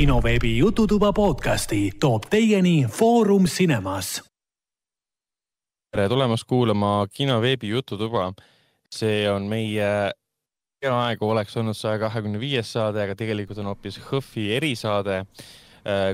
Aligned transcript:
kinoveebi 0.00 0.58
Jututuba 0.58 1.12
podcasti 1.12 1.90
toob 2.00 2.22
teieni 2.30 2.86
Foorum 2.88 3.44
Cinemas. 3.44 4.22
tere 5.92 6.08
tulemast 6.08 6.44
kuulama 6.48 7.06
kinoveebi 7.12 7.68
Jututuba. 7.68 8.32
see 8.94 9.30
on 9.30 9.42
meie 9.42 9.90
peaaegu 10.80 11.28
oleks 11.28 11.56
olnud 11.56 11.76
saja 11.76 11.98
kahekümne 11.98 12.40
viies 12.40 12.72
saade, 12.72 13.02
aga 13.02 13.14
tegelikult 13.14 13.58
on 13.58 13.68
hoopis 13.74 14.00
HÖFFi 14.00 14.48
erisaade, 14.56 15.20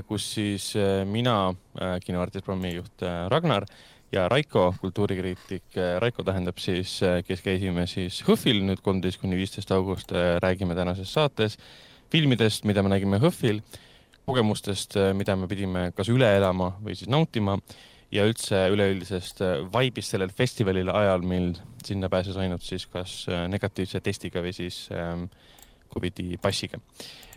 kus 0.07 0.33
siis 0.33 0.73
mina, 1.05 1.55
kinoartist, 2.03 2.45
programmijuht 2.45 3.07
Ragnar 3.31 3.65
ja 4.11 4.27
Raiko, 4.27 4.73
kultuurikriitik 4.81 5.79
Raiko 5.99 6.27
tähendab 6.27 6.59
siis, 6.59 6.99
kes 7.27 7.41
käisime 7.41 7.87
siis 7.87 8.19
HÖFFil 8.27 8.65
nüüd 8.67 8.83
kolmteist 8.83 9.23
kuni 9.23 9.39
viisteist 9.39 9.71
august, 9.71 10.11
räägime 10.43 10.75
tänases 10.75 11.13
saates 11.13 11.61
filmidest, 12.13 12.65
mida 12.67 12.83
me 12.83 12.91
nägime 12.93 13.19
HÖFFil, 13.21 13.61
kogemustest, 14.27 14.97
mida 15.15 15.35
me 15.39 15.47
pidime 15.47 15.91
kas 15.95 16.09
üle 16.11 16.27
elama 16.37 16.73
või 16.83 16.97
siis 16.99 17.09
nautima 17.11 17.57
ja 18.11 18.25
üldse 18.27 18.59
üleüldisest 18.71 19.41
vaibist 19.71 20.13
sellel 20.13 20.31
festivalil 20.35 20.91
ajal, 20.91 21.23
mil 21.27 21.53
sinna 21.85 22.09
pääses 22.11 22.37
ainult 22.39 22.63
siis 22.63 22.87
kas 22.91 23.25
negatiivse 23.51 24.01
testiga 24.03 24.43
või 24.43 24.53
siis 24.55 24.85
ähm, 24.95 25.27
Covidi 25.91 26.35
passiga. 26.41 26.79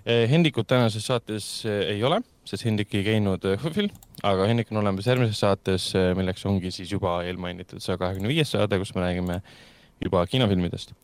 Hendrikut 0.05 0.67
tänases 0.67 1.05
saates 1.07 1.47
ei 1.69 2.01
ole, 2.07 2.23
sest 2.49 2.65
Hendrik 2.65 2.95
ei 2.97 3.05
käinud 3.05 3.45
HÖFFil, 3.45 3.91
aga 4.27 4.47
Hendrik 4.49 4.71
on 4.73 4.81
olemas 4.81 5.07
järgmises 5.07 5.43
saates, 5.43 5.91
milleks 6.17 6.47
ongi 6.49 6.73
siis 6.75 6.91
juba 6.91 7.19
eelmainitud 7.29 7.85
saja 7.85 8.01
kahekümne 8.01 8.31
viies 8.33 8.51
saade, 8.55 8.79
kus 8.81 8.95
me 8.97 9.05
räägime 9.05 9.43
juba 10.01 10.25
kinofilmidest. 10.27 10.97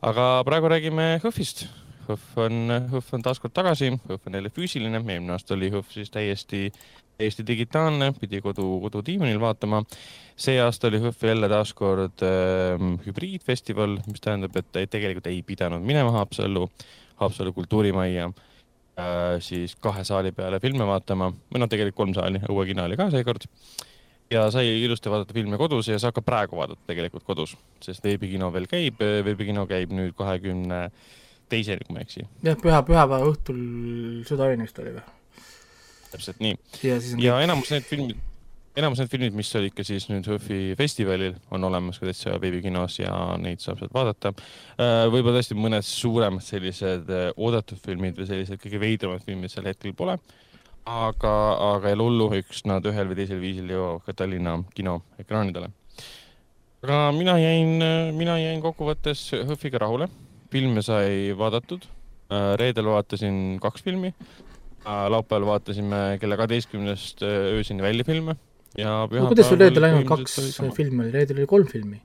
aga 0.00 0.30
praegu 0.48 0.72
räägime 0.72 1.18
HÖFFist 1.20 1.66
HÖFF 2.08 2.38
on, 2.38 2.72
HÖFF 2.92 3.14
on 3.14 3.22
taaskord 3.22 3.52
tagasi, 3.52 3.90
HÖFF 4.08 4.26
on 4.26 4.38
jälle 4.38 4.50
füüsiline, 4.54 4.96
eelmine 4.96 5.32
aasta 5.34 5.54
oli 5.54 5.70
HÖFF 5.70 5.92
siis 5.92 6.10
täiesti, 6.10 6.70
täiesti 7.18 7.44
digitaalne, 7.46 8.12
pidi 8.20 8.40
kodu, 8.40 8.80
kodudiivanil 8.80 9.40
vaatama. 9.40 9.82
see 10.36 10.60
aasta 10.62 10.88
oli 10.88 11.00
HÖFF 11.02 11.22
jälle 11.22 11.48
taaskord 11.48 12.22
äh, 12.22 12.86
hübriidfestival, 13.06 13.98
mis 14.06 14.24
tähendab, 14.24 14.56
et 14.56 14.90
tegelikult 14.90 15.26
ei 15.26 15.42
pidanud 15.42 15.84
minema 15.84 16.10
Haapsallu, 16.16 16.68
Haapsalu 17.16 17.52
kultuurimajja 17.52 18.30
äh, 18.30 19.36
siis 19.40 19.76
kahe 19.76 20.04
saali 20.04 20.32
peale 20.32 20.60
filme 20.60 20.86
vaatama, 20.86 21.32
või 21.52 21.60
noh, 21.64 21.68
tegelikult 21.68 22.00
kolm 22.02 22.16
saali, 22.16 22.40
Õue 22.48 22.66
kino 22.72 22.88
oli 22.88 22.96
ka 22.96 23.10
seekord 23.12 23.44
ja 24.30 24.50
sai 24.50 24.82
ilusti 24.82 25.10
vaadata 25.10 25.34
filme 25.34 25.56
kodus 25.56 25.88
ja 25.88 25.98
saab 25.98 26.16
ka 26.16 26.22
praegu 26.22 26.56
vaadata 26.56 26.80
tegelikult 26.88 27.24
kodus, 27.24 27.56
sest 27.84 28.04
veebikino 28.04 28.52
veel 28.52 28.66
käib, 28.70 29.00
veebikino 29.00 29.66
käib 29.68 29.92
nüüd 29.92 30.16
kahekümne 30.16 30.86
20 30.88 31.26
teiseni, 31.50 31.86
kui 31.86 31.96
ma 31.96 32.02
ei 32.02 32.08
eksi. 32.08 32.24
jah, 32.46 32.58
püha, 32.60 32.82
pühapäeva 32.86 33.28
õhtul 33.32 33.60
südaööni 34.28 34.68
vist 34.68 34.80
oli 34.82 34.96
või? 34.96 35.04
täpselt 36.12 36.40
nii. 36.42 36.56
ja, 36.82 36.96
ja 36.96 37.36
kõik... 37.36 37.44
enamus 37.44 37.70
need 37.74 37.86
filmid, 37.88 38.24
enamus 38.78 39.02
need 39.02 39.12
filmid, 39.12 39.36
mis 39.36 39.50
olid 39.58 39.74
ka 39.76 39.84
siis 39.86 40.08
nüüd 40.10 40.28
HÖFFi 40.28 40.74
festivalil, 40.78 41.36
on 41.54 41.66
olemas 41.68 42.00
ka 42.00 42.08
täitsa 42.08 42.36
veebikinos 42.40 42.98
ja 43.00 43.12
neid 43.40 43.62
saab 43.64 43.80
sealt 43.82 43.94
vaadata. 43.94 44.32
Äh, 44.78 45.06
võib-olla 45.12 45.40
tõesti 45.40 45.56
mõned 45.58 45.86
suuremad 45.86 46.44
sellised 46.46 47.10
äh, 47.12 47.30
oodatud 47.36 47.80
filmid 47.84 48.18
või 48.20 48.28
sellised 48.30 48.62
kõige 48.62 48.82
veidramad 48.82 49.24
filmid 49.26 49.52
sel 49.52 49.68
hetkel 49.68 49.96
pole. 49.98 50.18
aga, 50.88 51.32
aga 51.74 51.90
ei 51.90 51.98
ole 51.98 52.06
hullu, 52.06 52.30
üks 52.38 52.62
nad 52.64 52.86
ühel 52.88 53.10
või 53.10 53.18
teisel 53.18 53.42
viisil 53.42 53.68
jõuavad 53.74 54.06
ka 54.06 54.14
Tallinna 54.22 54.54
kinoekraanidele. 54.74 55.68
aga 56.86 57.02
mina 57.12 57.36
jäin, 57.42 57.76
mina 58.16 58.38
jäin 58.40 58.62
kokkuvõttes 58.64 59.28
HÖFFiga 59.42 59.84
rahule 59.84 60.08
filme 60.52 60.82
sai 60.82 61.32
vaadatud. 61.38 61.86
Äh, 62.28 62.52
reedel 62.60 62.90
vaatasin 62.92 63.56
kaks 63.62 63.84
filmi. 63.84 64.12
Äh, 64.84 65.06
laupäeval 65.12 65.46
vaatasime 65.54 66.18
kella 66.20 66.36
kaheteistkümnest 66.36 67.22
äh, 67.22 67.54
öösini 67.56 67.82
välja 67.82 68.04
filme 68.04 68.36
ja 68.78 69.08
no, 69.10 69.26
kuidas 69.30 69.48
sul 69.48 69.58
reedel 69.60 69.86
ainult 69.88 70.06
kaks 70.08 70.36
filmi 70.76 71.02
oli, 71.04 71.12
reedel 71.12 71.40
oli 71.40 71.48
kolm 71.50 71.66
filmi? 71.66 72.00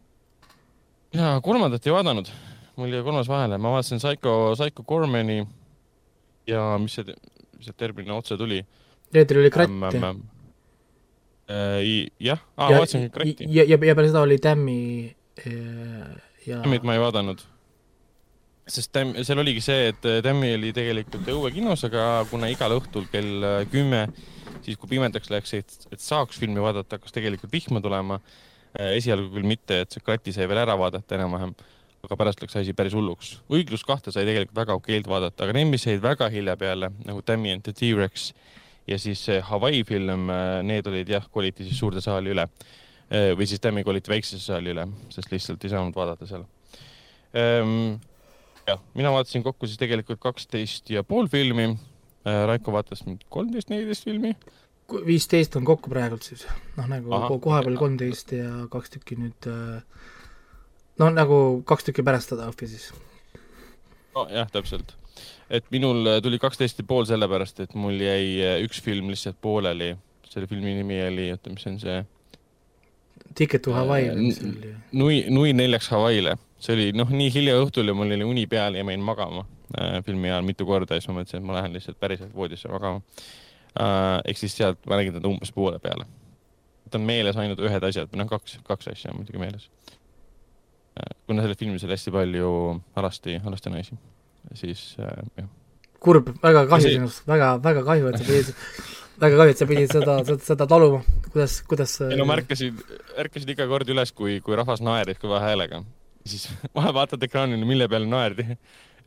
mina 1.13 1.35
kolmandat 1.45 1.85
ei 1.85 1.93
vaadanud, 1.93 2.29
mul 2.79 2.95
jäi 2.95 3.03
kolmas 3.05 3.29
vahele, 3.29 3.59
ma 3.61 3.75
vaatasin 3.75 4.01
Psycho, 4.01 4.33
Psycho 4.55 4.83
Gormani 4.87 5.43
ja 6.49 6.63
mis 6.81 6.95
see, 6.97 7.15
see 7.61 7.75
termin 7.77 8.11
otse 8.15 8.37
tuli? 8.39 8.63
reedel 9.13 9.43
oli 9.43 9.51
Kratt 9.53 9.71
jah, 12.19 12.41
vaatasin 12.57 13.09
Kratti. 13.11 13.47
ja, 13.49 13.67
ja, 13.67 13.77
ja 13.77 13.95
peale 13.95 14.09
seda 14.09 14.23
oli 14.25 14.39
Tämmi 14.41 14.79
ja 16.47 16.61
Tämmit 16.63 16.83
ma 16.87 16.95
ei 16.97 17.03
vaadanud 17.03 17.43
sest 18.69 18.93
Tämm, 18.95 19.17
seal 19.25 19.41
oligi 19.41 19.61
see, 19.63 19.89
et 19.91 20.05
äh, 20.07 20.21
Tämmi 20.23 20.53
oli 20.55 20.71
tegelikult 20.75 21.27
õuekinos, 21.33 21.83
aga 21.89 22.23
kuna 22.29 22.47
igal 22.51 22.77
õhtul 22.77 23.09
kell 23.11 23.43
äh, 23.43 23.59
kümme, 23.71 24.05
siis 24.63 24.79
kui 24.79 24.93
pimedaks 24.93 25.31
läks, 25.33 25.53
et, 25.57 25.75
et 25.91 25.99
saaks 25.99 26.39
filmi 26.39 26.63
vaadata, 26.63 26.97
hakkas 26.97 27.15
tegelikult 27.15 27.51
vihma 27.51 27.83
tulema. 27.83 28.19
Äh, 28.73 28.95
esialgu 28.99 29.33
küll 29.33 29.47
mitte, 29.47 29.81
et 29.83 29.93
see 29.95 30.03
krati 30.03 30.33
sai 30.35 30.47
veel 30.49 30.63
ära 30.63 30.77
vaadata 30.79 31.17
enam-vähem, 31.17 31.51
aga 32.07 32.17
pärast 32.19 32.43
läks 32.43 32.55
asi 32.59 32.75
päris 32.77 32.95
hulluks. 32.95 33.35
õiglus 33.51 33.83
kahte 33.87 34.13
sai 34.15 34.23
tegelikult 34.29 34.55
väga 34.61 34.79
okeilt 34.79 35.11
vaadata, 35.11 35.43
aga 35.43 35.57
need, 35.59 35.69
mis 35.73 35.87
jäid 35.87 36.01
väga 36.03 36.29
hilja 36.31 36.55
peale 36.59 36.91
nagu 37.03 37.21
Tammy 37.21 37.51
and 37.51 37.67
the 37.67 37.75
T-Rex 37.75 38.31
ja 38.87 38.99
siis 38.99 39.21
see 39.27 39.43
Hawaii 39.43 39.83
film, 39.87 40.31
need 40.67 40.87
olid 40.91 41.11
jah, 41.11 41.27
koliti 41.31 41.67
siis 41.67 41.77
suurde 41.79 42.03
saali 42.03 42.33
üle 42.33 42.43
või 43.37 43.45
siis 43.47 43.61
Tammy 43.63 43.85
koliti 43.87 44.11
väiksesse 44.11 44.49
saali 44.49 44.73
üle, 44.73 44.83
sest 45.13 45.31
lihtsalt 45.31 45.63
ei 45.63 45.71
saanud 45.71 45.95
vaadata 45.95 46.27
seal 46.27 46.43
ehm, 47.39 47.93
mina 48.93 49.11
vaatasin 49.11 49.43
kokku 49.43 49.67
siis 49.67 49.79
tegelikult 49.81 50.19
kaksteist 50.23 50.89
ja 50.89 51.03
pool 51.03 51.27
filmi. 51.27 51.73
Äh, 52.27 52.43
Raiko 52.47 52.71
vaatas 52.71 53.03
kolmteist, 53.29 53.69
neliteist 53.69 54.05
filmi. 54.05 54.35
viisteist 55.05 55.55
on 55.55 55.65
kokku 55.65 55.89
praegult 55.89 56.23
siis, 56.23 56.43
noh 56.77 56.87
nagu 56.87 57.13
Aha. 57.15 57.29
kohapeal 57.39 57.77
kolmteist 57.79 58.31
ja 58.35 58.67
kaks 58.69 58.91
tükki 58.93 59.15
nüüd 59.17 59.47
noh, 60.99 61.13
nagu 61.13 61.37
kaks 61.67 61.87
tükki 61.89 62.05
pärast 62.05 62.33
seda 62.33 62.49
õhki 62.51 62.69
siis. 62.69 62.89
nojah, 64.15 64.49
täpselt. 64.53 64.95
et 65.49 65.65
minul 65.73 66.07
tuli 66.25 66.39
kaksteist 66.41 66.81
ja 66.81 66.87
pool 66.87 67.07
sellepärast, 67.09 67.63
et 67.65 67.75
mul 67.77 67.99
jäi 68.01 68.41
äh, 68.43 68.57
üks 68.65 68.81
film 68.83 69.11
lihtsalt 69.13 69.39
pooleli. 69.41 69.93
selle 70.29 70.47
filmi 70.49 70.73
nimi 70.79 70.99
oli, 71.07 71.29
oota, 71.31 71.53
mis 71.53 71.67
on 71.69 71.79
see? 71.81 72.03
Ticket 73.37 73.63
to 73.65 73.73
Hawaii 73.73 74.09
või 74.11 74.29
mis 74.29 74.39
see 74.41 74.49
oli? 74.49 74.73
Nui, 74.91 75.19
Nui 75.29 75.53
neljaks 75.57 75.89
Hawaii'le 75.93 76.37
see 76.63 76.75
oli 76.77 76.89
noh, 76.95 77.09
nii 77.11 77.31
hilja 77.33 77.55
õhtul 77.59 77.91
ja 77.91 77.95
mul 77.97 78.13
oli 78.15 78.27
uni 78.27 78.45
peal 78.49 78.77
ja 78.77 78.83
ma 78.85 78.93
jäin 78.95 79.03
magama 79.03 79.43
äh, 79.75 79.99
filmi 80.05 80.31
ajal 80.31 80.45
mitu 80.47 80.67
korda 80.67 80.95
ja 80.95 81.03
siis 81.03 81.11
ma 81.11 81.19
mõtlesin, 81.19 81.41
et 81.41 81.47
ma 81.47 81.57
lähen 81.57 81.75
lihtsalt 81.75 81.99
päriselt 81.99 82.35
voodisse 82.35 82.71
magama 82.71 83.01
äh,. 83.73 84.21
ehk 84.29 84.39
siis 84.39 84.55
sealt 84.57 84.79
ma 84.87 84.99
nägin 84.99 85.17
teda 85.17 85.29
umbes 85.29 85.51
poole 85.55 85.79
peale. 85.83 86.07
ta 86.89 86.99
on 86.99 87.07
meeles 87.09 87.37
ainult 87.39 87.59
ühed 87.63 87.89
asjad 87.89 88.11
või 88.11 88.21
noh, 88.21 88.29
kaks, 88.31 88.59
kaks 88.67 88.91
asja 88.93 89.11
on 89.11 89.21
muidugi 89.21 89.41
meeles 89.41 89.67
äh,. 90.99 91.11
kuna 91.27 91.43
selles 91.43 91.59
filmis 91.59 91.83
oli 91.87 91.97
hästi 91.97 92.15
palju 92.15 92.53
alasti, 93.01 93.39
alasti 93.43 93.73
naisi, 93.73 93.99
siis 94.59 94.85
äh, 95.03 95.23
jah. 95.41 95.49
kurb, 95.99 96.31
väga 96.43 96.67
kahju 96.71 96.93
sinust, 96.99 97.25
väga, 97.27 97.55
väga 97.63 97.87
kahju, 97.89 98.11
et 98.11 98.21
sa 98.21 98.29
pidid 98.29 98.53
väga 99.23 99.41
kahju, 99.41 99.55
et 99.55 99.59
sa 99.59 99.67
pidid 99.73 99.97
seda, 99.97 100.15
seda, 100.29 100.39
seda 100.47 100.69
taluma, 100.69 101.03
kuidas, 101.27 101.57
kuidas 101.67 101.97
ei 102.07 102.21
no 102.21 102.29
ma 102.29 102.39
ärkasin, 102.39 102.79
ärkasin 103.25 103.51
iga 103.55 103.67
kord 103.67 103.91
üles, 103.91 104.15
kui, 104.15 104.37
kui 104.45 104.55
rahvas 104.59 104.83
naeris 104.85 105.19
kõva 105.19 105.43
häälega 105.43 105.83
siis 106.25 106.47
vahe 106.77 106.93
vaatad 106.95 107.23
ekraanile, 107.27 107.65
mille 107.67 107.87
peale 107.91 108.09
naerdi. 108.09 108.57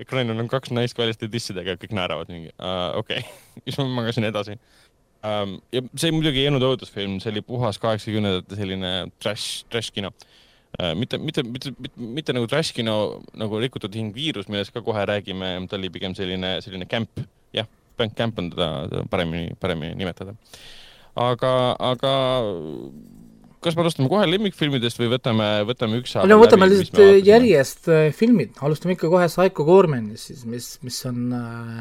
ekraanil 0.03 0.43
on 0.43 0.49
kaks 0.53 0.73
naist 0.77 0.99
väljaste 0.99 1.29
dissidega 1.33 1.75
ja 1.75 1.81
kõik 1.81 1.95
naeravad 1.97 2.33
mingi 2.33 2.53
uh,, 2.59 2.99
okei 3.01 3.23
okay. 3.23 3.39
siis 3.65 3.79
ma 3.81 3.89
magasin 4.01 4.29
edasi 4.29 4.57
um,. 4.57 5.57
ja 5.73 5.85
see 5.97 6.13
muidugi 6.15 6.43
ei 6.43 6.51
olnud 6.51 6.67
õudusfilm, 6.71 7.19
see 7.23 7.33
oli 7.33 7.45
puhas 7.47 7.81
kaheksakümnendate 7.83 8.59
selline 8.59 8.93
trash, 9.23 9.65
trash 9.73 9.95
kino 9.97 10.13
uh,. 10.13 10.93
mitte, 10.99 11.21
mitte, 11.23 11.47
mitte, 11.47 11.73
mitte, 11.79 12.11
mitte 12.21 12.37
nagu 12.37 12.51
trash 12.53 12.77
kino 12.77 13.23
nagu 13.39 13.63
Rikutud 13.63 13.97
hing 13.97 14.13
viirus, 14.17 14.51
millest 14.53 14.75
ka 14.77 14.85
kohe 14.85 15.07
räägime, 15.09 15.57
ta 15.71 15.81
oli 15.81 15.93
pigem 15.93 16.17
selline, 16.19 16.59
selline 16.65 16.89
camp, 16.91 17.25
jah, 17.57 17.69
camp 18.19 18.43
on 18.43 18.53
teda 18.53 19.07
paremini, 19.11 19.57
paremini 19.61 19.97
nimetada. 19.97 20.37
aga, 21.17 21.53
aga 21.81 22.13
kas 23.67 23.77
me 23.77 23.85
alustame 23.85 24.11
kohe 24.11 24.27
lemmikfilmidest 24.31 25.01
või 25.03 25.11
võtame, 25.17 25.47
võtame 25.69 26.01
ükshaaval 26.01 26.31
no 26.31 26.39
võtame 26.41 26.69
lihtsalt 26.71 27.01
äh, 27.03 27.17
järjest 27.27 27.91
äh, 27.93 28.09
filmid, 28.17 28.55
alustame 28.65 28.97
ikka 28.97 29.11
kohe 29.13 29.29
Psycho 29.31 29.67
Gormanist 29.67 30.31
siis, 30.31 30.45
mis, 30.49 30.69
mis 30.87 31.01
on 31.09 31.35
äh, 31.37 31.81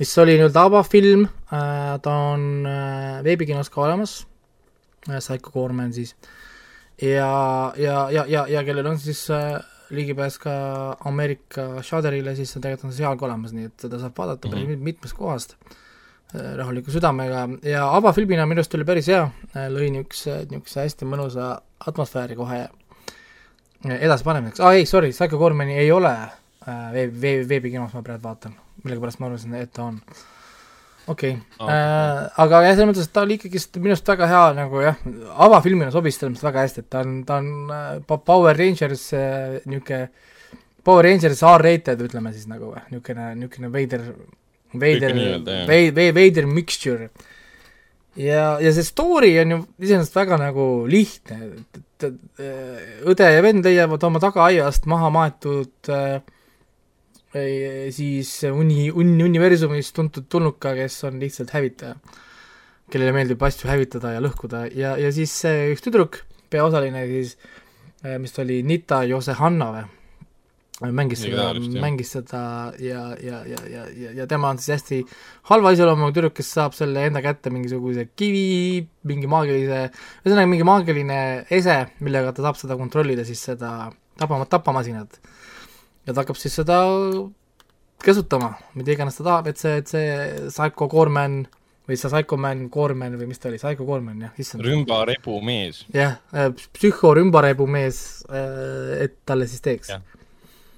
mis 0.00 0.12
oli 0.20 0.34
nii-öelda 0.36 0.66
avafilm, 0.68 1.22
ta 1.48 2.16
on 2.34 2.66
veebikinos 3.24 3.70
ka 3.72 3.80
olemas, 3.86 4.18
Psycho 5.06 5.54
Gorman 5.54 5.94
siis, 5.96 6.12
ja, 7.00 7.30
ja, 7.80 8.02
ja, 8.12 8.26
ja, 8.28 8.42
ja 8.52 8.64
kellel 8.66 8.90
on 8.90 9.00
siis 9.00 9.22
ligipääs 9.96 10.36
ka 10.42 10.52
Ameerika 11.08 11.80
Shudderile, 11.86 12.36
siis 12.36 12.52
tegelikult 12.58 12.90
on 12.90 12.92
see 12.92 13.06
seal 13.06 13.16
ka 13.16 13.24
olemas, 13.30 13.56
nii 13.56 13.70
et 13.70 13.86
seda 13.86 14.02
saab 14.02 14.20
vaadata 14.20 14.50
mm 14.50 14.58
-hmm. 14.58 14.84
mitmest 14.90 15.16
kohast. 15.16 15.56
Äh, 15.56 15.85
rahuliku 16.56 16.92
südamega. 16.94 17.46
Ja 17.66 17.86
avafilmina 17.96 18.46
minu 18.48 18.62
arust 18.62 18.74
oli 18.78 18.86
päris 18.88 19.10
hea, 19.12 19.26
äh, 19.54 19.68
lõi 19.72 19.90
niisuguse, 19.94 20.42
niisuguse 20.50 20.82
hästi 20.84 21.08
mõnusa 21.08 21.54
atmosfääri 21.86 22.36
kohe 22.38 22.64
edasipanemiseks, 23.86 24.60
aa 24.64 24.72
ei, 24.74 24.86
sorry, 24.88 25.12
Psycho 25.14 25.38
Gormani 25.38 25.76
ei 25.78 25.90
ole 25.92 26.14
veeb, 26.66 27.12
veeb, 27.20 27.44
veebikinos 27.48 27.92
ma 27.94 28.02
praegu 28.06 28.26
vaatan, 28.26 28.56
millegipärast 28.84 29.20
ma 29.20 29.28
arvasin, 29.30 29.54
et 29.60 29.72
ta 29.74 29.84
on. 29.90 29.98
okei. 31.06 31.36
Okay. 31.36 31.66
Aa, 31.66 31.74
äh,, 31.74 32.22
aga 32.44 32.62
jah, 32.66 32.74
selles 32.74 32.90
mõttes, 32.90 33.08
et 33.08 33.14
ta 33.14 33.26
oli 33.26 33.36
ikkagist 33.38 33.78
minu 33.78 33.94
arust 33.94 34.08
väga 34.10 34.30
hea 34.30 34.46
nagu 34.56 34.82
jah, 34.82 35.04
avafilmina 35.46 35.92
sobis 35.94 36.18
selles 36.18 36.34
mõttes 36.34 36.48
väga 36.48 36.64
hästi, 36.66 36.84
et 36.86 36.90
ta 36.92 37.04
on, 37.04 37.20
ta 37.28 37.38
on 37.42 37.76
äh, 37.76 38.16
Power 38.16 38.58
Rangers 38.58 39.06
äh, 39.16 39.60
niisugune, 39.68 40.08
Power 40.86 41.06
Rangers 41.06 41.42
R-rated 41.42 42.02
ütleme 42.06 42.34
siis 42.34 42.48
nagu 42.50 42.72
või, 42.72 42.82
niisugune, 42.90 43.30
niisugune 43.38 43.70
veider, 43.74 44.08
veider 44.74 45.12
Võibki 45.12 45.18
nii 45.18 45.32
öelda,, 45.32 45.56
jah. 45.60 45.66
vei-, 45.70 45.90
vei-, 45.94 46.12
veider 46.16 46.46
mixture. 46.50 47.10
ja, 48.18 48.56
ja 48.62 48.72
see 48.74 48.86
story 48.86 49.34
on 49.42 49.54
ju 49.54 49.58
iseenesest 49.86 50.16
väga 50.16 50.38
nagu 50.40 50.66
lihtne, 50.90 51.50
et, 51.76 52.06
äh, 52.08 52.86
õde 53.08 53.30
ja 53.32 53.42
vend 53.44 53.66
leiavad 53.66 54.06
oma 54.08 54.22
tagaaiast 54.22 54.88
maha 54.90 55.10
maetud 55.14 55.92
äh, 55.92 56.18
siis 57.92 58.30
uni, 58.48 58.86
uni, 58.90 59.18
universumis 59.26 59.90
tuntud 59.92 60.24
tulnuka, 60.32 60.72
kes 60.78 61.02
on 61.04 61.18
lihtsalt 61.20 61.52
hävitaja, 61.52 61.98
kellele 62.92 63.12
meeldib 63.12 63.42
asju 63.44 63.68
hävitada 63.68 64.14
ja 64.14 64.22
lõhkuda 64.24 64.66
ja, 64.72 64.94
ja 65.00 65.10
siis 65.12 65.34
see 65.42 65.66
üks 65.74 65.84
tüdruk, 65.84 66.22
peaosaline 66.52 67.02
siis, 67.10 67.34
mis 68.22 68.32
ta 68.32 68.44
oli, 68.44 68.62
Nita 68.64 69.02
Josehanna 69.04 69.68
või, 69.74 69.84
mängis 70.84 71.22
seda 71.24 71.46
mängis 71.80 72.10
seda 72.12 72.40
ja, 72.82 73.02
ja, 73.22 73.40
ja, 73.48 73.60
ja, 73.70 73.84
ja, 73.96 74.12
ja 74.20 74.26
tema 74.28 74.50
on 74.52 74.60
siis 74.60 74.74
hästi 74.76 74.98
halva 75.50 75.72
iseloomuga 75.72 76.12
tüdruk, 76.16 76.36
kes 76.36 76.50
saab 76.58 76.76
selle 76.76 77.06
enda 77.08 77.22
kätte 77.24 77.52
mingisuguse 77.54 78.08
kivi, 78.18 78.84
mingi 79.08 79.30
maagilise, 79.30 79.86
ühesõnaga 80.24 80.50
mingi 80.52 80.68
maagiline 80.68 81.20
ese, 81.48 81.78
millega 82.04 82.34
ta 82.36 82.44
saab 82.44 82.60
seda 82.60 82.76
kontrollida, 82.76 83.24
siis 83.24 83.40
seda 83.48 83.72
tapama, 84.20 84.48
tapamasinat 84.52 85.20
ja 86.06 86.12
ta 86.12 86.22
hakkab 86.22 86.38
siis 86.40 86.56
seda 86.60 86.82
käsutama, 88.04 88.52
mida 88.76 88.92
iganes 88.92 89.16
ta 89.18 89.24
tahab, 89.26 89.48
et 89.50 89.60
see, 89.60 89.78
et 89.80 89.88
see 89.90 90.10
Psycho 90.50 90.90
Gorman 90.92 91.46
või 91.86 91.96
see 91.96 92.10
Psycho 92.10 92.36
Man 92.40 92.66
Gorman 92.72 93.16
või 93.16 93.30
mis 93.30 93.40
ta 93.40 93.48
oli, 93.50 93.60
Psycho 93.62 93.86
Gorman 93.88 94.26
jah, 94.26 94.36
issand. 94.42 94.64
rümbarebu 94.66 95.40
mees. 95.46 95.84
jah, 95.94 96.18
psühhorümbarebu 96.76 97.66
mees, 97.70 98.04
et 98.28 99.18
talle 99.24 99.48
siis 99.50 99.64
teeks 99.64 99.94
Jah.. 99.94 100.04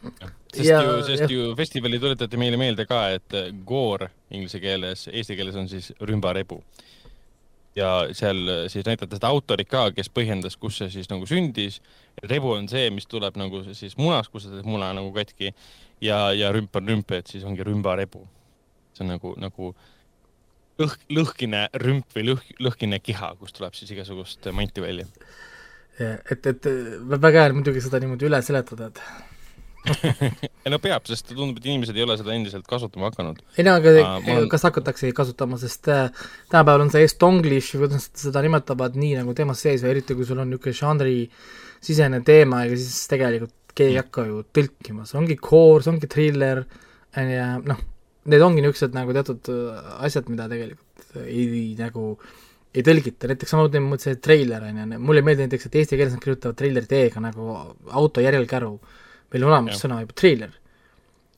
Sest 0.02 0.68
Ja- 0.68 0.82
ju, 0.82 1.02
sest 1.06 1.24
jah. 1.24 1.30
ju 1.32 1.54
festivali 1.56 1.98
tuletati 2.00 2.36
meile 2.40 2.56
meelde 2.60 2.86
ka, 2.86 3.08
et 3.16 3.34
äh, 3.34 3.50
gore 3.66 4.10
inglise 4.30 4.60
keeles, 4.60 5.08
eesti 5.12 5.36
keeles 5.36 5.56
on 5.56 5.68
siis 5.68 5.92
rümbarebu. 6.00 6.62
ja 7.76 8.08
seal 8.12 8.40
äh, 8.48 8.64
siis 8.68 8.86
näidati 8.86 9.16
seda 9.16 9.28
autorit 9.30 9.68
ka, 9.70 9.90
kes 9.94 10.08
põhjendas, 10.10 10.56
kus 10.58 10.78
see 10.80 10.90
siis 10.90 11.10
nagu 11.10 11.26
sündis. 11.26 11.80
rebu 12.22 12.50
on 12.52 12.68
see, 12.68 12.90
mis 12.90 13.06
tuleb 13.06 13.36
nagu 13.36 13.62
siis 13.74 13.96
munast, 13.96 14.30
kus 14.32 14.48
see 14.48 14.62
muna 14.64 14.92
nagu 14.92 15.12
katki 15.12 15.52
ja, 16.00 16.32
ja 16.32 16.52
rümp 16.52 16.74
on 16.76 16.88
rümp, 16.88 17.12
et 17.12 17.26
siis 17.26 17.44
ongi 17.44 17.62
rümbarebu. 17.66 18.26
see 18.94 19.04
on 19.04 19.12
nagu, 19.14 19.34
nagu 19.38 19.74
lõhk, 20.78 21.04
lõhkine 21.10 21.68
rümp 21.82 22.16
või 22.16 22.24
lõhk, 22.32 22.50
lõhkine 22.62 22.98
kiha, 23.02 23.34
kust 23.38 23.58
tuleb 23.58 23.74
siis 23.74 23.90
igasugust 23.94 24.46
manti 24.52 24.82
välja. 24.82 25.06
et, 25.98 26.46
et 26.46 26.66
väga 27.10 27.42
hea 27.42 27.48
on 27.50 27.58
muidugi 27.58 27.82
seda 27.82 27.98
niimoodi 28.02 28.26
üle 28.28 28.38
seletada, 28.46 28.90
et 28.92 29.00
ei 30.64 30.72
no 30.72 30.78
peab, 30.82 31.04
sest 31.10 31.30
tundub, 31.32 31.58
et 31.60 31.68
inimesed 31.68 31.96
ei 31.96 32.04
ole 32.04 32.16
seda 32.20 32.34
endiselt 32.36 32.66
kasutama 32.68 33.10
hakanud. 33.10 33.42
ei 33.56 33.66
no 33.66 33.76
aga 33.78 33.94
ma 33.98 34.16
olen- 34.20 34.48
kas 34.52 34.66
hakatakse 34.68 35.12
kasutama, 35.16 35.58
sest 35.60 35.90
äh, 35.92 36.08
tänapäeval 36.52 36.86
on 36.86 36.92
see 36.94 37.04
estonglish 37.08 37.76
või 37.76 37.86
kuidas 37.86 38.08
seda 38.24 38.42
nimetavad, 38.44 38.98
nii 38.98 39.20
nagu 39.20 39.36
teemas 39.38 39.62
sees 39.64 39.84
või 39.84 39.94
eriti 39.96 40.16
kui 40.18 40.28
sul 40.28 40.42
on 40.42 40.50
niisugune 40.52 40.80
žanrisisene 40.80 42.22
teema, 42.26 42.64
ega 42.66 42.80
siis 42.80 43.06
tegelikult 43.12 43.54
keegi 43.78 43.94
ei 43.94 44.00
hakka 44.00 44.26
ju 44.26 44.42
tõlkima, 44.56 45.06
see 45.06 45.20
ongi 45.20 45.38
core, 45.38 45.84
see 45.84 45.94
ongi 45.94 46.10
thriller 46.10 46.64
ja 47.18 47.52
noh, 47.62 47.80
need 48.28 48.44
ongi 48.44 48.64
niisugused 48.64 48.96
nagu 48.96 49.14
teatud 49.16 49.52
äh, 49.54 49.96
asjad, 50.08 50.28
mida 50.32 50.50
tegelikult 50.50 50.84
ei 51.24 51.74
nagu 51.78 52.12
ei 52.76 52.84
tõlgita, 52.84 53.28
näiteks 53.30 53.54
samamoodi 53.54 53.80
ma 53.80 53.94
mõtlesin, 53.94 54.16
et 54.18 54.22
treiler 54.24 54.64
on 54.68 54.80
ju, 54.82 55.00
mulle 55.00 55.22
ei 55.22 55.26
meeldi 55.26 55.46
näiteks, 55.46 55.68
et 55.68 55.78
eesti 55.80 55.96
keeles 55.96 56.14
nad 56.14 56.22
kirjutavad 56.22 56.58
treileri 56.58 56.90
T-ga 56.90 57.22
nagu 57.24 57.46
auto 57.96 58.22
järelkäru, 58.22 58.74
meil 59.32 59.44
on 59.44 59.52
olemas 59.52 59.76
Jah. 59.76 59.84
sõna 59.84 60.00
juba 60.02 60.16
treiler 60.18 60.56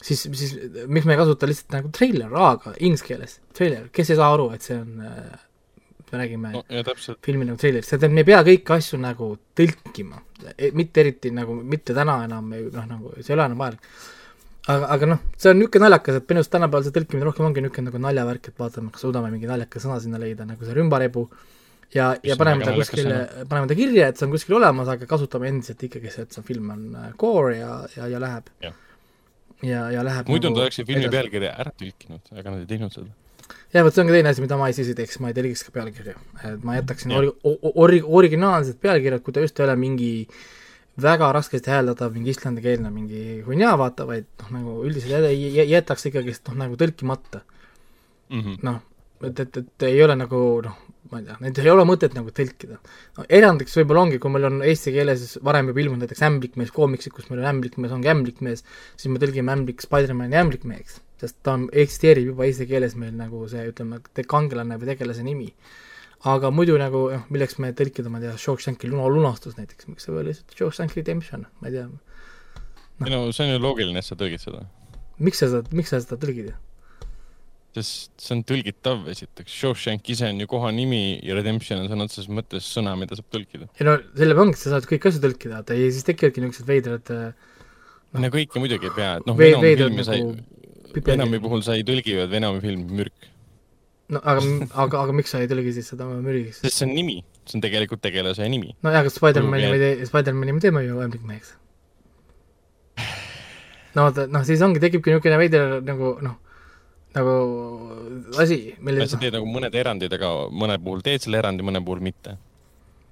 siis, 0.03 0.23
siis 0.33 0.55
miks 0.87 1.07
me 1.07 1.15
ei 1.15 1.21
kasuta 1.21 1.49
lihtsalt 1.49 1.77
nagu 1.77 1.93
treiler 1.95 2.35
A-ga 2.49 2.75
inglise 2.79 3.07
keeles, 3.07 3.39
treiler, 3.57 3.89
kes 3.95 4.13
ei 4.13 4.21
saa 4.21 4.31
aru, 4.35 4.51
et 4.57 4.67
see 4.67 4.79
on, 4.79 4.95
me 6.11 6.23
räägime 6.23 6.55
no. 6.55 6.63
ja 6.73 6.85
filmi 7.25 7.49
nagu 7.49 7.61
treiler, 7.61 7.85
see 7.87 7.99
tähendab, 7.99 8.17
me 8.17 8.25
ei 8.25 8.31
pea 8.31 8.41
kõiki 8.47 8.77
asju 8.77 9.01
nagu 9.03 9.33
tõlkima, 9.59 10.23
mitte 10.79 11.05
eriti 11.05 11.35
nagu, 11.35 11.59
mitte 11.75 11.97
täna 11.97 12.23
enam, 12.27 12.51
noh 12.51 12.89
nagu 12.89 13.15
see 13.21 13.33
ei 13.33 13.37
ole 13.39 13.47
enam 13.51 13.63
vajalik. 13.63 13.93
aga, 14.67 14.91
aga 14.97 15.13
noh, 15.15 15.23
see 15.37 15.53
on 15.53 15.61
niisugune 15.61 15.87
naljakas, 15.87 16.21
et 16.21 16.33
minu 16.33 16.43
arust 16.43 16.55
tänapäeval 16.57 16.89
see 16.89 16.97
tõlkimine 16.97 17.29
rohkem 17.29 17.49
ongi 17.51 17.65
niisugune 17.65 17.91
nagu 17.91 18.05
naljavärk, 18.09 18.51
et 18.51 18.65
vaatame, 18.65 18.93
kas 18.95 19.07
suudame 19.07 19.33
mingi 19.35 19.51
naljaka 19.51 19.83
sõna 19.83 20.01
sinna 20.03 20.21
leida, 20.23 20.49
nagu 20.49 20.67
see 20.67 20.77
rümbarebu 20.77 21.29
ja, 21.95 22.11
ja 22.23 22.37
paneme 22.41 22.65
ta 22.67 22.75
kuskile, 22.77 23.21
paneme 23.49 23.71
ta 23.71 23.77
kirja, 23.79 24.11
et 24.11 24.21
see 24.21 24.27
on 24.29 24.35
kuskil 24.35 24.59
olemas, 24.61 24.91
aga 24.93 25.09
kasutame 25.11 25.51
endiselt 25.51 25.83
ikkagi 25.89 26.13
see, 26.13 26.27
et 26.29 26.37
see 26.37 26.45
film 26.47 26.71
on 26.75 26.85
äh, 26.99 27.09
core 27.21 27.57
ja, 27.59 27.73
ja, 27.97 28.11
ja 28.15 28.21
läheb. 28.23 28.53
Jah. 28.65 28.77
ja, 29.67 29.87
ja 29.95 30.05
läheb 30.07 30.31
muidu 30.31 30.51
nagu 30.51 30.61
nad 30.61 30.69
oleksid 30.69 30.89
filmi 30.89 31.11
pealkirja 31.13 31.57
ära 31.65 31.75
tõlkinud, 31.83 32.31
aga 32.37 32.55
nad 32.55 32.63
ei 32.63 32.71
teinud 32.71 32.95
seda. 32.95 33.11
jah, 33.75 33.85
vot 33.87 33.97
see 33.97 34.05
on 34.05 34.13
ka 34.13 34.17
teine 34.19 34.33
asi, 34.35 34.45
mida 34.47 34.61
ma 34.61 34.71
ei 34.71 34.95
teeks, 35.03 35.21
ma 35.25 35.33
ei 35.33 35.37
telgiks 35.41 35.67
ka 35.67 35.75
pealkirju. 35.81 36.17
et 36.53 36.65
ma 36.65 36.79
jätaksin 36.79 37.17
ori-, 37.19 37.35
ori-, 37.75 38.07
originaalsed 38.21 38.81
pealkirjad, 38.83 39.25
kui 39.27 39.37
ta 39.37 39.45
just 39.45 39.61
ei 39.61 39.67
ole 39.69 39.77
mingi 39.81 40.13
väga 41.01 41.31
raskesti 41.33 41.71
hääldatav 41.71 42.13
mingi 42.13 42.33
islandikeelne 42.35 42.91
mingi 42.93 43.41
hunnia 43.47 43.73
vaata, 43.79 44.07
vaid 44.09 44.27
noh, 44.43 44.51
nagu 44.57 44.77
üldiselt 44.85 45.13
jä- 45.15 45.33
jä- 45.33 45.69
jätaks 45.71 46.07
ikkagist 46.11 46.49
noh, 46.49 46.59
nagu 46.65 46.79
tõlkimata. 46.81 47.43
Mhm. 48.31 48.61
noh, 48.63 48.81
et, 49.27 49.41
et, 49.41 49.57
et 49.57 49.83
ei 49.89 50.03
ole 50.05 50.15
nagu 50.19 50.41
noh, 50.63 50.77
ma 51.11 51.21
ei 51.21 51.27
tea, 51.27 51.37
neid 51.43 51.59
ei 51.59 51.71
ole 51.73 51.85
mõtet 51.89 52.15
nagu 52.17 52.33
tõlkida 52.35 52.79
no,. 52.79 53.27
erandiks 53.27 53.77
võib-olla 53.79 54.07
ongi, 54.07 54.21
kui 54.23 54.33
meil 54.35 54.49
on 54.49 54.59
eesti 54.67 54.95
keeles 54.95 55.37
varem 55.47 55.71
juba 55.73 55.83
ilmunud 55.85 56.05
näiteks 56.07 56.25
Ämblikmees 56.29 56.73
koomiksid, 56.77 57.15
kus 57.17 57.31
meil 57.31 57.43
on 57.43 57.51
Ämblikmees 57.55 57.95
ongi 57.97 58.11
Ämblikmees, 58.13 58.65
siis 58.97 59.13
me 59.13 59.23
tõlgime 59.23 59.55
Ämblik 59.55 59.85
Spider-mani 59.85 60.39
Ämblikmeheks, 60.41 61.01
sest 61.23 61.39
ta 61.47 61.57
on, 61.59 61.69
eksisteerib 61.85 62.33
juba 62.33 62.47
eesti 62.47 62.69
keeles 62.71 62.97
meil 63.01 63.17
nagu 63.19 63.43
see, 63.51 63.67
ütleme, 63.73 64.01
kangelane 64.31 64.79
või 64.81 64.93
tegelase 64.93 65.27
nimi. 65.27 65.51
aga 66.31 66.51
muidu 66.53 66.75
nagu 66.77 67.07
noh, 67.09 67.23
milleks 67.33 67.57
me 67.59 67.73
tõlkida, 67.73 68.11
ma 68.13 68.21
ei 68.21 68.29
tea, 68.29 68.37
Shawshanki 68.39 68.91
luna, 68.91 69.09
lunastus 69.09 69.57
näiteks, 69.57 69.89
miks 69.89 70.05
see 70.05 70.13
ei 70.13 70.19
ole 70.19 70.27
lihtsalt 70.29 70.57
Shawshank 70.59 70.97
Redemption, 70.99 71.47
ma 71.61 71.71
ei 71.71 71.79
tea, 71.79 71.87
ei 73.07 73.15
no 73.15 73.23
see 73.33 73.47
on 73.47 73.55
ju 73.55 73.63
loogiline, 73.65 73.99
et 73.99 74.05
sa 74.05 74.19
tõlgid 74.21 74.43
seda. 74.43 74.67
miks 75.19 75.41
sa 75.41 75.49
seda, 75.49 75.77
miks 75.77 75.95
sa 75.95 76.03
seda 76.05 76.21
tõlgid? 76.21 76.53
Sest 77.77 78.11
see 78.19 78.35
on 78.35 78.41
tõlgitav 78.47 79.05
esiteks, 79.13 79.53
Shawshank 79.55 80.09
ise 80.11 80.27
on 80.33 80.41
ju 80.43 80.49
koha 80.51 80.73
nimi 80.75 81.21
ja 81.23 81.37
Redemption 81.39 81.85
on 81.85 81.91
sõna 81.91 82.07
otseses 82.09 82.31
mõttes 82.33 82.67
sõna, 82.67 82.97
mida 82.99 83.19
saab 83.19 83.29
tõlkida. 83.31 83.69
ei 83.79 83.87
no 83.87 83.95
sellega 84.19 84.43
ongi, 84.43 84.59
et 84.59 84.63
sa 84.63 84.73
saad 84.75 84.89
kõiki 84.91 85.11
asju 85.11 85.23
tõlkida, 85.23 85.61
vaata 85.61 85.79
ja 85.79 85.93
siis 85.95 86.07
tekivadki 86.09 86.43
niisugused 86.43 86.71
veidrad 86.71 87.13
äh, 87.15 87.29
no 88.19 88.33
kõike 88.35 88.63
muidugi 88.63 88.91
ei 88.91 88.97
pea, 88.97 89.13
et 89.21 89.29
noh, 89.29 89.39
Venomi 89.39 89.75
filmi 89.79 90.07
sai 90.07 90.25
nagu, 90.25 91.05
Venomi 91.07 91.43
puhul 91.43 91.63
sai 91.67 91.87
tõlgi 91.87 92.17
ju, 92.17 92.25
et 92.25 92.33
Venomi 92.33 92.63
film 92.65 92.85
mürk. 92.99 93.31
no 94.11 94.23
aga, 94.25 94.43
aga, 94.75 95.05
aga 95.05 95.17
miks 95.21 95.31
sa 95.35 95.45
ei 95.45 95.51
tõlgi 95.51 95.77
siis 95.79 95.95
seda 95.95 96.11
mürgiks? 96.11 96.65
sest 96.65 96.81
see 96.81 96.89
on 96.89 96.95
nimi, 96.99 97.21
see 97.47 97.61
on 97.61 97.67
tegelikult 97.69 98.03
tegelase 98.03 98.51
nimi. 98.51 98.75
no 98.83 98.91
jaa, 98.91 99.05
aga 99.05 99.15
Spider-mani 99.15 99.71
me 99.71 99.83
tee-, 99.83 100.11
Spider-mani 100.11 100.59
me 100.59 100.67
teeme 100.67 100.85
ju 100.89 101.03
ämblikmeheks. 101.07 101.55
no 103.95 104.09
vaata, 104.09 104.27
noh 104.27 104.47
siis 104.49 104.67
ongi, 104.67 104.83
tekibki 104.83 105.15
niisugune 105.15 105.39
veider 105.45 105.79
nagu 105.87 106.17
noh, 106.27 106.39
nagu 107.17 107.35
asi, 108.39 108.61
mille 108.85 109.09
sa 109.11 109.19
teed 109.21 109.35
nagu 109.35 109.49
mõned 109.51 109.75
erandid, 109.77 110.15
aga 110.15 110.31
mõne 110.55 110.79
puhul 110.83 111.03
teed 111.07 111.27
selle 111.27 111.41
erandi, 111.41 111.67
mõne 111.67 111.83
puhul 111.85 112.03
mitte. 112.05 112.37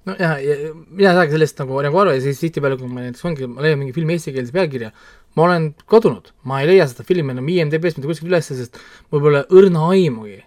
no 0.07 0.15
jah, 0.17 0.37
ja 0.41 0.73
mina 0.73 1.11
ei 1.11 1.17
saagi 1.19 1.35
sellest 1.35 1.59
nagu, 1.61 1.79
nagu 1.85 2.01
aru 2.03 2.15
ja 2.15 2.21
siis 2.23 2.39
tihtipeale, 2.41 2.79
kui 2.79 2.89
ma 2.89 3.03
näiteks 3.05 3.25
ongi, 3.27 3.49
ma 3.51 3.65
leian 3.65 3.81
mingi 3.81 3.95
filmi 3.95 4.15
eestikeelse 4.15 4.55
pealkirja, 4.55 4.93
ma 5.37 5.47
olen 5.47 5.71
kadunud, 5.91 6.31
ma 6.49 6.61
ei 6.63 6.71
leia 6.71 6.87
seda 6.89 7.05
filmi 7.07 7.35
enam 7.35 7.49
IMDB-st 7.51 7.99
mitte 7.99 8.09
kuskilt 8.09 8.31
ülesse, 8.31 8.57
sest 8.57 8.79
mul 9.11 9.25
pole 9.27 9.43
õrna 9.59 9.89
aimugi, 9.91 10.39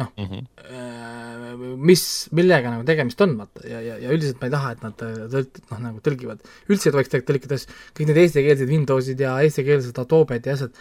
Mm 0.00 0.24
-hmm. 0.24 1.76
Mis, 1.76 2.28
millega 2.32 2.70
nagu 2.72 2.84
tegemist 2.88 3.20
on, 3.20 3.34
vaata, 3.36 3.60
ja, 3.68 3.80
ja, 3.84 3.98
ja 4.00 4.12
üldiselt 4.14 4.40
ma 4.40 4.48
ei 4.48 4.54
taha, 4.54 4.70
et 4.72 4.82
nad 4.86 5.04
äh, 5.04 5.18
tõlt-, 5.34 5.60
noh 5.70 5.82
nagu 5.84 6.00
tõlgivad. 6.06 6.40
üldse 6.72 6.88
ei 6.88 6.94
tohiks 6.96 7.12
tõlkida 7.12 7.58
kõik 7.60 8.08
need 8.08 8.20
eestikeelsed 8.24 8.72
Windowsid 8.72 9.20
ja 9.20 9.34
eestikeelsed 9.44 10.00
Adobe'd 10.00 10.48
ja 10.48 10.56
asjad, 10.56 10.72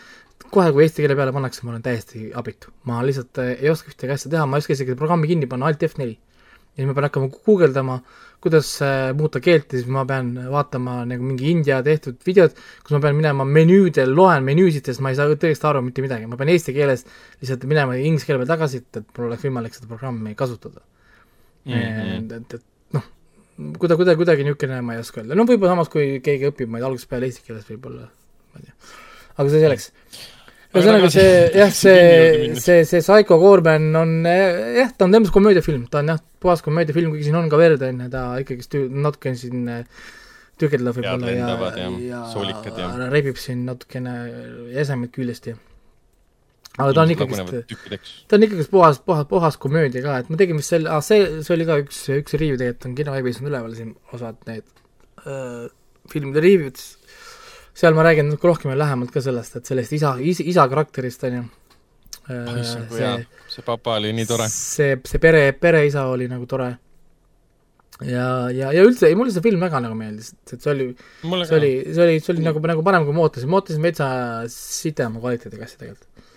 kohe, 0.50 0.72
kui 0.72 0.86
eesti 0.86 1.03
keele 1.03 1.18
peale 1.20 1.36
pannakse, 1.36 1.65
ma 1.65 1.74
olen 1.75 1.84
täiesti 1.84 2.32
abitu. 2.34 2.72
ma 2.88 3.03
lihtsalt 3.03 3.38
äh, 3.44 3.53
ei 3.60 3.70
oska 3.70 3.91
ühtegi 3.91 4.15
asja 4.15 4.32
teha, 4.32 4.46
ma 4.46 4.58
ei 4.58 4.63
oska 4.63 4.77
isegi 4.77 4.96
programmi 4.96 5.27
kinni 5.27 5.48
panna, 5.51 5.68
alt 5.68 5.84
F4. 5.84 6.08
ja 6.08 6.80
siis 6.80 6.88
ma 6.88 6.96
pean 6.96 7.10
hakkama 7.10 7.30
guugeldama, 7.36 8.01
kuidas 8.41 8.69
äh, 8.81 9.12
muuta 9.17 9.39
keelt 9.43 9.69
ja 9.69 9.79
siis 9.79 9.89
ma 9.91 10.01
pean 10.10 10.31
vaatama 10.51 11.01
nagu 11.10 11.25
mingi 11.25 11.51
India 11.51 11.77
tehtud 11.86 12.17
videot, 12.25 12.57
kus 12.81 12.95
ma 12.95 13.01
pean 13.03 13.17
minema 13.17 13.45
menüüdel, 13.45 14.13
loen 14.17 14.45
menüüsid, 14.48 14.88
sest 14.89 15.03
ma 15.05 15.12
ei 15.13 15.19
saa 15.19 15.29
tõesti 15.29 15.67
aru 15.69 15.83
mitte 15.86 16.01
midagi, 16.01 16.25
ma 16.29 16.39
pean 16.39 16.50
eesti 16.53 16.74
keeles 16.74 17.05
lihtsalt 17.41 17.67
minema 17.69 18.00
inglise 18.00 18.25
keele 18.25 18.41
peale 18.41 18.53
tagasi, 18.55 18.81
et, 18.81 19.01
et 19.03 19.17
mul 19.17 19.29
oleks 19.29 19.45
võimalik 19.45 19.77
seda 19.77 19.91
programmi 19.91 20.33
kasutada 20.39 20.81
mm. 21.65 21.74
-hmm. 21.74 22.33
et, 22.39 22.57
et 22.57 22.98
noh, 22.98 23.07
kuida-, 23.77 24.00
kuidagi, 24.00 24.21
kuidagi 24.24 24.48
niisugune 24.48 24.81
ma 24.81 24.98
ei 24.98 25.05
oska 25.05 25.21
öelda, 25.21 25.38
no 25.38 25.45
võib-olla 25.45 25.75
samas, 25.75 25.93
kui 25.93 26.17
keegi 26.25 26.50
õpib, 26.50 26.69
ma 26.69 26.79
ei 26.79 26.86
tea, 26.86 26.89
algusest 26.89 27.13
peale 27.13 27.29
eesti 27.29 27.45
keeles 27.45 27.69
võib-olla, 27.69 28.10
ma 28.53 28.63
ei 28.63 28.69
tea. 28.69 28.93
aga 29.38 29.50
see 29.50 29.62
selleks. 29.67 29.91
Ühesõnaga 30.72 31.10
see, 31.13 31.32
jah, 31.62 31.74
see, 31.75 32.54
see, 32.60 32.84
see 32.88 33.01
Psycho 33.04 33.40
Gorman 33.42 33.90
on 34.00 34.13
jah, 34.25 34.94
ta 34.96 35.08
on 35.08 35.18
temas 35.18 35.34
komöödiafilm, 35.36 35.88
ta 35.92 36.04
on 36.04 36.13
jah, 36.13 36.22
puhas 36.42 36.63
komöödiafilm, 36.66 37.13
kuigi 37.13 37.30
siin 37.30 37.40
on 37.40 37.50
ka 37.51 37.60
verd, 37.62 37.84
on 37.88 38.06
ju, 38.06 38.12
ta 38.13 38.28
ikkagist 38.44 38.78
natuke 38.92 39.36
siin 39.40 39.68
tükeldab 40.62 40.98
võib-olla 41.00 41.34
ja, 41.34 41.50
ja, 41.50 41.90
ja, 42.06 42.22
ja, 42.22 42.88
ja 43.01 43.12
rebib 43.12 43.40
siin 43.42 43.66
natukene 43.66 44.16
esemed 44.84 45.13
küljest 45.16 45.50
ja 45.50 45.58
aga 46.80 46.94
ta 46.96 47.04
on 47.04 47.12
ikkagist, 47.13 47.51
ta 48.30 48.38
on 48.38 48.46
ikkagist 48.48 48.72
puhas, 48.72 49.01
puhas, 49.04 49.28
puhas 49.30 49.58
komöödia 49.62 50.04
ka, 50.06 50.22
et 50.22 50.32
ma 50.32 50.40
tegin 50.40 50.60
vist 50.62 50.72
selle, 50.72 50.92
ah 50.94 51.04
see, 51.04 51.42
see 51.44 51.56
oli 51.56 51.68
ka 51.68 51.78
üks, 51.84 52.00
üks 52.16 52.38
review 52.38 52.60
tegelikult 52.60 52.88
on 52.88 52.98
kinoveebis 53.00 53.42
on 53.42 53.50
üleval 53.51 53.75
siin 53.75 53.92
osad 54.16 54.40
need 54.48 54.68
äh, 55.25 55.68
filmide 56.12 56.44
review'd, 56.44 56.80
seal 57.81 57.97
ma 57.97 58.05
räägin 58.05 58.29
natuke 58.29 58.50
rohkem 58.50 58.71
ja 58.73 58.77
lähemalt 58.77 59.11
ka 59.13 59.23
sellest, 59.23 59.57
et 59.57 59.69
sellest 59.69 59.95
isa, 59.97 60.13
isa, 60.21 60.45
isa 60.45 60.67
karakterist, 60.69 61.23
on 61.29 61.39
ju. 61.39 61.43
Äh, 62.29 62.61
see, 62.61 63.11
see 63.50 63.65
papa 63.65 63.97
oli 63.97 64.11
nii 64.13 64.27
tore. 64.29 64.45
see, 64.53 65.00
see 65.09 65.21
pere, 65.21 65.47
pereisa 65.57 66.05
oli 66.11 66.27
nagu 66.29 66.45
tore. 66.50 66.69
ja, 68.05 68.27
ja, 68.53 68.69
ja 68.73 68.83
üldse, 68.85 69.09
ei 69.09 69.17
mulle 69.17 69.33
see 69.33 69.43
film 69.45 69.61
väga 69.61 69.81
nagu 69.83 69.97
meeldis, 69.97 70.31
et 70.45 70.61
see 70.61 70.71
oli, 70.73 70.88
see 71.23 71.57
oli, 71.57 71.71
see 71.89 72.05
oli, 72.05 72.19
see 72.21 72.33
oli 72.35 72.45
nagu, 72.45 72.61
nagu 72.71 72.85
parem, 72.85 73.05
kui 73.07 73.17
ma 73.17 73.25
ootasin, 73.25 73.50
ma 73.50 73.59
ootasin 73.59 73.83
metsa 73.83 74.07
sitema 74.53 75.21
kvaliteediga 75.21 75.65
asja 75.65 75.81
tegelikult. 75.81 76.27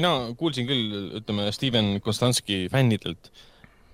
mina 0.00 0.14
kuulsin 0.40 0.68
küll, 0.68 0.96
ütleme, 1.20 1.50
Steven 1.56 1.94
Konstanski 2.04 2.64
fännidelt, 2.72 3.30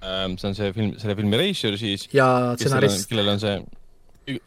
ähm, 0.02 0.38
see 0.38 0.50
on 0.50 0.58
see 0.58 0.72
film, 0.78 0.94
selle 1.02 1.18
filmi 1.18 1.42
reisijal 1.42 1.78
siis. 1.78 2.08
ja 2.14 2.30
stsenarist. 2.58 3.06
kellel 3.10 3.34
on 3.34 3.42
see 3.42 3.58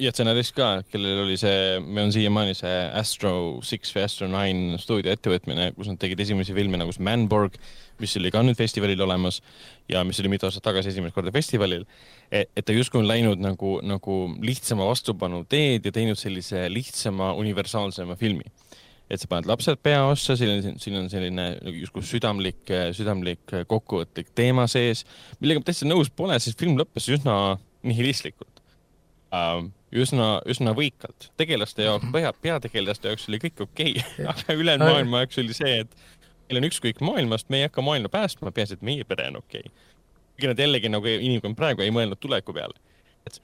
ja 0.01 0.11
stsenarist 0.13 0.53
ka, 0.55 0.67
kellel 0.91 1.23
oli 1.23 1.35
see, 1.39 1.79
meil 1.83 2.07
on 2.07 2.13
siiamaani 2.13 2.55
see 2.57 2.73
Astro 2.99 3.33
Six 3.65 3.93
või 3.95 4.03
Astro 4.05 4.27
Nine 4.31 4.79
stuudioettevõtmine, 4.81 5.71
kus 5.77 5.89
nad 5.91 5.99
tegid 6.01 6.21
esimesi 6.23 6.55
filme 6.55 6.79
nagu 6.79 6.93
see 6.93 7.03
Manborg, 7.05 7.57
mis 8.01 8.15
oli 8.19 8.31
ka 8.33 8.43
nüüd 8.45 8.57
festivalil 8.59 9.01
olemas 9.05 9.39
ja 9.91 10.03
mis 10.07 10.19
oli 10.21 10.31
mitu 10.33 10.47
aastat 10.47 10.65
tagasi 10.65 10.91
esimest 10.93 11.15
korda 11.15 11.33
festivalil. 11.35 11.85
E, 12.29 12.45
et 12.45 12.65
ta 12.65 12.75
justkui 12.75 13.01
on 13.01 13.09
läinud 13.09 13.41
nagu, 13.43 13.77
nagu 13.85 14.19
lihtsama 14.43 14.87
vastupanu 14.89 15.43
teed 15.49 15.85
ja 15.87 15.93
teinud 15.95 16.19
sellise 16.19 16.65
lihtsama, 16.71 17.33
universaalsema 17.39 18.17
filmi. 18.19 18.49
et 19.11 19.21
sa 19.21 19.27
paned 19.29 19.45
lapsed 19.45 19.77
peaossa, 19.83 20.33
siin 20.39 20.49
on, 20.49 20.79
siin 20.81 20.95
on 20.97 21.09
selline 21.11 21.43
justkui 21.75 22.01
südamlik, 22.07 22.71
südamlik 22.97 23.51
kokkuvõtlik 23.69 24.31
teema 24.33 24.65
sees, 24.71 25.03
millega 25.43 25.61
ma 25.61 25.67
täitsa 25.67 25.85
nõus 25.85 26.09
pole, 26.09 26.39
sest 26.41 26.57
film 26.57 26.79
lõppes 26.79 27.11
üsna 27.13 27.35
nihilistlikult 27.85 28.52
uh, 29.33 29.63
üsna, 29.93 30.27
üsna 30.49 30.73
võikalt. 30.77 31.29
tegelaste 31.39 31.87
jaoks, 31.87 32.09
pea, 32.13 32.31
peategelaste 32.45 33.11
jaoks 33.11 33.27
oli 33.29 33.39
kõik 33.43 33.65
okei 33.67 33.95
okay. 33.99 34.27
aga 34.31 34.57
ülejäänud 34.57 34.89
maailma 34.89 35.23
jaoks 35.23 35.41
oli 35.43 35.57
see, 35.57 35.83
et 35.85 35.95
meil 36.47 36.61
on 36.61 36.69
ükskõik 36.69 37.01
maailmast, 37.05 37.49
me 37.53 37.61
ei 37.61 37.69
hakka 37.69 37.85
maailma 37.85 38.11
päästma, 38.13 38.53
peaasi, 38.55 38.79
et 38.79 38.85
meie 38.85 39.07
pere 39.07 39.29
on 39.31 39.41
okei 39.41 39.65
okay.. 39.65 39.93
kuigi 40.35 40.51
nad 40.51 40.65
jällegi 40.65 40.91
nagu 40.91 41.13
inimkond 41.13 41.59
praegu 41.59 41.85
ei 41.85 41.93
mõelnud 41.93 42.21
tuleviku 42.21 42.55
peale. 42.55 42.77
et 43.27 43.39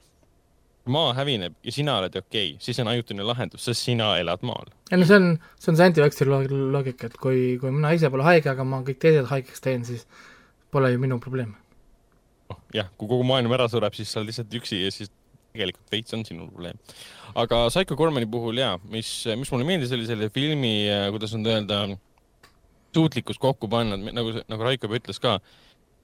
maa 0.90 1.14
hävineb 1.18 1.56
ja 1.66 1.74
sina 1.74 1.98
oled 2.02 2.18
okei 2.22 2.54
okay,, 2.54 2.64
siis 2.64 2.82
on 2.82 2.90
ajutine 2.92 3.26
lahendus, 3.26 3.64
sest 3.68 3.86
sina 3.90 4.12
elad 4.22 4.44
maal. 4.46 4.72
ei 4.90 5.00
no 5.00 5.08
see 5.08 5.20
on, 5.22 5.32
see 5.58 5.72
on 5.72 5.80
see 5.80 5.90
anti-vaxxeri 5.90 6.60
loogika, 6.74 7.10
et 7.10 7.16
kui, 7.22 7.56
kui 7.62 7.72
mina 7.74 7.94
ise 7.96 8.10
pole 8.10 8.26
haige, 8.26 8.50
aga 8.52 8.66
ma 8.66 8.82
kõik 8.86 9.02
teised 9.02 9.30
haigeks 9.30 9.64
teen, 9.64 9.86
siis 9.86 10.06
pole 10.70 10.92
ju 10.92 11.02
minu 11.02 11.18
probleem. 11.22 11.54
oh 12.50 12.60
jah, 12.74 12.90
kui 12.98 13.10
kogu 13.10 13.26
maailm 13.26 13.54
ära 13.54 13.70
sureb, 13.70 13.94
siis 13.96 14.10
sa 14.10 14.20
oled 14.20 14.30
lihtsalt 14.30 14.60
üksi 14.60 14.84
ja 14.84 14.92
siis 14.94 15.10
tegelikult 15.54 15.94
veits 15.94 16.14
on 16.16 16.26
sinu 16.26 16.46
probleem. 16.50 16.78
aga 17.38 17.64
Psycho 17.70 17.96
Gormani 17.98 18.28
puhul 18.30 18.60
jaa, 18.60 18.76
mis, 18.92 19.10
mis 19.38 19.50
mulle 19.52 19.66
meeldis, 19.68 19.94
oli 19.96 20.06
selle 20.08 20.30
filmi, 20.34 20.74
äh, 20.90 21.08
kuidas 21.14 21.34
nüüd 21.36 21.50
öelda, 21.50 21.82
suutlikkus 22.94 23.38
kokku 23.42 23.70
panna, 23.70 23.98
nagu, 24.10 24.40
nagu 24.50 24.66
Raiko 24.66 24.88
juba 24.88 24.98
ütles 24.98 25.20
ka, 25.22 25.36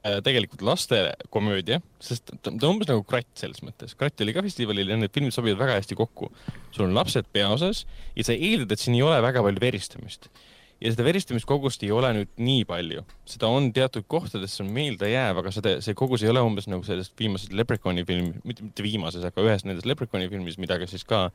äh, 0.07 0.19
tegelikult 0.27 0.63
lastekomöödia, 0.67 1.81
sest 2.03 2.29
ta, 2.31 2.39
ta 2.43 2.55
on 2.55 2.77
umbes 2.77 2.91
nagu 2.91 3.07
Kratt 3.07 3.31
selles 3.39 3.63
mõttes. 3.67 3.97
Kratt 3.99 4.23
oli 4.23 4.35
ka 4.37 4.45
festivalil 4.47 4.93
ja 4.93 4.99
need 5.01 5.15
filmid 5.15 5.35
sobivad 5.35 5.65
väga 5.65 5.81
hästi 5.81 5.99
kokku. 5.99 6.31
sul 6.71 6.87
on 6.89 6.95
lapsed 6.95 7.27
peaosas 7.33 7.87
ja 8.17 8.27
sa 8.27 8.37
eeldad, 8.37 8.77
et 8.77 8.83
siin 8.83 8.99
ei 8.99 9.07
ole 9.07 9.19
väga 9.25 9.43
palju 9.43 9.63
veristamist 9.63 10.31
ja 10.81 10.93
seda 10.93 11.07
veristamiskogust 11.07 11.85
ei 11.87 11.93
ole 11.95 12.11
nüüd 12.19 12.33
nii 12.41 12.65
palju, 12.69 13.05
seda 13.29 13.49
on 13.53 13.71
teatud 13.77 14.07
kohtades, 14.11 14.57
see 14.57 14.65
on 14.67 14.73
meeldejääv, 14.77 15.41
aga 15.41 15.53
seda, 15.55 15.77
see 15.85 15.97
kogus 15.97 16.25
ei 16.25 16.33
ole 16.33 16.43
umbes 16.45 16.69
nagu 16.69 16.85
sellest 16.87 17.15
viimasest 17.19 17.55
Leprechauni 17.57 18.05
filmi, 18.09 18.35
mitte, 18.45 18.67
mitte 18.67 18.85
viimases, 18.85 19.25
aga 19.27 19.47
ühes 19.47 19.65
nendest 19.67 19.89
Leprechauni 19.89 20.29
filmis, 20.33 20.59
mida 20.61 20.77
ka 20.81 20.89
siis 20.91 21.07
ka 21.09 21.27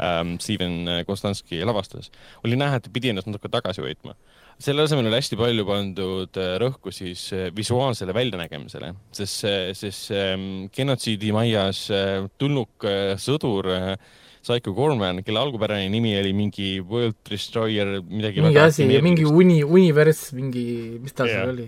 ähm, 0.00 0.38
Steven 0.40 1.04
Konstanski 1.08 1.60
lavastas, 1.66 2.08
oli 2.46 2.56
näha, 2.60 2.80
et 2.80 2.88
ta 2.88 2.94
pidi 2.94 3.12
ennast 3.12 3.28
natuke 3.28 3.52
tagasi 3.52 3.84
hoidma. 3.84 4.16
selle 4.60 4.84
asemel 4.84 5.06
oli 5.08 5.16
hästi 5.16 5.36
palju 5.40 5.64
pandud 5.68 6.40
äh, 6.40 6.54
rõhku 6.60 6.92
siis 6.92 7.26
äh, 7.36 7.48
visuaalsele 7.56 8.16
väljanägemisele, 8.16 8.94
sest 9.16 9.44
siis 9.76 10.00
ähm, 10.16 10.66
genotsiidi 10.72 11.32
maias 11.36 11.86
äh, 11.92 12.26
tulnuk 12.40 12.88
sõdur 13.20 13.68
äh, 13.76 13.94
Psycho 14.40 14.72
Gorman, 14.72 15.20
kelle 15.24 15.40
algupärane 15.42 15.88
nimi 15.92 16.14
oli 16.16 16.32
mingi 16.36 16.68
World 16.80 17.18
Destroyer, 17.28 17.98
midagi 18.00 18.40
mingi 18.44 18.60
asi, 18.62 18.86
mingi 19.04 19.26
uni, 19.28 19.60
univers, 19.62 20.30
mingi, 20.36 20.64
mis 21.02 21.16
tal 21.16 21.28
yeah. 21.28 21.42
seal 21.42 21.52
oli. 21.52 21.66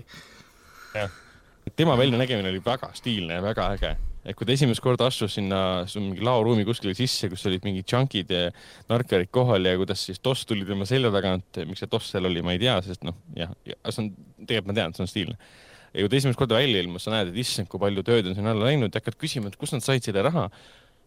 jah, 0.95 1.13
tema 1.77 1.97
väljanägemine 1.99 2.49
oli 2.49 2.63
väga 2.65 2.89
stiilne 2.97 3.37
ja 3.37 3.43
väga 3.45 3.67
äge. 3.75 3.93
et 4.23 4.37
kui 4.39 4.47
ta 4.47 4.55
esimest 4.55 4.79
korda 4.79 5.05
astus 5.11 5.35
sinna 5.35 5.83
mingi 5.99 6.23
laoruumi 6.23 6.63
kuskile 6.65 6.95
sisse, 6.97 7.27
kus 7.29 7.43
olid 7.49 7.65
mingid 7.67 7.85
džankid 7.91 8.31
ja 8.31 8.47
narkarid 8.89 9.29
kohal 9.35 9.67
ja 9.67 9.75
kuidas 9.77 10.05
siis 10.07 10.21
Toss 10.23 10.47
tuli 10.47 10.65
tema 10.65 10.87
selja 10.89 11.11
tagant, 11.13 11.59
miks 11.67 11.83
see 11.83 11.91
Toss 11.91 12.13
seal 12.13 12.25
oli, 12.29 12.41
ma 12.41 12.55
ei 12.55 12.61
tea, 12.63 12.77
sest 12.85 13.03
noh, 13.05 13.19
jah, 13.37 13.51
see 13.67 14.05
on, 14.05 14.13
tegelikult 14.39 14.71
ma 14.71 14.77
tean, 14.79 14.93
et 14.93 14.97
see 14.97 15.05
on 15.05 15.11
stiilne 15.11 15.37
ja 15.93 16.01
kui 16.01 16.09
ta 16.09 16.17
esimest 16.17 16.39
korda 16.39 16.57
välja 16.57 16.81
ilmus, 16.81 17.05
sa 17.05 17.13
näed, 17.13 17.29
et 17.29 17.41
issand, 17.43 17.69
kui 17.69 17.81
palju 17.81 18.01
tööd 18.07 18.31
on 18.31 18.37
sinna 18.37 18.55
alla 18.55 18.71
läinud 18.71 18.89
ja 18.89 19.01
hakkad 19.01 19.19
küsima, 19.21 19.51
et 19.51 19.59
kust 19.61 19.75
nad 19.75 19.85
said 19.85 20.07
selle 20.07 20.23
raha 20.25 20.47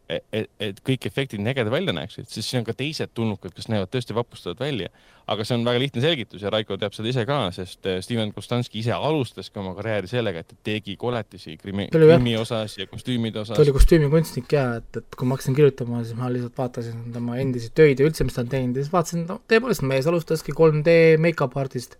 et, 0.09 0.49
et 0.63 0.81
kõik 0.87 1.07
efektid 1.09 1.43
nii 1.43 1.53
ägedad 1.53 1.73
välja 1.75 1.95
näeksid, 1.97 2.29
siis 2.31 2.47
siin 2.47 2.61
on 2.61 2.67
ka 2.69 2.75
teised 2.79 3.11
tulnukad, 3.17 3.55
kes 3.57 3.67
näevad 3.73 3.91
tõesti 3.91 4.15
vapustavad 4.15 4.61
välja. 4.63 4.91
aga 5.27 5.43
see 5.43 5.57
on 5.57 5.65
väga 5.67 5.81
lihtne 5.83 6.01
selgitus 6.05 6.43
ja 6.45 6.51
Raiko 6.55 6.77
teab 6.79 6.95
seda 6.95 7.09
ise 7.11 7.25
ka, 7.27 7.39
sest 7.51 7.87
eh, 7.91 7.97
Steven 8.05 8.31
Kostanski 8.35 8.79
ise 8.79 8.95
alustas 8.95 9.51
ka 9.51 9.59
oma 9.59 9.73
karjääri 9.75 10.07
sellega, 10.07 10.45
et 10.45 10.55
tegi 10.67 10.95
koletisi 10.97 11.57
krimi, 11.59 11.89
krimi 11.91 12.37
osas 12.39 12.77
ja 12.79 12.87
kostüümide 12.87 13.43
osas. 13.43 13.59
ta 13.59 13.65
oli 13.65 13.75
kostüümikunstnik 13.75 14.55
ja, 14.55 14.69
et, 14.79 15.01
et 15.03 15.19
kui 15.19 15.27
ma 15.27 15.35
hakkasin 15.35 15.59
kirjutama, 15.59 16.05
siis 16.07 16.19
ma 16.19 16.31
lihtsalt 16.31 16.55
vaatasin 16.63 17.11
tema 17.17 17.41
endisi 17.43 17.73
töid 17.75 17.99
ja 17.99 18.07
üldse, 18.07 18.29
mis 18.29 18.39
ta 18.39 18.45
on 18.47 18.55
teinud 18.55 18.79
ja 18.79 18.87
siis 18.87 18.95
vaatasin, 18.95 19.27
no 19.27 19.41
tõepoolest, 19.51 19.83
mees 19.91 20.07
alustaski 20.07 20.55
3D 20.55 21.19
make-up 21.23 21.59
artist 21.59 21.99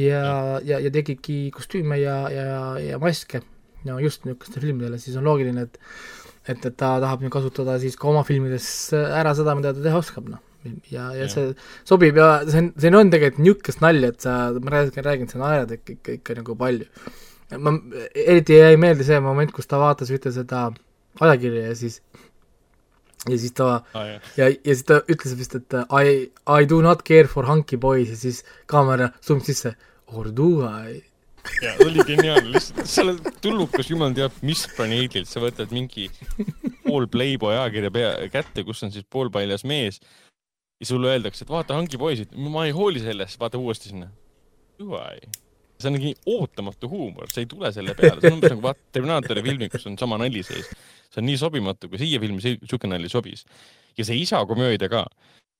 ja, 0.00 0.24
ja, 0.64 0.80
ja 0.80 0.90
tegigi 0.94 1.50
kostüüme 1.52 2.00
ja, 2.00 2.22
ja, 2.32 2.48
ja 2.80 3.02
maske. 3.02 3.44
no 3.84 3.98
just 4.00 4.24
niisugustele 4.24 4.64
filmidele, 4.64 4.96
siis 4.96 5.20
on 5.20 5.28
loogiline, 5.28 5.68
et 5.68 5.76
et, 6.48 6.58
et 6.58 6.74
ta 6.76 6.96
tahab 7.02 7.22
nüüd 7.24 7.32
kasutada 7.32 7.76
siis 7.82 7.96
ka 8.00 8.10
oma 8.10 8.24
filmides 8.26 8.66
ära 8.94 9.34
seda, 9.36 9.54
mida 9.58 9.72
ta 9.76 9.84
teha 9.84 10.00
oskab, 10.00 10.28
noh. 10.32 10.42
ja, 10.92 11.10
ja 11.16 11.28
see 11.32 11.52
sobib 11.88 12.18
ja 12.20 12.28
see 12.48 12.62
on, 12.62 12.72
siin 12.80 12.98
on 12.98 13.12
tegelikult 13.12 13.44
niisugust 13.44 13.84
nalja, 13.84 14.12
et 14.14 14.26
sa, 14.26 14.36
ma 14.56 14.74
räägin, 14.76 15.06
räägin, 15.06 15.30
sa 15.30 15.40
naerad 15.42 15.72
ikka, 15.76 15.98
ikka, 15.98 16.18
ikka 16.20 16.38
nagu 16.40 16.58
palju. 16.60 16.88
ma, 17.64 17.74
eriti 18.26 18.60
jäi 18.60 18.76
meelde 18.80 19.06
see 19.06 19.20
moment, 19.24 19.52
kus 19.54 19.68
ta 19.70 19.80
vaatas 19.80 20.12
ühte 20.14 20.32
seda 20.34 20.68
ajakirja 21.22 21.68
ja 21.68 21.74
siis 21.78 22.00
ja 23.28 23.38
siis 23.38 23.52
ta 23.56 23.68
ah, 23.96 24.06
ja, 24.36 24.48
ja 24.50 24.72
siis 24.72 24.84
ta 24.88 25.00
ütles 25.08 25.36
vist, 25.38 25.56
et 25.56 25.76
I, 25.88 26.28
I 26.44 26.68
do 26.68 26.80
not 26.84 27.04
care 27.08 27.28
for 27.30 27.48
hunky 27.48 27.78
boys 27.80 28.12
ja 28.12 28.20
siis 28.20 28.42
kaamera 28.70 29.12
zoom 29.24 29.40
sisse, 29.44 29.74
or 30.12 30.28
do 30.32 30.50
I 30.68 31.00
ja 31.62 31.74
oli 31.84 32.04
geniaalne, 32.06 32.50
lihtsalt 32.54 32.88
sa 32.90 33.04
oled 33.04 33.30
tulnukas 33.44 33.90
jumal 33.90 34.14
teab 34.16 34.36
mis 34.46 34.64
planeedilt, 34.76 35.28
sa 35.30 35.42
võtad 35.42 35.72
mingi 35.74 36.08
pool 36.84 37.06
Playboy 37.10 37.54
ajakirja 37.54 37.92
pea, 37.94 38.12
kätte, 38.32 38.64
kus 38.66 38.82
on 38.86 38.92
siis 38.94 39.06
poolpaljas 39.10 39.66
mees 39.68 40.00
ja 40.80 40.88
sulle 40.88 41.12
öeldakse, 41.12 41.44
et 41.44 41.52
vaata 41.52 41.78
hangipoisid, 41.78 42.34
ma 42.36 42.66
ei 42.68 42.74
hooli 42.76 43.02
sellest, 43.02 43.40
vaata 43.40 43.60
uuesti 43.60 43.92
sinna. 43.92 44.10
see 45.80 45.90
on 45.90 45.96
mingi 45.98 46.14
ootamatu 46.30 46.88
huumor, 46.88 47.28
see 47.32 47.44
ei 47.44 47.50
tule 47.50 47.70
selle 47.74 47.94
peale, 47.98 48.20
see 48.20 48.30
on 48.30 48.38
umbes 48.38 48.52
nagu 48.54 48.62
vaata 48.64 48.80
Terminaatori 48.94 49.42
filmi, 49.44 49.68
kus 49.68 49.86
on 49.90 49.98
sama 50.00 50.18
nali 50.22 50.42
sees. 50.46 50.70
see 51.10 51.20
on 51.22 51.28
nii 51.28 51.38
sobimatu, 51.38 51.90
kui 51.90 52.00
siia 52.00 52.20
filmi 52.22 52.42
siuke 52.42 52.88
nali 52.90 53.10
sobis. 53.12 53.44
ja 53.98 54.04
see 54.04 54.16
isa 54.22 54.40
komöödia 54.46 54.88
ka 54.88 55.04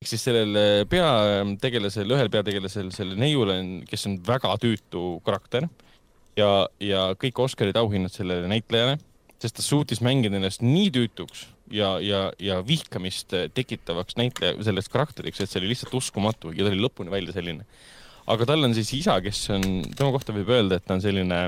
ehk 0.03 0.11
siis 0.11 0.27
sellel 0.27 0.59
äh, 0.59 0.83
peategelasel, 0.91 2.11
ühel 2.17 2.31
peategelasel, 2.33 2.91
sellel 2.95 3.19
neiul 3.21 3.53
on, 3.55 3.73
kes 3.89 4.07
on 4.11 4.19
väga 4.27 4.55
tüütu 4.63 5.05
karakter 5.27 5.69
ja, 6.39 6.67
ja 6.83 7.09
kõik 7.21 7.41
Oscarid 7.47 7.79
auhinnad 7.81 8.13
sellele 8.15 8.51
näitlejale, 8.51 8.99
sest 9.43 9.59
ta 9.59 9.65
suutis 9.65 10.03
mängida 10.05 10.39
ennast 10.39 10.65
nii 10.65 10.91
tüütuks 10.95 11.47
ja, 11.73 11.97
ja, 12.05 12.27
ja 12.43 12.61
vihkamist 12.67 13.33
tekitavaks 13.57 14.19
näitleja, 14.21 14.57
sellest 14.67 14.93
karakteriks, 14.93 15.41
et 15.41 15.51
see 15.51 15.63
oli 15.63 15.73
lihtsalt 15.73 15.95
uskumatu 15.97 16.53
ja 16.55 16.67
ta 16.67 16.73
oli 16.73 16.83
lõpuni 16.85 17.13
välja 17.13 17.35
selline. 17.37 17.67
aga 18.27 18.47
tal 18.49 18.65
on 18.65 18.75
siis 18.77 18.93
isa, 19.01 19.19
kes 19.25 19.47
on, 19.57 19.65
tema 19.97 20.13
kohta 20.13 20.37
võib 20.37 20.51
öelda, 20.53 20.79
et 20.79 20.87
ta 20.87 20.99
on 20.99 21.05
selline 21.05 21.47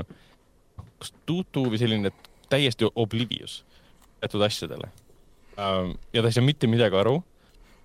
kas 0.97 1.13
tutu 1.29 1.67
või 1.69 1.79
selline 1.81 2.11
täiesti 2.49 2.89
oblivious 2.95 3.61
teatud 4.21 4.41
asjadele. 4.41 4.89
ja 5.57 6.21
ta 6.21 6.27
ei 6.27 6.35
saa 6.35 6.45
mitte 6.45 6.69
midagi 6.69 6.97
aru 6.97 7.19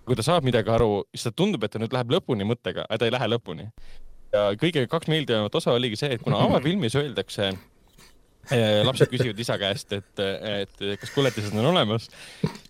kui 0.07 0.19
ta 0.19 0.25
saab 0.27 0.47
midagi 0.47 0.73
aru, 0.73 1.03
siis 1.15 1.29
ta 1.29 1.35
tundub, 1.43 1.65
et 1.65 1.73
ta 1.73 1.81
nüüd 1.83 1.93
läheb 1.95 2.15
lõpuni 2.17 2.47
mõttega, 2.49 2.87
aga 2.89 3.01
ta 3.01 3.09
ei 3.09 3.15
lähe 3.15 3.29
lõpuni. 3.35 3.69
ja 4.33 4.47
kõige 4.57 4.87
kaks 4.89 5.11
meeldivamat 5.13 5.55
osa 5.61 5.75
oligi 5.77 5.99
see, 6.01 6.17
et 6.17 6.23
kuna 6.25 6.41
avafilmis 6.47 6.95
öeldakse 6.97 7.51
eh, 7.53 8.81
lapsed 8.87 9.11
küsivad 9.13 9.43
isa 9.45 9.59
käest, 9.61 9.93
et, 9.93 10.23
et 10.63 10.83
kas 11.03 11.13
koletised 11.15 11.53
on 11.59 11.69
olemas, 11.75 12.09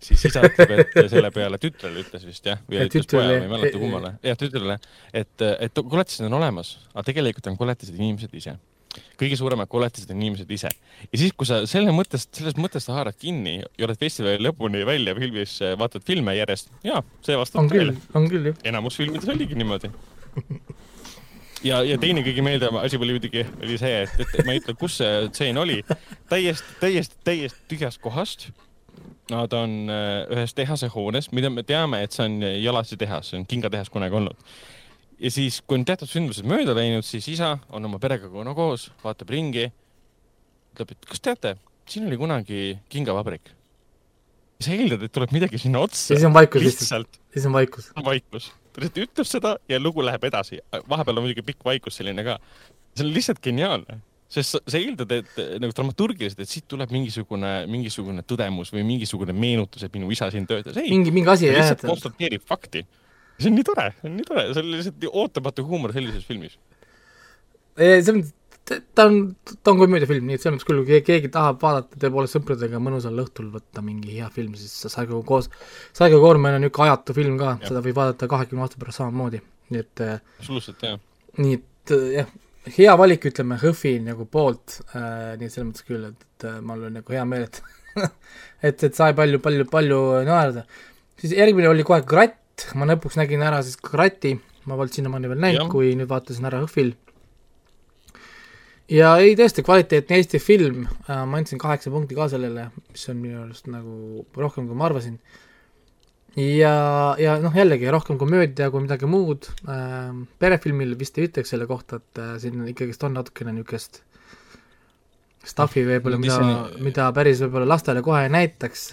siis 0.02 0.26
isa 0.28 0.42
ütleb, 0.48 0.74
et 0.82 0.98
selle 1.12 1.30
peale 1.34 1.60
tütrele 1.62 2.02
ütles 2.02 2.26
vist 2.26 2.50
jah, 2.50 2.60
või 2.66 2.80
Ja 2.80 2.88
ütles 2.90 3.08
pojale, 3.14 3.38
ma 3.38 3.46
ei 3.46 3.54
mäleta 3.54 3.80
kummale, 3.84 4.16
jah 4.26 4.40
tütrele, 4.42 4.78
et, 5.14 5.46
et 5.52 5.82
koletised 5.94 6.26
on 6.28 6.40
olemas, 6.42 6.76
aga 6.92 7.06
tegelikult 7.12 7.52
on 7.52 7.60
koletised 7.60 7.96
inimesed 7.96 8.34
ise. 8.42 8.58
Kõige 9.20 9.38
suuremad 9.40 9.70
koletised 9.72 10.10
on 10.12 10.20
inimesed 10.20 10.50
ise. 10.52 10.70
ja 11.08 11.18
siis, 11.18 11.34
kui 11.36 11.48
sa 11.48 11.62
selle 11.70 11.94
mõttest, 11.96 12.32
sellest 12.36 12.60
mõttest 12.60 12.92
haarad 12.92 13.18
kinni 13.18 13.58
ja 13.62 13.86
oled 13.88 14.00
festivali 14.00 14.42
lõpuni 14.42 14.84
välja 14.88 15.16
filmis, 15.18 15.58
vaatad 15.78 16.04
filme 16.06 16.36
järjest, 16.36 16.72
jaa, 16.86 17.02
see 17.24 17.38
vastab 17.38 17.70
tõele., 17.72 17.96
on 18.18 18.30
küll 18.32 18.52
jah. 18.52 18.64
enamus 18.72 18.98
filmides 19.00 19.28
oligi 19.32 19.58
niimoodi 19.58 19.92
ja, 21.66 21.80
ja 21.86 21.98
teine 22.00 22.24
kõige 22.26 22.44
meeldivam 22.44 22.80
asi 22.82 22.98
oli 23.00 23.16
muidugi, 23.16 23.44
oli 23.62 23.78
see, 23.80 24.02
et, 24.06 24.34
et 24.38 24.44
ma 24.46 24.54
ei 24.54 24.62
ütle, 24.62 24.74
kus 24.78 24.98
see 25.00 25.30
tseen 25.34 25.60
oli, 25.60 25.80
täiesti, 26.30 26.76
täiesti, 26.82 27.18
täiesti 27.24 27.66
tühjast 27.72 28.02
kohast. 28.02 28.50
Nad 29.30 29.54
on 29.56 29.86
äh, 29.88 30.26
ühes 30.34 30.52
tehase 30.52 30.88
hoones, 30.92 31.30
mida 31.32 31.48
me 31.50 31.62
teame, 31.64 32.02
et 32.04 32.12
see 32.12 32.26
on 32.26 32.42
Jalasi 32.42 32.98
tehas, 33.00 33.30
see 33.30 33.38
on 33.38 33.46
kingatehas 33.48 33.88
kunagi 33.92 34.18
olnud. 34.18 34.56
Ja 35.22 35.30
siis, 35.30 35.60
kui 35.66 35.78
on 35.78 35.86
teatud 35.86 36.10
sündmused 36.10 36.46
mööda 36.48 36.74
läinud, 36.76 37.06
siis 37.06 37.28
isa 37.30 37.54
on 37.74 37.86
oma 37.88 38.00
perega 38.02 38.28
koos, 38.56 38.88
vaatab 39.04 39.30
ringi, 39.32 39.68
ütleb, 40.74 40.94
et 40.94 41.10
kas 41.10 41.22
teate, 41.22 41.56
siin 41.88 42.08
oli 42.08 42.18
kunagi 42.20 42.62
kingavabrik. 42.92 43.54
sa 44.62 44.70
eeldad, 44.76 45.02
et 45.02 45.10
tuleb 45.10 45.32
midagi 45.34 45.58
sinna 45.58 45.80
otsa 45.82 46.14
ja 46.14 46.20
siis 46.20 46.28
on 46.28 46.34
vaikus 46.36 46.62
lihtsalt, 46.62 47.18
siis 47.34 47.46
on 47.48 47.56
vaikus. 47.56 47.90
vaikus. 48.04 48.52
ta 48.72 48.84
lihtsalt 48.84 49.02
ütleb 49.08 49.26
seda 49.26 49.56
ja 49.68 49.80
lugu 49.80 50.04
läheb 50.06 50.24
edasi. 50.24 50.60
vahepeal 50.88 51.18
on 51.18 51.26
muidugi 51.26 51.42
pikk 51.42 51.64
vaikus 51.66 51.98
selline 51.98 52.24
ka. 52.26 52.38
see 52.94 53.06
on 53.06 53.12
lihtsalt 53.14 53.42
geniaalne, 53.42 53.98
sest 54.30 54.58
sa, 54.58 54.78
eeldad, 54.78 55.10
et 55.18 55.40
nagu 55.62 55.74
dramaturgiliselt, 55.74 56.44
et 56.44 56.50
siit 56.50 56.66
tuleb 56.70 56.94
mingisugune, 56.94 57.52
mingisugune 57.70 58.22
tõdemus 58.22 58.70
või 58.74 58.86
mingisugune 58.86 59.34
meenutus, 59.34 59.82
et 59.82 59.94
minu 59.98 60.10
isa 60.14 60.30
siin 60.30 60.46
töötas. 60.46 60.78
mingi, 60.78 61.14
mingi 61.14 61.34
asi 61.34 61.50
jah, 61.50 61.58
lihtsalt 61.58 61.86
konstateerib 61.90 62.46
fakti. 62.46 62.86
See 63.42 63.50
on 63.52 63.58
nii 63.58 63.66
tore, 63.66 63.88
see 63.98 64.10
on 64.10 64.14
nii 64.18 64.28
tore, 64.28 64.46
see 64.52 64.62
on 64.62 64.70
lihtsalt 64.76 65.08
ootamatu 65.10 65.66
huumor 65.68 65.94
sellises 65.96 66.24
filmis. 66.28 66.54
see 67.78 68.14
on, 68.14 68.22
ta 68.94 69.06
on, 69.08 69.18
ta 69.62 69.72
on 69.72 69.80
komöödiafilm, 69.80 70.28
nii 70.28 70.38
et 70.38 70.44
selles 70.44 70.56
mõttes 70.56 70.68
küll, 70.68 70.84
kui 70.86 71.00
keegi 71.06 71.30
tahab 71.34 71.58
vaadata 71.62 71.98
tõepoolest 72.04 72.38
sõpradega 72.38 72.80
mõnusal 72.82 73.18
õhtul 73.24 73.50
võtta 73.54 73.82
mingi 73.84 74.18
hea 74.18 74.28
film, 74.34 74.54
siis 74.58 74.92
Saigo 74.92 75.22
koos, 75.26 75.50
Saigo 75.96 76.20
Koormen 76.22 76.58
on 76.58 76.64
niisugune 76.64 76.90
ajatu 76.90 77.16
film 77.16 77.36
ka, 77.40 77.56
seda 77.66 77.82
võib 77.84 77.98
vaadata 77.98 78.30
kahekümne 78.30 78.66
aasta 78.66 78.80
pärast 78.80 79.02
samamoodi, 79.02 79.42
nii 79.74 79.82
et 79.82 80.04
äh, 80.06 80.16
absoluutselt 80.38 80.86
jah. 80.86 81.02
nii 81.40 81.58
et 81.58 81.94
äh, 81.98 82.08
jah, 82.20 82.32
hea 82.78 82.96
valik, 82.98 83.26
ütleme, 83.32 83.58
HÖFFi 83.62 83.96
nagu 84.06 84.28
poolt 84.30 84.78
äh,, 84.92 85.34
nii 85.40 85.48
et 85.48 85.54
selles 85.54 85.72
mõttes 85.72 85.88
küll, 85.88 86.10
et, 86.12 86.26
et 86.28 86.48
äh, 86.50 86.60
mul 86.62 86.86
on 86.88 87.00
nagu 87.00 87.18
hea 87.18 87.26
meel, 87.28 87.48
et 87.50 87.62
et, 88.68 88.84
et 88.86 88.94
sai 88.94 89.12
palju, 89.16 89.40
palju, 89.44 89.66
palju 89.70 89.98
naerda. 90.28 90.64
siis 91.20 91.34
järgmine 91.36 91.70
oli 91.70 91.84
kohe 91.86 92.02
Kratt, 92.08 92.38
ma 92.78 92.88
lõpuks 92.88 93.18
nägin 93.20 93.44
ära 93.44 93.60
siis 93.64 93.78
Kratti, 93.80 94.34
ma 94.68 94.76
polnud 94.78 94.96
sinnamaani 94.96 95.30
veel 95.32 95.42
näinud 95.42 95.70
kui 95.72 95.94
nüüd 95.98 96.10
vaatasin 96.10 96.48
ära 96.48 96.62
HÖFFil. 96.62 96.92
ja 98.92 99.14
ei, 99.22 99.36
tõesti 99.38 99.64
kvaliteetne 99.66 100.18
Eesti 100.20 100.40
film. 100.42 100.84
Äh,, 101.08 101.24
ma 101.26 101.40
andsin 101.40 101.60
kaheksa 101.62 101.92
punkti 101.94 102.18
ka 102.18 102.28
sellele, 102.32 102.68
mis 102.90 103.08
on 103.12 103.22
minu 103.22 103.40
arust 103.44 103.70
nagu 103.72 104.26
rohkem, 104.36 104.68
kui 104.68 104.78
ma 104.78 104.88
arvasin. 104.90 105.18
Ja, 106.36 106.76
ja 107.20 107.36
noh, 107.42 107.52
jällegi 107.52 107.90
rohkem 107.92 108.16
komöödia 108.20 108.70
kui 108.72 108.84
midagi 108.84 109.08
muud. 109.08 109.50
Äh,, 109.68 110.14
perefilmil 110.42 110.96
vist 111.00 111.18
ei 111.18 111.28
ütleks 111.28 111.54
selle 111.54 111.68
kohta, 111.70 112.02
et 112.02 112.22
äh, 112.22 112.34
siin 112.42 112.64
ikkagist 112.72 113.04
on 113.08 113.16
natukene 113.18 113.54
niisugust 113.56 114.02
stuff'i 115.46 115.82
võib-olla, 115.86 116.20
mida 116.22 116.44
mida 116.82 117.08
päris 117.14 117.40
võib-olla 117.42 117.74
lastele 117.74 118.02
kohe 118.04 118.26
ei 118.26 118.32
näitaks, 118.32 118.92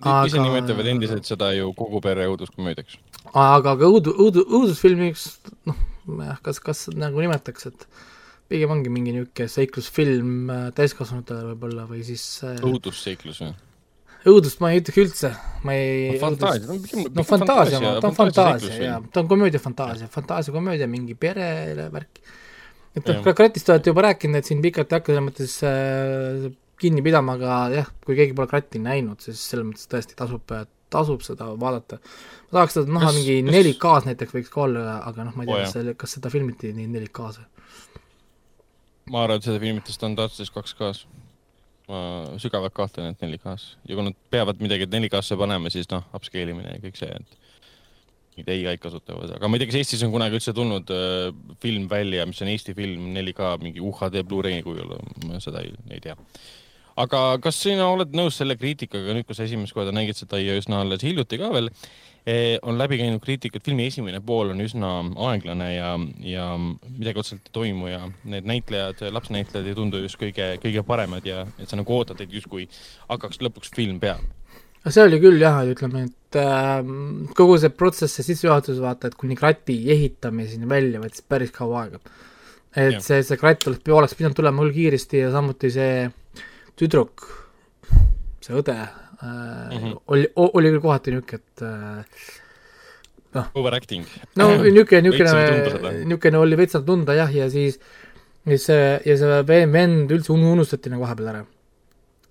Aga... 0.00 0.26
ise 0.28 0.40
Aga- 0.40 0.46
nimetavad 0.48 0.88
endiselt 0.90 1.28
seda 1.28 1.52
ju 1.54 1.70
kogu 1.78 2.00
pere 2.04 2.26
õuduskomöödiaks. 2.32 2.98
aga 3.32 3.76
ka 3.78 3.90
õudu-, 3.90 4.16
õudu-, 4.16 4.46
õudusfilmiks 4.48 5.28
noh, 5.70 5.78
kas, 6.44 6.60
kas 6.64 6.88
nagu 6.94 7.22
nimetaks, 7.22 7.70
et 7.70 7.86
pigem 8.50 8.74
ongi 8.74 8.92
mingi 8.92 9.14
niisugune 9.14 9.50
seiklusfilm 9.50 10.50
äh, 10.52 10.66
täiskasvanutele 10.76 11.52
võib-olla 11.52 11.86
või 11.88 12.02
siis 12.06 12.24
äh, 12.44 12.58
õudusseiklus 12.64 13.40
või? 13.44 13.54
õudust 14.28 14.60
ma 14.64 14.70
ei 14.72 14.80
ütleks 14.80 15.00
üldse, 15.02 15.30
ma 15.68 15.74
ei 15.76 16.16
fantaasia, 16.20 16.64
ta 16.64 16.72
on 16.72 16.80
pigem 16.80 17.06
no 17.12 17.24
fantaasia, 17.28 17.80
ta 18.00 18.08
on 18.08 18.16
fantaasia 18.16 18.78
jaa, 18.80 18.98
ta 19.12 19.20
on 19.20 19.28
komöödia 19.28 19.60
fantaasia, 19.60 20.08
fantaasia 20.12 20.54
komöödia, 20.54 20.88
mingi 20.90 21.16
perele 21.18 21.90
värk. 21.92 22.22
et 22.96 23.10
noh 23.10 23.32
Kratist 23.36 23.68
olete 23.72 23.92
juba 23.92 24.06
rääkinud, 24.08 24.40
et 24.40 24.48
siin 24.48 24.62
pikalt 24.64 24.92
ei 24.92 25.00
hakka 25.00 25.12
selles 25.12 25.26
mõttes 25.28 25.56
äh, 25.68 26.48
kinni 26.84 27.02
pidama, 27.04 27.34
aga 27.38 27.58
jah, 27.74 27.90
kui 28.04 28.16
keegi 28.18 28.36
pole 28.36 28.50
Kratti 28.50 28.80
näinud, 28.82 29.20
siis 29.24 29.42
selles 29.50 29.66
mõttes 29.70 29.90
tõesti 29.90 30.16
tasub, 30.18 30.54
tasub 30.94 31.24
seda 31.26 31.50
vaadata. 31.60 31.98
ma 32.50 32.60
tahaks 32.60 32.78
seda 32.78 32.94
näha 32.98 33.12
mingi 33.16 33.40
kas- 33.42 33.56
4K-s 33.56 34.08
näiteks 34.10 34.36
võiks 34.36 34.52
ka 34.52 34.62
olla, 34.68 34.98
aga 35.08 35.28
noh, 35.28 35.36
ma 35.36 35.44
ei 35.44 35.50
tea, 35.50 35.58
jah. 35.58 35.66
kas 35.66 35.76
selle, 35.78 35.96
kas 36.04 36.16
seda 36.18 36.32
filmiti 36.32 36.72
nii 36.76 36.88
4K-s 36.92 37.42
või? 37.42 37.50
ma 39.12 39.24
arvan, 39.24 39.40
et 39.40 39.48
seda 39.48 39.60
filmiti 39.60 39.92
standardses 39.96 40.52
2K-s. 40.54 41.06
ma 41.88 41.98
sügavalt 42.40 42.72
kahtlen, 42.76 43.12
et 43.12 43.20
4K-s 43.20 43.74
ja 43.88 43.96
kui 43.96 44.06
nad 44.06 44.16
peavad 44.32 44.62
midagi 44.64 44.86
4K-sse 44.88 45.36
panema, 45.40 45.72
siis 45.72 45.90
noh, 45.92 46.06
upscale 46.16 46.54
imine 46.54 46.76
ja 46.76 46.84
kõik 46.84 47.00
see, 47.00 47.10
et 47.12 47.40
mingid 48.34 48.50
ai-d 48.50 48.80
kasutavad, 48.82 49.30
aga 49.36 49.48
ma 49.48 49.56
ei 49.56 49.62
tea, 49.62 49.70
kas 49.70 49.78
Eestis 49.82 50.02
on 50.06 50.12
kunagi 50.14 50.38
üldse 50.38 50.54
tulnud 50.56 50.90
äh, 50.90 51.28
film 51.62 51.86
välja, 51.90 52.24
mis 52.26 52.40
on 52.42 52.50
Eesti 52.50 52.74
film 52.74 53.12
4K 53.14 53.52
mingi 53.62 53.82
UHD 53.84 54.24
Blu-ray 54.26 54.62
kujul, 54.66 54.96
ma 55.28 55.38
seda 55.42 55.62
ei, 55.62 55.70
ei 55.94 56.02
tea. 56.02 56.16
Aga 57.00 57.20
kas 57.42 57.58
sina 57.64 57.86
oled 57.90 58.14
nõus 58.14 58.38
selle 58.38 58.56
kriitikaga 58.58 59.14
nüüd, 59.14 59.26
kui 59.26 59.36
sa 59.36 59.46
esimest 59.46 59.74
korda 59.74 59.94
nägid 59.94 60.18
seda 60.18 60.38
ja 60.40 60.56
üsna 60.58 60.82
alles 60.84 61.02
hiljuti 61.02 61.40
ka 61.40 61.50
veel 61.54 61.70
eh,, 62.26 62.54
on 62.62 62.78
läbi 62.78 63.00
käinud 63.00 63.22
kriitika, 63.24 63.58
et 63.58 63.66
filmi 63.66 63.88
esimene 63.90 64.20
pool 64.24 64.52
on 64.54 64.62
üsna 64.64 64.92
aeglane 65.30 65.70
ja, 65.74 65.90
ja 66.22 66.46
midagi 66.60 67.20
otseselt 67.20 67.50
ei 67.50 67.56
toimu 67.58 67.90
ja 67.90 68.00
need 68.30 68.46
näitlejad, 68.48 69.02
lapsnäitlejad 69.14 69.68
ei 69.70 69.76
tundu 69.78 70.02
just 70.04 70.20
kõige, 70.20 70.54
kõige 70.62 70.86
paremad 70.86 71.26
ja 71.26 71.44
et 71.58 71.70
sa 71.70 71.80
nagu 71.80 71.98
ootad, 71.98 72.22
et 72.22 72.32
justkui 72.32 72.68
hakkaks 73.10 73.42
lõpuks 73.42 73.74
film 73.74 73.98
peale. 74.02 74.22
see 74.86 75.02
oli 75.02 75.18
küll 75.18 75.42
jah, 75.42 75.64
ütleme, 75.66 76.06
et 76.06 76.38
äh, 76.38 76.78
kogu 77.34 77.58
see 77.58 77.74
protsess, 77.74 78.20
see 78.20 78.30
sissejuhatus, 78.30 78.78
vaata, 78.84 79.10
et 79.10 79.18
kuni 79.18 79.34
krati 79.38 79.80
ehitamiseni 79.90 80.70
välja 80.70 81.02
võttis 81.02 81.26
päris 81.26 81.50
kaua 81.54 81.86
aega. 81.86 82.04
et 82.74 83.00
Jah. 83.00 83.02
see, 83.02 83.24
see 83.26 83.40
kratt 83.40 83.66
oleks, 83.66 83.88
oleks 83.90 84.14
pidanud 84.14 84.38
tulema 84.38 84.62
hull 84.62 84.76
kiiresti 84.76 85.26
ja 85.26 85.34
samuti 85.34 85.74
see 85.74 86.04
tüdruk, 86.78 87.26
see 88.44 88.54
õde 88.58 88.74
äh, 88.74 88.88
mm. 89.24 89.76
-hmm. 89.78 89.98
oli, 90.06 90.30
oli 90.34 90.72
küll 90.74 90.82
kohati 90.84 91.14
niisugune, 91.14 91.40
et 91.40 91.62
äh, 93.34 93.50
Overacting. 93.54 94.06
no 94.36 94.48
niisugune 94.62 95.12
seda., 95.12 95.92
niisugune 96.04 96.38
oli 96.38 96.58
veits 96.58 96.74
nagu 96.78 96.86
tunda 96.86 97.16
jah, 97.18 97.34
ja 97.34 97.50
siis 97.50 97.80
ja 98.44 98.58
see, 98.58 99.00
ja 99.06 99.16
see 99.18 99.42
ve- 99.48 99.66
vend 99.72 100.12
üldse 100.12 100.32
unu- 100.34 100.52
unustati 100.52 100.92
nagu 100.92 101.04
vahepeal 101.06 101.30
ära. 101.32 101.44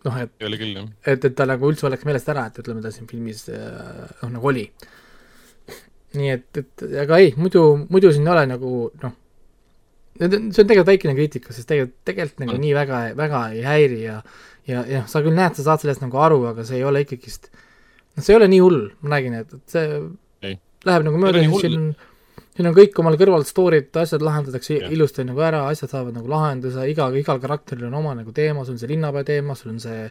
noh, 0.03 0.17
et 0.19 0.31
et, 1.07 1.25
et 1.25 1.35
ta 1.35 1.45
nagu 1.47 1.69
üldse 1.71 1.87
oleks 1.87 2.03
meelest 2.05 2.29
ära, 2.29 2.47
et 2.47 2.59
ütleme, 2.59 2.81
ta 2.83 2.91
siin 2.91 3.07
filmis 3.07 3.47
äh, 3.49 4.07
noh, 4.21 4.29
nagu 4.35 4.47
oli. 4.51 4.67
nii 6.13 6.29
et, 6.29 6.57
et 6.57 6.83
aga 7.01 7.17
ei, 7.17 7.33
muidu, 7.37 7.87
muidu 7.89 8.11
siin 8.13 8.27
ei 8.27 8.33
ole 8.35 8.45
nagu 8.51 8.73
noh, 9.01 9.13
see 10.19 10.37
on 10.37 10.49
tegelikult 10.53 10.91
väikene 10.91 11.15
kriitika, 11.17 11.53
sest 11.55 11.69
tegelikult, 11.69 11.99
tegelikult 12.07 12.43
nagu 12.45 12.57
nii 12.61 12.73
väga, 12.77 13.03
väga 13.17 13.43
ei 13.57 13.63
häiri 13.67 14.01
ja 14.03 14.21
ja, 14.69 14.85
ja 14.87 15.03
sa 15.09 15.23
küll 15.23 15.35
näed, 15.35 15.57
sa 15.57 15.65
saad 15.65 15.83
sellest 15.83 16.03
nagu 16.05 16.19
aru, 16.23 16.39
aga 16.53 16.65
see 16.67 16.79
ei 16.79 16.87
ole 16.87 17.03
ikkagist, 17.03 17.49
noh, 17.51 18.23
see 18.23 18.33
ei 18.33 18.39
ole 18.39 18.49
nii 18.51 18.63
hull, 18.63 18.81
ma 19.03 19.15
räägin, 19.15 19.37
et, 19.41 19.53
et 19.57 19.75
see 19.75 20.01
Ei. 20.43 20.57
läheb 20.87 21.07
nagu 21.09 21.21
mööda 21.21 21.43
siin 21.43 21.79
on 21.79 21.93
siin 22.53 22.69
on 22.69 22.75
kõik 22.77 22.97
omal 23.01 23.15
kõrval 23.17 23.45
story'd, 23.49 23.89
asjad 23.97 24.21
lahendatakse 24.25 24.75
Jah. 24.77 24.91
ilusti 24.93 25.25
nagu 25.25 25.41
ära, 25.41 25.63
asjad 25.71 25.89
saavad 25.89 26.13
nagu 26.17 26.29
lahenduse, 26.29 26.85
iga, 26.89 27.07
igal 27.17 27.41
karakteril 27.41 27.87
on 27.87 27.97
oma 27.97 28.13
nagu 28.17 28.33
teema, 28.35 28.65
sul 28.65 28.75
on 28.75 28.81
see 28.81 28.91
linnapea 28.91 29.25
teema, 29.25 29.55
sul 29.57 29.73
on 29.73 29.79
see 29.81 30.03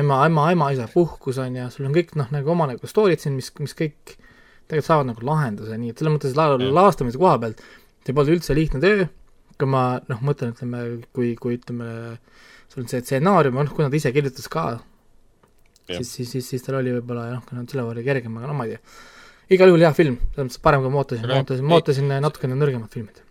ema, 0.00 0.22
ema, 0.24 0.46
ema-isa 0.54 0.88
puhkus 0.92 1.40
on 1.42 1.58
ju, 1.60 1.68
sul 1.74 1.90
on 1.90 1.96
kõik 1.96 2.14
noh, 2.16 2.30
nagu 2.32 2.54
oma 2.54 2.70
nagu 2.70 2.88
story'd 2.88 3.20
siin, 3.20 3.36
mis, 3.36 3.52
mis 3.60 3.76
kõik 3.76 4.16
tegelikult 4.16 4.88
saavad 4.88 5.10
nagu 5.10 5.26
lahenduse, 5.28 5.76
nii 5.76 5.92
et 5.92 6.00
selles 6.00 6.16
mõttes 6.16 6.36
la-, 6.38 6.48
Jah. 6.54 6.72
lavastamise 6.80 7.20
koha 7.20 7.36
pealt 7.42 7.60
see 8.06 8.16
polnud 8.16 8.38
üldse 8.38 8.56
lihtne 8.56 8.80
töö, 8.82 9.04
kui 9.62 9.70
ma 9.70 9.82
noh, 10.10 10.22
mõtlen, 10.26 10.54
ütleme, 10.56 10.82
kui, 11.14 11.32
kui 11.38 11.58
ütleme, 11.58 11.88
sul 12.72 12.82
on 12.82 12.88
see 12.90 13.02
stsenaarium, 13.04 13.60
noh, 13.60 13.74
kui 13.74 13.84
nad 13.86 13.94
ise 13.94 14.10
kirjutas 14.14 14.48
ka, 14.50 14.66
Jah. 15.88 15.98
siis, 15.98 16.12
siis, 16.16 16.30
siis, 16.34 16.48
siis 16.52 16.64
tal 16.66 16.80
oli 16.80 16.94
võib-olla 16.96 17.28
noh, 17.36 17.42
kui 17.46 17.58
nad 17.58 17.70
selle 17.70 17.84
võrra 17.86 18.04
kergem, 18.06 18.38
aga 18.38 18.50
no 18.50 18.56
ma 18.58 18.66
ei 18.66 18.74
tea. 18.76 18.96
igal 19.56 19.70
juhul 19.70 19.84
hea 19.84 19.92
film, 19.96 20.16
selles 20.32 20.48
mõttes 20.48 20.62
parem, 20.64 20.82
kui 20.82 20.94
ma 20.94 21.02
ootasin, 21.02 21.28
ma 21.28 21.38
ootasin, 21.42 21.68
ma 21.68 21.78
ootasin 21.78 22.16
natukene 22.24 22.58
nõrgemat 22.58 22.96
filmit. 22.96 23.22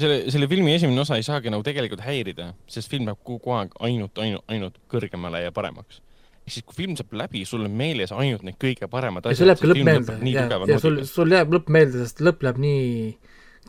selle, 0.00 0.18
selle 0.32 0.48
filmi 0.50 0.74
esimene 0.76 1.04
osa 1.04 1.20
ei 1.20 1.26
saagi 1.26 1.52
nagu 1.52 1.66
tegelikult 1.66 2.04
häirida, 2.06 2.52
sest 2.70 2.92
film 2.92 3.08
läheb 3.10 3.20
kogu 3.26 3.54
aeg 3.58 3.76
ainult, 3.88 4.20
ainult, 4.24 4.44
ainult 4.52 4.80
kõrgemale 4.92 5.44
ja 5.44 5.52
paremaks. 5.56 6.00
siis 6.44 6.64
kui 6.64 6.76
film 6.76 6.96
saab 6.96 7.12
läbi, 7.16 7.44
sul 7.48 7.64
on 7.64 7.76
meeles 7.76 8.12
ainult 8.12 8.44
need 8.44 8.60
kõige 8.60 8.88
paremad 8.92 9.24
ja 9.24 9.32
asjad. 9.32 9.44
sul 9.44 9.52
jääb 9.52 9.62
ka 9.62 9.72
lõpp 9.72 9.86
meelde 9.88 10.18
ja, 10.32 10.48
ja 10.74 10.80
sul, 10.80 11.00
sul 11.08 11.32
jääb 11.32 11.56
lõpp 11.56 11.72
meelde, 11.72 12.04
sest 12.04 12.20
lõpp 12.24 12.44
läheb 12.44 12.60
nii 12.64 12.90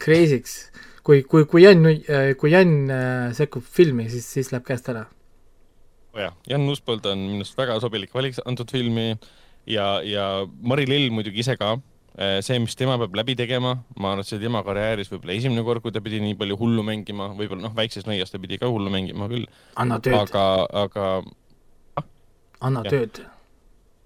crazy'ks. 0.04 0.58
Kui, 1.05 1.23
kui, 1.29 1.45
kui 1.49 1.63
Jan, 1.63 1.85
kui 2.39 2.53
Jan 2.53 2.75
äh, 2.89 3.31
sekkub 3.37 3.65
filmi, 3.77 4.09
siis, 4.09 4.27
siis 4.37 4.51
läheb 4.53 4.65
käest 4.67 4.89
ära. 4.93 5.05
oh 6.15 6.21
jah, 6.21 6.33
Jan 6.49 6.65
Uuspõld 6.69 7.05
on 7.11 7.25
minu 7.29 7.43
arust 7.43 7.57
väga 7.59 7.79
sobilik 7.83 8.13
valik 8.13 8.39
antud 8.45 8.71
filmi 8.73 9.11
ja, 9.69 9.99
ja 10.05 10.29
Mari 10.61 10.87
Lill 10.89 11.13
muidugi 11.13 11.45
ise 11.45 11.57
ka 11.59 11.75
Äh, 12.15 12.39
see, 12.39 12.55
mis 12.63 12.77
tema 12.79 12.95
peab 12.95 13.15
läbi 13.19 13.33
tegema, 13.35 13.73
ma 13.99 14.13
arvan, 14.13 14.23
et 14.23 14.29
see 14.29 14.39
tema 14.39 14.61
karjääris 14.63 15.09
võib-olla 15.11 15.33
esimene 15.35 15.63
kord, 15.67 15.81
kui 15.83 15.91
ta 15.91 15.99
pidi 16.03 16.21
nii 16.23 16.37
palju 16.39 16.55
hullu 16.61 16.83
mängima, 16.87 17.27
võib-olla 17.35 17.65
noh, 17.65 17.73
väikses 17.75 18.05
nõias 18.07 18.31
ta 18.31 18.39
pidi 18.39 18.55
ka 18.61 18.69
hullu 18.71 18.93
mängima 18.93 19.27
küll. 19.27 19.43
anna 19.83 19.97
tööd. 19.99 20.15
aga, 20.21 20.45
aga 20.85 21.09
ah?. 21.99 22.05
anna 22.69 22.85
ja. 22.87 22.93
tööd. 22.93 23.19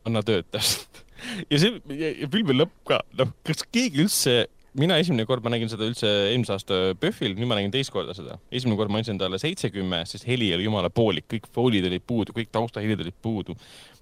anna 0.10 0.24
tööd, 0.26 0.50
täpselt. 0.50 1.04
ja 1.54 1.60
see, 1.62 1.78
ja 2.00 2.32
filmi 2.34 2.58
lõpp 2.58 2.74
ka, 2.90 3.04
noh, 3.20 3.30
kas 3.46 3.62
keegi 3.70 4.02
üldse, 4.08 4.36
mina 4.78 4.98
esimene 5.02 5.26
kord, 5.26 5.44
ma 5.46 5.54
nägin 5.54 5.72
seda 5.72 5.88
üldse 5.90 6.10
eelmise 6.30 6.54
aasta 6.56 6.80
PÖFFil, 7.00 7.36
nüüd 7.38 7.50
ma 7.50 7.58
nägin 7.58 7.74
teist 7.74 7.94
korda 7.94 8.14
seda. 8.18 8.38
esimene 8.52 8.78
kord 8.78 8.94
ma 8.94 9.02
andsin 9.02 9.18
talle 9.22 9.40
seitsekümme, 9.42 10.04
sest 10.10 10.28
heli 10.30 10.52
oli 10.56 10.68
jumala 10.68 10.92
poolik, 10.94 11.26
kõik 11.32 11.48
foolid 11.56 11.88
olid 11.90 12.06
puudu, 12.06 12.36
kõik 12.36 12.52
taustahelid 12.54 13.02
olid 13.06 13.18
puudu, 13.22 13.56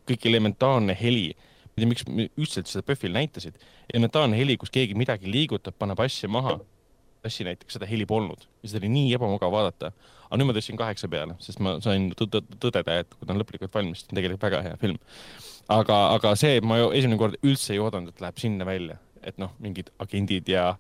kõik 0.08 0.28
elementaarne 0.28 0.98
heli 0.98 1.30
ma 1.78 1.84
ei 1.84 1.86
tea, 1.86 1.90
miks 1.92 2.32
üldse 2.42 2.64
seda 2.66 2.86
PÖFFil 2.86 3.14
näitasid. 3.14 3.58
elementaarne 3.94 4.38
heli, 4.38 4.58
kus 4.58 4.72
keegi 4.74 4.96
midagi 4.98 5.30
liigutab, 5.30 5.76
paneb 5.78 6.00
asja 6.02 6.30
maha. 6.30 6.60
asja 7.26 7.44
näiteks, 7.44 7.74
seda 7.76 7.86
heli 7.90 8.06
polnud 8.08 8.46
ja 8.64 8.70
seda 8.70 8.80
oli 8.86 8.90
nii 8.94 9.14
ebamugav 9.18 9.52
vaadata. 9.52 9.92
aga 10.30 10.40
nüüd 10.40 10.50
ma 10.50 10.54
tõstsin 10.58 10.78
kaheksa 10.80 11.08
peale, 11.08 11.36
sest 11.40 11.60
ma 11.60 11.78
sain 11.82 12.10
tõdeda, 12.18 13.02
et 13.02 13.14
kui 13.14 13.28
ta 13.28 13.34
on 13.34 13.42
lõplikult 13.42 13.74
valmis, 13.74 14.02
siis 14.02 14.12
on 14.12 14.18
tegelikult 14.20 14.42
väga 14.42 14.62
hea 14.66 14.78
film. 14.82 14.98
aga, 15.70 15.98
aga 16.16 16.36
see, 16.36 16.62
ma 16.62 16.80
esimene 16.88 17.20
kord 17.20 17.38
üldse 17.44 17.76
ei 17.76 17.84
oodanud, 17.84 18.10
et 18.10 18.22
läheb 18.26 18.42
sinna 18.42 18.66
välja, 18.66 18.98
et 19.24 19.38
noh, 19.38 19.54
mingid 19.64 19.90
agendid 20.00 20.50
ja 20.50 20.72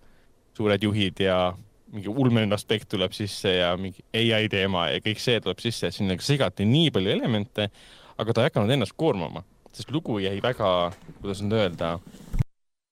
suured 0.58 0.84
juhid 0.84 1.19
ja 1.21 1.54
mingi 1.93 2.12
ulmeline 2.12 2.56
aspekt 2.56 2.89
tuleb 2.91 3.13
sisse 3.15 3.54
ja 3.60 3.71
mingi 3.80 4.04
ai 4.13 4.50
teema 4.52 4.89
ja 4.91 5.04
kõik 5.04 5.21
see 5.23 5.39
tuleb 5.41 5.62
sisse, 5.63 5.91
sinna 5.91 6.17
segati 6.19 6.65
nii 6.67 6.91
palju 6.91 7.13
elemente, 7.13 7.69
aga 8.17 8.34
ta 8.34 8.43
ei 8.43 8.52
hakanud 8.52 8.73
ennast 8.76 8.97
koormama 8.97 9.43
sest 9.78 9.91
lugu 9.93 10.17
jäi 10.23 10.38
väga, 10.43 10.91
kuidas 11.21 11.43
nüüd 11.43 11.58
öelda, 11.58 11.97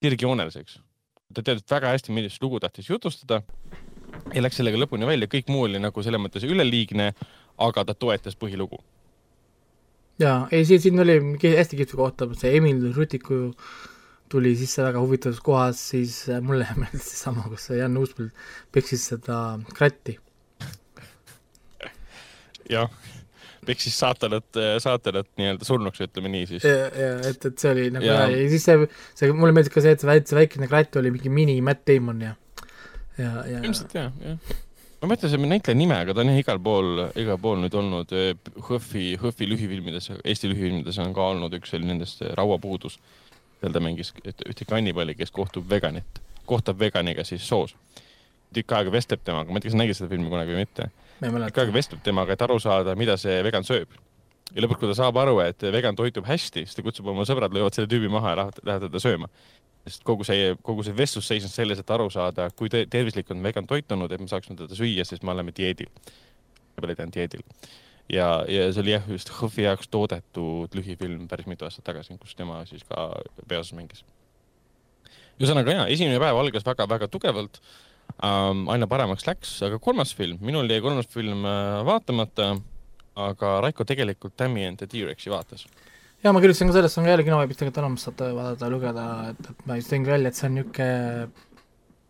sirgjooneliseks. 0.03 0.79
ta 1.33 1.43
teadis 1.43 1.65
väga 1.71 1.91
hästi, 1.95 2.13
millist 2.15 2.43
lugu 2.43 2.59
tahtis 2.63 2.89
jutustada 2.89 3.41
ja 4.33 4.43
läks 4.43 4.59
sellega 4.59 4.79
lõpuni 4.79 5.07
välja, 5.09 5.27
kõik 5.31 5.49
muu 5.51 5.65
oli 5.67 5.81
nagu 5.81 6.03
selles 6.05 6.21
mõttes 6.21 6.45
üleliigne, 6.47 7.11
aga 7.57 7.85
ta 7.85 7.95
toetas 7.97 8.37
põhilugu. 8.37 8.79
jaa, 10.21 10.47
ei 10.51 10.65
siin, 10.65 10.81
siin 10.81 11.01
oli 11.01 11.17
hästi 11.41 11.81
kihvt 11.81 11.97
koht, 11.97 12.23
see 12.39 12.55
Emil 12.59 12.91
Rutiku 12.95 13.55
tuli 14.31 14.55
sisse 14.57 14.83
väga 14.83 15.01
huvitavas 15.03 15.41
kohas, 15.45 15.81
siis 15.93 16.25
mulle 16.41 16.67
meeldis 16.81 17.11
seesama, 17.13 17.47
kus 17.51 17.69
Jan 17.75 17.97
Uuspõld 18.01 18.33
peksis 18.75 19.09
seda 19.13 19.41
kratti. 19.73 20.19
jah 22.69 22.89
peksis 23.65 23.95
saatanat, 23.99 24.47
saatanat 24.81 25.27
nii-öelda 25.39 25.65
surnuks, 25.67 26.01
ütleme 26.05 26.31
nii 26.33 26.49
siis. 26.49 26.65
ja, 26.67 26.89
ja 27.01 27.13
et, 27.29 27.47
et 27.49 27.61
see 27.61 27.71
oli 27.73 27.87
nagu 27.93 28.05
ja, 28.05 28.25
ja 28.31 28.43
siis 28.51 28.67
see, 28.67 28.87
see, 29.17 29.31
mulle 29.33 29.55
meeldis 29.55 29.73
ka 29.73 29.83
see, 29.83 29.95
et 29.95 30.03
see 30.03 30.09
väike, 30.09 30.29
see 30.29 30.39
väikene 30.39 30.69
kratt 30.71 31.01
oli 31.01 31.13
mingi 31.15 31.31
mini 31.33 31.57
Matt 31.65 31.85
Damon 31.89 32.21
ja, 32.25 32.35
ja, 33.17 33.31
ja. 33.49 33.61
ilmselt 33.61 33.95
jah, 33.97 34.11
jah. 34.21 34.55
ma 35.01 35.11
mõtlen 35.11 35.33
selle 35.33 35.49
näitleja 35.49 35.79
nime, 35.79 35.97
aga 36.05 36.15
ta 36.15 36.23
on 36.23 36.31
jah 36.33 36.41
igal 36.41 36.61
pool, 36.67 37.05
igal 37.21 37.41
pool 37.41 37.61
nüüd 37.63 37.77
olnud 37.81 38.13
HÖFFi, 38.13 39.07
HÖFFi 39.21 39.49
lühifilmides, 39.51 40.11
Eesti 40.21 40.51
lühifilmides 40.51 41.01
on 41.03 41.15
ka 41.17 41.29
olnud 41.33 41.57
üks 41.57 41.75
nendest 41.81 42.23
Rauapuudus. 42.37 42.99
Seal 43.65 43.75
ta 43.75 43.81
mängis 43.83 44.13
ühte 44.25 44.67
kannibali, 44.69 45.17
kes 45.17 45.33
kohtub 45.35 45.67
veganit, 45.69 46.21
kohtab 46.45 46.79
veganiga 46.79 47.25
siis 47.27 47.47
soos. 47.47 47.75
tükk 48.55 48.71
aega 48.71 48.91
vestleb 48.93 49.19
temaga, 49.25 49.51
ma 49.51 49.59
ei 49.59 49.65
tea, 49.65 49.71
kas 49.71 49.75
sa 49.75 49.79
nägid 49.81 49.97
seda 49.97 50.09
filmi 50.13 50.29
kunagi 50.31 50.53
või 50.53 50.63
mitte 50.63 50.91
ikka 51.23 51.63
aeg 51.63 51.73
vestleb 51.73 52.01
temaga, 52.03 52.35
et 52.35 52.41
aru 52.43 52.57
saada, 52.59 52.95
mida 52.95 53.15
see 53.17 53.43
vegan 53.43 53.63
sööb. 53.63 53.91
ja 54.53 54.61
lõpuks, 54.61 54.79
kui 54.79 54.89
ta 54.91 54.95
saab 54.95 55.17
aru, 55.17 55.39
et 55.43 55.61
vegan 55.73 55.95
toitub 55.95 56.25
hästi, 56.27 56.65
siis 56.65 56.75
ta 56.75 56.83
kutsub 56.83 57.07
oma 57.07 57.25
sõbrad, 57.25 57.53
löövad 57.53 57.73
selle 57.73 57.89
tüübi 57.91 58.11
maha 58.11 58.33
ja 58.33 58.35
lähevad 58.45 58.87
teda 58.87 58.99
sööma. 58.99 59.29
sest 59.87 60.03
kogu 60.03 60.25
see, 60.25 60.55
kogu 60.65 60.83
see 60.83 60.95
vestlus 60.97 61.27
seisnes 61.27 61.53
selles, 61.53 61.79
et 61.79 61.89
aru 61.91 62.09
saada, 62.09 62.49
kui 62.57 62.69
tervislik 62.69 63.29
on 63.31 63.43
vegan 63.43 63.67
toitunud, 63.67 64.11
et 64.11 64.21
me 64.21 64.27
saaksime 64.27 64.57
teda 64.57 64.75
süüa, 64.75 65.05
siis 65.05 65.21
me 65.23 65.31
oleme 65.31 65.53
dieedil. 65.55 65.89
peale 66.75 66.95
ta 66.95 67.03
on 67.03 67.13
dieedil. 67.13 67.43
Ja, 68.11 68.27
ja 68.49 68.67
see 68.73 68.83
oli 68.83 68.93
jah, 68.93 69.07
just 69.09 69.31
HÖFFi 69.33 69.65
jaoks 69.65 69.89
toodetud 69.91 70.75
lühifilm 70.77 71.25
päris 71.31 71.47
mitu 71.49 71.67
aastat 71.67 71.87
tagasi, 71.89 72.17
kus 72.21 72.35
tema 72.37 72.61
siis 72.69 72.85
ka 72.87 73.09
peaosas 73.47 73.73
mängis. 73.77 74.05
ühesõnaga 75.39 75.79
jaa, 75.79 75.87
esimene 75.91 76.21
päev 76.21 76.37
algas 76.39 76.65
väga-väga 76.67 77.09
tugevalt 77.11 77.59
ähm, 78.23 78.67
aina 78.71 78.87
paremaks 78.87 79.25
läks, 79.27 79.57
aga 79.65 79.79
kolmas 79.81 80.13
film, 80.15 80.39
minul 80.45 80.69
jäi 80.69 80.83
kolmas 80.85 81.09
film 81.11 81.45
äh, 81.49 81.81
vaatamata, 81.87 82.53
aga 83.15 83.57
Raiko 83.65 83.87
tegelikult 83.87 84.37
Tammy 84.37 84.67
and 84.67 84.79
the 84.81 84.87
T-Rexi 84.87 85.33
vaatas. 85.33 85.65
ja 86.23 86.33
ma 86.33 86.41
kirjutasin 86.43 86.69
ka 86.69 86.77
sellest, 86.77 86.99
on 86.99 87.07
ka 87.07 87.15
jälle 87.15 87.27
kinoveebis 87.27 87.57
tegelikult 87.57 87.83
olemas, 87.83 88.05
saate 88.07 88.31
vaadata, 88.37 88.69
lugeda, 88.69 89.09
et, 89.33 89.51
et 89.51 89.67
ma 89.67 89.81
just 89.81 89.91
tõin 89.91 90.07
välja, 90.07 90.31
et 90.31 90.39
see 90.39 90.49
on 90.49 90.57
niisugune 90.59 91.53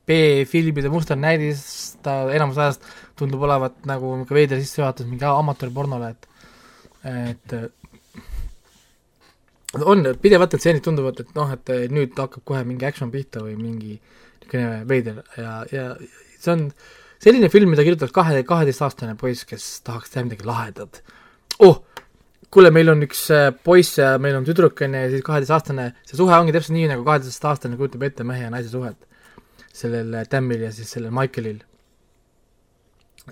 B-filmide 0.05 0.91
musternäidis, 0.93 1.63
ta 2.05 2.25
enamus 2.33 2.59
ajast 2.61 2.85
tundub 3.17 3.41
olevat 3.47 3.81
nagu 3.89 4.15
niisugune 4.19 4.39
veider 4.41 4.61
sissejuhatus 4.61 5.09
mingi 5.09 5.25
amatöörpornole, 5.29 6.13
et 6.13 6.23
et 7.05 7.47
on, 9.85 10.05
pidevalt 10.21 10.53
need 10.53 10.61
stseenid 10.61 10.83
tunduvad, 10.85 11.19
et 11.21 11.33
noh, 11.35 11.49
et 11.53 11.73
nüüd 11.91 12.13
hakkab 12.17 12.45
kohe 12.47 12.61
mingi 12.67 12.85
action 12.87 13.11
pihta 13.13 13.43
või 13.43 13.57
mingi 13.59 13.97
äh, 13.97 14.25
niisugune 14.45 14.85
veider 14.87 15.23
ja, 15.37 15.65
ja 15.71 15.95
see 16.39 16.51
on 16.53 16.69
selline 17.21 17.49
film, 17.49 17.71
mida 17.71 17.83
kirjutab 17.83 18.11
kahe, 18.13 18.43
kaheteistaastane 18.43 19.15
poiss, 19.17 19.45
kes 19.45 19.81
tahaks 19.83 20.11
teha 20.11 20.25
midagi 20.25 20.45
lahedat. 20.45 21.01
oh, 21.59 21.83
kuule, 22.51 22.71
meil 22.71 22.89
on 22.89 23.01
üks 23.03 23.29
äh, 23.31 23.51
poiss 23.63 23.97
ja 23.97 24.17
meil 24.19 24.35
on 24.35 24.45
tüdruk, 24.45 24.79
on 24.81 24.93
ju, 24.93 25.01
ja 25.01 25.09
siis 25.09 25.25
kaheteistaastane, 25.25 25.91
see 26.05 26.17
suhe 26.17 26.35
ongi 26.35 26.53
täpselt 26.53 26.75
nii, 26.75 26.89
nagu 26.91 27.05
kaheteistaastane 27.07 27.77
kujutab 27.77 28.03
ette 28.03 28.23
mehe 28.23 28.45
ja 28.45 28.53
naise 28.53 28.69
suhet. 28.69 28.97
Sellel 29.75 30.17
Tammil 30.31 30.67
ja 30.67 30.73
siis 30.75 30.91
sellel 30.95 31.13
Michaelil 31.15 31.63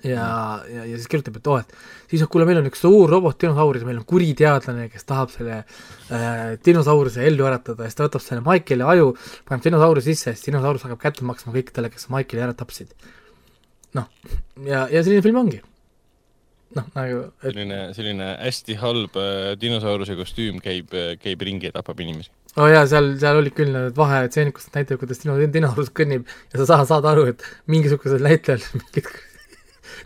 ja, 0.01 0.27
ja, 0.69 0.85
ja 0.85 0.97
siis 0.97 1.07
kirjutab, 1.11 1.37
et 1.37 1.49
oo 1.49 1.57
oh,, 1.57 1.63
et 1.63 2.13
siis 2.13 2.23
kuule, 2.31 2.47
meil 2.49 2.59
on 2.61 2.69
üks 2.69 2.81
suur 2.83 3.11
robot-dinosaurus, 3.11 3.85
meil 3.87 3.99
on 4.01 4.07
kuri 4.09 4.31
teadlane, 4.37 4.87
kes 4.91 5.05
tahab 5.09 5.33
selle 5.33 5.59
äh, 5.59 6.55
dinosauruse 6.65 7.25
ellu 7.27 7.45
äratada 7.49 7.85
ja 7.85 7.91
siis 7.91 7.99
ta 7.99 8.07
võtab 8.07 8.25
selle 8.25 8.45
Michaeli 8.45 8.87
aju, 8.95 9.11
paneb 9.49 9.67
dinosauruse 9.67 10.09
sisse 10.09 10.31
ja 10.31 10.37
siis 10.37 10.49
dinosaurus 10.49 10.87
hakkab 10.87 11.03
kätte 11.03 11.27
maksma 11.27 11.53
kõikidele, 11.55 11.91
kes 11.93 12.09
Michaeli 12.13 12.47
ära 12.47 12.57
tapsid. 12.57 12.95
noh, 13.97 14.09
ja, 14.65 14.87
ja 14.89 15.05
selline 15.05 15.25
film 15.25 15.41
ongi. 15.43 15.61
noh, 16.79 16.89
nagu 16.97 17.25
et... 17.27 17.49
selline, 17.49 17.81
selline 17.97 18.31
hästi 18.41 18.79
halb 18.81 19.19
äh, 19.21 19.53
dinosauruse 19.61 20.17
kostüüm 20.17 20.63
käib, 20.63 20.95
äh, 20.97 21.13
käib 21.21 21.45
ringi 21.45 21.69
ja 21.69 21.77
tapab 21.77 22.01
inimesi 22.01 22.33
oo 22.57 22.65
oh 22.65 22.69
jaa, 22.69 22.85
seal, 22.89 23.13
seal 23.21 23.39
olid 23.41 23.55
küll 23.57 23.71
need 23.73 23.97
vahetseenid, 23.97 24.53
kus 24.53 24.69
näitavad, 24.75 25.01
kuidas 25.01 25.23
dino, 25.23 25.37
dinosaurus 25.55 25.89
kõnnib 25.97 26.27
ja 26.53 26.59
sa 26.59 26.67
saad, 26.69 26.89
saad 26.91 27.07
aru, 27.09 27.25
et 27.33 27.45
mingisugusel 27.71 28.21
näitlejal 28.21 28.61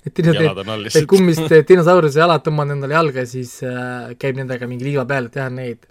mingid 0.07 0.31
jalad 0.31 0.61
on 0.63 0.71
all 0.71 0.85
lihtsalt. 0.85 1.09
kummist 1.11 1.53
dinosauruse 1.67 2.21
jalad 2.21 2.45
tõmbavad 2.45 2.77
endale 2.77 2.95
jalga 2.95 3.23
ja 3.23 3.29
siis 3.29 3.57
äh, 3.67 4.13
käib 4.21 4.39
nendega 4.39 4.69
mingi 4.69 4.87
liiva 4.87 5.05
peal, 5.09 5.27
et 5.27 5.35
teha 5.35 5.49
neid 5.53 5.83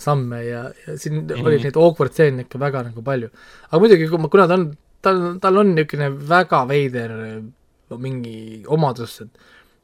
samme 0.00 0.42
ja, 0.42 0.64
ja 0.86 0.96
siin 0.98 1.20
mm 1.20 1.26
-hmm. 1.28 1.46
oli 1.46 1.62
neid 1.62 1.76
awkward 1.76 2.12
stseene 2.12 2.46
ikka 2.46 2.58
väga 2.58 2.82
nagu 2.88 3.02
palju. 3.02 3.30
aga 3.70 3.80
muidugi, 3.80 4.08
kui 4.08 4.18
ma, 4.18 4.28
kuna 4.28 4.48
ta 4.48 4.54
on, 4.58 4.70
tal, 5.02 5.22
tal 5.40 5.62
on 5.62 5.74
niisugune 5.74 6.10
väga 6.34 6.64
veider 6.68 7.10
äh, 7.10 7.98
mingi 7.98 8.62
omadus, 8.66 9.20
et 9.20 9.30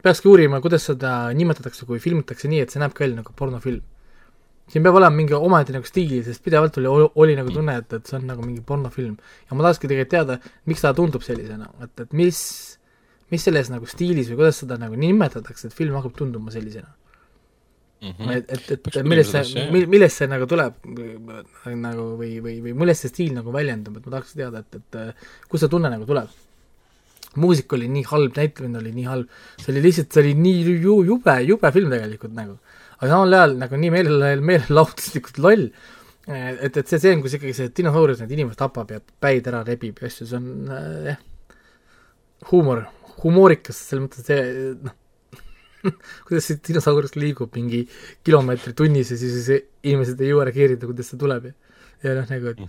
peakski 0.03 0.29
uurima, 0.29 0.61
kuidas 0.61 0.87
seda 0.87 1.33
nimetatakse, 1.35 1.87
kui 1.87 1.99
filmitakse 1.99 2.49
nii, 2.49 2.61
et 2.63 2.71
see 2.71 2.81
näebki 2.81 3.05
välja 3.05 3.17
nagu 3.17 3.33
pornofilm. 3.37 3.83
Siin 4.71 4.83
peab 4.83 4.99
olema 4.99 5.15
mingi 5.15 5.37
omaette 5.37 5.75
nagu 5.77 5.87
stiil, 5.87 6.23
sest 6.27 6.43
pidevalt 6.45 6.79
oli, 6.81 7.11
oli 7.23 7.37
nagu 7.39 7.53
tunne, 7.55 7.77
et, 7.83 7.93
et 7.99 8.09
see 8.09 8.19
on 8.19 8.27
nagu 8.27 8.43
mingi 8.43 8.65
pornofilm. 8.67 9.15
ja 9.47 9.59
ma 9.59 9.69
tahakski 9.69 9.91
tegelikult 9.91 10.15
teada, 10.17 10.39
miks 10.67 10.83
ta 10.83 10.95
tundub 10.97 11.23
sellisena, 11.27 11.71
et, 11.87 11.95
et 12.07 12.17
mis 12.17 12.41
mis 13.33 13.43
selles 13.43 13.71
nagu 13.73 13.89
stiilis 13.91 14.31
või 14.31 14.43
kuidas 14.43 14.63
seda 14.63 14.79
nagu 14.79 14.99
nimetatakse, 14.99 15.69
et 15.69 15.75
film 15.75 15.97
hakkab 15.99 16.15
tunduma 16.19 16.53
sellisena 16.55 16.93
mm? 18.03 18.13
-hmm. 18.13 18.33
et, 18.37 18.53
et, 18.53 18.89
et 18.97 19.07
millest 19.09 19.35
see, 19.35 19.67
millest 19.75 20.23
see 20.23 20.31
nagu 20.31 20.47
tuleb 20.51 20.79
nagu 21.75 22.09
või, 22.21 22.37
või, 22.45 22.59
või 22.65 22.75
millest 22.83 23.07
see 23.07 23.15
stiil 23.15 23.35
nagu 23.37 23.55
väljendub, 23.55 23.99
et 23.99 24.07
ma 24.07 24.17
tahaks 24.17 24.37
teada, 24.39 24.63
et, 24.63 24.81
et 24.81 25.49
kust 25.51 25.67
see 25.67 25.73
tunne 25.73 25.91
nagu 25.93 26.07
tuleb. 26.07 26.31
muusika 27.37 27.77
oli 27.77 27.89
nii 27.93 28.07
halb, 28.09 28.37
näitlemine 28.37 28.79
oli 28.79 28.93
nii 28.97 29.11
halb, 29.11 29.33
see 29.61 29.73
oli 29.75 29.83
lihtsalt, 29.85 30.13
see 30.13 30.23
oli 30.23 30.35
nii 30.41 30.77
ju, 30.81 31.03
jube, 31.05 31.35
jube 31.45 31.73
film 31.73 31.91
tegelikult 31.93 32.33
nagu. 32.33 32.55
Aga 32.97 33.13
samal 33.13 33.39
ajal 33.39 33.57
nagu 33.61 33.81
nii 33.81 33.93
meele, 33.95 34.35
meelelahutuslikult 34.51 35.41
loll, 35.45 35.71
et, 36.27 36.77
et 36.77 36.83
see 36.83 36.99
stseen, 36.99 37.23
kus 37.25 37.39
ikkagi 37.39 37.55
see 37.57 37.73
dinosaurus 37.77 38.23
need 38.23 38.37
inimesed 38.37 38.61
tapab 38.61 38.93
ja 38.95 39.01
päid 39.23 39.49
ära 39.51 39.63
rebib 39.67 40.01
ja 40.03 40.11
asju, 40.11 40.29
see 40.29 40.39
on 40.41 40.71
jah. 41.11 41.17
Äh,, 41.17 41.25
huumor 42.51 42.85
humoorikas, 43.23 43.79
selles 43.89 44.05
mõttes 44.07 44.27
see 44.29 44.75
noh 44.85 44.95
kuidas 46.27 46.49
see 46.49 46.61
dinosaurus 46.69 47.17
liigub 47.19 47.55
mingi 47.57 47.85
kilomeetri 48.27 48.75
tunnis 48.77 49.13
ja 49.13 49.19
siis 49.21 49.49
inimesed 49.87 50.21
ei 50.21 50.33
jõua 50.33 50.47
reageerida, 50.49 50.89
kuidas 50.89 51.13
ta 51.13 51.21
tuleb 51.21 51.51
ja, 51.51 51.55
ja 52.05 52.17
noh, 52.19 52.29
nagu 52.33 52.53
et 52.53 52.61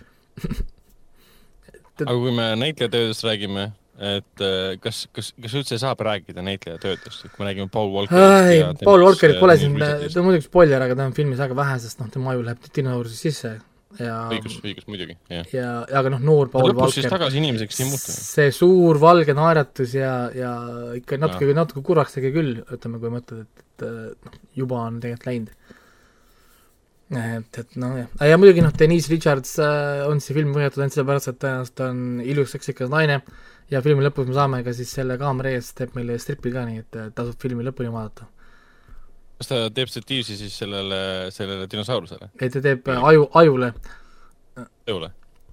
aga 2.07 2.17
kui 2.21 2.33
me 2.35 2.49
näitlejatöödest 2.61 3.25
räägime, 3.25 3.71
et 3.97 4.43
äh, 4.45 4.75
kas, 4.81 5.05
kas, 5.15 5.31
kas 5.41 5.55
üldse 5.57 5.79
saab 5.81 6.01
rääkida 6.05 6.43
näitlejatöödest, 6.45 7.23
kui 7.31 7.41
me 7.41 7.49
räägime 7.49 7.71
Paul 7.73 7.89
Walkerist? 7.95 8.83
Paul 8.86 9.05
Walkerit 9.07 9.39
pole 9.41 9.55
siin, 9.57 9.79
ta 9.79 9.95
on 10.21 10.27
muidugi 10.27 10.45
spoiler, 10.45 10.86
aga 10.86 10.97
ta 10.99 11.07
on 11.10 11.15
filmis 11.17 11.41
väga 11.41 11.57
vähe, 11.57 11.79
sest 11.81 12.03
noh, 12.03 12.12
tema 12.13 12.36
aju 12.36 12.45
läheb 12.45 12.69
dinosauruse 12.75 13.17
sisse 13.17 13.55
ja 14.03 14.17
õigus, 14.33 14.60
õigus 14.62 14.86
muidugi, 14.89 15.15
jah. 15.31 15.47
ja, 15.55 15.71
aga 15.99 16.12
noh, 16.13 16.21
noor 16.21 16.51
Paul 16.53 16.69
lõpus 16.69 16.83
Walker, 16.83 16.95
siis 16.99 17.10
tagasi 17.10 17.41
inimeseks 17.41 17.81
ei 17.81 17.89
muutu. 17.89 18.13
see 18.13 18.53
suur 18.53 18.99
valge 19.01 19.33
naeratus 19.38 19.95
ja, 19.97 20.12
ja 20.36 20.51
ikka 20.99 21.19
natuke, 21.21 21.49
natuke 21.57 21.83
kurvaks 21.88 22.17
tegi 22.17 22.33
küll, 22.36 22.62
ütleme, 22.77 23.01
kui 23.01 23.13
mõtled, 23.15 23.47
et, 23.47 23.65
et 23.81 23.88
noh, 24.27 24.38
juba 24.62 24.83
on 24.83 25.01
tegelikult 25.01 25.31
läinud. 25.31 25.75
et, 27.17 27.62
et 27.63 27.77
noh, 27.81 27.97
jah, 28.03 28.23
ja 28.29 28.38
muidugi 28.38 28.65
noh, 28.65 28.77
Denise 28.77 29.10
Richards 29.13 29.57
äh, 29.63 30.05
on 30.05 30.21
see 30.21 30.38
film 30.38 30.53
võetud 30.53 30.83
ainult 30.83 30.99
sellepärast, 30.99 31.33
et 31.33 31.41
tõenäoliselt 31.41 31.86
on 31.88 32.07
ilus 32.27 32.53
seksikas 32.53 32.93
naine 32.93 33.23
ja 33.71 33.84
filmi 33.84 34.06
lõpus 34.06 34.30
me 34.30 34.38
saame 34.38 34.63
ka 34.63 34.73
siis 34.75 34.91
selle 34.99 35.17
kaamera 35.19 35.53
ees, 35.56 35.73
teeb 35.77 35.95
meile 35.97 36.17
stripi 36.21 36.53
ka, 36.53 36.65
nii 36.69 36.84
et 36.84 36.99
tasub 37.15 37.39
filmi 37.41 37.65
lõpuni 37.67 37.91
vaadata 37.93 38.30
kas 39.38 39.51
ta 39.51 39.60
teeb 39.73 39.91
statiivsi 39.91 40.38
siis 40.39 40.58
sellele, 40.63 40.99
sellele 41.34 41.67
dinosaurusele? 41.71 42.32
ei, 42.41 42.49
ta 42.53 42.62
teeb 42.63 42.89
aju, 42.95 43.30
ajule. 43.41 43.71
ajule? 44.88 45.12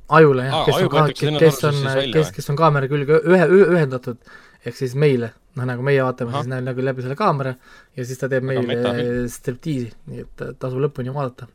ajule 0.09 0.49
jah 0.49 0.59
ah,, 0.61 0.67
kes 0.69 0.81
on, 0.81 1.39
kes 1.41 1.63
on, 1.69 1.81
kes, 2.17 2.33
kes 2.39 2.51
on 2.53 2.61
kaamera 2.61 2.89
külge 2.91 3.21
ühe, 3.21 3.49
ühendatud, 3.61 4.21
ehk 4.65 4.77
siis 4.79 4.97
meile, 5.01 5.35
noh 5.59 5.69
nagu 5.69 5.85
meie 5.87 6.03
vaatame 6.05 6.33
Aha. 6.33 6.45
siis 6.45 6.67
nagu 6.69 6.85
läbi 6.89 7.05
selle 7.05 7.17
kaamera 7.19 7.55
ja 7.97 8.09
siis 8.09 8.21
ta 8.21 8.31
teeb 8.33 8.47
meile 8.49 8.99
striptiisi, 9.33 9.93
nii 10.11 10.25
et 10.25 10.47
tasub 10.61 10.81
lõpuni 10.85 11.13
vaadata 11.15 11.49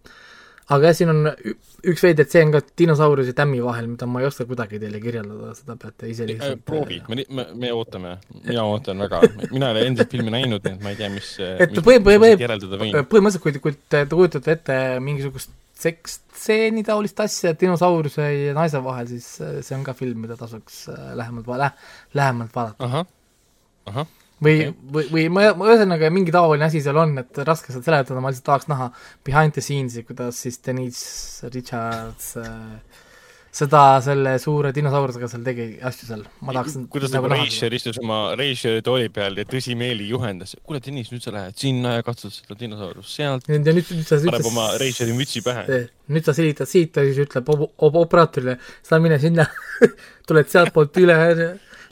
aga 0.69 0.89
jah, 0.89 0.97
siin 0.99 1.11
on 1.11 1.29
üks 1.89 2.03
veider 2.03 2.27
tseen 2.27 2.51
ka 2.53 2.61
dinosauruse 2.81 3.33
tämmi 3.37 3.61
vahel, 3.63 3.87
mida 3.93 4.07
ma 4.09 4.21
ei 4.21 4.27
oska 4.29 4.45
kuidagi 4.49 4.79
teile 4.81 5.01
kirjeldada, 5.03 5.53
seda 5.57 5.75
peate 5.79 6.09
ise 6.11 6.27
lihtsalt 6.29 6.61
proovi, 6.67 6.99
me, 7.09 7.25
me, 7.29 7.45
me 7.63 7.71
ootame, 7.75 8.17
mina 8.43 8.65
ootan 8.69 9.01
väga, 9.05 9.21
mina 9.53 9.71
ei 9.71 9.77
ole 9.77 9.87
endiselt 9.89 10.13
filmi 10.13 10.33
näinud, 10.35 10.65
nii 10.65 10.77
et 10.77 10.85
ma 10.85 10.93
ei 10.93 10.99
tea, 10.99 11.09
mis 11.13 11.31
et 11.65 11.79
põhi-, 11.79 12.03
põhi-, 12.05 12.19
põhimõtteliselt, 12.19 13.41
kui, 13.45 13.63
kui 13.63 13.79
te 13.89 14.05
kujutate 14.11 14.55
ette 14.57 14.77
mingisugust 15.03 15.55
seksstseeni 15.79 16.83
taolist 16.83 17.19
asja 17.23 17.53
dinosauruse 17.55 18.25
ja 18.27 18.55
naise 18.57 18.81
vahel, 18.83 19.07
siis 19.07 19.29
see 19.39 19.75
on 19.77 19.85
ka 19.87 19.95
film, 19.95 20.25
mida 20.25 20.35
tasuks 20.39 20.85
äh, 20.91 21.11
lähemalt 21.15 21.47
lähemalt 22.13 22.55
vaadata. 22.55 22.89
ahah, 22.89 23.13
ahah 23.87 24.18
või 24.43 24.55
okay., 24.69 24.73
või, 24.95 25.05
või 25.13 25.25
ma, 25.35 25.49
ühesõnaga 25.51 26.11
mingi 26.13 26.33
taoline 26.35 26.67
asi 26.69 26.83
seal 26.83 26.99
on, 27.01 27.17
et 27.23 27.43
raske 27.47 27.73
seda 27.73 27.85
seletada, 27.85 28.23
ma 28.23 28.31
lihtsalt 28.31 28.47
tahaks 28.51 28.71
näha 28.71 28.89
behind 29.27 29.57
the 29.57 29.63
scenes'i, 29.65 30.05
kuidas 30.07 30.41
siis 30.45 30.59
Denise 30.65 31.51
Richards 31.53 32.33
äh, 32.39 33.05
seda 33.59 33.81
selle 34.05 34.35
suure 34.41 34.71
dinosaurusega 34.75 35.27
seal 35.31 35.45
tegi 35.45 35.65
asju 35.89 36.07
seal, 36.09 36.23
ma 36.45 36.53
tahaks 36.53 36.75
kuidas 36.93 37.13
nagu 37.15 37.29
Reischer 37.31 37.73
istus 37.73 37.97
oma 38.01 38.19
Reischeri 38.37 38.83
tooli 38.85 39.09
peal 39.13 39.39
ja 39.41 39.45
tõsimeeli 39.49 40.09
juhendas, 40.11 40.55
kuule 40.63 40.81
Tõnis, 40.85 41.09
nüüd 41.13 41.25
sa 41.25 41.33
lähed 41.33 41.57
sinna 41.59 41.95
ja 41.97 42.05
katsud 42.05 42.33
seda 42.35 42.57
dinosaurust 42.59 43.15
sealt. 43.15 43.49
ja 43.49 43.57
nüüd, 43.57 43.89
nüüd 43.89 44.05
sa 44.05 44.21
paneb 44.21 44.51
oma 44.51 44.67
Reischeri 44.81 45.15
mütsi 45.17 45.41
pähe. 45.45 45.81
nüüd 46.13 46.29
sa 46.29 46.35
silitad 46.37 46.69
siit 46.69 46.97
ja 46.97 47.05
siis 47.07 47.23
ütleb 47.25 47.49
op-, 47.55 47.71
op-, 47.73 47.97
operaatorile, 48.03 48.59
sa 48.85 49.01
mine 49.01 49.17
sinna 49.21 49.47
tuled 50.29 50.53
sealtpoolt 50.53 51.01
üle 51.01 51.17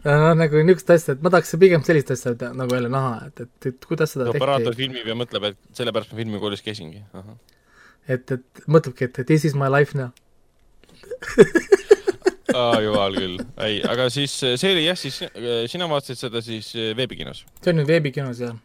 noh, 0.08 0.34
nagu 0.38 0.64
niisugust 0.64 0.94
asja, 0.96 1.16
et 1.18 1.24
ma 1.26 1.32
tahaks 1.34 1.56
pigem 1.62 1.84
sellist 1.88 2.14
asja 2.16 2.52
nagu 2.56 2.78
jälle 2.78 2.92
näha, 2.94 3.14
et, 3.30 3.44
et, 3.46 3.70
et 3.72 3.88
kuidas 3.90 4.14
seda 4.16 4.28
tehti. 4.28 4.42
operaator 4.42 4.78
filmib 4.78 5.10
ja 5.10 5.18
mõtleb, 5.18 5.50
et 5.52 5.60
sellepärast 5.80 6.14
ma 6.14 6.22
filmikoolis 6.22 6.64
käisingi. 6.66 7.04
et, 8.08 8.32
et 8.38 8.64
mõtlebki, 8.68 9.10
et 9.10 9.26
this 9.26 9.48
is 9.48 9.58
my 9.58 9.72
life 9.74 9.98
now 9.98 10.14
aa, 12.58 12.80
jumal 12.84 13.18
küll. 13.18 13.42
ei, 13.64 13.82
aga 13.88 14.08
siis 14.14 14.38
see 14.40 14.72
oli 14.74 14.86
jah, 14.88 14.98
siis 15.00 15.20
sina 15.72 15.90
vaatasid 15.92 16.28
seda 16.28 16.44
siis 16.46 16.72
veebikinos? 16.98 17.44
see 17.62 17.74
on 17.74 17.82
nüüd 17.82 17.92
veebikinos, 17.92 18.42
jah 18.44 18.56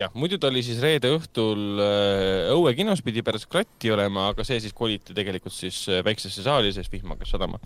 jah, 0.00 0.12
muidu 0.18 0.38
ta 0.40 0.50
oli 0.50 0.62
siis 0.66 0.80
reede 0.82 1.10
õhtul 1.14 1.82
äh, 1.82 2.52
Õue 2.54 2.74
kinos, 2.78 3.02
pidi 3.04 3.22
pärast 3.26 3.48
kratti 3.50 3.92
olema, 3.94 4.28
aga 4.32 4.46
see 4.46 4.58
siis 4.62 4.74
koliti 4.76 5.16
tegelikult 5.16 5.54
siis 5.54 5.84
äh, 5.90 6.02
väiksesse 6.06 6.44
saali, 6.46 6.72
sest 6.74 6.92
vihm 6.92 7.14
hakkas 7.14 7.34
sadama. 7.34 7.60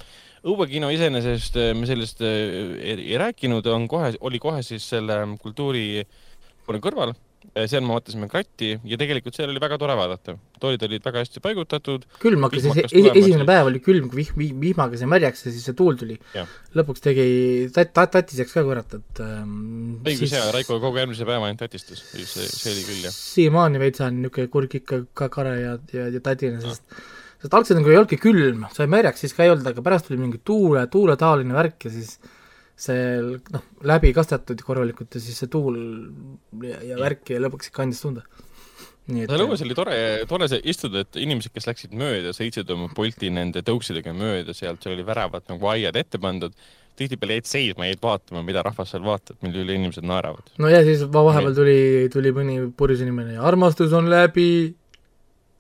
Õue 0.47 0.69
kino 0.71 0.91
iseenesest 0.95 1.59
äh, 1.61 1.73
me 1.79 1.89
sellest 1.89 2.23
ei, 2.25 2.99
ei 3.09 3.17
rääkinud, 3.21 3.67
on 3.73 3.89
kohe, 3.91 4.13
oli 4.21 4.43
kohe 4.43 4.63
siis 4.67 4.87
selle 4.95 5.23
kultuuri 5.43 6.05
kõrval 6.69 7.15
seal 7.69 7.85
me 7.85 7.95
vaatasime 7.97 8.29
kratti 8.31 8.71
ja 8.87 8.99
tegelikult 9.01 9.37
seal 9.37 9.51
oli 9.53 9.61
väga 9.63 9.79
tore 9.81 9.97
vaadata. 9.99 10.37
toolid 10.61 10.83
olid 10.87 11.05
väga 11.05 11.23
hästi 11.23 11.43
paigutatud. 11.45 12.07
külm 12.23 12.47
hakkas, 12.47 12.67
esimene 12.93 13.47
päev 13.49 13.71
oli 13.71 13.83
külm, 13.85 14.09
kui 14.13 14.27
vihm, 14.27 14.61
vihmaga 14.63 15.01
sai 15.01 15.11
märjaks 15.11 15.47
ja 15.47 15.53
siis 15.55 15.69
see 15.69 15.77
tuul 15.79 15.99
tuli. 16.01 16.19
lõpuks 16.79 17.05
tegi 17.05 17.29
tat-, 17.75 17.93
tat-, 17.97 18.15
tatiseks 18.17 18.57
ka 18.57 18.65
kurat, 18.67 18.99
et 18.99 19.23
ähm, 19.25 20.01
õigus 20.05 20.27
siis... 20.27 20.37
jaa, 20.39 20.51
Raiko 20.55 20.81
kogu 20.83 21.01
järgmise 21.03 21.29
päeva 21.29 21.49
ainult 21.49 21.63
tatistas, 21.65 22.03
see, 22.13 22.27
see 22.27 22.75
oli 22.75 22.89
küll, 22.89 23.05
jah. 23.09 23.15
siiamaani 23.15 23.83
veits 23.83 24.05
on 24.05 24.21
niisugune 24.23 24.53
kurk 24.53 24.81
ikka 24.81 25.05
ka 25.19 25.31
kare 25.33 25.55
ja, 25.61 25.79
ja, 25.95 26.11
ja 26.15 26.25
tatine, 26.25 26.61
sest 26.65 26.85
sest 27.39 27.55
algselt 27.55 27.79
nagu 27.79 27.93
ei 27.93 27.99
olnudki 28.01 28.19
külm, 28.19 28.65
sai 28.75 28.89
märjaks, 28.91 29.23
siis 29.23 29.35
ka 29.37 29.45
ei 29.47 29.53
olnud, 29.53 29.67
aga 29.71 29.85
pärast 29.85 30.09
tuli 30.09 30.19
mingi 30.19 30.41
tuule, 30.43 30.83
tuuletaoline 30.91 31.55
värk 31.55 31.87
ja 31.87 31.93
siis 31.95 32.17
see 32.79 33.39
noh, 33.53 33.65
läbi 33.87 34.13
kastetud 34.17 34.61
korralikult 34.65 35.17
ja 35.17 35.23
siis 35.23 35.41
see 35.43 35.51
tuul 35.51 35.79
ja, 36.63 36.79
ja 36.93 36.99
värk 37.01 37.35
ja 37.35 37.41
lõpuks 37.43 37.73
ikka 37.73 37.85
andis 37.85 38.03
tunda. 38.05 38.25
seal 39.09 39.45
õues 39.45 39.65
oli 39.67 39.77
tore, 39.77 39.97
tore 40.31 40.49
see 40.53 40.63
istuda, 40.71 41.03
et 41.03 41.19
inimesed, 41.19 41.53
kes 41.55 41.67
läksid 41.71 41.97
mööda, 41.99 42.35
sõitsid 42.37 42.71
oma 42.75 42.91
Bolti 42.95 43.33
nende 43.35 43.65
tõuksidega 43.67 44.15
mööda 44.17 44.55
sealt, 44.55 44.85
seal 44.85 44.95
oli 44.95 45.07
väravad 45.07 45.49
nagu 45.51 45.73
aiad 45.73 45.99
ette 45.99 46.21
pandud, 46.23 46.55
tihtipeale 46.99 47.39
jäid 47.39 47.51
seisma, 47.51 47.87
jäid 47.89 48.03
vaatama, 48.03 48.43
mida 48.47 48.63
rahvas 48.67 48.93
seal 48.95 49.05
vaatab, 49.07 49.39
mille 49.43 49.63
üle 49.65 49.79
inimesed 49.79 50.07
naeravad. 50.07 50.55
no 50.63 50.71
ja 50.71 50.85
siis 50.87 51.03
vahepeal 51.15 51.57
tuli, 51.59 51.81
tuli 52.15 52.35
mõni 52.37 52.61
purjus 52.79 53.03
inimene 53.07 53.39
ja 53.39 53.47
armastus 53.49 53.95
on 53.97 54.11
läbi 54.11 54.49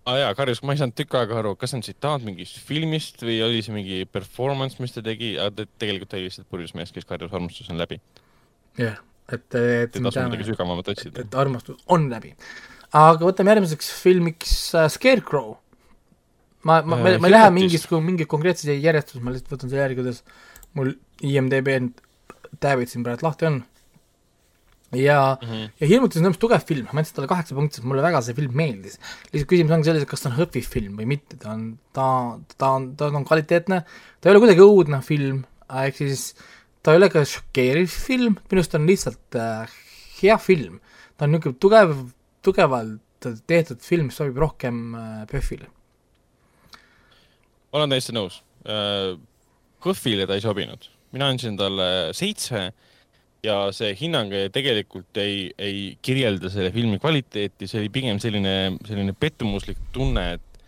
aa 0.08 0.14
ah, 0.14 0.18
jaa, 0.22 0.36
karjus, 0.38 0.62
ma 0.64 0.72
ei 0.72 0.80
saanud 0.80 0.96
tükk 0.96 1.18
aega 1.20 1.36
aru, 1.42 1.50
kas 1.60 1.72
see 1.72 1.78
on 1.78 1.84
tsitaat 1.84 2.22
mingist 2.24 2.56
filmist 2.64 3.20
või 3.20 3.42
oli 3.44 3.60
see 3.64 3.74
mingi 3.74 3.98
performance, 4.08 4.80
mis 4.80 4.94
ta 4.94 5.02
tegi, 5.04 5.34
aga 5.42 5.66
tegelikult 5.82 6.16
oli 6.16 6.28
lihtsalt 6.30 6.48
purjus 6.48 6.72
mees, 6.78 6.94
kes 6.94 7.04
karjus 7.08 7.34
armastus 7.36 7.68
on 7.68 7.80
läbi. 7.80 7.98
jah, 8.80 8.96
et, 9.28 9.44
et 9.52 9.98
ei 9.98 10.06
tasu 10.06 10.24
midagi 10.24 10.48
sügavamat 10.48 10.88
otsida. 10.94 11.26
et 11.26 11.38
armastus 11.42 11.82
on 11.92 12.08
läbi. 12.08 12.32
aga 12.96 13.20
võtame 13.20 13.52
järgmiseks 13.52 13.90
filmiks 14.00 14.54
äh, 14.78 14.88
Scarecrow. 14.96 15.58
ma, 16.64 16.80
ma, 16.80 16.96
ma, 16.96 17.16
ma 17.20 17.28
ei 17.28 17.36
lähe 17.36 17.52
mingis, 17.60 17.84
mingit 17.92 18.32
konkreetset 18.32 18.72
järjestust, 18.78 19.20
ma 19.20 19.36
lihtsalt 19.36 19.58
võtan 19.58 19.74
selle 19.74 19.84
järgi, 19.84 20.00
kuidas 20.00 20.22
mul 20.78 20.94
IMDB 21.20 21.74
tab'id 22.64 22.88
siin 22.88 23.04
praegu 23.04 23.28
lahti 23.28 23.50
on 23.50 23.60
ja 24.92 25.36
mm, 25.42 25.48
-hmm. 25.48 25.70
ja 25.80 25.86
Hirmutus 25.86 26.16
on 26.16 26.22
tõenäoliselt 26.24 26.40
tugev 26.40 26.64
film, 26.64 26.86
ma 26.92 27.02
andsin 27.02 27.16
talle 27.16 27.28
kaheksa 27.28 27.54
punkti, 27.54 27.76
sest 27.76 27.88
mulle 27.88 28.02
väga 28.02 28.22
see 28.24 28.34
film 28.34 28.54
meeldis. 28.56 28.98
lihtsalt 29.32 29.50
küsimus 29.50 29.74
ongi 29.76 29.84
selles, 29.84 30.02
et 30.02 30.08
kas 30.08 30.22
ta 30.22 30.30
on 30.30 30.36
Hõpi 30.38 30.62
film 30.64 30.96
või 30.96 31.06
mitte, 31.12 31.36
ta 31.36 31.52
on, 31.52 31.78
ta, 31.92 32.06
ta 32.56 32.70
on, 32.76 32.94
ta 32.96 33.10
on 33.12 33.24
kvaliteetne, 33.24 33.82
ta 34.20 34.28
ei 34.28 34.34
ole 34.34 34.44
kuidagi 34.44 34.64
õudne 34.64 35.02
film, 35.04 35.44
ehk 35.68 35.96
siis 35.96 36.34
ta 36.82 36.92
ei 36.92 37.02
ole 37.02 37.10
ka 37.12 37.24
šokeeriv 37.24 37.88
film, 37.88 38.38
minu 38.48 38.62
arust 38.62 38.74
on 38.74 38.86
lihtsalt 38.88 39.36
äh, 39.36 39.68
hea 40.22 40.38
film. 40.38 40.80
ta 41.16 41.26
on 41.26 41.34
niisugune 41.36 41.60
tugev, 41.60 41.96
tugevalt 42.42 43.28
tehtud 43.46 43.82
film, 43.82 44.08
mis 44.08 44.16
sobib 44.16 44.38
rohkem 44.38 44.94
äh, 44.94 45.26
PÖFFile. 45.28 45.68
olen 47.72 47.90
täiesti 47.90 48.16
nõus 48.16 48.42
äh,. 48.64 49.18
HÖFFile 49.78 50.24
ta 50.26 50.34
ei 50.34 50.40
sobinud, 50.42 50.88
mina 51.14 51.28
andsin 51.30 51.54
talle 51.56 52.10
seitse 52.10 52.72
ja 53.44 53.58
see 53.74 53.92
hinnang 53.98 54.32
tegelikult 54.54 55.18
ei, 55.22 55.48
ei 55.58 55.82
kirjelda 56.02 56.50
selle 56.52 56.72
filmi 56.74 56.98
kvaliteeti, 57.02 57.68
see 57.70 57.84
oli 57.84 57.92
pigem 57.94 58.18
selline, 58.22 58.54
selline 58.88 59.14
pettumuslik 59.18 59.80
tunne, 59.94 60.24
et, 60.38 60.66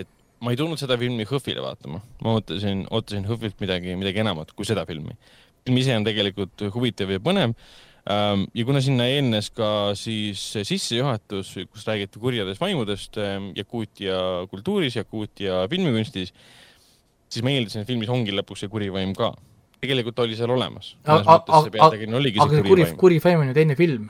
et 0.00 0.16
ma 0.40 0.54
ei 0.54 0.58
tulnud 0.60 0.80
seda 0.80 0.96
filmi 1.00 1.26
HÖFFile 1.28 1.62
vaatama. 1.64 2.00
ma 2.24 2.34
ootasin, 2.38 2.86
ootasin 2.90 3.28
HÖFFilt 3.28 3.60
midagi, 3.60 3.96
midagi 4.00 4.24
enamat 4.24 4.54
kui 4.56 4.68
seda 4.68 4.86
filmi. 4.88 5.16
film 5.66 5.76
ise 5.76 5.96
on 5.96 6.06
tegelikult 6.06 6.62
huvitav 6.72 7.12
ja 7.12 7.20
põnev 7.20 7.52
ähm, 8.08 8.46
ja 8.56 8.64
kuna 8.64 8.80
sinna 8.80 9.04
eelnes 9.12 9.50
ka 9.52 9.92
siis 9.98 10.40
sissejuhatus, 10.56 11.52
kus 11.68 11.84
räägiti 11.88 12.22
kurjadest 12.22 12.62
vaimudest 12.62 13.20
ähm, 13.20 13.52
Jakuutia 13.56 14.46
kultuuris, 14.50 14.96
Jakuutia 14.96 15.66
filmikunstis, 15.68 16.32
siis 17.28 17.44
ma 17.44 17.52
eeldasin, 17.52 17.84
et 17.84 17.92
filmis 17.92 18.08
ongi 18.08 18.32
lõpuks 18.32 18.64
see 18.64 18.72
kuri 18.72 18.88
vaim 18.94 19.12
ka 19.18 19.34
tegelikult 19.80 20.22
oli 20.24 20.38
seal 20.38 20.52
olemas. 20.54 20.94
aga, 21.04 21.40
aga 21.40 21.64
see 21.66 22.62
kuri, 22.68 22.88
kuri 23.00 23.20
vaim 23.24 23.44
on 23.44 23.52
ju 23.52 23.58
teine 23.58 23.76
film. 23.78 24.08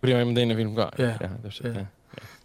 kuri 0.00 0.18
vaim 0.18 0.32
on 0.32 0.36
teine 0.38 0.58
film 0.58 0.76
ka 0.78 0.90
yeah., 0.98 1.16
jah, 1.20 1.40
täpselt 1.46 1.70
yeah., 1.70 1.80
jah 1.84 1.96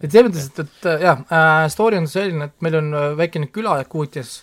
et 0.04 0.12
selles 0.12 0.28
mõttes, 0.28 0.48
et, 0.52 0.62
et 0.62 1.04
jah 1.06 1.24
äh,, 1.24 1.66
story 1.74 2.00
on 2.00 2.08
selline, 2.10 2.50
et 2.50 2.66
meil 2.66 2.78
on 2.82 2.92
äh, 2.94 3.08
väikene 3.18 3.50
küla 3.54 3.80
Jakuutias, 3.82 4.38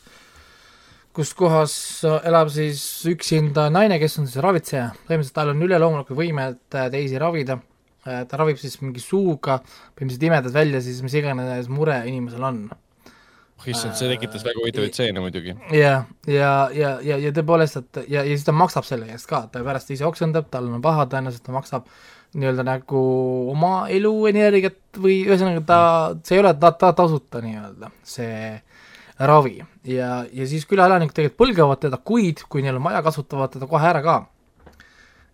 kus 1.14 1.32
kohas 1.38 1.74
äh, 2.08 2.18
elab 2.28 2.50
siis 2.52 2.82
üksinda 3.10 3.68
naine, 3.72 3.98
kes 4.02 4.18
on 4.20 4.28
siis 4.28 4.42
ravitseja, 4.44 4.88
põhimõtteliselt 5.06 5.36
tal 5.36 5.52
on 5.52 5.66
üleloomulikud 5.66 6.18
võimed 6.18 6.78
äh, 6.78 6.88
teisi 6.92 7.20
ravida 7.20 7.58
äh, 7.58 8.22
ta 8.28 8.40
ravib 8.40 8.60
siis 8.60 8.78
mingi 8.82 9.02
suuga, 9.04 9.60
põhimõtteliselt 9.92 10.28
imedad 10.30 10.56
välja 10.56 10.82
siis 10.84 11.02
mis 11.04 11.16
iganes 11.20 11.70
mure 11.72 12.00
inimesel 12.08 12.48
on. 12.48 12.64
Issand, 13.70 13.96
see 13.98 14.08
tekitas 14.10 14.44
väga 14.46 14.60
huvitavaid 14.62 14.94
stseene 14.94 15.22
muidugi. 15.22 15.54
jah, 15.76 16.08
ja, 16.26 16.50
ja, 16.74 16.96
ja, 17.04 17.18
ja 17.22 17.32
tõepoolest, 17.36 17.78
et 17.82 18.02
ja, 18.06 18.22
ja 18.22 18.32
siis 18.32 18.46
ta 18.46 18.54
maksab 18.56 18.88
selle 18.88 19.10
eest 19.12 19.28
ka, 19.30 19.44
ta 19.52 19.62
pärast 19.66 19.92
ise 19.94 20.06
oksendab, 20.08 20.50
tal 20.52 20.68
on 20.70 20.82
paha, 20.84 21.06
tõenäoliselt 21.12 21.46
ta 21.46 21.54
maksab 21.54 21.88
nii-öelda 22.32 22.64
nagu 22.64 23.00
oma 23.52 23.72
eluenergiat 23.92 25.00
või 25.02 25.20
ühesõnaga 25.26 25.64
ta, 25.68 25.80
see 26.24 26.38
ei 26.38 26.44
ole 26.44 26.54
ta, 26.60 26.72
ta 26.80 26.92
tasuta 26.96 27.42
nii-öelda, 27.44 27.92
see 28.02 28.36
ravi. 29.22 29.58
ja, 29.84 30.22
ja 30.32 30.46
siis 30.48 30.64
külaelanikud 30.66 31.14
tegelikult 31.14 31.42
põlgavad 31.44 31.82
teda 31.82 32.00
kuid, 32.00 32.46
kui 32.48 32.64
neil 32.64 32.80
on 32.80 32.86
vaja, 32.88 33.04
kasutavad 33.04 33.52
teda 33.54 33.68
kohe 33.70 33.90
ära 33.90 34.02
ka 34.04 34.22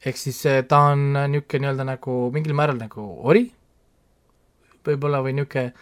ehk 0.04 0.18
siis 0.18 0.38
eh, 0.46 0.62
ta 0.68 0.88
on 0.92 1.12
niisugune 1.14 1.64
nii-öelda 1.64 1.86
nagu 1.86 2.16
mingil 2.34 2.54
määral 2.56 2.78
nagu 2.78 3.04
ori, 3.30 3.48
võib-olla, 4.86 5.22
või 5.24 5.34
niisugune 5.38 5.72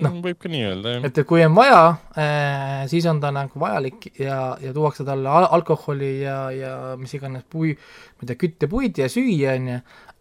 noh, 0.00 0.12
Mm, 0.12 0.22
võib 0.24 0.38
ka 0.40 0.48
nii 0.48 0.62
öelda, 0.64 0.94
jah. 0.94 1.04
et 1.08 1.18
kui 1.28 1.42
on 1.44 1.56
vaja 1.56 1.80
äh,, 2.16 2.84
siis 2.88 3.04
on 3.10 3.18
ta 3.20 3.32
nagu 3.34 3.60
vajalik 3.60 4.06
ja, 4.16 4.54
ja 4.62 4.72
tuuakse 4.72 5.04
talle 5.04 5.28
al 5.28 5.48
alkoholi 5.52 6.14
ja, 6.22 6.38
ja 6.54 6.72
mis 7.00 7.12
iganes 7.18 7.44
pui-, 7.52 7.74
ma 7.76 8.24
ei 8.24 8.30
tea, 8.30 8.38
küttepuid 8.40 9.02
ja 9.02 9.10
süüa, 9.12 9.58
on 9.58 9.68
ju, 9.74 9.76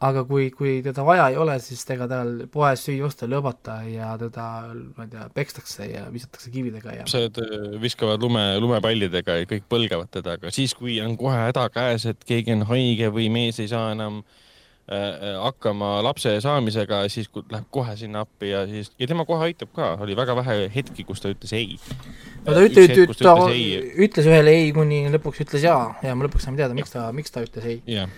aga 0.09 0.25
kui, 0.27 0.49
kui 0.57 0.75
teda 0.83 1.05
vaja 1.07 1.29
ei 1.31 1.39
ole, 1.39 1.55
siis 1.63 1.85
ega 1.95 2.09
tal 2.11 2.33
poes 2.51 2.83
süüa 2.83 3.07
osta 3.07 3.27
ei 3.27 3.31
lubata 3.31 3.77
ja 3.87 4.11
teda, 4.19 4.49
ma 4.97 5.07
ei 5.07 5.15
tea, 5.15 5.29
pekstakse 5.39 5.87
ja 5.87 6.03
visatakse 6.11 6.51
kividega 6.51 6.97
ja 6.97 7.07
lapsed 7.07 7.41
äh, 7.45 7.65
viskavad 7.81 8.27
lume, 8.27 8.43
lumepallidega 8.59 9.39
ja 9.39 9.49
kõik 9.55 9.71
põlgavad 9.71 10.11
teda, 10.11 10.35
aga 10.35 10.51
siis, 10.51 10.75
kui 10.75 10.99
on 11.05 11.15
kohe 11.21 11.47
häda 11.47 11.69
käes, 11.71 12.09
et 12.11 12.27
keegi 12.27 12.59
on 12.59 12.67
haige 12.73 13.13
või 13.15 13.31
mees 13.31 13.63
ei 13.63 13.71
saa 13.71 13.93
enam 13.95 14.19
äh, 14.25 14.39
hakkama 14.89 16.01
lapse 16.03 16.33
saamisega, 16.43 17.03
siis 17.11 17.29
läheb 17.37 17.67
kohe 17.71 17.93
sinna 17.95 18.25
appi 18.25 18.49
ja 18.49 18.65
siis, 18.67 18.89
ja 18.99 19.07
tema 19.07 19.23
kohe 19.29 19.45
aitab 19.47 19.71
ka, 19.75 19.93
oli 20.03 20.15
väga 20.17 20.35
vähe 20.41 20.65
hetki, 20.73 21.05
kus 21.07 21.21
ta 21.23 21.31
ütles 21.31 21.53
ei. 21.55 21.77
no 22.43 22.55
ta 22.55 22.63
ütle, 22.65 22.83
ütle, 22.89 23.15
ta 23.21 23.35
ütles 23.47 24.27
ühele 24.27 24.55
ei, 24.57 24.73
kuni 24.75 25.05
lõpuks 25.13 25.45
ütles 25.45 25.63
jaa 25.63 25.93
ja 26.03 26.17
ma 26.17 26.27
lõpuks 26.27 26.47
sain 26.47 26.59
teada, 26.59 26.75
miks 26.75 26.91
ta, 26.91 27.05
miks 27.15 27.31
ta 27.31 27.45
ütles 27.45 27.69
ei. 27.69 27.79
jah, 27.87 28.11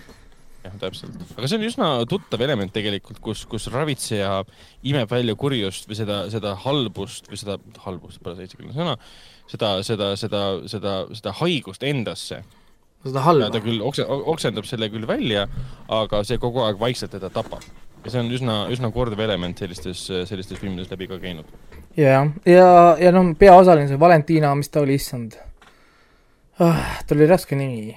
jah, 0.64 0.74
täpselt. 0.80 1.20
aga 1.36 1.52
see 1.52 1.60
on 1.60 1.68
üsna 1.68 1.92
tuttav 2.10 2.42
element 2.48 2.74
tegelikult, 2.74 3.22
kus, 3.22 3.44
kus 3.50 3.68
ravitseja 3.70 4.40
imeb 4.88 5.14
välja 5.14 5.36
kurjust 5.38 5.86
või 5.90 6.00
seda, 6.00 6.24
seda 6.32 6.56
halbust 6.64 7.30
või 7.30 7.38
seda, 7.44 7.60
halbust 7.86 8.24
pole 8.24 8.40
see 8.40 8.48
eestikeelne 8.48 8.74
sõna, 8.74 8.98
seda, 9.52 9.76
seda, 9.86 10.14
seda, 10.18 10.44
seda, 10.74 10.98
seda 11.12 11.38
haigust 11.44 11.86
endasse 11.86 12.42
seda 13.04 13.20
ja 13.20 13.26
halba 13.28 13.50
ta 13.54 13.62
küll 13.64 13.82
okse-, 13.84 14.06
oksendab 14.34 14.68
selle 14.68 14.90
küll 14.92 15.06
välja, 15.08 15.46
aga 15.92 16.22
see 16.26 16.40
kogu 16.42 16.64
aeg 16.64 16.80
vaikselt 16.80 17.14
teda 17.16 17.30
tapab. 17.32 17.64
ja 18.04 18.12
see 18.12 18.20
on 18.20 18.30
üsna, 18.36 18.58
üsna 18.72 18.90
kordav 18.92 19.20
element 19.24 19.58
sellistes, 19.58 20.06
sellistes 20.28 20.60
filmides 20.60 20.90
läbi 20.92 21.08
ka 21.08 21.18
käinud. 21.22 21.48
jah, 21.96 22.30
ja, 22.48 22.70
ja 23.00 23.12
noh, 23.14 23.34
peaosaline 23.38 23.88
see 23.90 24.00
Valentina, 24.00 24.54
mis 24.58 24.72
ta 24.72 24.84
oli, 24.84 24.96
issand 25.00 25.38
ah, 26.62 26.98
tal 27.06 27.18
oli 27.18 27.30
raske 27.30 27.56
nimi. 27.58 27.94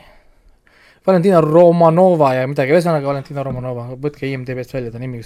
Valentina 1.07 1.39
Romanova 1.39 2.33
ja 2.35 2.47
midagi, 2.51 2.73
ühesõnaga 2.75 3.07
Valentina 3.07 3.43
Romanova, 3.47 3.85
võtke 3.95 4.27
IMDB-st 4.27 4.73
välja 4.75 4.91
ta 4.91 4.99
nimi, 4.99 5.21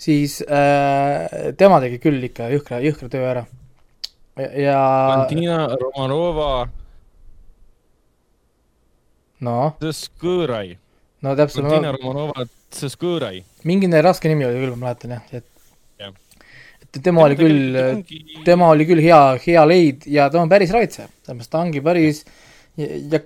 siis 0.00 0.42
äh, 0.44 1.54
tema 1.56 1.80
tegi 1.80 1.96
küll 2.02 2.20
ikka 2.28 2.50
jõhkra, 2.52 2.82
jõhkra 2.84 3.08
töö 3.12 3.24
ära. 3.30 3.46
ja 4.36 4.76
Valentina 5.08 5.64
Romanova 5.80 6.50
noh, 9.44 9.74
Tsõskõrai. 9.82 10.76
no 11.22 11.34
täpselt, 11.38 11.66
Valentina 11.66 11.94
Romanova 11.96 12.46
Tsõskõrai. 12.72 13.42
mingine 13.68 14.02
raske 14.04 14.30
nimi 14.30 14.46
oli 14.48 14.62
küll, 14.62 14.76
ma 14.76 14.88
mäletan 14.88 15.16
jah, 15.16 15.26
et 15.32 15.48
Jah. 16.00 16.14
et 16.82 17.02
tema 17.02 17.26
oli 17.26 17.36
küll, 17.38 17.76
tema 18.46 18.70
oli 18.72 18.86
küll 18.88 19.02
hea, 19.04 19.20
hea 19.46 19.66
leid 19.68 20.06
ja 20.10 20.30
ta 20.32 20.40
on 20.42 20.50
päris 20.52 20.72
ravitseja, 20.74 21.10
selles 21.22 21.38
mõttes 21.38 21.52
ta 21.52 21.62
ongi 21.62 21.84
päris 21.84 22.24
ja, 22.80 22.88
ja 22.88 23.22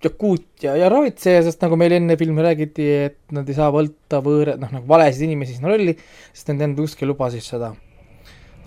jakuut 0.00 0.64
ja, 0.64 0.76
ja 0.80 0.88
ravitseja, 0.88 1.42
sest 1.44 1.60
nagu 1.60 1.76
meil 1.76 1.92
enne 1.98 2.16
filmi 2.16 2.40
räägiti, 2.44 2.86
et 3.10 3.18
nad 3.36 3.48
ei 3.48 3.56
saa 3.58 3.68
võtta 3.74 4.22
võõra, 4.24 4.54
noh 4.60 4.70
nagu 4.72 4.88
valesid 4.88 5.26
inimesi 5.28 5.58
sinna 5.58 5.72
rolli, 5.74 5.92
sest 6.32 6.48
nende 6.52 6.70
enda 6.70 6.84
usk 6.86 7.02
ei 7.02 7.10
luba 7.10 7.28
siis 7.32 7.48
seda 7.52 7.74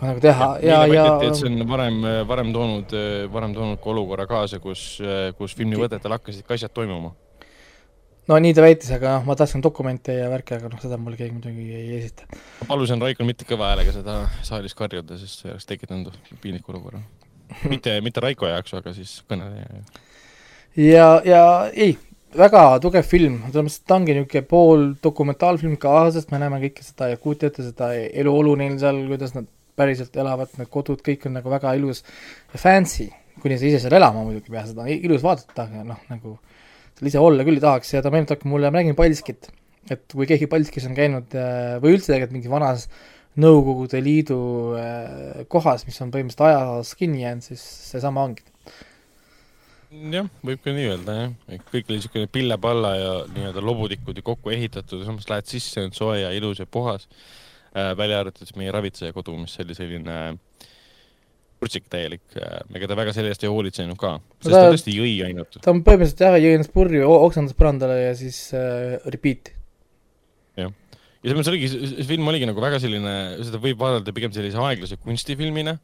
nagu 0.08 0.22
teha 0.24 0.50
ja, 0.64 0.84
ja, 0.90 1.06
et 1.26 1.38
see 1.40 1.50
on 1.50 1.66
varem, 1.70 2.00
varem 2.30 2.54
toonud, 2.56 2.96
varem 3.34 3.56
toonud 3.56 3.82
ka 3.84 3.92
olukorra 3.94 4.28
kaasa, 4.30 4.60
kus, 4.64 4.86
kus 5.40 5.56
filmivõtetel 5.60 6.18
hakkasid 6.18 6.48
ka 6.48 6.58
asjad 6.58 6.74
toimuma. 6.76 7.14
no 8.30 8.40
nii 8.46 8.54
ta 8.56 8.66
väitis, 8.66 8.94
aga 8.96 9.18
noh, 9.18 9.28
ma 9.30 9.38
tahtsin 9.40 9.64
dokumente 9.66 10.16
ja 10.18 10.30
värke, 10.32 10.60
aga 10.60 10.72
noh, 10.72 10.82
seda 10.84 11.00
mulle 11.02 11.20
keegi 11.20 11.36
muidugi 11.36 11.68
ei 11.80 12.00
esita. 12.00 12.30
ma 12.62 12.70
palusin 12.72 13.02
Raikol 13.04 13.30
mitte 13.30 13.48
kõva 13.50 13.74
häälega 13.74 13.96
seda 13.96 14.22
saalis 14.46 14.78
karjuda, 14.78 15.20
sest 15.22 15.44
see 15.44 15.52
oleks 15.52 15.70
tekitanud 15.70 16.16
piinliku 16.42 16.76
olukorra. 16.76 17.04
mitte, 17.74 18.00
mitte 18.06 18.24
Raiko 18.24 18.50
jaoks, 18.50 18.74
aga 18.80 18.96
siis 18.96 19.20
kõneleja 19.30 19.68
jaoks. 19.68 20.02
ja, 20.80 21.08
ja 21.28 21.46
ei, 21.74 21.98
väga 22.38 22.62
tugev 22.84 23.06
film, 23.08 23.40
selles 23.48 23.66
mõttes, 23.66 23.80
et 23.82 23.90
ta 23.90 23.98
ongi 23.98 24.16
niisugune 24.18 24.46
pool 24.50 24.86
dokumentaalfilm 25.04 25.76
ka, 25.82 25.96
sest 26.16 26.32
me 26.34 26.40
näeme 26.42 26.60
kõike 26.66 26.86
seda 26.86 27.10
Jakuutiat 27.14 27.60
ja 27.60 27.68
seda 27.68 27.92
eluolu 28.24 28.56
neil 28.60 28.78
seal, 28.82 29.04
kuidas 29.10 29.36
nad 29.38 29.50
päriselt 29.80 30.16
elavad, 30.22 30.52
need 30.60 30.70
kodud, 30.74 31.02
kõik 31.06 31.28
on 31.30 31.38
nagu 31.40 31.52
väga 31.54 31.74
ilus 31.80 32.04
ja 32.54 32.62
fancy, 32.62 33.10
kuni 33.42 33.58
sa 33.58 33.68
ise 33.70 33.82
seal 33.84 33.98
elama 33.98 34.24
muidugi 34.26 34.52
ei 34.52 34.58
pea, 34.58 34.68
seda 34.70 34.86
on 34.86 34.94
ilus 34.94 35.26
vaadata, 35.26 35.66
aga 35.66 35.84
noh, 35.88 36.04
nagu 36.12 36.38
seal 36.98 37.10
ise 37.10 37.24
olla 37.24 37.46
küll 37.48 37.58
ei 37.60 37.64
tahaks 37.64 37.96
ja 37.96 38.04
ta 38.06 38.12
meenutab 38.14 38.46
mulle, 38.50 38.70
ma 38.70 38.82
räägin 38.82 38.98
Paldiskit, 38.98 39.50
et 39.92 40.06
kui 40.14 40.30
keegi 40.30 40.50
Paldiskis 40.52 40.86
on 40.90 40.96
käinud 40.98 41.36
äh, 41.38 41.76
või 41.84 41.98
üldse 41.98 42.12
tegelikult 42.14 42.38
mingis 42.38 42.54
vanas 42.54 42.88
Nõukogude 43.34 43.98
Liidu 44.06 44.40
äh, 44.78 45.46
kohas, 45.50 45.88
mis 45.88 45.98
on 46.06 46.12
põhimõtteliselt 46.14 46.44
ajas 46.52 46.92
kinni 47.00 47.24
jäänud, 47.24 47.46
siis 47.48 47.64
seesama 47.90 48.28
ongi. 48.28 48.44
jah, 50.14 50.28
võib 50.46 50.62
ka 50.62 50.74
nii 50.74 50.86
öelda 50.92 51.16
jah, 51.18 51.32
et 51.56 51.64
kõik 51.72 51.90
oli 51.90 51.98
niisugune 51.98 52.30
pille-palla 52.30 52.92
ja 52.98 53.16
nii-öelda 53.34 53.64
lobutikud 53.66 54.18
ju 54.18 54.26
kokku 54.26 54.54
ehitatud 54.54 55.02
ja 55.02 55.10
samas 55.10 55.30
lähed 55.30 55.50
sisse, 55.50 55.82
on 55.82 55.98
soe 55.98 56.20
ja 56.22 56.30
ilus 56.38 56.62
ja 56.62 56.70
puhas. 56.70 57.08
Välja 57.98 58.20
arvatud 58.22 58.46
siis 58.46 58.58
meie 58.60 58.72
ravitseja 58.74 59.14
kodu, 59.16 59.36
mis 59.40 59.56
oli 59.64 59.74
selline 59.78 60.18
purtsik 61.64 61.86
täielik 61.92 62.36
äh,, 62.36 62.60
ega 62.76 62.90
ta 62.92 62.98
väga 63.00 63.14
selle 63.16 63.32
eest 63.32 63.46
ei 63.46 63.52
hoolitsenud 63.52 63.98
ka, 64.00 64.18
sest 64.44 64.52
ta- 64.52 64.66
ta 64.66 64.72
tõesti 64.74 64.96
jõi 64.98 65.14
ainult. 65.30 65.56
ta 65.64 65.72
on 65.72 65.80
põhimõtteliselt 65.86 66.24
jah, 66.26 66.36
jõi 66.44 66.58
ennast 66.58 66.74
purju, 66.76 67.08
oksendas 67.30 67.56
põrandale 67.60 68.00
ja 68.02 68.12
siis 68.20 68.40
äh, 68.58 68.98
repeat. 69.14 69.54
ja 70.60 70.68
selles 71.24 71.38
mõttes 71.40 71.54
oligi, 71.54 71.72
see 71.72 72.06
film 72.10 72.28
oligi 72.28 72.50
nagu 72.50 72.60
väga 72.60 72.82
selline, 72.84 73.16
seda 73.48 73.62
võib 73.64 73.80
vaadata 73.80 74.12
pigem 74.16 74.34
sellise 74.36 74.60
aeglase 74.60 74.98
kunstifilmina, 75.00 75.78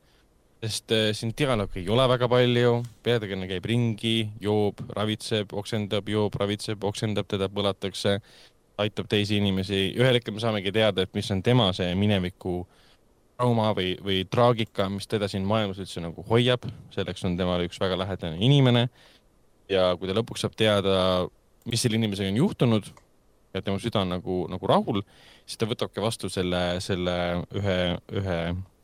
sest 0.66 0.92
äh, 0.92 1.10
siin 1.16 1.32
dialoogi 1.32 1.80
ei 1.86 1.90
ole 1.96 2.10
väga 2.12 2.28
palju, 2.28 2.74
peategelane 3.08 3.48
käib 3.48 3.70
ringi, 3.72 4.18
joob, 4.44 4.84
ravitseb, 4.98 5.56
oksendab, 5.56 6.12
joob, 6.12 6.36
ravitseb, 6.44 6.84
oksendab, 6.92 7.30
teda 7.32 7.48
põlatakse, 7.48 8.18
aitab 8.80 9.10
teisi 9.12 9.40
inimesi, 9.40 9.90
ühel 9.98 10.18
hetkel 10.18 10.36
me 10.36 10.44
saamegi 10.44 10.72
teada, 10.76 11.04
et 11.04 11.16
mis 11.18 11.30
on 11.34 11.42
tema 11.44 11.70
see 11.76 11.92
mineviku 12.00 12.62
trauma 13.40 13.72
või, 13.76 13.94
või 14.04 14.24
traagika, 14.28 14.90
mis 14.92 15.08
teda 15.08 15.30
siin 15.32 15.46
maailmas 15.48 15.80
üldse 15.80 16.04
nagu 16.04 16.24
hoiab, 16.28 16.68
selleks 16.96 17.24
on 17.28 17.38
temale 17.40 17.68
üks 17.70 17.80
väga 17.80 17.98
lähedane 18.00 18.40
inimene. 18.44 18.90
ja 19.70 19.94
kui 20.00 20.10
ta 20.10 20.16
lõpuks 20.18 20.42
saab 20.44 20.56
teada, 20.58 21.28
mis 21.70 21.84
selle 21.84 22.00
inimesega 22.00 22.32
on 22.32 22.40
juhtunud 22.42 22.90
ja 23.54 23.62
tema 23.62 23.80
süda 23.80 24.02
on 24.02 24.16
nagu, 24.16 24.40
nagu 24.50 24.68
rahul, 24.68 25.04
siis 25.46 25.60
ta 25.62 25.68
võtabki 25.70 26.02
vastu 26.02 26.30
selle, 26.30 26.80
selle 26.82 27.16
ühe, 27.56 27.78
ühe 28.22 28.40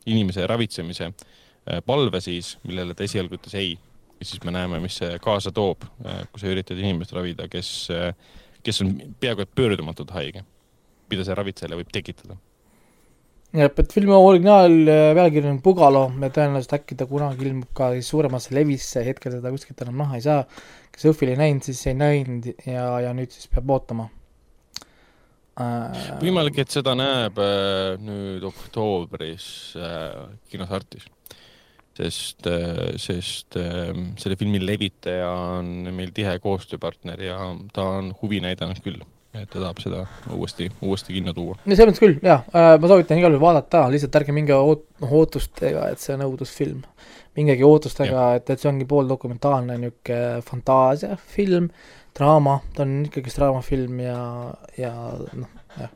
inimese 0.06 0.46
ravitsemise 0.46 1.10
äh, 1.10 1.82
palve 1.86 2.20
siis, 2.22 2.56
millele 2.66 2.94
ta 2.94 3.04
esialgu 3.06 3.38
ütles 3.38 3.54
ei. 3.58 3.76
ja 4.20 4.24
siis 4.24 4.42
me 4.44 4.54
näeme, 4.54 4.80
mis 4.80 4.96
see 4.96 5.18
kaasa 5.22 5.52
toob, 5.52 5.84
kui 6.32 6.40
sa 6.40 6.48
üritad 6.48 6.78
inimest 6.80 7.12
ravida, 7.12 7.48
kes, 7.52 7.90
kes 8.66 8.82
on 8.84 8.92
peaaegu 9.22 9.44
et 9.44 9.54
pöördumatult 9.58 10.12
haige, 10.16 10.42
mida 11.10 11.24
see 11.26 11.38
ravitsejale 11.38 11.78
võib 11.80 11.92
tekitada. 11.94 12.36
jah, 13.56 13.70
et 13.70 13.94
filmi 13.94 14.12
originaal 14.16 14.74
äh, 14.90 15.46
on 15.50 15.62
Pugalo 15.62 16.08
ja 16.20 16.30
tõenäoliselt 16.34 16.76
äkki 16.80 16.98
ta 16.98 17.06
kunagi 17.06 17.46
ilmub 17.46 17.70
ka 17.76 17.94
suuremasse 18.02 18.54
levisse, 18.54 19.04
hetkel 19.06 19.38
seda 19.38 19.54
kuskilt 19.54 19.82
enam 19.86 20.02
näha 20.02 20.18
ei 20.18 20.26
saa. 20.26 20.44
kes 20.92 21.08
Õhvil 21.12 21.34
ei 21.34 21.40
näinud, 21.40 21.64
siis 21.64 21.86
ei 21.86 21.94
näinud 21.94 22.52
ja, 22.66 22.86
ja 23.06 23.12
nüüd 23.16 23.30
siis 23.32 23.48
peab 23.52 23.70
ootama 23.70 24.08
äh, 25.60 26.16
võimalik, 26.20 26.58
et 26.64 26.74
seda 26.74 26.96
näeb 26.98 27.38
äh, 27.40 27.94
nüüd 28.02 28.44
oktoobris 28.50 29.76
äh, 29.78 30.26
kinos 30.50 30.74
Artis. 30.74 31.06
Sest 31.96 32.46
äh,, 32.50 32.94
sest 33.00 33.56
äh, 33.60 33.92
selle 34.20 34.38
filmi 34.38 34.60
levitaja 34.62 35.28
on 35.58 35.90
meil 35.96 36.12
tihe 36.16 36.36
koostööpartner 36.42 37.22
ja 37.24 37.38
ta 37.74 37.86
on 37.98 38.12
huvi 38.22 38.40
näidanud 38.44 38.80
küll, 38.84 39.00
et 39.36 39.48
ta 39.52 39.60
tahab 39.60 39.80
seda 39.82 40.04
uuesti, 40.34 40.68
uuesti 40.84 41.16
kinno 41.16 41.34
tuua. 41.36 41.58
no 41.64 41.72
selles 41.72 41.92
mõttes 41.92 42.04
küll, 42.04 42.18
jaa 42.24 42.42
äh,, 42.52 42.72
ma 42.80 42.92
soovitan 42.92 43.20
igal 43.20 43.34
juhul 43.34 43.46
vaadata, 43.46 43.86
lihtsalt 43.92 44.20
ärge 44.20 44.36
minge 44.36 44.56
oot-, 44.56 44.88
noh, 45.02 45.18
ootustega, 45.22 45.90
et 45.92 46.02
see 46.02 46.16
on 46.16 46.26
õudusfilm. 46.28 46.82
mingegi 47.36 47.66
ootustega, 47.68 48.30
et, 48.38 48.50
et 48.50 48.60
see 48.60 48.70
ongi 48.70 48.88
pooldokumentaalne 48.88 49.76
niisugune 49.80 50.40
fantaasiafilm, 50.46 51.68
draama, 52.16 52.60
ta 52.76 52.86
on 52.86 53.02
ikkagist 53.04 53.40
draamafilm 53.40 54.00
ja, 54.00 54.20
ja 54.80 54.92
noh, 55.36 55.62
jah. 55.76 55.92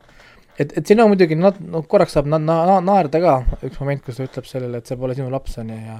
Et, 0.61 0.75
et 0.77 0.87
siin 0.87 0.99
on 1.03 1.09
muidugi 1.11 1.35
nat-, 1.39 1.59
noh 1.73 1.83
korraks 1.89 2.13
saab 2.17 2.27
na-, 2.31 2.39
na-, 2.41 2.81
naerda 2.85 3.21
ka, 3.23 3.33
üks 3.67 3.79
moment, 3.81 4.03
kus 4.05 4.19
ta 4.19 4.27
ütleb 4.27 4.47
sellele, 4.49 4.81
et 4.81 4.87
see 4.91 4.97
pole 5.01 5.15
sinu 5.17 5.29
laps, 5.33 5.57
on 5.63 5.73
ju, 5.73 5.79
ja 5.87 5.99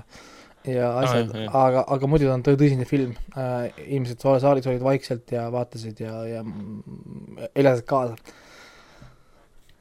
ja 0.70 0.92
asjad 1.02 1.32
jah. 1.34 1.56
aga, 1.58 1.82
aga 1.96 2.08
muidu 2.12 2.28
ta 2.30 2.36
on 2.38 2.44
tõ- 2.46 2.54
tõsine 2.60 2.86
film 2.86 3.16
äh,, 3.34 3.72
inimesed 3.88 4.22
sa- 4.22 4.36
saalis 4.44 4.68
olid 4.70 4.84
vaikselt 4.86 5.32
ja 5.34 5.48
vaatasid 5.54 6.04
ja, 6.04 6.20
ja 6.30 6.44
mm, 6.46 7.48
elasid 7.58 7.88
kaasa. 7.90 8.14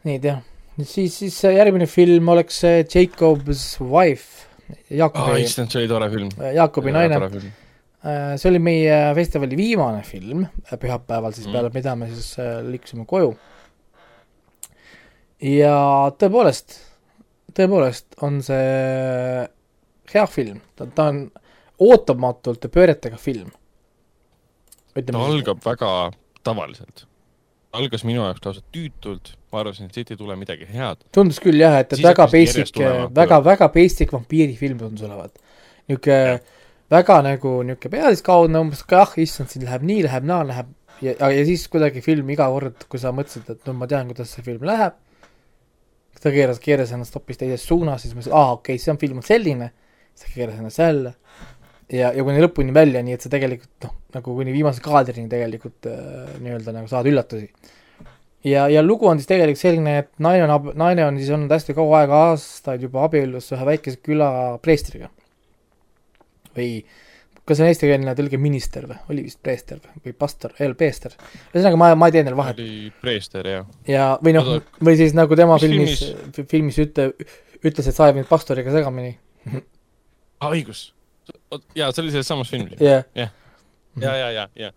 nii 0.09 0.17
et 0.17 0.25
jah, 0.31 0.39
siis, 0.81 1.19
siis 1.21 1.37
järgmine 1.45 1.85
film 1.91 2.31
oleks 2.33 2.63
see 2.65 2.85
Jacob's 2.89 3.65
Wife, 3.85 4.47
oh, 4.71 4.79
Jaakobi, 5.03 5.43
issand, 5.45 5.69
see 5.73 5.83
oli 5.83 5.91
tore 5.91 6.09
film. 6.13 6.31
Jaakobi 6.57 6.93
naine. 6.97 7.19
film. 7.29 7.51
Äh, 8.01 8.33
see 8.41 8.49
oli 8.49 8.61
meie 8.65 8.97
festivali 9.19 9.59
viimane 9.61 10.01
film 10.09 10.47
äh, 10.47 10.77
pühapäeval 10.81 11.35
siis 11.37 11.45
Mm. 11.51 11.53
peale, 11.59 11.71
mida 11.75 11.93
me 12.01 12.09
siis 12.09 12.31
äh, 12.41 12.63
liikusime 12.65 13.05
koju. 13.05 13.35
Ja 15.41 15.77
tõepoolest, 16.21 16.77
tõepoolest 17.57 18.19
on 18.27 18.41
see 18.45 19.47
hea 20.11 20.27
film, 20.31 20.61
ta, 20.77 20.87
ta 20.87 21.11
on 21.13 21.23
ootamatult 21.81 22.67
pööretega 22.73 23.19
film. 23.21 23.51
ta 24.95 25.23
algab 25.25 25.63
väga 25.65 25.93
tavaliselt. 26.45 27.07
algas 27.73 28.03
minu 28.05 28.25
jaoks 28.25 28.43
lausa 28.45 28.63
tüütult, 28.75 29.35
ma 29.53 29.61
arvasin, 29.63 29.87
et 29.87 29.95
siit 29.95 30.11
ei 30.11 30.19
tule 30.19 30.37
midagi 30.37 30.67
head. 30.69 31.05
tundus 31.15 31.41
küll 31.43 31.61
jah, 31.61 31.79
et, 31.81 31.93
et 31.93 32.03
väga 32.03 32.27
basic 32.31 32.75
väga, 33.15 33.41
väga 33.45 33.71
basic 33.73 34.13
vampiirifilm 34.13 34.81
tundus 34.83 35.07
olevat. 35.07 35.39
niisugune 35.89 36.41
väga 36.91 37.21
nagu 37.23 37.61
niisugune 37.63 37.97
pealiskaudne 37.97 38.65
umbes, 38.67 38.85
ah 38.99 39.15
issand, 39.17 39.53
siin 39.53 39.65
läheb 39.69 39.87
nii, 39.87 40.05
läheb 40.09 40.27
naa, 40.27 40.43
läheb 40.47 40.75
ja, 41.01 41.15
ja 41.15 41.45
siis 41.47 41.69
kuidagi 41.73 42.03
film 42.05 42.29
iga 42.35 42.49
kord, 42.51 42.85
kui 42.91 43.01
sa 43.01 43.15
mõtlesid, 43.15 43.49
et 43.55 43.69
no 43.69 43.77
ma 43.79 43.89
tean, 43.91 44.11
kuidas 44.11 44.35
see 44.35 44.45
film 44.45 44.67
läheb, 44.69 44.99
ta 46.23 46.33
keeras, 46.35 46.61
keeras 46.63 46.93
ennast 46.97 47.17
hoopis 47.17 47.41
teises 47.41 47.65
suunas, 47.67 48.03
siis 48.05 48.15
ma 48.15 48.21
ütlesin, 48.21 48.37
aa 48.37 48.53
okei 48.57 48.77
okay,, 48.77 48.83
see 48.83 48.93
on 48.93 49.01
film 49.01 49.21
on 49.23 49.27
selline, 49.27 49.71
siis 50.13 50.27
ta 50.27 50.37
keeras 50.37 50.61
ennast 50.61 50.83
jälle. 50.83 51.15
Ja, 51.91 52.13
ja 52.15 52.23
kuni 52.23 52.43
lõpuni 52.43 52.75
välja, 52.75 53.03
nii 53.03 53.17
et 53.17 53.25
sa 53.25 53.33
tegelikult 53.33 53.87
noh, 53.89 53.95
nagu 54.15 54.35
kuni 54.37 54.53
viimase 54.55 54.83
kaadrini 54.85 55.27
tegelikult 55.31 55.89
äh, 55.91 56.37
nii-öelda 56.39 56.75
nagu 56.77 56.91
saad 56.91 57.09
üllatusi. 57.11 57.49
Ja, 58.47 58.69
ja 58.73 58.83
lugu 58.85 59.09
on 59.11 59.19
siis 59.19 59.29
tegelikult 59.29 59.61
selline, 59.61 59.97
et 60.05 60.13
naine 60.23 60.47
on, 60.47 60.71
naine 60.79 61.05
on 61.05 61.19
siis 61.21 61.33
olnud 61.35 61.51
hästi 61.53 61.75
kaua 61.77 62.05
aega, 62.05 62.21
aastaid 62.31 62.87
juba 62.87 63.03
abiellus 63.09 63.51
ühe 63.57 63.67
väikese 63.73 64.01
küla 64.07 64.31
preestriga. 64.63 65.11
või 66.57 66.71
kas 67.51 67.59
see 67.59 67.67
on 67.67 67.73
eestikeelne 67.73 68.15
tõlge 68.19 68.39
minister 68.39 68.87
või, 68.87 68.99
oli 69.11 69.25
vist 69.27 69.41
preester 69.43 69.81
või, 70.05 70.15
pastor, 70.17 70.55
ei, 70.63 70.71
preester. 70.79 71.17
ühesõnaga, 71.51 71.81
ma, 71.81 71.91
ma 71.99 72.09
ei 72.11 72.15
tee 72.15 72.23
neil 72.27 72.39
vahet 72.39 72.61
oli 72.63 72.93
Preester 73.03 73.49
ja 73.51 73.65
ja, 73.89 74.07
või 74.23 74.37
noh 74.37 74.53
või 74.79 74.95
siis 75.01 75.17
nagu 75.19 75.39
tema 75.39 75.59
mis 75.59 75.67
filmis, 75.67 76.05
filmis 76.53 76.79
ütle, 76.85 77.11
ütles, 77.59 77.91
et 77.91 77.97
sa 77.97 78.07
ajad 78.07 78.21
mind 78.21 78.31
pastoriga 78.31 78.73
segamini. 78.75 79.17
ah,, 79.51 80.51
õigus. 80.53 80.91
jaa, 81.75 81.91
see 81.91 82.05
oli 82.05 82.15
selles 82.15 82.31
samas 82.31 82.53
filmis. 82.53 82.79
jah, 82.85 83.05
ja, 83.19 83.29
ja, 83.99 84.31
ja, 84.31 84.47
ja. 84.55 84.73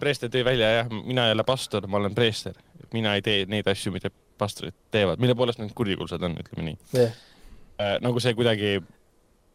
Preester 0.00 0.32
tõi 0.32 0.40
välja 0.46 0.70
jah, 0.78 0.92
mina 0.96 1.28
ei 1.28 1.36
ole 1.36 1.44
pastor, 1.44 1.84
ma 1.86 2.00
olen 2.00 2.14
preester. 2.16 2.56
mina 2.96 3.12
ei 3.18 3.22
tee 3.22 3.44
neid 3.50 3.68
asju, 3.68 3.92
mida 3.92 4.08
pastorid 4.40 4.74
teevad, 4.94 5.20
mille 5.20 5.36
poolest 5.36 5.60
nad 5.60 5.72
kurikuulsad 5.76 6.22
on, 6.24 6.38
ütleme 6.40 6.70
nii. 6.70 6.78
jah, 6.96 7.98
nagu 8.00 8.20
see 8.24 8.32
kuidagi 8.36 8.78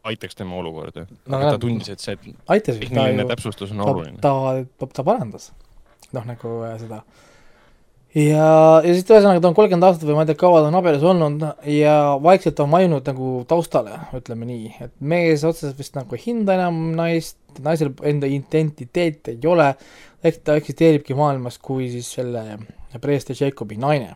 aitaks 0.04 0.36
tema 0.36 0.56
olukorda 0.56 1.06
No 1.26 1.40
no,. 1.40 1.50
ta 1.50 1.58
tundis, 1.62 1.90
et 1.94 2.04
see 2.04 2.18
aitas 2.50 2.80
tehniline 2.82 3.26
täpsustus 3.30 3.74
on 3.74 3.84
ta 3.84 3.90
oluline., 3.92 4.22
ta, 4.24 4.32
ta, 4.80 4.88
ta 4.88 5.06
parandas. 5.06 5.52
noh, 6.16 6.26
nagu 6.28 6.54
äh, 6.68 6.78
seda. 6.82 7.02
ja, 8.16 8.48
ja 8.84 8.94
siis 8.96 9.06
ühesõnaga 9.06 9.44
ta 9.44 9.52
on 9.52 9.58
kolmkümmend 9.58 9.88
aastat 9.88 10.08
või 10.10 10.18
ma 10.18 10.26
ei 10.26 10.32
tea, 10.32 10.40
kaua 10.42 10.64
ta 10.64 10.72
on 10.72 10.80
abielus 10.82 11.06
olnud 11.14 11.46
ja 11.72 11.98
vaikselt 12.24 12.60
on 12.64 12.74
vajunud 12.74 13.12
nagu 13.14 13.34
taustale, 13.50 14.00
ütleme 14.18 14.50
nii, 14.50 14.74
et 14.88 14.96
mees 15.14 15.46
otseselt 15.48 15.80
vist 15.80 15.98
nagu 16.00 16.18
ei 16.18 16.26
hinda 16.26 16.58
enam 16.58 16.82
naist, 16.98 17.38
naisel 17.62 17.94
enda 18.08 18.30
identiteeti 18.32 19.38
ei 19.38 19.52
ole, 19.54 19.72
ehk 20.24 20.44
ta 20.46 20.58
eksisteeribki 20.60 21.18
maailmas 21.18 21.62
kui 21.62 21.90
siis 21.94 22.10
selle 22.18 22.46
preester 23.02 23.38
Jacobi 23.38 23.78
naine. 23.80 24.16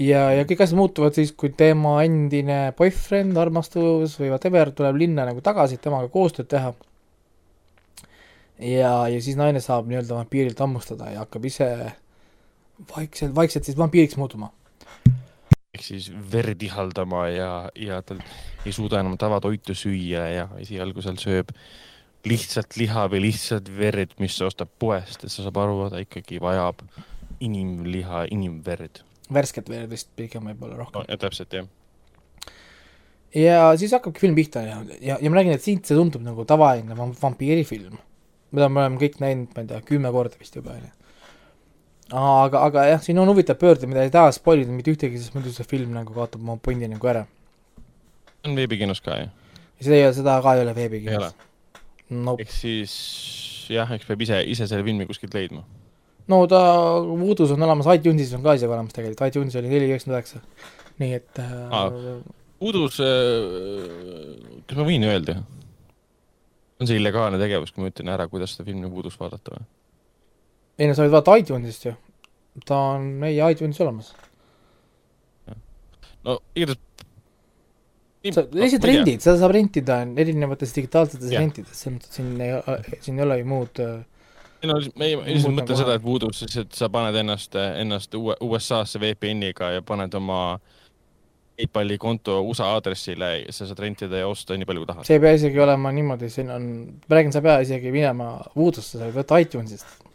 ja, 0.00 0.22
ja 0.34 0.44
kõik 0.48 0.62
asjad 0.64 0.78
muutuvad 0.80 1.16
siis, 1.16 1.32
kui 1.36 1.52
tema 1.56 1.98
endine 2.06 2.60
boyfriend, 2.78 3.36
armastus 3.40 4.16
või 4.20 4.30
whatever 4.32 4.72
tuleb 4.76 5.00
linna 5.00 5.26
nagu 5.28 5.42
tagasi, 5.44 5.76
et 5.76 5.84
temaga 5.84 6.10
koostööd 6.12 6.48
teha 6.50 6.72
ja, 8.60 8.94
ja 9.08 9.18
siis 9.22 9.38
naine 9.40 9.62
saab 9.64 9.88
nii-öelda 9.90 10.16
vampiirilt 10.16 10.60
hammustada 10.60 11.10
ja 11.14 11.24
hakkab 11.24 11.44
ise 11.48 11.68
vaikselt, 12.94 13.34
vaikselt 13.36 13.68
siis 13.68 13.78
vampiiriks 13.78 14.16
muutuma. 14.20 14.52
ehk 15.74 15.84
siis 15.86 16.10
verd 16.32 16.62
ihaldama 16.62 17.28
ja, 17.28 17.52
ja 17.76 18.00
ta 18.02 18.16
ei 18.66 18.72
suuda 18.72 19.00
enam 19.00 19.16
tavatoitu 19.18 19.76
süüa 19.76 20.26
ja 20.34 20.48
esialgu 20.60 21.02
seal 21.04 21.20
sööb 21.20 21.54
lihtsalt 22.26 22.76
liha 22.76 23.06
või 23.08 23.22
lihtsalt 23.30 23.70
verd, 23.72 24.16
mis 24.20 24.36
ta 24.36 24.48
ostab 24.50 24.72
poest, 24.78 25.24
et 25.24 25.32
sa 25.32 25.46
saab 25.46 25.56
aru, 25.62 25.86
ta 25.92 26.02
ikkagi 26.02 26.40
vajab 26.42 26.82
inimliha, 27.40 28.26
inimverd 28.34 29.00
värsket 29.34 29.70
veel 29.70 29.88
vist 29.90 30.10
pigem 30.18 30.46
võib-olla 30.50 30.76
no, 30.76 30.84
rohkem.. 30.84 31.18
täpselt 31.22 31.56
jah. 31.56 31.66
ja 33.36 33.58
siis 33.80 33.94
hakkabki 33.96 34.24
film 34.26 34.38
pihta 34.38 34.62
ja, 34.66 34.78
ja, 34.98 35.18
ja 35.20 35.32
ma 35.32 35.40
räägin, 35.40 35.58
et 35.58 35.66
siit 35.66 35.88
see 35.88 35.98
tundub 35.98 36.24
nagu 36.26 36.46
tavaline 36.48 36.96
vam- 36.98 37.16
vampiirifilm, 37.18 37.98
mida 38.56 38.70
me 38.70 38.84
oleme 38.84 39.02
kõik 39.02 39.20
näinud, 39.22 39.52
ma 39.54 39.64
ei 39.64 39.70
tea, 39.72 39.82
kümme 39.92 40.12
korda 40.14 40.40
vist 40.40 40.56
juba, 40.58 40.76
on 40.78 40.86
ju. 40.86 40.94
aga, 42.22 42.64
aga 42.70 42.86
jah, 42.92 43.04
siin 43.04 43.20
on 43.22 43.30
huvitav 43.32 43.60
pöörde, 43.60 43.90
mida 43.90 44.06
ei 44.06 44.14
taha 44.14 44.32
spoil 44.36 44.64
ida 44.64 44.74
mitte 44.74 44.94
ühtegi, 44.94 45.20
sest 45.20 45.36
muidu 45.36 45.54
see 45.54 45.68
film 45.68 45.94
nagu 45.96 46.16
kaotab 46.16 46.42
oma 46.42 46.58
pundi 46.62 46.88
nagu 46.90 47.12
ära. 47.12 47.26
on 48.46 48.56
veebikinos 48.58 49.04
ka 49.04 49.20
ju, 49.22 49.30
ja 49.30 49.86
seda 49.86 50.00
ei 50.00 50.08
ole, 50.08 50.16
seda 50.22 50.40
ka 50.42 50.56
ei 50.56 50.64
ole 50.64 50.70
ei 50.70 50.72
ole 50.72 50.80
veebikinos.. 50.82 51.46
Nope. 52.10 52.42
ehk 52.42 52.50
siis 52.50 52.94
jah, 53.70 53.90
eks 53.94 54.08
peab 54.08 54.24
ise, 54.24 54.40
ise 54.50 54.66
selle 54.70 54.84
filmi 54.86 55.06
kuskilt 55.08 55.34
leidma. 55.36 55.62
No 56.28 56.42
ta 56.50 56.60
Voodoo's 57.06 57.54
on 57.54 57.62
olemas, 57.62 57.88
iTunesis 57.96 58.34
on 58.36 58.44
ka 58.44 58.56
isegi 58.58 58.72
olemas 58.72 58.96
tegelikult, 58.96 59.24
iTunesis 59.30 59.60
oli 59.60 59.72
neli 59.72 59.88
üheksakümmend 59.88 60.18
üheksa. 60.18 60.42
nii 61.00 61.16
et 61.16 61.40
äh, 61.40 61.54
Aa. 61.72 62.18
udus, 62.60 63.00
kas 64.66 64.78
ma 64.78 64.86
võin 64.88 65.06
öelda? 65.08 65.40
on 66.80 66.88
see 66.88 66.96
illegaalne 66.96 67.40
tegevus, 67.40 67.72
kui 67.74 67.84
ma 67.84 67.92
ütlen 67.92 68.12
ära, 68.12 68.26
kuidas 68.32 68.54
seda 68.54 68.66
filmi 68.68 68.88
udus 68.88 69.18
vaadata 69.20 69.56
või? 69.56 69.66
ei 70.80 70.88
no 70.88 70.96
sa 70.96 71.04
võid 71.04 71.14
vaadata 71.16 71.38
iTunesist 71.42 71.88
ju. 71.88 71.96
ta 72.66 72.78
on 72.94 73.10
meie 73.24 73.50
iTunesis 73.54 73.84
olemas. 73.84 74.12
no 76.26 76.38
igatahes. 76.54 76.86
sa 78.36 78.44
lihtsalt 78.52 78.88
rendid, 78.88 79.24
seda 79.24 79.36
saab 79.40 79.56
rentida 79.56 80.02
erinevates 80.24 80.76
digitaalsetes 80.76 81.32
rentides, 81.36 81.76
selles 81.76 81.98
mõttes, 81.98 82.16
siin 82.16 82.32
ei, 82.44 82.96
siin 83.00 83.20
ei 83.20 83.26
ole 83.26 83.38
ju 83.40 83.50
muud 83.52 83.84
äh, 83.84 84.00
ei 84.62 84.68
no 84.68 84.76
ma 84.96 85.04
ei- 85.08 85.16
ma 85.16 85.24
lihtsalt 85.28 85.56
mõtlen 85.56 85.78
seda, 85.80 85.94
et 85.96 86.04
Voodoo's 86.04 86.42
siis, 86.44 86.56
et 86.64 86.72
sa 86.76 86.88
paned 86.92 87.16
ennast, 87.16 87.54
ennast 87.56 88.14
USA-sse 88.18 89.00
VPN-iga 89.02 89.70
ja 89.76 89.82
paned 89.86 90.14
oma 90.18 90.58
PayPali 91.60 91.98
konto 92.00 92.38
USA 92.48 92.70
aadressile 92.74 93.26
ja 93.42 93.52
sa 93.52 93.66
saad 93.68 93.80
rentida 93.84 94.16
ja 94.22 94.28
osta 94.28 94.56
nii 94.56 94.64
palju, 94.68 94.84
kui 94.84 94.88
tahad. 94.92 95.04
see 95.08 95.18
ei 95.18 95.24
pea 95.24 95.32
isegi 95.36 95.60
olema 95.60 95.90
niimoodi, 95.92 96.30
siin 96.32 96.50
on, 96.54 96.68
ma 97.08 97.18
räägin, 97.18 97.32
sa 97.34 97.42
ei 97.42 97.48
pea 97.48 97.58
isegi 97.66 97.92
minema 97.92 98.30
Voodoo'sse, 98.56 98.96
sa 98.96 99.08
võid 99.10 99.18
võtta 99.20 99.40
iTunesist 99.44 100.06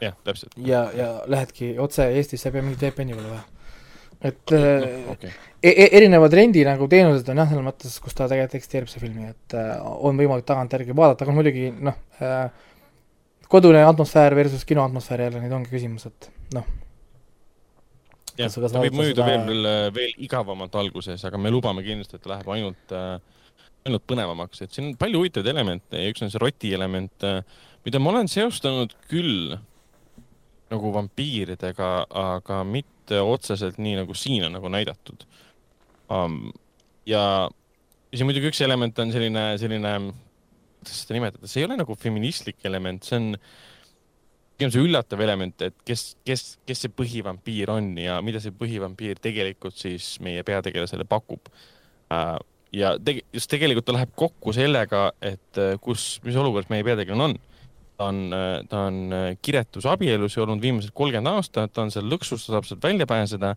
jah, 0.00 0.14
täpselt. 0.24 0.56
ja, 0.56 0.86
ja 0.96 1.10
lähedki 1.28 1.74
otse 1.82 2.08
Eestisse, 2.16 2.48
ei 2.48 2.56
pea 2.56 2.64
mingit 2.64 2.80
VPN-i 2.86 3.16
peale 3.18 3.34
vaja. 3.34 3.44
et 4.30 4.52
äh, 4.56 4.86
okei, 5.12 5.34
e 5.60 5.74
e 5.84 5.88
erinevad 6.00 6.32
rendi 6.32 6.64
nagu 6.64 6.88
teenused 6.88 7.28
on 7.28 7.42
jah, 7.44 7.50
selles 7.52 7.66
mõttes, 7.68 7.98
kus 8.00 8.16
ta 8.16 8.28
tegelikult 8.30 8.56
eksisteerib, 8.60 8.88
see 8.88 9.00
film, 9.04 9.20
nii 9.20 9.34
et 9.34 9.56
äh, 9.60 9.74
on 9.84 10.16
võimalik 10.16 10.48
tagantjärgi 10.48 10.96
vaadata, 10.96 11.26
aga 11.28 11.36
muidugi 11.36 11.68
noh 11.76 12.00
äh,, 12.24 12.48
kodune 13.52 13.84
atmosfäär 13.86 14.34
versus 14.34 14.64
kino 14.68 14.84
atmosfäär 14.84 15.26
jälle, 15.26 15.42
need 15.42 15.54
ongi 15.54 15.70
küsimus, 15.70 16.08
et 16.08 16.30
noh, 16.54 16.66
jah, 18.38 18.52
ta 18.52 18.82
võib 18.82 18.98
mõjuda 18.98 19.22
seda- 19.22 19.46
veel, 19.46 19.70
veel 19.96 20.26
igavamalt 20.26 20.74
alguses, 20.80 21.24
aga 21.28 21.40
me 21.40 21.52
lubame 21.54 21.84
kindlasti, 21.86 22.20
et 22.20 22.28
läheb 22.30 22.50
ainult, 22.56 22.96
ainult 23.86 24.06
põnevamaks, 24.08 24.64
et 24.64 24.74
siin 24.74 24.90
on 24.90 24.98
palju 25.00 25.22
huvitavaid 25.22 25.52
elemente 25.54 26.02
ja 26.02 26.12
üks 26.12 26.24
on 26.24 26.32
see 26.32 26.42
roti 26.42 26.74
element, 26.76 27.30
mida 27.86 28.02
ma 28.02 28.12
olen 28.12 28.30
seostanud 28.30 28.96
küll 29.10 29.56
nagu 30.72 30.92
vampiiridega, 30.94 31.90
aga 32.10 32.62
mitte 32.66 33.20
otseselt 33.22 33.78
nii, 33.78 34.00
nagu 34.00 34.16
siin 34.18 34.48
on 34.48 34.56
nagu 34.58 34.70
näidatud 34.72 35.26
um,. 36.10 36.50
ja, 37.06 37.46
ja 38.10 38.18
siin 38.18 38.26
muidugi 38.26 38.50
üks 38.50 38.62
element 38.66 38.98
on 38.98 39.12
selline, 39.14 39.44
selline, 39.62 39.92
kuidas 40.86 41.02
seda 41.04 41.16
nimetada, 41.18 41.48
see 41.50 41.62
ei 41.62 41.68
ole 41.68 41.78
nagu 41.80 41.96
feministlik 41.98 42.62
element, 42.68 43.04
see 43.04 43.18
on 43.18 43.32
pigem 44.56 44.72
see 44.72 44.84
üllatav 44.86 45.20
element, 45.20 45.66
et 45.66 45.74
kes, 45.84 46.04
kes, 46.24 46.44
kes 46.66 46.84
see 46.86 46.92
põhivampiir 46.96 47.72
on 47.74 47.90
ja 48.00 48.20
mida 48.24 48.40
see 48.40 48.54
põhivampiir 48.56 49.20
tegelikult 49.22 49.76
siis 49.76 50.14
meie 50.24 50.44
peategelasele 50.46 51.04
pakub 51.08 51.50
uh,. 51.50 52.38
ja 52.72 52.94
tege-, 53.02 53.26
just 53.36 53.50
tegelikult 53.52 53.88
ta 53.88 53.96
läheb 53.98 54.14
kokku 54.16 54.54
sellega, 54.56 55.10
et 55.20 55.60
uh, 55.60 55.74
kus, 55.82 56.16
mis 56.24 56.38
olukorras 56.38 56.72
meie 56.72 56.86
peategelane 56.86 57.34
on 57.34 57.36
ta 57.96 58.08
on, 58.10 58.22
ta 58.68 58.86
on 58.90 58.96
äh, 59.16 59.28
kiretus 59.42 59.86
abielus 59.88 60.36
ja 60.36 60.44
olnud 60.44 60.60
viimased 60.60 60.92
kolmkümmend 60.96 61.32
aastat, 61.32 61.72
ta 61.72 61.86
on 61.86 61.92
seal 61.92 62.08
lõksus, 62.10 62.44
ta 62.44 62.56
saab 62.56 62.66
sealt 62.68 62.84
välja 62.84 63.06
pääseda 63.08 63.54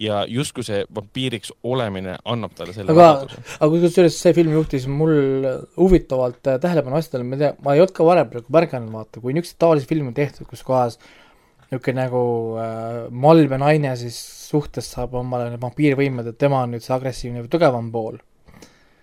ja 0.00 0.22
justkui 0.28 0.64
see 0.64 0.82
vampiiriks 0.96 1.52
olemine 1.68 2.16
annab 2.24 2.54
talle 2.56 2.74
selle 2.76 2.94
Aga- 2.94 3.28
aga 3.58 3.70
kusjuures 3.74 4.16
see 4.16 4.34
film 4.36 4.54
juhtis 4.56 4.86
mul 4.88 5.14
huvitavalt 5.76 6.52
äh, 6.52 6.60
tähelepanu 6.62 7.00
asjadele, 7.00 7.26
ma 7.28 7.36
ei 7.36 7.44
tea, 7.44 7.52
ma 7.64 7.74
ei 7.76 7.84
olnud 7.84 7.96
ka 7.96 8.06
varem 8.08 8.30
praegu 8.32 8.56
märganud, 8.56 8.94
vaata, 8.94 9.20
kui 9.20 9.36
niisuguseid 9.36 9.60
taolisi 9.66 9.90
filme 9.90 10.12
on 10.12 10.16
tehtud, 10.16 10.48
kus 10.48 10.64
kohas 10.66 10.98
niisugune 11.70 12.00
nagu 12.00 12.24
äh, 12.58 12.96
malbe 13.12 13.60
naine 13.60 13.92
siis 14.00 14.18
suhtes 14.50 14.88
saab 14.96 15.14
omale 15.20 15.52
need 15.52 15.62
vampiirivõimed, 15.62 16.32
et 16.32 16.40
tema 16.40 16.64
on 16.64 16.74
nüüd 16.74 16.82
see 16.82 16.96
agressiivne 16.96 17.44
või 17.44 17.52
tugevam 17.52 17.92
pool 17.94 18.18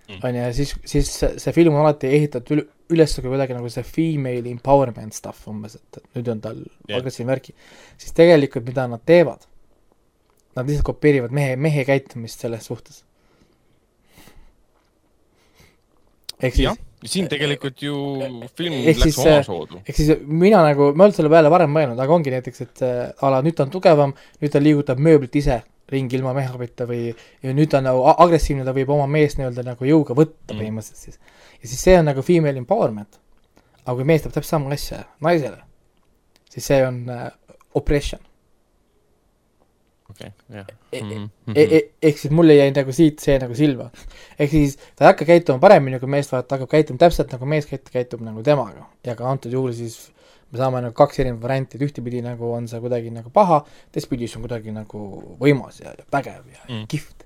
Mm. 0.07 0.19
on 0.23 0.35
ju, 0.35 0.41
ja 0.41 0.53
siis, 0.55 0.69
siis 0.87 1.09
see 1.19 1.51
film 1.51 1.75
on 1.75 1.81
alati 1.83 2.07
ehitatud 2.15 2.53
üle, 2.55 2.63
üles 2.95 3.15
kui 3.19 3.27
kuidagi 3.27 3.55
nagu 3.57 3.67
see 3.71 3.83
female 3.83 4.47
empowerment 4.53 5.15
stuff 5.15 5.49
umbes, 5.51 5.75
et, 5.75 5.99
nüüd 6.15 6.29
on 6.31 6.39
tal 6.45 6.61
yeah. 6.61 7.01
agressiivne 7.01 7.33
värki, 7.33 7.51
siis 7.99 8.15
tegelikult 8.15 8.63
mida 8.69 8.85
nad 8.87 9.03
teevad, 9.03 9.43
nad 10.57 10.67
lihtsalt 10.67 10.85
kopeerivad 10.89 11.31
mehe, 11.35 11.55
mehe 11.55 11.85
käitumist 11.87 12.41
selles 12.43 12.65
suhtes. 12.65 13.03
ehk 16.41 16.53
siis 16.57 16.69
siin 17.13 17.27
tegelikult 17.29 17.81
ju 17.85 17.95
film 18.57 18.75
läks 18.85 19.01
siis 19.05 19.15
see- 19.17 19.31
omasoodu. 19.37 19.81
ehk 19.87 19.95
siis 19.95 20.11
mina 20.27 20.61
nagu, 20.65 20.91
ma 20.93 21.03
ei 21.03 21.07
olnud 21.07 21.15
selle 21.17 21.29
peale 21.33 21.49
varem 21.53 21.71
mõelnud, 21.73 21.99
aga 22.01 22.13
ongi 22.13 22.33
näiteks, 22.33 22.61
et 22.65 22.81
äh, 22.85 23.09
a 23.21 23.29
la 23.33 23.41
nüüd 23.45 23.55
ta 23.57 23.65
on 23.67 23.73
tugevam, 23.73 24.13
nüüd 24.41 24.51
ta 24.53 24.61
liigutab 24.61 24.99
mööblit 25.01 25.35
ise 25.41 25.61
ringi 25.91 26.17
ilma 26.19 26.33
mehe 26.35 26.49
abita 26.51 26.85
või 26.89 27.13
ja 27.13 27.53
nüüd 27.55 27.69
ta 27.71 27.79
on 27.79 27.85
nagu 27.87 28.01
agressiivne, 28.11 28.65
ta 28.67 28.73
võib 28.75 28.89
oma 28.93 29.05
meest 29.07 29.37
nii-öelda 29.39 29.63
nagu 29.69 29.85
jõuga 29.87 30.17
võtta 30.17 30.53
Mm. 30.53 30.59
põhimõtteliselt 30.59 30.97
siis. 31.05 31.19
ja 31.61 31.67
siis 31.69 31.81
see 31.85 31.97
on 31.99 32.05
nagu 32.09 32.21
female 32.21 32.57
empowerment. 32.57 33.19
aga 33.85 33.95
kui 33.95 34.03
mees 34.03 34.21
teeb 34.21 34.33
täpselt 34.33 34.49
sama 34.51 34.73
asja 34.75 35.05
naisele, 35.21 35.61
siis 36.51 36.65
see 36.65 36.81
on 36.85 37.05
äh, 37.09 37.31
oppression 37.73 38.19
okei, 40.17 40.31
jah. 40.57 40.67
E- 40.91 41.01
Mhm, 41.03 41.29
e. 41.55 41.63
E 41.77 41.81
ehk 42.09 42.17
siis 42.17 42.33
mulle 42.33 42.55
jäi 42.57 42.67
nagu 42.75 42.91
siit 42.95 43.19
see 43.23 43.37
nagu 43.39 43.55
silma. 43.55 43.89
ehk 44.39 44.49
siis 44.51 44.75
ta 44.95 45.05
ei 45.05 45.11
hakka 45.13 45.25
käituma 45.29 45.59
paremini 45.63 45.99
kui 46.01 46.09
mees, 46.09 46.29
vaid 46.33 46.47
ta 46.49 46.57
hakkab 46.57 46.69
käituma 46.75 46.97
täpselt 47.05 47.31
nagu 47.31 47.45
mees 47.45 47.65
käit-, 47.69 47.89
käitub 47.93 48.21
nagu 48.25 48.43
temaga. 48.43 48.87
ja 49.05 49.15
ka 49.15 49.29
antud 49.29 49.51
juhul 49.53 49.73
siis 49.77 50.11
me 50.51 50.57
saame 50.61 50.79
nagu 50.81 50.93
kaks 50.95 51.19
erinevat 51.19 51.41
varianti, 51.43 51.75
et 51.77 51.81
ühtepidi 51.89 52.21
nagu 52.23 52.51
on 52.55 52.67
see 52.71 52.79
kuidagi 52.79 53.09
nagu 53.11 53.29
paha, 53.35 53.65
teistpidi 53.91 54.27
see 54.31 54.37
on 54.39 54.45
kuidagi 54.47 54.71
nagu 54.71 55.01
võimas 55.41 55.81
ja, 55.83 55.91
ja 55.97 56.05
vägev 56.11 56.45
ja 56.53 56.61
mm. 56.69 56.85
Kihvt. 56.87 57.25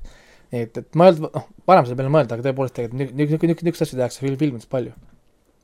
nii 0.52 0.62
et, 0.66 0.78
et 0.82 0.96
olnud, 0.98 1.30
noh, 1.36 1.46
varem 1.70 1.86
selle 1.86 1.96
peale 2.00 2.10
mõelda, 2.12 2.34
aga 2.36 2.48
tõepoolest 2.50 2.74
tegelikult 2.76 2.98
niisugune, 2.98 3.22
niisugune, 3.30 3.54
niisuguseid 3.54 3.86
asju 3.88 4.00
tehakse 4.02 4.24
fil- 4.26 4.40
filmides 4.42 4.66
palju. 4.68 4.92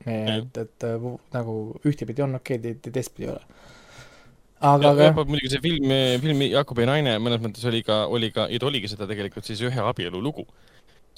et, 0.06 0.58
et 0.62 0.86
äh, 0.86 1.08
nagu 1.34 1.56
ühtepidi 1.84 2.22
on 2.24 2.38
okei 2.38 2.56
okay,, 2.62 2.74
te- 2.78 2.90
teistpidi 2.94 3.26
ei 3.26 3.32
ole. 3.34 3.42
aga, 4.60 4.92
aga 4.92 5.24
muidugi 5.24 5.52
see 5.52 5.62
film, 5.62 5.92
film 6.22 6.44
Jakobi 6.48 6.86
naine 6.88 7.16
mõnes 7.22 7.42
mõttes 7.42 7.64
oli 7.70 7.82
ka, 7.86 8.04
oli 8.10 8.32
ka, 8.34 8.48
ja 8.52 8.60
ta 8.60 8.68
oligi 8.70 8.90
seda 8.90 9.08
tegelikult 9.10 9.46
siis 9.48 9.62
ühe 9.66 9.84
abielu 9.90 10.20
lugu. 10.22 10.46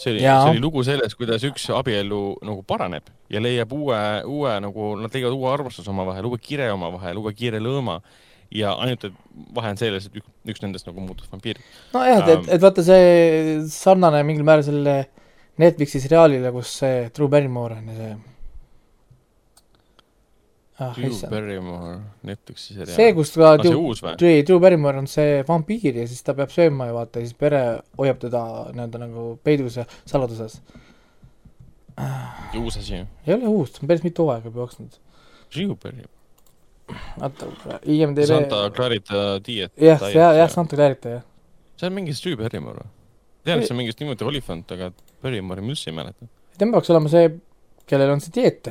see 0.00 0.14
oli, 0.14 0.24
see 0.24 0.54
oli 0.54 0.62
lugu 0.62 0.82
sellest, 0.86 1.16
kuidas 1.18 1.44
üks 1.44 1.68
abielu 1.76 2.20
nagu 2.46 2.64
paraneb 2.64 3.10
ja 3.32 3.40
leiab 3.42 3.72
uue, 3.76 4.00
uue 4.24 4.56
nagu, 4.64 4.94
nad 5.00 5.12
leiavad 5.12 5.36
uue 5.36 5.52
armastuse 5.52 5.92
omavahel, 5.92 6.28
uue 6.30 6.40
kire 6.40 6.70
omavahel, 6.72 7.20
uue 7.20 7.34
kiire 7.36 7.60
lõõma 7.60 8.00
ja 8.50 8.72
ainult, 8.82 9.04
et 9.06 9.18
vahe 9.54 9.74
on 9.74 9.78
selles, 9.78 10.08
et 10.08 10.16
üks, 10.20 10.30
üks 10.54 10.64
nendest 10.64 10.88
nagu 10.88 11.04
muutus 11.04 11.28
vampiiriks. 11.30 11.84
nojah, 11.94 12.24
et, 12.24 12.32
et, 12.34 12.48
et 12.56 12.64
vaata 12.64 12.84
see 12.86 13.60
sarnane 13.70 14.24
mingil 14.26 14.46
määral 14.46 14.66
selle 14.66 14.96
Netflixi 15.60 16.00
seriaalile, 16.00 16.50
kus 16.54 16.72
see 16.80 17.06
Drew 17.14 17.28
Barrymore 17.28 17.76
on 17.76 17.92
ja 17.92 17.98
see 17.98 18.12
ah, 20.80 20.92
Drew. 20.96 21.14
Barrymore, 21.30 21.96
Netflixi 22.26 22.74
seriaal. 22.74 22.96
see, 22.96 23.14
kus 23.16 23.32
ka 23.34 23.54
see 23.62 23.72
Drew? 23.72 24.42
Drew, 24.46 24.60
Barrymore 24.62 25.02
on 25.02 25.08
see 25.10 25.40
vampiir 25.48 26.00
ja 26.02 26.06
siis 26.10 26.22
ta 26.26 26.34
peab 26.38 26.52
sööma 26.54 26.90
ja 26.90 26.96
vaata 26.96 27.24
siis 27.24 27.36
pere 27.38 27.62
hoiab 28.00 28.20
teda 28.22 28.44
nii-öelda 28.74 29.02
nagu 29.04 29.26
peidus 29.44 29.80
ja 29.80 29.86
saladuses. 30.04 30.60
uus 32.56 32.80
asi. 32.80 33.02
ei 33.26 33.34
ole 33.36 33.50
uus, 33.50 33.74
see 33.74 33.84
on 33.84 33.92
päris 33.92 34.06
mitu 34.06 34.26
hooaega 34.26 34.48
juba 34.50 34.64
jooksnud. 34.64 35.00
Drew 35.54 35.74
Barrymore. 35.74 36.16
oota, 37.22 37.80
IMDB 37.86 38.26
Santa 38.26 38.64
Clarita 38.74 39.26
Diet. 39.46 39.76
jah, 39.78 40.08
jah, 40.10 40.38
jah, 40.42 40.50
Santa 40.50 40.76
Clarita 40.76 41.18
jah. 41.18 41.28
see 41.76 41.90
on 41.90 42.00
mingi 42.00 42.16
Drew 42.16 42.40
Barrymore 42.40 42.82
või? 42.82 42.96
tean, 43.44 43.60
et 43.60 43.68
see 43.68 43.74
on 43.74 43.80
mingist 43.80 44.00
niimoodi 44.02 44.26
Olifant, 44.28 44.76
aga 44.76 44.90
Barrymore'i 45.24 45.64
ma 45.64 45.74
üldse 45.74 45.90
ei 45.90 45.96
mäleta. 45.96 46.28
tema 46.58 46.76
peaks 46.76 46.92
olema 46.92 47.12
see, 47.12 47.30
kellel 47.88 48.14
on 48.14 48.22
see 48.24 48.34
dieet. 48.36 48.70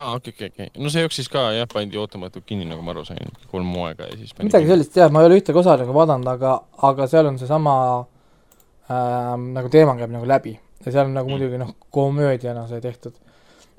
aa, 0.00 0.14
okei, 0.16 0.32
okei, 0.34 0.48
okei. 0.52 0.70
no 0.82 0.90
see 0.92 1.02
jooksis 1.04 1.28
ka 1.32 1.42
jah, 1.56 1.66
pandi 1.72 1.98
ootamatult 2.00 2.44
kinni, 2.48 2.64
nagu 2.68 2.82
ma 2.82 2.94
aru 2.94 3.04
sain, 3.08 3.30
kolm 3.50 3.68
hooaega 3.76 4.08
ja 4.10 4.16
siis 4.20 4.32
midagi. 4.38 4.68
sellist 4.70 4.96
jah, 4.96 5.10
ma 5.12 5.20
ei 5.22 5.28
ole 5.30 5.38
ühtegi 5.40 5.60
osa 5.60 5.76
nagu 5.80 5.94
vaadanud, 5.96 6.28
aga, 6.34 6.54
aga 6.88 7.06
seal 7.10 7.28
on 7.30 7.38
seesama 7.40 7.74
ähm, 8.90 9.50
nagu 9.56 9.68
teema 9.72 9.96
käib 10.00 10.14
nagu 10.14 10.28
läbi 10.28 10.54
ja 10.84 10.92
seal 10.94 11.04
on 11.06 11.14
nagu 11.18 11.28
Mm. 11.28 11.36
muidugi 11.36 11.58
noh, 11.60 11.74
komöödiana 11.92 12.66
see 12.68 12.80
tehtud. 12.80 13.12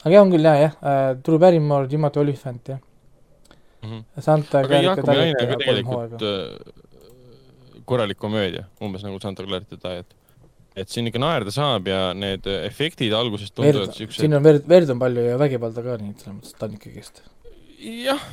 aga 0.04 0.14
jah, 0.16 0.22
on 0.26 0.32
küll 0.36 0.46
jah, 0.46 0.60
jah 0.62 0.74
äh,, 0.82 1.16
Drew 1.26 1.40
Barrymore, 1.42 1.88
Timothy 1.90 2.20
Olyphant 2.22 2.70
jah, 2.76 2.80
Santa 4.22 4.60
aga 4.62 4.68
Clarita 4.82 5.14
Diet 5.18 5.42
ja 5.42 5.58
kolm 5.66 5.86
hooaega 5.96 6.18
äh, 6.22 6.80
korralik 7.86 8.18
komöödia, 8.22 8.68
umbes 8.80 9.02
nagu 9.04 9.18
Santa 9.20 9.44
Clarita 9.44 9.76
Diet. 9.82 10.14
Et 10.76 10.88
siin 10.92 11.10
ikka 11.10 11.20
naerda 11.20 11.52
saab 11.52 11.90
ja 11.92 12.00
need 12.16 12.46
efektid 12.62 13.12
alguses 13.18 13.52
tunduvad 13.52 13.92
siuksed 13.98 14.24
siin 14.24 14.38
on 14.38 14.44
verd, 14.46 14.64
verd 14.70 14.94
on 14.94 15.02
palju 15.02 15.26
ja 15.26 15.38
vägivalda 15.42 15.84
ka, 15.84 15.98
nii 16.00 16.14
et 16.14 16.24
selles 16.24 16.38
mõttes, 16.38 16.54
et 16.56 16.60
ta 16.62 16.70
on 16.70 16.78
ikkagist. 16.78 17.22
jah, 18.06 18.24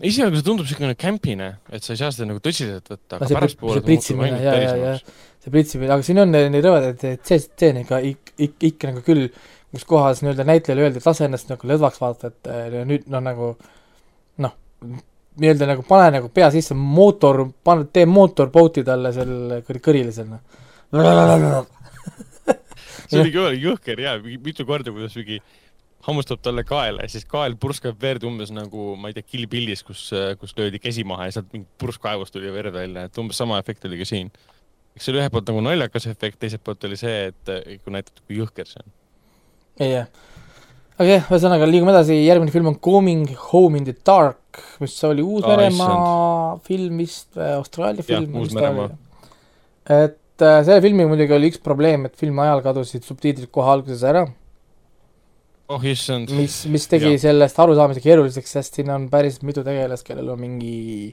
esialgu 0.00 0.38
see 0.40 0.46
tundub 0.46 0.70
siukene 0.70 0.96
kämpine, 0.98 1.50
et 1.70 1.84
sa 1.84 1.92
ei 1.92 2.00
saa 2.00 2.12
seda 2.14 2.30
nagu 2.30 2.40
tõsiselt 2.44 2.88
võtta, 2.94 3.18
Aga 3.18 3.28
see 3.28 3.38
pärastpoole 3.38 3.82
jaa, 3.84 4.56
jaa, 4.64 4.76
jaa. 4.86 4.96
see 5.44 5.52
pritsimine, 5.54 5.92
aga 5.92 6.06
siin 6.06 6.22
on 6.24 6.32
neid 6.32 6.64
rõvedaid 6.64 7.28
stseene 7.28 7.84
ikka, 7.84 8.00
ikka, 8.08 8.56
ikka 8.70 8.92
nagu 8.92 9.04
küll, 9.06 9.28
kus 9.72 9.84
kohas 9.88 10.20
nii-öelda 10.24 10.44
näitlejale 10.48 10.86
öeldi, 10.86 11.00
et 11.00 11.06
lase 11.08 11.28
ennast 11.28 11.52
nagu 11.52 11.68
lõdvaks 11.68 12.00
vaata, 12.00 12.32
et 12.32 12.50
äh, 12.52 12.80
nüüd 12.88 13.06
no 13.12 13.20
nagu 13.24 13.52
noh, 14.44 14.56
nii-öelda 15.40 15.68
nagu 15.70 15.84
pane 15.88 16.10
nagu 16.18 16.32
pea 16.32 16.50
sisse 16.52 16.76
mootor, 16.76 17.44
pane, 17.64 17.86
tee 17.92 18.08
mootorboat'i 18.08 18.84
talle 18.88 19.12
kõr- 19.16 19.80
kõrile 19.84 20.12
seal 20.12 20.28
noh. 20.34 20.42
See 23.12 23.22
oli 23.22 23.34
ka 23.34 23.50
jõhker 23.56 24.00
jaa, 24.02 24.16
mitu 24.22 24.66
korda, 24.68 24.94
kuidas 24.94 25.16
mingi 25.18 25.38
hammustab 26.06 26.40
talle 26.42 26.64
kaela 26.66 27.04
ja 27.04 27.10
siis 27.12 27.26
kael 27.28 27.54
purskab 27.60 28.00
verd 28.02 28.24
umbes 28.26 28.50
nagu, 28.54 28.92
ma 28.98 29.10
ei 29.10 29.16
tea, 29.16 29.26
Kill 29.26 29.48
Billis, 29.50 29.84
kus, 29.86 30.08
kus 30.40 30.56
löödi 30.58 30.80
käsi 30.82 31.04
maha 31.06 31.28
ja 31.28 31.36
sealt 31.36 31.52
mingi 31.54 31.68
purskkaevust 31.78 32.34
tuli 32.34 32.50
verd 32.54 32.74
välja, 32.74 33.06
et 33.06 33.22
umbes 33.22 33.38
sama 33.38 33.60
efekt 33.62 33.86
oli 33.88 34.00
ka 34.00 34.08
siin. 34.08 34.32
eks 34.96 35.06
see 35.06 35.14
oli 35.14 35.22
ühelt 35.22 35.34
poolt 35.34 35.48
nagu 35.52 35.62
naljakas 35.64 36.08
efekt, 36.10 36.40
teiselt 36.42 36.64
poolt 36.66 36.84
oli 36.88 36.98
see, 37.00 37.30
et 37.30 37.52
kui 37.84 37.94
näidati, 37.94 38.24
kui 38.26 38.40
jõhker 38.40 38.68
see 38.68 38.82
on. 38.82 38.96
jah. 39.86 40.08
aga 40.98 41.08
jah, 41.08 41.30
ühesõnaga 41.30 41.70
liigume 41.70 41.94
edasi, 41.94 42.18
järgmine 42.26 42.54
film 42.54 42.72
on 42.72 42.80
Coming 42.82 43.36
Home 43.52 43.78
in 43.78 43.86
the 43.86 43.94
Dark, 44.06 44.58
mis 44.82 44.98
oli 45.06 45.22
Uus-Meremaa 45.22 46.58
film 46.66 46.98
vist, 47.04 47.30
Austraalia 47.38 48.02
Jah, 48.02 48.18
film. 48.18 48.42
Uus-Meremaa. 48.42 48.90
Et 50.42 50.48
äh, 50.48 50.60
selle 50.66 50.82
filmiga 50.82 51.10
muidugi 51.10 51.34
oli 51.36 51.50
üks 51.52 51.60
probleem, 51.62 52.06
et 52.08 52.18
filmi 52.18 52.42
ajal 52.44 52.62
kadusid 52.64 53.06
subtiitrid 53.06 53.50
kohe 53.54 53.70
alguses 53.70 54.02
ära, 54.06 54.24
oh 55.72 55.86
issand. 55.86 56.32
mis, 56.36 56.62
mis 56.72 56.88
tegi 56.90 57.14
Jah. 57.14 57.22
sellest 57.28 57.58
arusaamise 57.62 58.02
keeruliseks, 58.04 58.56
sest 58.58 58.80
siin 58.80 58.90
on 58.94 59.08
päris 59.12 59.40
mitu 59.46 59.64
tegelast, 59.66 60.06
kellel 60.08 60.32
on 60.34 60.42
mingi 60.42 61.12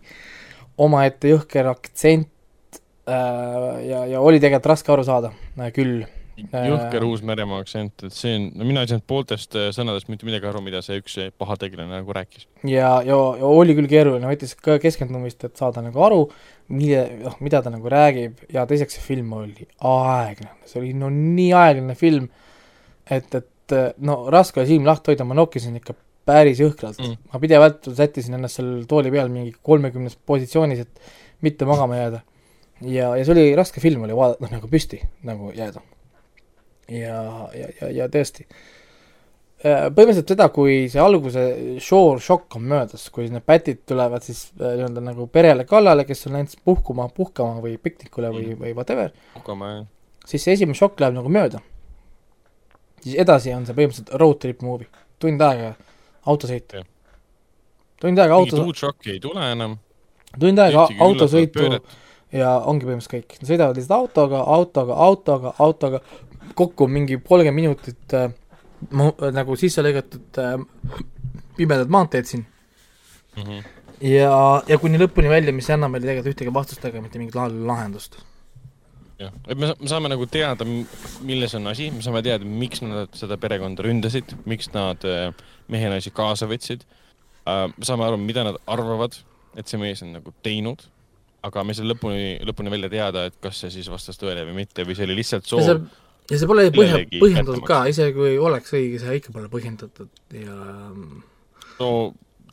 omaette 0.80 1.34
jõhker 1.34 1.69
aktsent 1.71 2.80
äh, 3.09 3.75
ja, 3.86 4.05
ja 4.15 4.23
oli 4.23 4.41
tegelikult 4.41 4.73
raske 4.73 4.95
aru 4.95 5.05
saada 5.07 5.34
äh, 5.59 5.69
küll. 5.75 6.01
Jõhker 6.47 7.05
Uus-Meremaa 7.07 7.61
aktsent, 7.63 8.05
et 8.07 8.15
see 8.15 8.35
on, 8.37 8.47
no 8.59 8.67
mina 8.67 8.83
ei 8.83 8.91
saanud 8.91 9.05
pooltest 9.09 9.57
eh, 9.59 9.69
sõnadest 9.75 10.11
mitte 10.11 10.27
midagi 10.27 10.49
aru, 10.49 10.63
mida 10.65 10.81
see 10.85 10.99
üks 11.01 11.17
eh, 11.21 11.29
paha 11.35 11.57
tegelane 11.61 11.91
nagu 11.91 12.15
rääkis. 12.15 12.47
ja, 12.63 12.95
ja, 13.05 13.19
ja 13.41 13.51
oli 13.51 13.75
küll 13.77 13.89
keeruline, 13.91 14.27
võttis 14.29 14.55
ka 14.59 14.79
keskendumist, 14.81 15.45
et 15.47 15.59
saada 15.59 15.83
nagu 15.85 16.03
aru, 16.05 16.25
mille, 16.73 17.05
noh, 17.25 17.39
mida 17.45 17.63
ta 17.65 17.73
nagu 17.73 17.91
räägib 17.91 18.43
ja 18.53 18.65
teiseks 18.69 18.99
see 18.99 19.07
film 19.11 19.33
oli 19.39 19.67
aeglane, 19.79 20.57
see 20.69 20.83
oli 20.83 20.93
no 20.97 21.11
nii 21.13 21.49
aeglane 21.57 21.97
film, 21.99 22.29
et, 23.09 23.33
et 23.35 23.79
no 24.05 24.21
raske 24.33 24.61
oli 24.61 24.71
silm 24.73 24.87
lahti 24.89 25.13
hoida, 25.13 25.27
ma 25.27 25.37
nokkisin 25.37 25.77
ikka 25.79 25.97
päris 26.29 26.61
jõhkralt 26.61 26.99
mm.. 27.01 27.29
ma 27.31 27.41
pidevalt 27.41 27.89
sättisin 27.97 28.37
ennast 28.37 28.59
seal 28.59 28.83
tooli 28.89 29.11
peal 29.13 29.31
mingi 29.33 29.53
kolmekümnes 29.65 30.17
positsioonis, 30.29 30.83
et 30.85 31.13
mitte 31.45 31.67
magama 31.69 31.99
jääda. 31.99 32.21
ja, 32.81 33.13
ja 33.17 33.25
see 33.25 33.35
oli 33.35 33.47
raske 33.57 33.81
film 33.83 34.05
oli 34.07 34.17
vaadata, 34.17 34.43
noh 34.45 34.57
nagu 34.57 34.69
püsti 34.71 35.01
nagu 35.27 35.53
jääda. 35.55 35.81
ja, 36.89 37.21
ja, 37.55 37.71
ja, 37.81 37.89
ja 38.01 38.07
tõesti. 38.11 38.45
Äh, 39.59 39.89
põhimõtteliselt 39.91 40.31
seda, 40.31 40.45
kui 40.55 40.85
see 40.87 41.01
alguse 41.03 41.41
shore 41.83 42.21
šokk 42.23 42.55
on 42.55 42.67
möödas, 42.71 43.09
kui 43.11 43.27
need 43.27 43.43
pätid 43.43 43.81
tulevad 43.91 44.23
siis 44.23 44.45
äh, 44.55 44.77
nii-öelda 44.79 45.03
nagu 45.03 45.25
perele 45.27 45.65
kallale, 45.67 46.05
kes 46.07 46.29
on 46.29 46.37
läinud 46.37 46.53
puhkuma, 46.63 47.09
puhkama 47.15 47.59
või 47.65 47.73
piknikule 47.83 48.31
või, 48.31 48.53
või 48.59 48.71
whatever, 48.77 49.11
siis 50.23 50.47
see 50.47 50.55
esimene 50.55 50.79
šokk 50.79 51.03
läheb 51.03 51.17
nagu 51.19 51.33
mööda. 51.35 51.59
siis 53.03 53.17
edasi 53.19 53.51
on 53.55 53.67
see 53.67 53.75
põhimõtteliselt 53.75 54.15
road 54.21 54.39
trip 54.39 54.63
movie, 54.63 54.87
tund 55.19 55.43
aega 55.43 55.73
autosõit. 56.25 56.79
Tund 57.99 58.23
aega 58.23 58.39
mingit 58.39 58.55
autos, 58.55 58.65
uut 58.65 58.79
šokki 58.79 59.17
ei 59.17 59.19
tule 59.19 59.51
enam. 59.51 59.75
tund 60.39 60.63
aega 60.63 60.87
autosõitu 61.03 61.67
ja 62.31 62.55
ongi 62.63 62.87
põhimõtteliselt 62.87 63.15
kõik, 63.17 63.39
sõidavad 63.43 63.75
lihtsalt 63.75 63.97
autoga, 63.97 64.43
autoga, 64.55 64.95
autoga, 65.09 65.53
autoga, 65.59 66.01
kokku 66.55 66.87
mingi 66.87 67.17
kolmkümmend 67.17 67.55
minutit 67.61 68.13
äh, 68.17 68.31
mu- 68.91 69.15
äh, 69.21 69.31
nagu 69.35 69.55
sisse 69.59 69.83
lõigatud 69.85 70.39
äh, 70.41 70.57
pimedat 71.57 71.89
maanteed 71.91 72.25
siin 72.29 72.45
Mhm. 73.37 73.59
ja, 74.01 74.31
ja 74.67 74.77
kuni 74.81 74.97
lõpuni 74.99 75.29
välja, 75.31 75.53
mis 75.53 75.69
ei 75.69 75.75
anna 75.77 75.87
meile 75.87 76.07
tegelikult 76.07 76.33
ühtegi 76.33 76.53
vastust 76.53 76.83
ega 76.89 77.01
mitte 77.01 77.19
mingit 77.21 77.35
lah- 77.37 77.51
lahendust. 77.53 78.17
jah, 79.19 79.31
et 79.47 79.57
me, 79.57 79.73
me 79.79 79.87
saame 79.91 80.09
nagu 80.11 80.25
teada, 80.31 80.65
milles 81.21 81.53
on 81.55 81.67
asi, 81.67 81.89
me 81.91 82.01
saame 82.01 82.21
teada, 82.25 82.45
miks 82.45 82.81
nad 82.81 83.11
seda 83.15 83.37
perekonda 83.37 83.83
ründasid, 83.85 84.33
miks 84.49 84.71
nad 84.73 85.03
äh, 85.07 85.31
mehe-naisi 85.67 86.11
kaasa 86.15 86.47
võtsid. 86.49 86.83
me 87.45 87.85
saame 87.85 88.03
aru, 88.05 88.17
mida 88.17 88.43
nad 88.43 88.57
arvavad, 88.67 89.15
et 89.57 89.67
see 89.67 89.79
mees 89.81 90.01
on 90.05 90.11
nagu 90.17 90.33
teinud, 90.43 90.83
aga 91.43 91.63
me 91.63 91.71
ei 91.73 91.79
saa 91.79 91.85
lõpuni, 91.87 92.27
lõpuni 92.45 92.69
välja 92.73 92.89
teada, 92.89 93.25
et 93.29 93.35
kas 93.41 93.57
see 93.63 93.71
siis 93.77 93.87
vastas 93.89 94.17
tõele 94.19 94.43
või 94.49 94.53
mitte 94.63 94.83
või 94.85 94.95
see 94.97 95.05
oli 95.07 95.15
lihtsalt 95.21 95.47
ja 95.47 95.49
see 95.57 95.65
soov,, 95.69 95.87
ja 96.30 96.39
see 96.39 96.49
pole 96.49 96.67
põhja, 96.75 97.03
põhjendatud 97.15 97.65
ka, 97.67 97.84
isegi 97.91 98.15
kui 98.17 98.36
oleks 98.41 98.73
õige, 98.75 99.01
see 99.01 99.19
ikka 99.19 99.34
pole 99.36 99.49
põhjendatud 99.51 100.38
ja 100.38 100.57
no 101.80 101.89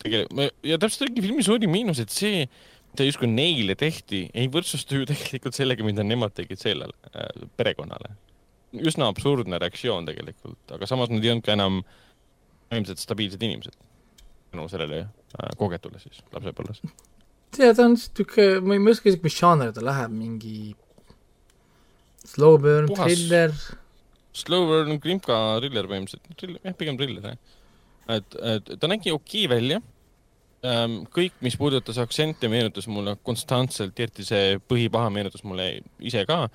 tegelikult, 0.03 0.57
ja 0.67 0.79
täpselt 0.81 1.09
oligi 1.09 1.25
filmi 1.27 1.45
suurim 1.47 1.73
miinus, 1.73 2.01
et 2.03 2.13
see, 2.15 2.45
mida 2.93 3.09
justkui 3.09 3.31
neile 3.31 3.77
tehti, 3.79 4.27
ei 4.35 4.51
võrdsustu 4.53 5.03
ju 5.03 5.09
tegelikult 5.13 5.59
sellega, 5.59 5.87
mida 5.87 6.07
nemad 6.07 6.37
tegid 6.37 6.63
sellele 6.63 6.95
äh, 7.13 7.49
perekonnale. 7.59 8.15
üsna 8.77 9.09
absurdne 9.09 9.61
reaktsioon 9.63 10.09
tegelikult, 10.09 10.63
aga 10.75 10.89
samas 10.89 11.13
nad 11.13 11.25
ei 11.25 11.33
olnud 11.33 11.47
ka 11.47 11.55
enam 11.57 11.83
ilmselt 12.75 13.01
stabiilsed 13.01 13.43
inimesed 13.47 13.77
tänu 14.57 14.69
sellele 14.69 14.99
äh, 15.01 15.53
kogetule 15.57 16.01
siis 16.01 16.23
lapsepõlves. 16.33 16.83
tea, 17.57 17.73
ta 17.75 17.87
on 17.87 17.97
sihuke, 18.01 18.49
ma 18.61 18.77
ei, 18.77 18.83
oska 18.91 19.11
isegi, 19.11 19.25
mis 19.27 19.39
žanri 19.39 19.73
ta 19.75 19.85
läheb, 19.85 20.13
mingi 20.13 20.75
slow 22.27 22.59
burn, 22.63 22.89
thriller, 22.95 23.53
Slow 24.37 24.67
burn 24.69 24.99
krimka 25.01 25.37
thriller 25.63 25.87
põhimõtteliselt, 25.89 26.59
jah, 26.67 26.75
pigem 26.77 26.97
thriller 27.01 27.31
jah. 27.31 27.37
et, 28.19 28.35
et 28.55 28.73
ta 28.81 28.91
nägi 28.91 29.13
okei 29.15 29.47
välja. 29.49 29.81
kõik, 31.15 31.37
mis 31.45 31.55
puudutas 31.61 31.99
aktsente, 32.03 32.49
meenutas 32.51 32.89
mulle 32.91 33.13
konstantselt, 33.23 33.99
eriti 34.03 34.25
see 34.27 34.57
põhipaha 34.69 35.13
meenutas 35.15 35.45
mulle 35.47 35.67
ise 36.01 36.25
ka. 36.27 36.49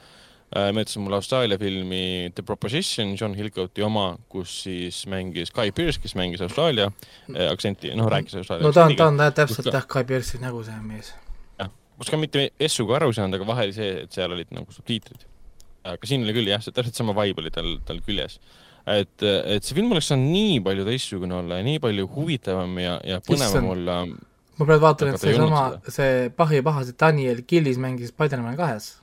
meenutas 0.52 0.98
mulle 1.00 1.16
Austraalia 1.16 1.58
filmi 1.58 2.32
The 2.36 2.44
Proposition, 2.44 3.14
John 3.16 3.34
Hillcoati 3.38 3.82
oma, 3.88 4.18
kus 4.30 4.58
siis 4.66 5.06
mängis 5.08 5.54
Guy 5.56 5.72
Pearce, 5.72 6.02
kes 6.04 6.14
mängis 6.20 6.42
Austraalia 6.44 6.90
äh, 6.92 7.48
aktsenti, 7.52 7.94
noh, 7.96 8.10
rääkis 8.12 8.36
Austraalia 8.42 8.68
no 8.68 8.74
ta 8.76 8.86
on, 8.90 8.96
ta 9.00 9.08
on 9.08 9.18
tä- 9.18 9.32
täpselt 9.32 9.70
ka- 9.70 9.78
jah, 9.78 9.88
Guy 9.88 10.04
Pearce'i 10.10 10.42
nägu 10.44 10.64
see 10.68 10.82
mees. 10.84 11.14
kus 12.02 12.10
ka 12.10 12.18
mitte 12.18 12.50
S-uga 12.68 12.96
aru 12.98 13.12
ei 13.14 13.14
saanud, 13.14 13.38
aga 13.38 13.46
vahe 13.48 13.68
oli 13.70 13.74
see, 13.78 13.90
et 14.04 14.12
seal 14.12 14.32
olid 14.34 14.50
nagu 14.52 14.74
subtiitrid. 14.74 15.24
Aga 15.88 16.10
siin 16.10 16.26
oli 16.26 16.36
küll 16.36 16.52
jah, 16.52 16.62
see 16.64 16.76
täpselt 16.76 16.98
sama 16.98 17.16
vibe 17.18 17.44
oli 17.44 17.54
tal, 17.54 17.72
tal 17.88 18.02
küljes. 18.06 18.40
et, 18.90 19.24
et 19.24 19.66
see 19.66 19.78
film 19.78 19.94
oleks 19.94 20.12
saanud 20.12 20.34
nii 20.34 20.60
palju 20.66 20.88
teistsugune 20.88 21.38
olla 21.38 21.60
ja 21.62 21.68
nii 21.68 21.82
palju 21.84 22.08
huvitavam 22.16 22.80
ja, 22.82 22.98
ja 23.06 23.22
põnevam 23.26 23.48
Issand. 23.50 23.72
olla. 23.76 24.00
ma 24.58 24.68
praegu 24.68 24.86
vaatan, 24.88 25.14
et 25.14 25.24
seesama, 25.24 25.68
see 25.90 26.32
pahi 26.38 26.64
paha, 26.66 26.86
see 26.90 26.98
Daniel 27.00 27.46
Gillis 27.48 27.80
mängis 27.82 28.14
Spider-man 28.14 28.58
kahes. 28.60 28.98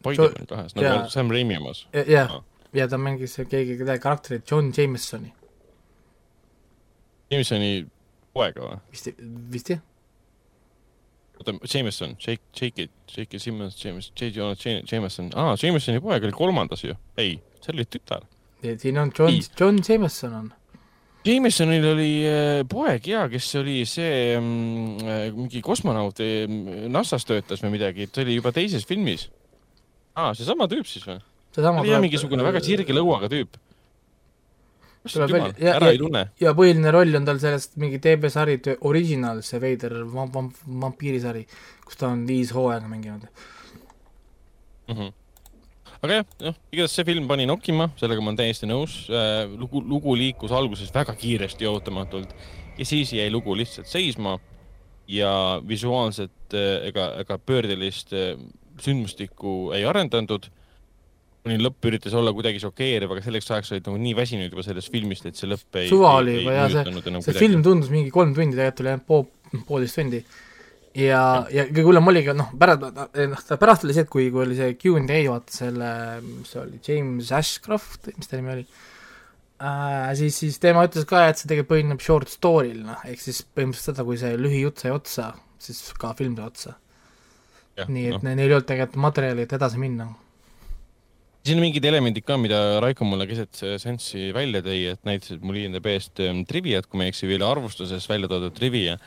Spider-man 0.00 0.46
kahes, 0.48 0.72
nagu 0.76 0.86
jaa. 0.86 1.08
Sam 1.12 1.32
Raimi 1.32 1.58
omas. 1.60 1.84
jah 1.92 2.40
ja 2.72 2.88
ta 2.88 2.98
mängis 2.98 3.36
keegi, 3.50 3.76
keda 3.78 3.98
karakterit 3.98 4.50
John 4.50 4.72
Jamesoni, 4.76 5.32
Jamesoni 7.30 7.86
poega 8.34 8.66
või? 8.66 8.80
vist, 8.94 9.10
vist 9.50 9.72
jah? 9.74 9.82
oota, 11.40 11.54
Jameson, 11.74 12.14
Jake, 12.20 12.42
Jake, 12.60 12.88
Jake 13.16 13.38
Simmons, 13.38 13.76
James, 13.84 14.12
J. 14.14 14.30
Jonah 14.36 14.56
Jameson, 14.92 15.30
aa, 15.34 15.56
Jamesoni 15.62 16.00
poeg 16.04 16.28
oli 16.28 16.36
kolmandas 16.36 16.84
ju. 16.84 16.96
ei, 17.18 17.36
see 17.60 17.74
oli 17.74 17.86
tütar. 17.88 18.26
siin 18.62 18.98
on 18.98 19.12
John 19.18 19.40
John 19.60 19.80
Jameson 19.88 20.34
on. 20.34 20.50
Jamesonil 21.24 21.84
oli 21.84 22.12
äh, 22.24 22.62
poeg 22.68 23.08
jaa, 23.10 23.26
kes 23.28 23.48
oli 23.60 23.82
see 23.88 24.38
mm, 24.38 25.02
äh, 25.04 25.26
mingi 25.36 25.60
kosmonaut 25.64 26.22
äh, 26.24 26.46
NASA-s 26.88 27.28
töötas 27.28 27.60
või 27.64 27.74
midagi, 27.76 28.08
ta 28.08 28.22
oli 28.24 28.38
juba 28.38 28.54
teises 28.56 28.86
filmis. 28.88 29.28
aa, 30.16 30.32
seesama 30.36 30.68
tüüp 30.70 30.88
siis 30.88 31.04
või? 31.08 31.20
seesama 31.54 31.84
mingisugune 32.00 32.44
väga 32.46 32.62
sirge 32.64 32.96
lõuaga 32.96 33.28
tüüp. 33.32 33.58
Välja- 35.04 35.54
ja- 35.58 35.74
ära 35.78 35.86
ja- 35.86 35.92
ei 35.92 35.98
tunne. 35.98 36.24
ja 36.40 36.52
põhiline 36.52 36.90
roll 36.92 37.14
on 37.16 37.24
tal 37.24 37.38
sellest 37.40 37.76
mingi 37.80 37.98
TV-sari 37.98 38.58
The 38.60 38.76
Original, 38.80 39.40
see 39.42 39.58
veider 39.60 39.94
vam-, 40.04 40.30
vam-, 40.34 40.52
vampiirisari, 40.82 41.46
kus 41.84 41.96
ta 41.96 42.08
on 42.08 42.26
viis 42.28 42.52
hooaega 42.52 42.88
mänginud. 42.88 43.24
Mhm. 44.88 45.12
aga 46.02 46.14
jah, 46.14 46.24
noh, 46.40 46.54
igatahes 46.72 46.94
see 46.96 47.04
film 47.04 47.26
pani 47.28 47.44
nokkima, 47.46 47.90
sellega 48.00 48.22
ma 48.22 48.30
olen 48.32 48.38
täiesti 48.40 48.66
nõus. 48.68 48.94
lugu, 49.58 49.82
lugu 49.84 50.14
liikus 50.16 50.50
alguses 50.52 50.92
väga 50.94 51.14
kiiresti 51.14 51.64
ja 51.64 51.70
ootamatult 51.70 52.32
ja 52.78 52.84
siis 52.84 53.12
jäi 53.12 53.30
lugu 53.30 53.54
lihtsalt 53.56 53.86
seisma 53.86 54.38
ja 55.08 55.60
visuaalselt 55.68 56.54
eh, 56.54 56.88
ega, 56.88 57.14
ega 57.20 57.38
pöördelist 57.38 58.12
eh, 58.12 58.36
sündmustikku 58.80 59.72
ei 59.76 59.84
arendatud. 59.84 60.48
Lõpp 61.44 61.86
üritas 61.88 62.12
olla 62.18 62.32
kuidagi 62.36 62.60
šokeeriv, 62.60 63.14
aga 63.14 63.22
selleks 63.24 63.50
ajaks 63.50 63.72
olid 63.72 63.86
nagu 63.88 63.98
nii 64.02 64.14
väsinud 64.18 64.52
juba 64.52 64.64
sellest 64.66 64.92
filmist, 64.92 65.24
et 65.26 65.38
see 65.40 65.48
lõpp 65.48 65.80
ei. 65.80 65.88
Suva 65.88 66.14
oli 66.20 66.36
juba, 66.42 66.52
jaa, 66.58 66.68
see- 66.68 67.22
see 67.24 67.38
film 67.38 67.62
tundus 67.64 67.90
mingi 67.90 68.12
kolm 68.12 68.34
tundi, 68.36 68.56
tegelikult 68.58 68.84
oli 68.84 68.92
ainult 68.92 69.06
pool, 69.08 69.26
poolteist 69.68 69.96
tundi. 70.00 70.20
ja, 70.94 71.22
ja 71.54 71.64
kõige 71.70 71.86
hullem 71.86 72.08
oligi, 72.12 72.34
noh, 72.36 72.50
pärast, 72.60 72.84
noh, 72.84 73.42
pärast 73.62 73.84
oli 73.86 73.94
see, 73.96 74.04
et 74.04 74.12
kui, 74.12 74.28
kui 74.34 74.44
oli 74.44 74.56
see 74.58 74.74
Q 74.76 74.96
and 75.00 75.10
A, 75.14 75.20
vaata 75.30 75.54
selle, 75.54 75.90
mis 76.26 76.50
see 76.52 76.60
oli, 76.60 76.80
James 76.86 77.32
Ashcroft, 77.32 78.10
mis 78.16 78.28
ta 78.28 78.36
nimi 78.40 78.52
oli 78.58 78.64
äh,, 79.60 80.14
siis, 80.18 80.36
siis 80.42 80.58
tema 80.60 80.84
ütles 80.88 81.06
ka, 81.08 81.24
et 81.30 81.38
see 81.40 81.48
tegelikult 81.48 81.72
põhineb 81.76 82.02
short 82.04 82.28
story'l, 82.32 82.82
noh, 82.88 83.00
ehk 83.08 83.20
siis 83.22 83.42
põhimõtteliselt 83.54 83.94
seda, 83.94 84.06
kui 84.08 84.18
see 84.20 84.36
lühijutt 84.40 84.82
sai 84.82 84.92
otsa, 84.96 85.30
siis 85.62 85.80
ka 86.00 86.12
film 86.18 86.36
sai 86.36 86.50
otsa. 86.52 86.76
nii 87.88 88.06
et 88.10 88.18
no. 88.18 88.26
neil 88.28 88.42
ei 88.50 88.56
olnud 88.58 88.66
tegelikult 88.68 89.00
materjali, 89.06 89.46
et 89.46 89.52
edasi 89.56 89.78
minna. 89.80 90.10
Siin 91.46 91.60
on 91.60 91.64
mingid 91.64 91.86
elemendid 91.88 92.26
ka, 92.26 92.36
mida 92.40 92.60
Raiko 92.84 93.06
mulle 93.08 93.26
keset 93.30 93.62
seanssi 93.80 94.28
välja 94.36 94.62
tõi, 94.64 94.84
et 94.92 95.02
näitasid 95.08 95.42
mul 95.46 95.62
INDB-st 95.62 96.22
ähm, 96.26 96.44
triviat, 96.48 96.88
kui 96.88 97.00
ma 97.00 97.08
ei 97.08 97.14
eksi, 97.14 97.28
oli 97.30 97.46
arvustuses 97.46 98.06
välja 98.10 98.28
toodud 98.30 98.56
trivia, 98.56 98.98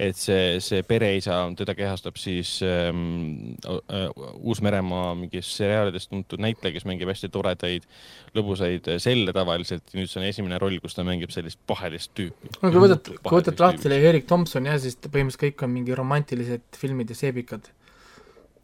et 0.00 0.16
see, 0.18 0.56
see 0.64 0.80
pereisa, 0.88 1.36
teda 1.58 1.74
kehastab 1.76 2.16
siis 2.20 2.54
ähm, 2.66 3.52
äh, 3.68 4.08
Uus-Meremaa 4.40 5.12
mingis 5.18 5.50
seriaalides 5.58 6.08
tuntud 6.08 6.42
näitleja, 6.42 6.74
kes 6.78 6.86
mängib 6.88 7.12
hästi 7.12 7.30
toredaid, 7.32 7.86
lõbusaid 8.36 8.88
selle 9.02 9.34
tavaliselt. 9.36 9.92
nüüd 9.96 10.10
see 10.10 10.22
on 10.22 10.26
esimene 10.30 10.58
roll, 10.62 10.80
kus 10.82 10.96
ta 10.96 11.04
mängib 11.06 11.34
sellist 11.34 11.60
pahelist 11.68 12.14
tüüpi. 12.18 12.54
no 12.62 12.72
kui 12.72 12.86
võtad, 12.86 13.12
kui 13.20 13.38
võtad 13.38 13.62
lahti 13.66 13.92
Erik 14.00 14.26
Tomson 14.30 14.66
jah, 14.70 14.80
siis 14.80 14.96
põhimõtteliselt 15.04 15.44
kõik 15.44 15.68
on 15.68 15.74
mingi 15.76 15.96
romantilised 15.98 16.80
filmid 16.80 17.12
ja 17.12 17.18
seebikad. 17.18 17.68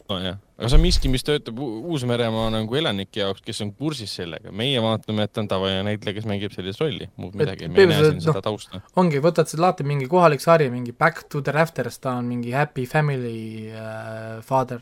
nojah, 0.09 0.39
aga 0.57 0.71
see 0.71 0.79
on 0.79 0.83
miski, 0.83 1.11
mis 1.13 1.25
töötab 1.27 1.59
Uus-Meremaa 1.61 2.49
nagu 2.55 2.79
elanike 2.81 3.21
jaoks, 3.21 3.43
kes 3.45 3.61
on 3.65 3.73
kursis 3.77 4.15
sellega. 4.19 4.53
meie 4.55 4.81
vaatame, 4.83 5.27
et 5.27 5.33
ta 5.35 5.43
on 5.45 5.51
tavaline 5.51 5.85
näitleja, 5.91 6.17
kes 6.19 6.29
mängib 6.31 6.55
sellist 6.55 6.81
rolli, 6.83 7.11
muud 7.21 7.37
midagi, 7.39 7.69
me 7.69 7.83
ei 7.83 7.91
näe 7.91 7.99
siin 7.99 8.07
põhimõtteliselt, 8.07 8.27
seda 8.31 8.45
tausta. 8.45 8.81
ongi, 9.01 9.21
võtad 9.25 9.51
selle 9.51 9.67
lahti 9.67 9.87
mingi 9.89 10.09
kohalik 10.11 10.45
sari, 10.45 10.71
mingi 10.73 10.97
Back 10.97 11.29
to 11.29 11.43
the 11.45 11.55
Rafters, 11.55 12.01
ta 12.01 12.17
on 12.23 12.31
mingi 12.33 12.57
Happy 12.57 12.87
Family 12.89 13.69
äh, 13.69 14.41
father, 14.47 14.81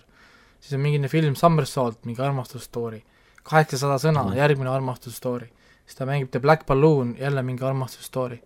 siis 0.61 0.79
on 0.79 0.85
mingine 0.87 1.11
film 1.13 1.37
Somersault, 1.39 2.05
mingi 2.07 2.23
armastusstory, 2.23 3.03
kaheksasada 3.47 3.99
sõna 4.03 4.29
mm, 4.29 4.41
järgmine 4.41 4.71
armastusstory, 4.73 5.51
siis 5.85 5.99
ta 5.99 6.07
mängib 6.09 6.31
The 6.31 6.43
Black 6.43 6.67
Balloon, 6.71 7.17
jälle 7.19 7.43
mingi 7.47 7.67
armastusstory. 7.67 8.43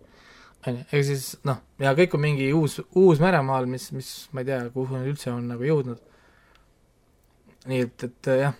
onju, 0.67 0.85
ega 0.91 1.03
siis 1.05 1.35
noh, 1.45 1.61
ja 1.81 1.93
kõik 1.97 2.17
on 2.17 2.25
mingi 2.25 2.53
uus, 2.53 2.81
Uus-Meremaal, 2.97 3.69
mis, 3.69 3.91
mis 3.93 4.15
ma 4.33 4.41
ei 4.41 4.49
tea, 4.49 4.63
kuhu 4.73 4.97
nad 4.97 5.05
üldse 5.09 5.29
on 5.33 5.47
nagu 5.53 5.65
jõudnud. 5.65 6.07
Nii 7.67 7.79
et, 7.85 8.03
et 8.07 8.27
äh, 8.31 8.39
jah, 8.47 8.53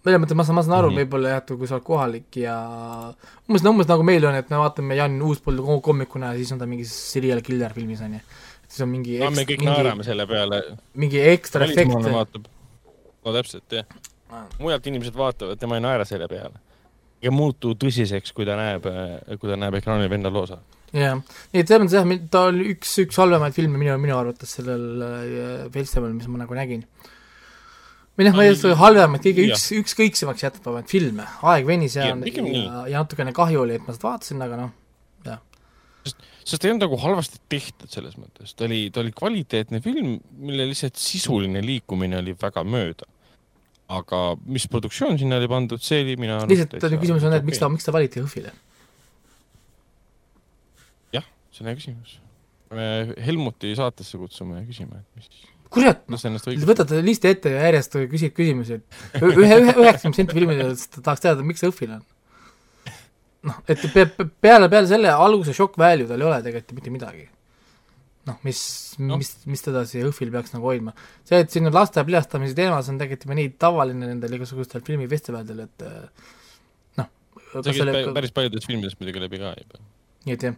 selles 0.00 0.20
mõttes 0.22 0.36
ma 0.38 0.44
saan, 0.46 0.56
ma 0.56 0.62
saan 0.64 0.78
aru 0.78 0.90
Mhm. 0.90 0.98
võib-olla 1.02 1.28
jah, 1.34 1.42
et 1.42 1.50
kui 1.58 1.66
sa 1.68 1.76
oled 1.76 1.84
kohalik 1.86 2.36
ja 2.40 2.54
umbes, 3.48 3.64
umbes 3.68 3.86
nagu 3.90 4.02
meil 4.06 4.24
on, 4.24 4.34
et 4.34 4.48
me 4.50 4.56
vaatame 4.56 4.96
Jan 4.96 5.18
Uuspõldu 5.22 5.62
ko- 5.66 5.80
koomikuna 5.84 6.32
ja 6.32 6.38
siis 6.40 6.52
on 6.52 6.58
ta 6.58 6.66
mingi 6.66 6.84
serial 6.88 7.42
killer 7.42 7.72
filmis 7.74 8.00
onju. 8.00 8.20
siis 8.70 8.80
on 8.84 8.88
mingi 8.88 9.18
no 9.18 9.30
me 9.30 9.44
kõik 9.44 9.62
naerame 9.66 10.04
selle 10.06 10.26
peale. 10.26 10.62
mingi 10.94 11.20
ekstra 11.20 11.64
efekt. 11.66 11.90
no 11.92 13.32
täpselt, 13.34 13.64
jah. 13.70 13.84
mujalt 14.58 14.86
inimesed 14.86 15.14
vaatavad, 15.14 15.58
tema 15.58 15.74
ei 15.76 15.80
naera 15.84 16.04
selle 16.04 16.28
peale. 16.28 16.54
ja 17.22 17.30
muutu 17.30 17.74
tõsiseks, 17.74 18.32
kui 18.32 18.46
ta 18.46 18.56
näeb, 18.56 18.82
kui 19.38 19.50
ta 19.50 19.56
näeb 19.56 19.74
ekraanil 19.74 20.08
venda 20.08 20.30
loosa. 20.32 20.58
jah, 20.96 21.20
nii 21.52 21.62
et 21.62 21.70
selles 21.70 21.84
mõttes 21.84 21.96
jah, 21.98 22.26
ta 22.32 22.44
oli 22.50 22.68
üks, 22.74 22.96
üks 23.04 23.20
halvemaid 23.20 23.56
filme 23.56 23.80
minu, 23.80 23.96
minu 24.02 24.18
arvates 24.18 24.56
sellel 24.58 25.06
äh, 25.06 25.64
festivalil, 25.74 26.16
mis 26.18 26.28
ma 26.30 26.42
nagu 26.42 26.58
nägin. 26.58 26.84
või 28.18 28.28
noh, 28.28 28.36
ma 28.36 28.44
ei 28.46 28.56
ütle 28.56 28.74
halvem, 28.80 29.16
et 29.16 29.28
kõige 29.28 29.46
Jah. 29.46 29.56
üks, 29.56 29.70
ükskõiksemaks 29.80 30.44
jätavad 30.48 30.90
filme, 30.90 31.28
aeg 31.52 31.68
venis 31.68 31.96
ja, 31.98 32.10
Jah, 32.10 32.20
nii. 32.20 32.66
ja, 32.66 32.84
ja 32.94 33.04
natukene 33.04 33.34
kahju 33.36 33.64
oli, 33.64 33.78
et 33.78 33.86
ma 33.86 33.96
seda 33.96 34.10
vaatasin, 34.10 34.44
aga 34.44 34.64
noh, 34.64 34.76
sest 36.50 36.62
ta 36.62 36.68
ei 36.68 36.74
olnud 36.74 36.86
nagu 36.86 36.98
halvasti 37.00 37.40
tehtud 37.52 37.92
selles 37.92 38.16
mõttes, 38.18 38.54
ta 38.56 38.66
oli, 38.66 38.82
ta 38.94 39.02
oli 39.04 39.12
kvaliteetne 39.16 39.80
film, 39.84 40.16
mille 40.40 40.66
lihtsalt 40.70 40.98
sisuline 41.00 41.62
liikumine 41.64 42.20
oli 42.20 42.34
väga 42.38 42.64
mööda. 42.66 43.08
aga 43.90 44.18
mis 44.46 44.68
produktsioon 44.70 45.16
sinna 45.18 45.40
oli 45.40 45.48
pandud, 45.50 45.82
see 45.82 46.04
oli 46.04 46.14
mina 46.20 46.36
lihtsalt 46.46 46.76
küsimus 47.02 47.24
on, 47.26 47.34
et 47.34 47.46
miks 47.46 47.58
ta, 47.58 47.68
miks 47.72 47.86
ta 47.86 47.94
valiti 47.94 48.22
HÖFFile? 48.22 48.52
jah, 51.60 51.66
selline 51.66 51.76
küsimus. 51.78 52.18
me 52.74 52.90
Helmuti 53.26 53.72
saatesse 53.78 54.20
kutsume 54.20 54.60
ja 54.60 54.66
küsime, 54.68 55.00
et 55.00 55.18
mis, 55.20 55.50
kurat, 55.70 56.04
õigustab. 56.50 56.70
võtad 56.70 56.94
listi 57.06 57.30
ette 57.30 57.52
ja 57.54 57.66
järjest 57.68 57.98
küsid 58.10 58.34
küsimusi, 58.36 58.78
et 58.78 59.20
ühe, 59.22 59.34
ühe, 59.34 59.74
üheksakümmend 59.74 59.92
protsenti 60.00 60.38
filmidest 60.38 60.96
tahaks 61.00 61.26
teada, 61.26 61.44
miks 61.46 61.62
see 61.62 61.70
HÖFFil 61.70 61.92
on. 61.98 62.06
noh, 63.50 63.60
et 63.70 63.84
pe-, 63.94 64.06
pe- 64.06 64.30
peale, 64.46 64.70
peale 64.72 64.90
selle 64.90 65.12
alguse 65.14 65.54
shock 65.56 65.78
value 65.80 66.08
tal 66.10 66.22
ei 66.22 66.30
ole 66.30 66.40
tegelikult 66.46 66.76
mitte 66.78 66.94
midagi. 66.94 67.28
noh, 68.28 68.40
mis 68.46 68.64
no. 68.98 69.14
Noh., 69.14 69.22
mis, 69.22 69.32
mis 69.50 69.64
teda 69.64 69.84
siia 69.88 70.08
HÖFFil 70.08 70.34
peaks 70.34 70.54
nagu 70.56 70.68
hoidma. 70.70 70.94
see, 71.28 71.40
et 71.44 71.54
siin 71.54 71.70
on 71.70 71.76
laste 71.76 72.04
pliastamise 72.06 72.58
teema, 72.58 72.82
see 72.82 72.94
on 72.94 73.00
tegelikult 73.00 73.28
juba 73.28 73.38
nii 73.40 73.54
tavaline 73.66 74.10
nendel 74.10 74.36
igasugustel 74.40 74.84
filmifestivalidel, 74.86 75.64
et 75.68 75.86
äh, 75.86 76.28
noh, 77.00 77.10
see 77.62 78.12
päris 78.14 78.34
paljudes 78.36 78.66
filmides 78.68 78.98
muidugi 79.00 79.26
läbi 79.26 79.42
ka 79.42 79.54
juba. 79.54 79.82
Nii 80.26 80.36
et 80.36 80.46
jah, 80.46 80.56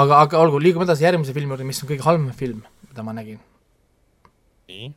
aga, 0.00 0.22
aga 0.24 0.40
olgu, 0.40 0.60
liigume 0.62 0.86
edasi 0.88 1.06
järgmise 1.06 1.34
filmi 1.36 1.54
juurde, 1.54 1.68
mis 1.68 1.82
on 1.84 1.90
kõige 1.90 2.06
halvem 2.06 2.28
film, 2.36 2.62
mida 2.88 3.06
ma 3.06 3.14
nägin. 3.16 3.40
nii, 4.70 4.92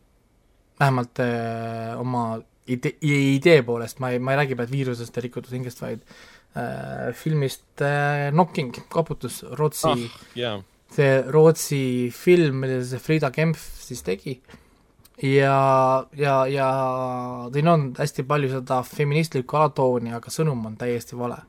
vähemalt 0.79 1.23
äh, 1.23 1.95
oma 1.99 2.25
idee, 2.71 2.95
idee 3.35 3.61
poolest, 3.67 3.99
ma 4.03 4.13
ei, 4.13 4.21
ma 4.23 4.33
ei 4.33 4.41
räägi 4.43 4.59
praegu 4.59 4.75
viirusest 4.75 5.15
ja 5.15 5.25
rikutud 5.25 5.55
hingest, 5.55 5.81
vaid 5.83 6.03
äh, 6.55 7.11
filmist 7.17 7.83
äh, 7.83 8.29
Knocking, 8.31 8.75
koputus, 8.89 9.43
Rootsi 9.59 9.91
ah., 9.91 10.21
jaa, 10.39 10.59
see 10.95 11.17
Rootsi 11.27 11.81
film, 12.15 12.61
mille 12.63 12.83
see 12.87 13.01
Frida 13.03 13.31
Kempf 13.35 13.65
siis 13.85 14.03
tegi 14.05 14.39
ja, 15.23 16.05
ja, 16.17 16.47
ja 16.47 16.69
siin 17.53 17.67
on 17.67 17.93
hästi 17.97 18.23
palju 18.23 18.49
seda 18.51 18.81
feministlikku 18.83 19.57
alatooni, 19.57 20.13
aga 20.15 20.31
sõnum 20.31 20.65
on 20.67 20.77
täiesti 20.79 21.17
vale. 21.19 21.39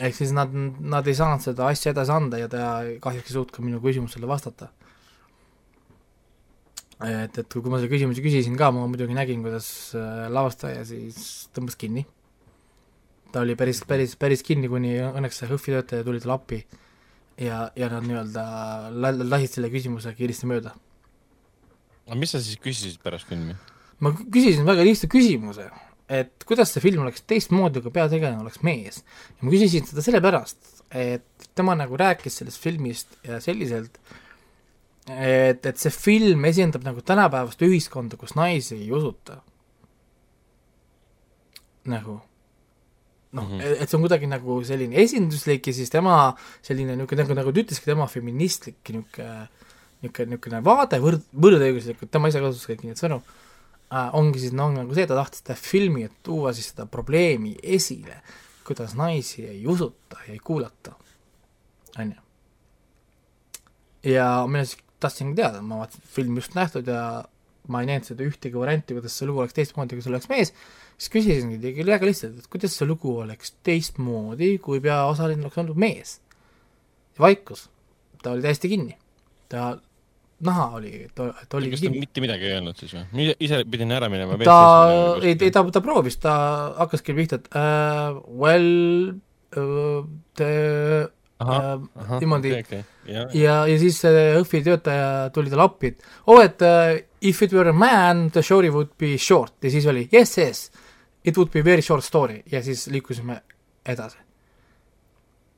Ehk 0.00 0.16
siis 0.16 0.32
nad, 0.36 0.52
nad 0.52 1.06
ei 1.08 1.16
saanud 1.16 1.44
seda 1.44 1.68
asja 1.68 1.92
edasi 1.94 2.12
anda 2.14 2.40
ja 2.40 2.48
ta 2.48 2.68
kahjuks 3.04 3.30
ei 3.30 3.36
suutnud 3.36 3.56
ka 3.56 3.64
minu 3.64 3.80
küsimusele 3.84 4.28
vastata 4.30 4.70
et, 7.08 7.38
et 7.40 7.48
kui 7.48 7.72
ma 7.72 7.80
selle 7.80 7.90
küsimuse 7.92 8.22
küsisin 8.24 8.56
ka, 8.60 8.70
ma 8.74 8.86
muidugi 8.90 9.16
nägin, 9.16 9.44
kuidas 9.44 9.68
äh, 9.96 10.26
lavastaja 10.32 10.82
siis 10.88 11.48
tõmbas 11.56 11.78
kinni. 11.80 12.04
ta 13.32 13.44
oli 13.44 13.54
päris, 13.56 13.82
päris, 13.86 14.16
päris 14.20 14.42
kinni, 14.42 14.68
kuni 14.68 14.96
õnneks 15.06 15.40
see 15.40 15.48
HÖFFi 15.48 15.76
töötaja 15.76 16.06
tuli 16.06 16.20
talle 16.20 16.36
appi 16.36 16.60
ja, 17.40 17.70
ja 17.78 17.88
nad 17.92 18.04
nii-öelda 18.04 18.44
la- 18.90 19.14
lasid 19.22 19.56
selle 19.56 19.70
küsimuse 19.72 20.12
kiiresti 20.18 20.50
mööda. 20.50 20.74
aga 22.08 22.18
mis 22.18 22.34
sa 22.34 22.42
siis 22.42 22.60
küsisid 22.60 23.00
pärast 23.04 23.30
filmi? 23.30 23.56
ma 24.00 24.12
küsisin 24.20 24.66
väga 24.68 24.84
lihtsa 24.84 25.08
küsimuse, 25.12 25.70
et 26.10 26.46
kuidas 26.46 26.72
see 26.74 26.82
film 26.82 27.04
oleks 27.04 27.22
teistmoodi, 27.30 27.82
kui 27.84 27.92
peategelane 27.94 28.42
oleks 28.42 28.62
mees. 28.66 29.02
ja 29.36 29.46
ma 29.46 29.52
küsisin 29.52 29.86
seda 29.86 30.02
sellepärast, 30.04 30.72
et 30.90 31.50
tema 31.56 31.76
nagu 31.78 31.98
rääkis 31.98 32.40
sellest 32.40 32.62
filmist 32.62 33.14
ja 33.26 33.38
selliselt, 33.42 34.00
et, 35.10 35.62
et 35.66 35.78
see 35.78 35.92
film 35.94 36.44
esindab 36.50 36.86
nagu 36.86 37.04
tänapäevast 37.06 37.62
ühiskonda, 37.66 38.18
kus 38.20 38.34
naisi 38.38 38.76
ei 38.80 38.90
usuta. 38.94 39.40
nagu 41.90 42.20
noh 43.30 43.46
mm. 43.46 43.58
-hmm. 43.58 43.82
et 43.82 43.88
see 43.88 43.96
on 43.96 44.02
kuidagi 44.02 44.26
nagu 44.26 44.56
selline 44.66 44.98
esinduslik 45.00 45.66
ja 45.66 45.72
siis 45.72 45.90
tema 45.90 46.34
selline 46.62 46.96
niisugune, 46.96 47.22
nagu, 47.22 47.34
nagu 47.38 47.52
ta 47.52 47.60
ütleski, 47.62 47.86
tema 47.86 48.06
feministlik 48.06 48.82
niisugune 48.88 49.46
niisugune, 50.02 50.34
niisugune 50.34 50.60
vaade 50.66 50.98
võrd-, 50.98 51.30
võrdõiguslikult, 51.46 52.10
tema 52.10 52.28
ise 52.28 52.42
kasutas 52.42 52.66
kõiki 52.66 52.90
neid 52.90 52.98
sõnu 52.98 53.22
äh,, 53.22 53.49
ongi 53.90 54.42
siis 54.42 54.54
noh, 54.54 54.70
nagu 54.74 54.94
see, 54.94 55.06
ta 55.08 55.18
tahtis 55.18 55.42
teha 55.46 55.58
filmi, 55.58 56.04
et 56.06 56.20
tuua 56.26 56.52
siis 56.54 56.70
seda 56.72 56.86
probleemi 56.90 57.56
esile, 57.62 58.20
kuidas 58.66 58.94
naisi 58.98 59.46
ei 59.48 59.64
usuta 59.66 60.20
ja 60.26 60.34
ei 60.36 60.42
kuulata, 60.44 60.94
on 61.98 62.12
ju. 62.14 62.20
ja 64.12 64.28
mina 64.46 64.64
siis 64.64 64.78
tahtsin 65.00 65.34
teada, 65.34 65.62
ma 65.62 65.80
vaatasin, 65.82 66.06
film 66.06 66.38
just 66.38 66.54
nähtud 66.54 66.86
ja 66.86 67.24
ma 67.70 67.82
ei 67.82 67.88
näinud 67.90 68.06
seda 68.08 68.24
ühtegi 68.26 68.58
varianti, 68.58 68.94
kuidas 68.96 69.16
see 69.18 69.28
lugu 69.28 69.42
oleks 69.42 69.56
teistmoodi, 69.56 69.96
kui 69.96 70.04
see 70.04 70.12
oleks 70.12 70.30
mees, 70.30 70.54
siis 70.96 71.12
küsisingi 71.14 71.58
tegi 71.62 71.86
väga 71.86 72.08
lihtsalt, 72.08 72.38
et 72.40 72.48
kuidas 72.52 72.76
see 72.76 72.88
lugu 72.88 73.16
oleks 73.24 73.54
teistmoodi, 73.66 74.52
kui 74.62 74.82
peaosaline 74.84 75.46
oleks 75.46 75.60
olnud 75.62 75.80
mees. 75.80 76.18
vaikus, 77.20 77.66
ta 78.22 78.32
oli 78.32 78.44
täiesti 78.44 78.70
kinni, 78.70 78.94
ta 79.52 79.74
näha 80.46 80.66
oli, 80.78 80.92
et 81.06 81.22
et 81.28 81.54
oligi 81.58 81.76
kas 81.76 81.84
ta 81.84 81.92
mitte 81.94 82.22
midagi 82.24 82.48
ei 82.48 82.56
öelnud 82.56 82.78
siis 82.80 82.94
või? 82.96 83.28
ise 83.44 83.62
pidin 83.70 83.92
ära 83.96 84.08
minema. 84.12 84.38
ta, 84.44 84.60
ei, 85.20 85.34
ei 85.36 85.52
ta, 85.54 85.64
ta 85.72 85.82
proovis, 85.84 86.16
ta 86.22 86.34
hakkaski 86.78 87.16
pihta, 87.16 87.40
et 87.40 87.50
uh, 87.52 88.20
well 88.40 89.10
uh, 89.10 90.06
the 90.40 90.52
uh, 91.44 92.16
niimoodi 92.20 92.54
ja, 92.54 93.26
ja, 93.34 93.58
ja 93.68 93.76
siis 93.82 94.00
see 94.04 94.24
Õhvi 94.40 94.62
töötaja 94.66 95.10
tuli 95.34 95.52
talle 95.52 95.68
appi, 95.68 95.92
et 95.92 96.08
oh, 96.26 96.40
et 96.44 96.64
uh, 96.64 96.96
if 97.20 97.42
it 97.44 97.52
were 97.56 97.70
a 97.70 97.76
man, 97.76 98.28
the 98.32 98.42
story 98.42 98.72
would 98.72 98.96
be 98.98 99.16
short 99.18 99.58
ja 99.64 99.72
siis 99.72 99.86
oli 99.90 100.08
yes, 100.12 100.38
yes, 100.38 100.64
it 101.24 101.36
would 101.36 101.52
be 101.52 101.64
very 101.64 101.84
short 101.84 102.06
story 102.06 102.42
ja 102.50 102.64
siis 102.64 102.86
liikusime 102.92 103.42
edasi. 103.84 104.29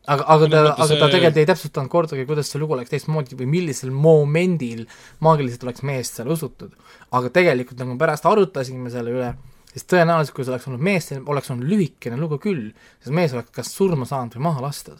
aga, 0.06 0.24
aga 0.34 0.48
ta, 0.50 0.60
aga 0.62 0.76
ta 0.76 0.86
see- 0.88 0.98
tegelikult 1.00 1.36
ei 1.42 1.46
täpsustanud 1.46 1.90
kordagi, 1.92 2.26
kuidas 2.26 2.50
see 2.50 2.60
lugu 2.62 2.74
oleks 2.74 2.90
teistmoodi 2.90 3.38
või 3.38 3.48
millisel 3.56 3.90
momendil 3.94 4.84
maagiliselt 5.22 5.64
oleks 5.68 5.82
meest 5.86 6.18
seal 6.18 6.30
usutud. 6.34 6.72
aga 7.12 7.30
tegelikult 7.30 7.78
nagu 7.78 7.96
pärast 7.98 8.26
arutasime 8.26 8.90
selle 8.90 9.10
üle, 9.14 9.30
siis 9.72 9.84
tõenäoliselt, 9.84 10.34
kui 10.34 10.44
see 10.44 10.52
oleks 10.54 10.66
olnud 10.68 10.80
mees, 10.82 11.08
oleks 11.26 11.50
olnud 11.50 11.68
lühikene 11.68 12.18
lugu 12.18 12.38
küll, 12.42 12.72
sest 13.00 13.14
mees 13.14 13.32
oleks 13.32 13.50
kas 13.54 13.72
surma 13.74 14.04
saanud 14.08 14.34
või 14.36 14.48
maha 14.50 14.60
lastud. 14.68 14.98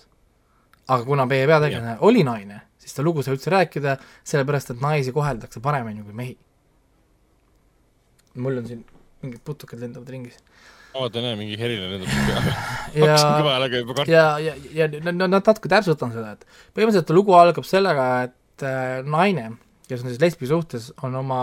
aga 0.89 1.05
kuna 1.05 1.27
meie 1.27 1.47
peategelane 1.47 1.97
oli 2.01 2.23
naine, 2.27 2.63
siis 2.79 2.95
ta 2.95 3.03
lugu 3.03 3.23
sai 3.23 3.35
üldse 3.37 3.51
rääkida, 3.51 3.99
sellepärast 4.25 4.71
et 4.71 4.81
naisi 4.81 5.13
koheldakse 5.13 5.61
paremini 5.61 6.03
kui 6.03 6.13
mehi. 6.13 6.39
mul 8.35 8.59
on 8.59 8.67
siin 8.67 8.85
mingid 9.23 9.43
putukad 9.45 9.81
lendavad 9.81 10.09
ringis. 10.09 10.39
Vaata 10.95 11.25
näe, 11.25 11.37
mingi 11.41 11.59
heline 11.61 11.89
lendab 11.95 12.13
peale. 12.29 12.55
ja 13.03 13.17
ja, 14.13 14.25
ja, 14.45 14.55
ja 14.77 14.89
no, 15.01 15.15
no 15.25 15.29
natuke 15.33 15.71
täpsustan 15.73 16.13
seda, 16.15 16.35
et 16.37 16.47
põhimõtteliselt 16.77 17.13
lugu 17.17 17.37
algab 17.39 17.67
sellega, 17.69 18.09
et 18.29 18.67
äh, 18.69 18.99
naine, 19.07 19.51
kes 19.89 20.05
on 20.05 20.13
siis 20.13 20.21
lesbi 20.23 20.49
suhtes, 20.51 20.91
on 21.07 21.17
oma 21.23 21.43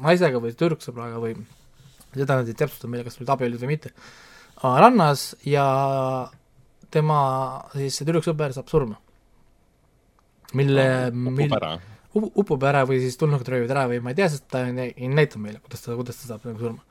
naisega 0.00 0.40
või 0.42 0.54
tüdruksõbraga 0.56 1.20
või 1.22 1.34
seda 2.14 2.40
nad 2.40 2.48
ei 2.50 2.58
täpsusta 2.58 2.90
meile, 2.90 3.04
kas 3.06 3.18
olid 3.20 3.32
abiellud 3.34 3.62
või 3.62 3.74
mitte, 3.74 3.92
rannas 4.62 5.30
ja 5.46 5.66
tema 6.90 7.20
siis 7.74 8.00
see 8.00 8.08
tüdruksõber 8.08 8.54
saab 8.56 8.70
surma. 8.72 8.98
mille, 10.54 10.84
mil- 11.14 11.46
upub, 11.46 11.56
ära. 11.60 11.74
up- 12.14 12.38
upub 12.42 12.64
ära 12.66 12.82
või 12.88 12.98
siis 12.98 13.16
tulnukad 13.16 13.48
röövivad 13.52 13.70
ära 13.76 13.84
või 13.92 14.00
ma 14.02 14.10
ei 14.10 14.18
tea, 14.18 14.28
sest 14.32 14.48
ta 14.50 14.64
ei 14.66 15.08
näita 15.08 15.38
meile, 15.38 15.60
kuidas 15.62 15.84
ta, 15.84 15.94
kuidas 15.94 16.18
ta 16.18 16.32
saab 16.32 16.48
nagu 16.48 16.58
surma. 16.58 16.82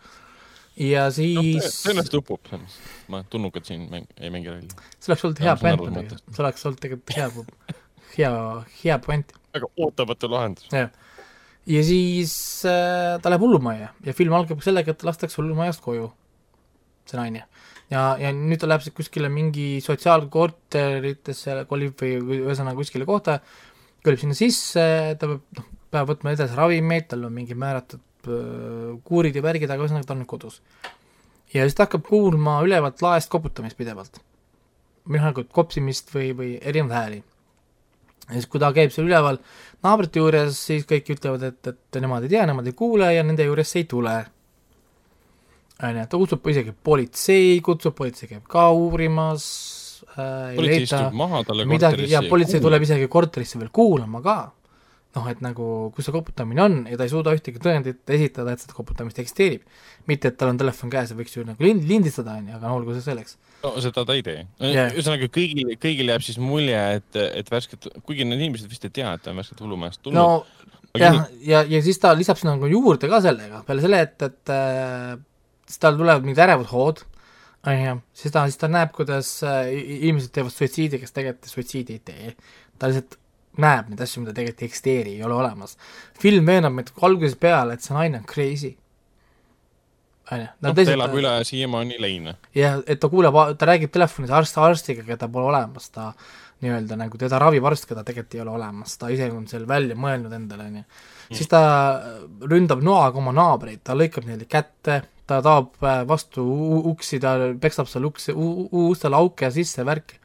Ja 0.80 1.08
siis 1.14 1.82
tõenäoliselt 1.84 2.18
upub, 2.22 2.42
selles 2.48 2.64
mõttes. 2.64 3.04
ma, 3.12 3.22
tulnukad 3.32 3.68
siin 3.68 3.86
mäng-, 3.92 4.10
ei 4.20 4.32
mängi 4.34 4.52
rolli. 4.52 4.70
see 5.00 5.12
oleks 5.12 5.26
olnud 5.28 5.42
hea 5.44 5.56
point 5.60 5.84
muidugi, 5.84 6.20
see 6.30 6.44
oleks 6.44 6.66
olnud 6.70 6.82
tegelikult 6.84 7.16
hea, 7.18 7.28
hea, 8.16 8.32
hea 8.84 8.98
point. 9.04 9.34
väga 9.56 9.72
ootamatu 9.76 10.32
lahendus. 10.32 10.70
jah. 10.72 10.92
ja 11.70 11.84
siis 11.86 12.34
äh, 12.70 13.18
ta 13.22 13.34
läheb 13.34 13.44
hullumajja 13.46 13.92
ja 14.08 14.16
film 14.16 14.38
algab 14.40 14.64
sellega, 14.66 14.96
et 14.96 15.02
ta 15.02 15.10
lastakse 15.10 15.42
hullumajast 15.42 15.84
koju, 15.84 16.12
see 17.10 17.20
naine. 17.20 17.44
ja, 17.92 18.06
ja 18.22 18.32
nüüd 18.36 18.62
ta 18.62 18.70
läheb 18.72 18.86
siis 18.86 18.96
kuskile 18.96 19.32
mingi 19.34 19.72
sotsiaalkorteritesse 19.86 21.64
kolib 21.70 22.00
või 22.00 22.40
ühesõnaga 22.46 22.80
kuskile 22.80 23.10
kohta, 23.10 23.42
kolib 24.06 24.22
sinna 24.22 24.38
sisse, 24.38 24.86
ta 25.20 25.28
peab, 25.28 25.44
noh, 25.60 25.74
peab 25.90 26.14
võtma 26.14 26.38
edasi 26.38 26.56
ravimeid, 26.56 27.10
tal 27.12 27.28
on 27.28 27.36
mingi 27.36 27.58
määratud 27.58 28.06
kuurid 29.04 29.36
ja 29.36 29.44
värgid, 29.46 29.70
aga 29.70 29.86
ühesõnaga 29.86 30.08
ta 30.08 30.16
on 30.16 30.24
nüüd 30.24 30.32
kodus. 30.32 30.62
ja 31.54 31.66
siis 31.66 31.78
ta 31.78 31.88
hakkab 31.88 32.06
kuulma 32.08 32.60
ülevalt 32.66 33.02
laest 33.06 33.30
koputamist 33.30 33.78
pidevalt. 33.78 34.22
mehhaanikult 35.10 35.52
kopsimist 35.54 36.14
või, 36.14 36.32
või 36.38 36.56
erinevaid 36.62 36.98
hääli 36.98 37.24
ja 38.30 38.38
siis, 38.38 38.50
kui 38.50 38.62
ta 38.62 38.70
käib 38.76 38.94
seal 38.94 39.08
üleval 39.10 39.40
naabrite 39.86 40.22
juures, 40.22 40.58
siis 40.70 40.86
kõik 40.90 41.10
ütlevad, 41.16 41.46
et, 41.50 41.72
et 41.72 42.02
nemad 42.04 42.26
ei 42.26 42.34
tea, 42.34 42.46
nemad 42.50 42.68
ei 42.70 42.76
kuule 42.78 43.10
ja 43.16 43.24
nende 43.26 43.48
juuresse 43.48 43.82
ei 43.82 43.88
tule. 43.90 44.18
on 45.84 45.98
ju, 45.98 46.06
ta 46.12 46.22
kutsub 46.22 46.48
isegi 46.52 46.76
politsei, 46.84 47.60
kutsub, 47.66 47.96
politsei 47.98 48.30
käib 48.30 48.46
ka 48.52 48.70
uurimas 48.76 49.46
äh,, 50.18 50.52
ei 50.52 50.60
politsei 50.60 51.00
leita 51.00 51.68
midagi 51.70 52.10
ja 52.12 52.24
politsei 52.30 52.62
tuleb 52.62 52.86
isegi 52.86 53.08
korterisse 53.08 53.60
veel 53.60 53.72
kuulama 53.74 54.22
ka. 54.22 54.40
Noh, 55.18 55.26
et 55.32 55.39
nagu, 55.41 55.68
kus 55.95 56.05
see 56.05 56.14
koputamine 56.14 56.62
on 56.62 56.76
ja 56.89 56.97
ta 56.99 57.05
ei 57.07 57.12
suuda 57.12 57.34
ühtegi 57.34 57.62
tõendit 57.64 58.12
esitada, 58.14 58.53
et 58.53 58.62
seda 58.62 58.76
koputamist 58.78 59.18
eksisteerib. 59.22 59.64
mitte, 60.10 60.30
et 60.30 60.38
tal 60.38 60.51
on 60.53 60.60
telefon 60.60 60.91
käes 60.93 61.10
ja 61.12 61.18
võiks 61.18 61.34
ju 61.36 61.45
nagu 61.45 61.66
lind-, 61.66 61.86
lindistada, 61.89 62.38
on 62.38 62.49
ju, 62.49 62.57
aga 62.57 62.70
no 62.70 62.78
olgu 62.78 62.93
see 62.93 63.05
selleks. 63.07 63.38
no 63.64 63.74
seda 63.82 64.05
ta 64.05 64.18
ei 64.18 64.26
tee 64.26 64.39
Yeah. 64.60 64.93
ühesõnaga 64.93 65.30
kõigil, 65.34 65.74
kõigil 65.82 66.12
jääb 66.14 66.26
siis 66.26 66.38
mulje, 66.41 66.80
et, 66.99 67.16
et 67.18 67.49
värsket, 67.49 67.89
kuigi 68.05 68.28
need 68.28 68.41
inimesed 68.41 68.70
vist 68.70 68.86
ei 68.86 68.93
tea, 68.93 69.14
et 69.16 69.24
ta 69.26 69.34
on 69.34 69.41
värskelt 69.41 69.64
hullumajast 69.66 70.03
tulnud 70.05 70.20
no 70.20 70.45
jah, 70.97 71.24
ja, 71.45 71.64
ja 71.68 71.82
siis 71.86 71.99
ta 72.01 72.14
lisab 72.18 72.38
sinna 72.39 72.55
nagu 72.55 72.70
juurde 72.70 73.10
ka 73.10 73.22
sellega, 73.26 73.64
peale 73.68 73.86
selle, 73.86 74.01
et, 74.05 74.28
et 74.30 74.53
äh, 74.53 75.16
siis 75.70 75.82
tal 75.82 75.97
tulevad 75.97 76.26
mingid 76.26 76.41
ärevad 76.45 76.70
hood, 76.70 77.01
on 77.68 77.82
ju, 77.82 77.95
siis 78.22 78.34
ta, 78.36 78.45
siis 78.49 78.62
ta 78.62 78.70
näeb, 78.72 78.93
kuidas 78.95 79.32
äh, 79.47 79.72
inimesed 79.74 80.34
teevad 80.36 80.53
suitsiidi, 80.53 81.01
kes 81.01 81.16
tegelikult 81.16 81.51
suitsiidi 81.51 81.97
ei 81.97 82.05
tee. 82.12 82.36
ta 82.80 82.91
lihtsalt 82.91 83.18
näeb 83.62 83.89
neid 83.91 84.03
asju, 84.05 84.24
mida 84.24 84.36
tegelikult 84.36 84.64
ei 84.64 84.70
eksisteeri, 84.72 85.16
ei 85.18 85.24
ole 85.28 85.38
olemas. 85.38 85.78
film 86.20 86.45
veenab 86.49 86.76
meid 86.76 86.91
algusest 87.01 87.39
peale, 87.39 87.76
et 87.76 87.86
see 87.86 87.95
naine 87.95 88.22
on 88.22 88.28
crazy. 88.30 88.76
on 90.32 90.43
ju, 90.43 90.49
no, 90.62 90.74
ta 90.74 90.86
elab 90.93 91.16
üle 91.18 91.32
siiamaani 91.43 92.01
leine. 92.01 92.36
jah, 92.55 92.82
et 92.88 92.99
ta 92.99 93.10
kuuleb, 93.10 93.39
ta 93.57 93.72
räägib 93.72 93.91
telefonis 93.91 94.32
arst, 94.32 94.57
arstiga, 94.57 95.03
keda 95.07 95.28
pole 95.32 95.51
olemas, 95.53 95.89
ta 95.89 96.14
nii-öelda 96.60 96.97
nagu 96.99 97.18
teda 97.20 97.39
ravib 97.39 97.66
arst, 97.66 97.88
keda 97.88 98.03
tegelikult 98.03 98.36
ei 98.36 98.43
ole 98.43 98.51
olemas, 98.57 98.97
ta 98.99 99.10
ise 99.14 99.30
on 99.32 99.47
seal 99.47 99.68
välja 99.68 99.95
mõelnud 99.95 100.34
endale, 100.36 100.68
on 100.68 100.82
ju. 100.82 100.84
siis 101.38 101.47
ta 101.51 101.62
ründab 102.51 102.84
noaga 102.84 103.22
oma 103.22 103.34
naabreid, 103.36 103.82
ta 103.84 103.95
lõikab 103.95 104.28
neile 104.28 104.47
kätte, 104.49 105.01
ta 105.30 105.39
taob 105.45 105.78
äh, 105.86 106.01
vastu 106.10 106.43
uksi, 106.91 107.22
ta 107.24 107.36
peksab 107.62 107.89
seal 107.89 108.07
uksi, 108.10 108.36
ustele 108.36 109.20
auke 109.20 109.51
sisse, 109.53 109.86
värki. 109.88 110.20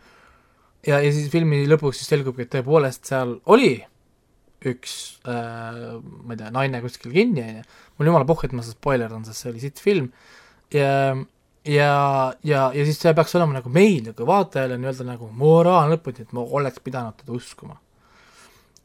Ja, 0.86 1.00
ja 1.00 1.10
siis 1.12 1.28
filmi 1.32 1.64
lõpuks 1.70 2.00
siis 2.00 2.12
selgubki, 2.12 2.46
et 2.46 2.54
tõepoolest 2.54 3.10
seal 3.10 3.38
oli 3.50 3.76
üks 4.64 4.94
äh, 5.28 6.00
ma 6.00 6.34
ei 6.34 6.40
tea, 6.40 6.50
naine 6.54 6.80
kuskil 6.84 7.12
kinni, 7.12 7.44
on 7.44 7.60
ju, 7.60 7.68
mul 7.98 8.10
jumala 8.10 8.28
pohh, 8.28 8.46
et 8.46 8.54
ma 8.56 8.64
seda 8.64 8.78
spoilerdan, 8.78 9.24
sest 9.28 9.44
see 9.44 9.52
oli 9.52 9.62
sitt 9.64 9.82
film, 9.82 10.10
ja 10.72 10.90
ja, 11.64 12.34
ja, 12.44 12.68
ja 12.74 12.84
siis 12.84 13.00
see 13.00 13.14
peaks 13.16 13.34
olema 13.38 13.58
nagu 13.58 13.72
meil 13.72 14.02
nagu 14.04 14.28
vaatajale 14.28 14.76
nii-öelda 14.80 15.06
nagu 15.08 15.30
moraal 15.32 15.94
lõpuni, 15.94 16.24
et 16.24 16.36
ma 16.36 16.44
oleks 16.44 16.82
pidanud 16.84 17.16
teda 17.20 17.32
uskuma. 17.36 17.78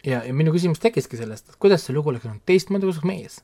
ja, 0.06 0.24
ja 0.24 0.34
minu 0.34 0.54
küsimus 0.56 0.80
tekkiski 0.80 1.20
sellest, 1.20 1.50
et 1.50 1.60
kuidas 1.60 1.84
see 1.86 1.96
lugu 1.96 2.12
oleks 2.12 2.28
olnud 2.28 2.46
teistmoodi, 2.48 2.88
kui 2.88 2.94
oleks 2.94 3.08
mees. 3.08 3.42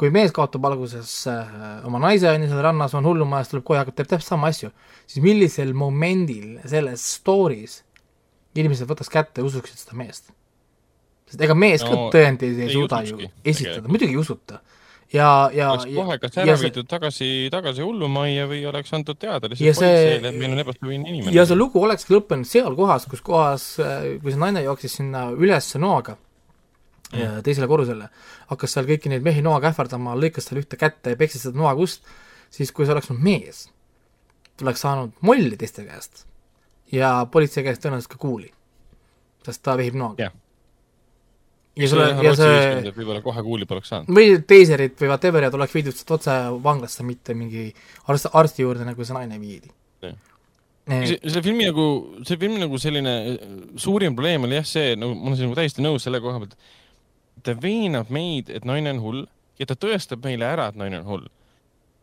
Kui 0.00 0.08
mees 0.14 0.32
kaotab 0.32 0.64
alguses 0.70 1.10
äh, 1.28 1.84
oma 1.84 2.00
naise, 2.00 2.30
on 2.32 2.40
ju, 2.46 2.48
seal 2.48 2.62
rannas 2.64 2.94
on 2.96 3.04
hullumajas, 3.04 3.50
tuleb 3.52 3.66
kohe, 3.68 3.82
hakkab, 3.82 3.98
teeb 3.98 4.08
täpselt 4.14 4.32
sama 4.32 4.48
asju, 4.48 4.70
siis 5.10 5.20
millisel 5.24 5.74
momendil 5.76 6.56
selles 6.70 7.04
story's 7.18 7.82
inimesed 8.56 8.88
võtaks 8.90 9.12
kätte 9.12 9.42
ja 9.44 9.48
usuksid 9.50 9.78
seda 9.84 9.98
meest? 10.00 10.32
sest 11.30 11.42
ega 11.46 11.54
mees 11.54 11.84
no, 11.86 11.90
ka 11.92 12.06
tõendeid 12.16 12.56
ei, 12.58 12.64
ei 12.66 12.72
suuda 12.74 13.02
ju 13.06 13.20
esitada, 13.46 13.86
muidugi 13.86 14.16
ei 14.16 14.18
usuta. 14.18 14.56
ja, 15.14 15.28
ja, 15.54 15.68
oleks 15.76 15.84
ja 15.86 16.00
kohe 16.00 16.16
kas 16.24 16.38
ära 16.42 16.56
see- 16.56 16.64
viidud 16.64 16.88
tagasi, 16.90 17.28
tagasi 17.54 17.84
hullumajja 17.86 18.48
või 18.50 18.64
oleks 18.72 18.96
antud 18.98 19.18
teada 19.20 19.46
Ja 19.46 19.52
lihtsalt 19.52 19.78
see- 19.78 19.92
politseile, 19.92 20.32
et 20.32 20.40
meil 20.40 20.56
on 20.56 20.64
ebastabiilne 20.64 21.08
inimene. 21.12 21.36
ja 21.36 21.44
see 21.46 21.60
lugu 21.60 21.84
olekski 21.84 22.16
lõppenud 22.16 22.48
seal 22.50 22.74
kohas, 22.74 23.06
kus 23.06 23.22
kohas, 23.22 23.68
kui 24.24 24.32
see 24.34 24.40
naine 24.42 24.64
jooksis 24.66 24.96
sinna 25.02 25.28
üles 25.36 25.70
noaga 25.78 26.16
mm. 27.12 27.42
teisele 27.46 27.68
korrusele, 27.70 28.08
hakkas 28.52 28.76
seal 28.76 28.88
kõiki 28.88 29.12
neid 29.12 29.26
mehi 29.26 29.44
noaga 29.44 29.72
ähvardama, 29.72 30.16
lõikas 30.18 30.48
talle 30.48 30.64
ühte 30.64 30.80
kätte 30.80 31.14
ja 31.14 31.20
peksis 31.20 31.46
seda 31.46 31.58
noaga 31.58 31.82
ust, 31.82 32.06
siis 32.50 32.72
kui 32.74 32.86
see 32.86 32.94
oleks 32.96 33.10
olnud 33.12 33.24
mees, 33.24 33.68
oleks 34.62 34.82
saanud 34.84 35.14
molli 35.26 35.56
teiste 35.60 35.86
käest 35.86 36.24
ja 36.92 37.10
politsei 37.32 37.64
käest 37.66 37.82
tõenäoliselt 37.84 38.12
ka 38.14 38.20
kuuli, 38.20 38.48
sest 39.46 39.62
ta 39.64 39.76
vehib 39.78 39.98
noaga 39.98 40.26
Jah. 40.26 40.34
ja 41.78 41.90
selle, 41.90 42.08
ja 42.26 42.32
see 42.38 42.94
võib-olla 42.96 43.22
kohe 43.24 43.44
kuuli 43.46 43.68
poleks 43.70 43.92
saanud. 43.92 44.10
või 44.16 44.40
teiserid 44.46 44.96
või 45.00 45.12
whatever'id 45.12 45.58
oleks 45.58 45.76
viidud 45.76 45.96
sealt 45.96 46.16
otse 46.18 46.40
vanglasse, 46.64 47.06
mitte 47.06 47.36
mingi 47.38 47.68
arst, 48.10 48.30
arsti 48.32 48.66
juurde, 48.66 48.88
nagu 48.88 49.06
see 49.06 49.16
naine 49.16 49.38
viidi. 49.42 49.70
Jah. 50.04 50.18
see, 50.90 51.20
selle 51.22 51.44
filmi 51.46 51.68
nagu, 51.70 51.86
see 52.26 52.40
filmi 52.40 52.60
nagu 52.62 52.82
selline 52.82 53.16
äh, 53.30 53.56
suurim 53.80 54.18
probleem 54.18 54.48
oli 54.48 54.58
jah 54.58 54.68
see, 54.68 54.94
nagu 54.98 55.14
ma 55.14 55.30
olen 55.30 55.40
sinuga 55.44 55.62
täiesti 55.62 55.86
nõus 55.86 56.06
selle 56.08 56.22
koha 56.24 56.42
pealt, 56.42 56.58
ta 57.42 57.54
veenab 57.62 58.10
meid, 58.12 58.50
et 58.50 58.64
naine 58.68 58.94
on 58.96 59.02
hull 59.04 59.26
ja 59.60 59.68
ta 59.68 59.76
tõestab 59.78 60.24
meile 60.24 60.48
ära, 60.48 60.70
et 60.70 60.78
naine 60.80 61.00
on 61.02 61.08
hull. 61.08 61.26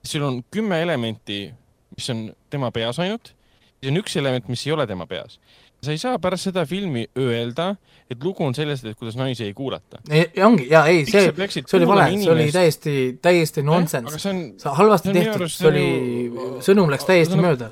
sul 0.08 0.24
on 0.24 0.44
kümme 0.54 0.82
elementi, 0.82 1.52
mis 1.98 2.10
on 2.14 2.30
tema 2.50 2.70
peas 2.72 3.00
ainult, 3.04 3.34
siis 3.82 3.92
on 3.92 4.00
üks 4.00 4.16
element, 4.20 4.48
mis 4.48 4.66
ei 4.68 4.72
ole 4.76 4.88
tema 4.88 5.08
peas. 5.08 5.40
sa 5.82 5.92
ei 5.94 6.00
saa 6.02 6.18
pärast 6.20 6.48
seda 6.48 6.64
filmi 6.66 7.06
öelda, 7.18 7.76
et 8.10 8.24
lugu 8.24 8.46
on 8.46 8.56
sellest, 8.56 8.86
et 8.86 8.98
kuidas 8.98 9.16
naisi 9.16 9.44
ei 9.44 9.54
kuulata. 9.54 10.00
ongi, 10.46 10.70
jaa, 10.72 10.86
ei, 10.88 11.06
see 11.06 11.28
sa 11.32 11.48
see 11.50 11.78
oli 11.78 11.88
vale, 11.88 12.08
see 12.18 12.32
oli 12.32 12.48
täiesti, 12.52 12.96
täiesti 13.22 13.64
nonsense. 13.64 14.20
see 14.20 14.32
on, 14.32 14.40
see 14.58 14.78
halvasti 14.80 15.12
see 15.12 15.20
tehtud, 15.20 15.52
see 15.54 15.68
oli 15.70 15.86
ju-, 16.30 16.48
sõnum 16.66 16.90
läks 16.94 17.06
täiesti 17.06 17.36
see 17.36 17.42
on- 17.42 17.46
mööda. 17.46 17.70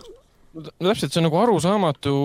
no 0.54 0.92
täpselt, 0.92 1.14
see 1.14 1.22
on 1.24 1.30
nagu 1.30 1.40
arusaamatu 1.42 2.18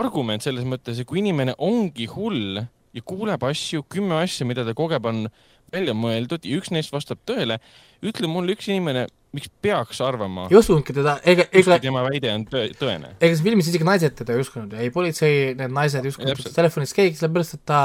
argument 0.00 0.42
selles 0.42 0.64
mõttes, 0.66 0.98
et 0.98 1.06
kui 1.06 1.20
inimene 1.20 1.54
ongi 1.58 2.06
hull 2.10 2.64
ja 2.94 3.02
kuuleb 3.06 3.42
asju, 3.48 3.84
kümme 3.90 4.20
asja, 4.22 4.46
mida 4.48 4.64
ta 4.66 4.74
kogeb, 4.76 5.04
on 5.10 5.26
välja 5.74 5.94
mõeldud 5.98 6.46
ja 6.46 6.60
üks 6.60 6.70
neist 6.74 6.92
vastab 6.94 7.20
tõele, 7.26 7.58
ütle 8.04 8.30
mulle 8.30 8.54
üks 8.54 8.68
inimene, 8.70 9.08
miks 9.34 9.50
peaks 9.64 9.98
arvama, 10.04 10.46
ei 10.52 10.58
usunudki 10.60 10.94
teda, 10.94 11.16
ega, 11.26 11.48
ega, 11.50 11.78
tema 11.82 12.04
väide 12.06 12.30
on 12.30 12.46
tõe, 12.50 12.68
tõene. 12.78 13.14
ega 13.18 13.32
selles 13.32 13.42
filmis 13.46 13.70
isegi 13.72 13.86
naised 13.88 14.14
teda 14.20 14.36
ei 14.36 14.44
uskunud, 14.44 14.76
ei 14.78 14.92
politsei, 14.94 15.52
need 15.58 15.74
naised 15.74 16.06
ei 16.06 16.14
uskunud 16.14 16.38
teda 16.38 16.54
telefonis 16.54 16.94
keegi, 16.94 17.18
sellepärast 17.18 17.58
et 17.58 17.64
ta 17.66 17.80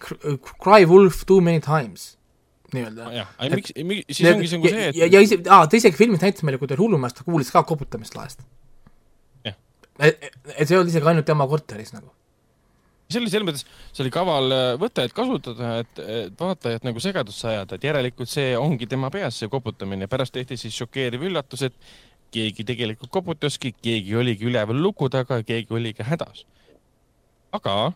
cr- 0.00 0.38
cry 0.56 0.88
wolf 0.88 1.26
too 1.28 1.44
many 1.44 1.60
times, 1.64 2.14
nii-öelda. 2.72 3.12
jah, 3.18 3.36
miks, 3.52 3.74
siis 3.76 4.32
ongi 4.32 4.48
see 4.48 4.62
nagu 4.62 4.74
see, 4.78 4.90
ja, 5.02 5.12
ja 5.18 5.24
ise, 5.26 5.42
aa, 5.44 5.68
ta 5.68 5.80
isegi 5.80 6.00
filmis 6.00 6.24
näitas 6.24 6.46
meile, 6.46 6.62
kui 6.62 6.70
ta 6.70 6.78
oli 6.78 6.86
hullumees, 6.86 7.18
ta 7.18 7.28
kuulis 7.28 7.52
ka 7.52 7.66
koputamist 7.68 8.16
laest. 8.16 8.40
Et, 10.02 10.24
et 10.56 10.66
see 10.66 10.74
ei 10.74 10.80
olnud 10.80 10.90
isegi 10.90 11.06
ainult 11.06 11.26
tema 11.28 11.44
korteris 11.46 11.92
nagu. 11.94 12.08
See 13.14 13.22
oli 13.22 13.32
selles 13.32 13.46
mõttes, 13.48 13.66
see 13.94 14.04
oli 14.04 14.12
kaval 14.14 14.54
äh, 14.54 14.64
võte, 14.80 15.04
et 15.06 15.14
kasutada, 15.16 15.70
et 15.84 16.02
vaatajat 16.40 16.86
nagu 16.86 17.02
segadusse 17.02 17.48
ajada, 17.52 17.78
et 17.78 17.86
järelikult 17.88 18.30
see 18.30 18.54
ongi 18.58 18.88
tema 18.90 19.10
peas, 19.14 19.38
see 19.40 19.50
koputamine. 19.52 20.08
pärast 20.10 20.34
tehti 20.34 20.58
siis 20.60 20.76
šokeeriv 20.82 21.28
üllatus, 21.30 21.64
et 21.68 21.78
keegi 22.34 22.66
tegelikult 22.66 23.12
koputaski, 23.14 23.74
keegi 23.82 24.16
oligi 24.18 24.48
üleval 24.50 24.80
luku 24.82 25.08
taga, 25.12 25.40
keegi 25.46 25.74
oligi 25.74 26.06
hädas. 26.06 26.44
aga 27.54 27.92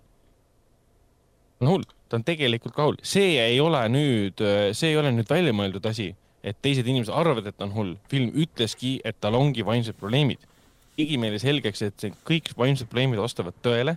on 1.58 1.72
hull, 1.72 1.86
ta 2.08 2.20
on 2.20 2.24
tegelikult 2.26 2.76
ka 2.76 2.86
hull, 2.86 3.00
see 3.02 3.34
ei 3.42 3.58
ole 3.60 3.80
nüüd, 3.90 4.38
see 4.78 4.92
ei 4.92 5.00
ole 5.00 5.10
nüüd 5.16 5.26
väljamõeldud 5.30 5.88
asi, 5.90 6.12
et 6.46 6.60
teised 6.62 6.86
inimesed 6.86 7.10
arvavad, 7.14 7.50
et 7.50 7.58
ta 7.58 7.66
on 7.66 7.74
hull. 7.74 7.96
film 8.08 8.30
ütleski, 8.38 9.00
et 9.04 9.18
tal 9.20 9.34
ongi 9.34 9.66
vaimsed 9.66 9.98
probleemid 9.98 10.46
tegi 10.99 11.18
meile 11.20 11.38
selgeks, 11.42 11.82
et 11.86 12.05
kõik 12.26 12.51
vaimsed 12.59 12.88
probleemid 12.90 13.20
vastavad 13.22 13.55
tõele. 13.64 13.96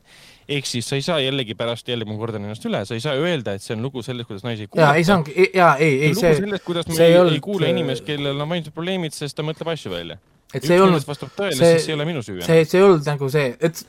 ehk 0.51 0.65
siis 0.67 0.85
sa 0.89 0.97
ei 0.99 1.03
saa 1.05 1.19
jällegi 1.23 1.55
pärast 1.55 1.87
jälle, 1.87 2.05
ma 2.05 2.17
kordan 2.19 2.43
ennast 2.45 2.65
üle, 2.67 2.81
sa 2.85 2.93
ei 2.97 3.01
saa 3.03 3.13
öelda, 3.17 3.53
et 3.57 3.63
see 3.63 3.73
on 3.77 3.81
lugu 3.85 4.01
sellest, 4.03 4.27
kuidas 4.27 4.43
naisi 4.43 4.65
ei 4.65 4.67
jaa, 4.67 4.93
ei 4.95 5.03
kuulata. 5.03 5.07
saanudki, 5.09 5.45
jaa, 5.55 5.75
ei, 5.77 5.93
ei 6.09 6.15
see, 6.17 6.33
sellest, 6.41 6.65
kuidas 6.67 6.87
me 6.91 6.97
ei 6.99 7.13
ei, 7.13 7.19
olnud- 7.21 7.37
ei 7.39 7.43
kuule 7.45 7.69
inimest, 7.71 8.03
kellel 8.05 8.41
on 8.41 8.49
vaimsed 8.51 8.73
probleemid, 8.75 9.15
sest 9.15 9.37
ta 9.37 9.45
mõtleb 9.47 9.71
asju 9.73 9.91
välja. 9.93 10.17
et 10.53 10.63
see 10.67 10.75
ei 10.75 10.81
olnud, 10.83 11.05
vastab 11.07 11.31
tõele, 11.37 11.55
siis 11.55 11.85
see 11.85 11.93
ei 11.93 11.95
ole 11.99 12.05
minu 12.09 12.19
süü 12.25 12.41
see, 12.43 12.65
see 12.67 12.81
ei 12.81 12.83
olnud 12.89 13.07
nagu 13.07 13.29
see, 13.31 13.55
et 13.61 13.85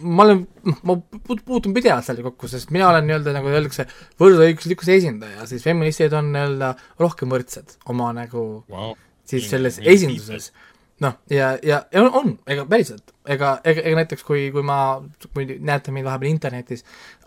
ma 0.00 0.22
olen, 0.24 0.44
ma 0.86 0.94
puut- 1.26 1.42
puutun 1.46 1.74
pidevalt 1.74 2.04
sellega 2.06 2.30
kokku, 2.30 2.48
sest 2.50 2.70
mina 2.74 2.88
olen 2.90 3.06
nii-öelda 3.08 3.32
nagu 3.36 3.50
öeldakse, 3.50 3.86
võrdõiguslikkuse 4.20 4.96
esindaja, 5.00 5.46
siis 5.50 5.62
feministid 5.66 6.14
on 6.18 6.30
nii-öelda 6.34 6.72
rohkem 7.02 7.30
võrdsed 7.34 7.76
oma 7.90 8.12
nagu 8.16 8.64
Wow. 8.70 8.94
siis 9.28 9.48
selles 9.50 9.78
esinduses. 9.82 10.52
noh, 11.00 11.14
ja, 11.30 11.52
ja, 11.62 11.82
ja 11.92 12.02
on, 12.02 12.34
ega 12.50 12.64
päriselt, 12.68 13.12
ega, 13.26 13.54
ega, 13.64 13.82
ega 13.84 14.00
näiteks 14.00 14.24
kui, 14.26 14.48
kui 14.54 14.64
ma, 14.66 14.98
kui 15.34 15.46
näete 15.46 15.94
mind 15.94 16.08
vahepeal 16.08 16.32
internetis 16.32 16.84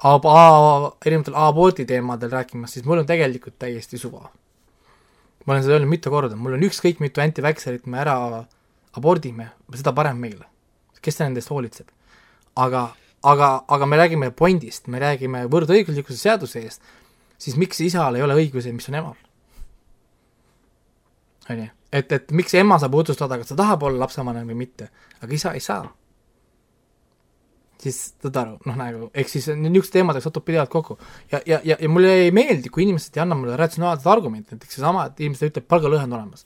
ab-, 0.08 0.28
erinevatel 1.06 1.38
abordi 1.40 1.86
teemadel 1.88 2.34
rääkimas, 2.34 2.76
siis 2.76 2.88
mul 2.88 3.04
on 3.04 3.10
tegelikult 3.10 3.58
täiesti 3.62 4.00
suva. 4.02 4.30
ma 5.46 5.54
olen 5.54 5.64
seda 5.64 5.78
öelnud 5.78 5.90
mitu 5.90 6.12
korda, 6.14 6.36
mul 6.36 6.58
on 6.58 6.68
ükskõik 6.68 7.00
mitu 7.02 7.24
anti-vaxxerit 7.24 7.88
me 7.90 8.02
ära 8.04 8.18
abordime, 8.98 9.52
seda 9.74 9.94
parem 9.96 10.20
meile. 10.20 10.46
kes 11.02 11.20
nende 11.20 11.40
eest 11.42 11.50
hoolitseb? 11.50 11.88
aga, 12.56 12.90
aga, 13.24 13.52
aga 13.68 13.86
me 13.86 13.98
räägime 13.98 14.32
pointist, 14.32 14.88
me 14.88 15.00
räägime 15.00 15.46
võrdõiguslikkuse 15.52 16.20
seaduse 16.20 16.60
eest, 16.60 16.82
siis 17.40 17.56
miks 17.58 17.80
isal 17.82 18.16
ei 18.16 18.26
ole 18.26 18.36
õigusi, 18.36 18.74
mis 18.76 18.90
on 18.92 19.00
emal? 19.00 19.16
on 21.50 21.64
ju, 21.64 21.70
et, 21.92 22.12
et 22.12 22.32
miks 22.36 22.54
ema 22.60 22.78
saab 22.82 22.96
otsustada, 23.02 23.38
kas 23.40 23.52
ta 23.52 23.58
tahab 23.60 23.84
olla 23.88 24.06
lapsevanem 24.06 24.48
või 24.52 24.64
mitte, 24.64 24.90
aga 25.22 25.36
isa 25.36 25.56
ei 25.58 25.64
saa. 25.64 25.84
siis 27.82 27.98
saad 28.22 28.36
aru, 28.38 28.58
noh 28.70 28.76
nagu, 28.78 29.08
ehk 29.18 29.30
siis 29.30 29.48
niisugused 29.58 29.96
teemadega 29.96 30.22
satub 30.22 30.46
pidevalt 30.46 30.70
kokku. 30.70 31.00
ja, 31.32 31.42
ja, 31.46 31.60
ja, 31.66 31.78
ja 31.82 31.90
mulle 31.90 32.14
ei 32.28 32.32
meeldi, 32.32 32.70
kui 32.70 32.84
inimesed 32.84 33.18
ei 33.18 33.24
anna 33.24 33.36
mulle 33.36 33.58
ratsionaalset 33.58 34.08
argumenti, 34.08 34.56
näiteks 34.56 34.78
seesama, 34.78 35.08
et 35.10 35.20
inimesed 35.20 35.50
ütlevad, 35.50 35.68
palgalõhe 35.68 36.06
on 36.06 36.14
olemas. 36.20 36.46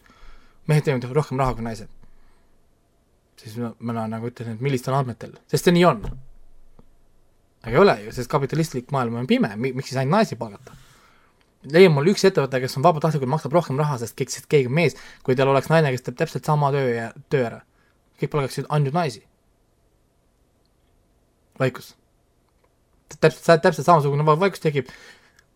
mehed 0.68 0.88
teevad 0.88 1.12
rohkem 1.14 1.40
raha 1.40 1.54
kui 1.54 1.68
naised. 1.68 1.92
siis 3.42 3.58
ma, 3.58 3.74
ma 3.80 4.08
nagu 4.08 4.32
ütlen, 4.32 4.56
et 4.56 4.64
millistel 4.64 4.96
andmetel, 4.96 5.36
sest 5.52 5.68
see 5.68 5.76
nii 5.76 5.86
on. 5.86 6.02
aga 7.66 7.76
ei 7.76 7.82
ole 7.84 8.00
ju, 8.06 8.16
sest 8.16 8.32
kapitalistlik 8.32 8.92
maailm 8.96 9.20
on 9.22 9.28
pime, 9.28 9.52
miks 9.60 9.92
siis 9.92 10.00
ainult 10.00 10.22
naisi 10.22 10.40
palgata? 10.40 10.78
Leia 11.72 11.92
mulle 11.92 12.14
üks 12.14 12.26
ettevõte, 12.28 12.60
kes 12.64 12.78
on 12.80 12.86
vabatahtlikult, 12.86 13.32
maksab 13.32 13.56
rohkem 13.56 13.80
raha, 13.82 13.98
sest 14.02 14.18
kõik, 14.20 14.34
sest 14.34 14.50
keegi 14.52 14.70
on 14.70 14.76
mees, 14.78 14.98
kui 15.26 15.38
tal 15.38 15.52
oleks 15.52 15.70
naine, 15.72 15.92
kes 15.96 16.06
teeb 16.06 16.18
täpselt 16.20 16.48
sama 16.48 16.72
töö 16.76 16.90
ja 16.94 17.12
töö 17.34 17.46
ära. 17.50 17.62
kõik 18.22 18.32
palgaksid 18.32 18.70
ainult 18.70 18.96
naisi. 18.96 19.24
vaikus. 21.60 21.96
täpselt, 23.20 23.62
täpselt 23.62 23.86
samasugune 23.86 24.26
vaikus 24.26 24.60
tekib, 24.60 24.90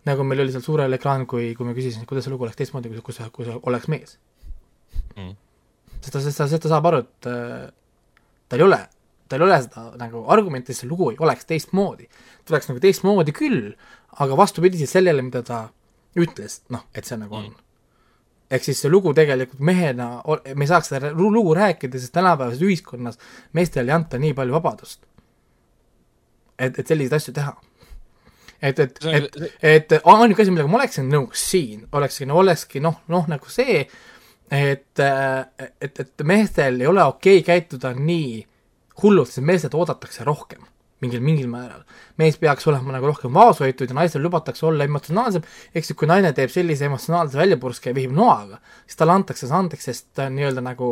nagu 0.05 0.23
meil 0.23 0.45
oli 0.45 0.51
seal 0.51 0.63
suurel 0.63 0.93
ekraanil, 0.93 1.27
kui, 1.27 1.53
kui 1.55 1.65
ma 1.67 1.73
küsisin, 1.77 2.05
kuidas 2.05 2.25
see 2.25 2.33
lugu 2.33 2.47
oleks 2.47 2.57
teistmoodi, 2.59 2.89
kui, 2.89 3.01
kui 3.01 3.13
sa, 3.13 3.29
kui 3.33 3.45
sa 3.45 3.57
oleks 3.67 3.89
mees 3.91 4.15
mm.. 5.15 5.33
sest 5.99 6.13
ta, 6.13 6.21
sest 6.23 6.37
ta, 6.39 6.47
sest 6.47 6.63
ta 6.63 6.71
saab 6.71 6.87
aru, 6.87 7.03
et 7.03 7.29
äh, 7.29 7.67
tal 8.47 8.63
ei 8.63 8.65
ole 8.65 8.79
tal 9.29 9.43
ei 9.43 9.45
ole 9.45 9.57
seda 9.61 9.83
nagu 9.99 10.23
argumenti, 10.33 10.73
see 10.73 10.89
lugu 10.89 11.11
ei 11.11 11.19
oleks 11.21 11.45
teistmoodi. 11.49 12.07
ta 12.45 12.55
oleks 12.55 12.69
nagu 12.71 12.81
teistmoodi 12.81 13.35
küll, 13.35 13.73
aga 14.23 14.37
vastupidiselt 14.37 14.89
sellele, 14.89 15.21
mida 15.25 15.43
ta 15.45 15.67
ütles, 16.17 16.61
noh, 16.73 16.85
et 16.95 17.05
see 17.05 17.17
nagu 17.19 17.37
on 17.37 17.47
mm. 17.47 17.65
ehk 18.55 18.65
siis 18.65 18.81
see 18.83 18.91
lugu 18.91 19.13
tegelikult 19.17 19.61
mehena, 19.65 20.09
me 20.25 20.65
ei 20.65 20.69
saaks 20.71 20.91
seda 20.93 21.11
lugu 21.15 21.53
rääkida, 21.57 22.01
sest 22.01 22.15
tänapäevases 22.15 22.63
ühiskonnas 22.65 23.19
meestele 23.53 23.91
ei 23.91 23.97
anta 23.97 24.21
nii 24.21 24.33
palju 24.37 24.57
vabadust. 24.57 25.03
et, 26.59 26.79
et 26.79 26.87
selliseid 26.87 27.17
asju 27.19 27.33
teha. 27.33 27.55
et, 28.61 28.79
et, 28.79 28.99
et, 29.05 29.41
et 29.61 29.97
ainuke 30.03 30.41
asi, 30.41 30.51
millega 30.51 30.71
ma 30.71 30.81
oleksin 30.81 31.11
nõus 31.11 31.45
siin, 31.51 31.85
olekski, 31.91 32.25
no 32.25 32.41
olekski 32.41 32.81
noh, 32.83 33.01
noh 33.07 33.29
nagu 33.29 33.53
see, 33.53 33.85
et, 34.51 34.99
et, 34.99 35.99
et 36.05 36.25
meestel 36.25 36.81
ei 36.81 36.89
ole 36.89 37.03
okei 37.05 37.39
okay 37.39 37.47
käituda 37.53 37.93
nii 37.95 38.41
hullult, 39.03 39.29
sest 39.29 39.45
meestelt 39.45 39.77
oodatakse 39.77 40.25
rohkem 40.27 40.65
mingil, 41.03 41.21
mingil 41.23 41.49
määral. 41.51 41.83
mees 42.19 42.37
peaks 42.39 42.67
olema 42.67 42.95
nagu 42.95 43.09
rohkem 43.09 43.33
vaoshoitud 43.33 43.89
ja 43.89 43.97
naistel 43.97 44.23
lubatakse 44.23 44.65
olla 44.67 44.87
emotsionaalsem, 44.87 45.45
ehk 45.73 45.87
siis 45.87 45.97
kui 45.99 46.09
naine 46.09 46.31
teeb 46.35 46.51
sellise 46.53 46.89
emotsionaalse 46.89 47.39
väljapurske 47.39 47.93
ja 47.93 47.97
vihib 47.97 48.15
noaga, 48.15 48.59
siis 48.85 48.99
talle 48.99 49.15
antakse 49.15 49.47
see 49.47 49.59
andeks, 49.59 49.89
sest 49.91 50.09
ta 50.17 50.27
on 50.29 50.35
nii-öelda 50.39 50.63
nagu, 50.65 50.89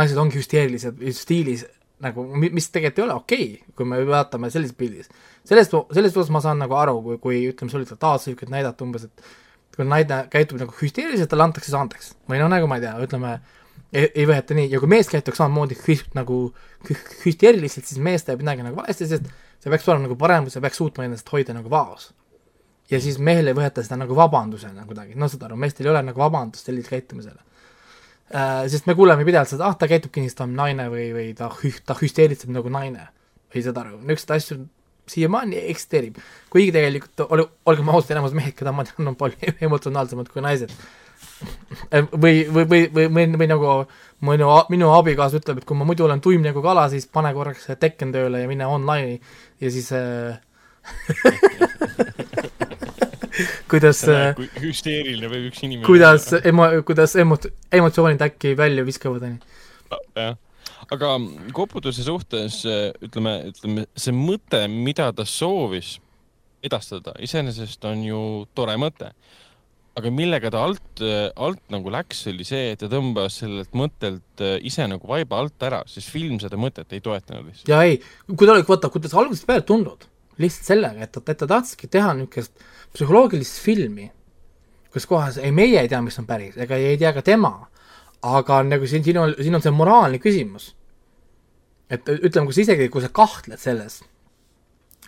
naised 0.00 0.18
ongi 0.22 0.40
hüsteerilised 0.40 1.04
stiilis 1.18 1.66
nagu, 2.00 2.24
mis 2.40 2.70
tegelikult 2.72 3.02
ei 3.02 3.04
ole 3.04 3.18
okei 3.18 3.46
okay,, 3.52 3.74
kui 3.76 3.88
me 3.88 4.00
vaatame 4.08 4.50
sellises 4.52 4.76
pildis. 4.76 5.10
sellest, 5.44 5.76
sellest 5.92 6.16
osas 6.16 6.32
ma 6.32 6.42
saan 6.44 6.60
nagu 6.62 6.76
aru, 6.78 6.98
kui, 7.04 7.20
kui 7.22 7.40
ütleme, 7.50 7.72
sul 7.72 7.82
oli 7.82 7.88
totaalselt 7.88 8.48
näidata 8.48 8.86
umbes, 8.86 9.06
et 9.06 9.76
kui 9.76 9.86
naine 9.86 10.24
käitub 10.32 10.60
nagu 10.60 10.74
hüsteeriliselt, 10.80 11.30
talle 11.30 11.46
antakse 11.46 11.70
see 11.72 11.80
andeks. 11.80 12.14
või 12.28 12.40
noh, 12.42 12.50
nagu 12.52 12.68
ma 12.70 12.80
ei 12.80 12.86
tea, 12.86 12.96
ütleme 13.04 13.36
ei, 13.92 14.08
ei 14.14 14.26
võeta 14.28 14.56
nii, 14.56 14.68
ja 14.72 14.80
kui 14.82 14.90
mees 14.90 15.10
käituks 15.10 15.40
samamoodi 15.40 15.76
hüst, 15.82 16.10
nagu 16.16 16.40
hüsteeriliselt, 17.24 17.88
siis 17.88 18.00
mees 18.02 18.24
teeb 18.26 18.42
midagi 18.42 18.64
nagu 18.66 18.78
valesti, 18.78 19.08
sest 19.10 19.28
see 19.60 19.72
peaks 19.72 19.88
olema 19.90 20.06
nagu 20.06 20.16
parem, 20.20 20.48
see 20.52 20.62
peaks 20.62 20.80
suutma 20.80 21.06
ennast 21.06 21.28
hoida 21.34 21.54
nagu 21.56 21.70
vaos. 21.72 22.10
ja 22.90 22.98
siis 23.00 23.20
mehel 23.22 23.50
ei 23.50 23.54
võeta 23.54 23.84
seda 23.86 24.00
nagu 24.00 24.16
vabandusena 24.18 24.86
kuidagi, 24.86 25.14
no 25.18 25.28
saad 25.30 25.46
aru, 25.46 25.58
meestel 25.60 25.86
ei 25.86 25.92
ole 25.92 26.02
nagu 26.08 26.18
vabandust 26.18 26.66
sellisele 26.66 26.96
käitumisele 26.98 27.38
äh,. 28.34 28.66
Sest 28.70 28.86
me 28.86 28.94
kuuleme 28.98 29.24
pidevalt 29.26 29.50
seda, 29.50 29.68
ah, 29.68 29.76
ta 29.78 29.86
käitubki 29.90 30.22
nii, 30.22 30.30
sest 30.30 30.40
ta 30.40 30.46
on 30.46 30.56
naine 30.58 30.88
või, 30.90 31.10
või 31.14 31.30
ta 31.38 31.50
hü-, 31.62 31.82
ta 31.86 31.94
hüsteeritseb 31.98 32.50
nagu 32.54 32.70
naine. 32.70 33.08
või 33.50 33.62
saad 33.66 33.78
aru, 33.82 33.96
niisuguseid 33.98 34.36
asju 34.36 34.58
siiamaani 35.10 35.58
eksisteerib. 35.70 36.18
kuigi 36.50 36.72
tegelikult 36.74 37.24
ole, 37.26 37.46
olgem 37.66 37.88
ausad, 37.90 38.14
enamus 38.14 38.34
mehed, 38.38 38.54
keda 38.58 38.72
ma 38.72 38.86
tean, 38.86 39.10
on 39.10 39.18
palju 39.18 39.54
emotsionaalsemad 39.66 40.30
kui 40.30 40.42
naised 40.42 40.74
või, 42.22 42.46
või, 42.46 42.64
või, 42.64 42.90
või, 42.94 43.08
või, 43.08 43.26
või 43.38 43.48
nagu 43.50 43.72
minu, 44.26 44.50
minu 44.72 44.90
abikaasa 44.94 45.40
ütleb, 45.40 45.60
et 45.60 45.66
kui 45.68 45.78
ma 45.78 45.84
muidu 45.88 46.06
olen 46.06 46.20
tuim 46.24 46.42
nagu 46.44 46.60
kala, 46.64 46.88
siis 46.92 47.08
pane 47.10 47.30
korraks 47.36 47.68
Tekken 47.80 48.10
tööle 48.14 48.42
ja 48.42 48.50
mine 48.50 48.64
online'i. 48.68 49.16
Ja 49.60 49.68
siis 49.72 49.88
äh, 49.96 50.38
kuidas 53.70 54.02
kui 54.36 54.48
hüsteeriline 54.60 55.28
võib 55.30 55.44
üks 55.50 55.60
inimene 55.64 55.88
kuidas 55.88 56.24
emo-, 56.40 56.82
kuidas 56.86 57.16
emo-, 57.20 57.50
emotsioonid 57.72 58.22
äkki 58.26 58.48
välja 58.58 58.82
viskavad, 58.86 59.22
on 59.26 59.32
ju. 59.36 59.40
jah, 60.18 60.34
aga 60.90 61.08
koputuse 61.56 62.02
suhtes 62.06 62.54
ütleme, 62.66 63.32
ütleme 63.52 63.80
see 63.96 64.14
mõte, 64.16 64.60
mida 64.72 65.06
ta 65.16 65.24
soovis 65.28 65.88
edastada, 66.64 67.12
iseenesest 67.22 67.84
on 67.88 67.98
ju 68.04 68.20
tore 68.56 68.76
mõte 68.80 69.08
aga 69.98 70.10
millega 70.14 70.50
ta 70.52 70.62
alt, 70.68 71.02
alt 71.40 71.62
nagu 71.72 71.90
läks, 71.92 72.22
oli 72.30 72.46
see, 72.46 72.70
et 72.74 72.80
ta 72.80 72.88
tõmbas 72.90 73.40
sellelt 73.42 73.74
mõttelt 73.76 74.44
äh, 74.44 74.56
ise 74.66 74.86
nagu 74.90 75.08
vaiba 75.10 75.40
alt 75.42 75.66
ära, 75.66 75.82
sest 75.90 76.12
film 76.12 76.38
seda 76.42 76.58
mõtet 76.60 76.92
ei 76.94 77.02
toetanud 77.04 77.48
lihtsalt. 77.48 77.70
ja 77.70 77.80
ei, 77.86 77.98
kui 78.30 78.46
ta 78.46 78.54
oli, 78.54 78.66
vaata, 78.68 78.90
kui 78.92 79.02
ta 79.02 79.10
algusest 79.20 79.48
peale 79.48 79.66
tundnud, 79.66 80.06
lihtsalt 80.40 80.70
sellega, 80.72 81.06
et 81.06 81.12
ta, 81.16 81.24
et 81.26 81.42
ta 81.42 81.48
tahtski 81.50 81.90
teha 81.90 82.14
niisugust 82.18 82.54
psühholoogilist 82.94 83.58
filmi, 83.64 84.08
kus 84.94 85.06
kohas 85.10 85.40
ei, 85.42 85.52
meie 85.54 85.82
ei 85.82 85.90
tea, 85.90 86.00
mis 86.06 86.18
on 86.22 86.28
päris, 86.28 86.56
ega 86.60 86.78
ei 86.78 86.98
tea 87.00 87.12
ka 87.16 87.24
tema, 87.26 87.52
aga 88.26 88.62
nagu 88.66 88.86
siin, 88.90 89.04
siin 89.06 89.18
on, 89.18 89.34
siin 89.40 89.58
on 89.58 89.64
see 89.64 89.74
moraalne 89.74 90.22
küsimus. 90.22 90.74
et 91.90 92.06
ütleme, 92.06 92.46
kui 92.46 92.54
sa 92.54 92.62
isegi, 92.62 92.86
kui 92.88 93.02
sa 93.02 93.10
kahtled 93.10 93.58
selles 93.58 94.04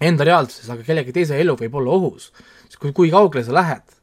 enda 0.02 0.24
reaalsuses, 0.26 0.66
aga 0.72 0.82
kellegi 0.82 1.12
teise 1.14 1.36
elu 1.38 1.54
võib 1.60 1.76
olla 1.78 1.92
ohus, 1.94 2.32
siis 2.66 2.80
kui, 2.82 2.90
kui 2.96 3.10
kaugele 3.12 3.44
sa 3.46 3.54
lähed 3.54 4.01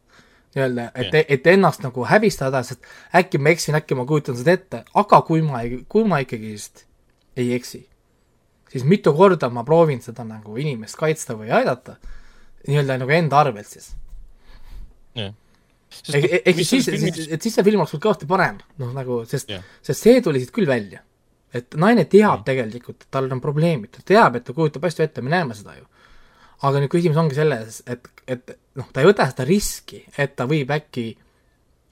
nii-öelda, 0.55 0.89
et, 0.95 1.17
et 1.29 1.47
ennast 1.47 1.83
nagu 1.85 2.05
häbistada, 2.09 2.63
sest 2.65 2.85
äkki 3.15 3.41
ma 3.41 3.53
eksin, 3.53 3.77
äkki 3.77 3.97
ma 3.97 4.05
kujutan 4.09 4.37
seda 4.37 4.55
ette, 4.57 4.83
aga 4.97 5.21
kui 5.27 5.43
ma 5.45 5.61
kui 5.91 6.07
ma 6.09 6.21
ikkagist 6.23 6.85
ei 7.37 7.53
eksi, 7.57 7.83
siis 8.71 8.85
mitu 8.87 9.13
korda 9.17 9.49
ma 9.53 9.63
proovin 9.67 10.01
seda 10.01 10.25
nagu 10.27 10.57
inimest 10.57 10.97
kaitsta 10.99 11.37
või 11.37 11.51
aidata, 11.53 11.99
nii-öelda 12.67 12.97
nagu 13.03 13.13
enda 13.17 13.43
arvelt 13.43 13.69
siis. 13.69 13.91
ehk, 16.13 16.25
ehk 16.45 16.63
siis, 16.63 16.85
siis, 16.85 17.27
et 17.29 17.41
siis 17.41 17.53
see 17.53 17.65
film 17.65 17.83
oleks 17.83 17.93
kõvasti 17.97 18.29
parem, 18.29 18.57
noh 18.81 18.95
nagu, 18.95 19.21
sest, 19.29 19.53
sest 19.85 20.07
see 20.07 20.25
tuli 20.25 20.41
siit 20.41 20.53
küll 20.55 20.69
välja. 20.69 21.03
et 21.53 21.73
naine 21.81 22.03
teab 22.05 22.43
tegelikult, 22.45 23.05
et 23.05 23.11
tal 23.11 23.29
on 23.33 23.39
probleemid, 23.41 23.89
ta 23.93 24.03
teab, 24.05 24.35
et 24.37 24.43
ta 24.45 24.53
kujutab 24.53 24.83
asju 24.85 25.01
ette, 25.05 25.21
me 25.25 25.31
näeme 25.33 25.55
seda 25.57 25.73
ju. 25.79 25.87
Aga 26.61 26.81
nüüd 26.83 26.91
küsimus 26.91 27.17
ongi 27.17 27.37
selles, 27.37 27.79
et, 27.89 28.05
et 28.27 28.51
noh, 28.79 28.91
ta 28.93 29.03
ei 29.03 29.09
võta 29.09 29.27
seda 29.29 29.47
riski, 29.47 30.03
et 30.17 30.35
ta 30.39 30.47
võib 30.49 30.71
äkki 30.73 31.09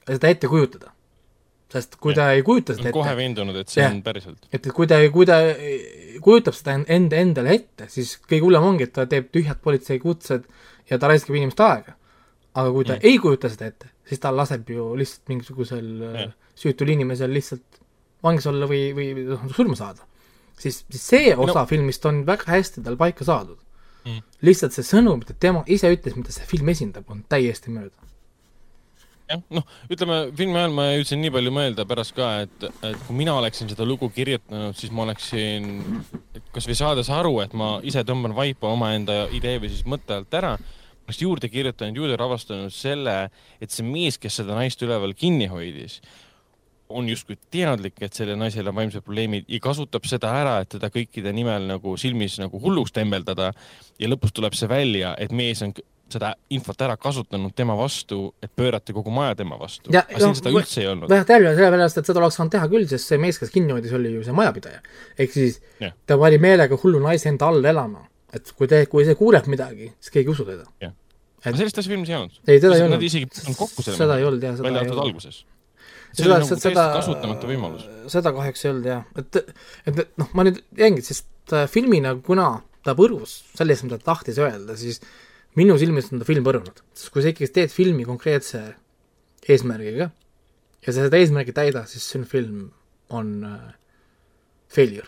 seda 0.08 0.32
ette 0.32 0.50
kujutada. 0.52 0.94
sest 1.68 1.98
kui 2.00 2.16
ta 2.16 2.30
ei 2.32 2.46
kujuta 2.48 2.78
seda 2.78 2.88
ette 2.88 2.96
kohe 2.96 3.14
veendunud, 3.18 3.58
et 3.60 3.72
see 3.72 3.84
ja, 3.84 3.90
on 3.92 4.00
päriselt. 4.06 4.46
et 4.56 4.70
kui 4.76 4.88
ta, 4.88 5.02
kui 5.12 5.28
ta 5.28 5.42
kujutab 6.24 6.56
seda 6.56 6.78
enda, 6.96 7.20
endale 7.20 7.56
ette, 7.58 7.90
siis 7.92 8.16
kõige 8.24 8.46
hullem 8.46 8.68
ongi, 8.70 8.88
et 8.88 8.96
ta 8.96 9.08
teeb 9.10 9.28
tühjad 9.36 9.60
politseikutsed 9.64 10.48
ja 10.88 11.00
ta 11.00 11.12
raiskab 11.12 11.36
inimeste 11.36 11.66
aega. 11.68 11.98
aga 12.58 12.72
kui 12.72 12.88
ta 12.88 12.96
mm. 12.96 13.10
ei 13.12 13.20
kujuta 13.22 13.52
seda 13.52 13.68
ette, 13.74 13.92
siis 14.08 14.24
ta 14.24 14.32
laseb 14.34 14.70
ju 14.72 14.94
lihtsalt 14.98 15.34
mingisugusel 15.34 15.92
ja. 16.08 16.30
süütul 16.58 16.96
inimesel 16.96 17.36
lihtsalt 17.36 17.84
vangis 18.24 18.48
olla 18.50 18.70
või, 18.70 18.88
või 18.98 19.12
noh, 19.28 19.44
surma 19.54 19.76
saada. 19.78 20.08
siis, 20.58 20.86
siis 20.88 21.04
see 21.12 21.36
osa 21.36 21.62
no. 21.66 21.70
filmist 21.70 22.06
on 22.08 22.24
väga 22.26 22.48
hästi 22.56 22.86
tal 22.86 22.96
paika 22.98 23.28
saadud 23.28 23.60
mm.. 24.08 24.26
lihtsalt 24.48 24.76
see 24.76 24.86
sõnum, 24.88 25.22
mida 25.22 25.36
tema 25.40 25.64
ise 25.72 25.92
ütles, 25.94 26.16
mida 26.18 26.36
see 26.36 26.48
film 26.50 26.70
esindab, 26.74 27.08
on 27.14 27.24
täiesti 27.30 27.74
mööda. 27.74 28.08
jah, 29.28 29.44
noh, 29.52 29.68
ütleme 29.92 30.20
filmi 30.40 30.60
ajal 30.62 30.76
ma 30.78 30.88
jõudsin 30.94 31.22
nii 31.24 31.34
palju 31.36 31.54
mõelda 31.58 31.86
pärast 31.90 32.16
ka, 32.16 32.30
et, 32.46 32.68
et 32.88 33.06
kui 33.08 33.18
mina 33.20 33.36
oleksin 33.38 33.70
seda 33.72 33.88
lugu 33.88 34.10
kirjutanud, 34.16 34.78
siis 34.80 34.94
ma 34.96 35.04
oleksin 35.04 35.72
kasvõi 36.56 36.78
saades 36.80 37.12
aru, 37.14 37.36
et 37.44 37.56
ma 37.58 37.78
ise 37.84 38.06
tõmban 38.08 38.36
vaipa 38.38 38.72
omaenda 38.72 39.26
idee 39.36 39.60
või 39.64 39.74
siis 39.74 39.84
mõtte 39.90 40.22
alt 40.22 40.40
ära, 40.40 40.56
oleks 41.08 41.22
juurde 41.24 41.52
kirjutanud, 41.52 42.00
juurde 42.00 42.16
ravastanud 42.20 42.74
selle, 42.76 43.18
et 43.64 43.72
see 43.72 43.86
mees, 43.88 44.20
kes 44.20 44.42
seda 44.42 44.56
naist 44.58 44.82
üleval 44.84 45.16
kinni 45.16 45.48
hoidis, 45.52 46.02
on 46.90 47.10
justkui 47.10 47.38
teadlik, 47.52 48.00
et 48.02 48.16
sellel 48.16 48.38
naisel 48.40 48.68
on 48.70 48.76
vaimsed 48.78 49.04
probleemid 49.06 49.48
ja 49.52 49.60
kasutab 49.64 50.08
seda 50.08 50.32
ära, 50.40 50.58
et 50.64 50.72
teda 50.76 50.90
kõikide 50.94 51.34
nimel 51.36 51.68
nagu 51.70 51.98
silmis 52.00 52.38
nagu 52.42 52.62
hulluks 52.64 52.96
tembeldada. 52.96 53.52
ja 54.00 54.10
lõpus 54.10 54.34
tuleb 54.34 54.56
see 54.56 54.70
välja, 54.70 55.16
et 55.18 55.32
mees 55.32 55.62
on 55.66 55.74
seda 56.12 56.34
infot 56.56 56.82
ära 56.82 56.96
kasutanud 56.98 57.52
tema 57.56 57.76
vastu, 57.78 58.34
et 58.44 58.52
pöörata 58.56 58.94
kogu 58.96 59.12
maja 59.12 59.36
tema 59.36 59.58
vastu. 59.60 59.92
aga 59.92 60.20
siin 60.20 60.38
seda 60.40 60.54
üldse 60.56 60.82
ei 60.82 60.88
olnud. 60.88 61.10
vähemalt 61.10 61.30
jälle 61.30 61.56
sellepärast, 61.56 61.98
et 61.98 62.12
seda 62.12 62.22
oleks 62.22 62.38
saanud 62.40 62.54
teha 62.56 62.70
küll, 62.72 62.88
sest 62.88 63.12
see 63.12 63.20
mees, 63.22 63.40
kes 63.40 63.52
kinni 63.52 63.76
hoidis, 63.76 63.96
oli 63.98 64.14
ju 64.14 64.24
see 64.24 64.36
majapidaja. 64.38 64.80
ehk 65.18 65.34
siis 65.34 65.60
ja. 65.84 65.92
ta 66.06 66.18
pani 66.18 66.40
meelega 66.44 66.80
hullu 66.84 67.02
naise 67.04 67.30
enda 67.30 67.52
all 67.52 67.66
elama. 67.74 68.08
et 68.34 68.54
kui 68.56 68.72
te, 68.72 68.86
kui 68.86 69.06
see 69.06 69.20
kuuleb 69.20 69.52
midagi, 69.52 69.92
siis 70.00 70.16
keegi 70.16 70.32
ei 70.32 70.38
usu 70.38 70.48
teda. 70.48 70.70
Et... 70.80 70.96
aga 71.44 71.58
sellist 71.58 71.84
asja 71.84 71.92
filmis 71.92 72.10
ei 72.10 72.20
olnud. 72.22 72.40
ei, 72.48 72.64
teda 72.64 72.76
ei 72.76 72.88
olnud. 72.88 72.98
Nad 72.98 73.08
isegi 73.12 73.28
ei 73.28 73.36
pannud 73.36 73.60
kokku 73.60 73.84
selle. 73.84 74.00
seda 74.00 74.18
ei 74.18 74.28
olnud 74.32 74.50
jah, 74.50 74.56
seda 74.56 74.70
ei 74.70 74.72
olnud. 74.72 74.80
välja 74.80 74.96
arvatud 74.96 75.06
alguses 75.10 75.44
see 76.18 76.28
oli 76.28 76.40
nagu 76.42 76.60
seda, 76.60 76.88
kasutamatu 76.96 77.50
võimalus. 77.50 77.86
seda 78.12 78.34
kahjuks 78.36 78.66
ei 78.66 78.72
olnud 78.74 78.90
jah, 78.90 79.06
et, 79.22 79.40
et 79.90 80.04
noh, 80.20 80.30
ma 80.38 80.48
nüüd 80.48 80.60
jäingi, 80.80 81.06
sest 81.06 81.56
äh, 81.56 81.68
filmina, 81.72 82.16
kuna 82.26 82.50
ta 82.86 82.96
põrus 82.98 83.42
selles, 83.58 83.84
mida 83.86 84.00
ta 84.02 84.14
tahtis 84.14 84.40
öelda, 84.42 84.78
siis 84.80 85.02
minu 85.60 85.78
silmis 85.80 86.12
on 86.12 86.22
ta 86.22 86.28
film 86.28 86.46
põrunud, 86.48 86.84
sest 86.98 87.12
kui 87.14 87.26
sa 87.26 87.34
ikkagi 87.34 87.54
teed 87.56 87.74
filmi 87.74 88.08
konkreetse 88.08 88.64
eesmärgiga 89.48 90.10
ja 90.10 90.94
sa 90.94 91.06
seda 91.06 91.20
eesmärgi 91.20 91.56
täida, 91.56 91.86
siis 91.90 92.06
see 92.08 92.26
film 92.28 92.70
on 93.14 93.38
äh, 93.48 93.76
failure. 94.74 95.08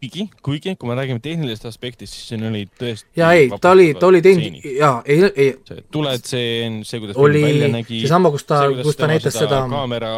kuigi, 0.00 0.24
kuigi 0.42 0.72
kui 0.80 0.88
me 0.88 0.94
räägime 0.96 1.20
tehnilisest 1.20 1.66
aspektist, 1.68 2.14
siis 2.14 2.30
siin 2.30 2.44
oli 2.48 2.62
tõesti 2.80 3.20
jaa, 3.20 3.32
ei, 3.36 3.50
ta 3.60 3.72
oli, 3.74 3.90
ta 4.00 4.08
oli 4.08 4.22
teinud, 4.24 4.56
jaa, 4.64 5.02
ei, 5.04 5.26
ei, 5.28 5.48
see 5.68 5.84
tuletseen, 5.92 6.78
see, 6.88 7.02
kuidas 7.02 7.18
oli 7.20 7.42
välja 7.44 7.68
nägi, 7.74 8.00
seesama, 8.04 8.30
kus 8.32 8.46
ta, 8.48 8.62
kus 8.80 8.96
ta 8.96 9.10
näitas 9.10 9.36
seda, 9.36 9.60
kaamera 9.70 10.12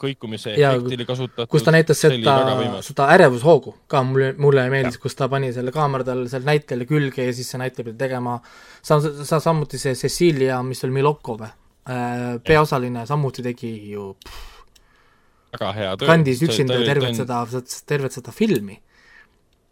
kõikumise 0.00 0.54
efekti 0.56 0.98
oli 0.98 1.08
kasutatud, 1.10 1.50
kus 1.52 1.66
ta 1.66 1.76
näitas 1.76 2.00
seda 2.06 2.38
seda 2.86 3.10
ärevushoogu 3.16 3.74
ka 3.92 4.02
mulle, 4.08 4.32
mulle 4.40 4.66
meeldis, 4.72 4.96
kus 5.02 5.18
ta 5.18 5.28
pani 5.32 5.52
selle 5.56 5.74
kaamera 5.74 6.06
tal 6.08 6.24
seal 6.32 6.48
näitlejale 6.48 6.88
külge 6.88 7.28
ja 7.28 7.36
siis 7.36 7.52
see 7.52 7.60
näitleja 7.60 7.90
pidi 7.90 8.00
tegema 8.06 8.38
sa-, 8.80 9.02
sa-, 9.04 9.42
samuti 9.42 9.80
see 9.82 9.94
Cecilia, 9.98 10.62
mis 10.64 10.80
oli 10.86 10.96
Milokov, 10.96 11.44
peaosaline 12.46 13.04
samuti 13.06 13.44
tegi 13.44 13.76
ju, 13.92 14.14
väga 15.52 15.72
hea 15.76 15.94
töö. 15.96 16.08
kandis 16.08 16.42
üksinda 16.46 16.80
tervet 16.88 17.20
seda, 17.20 17.44
tervet 17.86 18.16
seda 18.16 18.32
filmi. 18.34 18.80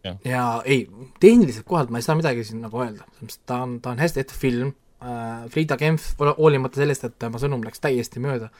Jah. 0.04 0.16
ja 0.28 0.44
ei, 0.68 0.82
tehniliselt 1.20 1.64
kohalt 1.68 1.92
ma 1.92 2.00
ei 2.00 2.04
saa 2.04 2.16
midagi 2.18 2.44
siin 2.44 2.60
nagu 2.60 2.82
öelda, 2.84 3.06
ta 3.48 3.62
on, 3.64 3.78
ta 3.80 3.94
on 3.94 4.02
hästi 4.02 4.20
tehtud 4.20 4.36
film 4.36 4.72
äh,, 5.00 5.46
Frida 5.52 5.78
Kempf, 5.80 6.10
hoolimata 6.20 6.82
sellest, 6.82 7.06
et 7.08 7.14
tema 7.24 7.40
sõnum 7.40 7.64
läks 7.64 7.80
täiesti 7.80 8.20
mööda, 8.20 8.50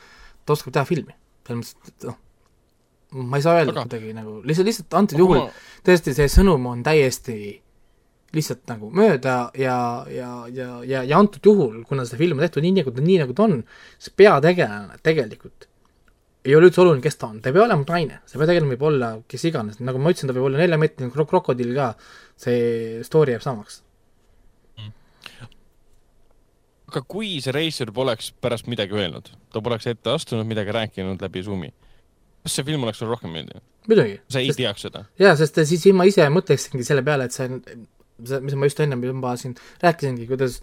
ta 0.44 0.56
oskab 0.56 0.72
teha 0.76 0.88
filmi, 0.88 1.12
selles 1.44 1.74
mõttes, 1.74 1.92
et 1.92 2.08
noh, 2.08 2.16
ma 3.28 3.38
ei 3.40 3.44
saa 3.44 3.58
öelda 3.58 3.74
Aga- 3.74 3.84
kuidagi 3.84 4.14
nagu, 4.16 4.38
lihtsalt, 4.46 4.70
lihtsalt 4.70 4.96
antud 5.02 5.20
juhul 5.20 5.44
tõesti 5.86 6.16
see 6.16 6.32
sõnum 6.32 6.64
on 6.72 6.80
täiesti 6.86 7.36
lihtsalt 8.34 8.64
nagu 8.66 8.88
mööda 8.94 9.36
ja, 9.58 9.76
ja, 10.10 10.30
ja, 10.50 10.70
ja, 10.88 11.04
ja 11.06 11.20
antud 11.20 11.44
juhul, 11.44 11.82
kuna 11.88 12.06
see 12.08 12.18
film 12.18 12.40
on 12.40 12.46
tehtud 12.46 12.64
nii, 12.64 12.74
nagu 12.80 12.94
ta, 12.94 13.04
nii 13.04 13.20
nagu 13.22 13.36
ta 13.36 13.46
on, 13.46 13.60
siis 13.98 14.16
peategelane 14.18 14.98
tegelikult 15.06 15.68
ei 16.44 16.54
ole 16.56 16.68
üldse 16.68 16.82
oluline, 16.82 17.02
kes 17.04 17.16
ta 17.20 17.30
on, 17.32 17.40
ta 17.40 17.50
ei 17.50 17.56
pea 17.56 17.64
olema 17.64 17.86
naine, 17.88 18.20
see 18.28 18.40
peategelane 18.40 18.74
võib 18.74 18.84
olla 18.90 19.10
kes 19.30 19.46
iganes, 19.48 19.80
nagu 19.80 20.00
ma 20.00 20.12
ütlesin, 20.12 20.28
ta 20.28 20.36
võib 20.36 20.50
olla 20.50 20.60
neljameetrine 20.60 21.12
krok-, 21.14 21.30
krokodill 21.32 21.72
ka, 21.76 21.92
see 22.40 23.00
story 23.06 23.36
jääb 23.36 23.44
samaks. 23.44 23.80
aga 26.94 27.00
kui 27.10 27.40
see 27.42 27.50
reisijal 27.50 27.90
poleks 27.90 28.28
pärast 28.44 28.68
midagi 28.70 28.94
öelnud, 28.94 29.32
ta 29.50 29.62
poleks 29.64 29.88
ette 29.90 30.12
astunud, 30.12 30.46
midagi 30.46 30.74
rääkinud 30.76 31.22
läbi 31.24 31.42
Zoomi, 31.42 31.72
kas 32.44 32.54
see 32.54 32.66
film 32.68 32.84
oleks 32.86 33.00
sulle 33.02 33.16
rohkem 33.16 33.32
meeldinud? 33.34 33.64
muidugi. 33.88 34.20
sa 34.30 34.44
ei 34.44 34.52
teaks 34.54 34.86
seda? 34.86 35.02
jaa, 35.18 35.34
sest 35.40 35.58
siis 35.66 35.88
ma 35.96 36.06
ise 36.06 36.28
mõtleksingi 36.30 36.86
selle 36.86 37.02
peale, 37.06 37.26
et 37.26 37.34
see 37.34 37.48
on, 37.48 37.88
mis 38.18 38.54
ma 38.54 38.68
just 38.68 38.80
ennem 38.80 39.02
juba 39.02 39.32
siin 39.40 39.56
rääkisingi, 39.82 40.26
kuidas 40.30 40.60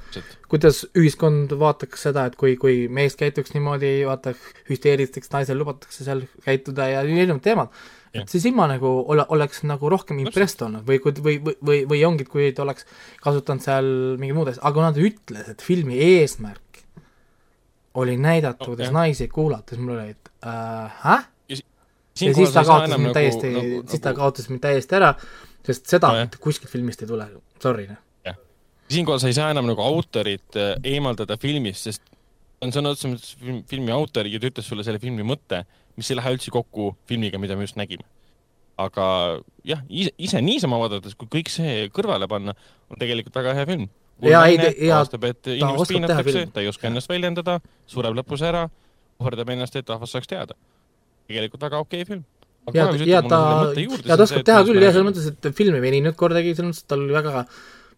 kuidas 0.52 0.86
ühiskond 0.98 1.52
vaataks 1.60 2.06
seda, 2.08 2.26
et 2.30 2.38
kui, 2.40 2.56
kui 2.60 2.86
mees 2.88 3.18
käituks 3.20 3.52
niimoodi, 3.56 4.06
vaata, 4.08 4.34
hüsteeritaks, 4.70 5.32
naisel 5.34 5.60
lubatakse 5.60 6.06
seal 6.08 6.24
käituda 6.46 6.88
ja 6.94 7.04
nii 7.08 7.20
erinevad 7.26 7.44
teemad, 7.44 7.82
et 8.16 8.32
siis 8.32 8.48
ilma 8.48 8.70
nagu 8.72 8.90
ole, 9.12 9.26
oleks 9.36 9.64
nagu 9.68 9.92
rohkem 9.92 10.20
impressed 10.24 10.64
olnud 10.66 10.88
või 10.88 11.00
kui, 11.04 11.16
või, 11.28 11.38
või, 11.44 11.58
või, 11.70 11.84
või 11.92 12.02
ongi, 12.08 12.28
et 12.28 12.32
kui 12.32 12.50
ta 12.56 12.64
oleks 12.64 12.88
kasutanud 13.24 13.64
seal 13.68 13.92
mingeid 14.20 14.40
muud 14.40 14.52
asja, 14.54 14.64
aga 14.64 14.78
kuna 14.80 14.94
ta 14.96 15.04
ütles, 15.12 15.52
et 15.52 15.64
filmi 15.64 16.00
eesmärk 16.08 16.84
oli 18.00 18.16
näidata, 18.18 18.64
Oh, 18.64 18.72
kuidas 18.72 18.92
naisi 18.96 19.28
kuulata, 19.28 19.76
siis 19.76 19.84
mul 19.84 19.98
oli, 20.00 20.16
et 20.16 20.32
äh, 20.48 21.00
häh? 21.04 21.28
ja 21.52 21.58
Siinkohal 22.16 22.46
siis 22.46 22.54
ta 22.54 22.64
kaotas 22.68 22.98
mind 23.00 23.16
täiesti 23.16 23.50
nagu-, 23.52 23.82
siis 23.90 24.02
ta 24.02 24.10
nagu- 24.12 24.20
kaotas 24.20 24.50
mind 24.52 24.62
täiesti 24.64 24.96
ära, 24.96 25.14
sest 25.68 25.92
seda 25.92 26.14
mitte 26.18 26.40
kuskilt 26.42 26.72
filmist 26.72 27.04
ei 27.04 27.10
tule, 27.10 27.28
sorry. 27.62 27.88
noh. 27.92 28.40
siinkohal 28.92 29.22
sa 29.24 29.30
ei 29.32 29.38
saa 29.38 29.52
enam 29.54 29.70
nagu 29.70 29.84
autorit 29.86 30.58
äh, 30.60 30.74
eemaldada 30.94 31.38
filmist, 31.42 31.90
sest 31.90 32.12
on 32.62 32.74
sõna 32.74 32.94
otseses 32.94 33.12
mõttes 33.12 33.36
film, 33.40 33.62
filmi 33.70 33.94
autor 33.94 34.30
ja 34.30 34.42
ta 34.42 34.50
ütles 34.52 34.68
sulle 34.68 34.86
selle 34.86 35.02
filmi 35.02 35.26
mõtte, 35.26 35.64
mis 35.98 36.12
ei 36.12 36.20
lähe 36.20 36.34
üldse 36.36 36.54
kokku 36.54 36.92
filmiga, 37.10 37.40
mida 37.42 37.58
me 37.58 37.66
just 37.68 37.80
nägime. 37.80 38.06
aga 38.82 39.06
jah, 39.68 39.82
ise, 39.94 40.10
ise 40.18 40.40
niisama 40.42 40.80
vaadates, 40.82 41.14
kui 41.20 41.28
kõik 41.30 41.52
see 41.54 41.90
kõrvale 41.94 42.26
panna, 42.30 42.56
on 42.90 42.98
tegelikult 42.98 43.36
väga 43.38 43.54
hea 43.54 43.66
film. 43.70 43.90
Jaa, 44.26 44.46
ei, 44.50 44.58
jaa, 44.88 45.02
aastab, 45.02 45.26
et 45.30 45.50
inimest 45.52 45.92
piinatakse 45.92 46.46
ta 46.54 46.64
ei 46.64 46.70
oska 46.70 46.88
ennast 46.90 47.10
väljendada, 47.10 47.60
sureb 47.90 48.16
lõpus 48.18 48.42
ära, 48.46 48.64
ohverdab 49.22 49.52
ennast, 49.54 49.78
et 49.78 49.90
rahvas 49.90 50.14
saaks 50.16 50.30
teada. 50.30 50.58
tegelikult 51.30 51.62
väga 51.62 51.82
okei 51.84 52.06
film. 52.06 52.24
ja, 52.74 52.88
ja 53.08 53.22
ta, 53.26 53.42
ja 53.76 54.18
ta 54.18 54.26
oskab 54.26 54.46
teha 54.48 54.64
küll 54.68 54.82
jah, 54.82 54.94
selles 54.94 55.08
mõttes, 55.08 55.30
et 55.32 55.52
film 55.58 55.78
ei 55.78 55.84
veninud 55.84 56.18
kordagi, 56.20 56.54
selles 56.56 56.72
mõttes, 56.72 56.84
et 56.86 56.92
tal 56.94 57.06
oli 57.06 57.16
väga, 57.16 57.46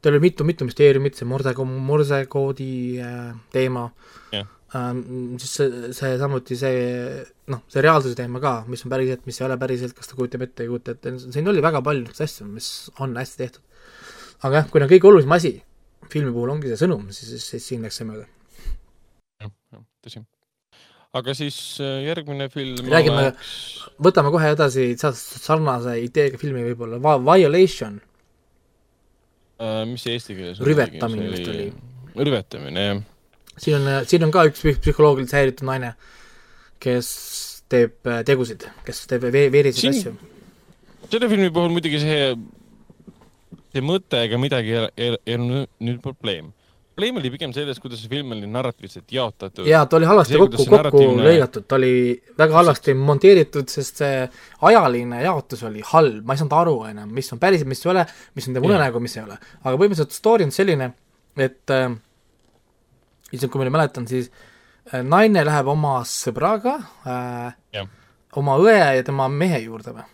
tal 0.03 0.15
oli 0.15 0.23
mitu-mitu 0.27 0.67
müsteeriumit, 0.69 1.19
see 1.19 1.27
Morse, 1.29 1.53
Morse-koodi 1.89 2.69
äh, 3.03 3.33
teema 3.55 3.89
Jah. 4.33 4.47
ähm,, 4.79 5.03
siis 5.41 5.57
see, 5.59 5.91
see 5.97 6.15
samuti 6.21 6.57
see 6.59 6.79
noh, 7.51 7.65
see 7.71 7.83
reaalsuse 7.83 8.17
teema 8.19 8.41
ka, 8.43 8.55
mis 8.71 8.85
on 8.87 8.93
päriselt, 8.95 9.27
mis 9.29 9.41
ei 9.41 9.49
ole 9.49 9.59
päriselt, 9.61 9.97
kas 9.97 10.09
ta 10.09 10.17
kujutab 10.19 10.47
ette, 10.47 10.65
ei 10.65 10.71
kujuta 10.71 10.95
ette, 10.95 11.17
siin 11.25 11.51
oli 11.51 11.63
väga 11.63 11.83
palju 11.85 12.07
niisuguseid 12.07 12.31
asju, 12.31 12.49
mis 12.55 12.71
on 13.03 13.19
hästi 13.19 13.43
tehtud. 13.43 13.85
aga 14.43 14.61
jah, 14.61 14.71
kui 14.71 14.83
on 14.83 14.91
kõige 14.91 15.11
olulisem 15.11 15.39
asi 15.39 15.57
filmi 16.11 16.33
puhul 16.33 16.53
ongi 16.55 16.71
see 16.71 16.79
sõnum, 16.85 17.09
siis, 17.15 17.33
siis, 17.35 17.49
siis 17.55 17.67
siin 17.71 17.83
läks 17.85 17.99
see 18.01 18.07
mööda. 18.07 18.27
tõsi. 20.03 20.23
Aga 21.13 21.33
siis 21.37 21.57
äh, 21.83 21.99
järgmine 22.07 22.47
film 22.53 22.79
Räägime- 22.89 23.27
oleks 23.27 23.53
võtame 24.01 24.31
kohe 24.33 24.49
edasi 24.55 24.87
sa- 24.97 25.13
sarnase 25.13 25.97
ideega 26.01 26.39
filmi 26.41 26.63
võib-olla, 26.71 26.97
Violation, 27.21 27.99
äh,, 29.61 29.83
mis 29.89 30.01
see 30.05 30.15
eesti 30.17 30.35
keeles 30.37 30.61
Rüvetamine 30.65 31.29
vist 31.31 31.49
oli.. 31.51 31.67
rüvetamine, 32.17 32.85
jah. 32.89 33.03
siin 33.57 33.77
on, 33.81 34.05
siin 34.09 34.25
on 34.27 34.33
ka 34.33 34.47
üks 34.49 34.63
psüh- 34.63 34.79
psühholoogiliselt 34.81 35.37
häiritud 35.39 35.69
naine, 35.69 35.93
kes 36.83 37.11
teeb 37.71 38.09
äh, 38.09 38.23
tegusid, 38.27 38.65
kes 38.87 39.05
teeb 39.09 39.29
ve- 39.29 39.49
veeriseid 39.53 39.85
Siin- 39.85 39.99
asju. 39.99 40.15
selle 41.13 41.29
filmi 41.29 41.51
puhul 41.53 41.71
muidugi 41.73 42.01
see, 42.01 42.33
see 43.73 43.85
mõte 43.85 44.25
ega 44.25 44.37
midagi 44.41 44.73
ei, 44.79 44.89
ei, 44.97 45.15
ei 45.29 45.37
olnud 45.37 45.69
nüüd 45.85 46.01
probleem. 46.01 46.51
Probleem 46.93 47.17
oli 47.19 47.29
pigem 47.33 47.53
selles, 47.55 47.79
kuidas 47.81 48.01
see 48.03 48.09
film 48.11 48.31
oli 48.35 48.47
narratiivselt 48.49 49.11
jaotatud. 49.11 49.65
jaa, 49.67 49.85
ta 49.89 49.97
oli 49.97 50.05
halvasti 50.09 50.33
See, 50.35 50.39
kokku, 50.41 50.57
see 50.61 50.69
kokku 50.69 50.77
narratiivne- 50.77 51.25
lõigatud, 51.27 51.65
ta 51.67 51.75
oli 51.79 51.91
väga 52.37 52.57
halvasti 52.59 52.93
monteeritud, 52.99 53.67
sest 53.73 54.01
see 54.03 54.21
ajaline 54.69 55.23
jaotus 55.23 55.63
oli 55.69 55.81
halb, 55.93 56.21
ma 56.25 56.35
ei 56.37 56.41
saanud 56.43 56.55
aru 56.59 56.75
enam, 56.91 57.09
mis 57.17 57.31
on 57.33 57.41
päriselt, 57.41 57.67
mis 57.71 57.81
ei 57.85 57.91
ole, 57.95 58.05
mis 58.37 58.47
on 58.47 58.53
tema 58.59 58.69
unenägu, 58.69 59.01
mis 59.03 59.17
ei 59.17 59.23
ole. 59.25 59.37
aga 59.63 59.75
põhimõtteliselt 59.75 60.13
story 60.17 60.45
on 60.47 60.53
selline, 60.53 60.91
et 61.37 61.73
äh, 61.73 61.89
issand, 63.33 63.49
kui 63.51 63.59
ma 63.63 63.65
nüüd 63.67 63.77
mäletan, 63.79 64.07
siis 64.07 64.29
äh, 64.93 65.01
naine 65.01 65.43
läheb 65.49 65.67
oma 65.73 65.99
sõbraga 66.07 66.77
äh, 67.09 67.53
Jah. 67.73 67.89
oma 68.37 68.57
õe 68.61 68.77
ja 68.99 69.03
tema 69.03 69.27
mehe 69.33 69.63
juurde 69.65 69.95
või? 69.97 70.05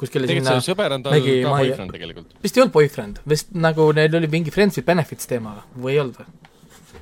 Kuskile 0.00 0.28
tegelikult 0.28 0.50
sinna 0.50 0.64
see 0.64 0.72
sõber 0.72 0.96
on 0.96 1.04
tal 1.06 1.14
ka 1.24 1.52
boyfriend 1.52 1.94
tegelikult. 1.96 2.34
vist 2.42 2.58
ei 2.58 2.64
olnud 2.64 2.74
boyfriend, 2.74 3.22
vist 3.32 3.54
nagu 3.56 3.88
neil 3.96 4.18
oli 4.18 4.28
mingi 4.32 4.52
friends 4.54 4.76
with 4.78 4.88
benefits 4.88 5.30
teemaga 5.30 5.64
või 5.76 5.94
ei 5.94 6.02
olnud 6.02 6.20
või? 6.20 6.34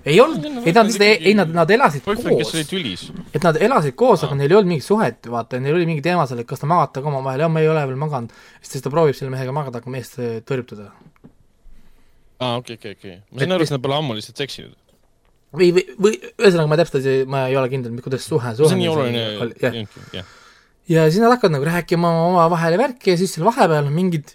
ei 0.04 0.20
olnud, 0.20 0.44
ei 0.68 0.74
nad 0.76 0.92
ei 1.00 1.34
nad, 1.34 1.50
nad 1.56 1.70
elasid 1.74 2.04
boyfriend, 2.04 2.44
koos 2.44 3.06
et 3.34 3.46
nad 3.46 3.58
elasid 3.66 3.96
koos, 3.98 4.22
aga 4.26 4.36
neil 4.38 4.52
ei 4.52 4.58
olnud 4.58 4.74
mingit 4.74 4.86
suhet, 4.86 5.26
vaata, 5.32 5.60
neil 5.62 5.78
oli 5.78 5.88
mingi 5.88 6.04
teema 6.04 6.26
seal, 6.28 6.42
et 6.44 6.50
kas 6.50 6.62
te 6.62 6.68
magate 6.70 7.02
ka 7.02 7.10
omavahel, 7.10 7.46
jah, 7.46 7.52
me 7.52 7.64
ei 7.64 7.72
ole 7.72 7.82
veel 7.88 7.98
maganud, 8.00 8.36
siis 8.62 8.84
ta 8.84 8.92
proovib 8.92 9.16
selle 9.18 9.32
mehega 9.34 9.54
magada, 9.56 9.80
aga 9.80 9.94
mees 9.94 10.12
äh, 10.20 10.38
tõrjub 10.46 10.70
teda. 10.74 10.90
aa, 12.44 12.56
okei, 12.60 12.78
okei, 12.78 12.96
okei. 12.98 13.18
ma 13.32 13.42
sain 13.42 13.56
aru, 13.56 13.66
et 13.66 13.74
nad 13.74 13.84
pole 13.88 13.98
ammu 13.98 14.18
lihtsalt 14.20 14.44
seksinud. 14.44 14.76
või, 15.56 15.72
või, 15.72 15.86
või 16.06 16.20
ühesõnaga 16.20 16.70
ma 16.70 16.80
täpselt 16.82 17.10
ei, 17.10 17.26
ma 17.26 17.46
ei 17.48 17.58
ole 17.58 17.72
kindel, 17.72 17.98
kuidas 18.04 18.28
suhe, 18.28 18.54
see 18.54 18.60
suhe 18.62 18.76
on 18.76 18.82
nii 18.84 18.92
oluline 18.92 19.26
jah. 20.20 20.40
Ja 20.88 21.04
siis 21.08 21.22
nad 21.22 21.32
hakkavad 21.32 21.56
nagu 21.56 21.68
rääkima 21.68 22.10
omavahel 22.28 22.76
ja 22.76 22.80
värki 22.80 23.14
ja 23.14 23.20
siis 23.20 23.34
seal 23.36 23.46
vahepeal 23.46 23.88
on 23.88 23.94
mingid 23.94 24.34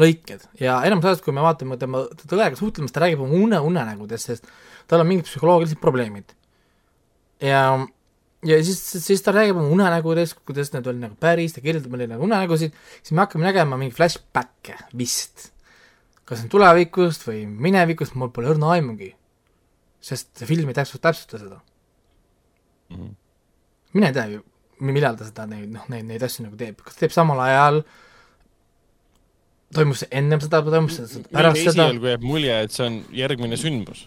lõiked 0.00 0.44
ja 0.60 0.78
enamus 0.84 1.08
ajast, 1.08 1.24
kui 1.24 1.34
me 1.34 1.44
vaatame 1.44 1.78
tema 1.80 2.04
tõega 2.28 2.56
suhtlemist, 2.58 2.94
ta 2.94 3.04
räägib 3.04 3.22
oma 3.24 3.36
une, 3.38 3.60
unenägudest, 3.70 4.32
sest 4.32 4.48
tal 4.90 5.02
on 5.02 5.08
mingid 5.08 5.28
psühholoogilised 5.28 5.80
probleemid. 5.80 6.34
ja, 7.40 7.62
ja 8.44 8.58
siis, 8.64 8.80
siis 9.06 9.24
ta 9.24 9.32
räägib 9.36 9.56
oma 9.56 9.72
unenägudest, 9.72 10.38
kuidas 10.44 10.72
need 10.74 10.86
olid 10.86 11.06
nagu 11.06 11.16
päris, 11.20 11.56
ta 11.56 11.64
kirjeldab 11.64 11.94
meile 11.94 12.10
nagu 12.12 12.26
unenägusid, 12.28 12.76
siis 13.00 13.16
me 13.16 13.24
hakkame 13.24 13.48
nägema 13.48 13.78
mingeid 13.80 13.96
flashback'e 13.96 14.76
vist. 14.96 15.50
kas 16.26 16.42
on 16.42 16.50
tulevikust 16.52 17.24
või 17.28 17.44
minevikust, 17.46 18.16
mul 18.18 18.32
pole 18.34 18.52
õrna 18.52 18.74
aimugi. 18.76 19.14
sest 20.00 20.36
see 20.38 20.46
film 20.46 20.68
ei 20.68 20.76
täpselt, 20.76 21.02
täpsusta 21.02 21.40
seda. 21.40 21.62
Mhm. 22.92 23.16
mine 23.96 24.12
tea 24.12 24.26
ju, 24.36 24.44
millal 24.84 25.16
ta 25.16 25.26
seda 25.28 25.46
neid, 25.48 25.70
noh, 25.72 25.86
neid, 25.92 26.04
neid 26.08 26.24
asju 26.26 26.46
nagu 26.46 26.58
teeb, 26.60 26.80
kas 26.84 26.98
teeb 26.98 27.14
samal 27.14 27.40
ajal, 27.44 27.80
toimus 29.74 30.04
see 30.04 30.12
ennem 30.20 30.42
seda, 30.42 30.60
toimus 30.66 30.98
see 30.98 31.24
pärast 31.30 31.62
seda, 31.62 31.72
esialgu 31.72 32.10
jääb 32.12 32.26
mulje, 32.26 32.58
et 32.66 32.74
see 32.74 32.86
on 32.86 33.00
järgmine 33.16 33.58
sündmus. 33.60 34.06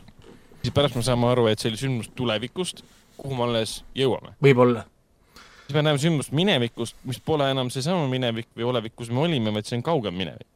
siis 0.61 0.73
pärast 0.75 0.95
me 0.95 1.03
saame 1.05 1.29
aru, 1.31 1.47
et 1.49 1.59
see 1.59 1.71
oli 1.71 1.81
sündmus 1.81 2.11
tulevikust, 2.15 2.83
kuhu 3.17 3.35
me 3.35 3.47
alles 3.47 3.79
jõuame. 3.97 4.35
võib-olla. 4.43 4.85
siis 5.65 5.75
me 5.75 5.85
näeme 5.87 6.01
sündmust 6.01 6.35
minevikust, 6.35 6.97
mis 7.03 7.19
pole 7.19 7.49
enam 7.51 7.71
seesama 7.73 8.07
minevik 8.11 8.49
või 8.55 8.69
olevik, 8.69 8.95
kus 8.95 9.09
me 9.09 9.25
olime, 9.25 9.53
vaid 9.55 9.67
see 9.69 9.79
on 9.79 9.85
kaugem 9.89 10.17
minevik. 10.21 10.47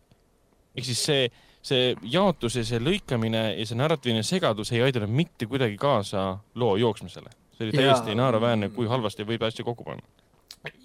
ehk 0.75 0.89
siis 0.89 1.05
see, 1.09 1.29
see 1.61 1.93
jaotus 2.15 2.59
ja 2.61 2.65
see 2.67 2.81
lõikamine 2.81 3.45
ja 3.57 3.65
see 3.65 3.79
narratiivne 3.79 4.23
segadus 4.23 4.71
ei 4.71 4.85
aidanud 4.85 5.09
mitte 5.09 5.49
kuidagi 5.49 5.77
kaasa 5.77 6.37
loo 6.55 6.75
jooksmisele. 6.77 7.42
See 7.57 7.67
oli 7.67 7.77
täiesti 7.77 8.17
naeruväärne, 8.17 8.71
kui 8.75 8.89
halvasti 8.89 9.27
võib 9.27 9.45
asju 9.47 9.65
kokku 9.67 9.85
panna. 9.87 10.03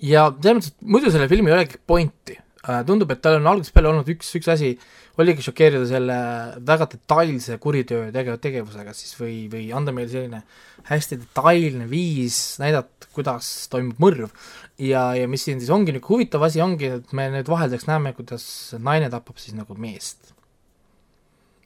ja 0.02 0.28
selles 0.34 0.58
mõttes, 0.58 0.74
et 0.74 0.92
muidu 0.96 1.14
sellel 1.14 1.30
filmil 1.30 1.54
ei 1.54 1.58
olegi 1.60 1.80
pointi, 1.86 2.38
äh, 2.64 2.80
tundub, 2.86 3.10
et 3.14 3.22
tal 3.24 3.38
on 3.38 3.52
algusest 3.52 3.74
peale 3.76 3.92
olnud 3.92 4.08
üks, 4.14 4.32
üks 4.38 4.50
asi, 4.52 4.72
oligi 5.18 5.42
šokeerida 5.42 5.86
selle 5.90 6.16
väga 6.66 6.86
detailse 6.92 7.58
kuritöö 7.62 8.08
tege-, 8.14 8.36
tegevusega 8.42 8.94
siis 8.94 9.16
või, 9.18 9.36
või 9.50 9.64
anda 9.74 9.94
meile 9.94 10.10
selline 10.12 10.42
hästi 10.88 11.20
detailne 11.24 11.88
viis 11.90 12.38
näidata, 12.62 13.10
kuidas 13.16 13.50
toimub 13.72 13.98
mõrv. 14.02 14.28
ja, 14.78 15.08
ja 15.18 15.28
mis 15.30 15.46
siin 15.46 15.62
siis 15.62 15.72
ongi 15.74 15.94
niisugune 15.94 16.14
huvitav 16.14 16.46
asi, 16.46 16.62
ongi, 16.62 16.92
et 17.00 17.14
me 17.16 17.28
nüüd 17.34 17.50
vahelduseks 17.50 17.88
näeme, 17.90 18.14
kuidas 18.18 18.44
naine 18.78 19.10
tapab 19.10 19.40
siis 19.42 19.56
nagu 19.58 19.74
meest. 19.74 20.34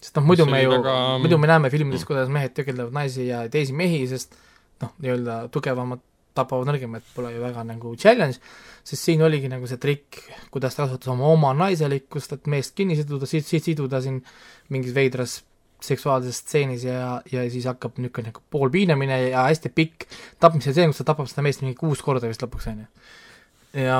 sest 0.00 0.16
noh, 0.16 0.24
muidu 0.30 0.48
me 0.48 0.62
ju 0.62 0.72
väga..., 0.72 0.96
muidu 1.24 1.40
me 1.40 1.50
näeme 1.50 1.72
filmides, 1.72 2.06
kuidas 2.08 2.32
mehed 2.32 2.56
tökeldavad 2.56 2.96
naisi 2.96 3.28
ja 3.28 3.44
teisi 3.52 3.76
mehi, 3.76 4.06
sest 4.08 4.38
noh, 4.82 4.96
nii-öelda 5.02 5.44
tugevamad 5.54 6.02
tapavad 6.36 6.68
nõrgemaid, 6.70 7.04
pole 7.14 7.32
ju 7.34 7.42
väga 7.42 7.64
nagu 7.68 7.94
challenge, 8.00 8.40
sest 8.86 9.08
siin 9.08 9.22
oligi 9.24 9.50
nagu 9.52 9.68
see 9.68 9.80
trikk, 9.80 10.20
kuidas 10.52 10.76
ta 10.76 10.86
kasutas 10.86 11.12
oma, 11.12 11.28
oma 11.28 11.52
naiselikkust, 11.56 12.36
et 12.36 12.50
meest 12.50 12.76
kinni 12.78 12.96
siduda, 12.98 13.28
siit, 13.28 13.46
siit 13.48 13.68
siduda 13.68 14.00
siin 14.04 14.20
mingis 14.72 14.96
veidras 14.96 15.40
seksuaalses 15.82 16.38
stseenis 16.44 16.86
ja, 16.86 17.16
ja 17.32 17.44
siis 17.50 17.66
hakkab 17.66 17.98
niisugune 17.98 18.30
nagu 18.30 18.42
poolpiinamine 18.54 19.18
ja 19.32 19.46
hästi 19.48 19.72
pikk 19.74 20.06
tapmise 20.40 20.72
stseen, 20.72 20.92
kus 20.92 21.02
ta 21.02 21.08
tapab 21.10 21.30
seda 21.30 21.44
meest 21.44 21.64
mingi 21.64 21.76
kuus 21.78 22.04
korda 22.06 22.30
vist 22.30 22.44
lõpuks, 22.44 22.68
on 22.70 22.84
ju. 22.84 22.86
ja, 23.82 23.98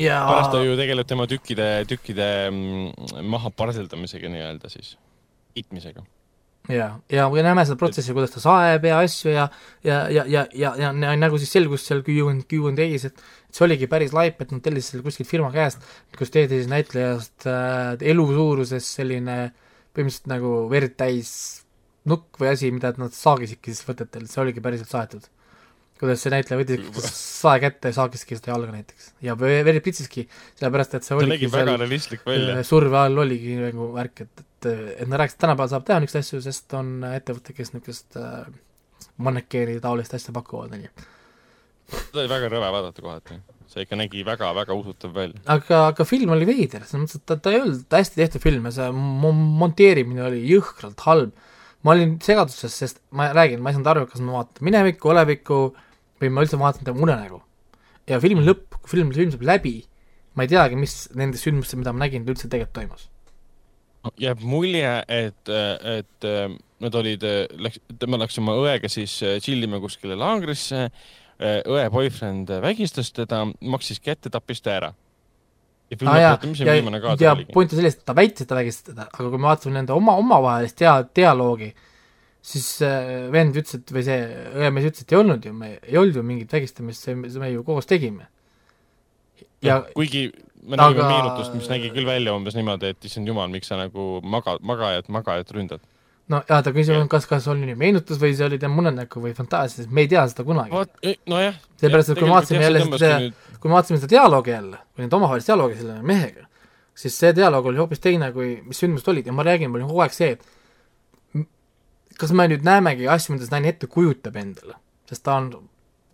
ja 0.00 0.22
pärast 0.30 0.54
ta 0.56 0.62
ju 0.64 0.78
tegeleb 0.80 1.10
tema 1.10 1.28
tükkide, 1.30 1.68
tükkide 1.90 2.30
mm, 2.48 3.20
maha 3.28 3.52
parseldamisega 3.54 4.32
nii-öelda 4.32 4.72
siis, 4.72 4.96
itmisega 5.60 6.02
ja, 6.74 6.88
ja 7.10 7.26
me 7.32 7.44
näeme 7.44 7.66
seda 7.68 7.78
protsessi, 7.80 8.14
kuidas 8.16 8.34
ta 8.34 8.42
saeb 8.42 8.86
ja 8.88 9.02
asju 9.04 9.34
ja 9.34 9.48
ja, 9.84 10.02
ja, 10.12 10.24
ja, 10.28 10.46
ja, 10.54 10.74
ja, 10.78 10.92
nagu 11.18 11.38
siis 11.40 11.52
selgus 11.52 11.86
seal 11.88 12.02
Q&A-s, 12.06 12.46
Q&A-s, 12.50 13.10
et 13.10 13.22
et 13.50 13.58
see 13.58 13.66
oligi 13.66 13.88
päris 13.90 14.14
laip, 14.14 14.38
et 14.42 14.52
nad 14.54 14.62
tellisid 14.62 14.94
selle 14.94 15.06
kuskilt 15.06 15.28
firma 15.28 15.50
käest, 15.54 15.82
kus 16.18 16.30
tehti 16.30 16.60
siis 16.60 16.70
näitlejast 16.70 17.48
äh, 17.50 17.96
elu 18.12 18.26
suuruses 18.30 18.86
selline 19.00 19.40
põhimõtteliselt 19.90 20.30
nagu 20.30 20.54
verd 20.70 20.94
täis 21.00 21.32
nukk 22.10 22.38
või 22.40 22.52
asi, 22.52 22.70
mida 22.74 22.92
nad 22.98 23.14
saagisidki 23.14 23.74
siis 23.74 23.86
võtetel, 23.88 24.28
see 24.30 24.42
oligi 24.44 24.62
päriselt 24.64 24.92
saetud. 24.92 25.26
kuidas 26.00 26.22
see 26.22 26.30
näitleja 26.32 26.56
võttis 26.62 27.08
sae 27.12 27.58
kätte 27.60 27.90
ja 27.90 27.96
saagiski 27.98 28.38
seda 28.38 28.54
jalga 28.54 28.72
näiteks. 28.72 29.10
Ja 29.20 29.34
veri 29.36 29.82
pritsiski, 29.84 30.24
sellepärast 30.56 30.94
et 30.96 31.04
see 31.04 31.18
oligi 31.18 31.50
seal 31.50 31.74
surve 32.64 32.96
all 33.02 33.20
oligi 33.20 33.58
nagu 33.58 33.90
värk, 33.98 34.22
et, 34.24 34.44
et, 34.60 35.00
et 35.02 35.08
nad 35.08 35.20
rääkisid, 35.20 35.38
et 35.38 35.46
tänapäeval 35.46 35.72
saab 35.72 35.86
teha 35.88 36.00
niisuguseid 36.02 36.26
asju, 36.26 36.42
sest 36.44 36.76
on 36.78 36.92
ettevõte, 37.10 37.54
kes 37.56 37.72
niisugust 37.74 38.18
äh, 38.20 38.44
mannekeeni 39.16 39.80
taolist 39.80 40.14
asja 40.16 40.34
pakuvad, 40.36 40.76
on 40.76 40.84
ju. 40.86 41.08
seda 41.90 42.22
oli 42.22 42.30
väga 42.30 42.52
rõve 42.52 42.70
vaadata 42.76 43.04
kohati 43.04 43.40
see 43.70 43.84
ikka 43.84 43.98
nägi 43.98 44.24
väga-väga 44.26 44.74
usutav 44.74 45.12
välja. 45.14 45.38
aga, 45.54 45.84
aga 45.92 46.06
film 46.08 46.32
oli 46.34 46.48
veider, 46.48 46.82
selles 46.86 47.04
mõttes, 47.04 47.20
et 47.20 47.26
ta, 47.28 47.36
ta 47.38 47.52
ei 47.52 47.60
olnud 47.60 47.94
hästi 47.94 48.18
tehtud 48.18 48.42
film 48.42 48.66
ja 48.66 48.72
see 48.74 48.88
monteerimine 49.60 50.24
oli 50.26 50.40
jõhkralt 50.48 51.04
halb. 51.06 51.46
ma 51.86 51.94
olin 51.94 52.16
segaduses, 52.24 52.74
sest 52.82 52.98
ma 53.16 53.30
räägin, 53.36 53.62
ma 53.62 53.70
ei 53.70 53.78
saanud 53.78 53.92
aru, 53.92 54.08
kas 54.10 54.24
ma 54.24 54.40
vaatan 54.40 54.66
minevikku, 54.66 55.12
olevikku 55.14 55.60
või 56.20 56.32
ma 56.34 56.44
üldse 56.44 56.58
vaatan 56.60 56.88
tema 56.88 57.06
unenägu. 57.06 57.40
ja 58.10 58.18
filmi 58.20 58.42
lõpp, 58.44 58.80
kui 58.80 58.96
film, 58.96 59.14
film 59.14 59.30
saab 59.36 59.46
läbi, 59.52 59.76
ma 60.34 60.44
ei 60.44 60.50
teagi, 60.50 60.76
mis 60.76 61.04
nendest 61.14 61.46
sündmustest, 61.46 61.78
mida 61.78 61.94
ma 61.94 62.04
nägin, 62.04 62.26
üldse 62.26 62.50
tegelikult 62.50 62.74
toimus 62.82 63.08
jääb 64.20 64.42
mulje, 64.46 64.92
et, 65.08 65.50
et 65.50 66.28
nad 66.80 66.96
olid, 66.96 67.24
läks, 67.60 67.80
tema 68.00 68.20
läks 68.20 68.38
oma 68.40 68.56
õega 68.60 68.88
siis 68.92 69.18
chill 69.44 69.66
ima 69.66 69.80
kuskile 69.82 70.16
laagrisse, 70.18 70.88
õe 71.40 71.84
boyfriend 71.92 72.52
vägistas 72.64 73.12
teda, 73.16 73.44
maksis 73.60 74.00
kätte, 74.00 74.32
tappis 74.32 74.64
ta 74.64 74.74
ära. 74.76 74.90
ja 75.90 75.98
filmi 75.98 76.16
ah, 76.16 76.24
lõpetamisel 76.30 76.66
mis 76.66 76.70
see 76.70 76.80
viimane 76.80 77.00
kaadr 77.02 77.30
oligi? 77.32 77.52
point 77.52 77.72
on 77.72 77.80
selles, 77.80 77.96
et 77.98 78.04
ta 78.06 78.16
väitis, 78.16 78.44
et 78.44 78.50
ta 78.50 78.58
vägistas 78.58 78.90
teda, 78.92 79.06
aga 79.10 79.28
kui 79.28 79.38
me 79.38 79.48
vaatasime 79.48 79.74
nende 79.78 79.94
oma, 79.96 80.16
omavahelist 80.20 80.78
dia-, 80.80 80.98
dialoogi, 81.16 81.70
siis 82.52 82.68
äh, 82.86 83.08
vend 83.32 83.56
ütles, 83.56 83.80
et 83.80 83.94
või 83.96 84.04
see 84.06 84.20
õemees 84.60 84.90
ütles, 84.90 85.06
et 85.06 85.16
ei 85.16 85.20
olnud 85.20 85.48
ju, 85.48 85.54
me 85.56 85.72
ei 85.78 85.98
olnud 86.00 86.20
ju 86.20 86.26
mingit 86.28 86.52
vägistamist, 86.56 87.08
see, 87.08 87.16
me 87.16 87.50
ju 87.50 87.64
koos 87.66 87.88
tegime. 87.90 88.28
ja 89.64 89.82
kuigi 89.92 90.30
me 90.62 90.76
nägime 90.76 91.04
aga... 91.04 91.08
meenutust, 91.14 91.54
mis 91.56 91.70
nägi 91.70 91.90
küll 91.94 92.08
välja 92.08 92.34
umbes 92.36 92.56
niimoodi, 92.58 92.92
et 92.94 93.08
issand 93.08 93.28
jumal, 93.28 93.48
miks 93.52 93.70
sa 93.70 93.78
nagu 93.80 94.20
magad, 94.26 94.60
magajat, 94.66 95.08
magajat 95.12 95.54
ründad. 95.56 95.82
no 96.30 96.42
jaa, 96.48 96.60
ta 96.66 96.72
küsimus 96.74 97.04
on, 97.04 97.08
kas, 97.12 97.26
kas 97.30 97.48
oli 97.50 97.74
meenutus 97.78 98.20
või 98.22 98.34
see 98.36 98.46
oli 98.46 98.60
tema 98.62 98.82
unenägu 98.82 99.22
või 99.24 99.32
fantaasia, 99.36 99.82
sest 99.82 99.94
me 99.94 100.04
ei 100.04 100.12
tea 100.12 100.26
seda 100.30 100.46
kunagi. 100.46 100.84
nojah. 101.30 101.58
seepärast, 101.80 102.12
et 102.12 102.20
kui 102.20 102.28
me 102.28 102.36
vaatasime 102.36 102.62
jälle 102.66 102.84
seda, 102.92 103.18
kui 103.56 103.72
me 103.72 103.78
vaatasime 103.78 104.00
seda 104.02 104.12
dialoogi 104.16 104.54
jälle, 104.54 104.82
või 104.94 105.06
neid 105.06 105.18
omavahelist 105.20 105.52
dialoogi 105.52 105.80
selle 105.80 105.98
mehega, 106.12 106.46
siis 107.04 107.16
see 107.22 107.32
dialoog 107.36 107.72
oli 107.72 107.82
hoopis 107.82 108.04
teine, 108.04 108.30
kui 108.36 108.52
mis 108.66 108.82
sündmused 108.84 109.08
olid 109.12 109.30
ja 109.30 109.34
ma 109.36 109.46
räägin, 109.46 109.72
mul 109.72 109.86
on 109.86 109.92
kogu 109.94 110.04
aeg 110.04 110.16
see, 110.16 110.36
et 110.36 112.20
kas 112.20 112.36
me 112.36 112.46
nüüd 112.52 112.66
näemegi 112.66 113.08
asju, 113.08 113.34
mida 113.34 113.48
see 113.48 113.56
naine 113.56 113.72
ette 113.72 113.88
kujutab 113.90 114.36
endale, 114.36 114.76
sest 115.08 115.24
ta 115.24 115.40
on 115.40 115.50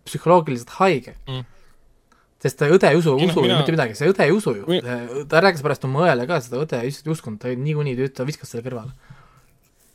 psühholoogiliselt 0.07 0.77
haige 0.79 1.17
mm 1.27 1.45
sest 2.43 2.59
ta 2.59 2.69
õde 2.69 2.91
ei 2.91 2.97
usu, 2.99 3.15
usu 3.17 3.43
mina... 3.43 3.59
mitte 3.59 3.73
midagi, 3.73 3.97
see 3.97 4.09
õde 4.11 4.25
ei 4.27 4.33
usu 4.33 4.53
ju 4.59 4.65
Või..., 4.67 4.81
ta 5.29 5.41
rääkis 5.43 5.63
pärast 5.65 5.85
oma 5.87 6.05
õele 6.05 6.27
ka, 6.29 6.39
seda 6.45 6.61
õde 6.61 6.81
lihtsalt 6.85 7.09
ei 7.09 7.15
uskunud, 7.15 7.41
ta 7.41 7.53
niikuinii, 7.53 8.09
ta 8.13 8.27
viskas 8.27 8.53
selle 8.53 8.65
kõrvale. 8.65 8.93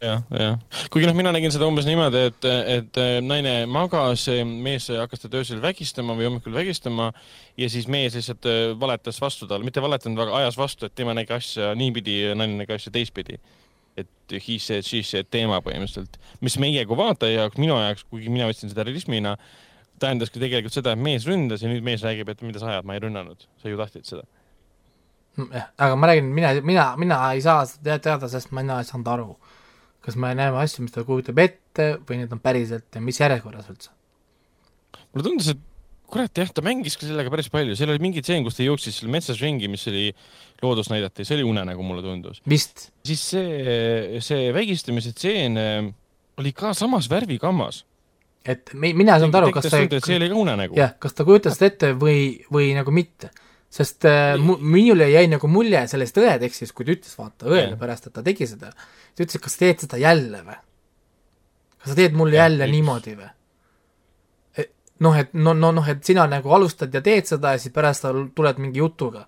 jah, 0.02 0.24
jah. 0.35 0.59
kuigi 0.90 1.06
noh, 1.06 1.16
mina 1.19 1.31
nägin 1.35 1.55
seda 1.55 1.69
umbes 1.70 1.86
niimoodi, 1.86 2.27
et, 2.32 2.51
et 2.74 3.01
naine 3.23 3.55
magas, 3.70 4.27
mees 4.66 4.90
hakkas 4.90 5.23
teda 5.23 5.43
öösel 5.43 5.62
vägistama 5.62 6.19
või 6.19 6.31
hommikul 6.31 6.59
vägistama 6.59 7.12
ja 7.60 7.70
siis 7.70 7.86
mees 7.86 8.19
lihtsalt 8.19 8.51
äh, 8.51 8.62
valetas 8.78 9.23
vastu 9.23 9.47
talle, 9.47 9.66
mitte 9.69 9.85
valetanud, 9.85 10.27
aga 10.27 10.43
ajas 10.43 10.59
vastu, 10.59 10.90
et 10.90 10.98
tema 10.98 11.14
nägi 11.14 11.36
asja 11.39 11.77
niipidi 11.78 12.24
ja 12.24 12.39
naine 12.39 12.59
nägi 12.64 12.78
asja 12.78 12.94
teistpidi 12.94 13.39
et 13.93 14.09
he 14.32 14.56
said, 14.56 14.86
she 14.89 15.02
said 15.05 15.28
teema 15.28 15.59
põhimõtteliselt, 15.60 16.16
mis 16.40 16.55
meie 16.59 16.81
kui 16.89 16.97
vaataja 16.97 17.43
jaoks, 17.43 17.59
minu 17.60 17.77
jaoks, 17.77 18.06
kuigi 18.09 18.32
mina 18.32 18.47
võtsin 18.48 18.73
seda 18.73 18.86
realismina 18.89 19.36
äh,, 19.36 19.59
tähendaski 20.02 20.40
tegelikult 20.43 20.74
seda, 20.74 20.94
et 20.94 21.02
mees 21.02 21.27
ründas 21.28 21.64
ja 21.64 21.70
nüüd 21.70 21.85
mees 21.86 22.05
räägib, 22.05 22.31
et 22.32 22.44
mida 22.44 22.62
sa 22.62 22.70
ajad, 22.73 22.86
ma 22.89 22.97
ei 22.97 23.02
rünnanud, 23.05 23.48
sa 23.62 23.73
ju 23.73 23.81
tahtsid 23.81 24.09
seda. 24.09 24.27
jah, 25.39 25.69
aga 25.78 25.97
ma 25.97 26.10
räägin, 26.10 26.31
mina, 26.36 26.52
mina, 26.60 26.86
mina 27.01 27.19
ei 27.32 27.43
saa 27.44 27.64
seda 27.69 27.98
teada, 28.02 28.28
sest 28.28 28.52
mina 28.56 28.81
ei 28.82 28.89
saanud 28.89 29.10
aru, 29.14 29.28
kas 30.05 30.19
me 30.20 30.32
näeme 30.36 30.60
asju, 30.60 30.86
mis 30.86 30.94
ta 30.94 31.05
kujutab 31.09 31.40
ette 31.43 31.93
või 32.09 32.23
need 32.23 32.32
on 32.35 32.40
päriselt 32.43 32.89
ja 32.94 33.05
mis 33.05 33.20
järjekorras 33.20 33.70
üldse. 33.73 33.93
mulle 35.12 35.28
tundus, 35.28 35.52
et 35.55 35.69
kurat 36.12 36.43
jah, 36.43 36.51
ta 36.52 36.64
mängis 36.64 36.98
ka 37.01 37.09
sellega 37.09 37.32
päris 37.32 37.48
palju, 37.52 37.77
seal 37.78 37.94
oli 37.94 38.02
mingi 38.02 38.23
tseen, 38.24 38.44
kus 38.44 38.59
ta 38.59 38.66
jooksis 38.66 39.01
seal 39.01 39.12
metsas 39.12 39.40
ringi, 39.40 39.70
mis 39.73 39.86
oli 39.89 40.10
loodust 40.62 40.93
näidati, 40.93 41.24
see 41.24 41.39
oli 41.39 41.47
unenägu, 41.48 41.86
mulle 41.86 42.05
tundus. 42.05 42.43
vist. 42.48 42.90
siis 43.06 43.23
see, 43.32 44.20
see 44.24 44.52
vägistamise 44.55 45.14
tseen 45.16 45.56
äh, 45.60 45.89
oli 46.40 46.52
ka 46.56 46.74
samas 46.77 47.09
värvikammas 47.12 47.82
et 48.44 48.73
me, 48.74 48.90
mina 48.97 49.16
ei 49.16 49.23
saanud 49.23 49.39
aru, 49.39 49.52
kas 49.55 49.69
ta 49.69 49.78
see 49.78 50.19
oli 50.19 50.28
ka 50.32 50.39
unenägu. 50.39 50.77
jah, 50.78 50.94
kas 51.01 51.14
ta 51.14 51.27
kujutas 51.27 51.56
seda 51.59 51.70
ette 51.70 51.93
või, 51.98 52.43
või 52.52 52.73
nagu 52.77 52.94
mitte. 52.94 53.31
sest 53.73 54.05
äh, 54.09 54.35
mu, 54.40 54.59
minule 54.60 55.09
jäi 55.09 55.28
nagu 55.32 55.48
mulje 55.48 55.86
sellest 55.89 56.19
õetekstist, 56.20 56.74
kui 56.77 56.89
ta 56.89 56.97
ütles, 56.97 57.14
vaata, 57.19 57.48
õele 57.48 57.78
pärast, 57.81 58.09
et 58.09 58.16
ta 58.19 58.24
tegi 58.27 58.48
seda, 58.51 58.73
ta 58.73 59.24
ütles, 59.24 59.39
et 59.39 59.44
kas 59.44 59.56
sa 59.56 59.64
teed 59.64 59.86
seda 59.86 60.01
jälle 60.02 60.43
või? 60.48 60.59
kas 61.78 61.94
sa 61.94 61.98
teed 61.98 62.19
mulle 62.19 62.36
ja, 62.36 62.48
jälle 62.48 62.69
üks. 62.69 62.74
niimoodi 62.77 63.16
või? 63.20 63.31
noh, 65.02 65.19
et 65.19 65.35
no, 65.35 65.55
no 65.55 65.73
noh, 65.74 65.89
et 65.89 66.02
sina 66.06 66.27
nagu 66.31 66.55
alustad 66.55 66.94
ja 66.94 67.02
teed 67.02 67.28
seda 67.31 67.56
ja 67.56 67.62
siis 67.62 67.74
pärast 67.74 68.06
tuled 68.36 68.60
mingi 68.62 68.82
jutuga. 68.82 69.27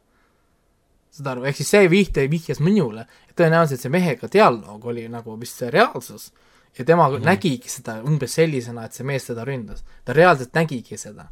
saad 1.15 1.31
aru, 1.31 1.45
ehk 1.47 1.61
siis 1.61 1.70
see 1.70 1.91
vihte 1.91 2.27
vihjas 2.31 2.59
minule, 2.59 3.07
et 3.31 3.36
tõenäoliselt 3.39 3.85
see 3.85 3.93
mehega 3.93 4.27
dialoog 4.31 4.85
oli 4.91 5.07
nagu 5.09 5.36
vist 5.39 5.62
see 5.62 5.70
reaalsus 5.70 6.32
ja 6.78 6.84
tema 6.84 7.09
mm 7.09 7.16
-hmm. 7.16 7.24
nägigi 7.24 7.68
seda 7.68 8.01
umbes 8.02 8.34
sellisena, 8.34 8.84
et 8.84 8.92
see 8.92 9.06
mees 9.06 9.24
teda 9.24 9.44
ründas. 9.44 9.84
ta 10.05 10.12
reaalselt 10.12 10.55
nägigi 10.55 10.96
seda. 10.98 11.28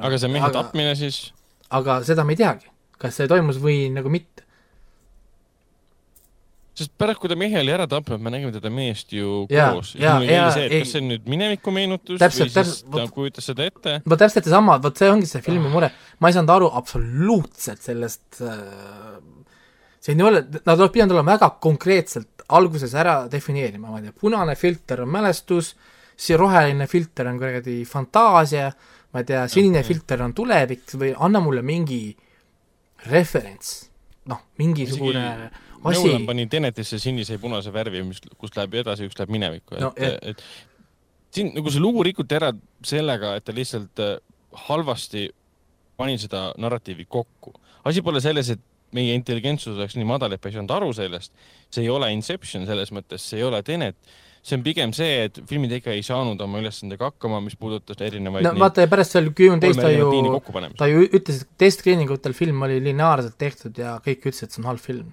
aga 0.00 0.18
see 0.18 0.28
mehe 0.28 0.44
aga, 0.44 0.62
tapmine 0.62 0.94
siis? 0.94 1.32
aga 1.70 2.04
seda 2.04 2.24
me 2.24 2.32
ei 2.32 2.36
teagi, 2.36 2.70
kas 2.98 3.16
see 3.16 3.28
toimus 3.28 3.60
või 3.62 3.90
nagu 3.92 4.08
mitte. 4.08 4.42
sest 6.74 6.92
pärast, 6.98 7.20
kui 7.20 7.28
ta 7.28 7.36
mehe 7.36 7.60
oli 7.60 7.72
ära 7.72 7.86
tapnud, 7.86 8.20
me 8.20 8.30
nägime 8.30 8.52
teda 8.52 8.70
meest 8.70 9.12
ju 9.12 9.46
ja, 9.50 9.70
koos. 9.72 9.94
kas 9.94 10.54
see 10.90 11.00
on 11.00 11.08
nüüd 11.08 11.28
mineviku 11.30 11.70
meenutus 11.70 12.18
täpselt, 12.18 12.50
või 12.50 12.64
siis 12.64 12.82
ta 12.82 13.06
kujutas 13.08 13.46
seda 13.46 13.64
ette? 13.64 14.00
vot 14.10 14.18
täpselt 14.18 14.44
seesama, 14.44 14.78
vot 14.82 14.96
see 14.96 15.10
ongi 15.10 15.26
see 15.26 15.42
filmi 15.42 15.70
mure. 15.70 15.90
ma 16.18 16.28
ei 16.28 16.36
saanud 16.36 16.50
aru 16.50 16.70
absoluutselt 16.74 17.80
sellest 17.82 18.42
äh, 18.42 19.22
see 20.04 20.12
ei 20.12 20.22
ole, 20.22 20.44
nad 20.66 20.78
oleks 20.78 20.92
pidanud 20.92 21.16
olema 21.16 21.32
väga 21.38 21.50
konkreetselt 21.64 22.33
alguses 22.48 22.94
ära 22.94 23.24
defineerima, 23.30 23.90
ma 23.90 24.00
ei 24.00 24.08
tea, 24.08 24.16
punane 24.20 24.56
filter 24.58 25.04
on 25.04 25.12
mälestus, 25.12 25.74
see 26.16 26.36
roheline 26.38 26.86
filter 26.90 27.28
on 27.30 27.38
kuradi 27.40 27.80
fantaasia, 27.88 28.68
ma 29.12 29.22
ei 29.22 29.28
tea, 29.30 29.46
sinine 29.48 29.80
okay. 29.80 29.88
filter 29.88 30.22
on 30.24 30.34
tulevik 30.36 30.96
või 31.00 31.14
anna 31.16 31.40
mulle 31.44 31.62
mingi 31.64 32.02
referents, 33.08 33.74
noh, 34.30 34.44
mingisugune 34.60 35.24
asi. 35.84 36.06
Nolan 36.06 36.28
pani 36.28 36.46
Tenetisse 36.50 36.98
sinise 36.98 37.36
ja 37.36 37.40
punase 37.40 37.72
värvi, 37.72 38.02
mis, 38.06 38.22
kus 38.40 38.54
läheb 38.56 38.78
edasi, 38.80 39.08
üks 39.08 39.18
läheb 39.20 39.32
minevikku 39.34 39.80
no,, 39.80 39.92
et, 39.96 40.20
et, 40.22 40.44
et 40.44 41.34
siin 41.34 41.50
nagu 41.56 41.72
see 41.72 41.82
lugu 41.82 42.04
rikuti 42.06 42.36
ära 42.38 42.52
sellega, 42.86 43.34
et 43.38 43.44
ta 43.44 43.54
lihtsalt 43.54 44.00
äh, 44.02 44.16
halvasti 44.68 45.28
panin 45.98 46.18
seda 46.18 46.48
narratiivi 46.58 47.06
kokku. 47.10 47.54
asi 47.84 48.02
pole 48.02 48.20
selles, 48.24 48.50
et 48.50 48.62
meie 48.94 49.16
intelligentsus 49.18 49.76
oleks 49.76 49.96
nii 49.98 50.06
madal, 50.08 50.34
et 50.34 50.42
me 50.42 50.50
ei 50.50 50.58
saanud 50.58 50.74
aru 50.76 50.92
sellest. 50.96 51.32
see 51.72 51.84
ei 51.84 51.90
ole 51.90 52.12
Inception 52.14 52.66
selles 52.68 52.92
mõttes, 52.94 53.24
see 53.24 53.40
ei 53.40 53.48
ole 53.48 53.62
Tenet. 53.66 53.96
see 54.44 54.58
on 54.58 54.62
pigem 54.64 54.92
see, 54.92 55.24
et 55.28 55.40
filmitegija 55.48 55.94
ei 55.96 56.04
saanud 56.04 56.40
oma 56.44 56.60
ülesandega 56.60 57.10
hakkama, 57.10 57.40
mis 57.40 57.56
puudutas 57.56 58.00
erinevaid 58.04 58.44
no 58.44 58.54
vaata 58.60 58.84
ja 58.84 58.92
pärast 58.92 59.16
seal 59.16 59.30
teist 59.32 59.80
ta 59.80 59.90
ju, 59.90 60.40
ta 60.78 60.88
ju 60.90 61.06
ütles, 61.08 61.42
et 61.42 61.58
testscreeningutel 61.64 62.36
film 62.36 62.62
oli 62.68 62.80
lineaarselt 62.84 63.38
tehtud 63.40 63.78
ja 63.80 63.98
kõik 64.04 64.28
ütlesid, 64.28 64.50
et 64.50 64.56
see 64.56 64.64
on 64.64 64.72
halb 64.72 64.82
film 64.84 65.12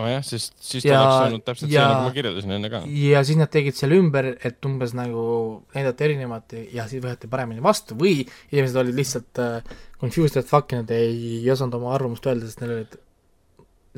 nojah, 0.00 0.24
sest 0.26 0.56
siis 0.64 0.86
ta 0.86 0.94
ja, 0.94 1.02
oleks 1.02 1.28
olnud 1.28 1.44
täpselt 1.46 1.70
ja, 1.72 1.82
see, 1.84 1.92
nagu 1.92 2.08
ma 2.08 2.14
kirjeldasin 2.16 2.56
enne 2.56 2.70
ka. 2.72 2.80
ja 3.00 3.22
siis 3.26 3.38
nad 3.40 3.52
tegid 3.52 3.76
selle 3.78 4.00
ümber, 4.00 4.32
et 4.46 4.68
umbes 4.68 4.96
nagu 4.96 5.24
näidata 5.76 6.08
erinevat 6.08 6.56
ja 6.74 6.88
siis 6.90 7.04
võeti 7.04 7.30
paremini 7.30 7.62
vastu 7.64 7.98
või 8.00 8.18
inimesed 8.24 8.80
olid 8.82 8.98
lihtsalt 8.98 9.42
uh, 9.44 9.76
confused 10.00 10.40
as 10.42 10.48
fuck 10.50 10.74
nad 10.76 10.90
ei 10.96 11.44
osanud 11.52 11.78
oma 11.78 11.94
arvamust 11.96 12.26
öelda, 12.30 12.48
sest 12.48 12.64
neil 12.64 12.74
olid 12.78 12.98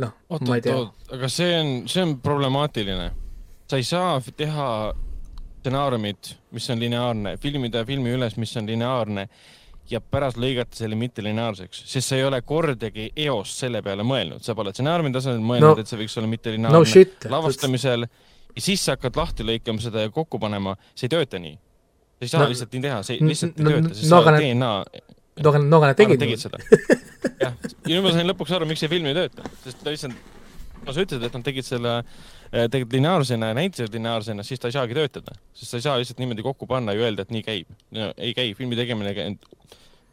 noh, 0.03 0.13
ma 0.35 0.59
ei 0.59 0.67
tea. 0.67 0.77
aga 1.17 1.33
see 1.33 1.57
on, 1.61 1.73
see 1.91 2.05
on 2.05 2.19
problemaatiline. 2.25 3.09
sa 3.71 3.81
ei 3.81 3.89
saa 3.89 4.21
teha 4.37 4.69
stsenaariumit, 5.63 6.35
mis 6.51 6.65
on 6.75 6.81
lineaarne, 6.83 7.37
filmida 7.43 7.85
filmi 7.87 8.11
üles, 8.17 8.35
mis 8.41 8.51
on 8.59 8.67
lineaarne 8.67 9.29
ja 9.91 10.01
pärast 10.01 10.39
lõigata 10.41 10.79
selle 10.79 10.97
mittelineaarseks, 10.99 11.83
sest 11.91 12.13
sa 12.13 12.19
ei 12.19 12.25
ole 12.25 12.41
kordagi 12.47 13.11
eos 13.25 13.55
selle 13.59 13.83
peale 13.85 14.05
mõelnud, 14.07 14.45
sa 14.45 14.55
pole 14.59 14.73
stsenaariumi 14.75 15.13
tasemel 15.15 15.43
mõelnud 15.43 15.75
no,, 15.75 15.83
et 15.83 15.91
see 15.91 16.01
võiks 16.01 16.17
olla 16.21 16.31
mittelineaarne 16.31 16.79
no 16.79 17.35
lavastamisel. 17.37 18.07
Ja 18.53 18.61
siis 18.61 18.83
sa 18.85 18.99
hakkad 18.99 19.17
lahti 19.17 19.47
lõikama 19.49 19.81
seda 19.81 20.03
ja 20.05 20.11
kokku 20.13 20.37
panema, 20.41 20.75
see 20.93 21.09
ei 21.09 21.15
tööta 21.15 21.41
nii. 21.41 21.55
sa 22.21 22.27
ei 22.27 22.33
saa 22.33 22.43
no, 22.43 22.51
lihtsalt 22.53 22.77
nii 22.77 22.85
teha, 22.85 23.01
see 23.09 23.19
lihtsalt 23.25 23.59
ei 23.59 23.65
no, 23.65 23.73
tööta, 23.73 23.95
sest 23.97 24.13
no, 24.13 24.23
sa 24.23 24.35
DNA 24.37 24.73
no 25.41 25.53
aga, 25.53 25.63
no 25.65 25.81
aga 25.81 25.91
nad 25.93 25.99
tegid, 25.99 26.21
tegid 26.21 26.43
seda. 26.43 26.61
jah, 27.41 27.57
ja 27.57 27.89
nüüd 27.89 28.05
ma 28.05 28.13
sain 28.15 28.29
lõpuks 28.29 28.53
aru, 28.57 28.69
miks 28.69 28.85
see 28.85 28.91
film 28.93 29.09
ei 29.09 29.17
tööta, 29.17 29.49
sest 29.65 29.81
ta 29.81 29.95
lihtsalt, 29.95 30.33
no 30.83 30.93
sa 30.93 31.05
ütlesid, 31.07 31.25
et 31.29 31.39
nad 31.39 31.47
tegid 31.47 31.67
selle 31.67 31.95
eh, 32.03 32.05
tegid 32.53 32.93
lineaarsena 32.93 33.49
ja 33.49 33.57
näitasid 33.57 33.95
lineaarsena, 33.97 34.45
siis 34.45 34.61
ta 34.61 34.69
ei 34.69 34.77
saagi 34.77 34.97
töötada, 34.97 35.35
sest 35.57 35.73
sa 35.73 35.79
ei 35.81 35.85
saa 35.87 35.99
lihtsalt 36.01 36.21
niimoodi 36.21 36.45
kokku 36.45 36.67
panna 36.69 36.93
ja 36.93 37.07
öelda, 37.07 37.25
et 37.25 37.33
nii 37.33 37.45
käib 37.47 37.71
no,. 37.97 38.13
ei 38.17 38.35
käi, 38.37 38.53
filmi 38.59 38.77
tegemine 38.77 39.15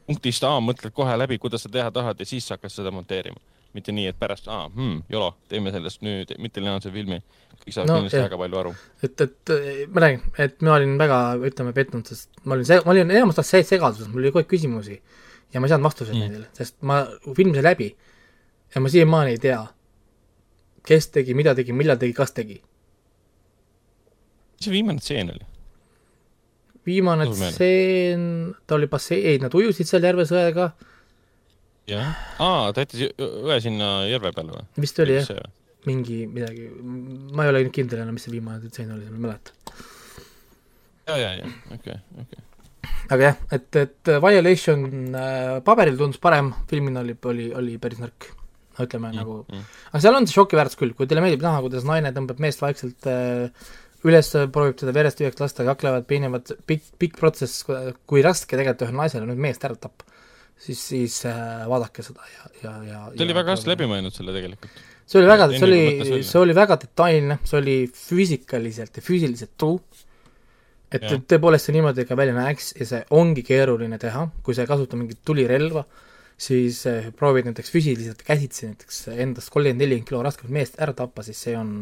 punktist 0.09 0.45
A 0.47 0.55
mõtled 0.63 0.93
kohe 0.95 1.15
läbi, 1.19 1.37
kuidas 1.41 1.65
sa 1.65 1.71
teha 1.73 1.91
tahad 1.93 2.21
ja 2.21 2.27
siis 2.27 2.47
sa 2.47 2.57
hakkad 2.57 2.73
seda 2.73 2.93
monteerima. 2.95 3.39
mitte 3.73 3.93
nii, 3.93 4.07
et 4.09 4.17
pärast, 4.17 4.47
aa 4.49 4.63
hmm,, 4.65 5.03
jolo, 5.13 5.27
teeme 5.51 5.69
sellest 5.69 6.01
nüüd 6.01 6.31
mittelineaarse 6.41 6.89
filmi. 6.91 7.19
kõik 7.59 7.75
saavad 7.75 7.91
no, 7.91 7.97
kindlasti 7.99 8.21
väga 8.23 8.37
palju 8.41 8.59
aru. 8.61 8.71
et, 9.03 9.21
et 9.21 9.53
ma 9.93 10.05
räägin, 10.05 10.23
et 10.45 10.61
ma 10.65 10.77
olin 10.77 10.95
väga, 10.97 11.19
ütleme, 11.51 11.73
pettunud, 11.75 12.07
sest 12.09 12.41
ma 12.45 12.55
olin 12.55 12.65
see, 12.65 12.79
ma 12.85 12.95
olin 12.95 13.11
enamus 13.11 13.41
ajast 13.43 13.75
segaduses, 13.75 14.09
mul 14.09 14.23
oli 14.23 14.31
kogu 14.31 14.41
aeg 14.41 14.49
küsimusi 14.49 14.97
ja 15.53 15.61
ma 15.61 15.69
ei 15.69 15.73
saanud 15.75 15.85
vastuseid 15.85 16.15
mm. 16.15 16.23
nendele, 16.25 16.49
sest 16.57 16.79
ma, 16.81 17.03
film 17.37 17.53
sai 17.53 17.65
läbi 17.67 17.91
ja 18.73 18.81
ma 18.81 18.89
siiamaani 18.95 19.35
ei 19.35 19.43
tea, 19.43 19.61
kes 20.85 21.09
tegi, 21.15 21.35
mida 21.37 21.55
tegi, 21.57 21.75
millal 21.75 21.99
tegi, 22.01 22.15
kas 22.17 22.33
tegi. 22.35 22.59
mis 24.57 24.67
see 24.67 24.73
viimane 24.73 25.03
tseen 25.03 25.33
oli? 25.35 25.45
viimane 26.89 27.27
tseen, 27.29 28.23
ta 28.65 28.77
oli 28.79 28.89
bassei-, 28.91 29.21
ei, 29.33 29.41
nad 29.43 29.53
ujusid 29.55 29.89
seal 29.89 30.05
järves 30.07 30.33
õega. 30.33 30.71
jah, 31.89 32.11
aa, 32.41 32.73
ta 32.73 32.85
jättis 32.85 33.13
õe 33.19 33.61
sinna 33.63 33.93
järve 34.09 34.33
peale 34.35 34.57
või? 34.57 34.67
vist 34.85 34.99
oli 35.03 35.19
jah, 35.19 35.47
mingi 35.87 36.25
midagi, 36.27 36.67
ma 37.35 37.45
ei 37.45 37.53
ole 37.53 37.63
nüüd 37.65 37.75
kindel 37.75 38.03
enam, 38.03 38.17
mis 38.17 38.27
see 38.27 38.35
viimane 38.35 38.71
tseen 38.71 38.91
oli, 38.95 39.07
ma 39.09 39.17
ei 39.17 39.25
mäleta. 39.29 39.79
ja, 41.09 41.17
ja, 41.17 41.33
ja, 41.41 41.55
okei 41.75 41.97
okei 42.25 42.47
aga 43.09 43.23
jah, 43.23 43.39
et, 43.55 43.69
et 43.75 44.11
Violation 44.21 44.83
äh, 45.17 45.55
paberil 45.65 45.97
tundus 45.97 46.21
parem, 46.21 46.51
filmina 46.69 47.01
oli, 47.03 47.15
oli, 47.31 47.47
oli 47.57 47.77
päris 47.81 48.01
nõrk. 48.03 48.29
Ütleme 48.87 49.11
mm, 49.11 49.19
nagu 49.19 49.41
mm., 49.43 49.67
aga 49.91 50.01
seal 50.05 50.17
on 50.17 50.27
see 50.29 50.37
šokiväärtus 50.37 50.79
küll, 50.79 50.95
kui 50.97 51.09
teile 51.09 51.23
meeldib 51.25 51.45
näha, 51.45 51.61
kuidas 51.65 51.87
naine 51.87 52.11
tõmbab 52.15 52.41
meest 52.43 52.63
vaikselt 52.63 53.09
äh, 53.09 53.69
üles 54.07 54.29
proovib 54.53 54.77
teda 54.79 54.93
verest 54.95 55.19
tühjaks 55.19 55.41
lasta, 55.41 55.65
kaklevad, 55.67 56.05
peenevad, 56.09 56.53
pikk, 56.69 56.93
pikk 57.01 57.17
protsess, 57.19 57.65
kui 57.67 58.23
raske 58.25 58.55
tegelikult 58.55 58.85
ühel 58.87 58.99
naisel 58.99 59.25
on 59.25 59.33
nüüd 59.33 59.41
meest 59.43 59.65
ära 59.67 59.75
tappa, 59.79 60.07
siis, 60.55 60.79
siis 60.79 61.17
äh, 61.27 61.65
vaadake 61.69 62.05
seda 62.05 62.27
ja, 62.31 62.51
ja, 62.63 62.75
ja 62.87 63.01
ta 63.11 63.27
oli 63.27 63.35
väga 63.35 63.55
hästi 63.55 63.73
läbi 63.73 63.89
mõelnud 63.91 64.15
selle 64.15 64.35
tegelikult. 64.35 64.83
see 65.09 65.19
oli 65.19 65.31
väga, 65.31 65.49
see 65.55 65.67
oli, 65.67 66.21
see 66.27 66.43
oli 66.43 66.55
väga 66.55 66.79
detailne, 66.83 67.39
see 67.49 67.59
oli 67.59 67.79
füüsikaliselt 67.95 69.01
ja 69.01 69.03
füüsiliselt 69.03 69.55
true, 69.59 70.05
et 70.89 71.05
ja. 71.05 71.19
tõepoolest 71.33 71.67
see 71.67 71.75
niimoodi 71.75 72.07
ka 72.07 72.17
välja 72.17 72.37
näeks 72.37 72.73
ja 72.79 72.87
see 72.93 73.01
ongi 73.17 73.43
keeruline 73.45 73.99
teha, 74.01 74.29
kui 74.45 74.55
sa 74.55 74.63
ei 74.63 74.71
kasuta 74.71 74.99
mingit 74.99 75.19
tulirelva, 75.27 75.83
siis 76.39 76.83
äh, 76.87 77.09
proovid 77.15 77.49
näiteks 77.49 77.71
füüsiliselt 77.73 78.21
käsitsi 78.27 78.69
näiteks 78.69 79.07
endast 79.11 79.51
kolmkümmend, 79.51 79.83
nelikümmend 79.83 80.07
kilo 80.07 80.21
raskemat 80.23 80.53
meest 80.55 80.79
ära 80.79 80.95
tappa, 80.95 81.25
siis 81.27 81.41
see 81.43 81.57
on 81.59 81.73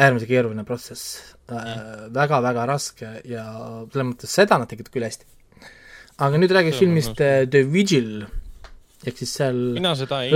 äärmiselt 0.00 0.30
keeruline 0.30 0.64
protsess. 0.68 1.34
Äh,, 1.50 2.06
väga-väga 2.14 2.66
raske 2.70 3.12
ja 3.26 3.44
selles 3.90 4.08
mõttes 4.12 4.36
seda 4.38 4.60
nad 4.60 4.70
tegid 4.70 4.90
küll 4.94 5.06
hästi. 5.06 5.26
aga 6.20 6.36
nüüd 6.36 6.52
räägiks 6.52 6.78
filmist 6.78 7.20
äh, 7.24 7.42
The 7.50 7.64
Vigil, 7.72 8.26
ehk 9.08 9.18
siis 9.18 9.32
seal 9.40 9.60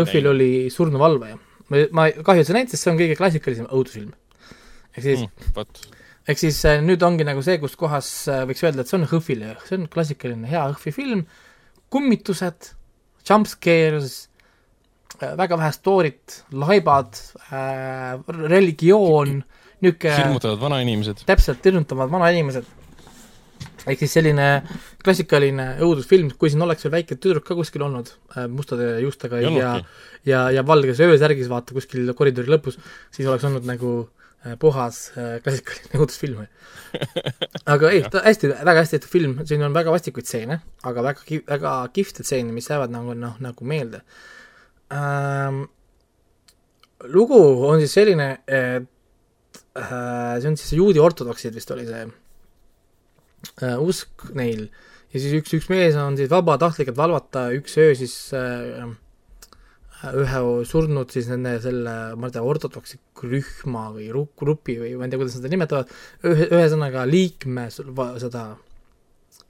Õhvil 0.00 0.30
oli 0.30 0.52
surnud 0.72 0.98
valvaja. 1.00 1.38
ma, 1.68 1.86
ma, 1.92 2.08
kahju, 2.10 2.42
et 2.42 2.48
sa 2.48 2.56
näitasid, 2.56 2.82
see 2.82 2.92
on 2.92 2.98
kõige 2.98 3.18
klassikalisem 3.20 3.68
õudusfilm. 3.70 4.14
ehk 4.96 5.04
siis 5.06 5.26
mm,, 5.26 5.90
ehk 6.26 6.40
siis 6.40 6.62
äh, 6.66 6.80
nüüd 6.82 7.04
ongi 7.06 7.26
nagu 7.28 7.44
see, 7.46 7.60
kus 7.62 7.76
kohas 7.78 8.10
võiks 8.50 8.66
öelda, 8.66 8.82
et 8.82 8.90
see 8.90 8.98
on 8.98 9.10
Hõhvil 9.12 9.46
ja 9.46 9.58
see 9.68 9.78
on 9.78 9.90
klassikaline 9.92 10.50
hea 10.50 10.66
Hõhvi 10.72 10.94
film, 10.98 11.28
kummitused, 11.94 12.74
jump 13.28 13.48
scares 13.50 14.24
Äh, 15.22 15.34
väga 15.38 15.56
vähe 15.58 15.72
story't, 15.74 16.38
laibad 16.58 17.14
äh,, 17.54 18.16
religioon, 18.50 19.36
niisugune 19.84 20.16
hirmutavad 20.16 20.58
vanainimesed. 20.58 21.22
täpselt, 21.28 21.62
hirmutavad 21.62 22.10
vanainimesed. 22.10 22.66
ehk 23.84 24.00
siis 24.00 24.14
selline 24.16 24.48
klassikaline 25.04 25.66
õudusfilm, 25.84 26.32
kui 26.40 26.50
siin 26.50 26.64
oleks 26.66 26.86
veel 26.86 26.96
väike 26.96 27.18
tüdruk 27.20 27.44
ka 27.46 27.54
kuskil 27.54 27.84
olnud 27.86 28.10
äh, 28.34 28.48
mustade 28.50 28.88
juustega 29.04 29.42
ja, 29.44 29.52
ja, 29.54 29.72
ja, 30.26 30.42
ja 30.56 30.66
valges 30.66 31.02
öösärgis, 31.04 31.50
vaata, 31.52 31.76
kuskil 31.76 32.10
koridori 32.18 32.50
lõpus, 32.50 32.80
siis 33.14 33.28
oleks 33.28 33.46
olnud 33.46 33.68
nagu 33.70 33.94
äh, 34.02 34.23
puhas 34.60 34.98
äh, 35.16 35.38
klassikaline 35.44 35.96
õudusfilm. 36.00 36.44
aga 37.74 37.90
ei, 37.90 38.02
ta 38.12 38.22
hästi, 38.24 38.50
väga 38.60 38.82
hästi 38.82 38.98
tehtud 38.98 39.12
film, 39.12 39.36
siin 39.48 39.64
on 39.66 39.76
väga 39.76 39.94
vastikuid 39.94 40.28
stseene, 40.28 40.60
aga 40.86 41.04
väga 41.08 41.26
ki-, 41.26 41.44
väga 41.48 41.76
kihvte 41.96 42.26
stseene, 42.26 42.52
mis 42.54 42.68
jäävad 42.70 42.92
nagu 42.94 43.16
noh, 43.18 43.38
nagu 43.44 43.68
meelde 43.68 44.02
ähm,. 44.94 45.64
lugu 47.10 47.40
on 47.68 47.80
siis 47.82 47.96
selline, 47.96 48.28
et 48.46 48.90
äh, 49.76 50.36
see 50.40 50.50
on 50.50 50.58
siis 50.60 50.76
juudi 50.76 51.02
ortodoksid 51.02 51.56
vist 51.56 51.72
oli 51.74 51.86
see 51.88 52.04
äh, 53.64 53.78
usk 53.80 54.28
neil 54.36 54.68
ja 55.14 55.22
siis 55.22 55.38
üks, 55.40 55.56
üks 55.56 55.70
mees 55.72 55.96
on 56.00 56.18
siis 56.20 56.30
vabatahtlikult 56.32 57.00
valvata 57.00 57.48
üks 57.56 57.78
öö 57.80 57.96
siis 57.98 58.16
äh, 58.36 58.84
ühe 60.12 60.40
surnud 60.68 61.12
siis 61.14 61.28
nende 61.30 61.56
selle, 61.64 61.94
ma 62.18 62.28
ei 62.28 62.34
tea, 62.34 62.44
ortodoksi 62.44 62.98
rühma 63.24 63.88
või 63.94 64.08
grupi 64.12 64.78
või 64.80 64.94
ma 64.98 65.06
ei 65.06 65.12
tea, 65.12 65.20
kuidas 65.20 65.36
nad 65.36 65.44
seda 65.44 65.52
nimetavad, 65.52 65.92
ühe, 66.28 66.48
ühesõnaga 66.50 67.04
liikme 67.08 67.68
seda 67.72 68.44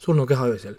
surnukeha 0.04 0.48
öösel. 0.52 0.78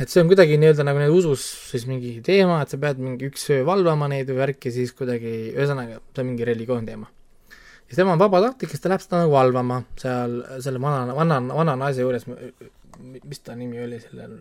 Et 0.00 0.08
see 0.08 0.22
on 0.22 0.30
kuidagi 0.30 0.56
nii-öelda 0.58 0.84
nagu 0.86 1.00
need 1.02 1.12
usus 1.12 1.42
siis 1.68 1.84
mingi 1.86 2.16
teema, 2.24 2.62
et 2.64 2.72
sa 2.72 2.78
pead 2.80 3.00
mingi 3.02 3.28
üks 3.28 3.44
öö 3.52 3.66
valvama 3.68 4.08
neid 4.10 4.30
või 4.30 4.40
värki, 4.40 4.72
siis 4.74 4.94
kuidagi, 4.96 5.52
ühesõnaga, 5.52 6.00
see 6.14 6.24
on 6.24 6.30
mingi 6.32 6.48
religioon 6.48 6.88
teema. 6.88 7.10
ja 7.90 7.98
tema 7.98 8.16
on 8.16 8.22
vabatahtlik, 8.22 8.72
kes 8.72 8.80
ta 8.80 8.88
läheb 8.88 9.04
seda 9.04 9.20
nagu 9.22 9.34
valvama 9.36 9.82
seal 10.00 10.38
selle 10.64 10.80
vana, 10.80 11.12
vana, 11.14 11.38
vana 11.52 11.76
naise 11.84 12.00
juures, 12.00 12.24
mis 13.02 13.44
ta 13.44 13.54
nimi 13.58 13.82
oli 13.84 14.00
sellel, 14.00 14.40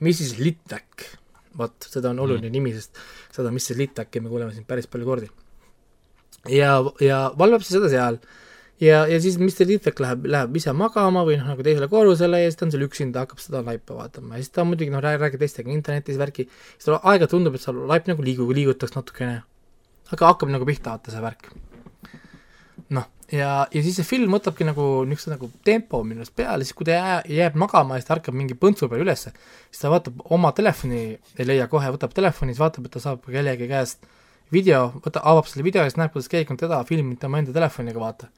Mrs 0.00 0.38
Litvak, 0.38 1.04
vot, 1.58 1.76
seda 1.88 2.12
on 2.12 2.20
oluline 2.24 2.48
mm. 2.48 2.54
nimi, 2.54 2.74
sest 2.76 2.98
seda 3.34 3.52
Mrs 3.52 3.78
Litvaki 3.78 4.20
me 4.24 4.32
kuuleme 4.32 4.54
siin 4.54 4.66
päris 4.68 4.90
palju 4.90 5.08
kordi. 5.08 5.30
ja, 6.52 6.76
ja 7.04 7.22
valvab 7.38 7.64
siis 7.64 7.78
seda 7.78 7.90
seal 7.92 8.20
ja, 8.80 9.02
ja 9.10 9.20
siis 9.20 9.38
Mr. 9.38 9.66
Litvek 9.66 10.00
läheb, 10.02 10.26
läheb 10.30 10.56
ise 10.58 10.72
magama 10.76 11.24
või 11.26 11.38
noh, 11.40 11.50
nagu 11.52 11.64
teisele 11.66 11.88
korrusele 11.90 12.42
ja 12.42 12.50
siis 12.50 12.58
ta 12.60 12.66
on 12.66 12.74
seal 12.74 12.86
üksinda, 12.86 13.24
hakkab 13.26 13.42
seda 13.42 13.62
laipa 13.66 13.96
vaatama 13.98 14.36
ja 14.36 14.44
siis 14.44 14.54
ta 14.54 14.64
muidugi 14.68 14.92
noh, 14.94 15.02
räägib 15.04 15.42
teistega 15.42 15.72
internetis 15.74 16.18
värki, 16.20 16.48
siis 16.76 16.88
tal 16.88 16.98
aeg-ajalt 16.98 17.34
tundub, 17.34 17.58
et 17.58 17.64
seal 17.64 17.80
laip 17.90 18.10
nagu 18.10 18.24
liigub, 18.24 18.52
liigutaks 18.54 18.94
natukene. 18.96 19.42
aga 20.14 20.32
hakkab 20.32 20.52
nagu 20.54 20.68
pihta 20.68 20.94
vaata 20.94 21.14
see 21.14 21.24
värk. 21.24 21.50
noh, 22.94 23.08
ja, 23.32 23.50
ja 23.72 23.82
siis 23.84 23.98
see 23.98 24.06
film 24.08 24.34
võtabki 24.36 24.66
nagu 24.68 24.86
niisuguse 25.08 25.34
nagu 25.34 25.50
tempo 25.66 26.00
minu 26.06 26.24
arust 26.24 26.34
peale, 26.38 26.66
siis 26.66 26.76
kui 26.76 26.88
ta 26.88 26.96
jää, 26.96 27.18
jääb 27.38 27.58
magama 27.60 27.96
ja 27.96 28.02
siis 28.02 28.08
ta 28.08 28.16
ärkab 28.16 28.36
mingi 28.38 28.56
põntsu 28.58 28.88
peal 28.90 29.04
ülesse, 29.04 29.34
siis 29.68 29.82
ta 29.82 29.92
vaatab 29.92 30.22
oma 30.34 30.52
telefoni, 30.56 31.02
ei 31.36 31.48
leia 31.48 31.68
kohe, 31.72 31.90
võtab 31.94 32.14
telefoni, 32.16 32.54
siis 32.54 32.62
vaatab, 32.62 32.88
et 32.88 32.96
ta 32.96 33.04
saab 33.04 33.24
kellegi 33.28 33.68
käest 33.70 34.08
video, 34.54 34.88
võta, 35.04 35.22
avab 35.28 35.48
selle 35.50 35.66
video 35.66 35.84
ja 35.84 35.92
siis 35.92 36.00
näeb, 36.00 36.12
kuidas 36.14 36.30
keegi 36.32 36.54
on 36.54 36.60
teda 36.60 36.80
filminud 36.88 37.20
tema 37.20 37.42
enda 37.42 37.54
telefoniga, 37.56 38.00
vaata 38.00 38.30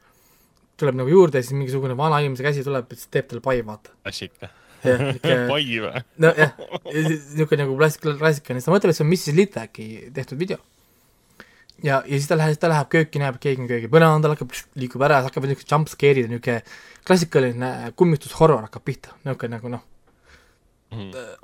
tuleb 0.81 0.97
nagu 0.97 1.13
juurde 1.13 1.39
ja 1.39 1.45
siis 1.45 1.55
mingisugune 1.57 1.95
vana 1.97 2.19
inimese 2.23 2.45
käsi 2.45 2.65
tuleb 2.65 2.89
ja 2.89 2.97
siis 2.97 3.11
teeb 3.13 3.29
talle 3.29 3.43
pai, 3.45 3.59
vaata. 3.65 3.93
klassika. 4.03 4.49
pai 5.51 5.65
või? 5.83 6.03
nojah, 6.23 6.55
niisugune 6.89 7.63
nagu 7.65 7.77
klassik-, 7.77 8.07
klassikaline, 8.17 8.63
sa 8.65 8.73
mõtled, 8.73 8.93
et 8.93 8.97
see 8.97 9.05
on 9.05 9.11
Mrs 9.11 9.37
Litwacki 9.37 9.87
tehtud 10.15 10.41
video. 10.41 10.57
ja, 11.83 12.01
ja 12.05 12.17
siis 12.17 12.29
ta 12.29 12.37
läheb, 12.39 12.57
ta 12.61 12.71
läheb 12.71 12.89
kööki, 12.93 13.21
näeb, 13.21 13.37
et 13.37 13.45
keegi 13.45 13.63
on 13.63 13.69
köögi 13.69 13.91
põrandal, 13.91 14.35
hakkab, 14.35 14.53
liigub 14.79 15.05
ära, 15.07 15.21
hakkab 15.27 15.47
niisugune 15.47 15.73
jump 15.73 15.91
scare'id 15.91 16.27
ja 16.27 16.31
niisugune 16.31 16.59
klassikaline 17.07 17.71
kummistushorror 17.99 18.67
hakkab 18.67 18.85
pihta, 18.87 19.15
niisugune 19.25 19.57
nagu 19.57 19.73
noh, 19.75 19.87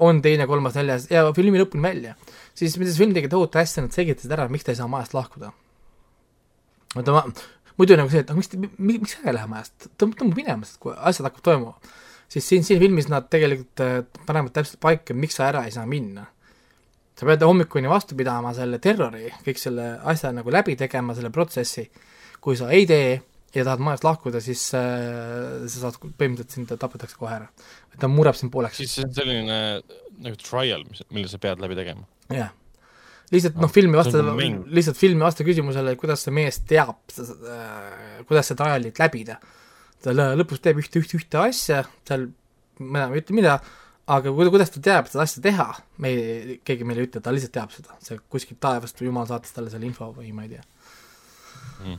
on 0.03 0.21
teine, 0.21 0.47
kolmas, 0.47 0.75
neljas 0.75 1.07
ja 1.11 1.23
filmi 1.35 1.59
lõpuni 1.61 1.83
välja. 1.83 2.15
siis 2.57 2.75
mida 2.77 2.91
see 2.91 3.03
film 3.03 3.13
tegi 3.15 3.29
tohutu 3.31 3.59
hästi, 3.59 3.85
nad 3.85 3.95
selgitasid 3.95 4.33
ära, 4.35 4.47
miks 4.51 4.67
ta 4.67 4.73
ei 4.73 4.79
saa 4.79 4.89
majast 4.91 5.15
lahkuda. 5.15 5.53
oota, 6.95 7.15
ma, 7.15 7.23
muidu 7.79 7.95
nagu 7.99 8.11
see, 8.11 8.25
et 8.25 8.29
aga 8.33 8.41
miks, 8.41 8.75
miks 8.77 9.15
sa 9.15 9.29
ei 9.29 9.37
lähe 9.37 9.47
majast, 9.47 9.87
tõmba, 9.95 10.19
tõmba 10.19 10.41
minema, 10.41 10.67
sest 10.67 10.81
kui 10.83 10.95
asjad 10.97 11.29
hakkavad 11.29 11.45
toimuma, 11.47 11.93
siis 12.27 12.49
siin, 12.49 12.65
siin 12.67 12.81
filmis 12.83 13.07
nad 13.11 13.29
tegelikult 13.31 13.85
äh, 13.85 14.01
panevad 14.27 14.51
täpselt 14.55 14.81
paika, 14.83 15.15
miks 15.15 15.39
sa 15.39 15.47
ära 15.47 15.63
ei 15.67 15.75
saa 15.75 15.87
minna. 15.87 16.27
Sa 17.17 17.25
pead 17.25 17.45
hommikuni 17.45 17.89
vastu 17.89 18.17
pidama 18.17 18.53
selle 18.57 18.77
terrori, 18.83 19.31
kõik 19.45 19.61
selle 19.61 19.87
asja 20.11 20.31
nagu 20.35 20.53
läbi 20.53 20.77
tegema, 20.77 21.15
selle 21.17 21.31
protsessi, 21.33 21.87
kui 22.43 22.57
sa 22.59 22.69
ei 22.73 22.85
tee 22.89 23.17
ja 23.55 23.63
tahad 23.65 23.81
majast 23.83 24.05
lahkuda, 24.05 24.41
siis 24.43 24.61
äh, 24.77 25.65
sa 25.65 25.87
saad 25.87 25.97
põhimõtteliselt 26.03 26.53
sind 26.53 26.73
tapetakse 26.77 27.17
kohe 27.17 27.33
ära. 27.39 27.49
ta 27.97 28.09
mureb 28.11 28.37
sind 28.37 28.53
pooleks. 28.53 28.77
siis 28.77 28.93
see 28.97 29.07
on 29.07 29.13
selline 29.15 29.59
nagu 30.23 30.39
trial, 30.41 30.83
mis, 30.89 31.03
mille 31.13 31.31
sa 31.31 31.39
pead 31.41 31.61
läbi 31.63 31.77
tegema. 31.79 32.05
jah. 32.33 32.51
lihtsalt 33.33 33.57
noh, 33.61 33.71
filmi 33.73 33.95
see 33.95 33.99
on 33.99 34.03
vasta 34.03 34.25
nagu 34.27 34.73
lihtsalt 34.77 34.99
filmi 34.99 35.25
vasta 35.25 35.47
küsimusele, 35.47 35.95
kuidas 35.99 36.25
see 36.27 36.35
mees 36.35 36.61
teab, 36.69 36.99
kuidas 38.29 38.51
seda 38.51 38.63
trial'it 38.63 39.01
läbida. 39.01 39.39
ta 40.03 40.13
lõ- 40.13 40.35
lõpus 40.37 40.61
teeb 40.61 40.83
ühte, 40.83 41.01
ühte, 41.01 41.17
ühte 41.17 41.41
asja, 41.41 41.81
seal, 42.07 42.29
ma 42.83 43.07
ei 43.09 43.23
ütle 43.23 43.39
mida, 43.39 43.57
aga 44.07 44.31
ku- 44.31 44.49
kuidas 44.53 44.69
ta 44.71 44.79
teab 44.83 45.07
seda 45.11 45.23
asja 45.27 45.41
teha, 45.43 45.65
me 46.03 46.11
keegi 46.67 46.85
meile 46.87 47.01
ei 47.03 47.07
ütle, 47.09 47.21
ta 47.21 47.31
lihtsalt 47.35 47.53
teab 47.57 47.71
seda, 47.75 47.95
see 48.03 48.19
kuskilt 48.31 48.59
taevast 48.63 48.99
või 49.01 49.09
jumal 49.11 49.27
saatis 49.29 49.51
talle 49.55 49.69
selle 49.73 49.85
info 49.89 50.11
või 50.15 50.33
ma 50.33 50.45
ei 50.47 50.55
tea 50.55 50.63
Mm. 51.77 51.97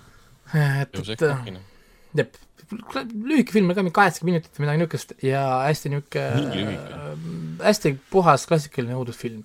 et, 0.82 0.96
et 1.14 1.20
jep, 2.18 2.36
lühike 3.28 3.52
film, 3.54 3.68
ka 3.76 3.82
mingi 3.84 3.94
kaheksakümmend 3.94 4.32
minutit 4.40 4.56
või 4.58 4.64
midagi 4.64 4.80
niisugust 4.80 5.12
ja 5.22 5.42
hästi 5.68 5.90
Nii 5.92 6.00
niisugune 6.00 6.56
lühike. 6.56 7.62
hästi 7.62 7.92
puhas 8.10 8.46
klassikaline 8.50 8.96
õudusfilm. 8.98 9.44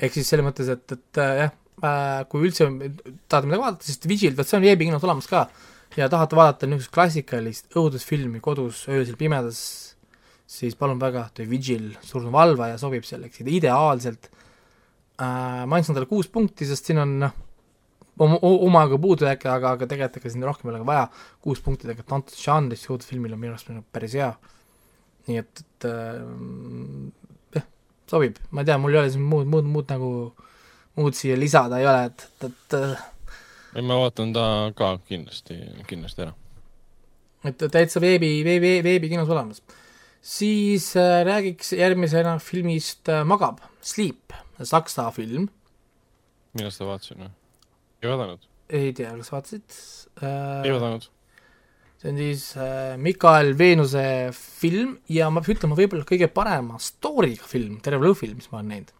ehk 0.00 0.12
siis 0.18 0.28
selles 0.28 0.44
mõttes, 0.44 0.68
et, 0.68 0.92
et 0.92 1.20
äh, 1.22 1.32
jah 1.44 1.54
äh,, 1.80 2.24
kui 2.28 2.44
üldse 2.48 2.66
tahate 3.28 3.46
midagi 3.48 3.62
vaadata, 3.62 3.84
siis 3.88 4.00
Vigil, 4.08 4.36
vot 4.36 4.48
see 4.48 4.58
on 4.60 4.66
veebikinos 4.68 5.04
olemas 5.08 5.26
ka 5.32 5.46
ja 5.96 6.08
tahate 6.12 6.36
vaadata 6.36 6.66
niisugust 6.68 6.92
klassikalist 6.94 7.72
õudusfilmi 7.80 8.40
kodus 8.44 8.84
öösel 8.92 9.16
pimedas, 9.16 9.89
siis 10.50 10.74
palun 10.78 10.98
väga, 11.00 11.28
The 11.34 11.46
Vigil, 11.50 11.92
surnud 12.02 12.32
valvaja 12.34 12.78
sobib 12.80 13.06
selleks 13.06 13.42
ideaalselt 13.44 14.30
äh,. 15.20 15.62
ma 15.66 15.78
andsin 15.78 15.96
talle 15.96 16.10
kuus 16.10 16.30
punkti, 16.32 16.66
sest 16.66 16.90
siin 16.90 17.02
on 17.04 17.14
noh, 17.22 17.36
oma, 18.18 18.38
omaga 18.42 18.98
puudujääke, 19.00 19.48
aga, 19.50 19.76
aga 19.76 19.88
tegelikult 19.90 20.20
ega 20.20 20.32
siin 20.34 20.46
rohkem 20.48 20.68
ei 20.70 20.74
ole 20.74 20.82
ka 20.82 20.88
vaja, 20.90 21.06
kuus 21.44 21.62
punkti 21.64 21.86
tegelikult 21.86 22.16
antud 22.18 22.40
žanris 22.40 22.88
õudusfilmil 22.90 23.36
on 23.36 23.42
minu 23.42 23.54
arust 23.54 23.70
nagu 23.70 23.86
päris 23.94 24.16
hea. 24.18 24.32
nii 25.28 25.38
et, 25.38 25.62
et 25.62 25.86
äh, 25.86 26.18
jah, 27.56 27.66
sobib, 28.10 28.40
ma 28.50 28.64
ei 28.64 28.70
tea, 28.70 28.78
mul 28.82 28.96
ei 28.96 29.02
ole 29.04 29.14
siin 29.14 29.24
muud, 29.30 29.48
muud, 29.52 29.68
muud 29.70 29.92
nagu, 29.92 30.12
muud 30.98 31.16
siia 31.16 31.38
lisada 31.38 31.78
ei 31.78 31.86
ole, 31.86 32.10
et, 32.10 32.26
et, 32.40 32.50
et 32.50 32.78
äh, 32.80 33.08
ei, 33.76 33.84
ma 33.86 34.00
vaatan 34.00 34.32
ta 34.34 34.44
ka 34.76 34.96
kindlasti, 35.06 35.60
kindlasti 35.86 36.26
ära. 36.26 36.34
et 37.46 37.62
täitsa 37.70 38.02
veebi, 38.02 38.40
veebi, 38.44 38.80
veebikinos 38.84 39.30
olemas. 39.30 39.62
Siis 40.20 40.92
äh, 40.96 41.24
räägiks 41.24 41.72
järgmisena 41.72 42.38
filmist 42.38 43.08
äh, 43.08 43.24
Magab, 43.24 43.60
Sleep, 43.80 44.34
saksa 44.62 45.08
film, 45.16 45.48
millal 46.56 46.74
seda 46.74 46.90
vaatasin 46.90 47.24
või? 47.24 47.32
ei 48.02 48.10
vaadanud, 48.10 48.44
ei 48.68 48.92
tea, 48.96 49.14
kas 49.16 49.32
vaatasid 49.32 49.78
äh, 50.20 50.66
ei? 50.66 50.74
vaadanud. 50.74 51.08
see 52.00 52.12
on 52.12 52.20
siis 52.20 52.44
Mikael 53.00 53.54
Veenuse 53.58 54.04
film 54.36 54.98
ja 55.08 55.30
ma 55.32 55.42
pean 55.44 55.56
ütlema, 55.56 55.78
võib-olla 55.80 56.08
kõige 56.08 56.28
parema 56.32 56.80
story'ga 56.80 57.48
film, 57.48 57.80
terve 57.84 58.04
lõõfilm, 58.04 58.40
mis 58.40 58.52
ma 58.52 58.60
olen 58.60 58.72
näinud 58.74 58.94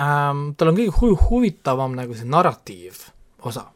ähm,. 0.00 0.50
tal 0.56 0.72
on 0.72 0.80
kõige 0.80 0.96
hu 1.02 1.14
huvitavam 1.28 2.00
nagu 2.00 2.16
see 2.16 2.28
narratiiv 2.28 3.06
osa. 3.44 3.68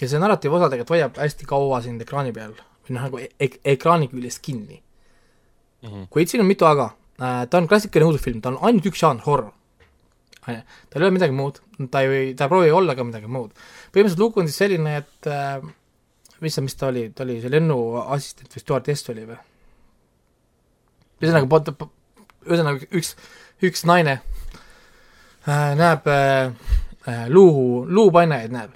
ja 0.00 0.08
see 0.08 0.20
narratiiv 0.20 0.56
osa 0.56 0.72
tegelikult 0.72 0.96
hoiab 0.96 1.24
hästi 1.26 1.48
kaua 1.52 1.84
sind 1.84 2.00
ekraani 2.00 2.32
peal 2.32 2.56
või 2.86 2.96
noh, 2.96 3.06
nagu 3.06 3.20
e 3.22 3.28
e 3.38 3.50
ekraani 3.74 4.08
küljest 4.12 4.42
kinni. 4.44 4.80
Mhm. 5.82 6.06
kuid 6.14 6.30
siin 6.30 6.44
on 6.44 6.46
mitu 6.46 6.66
aga 6.68 6.92
äh,, 7.18 7.44
ta 7.50 7.58
on 7.58 7.66
klassikaline 7.68 8.12
õudusfilm, 8.12 8.40
ta 8.42 8.52
on 8.52 8.60
ainult 8.62 8.86
üks 8.86 9.02
žanr, 9.02 9.24
horror. 9.26 9.52
onju, 10.46 10.62
tal 10.90 11.02
ei 11.02 11.06
ole 11.06 11.14
midagi 11.14 11.34
muud, 11.34 11.58
ta 11.90 12.02
ei, 12.02 12.34
ta 12.34 12.46
ei 12.46 12.52
proovi 12.52 12.70
olla 12.70 12.94
ka 12.94 13.06
midagi 13.06 13.30
muud. 13.30 13.50
põhimõtteliselt 13.90 14.22
lugu 14.22 14.40
on 14.40 14.50
siis 14.50 14.60
selline, 14.62 14.96
et 15.02 15.30
äh, 15.30 15.62
mis 16.42 16.54
see, 16.54 16.64
mis 16.66 16.78
ta 16.78 16.90
oli, 16.90 17.08
ta 17.14 17.24
oli 17.26 17.40
see 17.42 17.50
lennuassistent 17.50 18.54
või 18.54 18.62
stjuardess 18.64 19.10
oli 19.14 19.26
või? 19.30 19.40
ühesõnaga, 21.22 21.88
ühesõnaga 22.48 22.88
üks, 22.98 23.14
üks 23.62 23.84
naine 23.86 24.18
äh, 25.46 25.74
näeb 25.78 26.08
äh, 26.10 26.50
äh, 27.06 27.26
luu, 27.30 27.84
luupaineid 27.88 28.54
näeb. 28.54 28.74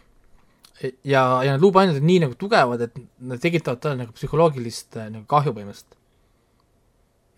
ja, 0.82 1.22
ja 1.44 1.54
need 1.54 1.62
luupained 1.62 1.96
on 1.96 2.06
nii 2.06 2.18
nagu 2.26 2.36
tugevad, 2.38 2.82
et 2.86 2.98
nad 3.24 3.40
tekitavad 3.40 3.80
talle 3.82 4.02
nagu 4.02 4.14
psühholoogilist 4.16 4.98
äh, 5.00 5.08
nagu 5.12 5.24
kahju 5.30 5.54
põhimõtteliselt. 5.56 5.96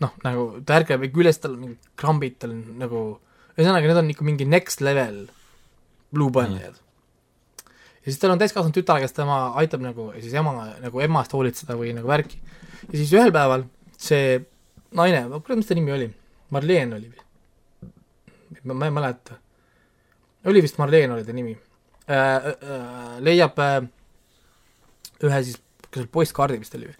noh, 0.02 0.12
nagu 0.26 0.48
ta 0.66 0.78
ärkab 0.78 1.06
ikka 1.06 1.22
üles, 1.22 1.40
tal 1.42 1.54
on 1.54 1.62
mingid 1.66 1.88
krambid, 1.98 2.38
tal 2.42 2.54
on 2.54 2.60
nagu, 2.82 3.04
ühesõnaga 3.56 3.90
need 3.90 4.02
on 4.02 4.12
ikka 4.14 4.26
mingi 4.26 4.46
next 4.48 4.82
level 4.84 5.24
luupainajad 6.18 6.76
mm.. 6.78 7.72
ja 8.02 8.10
siis 8.10 8.20
tal 8.22 8.34
on 8.34 8.42
täiskasvanud 8.42 8.76
tütar, 8.76 9.02
kes 9.02 9.14
tema 9.16 9.40
aitab 9.60 9.84
nagu 9.86 10.10
siis 10.18 10.34
ema 10.38 10.54
nagu 10.82 11.02
ema 11.04 11.22
eest 11.24 11.34
hoolitseda 11.36 11.78
või 11.78 11.94
nagu 11.96 12.10
värki. 12.10 12.40
ja 12.88 12.94
siis 12.94 13.14
ühel 13.14 13.34
päeval 13.34 13.68
see 13.98 14.38
naine, 14.98 15.26
ma 15.30 15.42
kurat, 15.42 15.60
mis 15.60 15.68
ta 15.68 15.78
nimi 15.78 15.94
oli, 15.94 16.10
Marleen 16.54 16.94
oli 16.96 17.10
või? 17.10 17.24
ma 18.64 18.74
ma 18.74 18.90
ei 18.90 18.98
mäleta. 18.98 19.38
oli 20.50 20.62
vist 20.64 20.78
Marleen 20.82 21.14
oli 21.14 21.26
ta 21.26 21.34
nimi 21.36 21.54
äh,. 22.08 22.50
Äh, 22.52 23.14
leiab 23.24 23.58
äh, 23.62 23.80
ühe 25.24 25.40
siis, 25.44 25.58
kas 25.88 26.04
oli 26.04 26.12
postkaardi 26.12 26.60
vist 26.60 26.76
oli 26.78 26.90
või? 26.90 26.98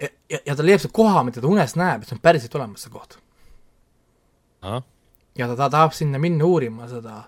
ja, 0.00 0.08
ja, 0.32 0.40
ja 0.46 0.56
ta 0.56 0.64
leiab 0.64 0.82
selle 0.82 0.96
koha, 0.96 1.24
mida 1.26 1.42
ta 1.42 1.50
unes 1.50 1.76
näeb, 1.78 2.02
et 2.02 2.10
see 2.10 2.16
on 2.16 2.22
päriselt 2.24 2.56
olemas, 2.58 2.86
see 2.86 2.94
koht. 2.94 3.18
ja 5.38 5.50
ta, 5.50 5.56
ta 5.56 5.68
tahab 5.68 5.94
sinna 5.96 6.20
minna 6.22 6.48
uurima 6.48 6.88
seda, 6.90 7.22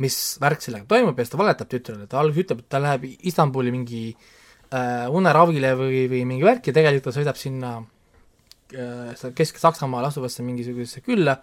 mis 0.00 0.16
värk 0.40 0.64
sellega 0.64 0.88
toimub 0.90 1.18
ja 1.18 1.26
siis 1.26 1.34
ta 1.34 1.40
valetab 1.40 1.70
tütrele, 1.70 2.08
ta 2.10 2.20
alguses 2.20 2.46
ütleb, 2.46 2.62
et 2.64 2.70
ta 2.72 2.80
läheb 2.82 3.06
Istanbuli 3.28 3.72
mingi 3.74 4.04
äh, 4.10 5.06
uneravile 5.12 5.74
või, 5.78 6.04
või 6.10 6.22
mingi 6.28 6.46
värk 6.46 6.70
ja 6.70 6.76
tegelikult 6.76 7.10
ta 7.10 7.16
sõidab 7.18 7.40
sinna 7.40 7.74
äh, 7.80 9.10
seda 9.18 9.32
Kesk-Saksamaal 9.36 10.08
asuvasse 10.08 10.46
mingisugusesse 10.46 11.04
külla, 11.06 11.36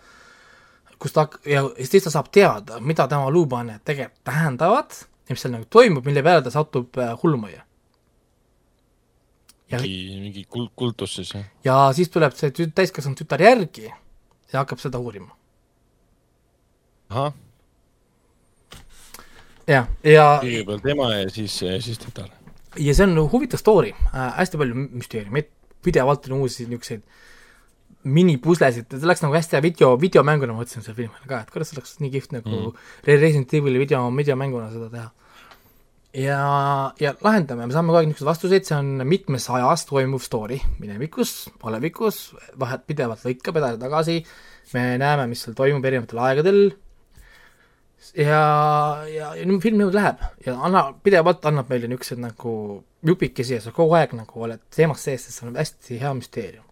kus 0.99 1.13
ta 1.13 1.27
ja 1.45 1.63
siis 1.83 2.03
ta 2.03 2.13
saab 2.13 2.31
teada, 2.33 2.79
mida 2.79 3.07
tema 3.07 3.29
luupaaned 3.33 3.83
tegelikult 3.85 4.23
tähendavad 4.27 4.97
ja 5.27 5.35
mis 5.35 5.43
seal 5.43 5.53
nagu 5.53 5.67
toimub, 5.69 6.05
mille 6.07 6.23
peale 6.25 6.43
ta 6.45 6.53
satub 6.53 6.97
äh, 7.01 7.13
hulmujja. 7.21 7.63
ja, 9.71 9.81
mingi, 9.81 10.19
mingi 10.23 10.45
kul-, 10.45 10.71
kultus 10.75 11.17
siis 11.19 11.33
jah? 11.35 11.49
ja 11.65 11.79
siis 11.95 12.09
tuleb 12.13 12.35
see 12.37 12.53
tü- 12.55 12.71
täiskasvanud 12.75 13.19
tütar 13.19 13.43
järgi 13.43 13.89
ja 13.89 14.61
hakkab 14.61 14.79
seda 14.81 15.01
uurima. 15.03 15.35
ahah, 17.09 17.33
jah, 19.67 19.91
ja, 20.03 20.11
ja 20.13 20.27
kõigepealt 20.43 20.91
ema 20.95 21.11
ja 21.13 21.29
siis, 21.29 21.59
siis 21.85 22.01
tütar. 22.01 22.31
ja 22.79 22.97
see 22.97 23.09
on 23.09 23.19
huvitav 23.33 23.61
story 23.61 23.93
äh,, 23.93 24.33
hästi 24.39 24.63
palju 24.63 24.87
müsteeriumeid, 24.87 25.51
pidevalt 25.83 26.31
on 26.31 26.41
uusi 26.41 26.65
niisuguseid 26.65 27.03
minipuslesid, 28.07 28.87
ta 28.91 28.99
läks 29.09 29.23
nagu 29.23 29.35
hästi 29.35 29.57
hea 29.57 29.63
video, 29.65 29.93
videomänguna 30.01 30.55
ma 30.55 30.63
mõtlesin 30.63 30.85
selle 30.85 30.97
filmi 30.97 31.13
peale 31.13 31.29
ka, 31.29 31.43
et 31.43 31.53
kuidas 31.53 31.71
see 31.71 31.79
oleks 31.79 31.95
nii 32.01 32.11
kihvt 32.15 32.35
nagu 32.37 32.55
mm. 32.57 32.89
Resident 33.07 33.55
Evil'i 33.59 33.81
video, 33.81 34.03
videomänguna 34.17 34.71
seda 34.73 34.89
teha. 34.93 35.07
ja, 36.17 36.41
ja 37.03 37.13
lahendame, 37.25 37.67
me 37.67 37.75
saame 37.75 37.91
kogu 37.91 38.01
aeg 38.01 38.09
niisuguseid 38.11 38.31
vastuseid, 38.31 38.67
see 38.69 38.79
on 38.79 39.05
mitmes 39.09 39.49
ajas 39.53 39.85
toimuv 39.89 40.23
story, 40.25 40.59
minevikus, 40.81 41.35
olevikus, 41.67 42.21
vahet 42.59 42.87
pidevalt 42.89 43.23
lõikab 43.27 43.61
edasi-tagasi, 43.61 44.19
me 44.73 44.89
näeme, 45.01 45.29
mis 45.31 45.45
seal 45.45 45.57
toimub 45.57 45.85
erinevatel 45.87 46.23
aegadel 46.25 46.61
ja, 48.13 48.41
ja, 49.09 49.31
ja 49.35 49.45
nüüd 49.47 49.61
film 49.63 49.79
niimoodi 49.79 49.97
läheb 49.97 50.21
ja 50.45 50.55
anna, 50.67 50.87
pidevalt 51.03 51.45
annab 51.49 51.71
meile 51.71 51.89
niisuguseid 51.89 52.21
nagu 52.23 52.53
jupikesi 53.05 53.57
ja 53.57 53.63
sa 53.63 53.73
kogu 53.75 53.97
aeg 53.97 54.15
nagu 54.17 54.47
oled 54.47 54.63
teemas 54.73 55.03
sees, 55.05 55.27
sest 55.27 55.41
see 55.41 55.49
on 55.49 55.57
hästi 55.57 55.99
hea 56.01 56.13
müsteerium. 56.17 56.66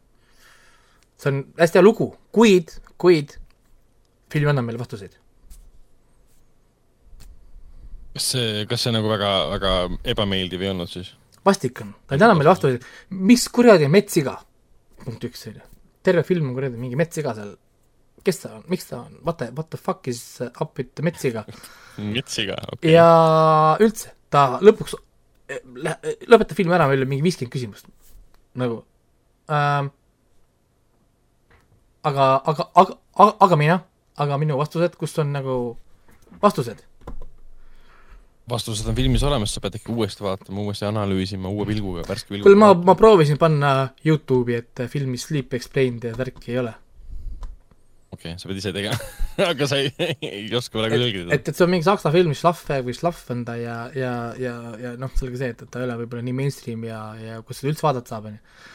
See 1.21 1.31
on 1.31 1.43
hästi 1.59 1.79
hea 1.79 1.85
lugu, 1.85 2.09
kuid, 2.35 2.73
kuid 3.01 3.35
film 4.33 4.51
annab 4.51 4.67
meile 4.67 4.81
vastuseid. 4.81 5.13
kas 8.15 8.31
see, 8.31 8.65
kas 8.69 8.85
see 8.85 8.95
nagu 8.95 9.11
väga, 9.11 9.31
väga 9.55 9.75
ebameeldiv 10.15 10.63
ei 10.63 10.71
olnud 10.71 10.91
siis? 10.91 11.13
vastik 11.45 11.81
on, 11.83 11.93
ta 12.07 12.15
ei 12.15 12.23
anna 12.23 12.37
meile 12.37 12.53
vastuseid, 12.53 12.85
mis 13.31 13.47
kuradi 13.53 13.89
metssiga, 13.91 14.37
punkt 15.03 15.27
üks, 15.27 15.47
on 15.49 15.59
ju. 15.59 15.69
terve 16.05 16.23
film 16.27 16.49
on 16.49 16.57
kuradi 16.57 16.79
mingi 16.79 16.99
metssiga 16.99 17.35
seal, 17.37 17.55
kes 18.25 18.41
ta 18.43 18.53
on, 18.57 18.63
miks 18.71 18.87
ta 18.89 19.01
on, 19.03 19.19
what 19.25 19.41
the, 19.41 19.51
what 19.57 19.69
the 19.73 19.79
fuck 19.81 20.07
is 20.11 20.21
up 20.47 20.77
with 20.79 21.03
metssiga 21.05 21.45
mitsiga, 21.97 22.57
okei. 22.73 22.95
ja 22.95 23.09
üldse, 23.83 24.11
ta 24.33 24.61
lõpuks 24.63 24.95
eh, 25.51 25.61
lõpetab 26.29 26.57
filmi 26.57 26.75
ära, 26.75 26.89
meil 26.89 27.03
oli 27.03 27.11
mingi 27.13 27.27
viiskümmend 27.27 27.53
küsimust 27.53 27.91
nagu 28.59 28.81
ähm,. 29.51 29.93
aga, 32.05 32.27
aga, 32.45 32.67
aga, 32.75 32.97
aga, 33.15 33.37
aga 33.47 33.59
mina, 33.59 33.79
aga 34.21 34.37
minu 34.41 34.59
vastused, 34.59 34.97
kus 34.99 35.17
on 35.23 35.33
nagu 35.35 35.55
vastused, 36.43 36.83
vastused 38.49 38.87
on 38.89 38.97
filmis 38.97 39.25
olemas, 39.25 39.55
sa 39.55 39.63
pead 39.63 39.79
ikka 39.79 39.93
uuesti 39.93 40.25
vaatama, 40.25 40.63
uuesti 40.65 40.87
analüüsima, 40.87 41.49
uue 41.49 41.67
pilguga, 41.69 42.05
värske 42.07 42.33
pilguga. 42.33 42.47
kuule 42.49 42.61
ma, 42.61 42.73
ma 42.91 42.97
proovisin 42.99 43.39
panna 43.41 43.75
Youtube'i, 44.05 44.59
et 44.61 44.85
filmi 44.91 45.19
Sleep 45.21 45.55
Explained 45.57 46.05
ja 46.05 46.13
värki 46.17 46.53
ei 46.53 46.61
ole. 46.61 46.75
okei 48.15 48.31
okay,, 48.31 48.39
sa 48.39 48.51
pead 48.51 48.61
ise 48.61 48.73
tegema 48.75 48.99
aga 49.51 49.67
sa 49.67 49.81
ei, 49.81 49.89
ei 50.21 50.45
oska 50.55 50.77
praegu 50.77 51.01
selgitada. 51.01 51.33
et, 51.35 51.49
et 51.49 51.57
see 51.57 51.65
on 51.65 51.73
mingi 51.73 51.87
saksa 51.87 52.13
film, 52.13 52.37
Schlaffe 52.37 52.79
või 52.85 52.95
Schlaff 52.97 53.33
on 53.33 53.43
ta 53.47 53.57
ja, 53.59 53.79
ja, 53.97 54.13
ja, 54.39 54.55
ja 54.83 54.95
noh, 55.01 55.11
selge 55.17 55.41
see, 55.41 55.51
et, 55.55 55.65
et 55.65 55.73
ta 55.73 55.81
ei 55.81 55.89
ole 55.89 55.97
võib-olla 56.03 56.25
nii 56.29 56.37
mainstream 56.43 56.85
ja, 56.87 57.01
ja 57.19 57.41
kus 57.41 57.63
seda 57.63 57.73
üldse 57.73 57.87
vaadata 57.89 58.13
saab, 58.13 58.29
on 58.29 58.37
ju. 58.37 58.73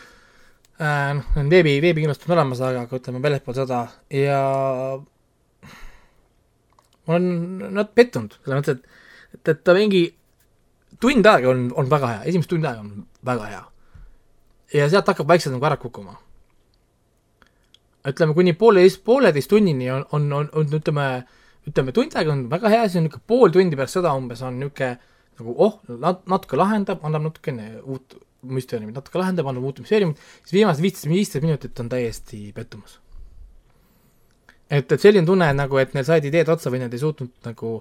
noh, 0.80 1.26
need 1.36 1.50
veebi, 1.52 1.74
veebikinostid 1.84 2.30
on 2.30 2.38
olemas, 2.38 2.62
aga, 2.64 2.86
aga 2.86 3.00
ütleme 3.00 3.20
väljaspool 3.24 3.56
seda 3.58 3.80
ja 4.14 4.40
ma 7.04 7.18
olen 7.18 7.74
nad 7.76 7.92
pettunud, 7.96 8.38
selles 8.40 8.62
mõttes, 8.62 8.78
et, 8.78 9.04
et, 9.36 9.52
et 9.52 9.60
ta 9.66 9.74
mingi 9.76 10.06
tund 11.00 11.26
aega 11.26 11.52
on, 11.52 11.68
on 11.76 11.90
väga 11.90 12.14
hea, 12.14 12.24
esimest 12.32 12.50
tundi 12.52 12.68
aega 12.70 12.84
on 12.84 13.04
väga 13.26 13.50
hea. 13.50 13.62
ja 14.78 14.88
sealt 14.88 15.12
hakkab 15.12 15.28
vaikselt 15.28 15.56
nagu 15.56 15.68
ära 15.68 15.76
kukkuma 15.80 16.16
ütleme, 18.08 18.34
kuni 18.34 18.54
pooleteist, 18.56 19.02
pooleteist 19.04 19.50
tunnini 19.50 19.90
on, 19.92 20.06
on, 20.16 20.32
on, 20.32 20.48
on 20.56 20.74
ütleme, 20.80 21.06
ütleme 21.68 21.92
tund 21.96 22.16
aega 22.16 22.32
on 22.32 22.46
väga 22.52 22.72
hea, 22.72 22.88
siis 22.88 23.02
on 23.02 23.08
niisugune 23.08 23.28
pool 23.28 23.52
tundi 23.52 23.76
pärast 23.76 23.98
seda 23.98 24.14
umbes 24.16 24.40
on 24.46 24.56
niisugune 24.62 24.94
nagu 25.40 25.54
oh, 25.56 25.78
nat-, 26.00 26.24
natuke 26.28 26.56
lahendab, 26.56 27.04
annab 27.04 27.28
natukene 27.28 27.74
uut 27.82 28.16
müsteeriumit, 28.42 28.94
natuke 28.96 29.18
lahendab, 29.20 29.46
annab 29.50 29.64
uut 29.68 29.80
müsteeriumit, 29.84 30.18
siis 30.44 30.52
viimased 30.56 30.82
viisteist, 30.82 31.08
viisteist 31.10 31.44
minutit 31.44 31.80
on 31.80 31.88
täiesti 31.92 32.52
pettumus. 32.56 32.98
et, 34.70 34.92
et 34.92 35.00
selline 35.00 35.26
tunne 35.26 35.52
nagu, 35.54 35.78
et 35.82 35.94
neil 35.94 36.04
said 36.06 36.24
ideed 36.24 36.48
otsa 36.48 36.70
või 36.70 36.78
nad 36.84 36.92
ei 36.94 36.98
suutnud 37.02 37.30
nagu 37.44 37.72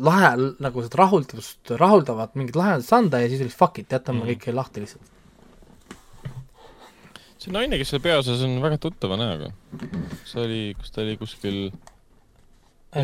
lahe, 0.00 0.32
nagu 0.60 0.82
seda 0.82 0.98
rahuldavust, 1.04 1.70
rahuldavat 1.80 2.34
mingit 2.34 2.56
lahendust 2.56 2.92
anda 2.92 3.20
ja 3.22 3.28
siis 3.28 3.40
oli 3.44 3.48
fuck 3.54 3.78
it, 3.78 3.88
jätame 3.92 4.18
mm 4.18 4.24
Mhm. 4.24 4.30
-hmm. 4.34 4.44
kõik 4.50 4.54
lahti 4.54 4.80
lihtsalt. 4.80 5.02
see 7.40 7.52
naine, 7.52 7.78
kes 7.78 7.88
seal 7.88 8.02
peaosas 8.04 8.42
on 8.44 8.58
väga 8.62 8.76
tuttava 8.78 9.16
näoga. 9.16 9.52
see 10.24 10.42
oli, 10.42 10.74
kas 10.78 10.90
ta 10.90 11.00
oli 11.00 11.16
kuskil 11.16 11.70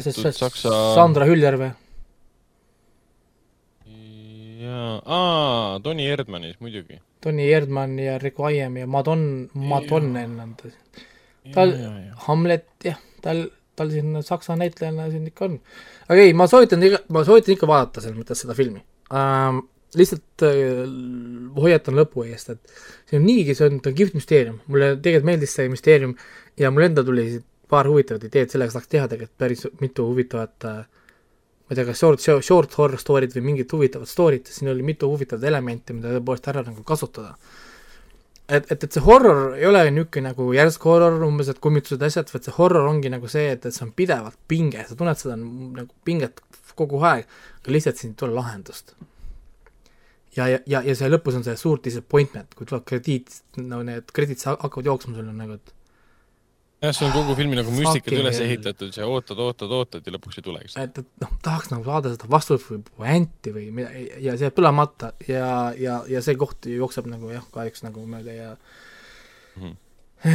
see 0.01 0.13
Saksa- 0.33 0.95
Sandra 0.95 1.25
Hüljer 1.27 1.57
või? 1.57 1.71
jaa, 4.61 5.03
aa, 5.05 5.81
Toni 5.85 6.07
Erdmanis 6.11 6.59
muidugi. 6.61 7.01
Tony 7.25 7.47
Erdmann 7.53 7.99
ja 7.99 8.19
Vaiem 8.39 8.77
ja 8.83 8.87
Madon, 8.87 9.23
Madonnen 9.55 10.41
on 10.41 10.57
ta. 10.57 10.73
Tal- 11.55 11.77
Hamlet, 12.27 12.67
jah, 12.85 12.99
tal, 13.23 13.47
tal 13.79 13.91
siin 13.93 14.17
saksa 14.27 14.57
näitlejana 14.59 15.11
siin 15.11 15.27
ikka 15.31 15.45
on. 15.47 15.57
aga 16.09 16.21
ei, 16.21 16.35
ma 16.35 16.47
soovitan 16.51 16.83
ma 17.09 17.25
soovitan 17.25 17.55
ikka 17.55 17.69
vaadata 17.71 18.03
selles 18.03 18.19
mõttes 18.19 18.43
seda 18.43 18.55
filmi 18.59 18.83
ähm,. 19.15 19.65
lihtsalt 19.97 20.43
äh, 20.45 20.83
hoiatan 21.57 21.95
lõpu 21.97 22.25
eest, 22.27 22.51
et 22.53 22.73
see 23.09 23.17
on 23.21 23.25
niigi, 23.25 23.55
see 23.57 23.69
on, 23.71 23.79
ta 23.81 23.93
on 23.93 23.95
kihvt 23.97 24.17
müsteerium, 24.19 24.59
mulle 24.67 24.91
tegelikult 24.99 25.29
meeldis 25.31 25.55
see 25.57 25.71
müsteerium 25.73 26.17
ja 26.61 26.73
mul 26.75 26.85
endal 26.89 27.07
tuli 27.07 27.29
paar 27.71 27.89
huvitavat 27.89 28.27
ideed, 28.29 28.51
sellega 28.53 28.75
saaks 28.75 28.91
teha 28.93 29.07
tegelikult 29.09 29.39
päris 29.41 29.63
mitu 29.81 30.05
huvitavat 30.11 30.67
äh, 30.69 30.83
ma 31.67 31.75
ei 31.75 31.79
tea, 31.81 31.87
kas 31.89 31.99
short, 32.03 32.27
short 32.47 32.75
horror 32.79 33.01
story'd 33.03 33.35
või 33.35 33.49
mingit 33.51 33.73
huvitavat 33.75 34.11
story't, 34.11 34.53
siin 34.55 34.71
oli 34.71 34.87
mitu 34.87 35.09
huvitavat 35.11 35.45
elementi, 35.51 35.97
mida 35.97 36.15
tõepoolest 36.15 36.53
ära 36.53 36.63
nagu 36.67 36.85
kasutada 36.87 37.35
et, 38.49 38.71
et, 38.71 38.85
et 38.85 38.93
see 38.93 39.03
horror 39.03 39.57
ei 39.57 39.67
ole 39.69 39.83
niisugune 39.91 40.31
nagu 40.31 40.47
järsk 40.55 40.87
horror, 40.87 41.19
umbes 41.27 41.51
et 41.51 41.61
kummitused 41.63 42.03
ja 42.03 42.11
asjad, 42.11 42.31
vaid 42.33 42.47
see 42.47 42.55
horror 42.57 42.87
ongi 42.89 43.11
nagu 43.13 43.31
see, 43.31 43.49
et, 43.57 43.67
et 43.67 43.75
see 43.75 43.85
on 43.87 43.93
pidevalt 43.97 44.39
pinge, 44.51 44.85
sa 44.87 44.99
tunned 44.99 45.21
seda 45.21 45.37
nagu 45.41 45.91
pinget 46.07 46.43
kogu 46.79 47.01
aeg, 47.09 47.27
aga 47.63 47.73
lihtsalt 47.73 48.01
siin 48.01 48.13
ei 48.13 48.21
tule 48.21 48.37
lahendust. 48.37 48.95
ja, 50.37 50.47
ja, 50.53 50.61
ja, 50.69 50.83
ja 50.85 50.95
see 50.99 51.09
lõpus 51.09 51.39
on 51.39 51.47
see 51.47 51.57
suur 51.59 51.81
disappointment, 51.83 52.55
kui 52.55 52.69
tuleb 52.69 52.85
krediit, 52.89 53.41
no 53.63 53.81
need 53.87 54.13
krediit 54.15 54.45
hakkavad 54.47 54.93
jooksma 54.93 55.17
sul 55.17 55.31
on 55.33 55.41
nagu, 55.41 55.57
et 55.57 55.76
jah, 56.83 56.93
see 56.93 57.07
on 57.07 57.13
kogu 57.15 57.35
filmi 57.39 57.57
nagu 57.59 57.73
müstikad 57.73 58.19
üles 58.21 58.41
ehitatud 58.45 58.97
ja 58.97 59.07
ootad, 59.09 59.39
ootad, 59.41 59.73
ootad 59.73 60.07
ja 60.07 60.13
lõpuks 60.13 60.41
ei 60.41 60.45
tulegi 60.45 60.73
seda. 60.75 60.85
et, 60.85 60.99
et 61.03 61.25
noh, 61.25 61.33
tahaks 61.43 61.71
nagu 61.73 61.87
saada 61.87 62.13
seda 62.13 62.29
vastust 62.31 62.69
või 62.71 62.83
puänti 62.91 63.55
või 63.55 63.71
mida 63.79 63.95
ja 64.21 64.37
see 64.37 64.47
jääb 64.49 64.59
põlemata 64.59 65.15
ja, 65.29 65.49
ja, 65.81 66.03
ja 66.11 66.23
see 66.25 66.37
koht 66.37 66.69
jookseb 66.71 67.09
nagu 67.11 67.33
jah, 67.33 67.47
kahjuks 67.55 67.87
nagu 67.87 68.05
mööda 68.11 68.37
ja 68.37 68.51
Mhm. 69.57 69.73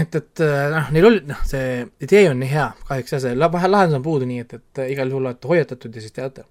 et, 0.02 0.16
et 0.16 0.42
äh, 0.42 0.72
noh, 0.74 0.88
neil 0.94 1.06
oli, 1.06 1.20
noh, 1.30 1.42
see 1.46 1.84
idee 2.02 2.24
on 2.32 2.40
nii 2.42 2.50
hea, 2.50 2.72
kahjuks 2.88 3.14
jah, 3.14 3.22
see 3.22 3.50
vahel 3.54 3.72
lahendus 3.76 4.00
on 4.00 4.06
puudu, 4.06 4.26
nii 4.30 4.42
et, 4.46 4.56
et 4.58 4.82
igal 4.96 5.12
juhul 5.14 5.28
olete 5.30 5.50
hoiatatud 5.52 5.94
ja 5.96 6.02
siis 6.02 6.16
teate. 6.16 6.46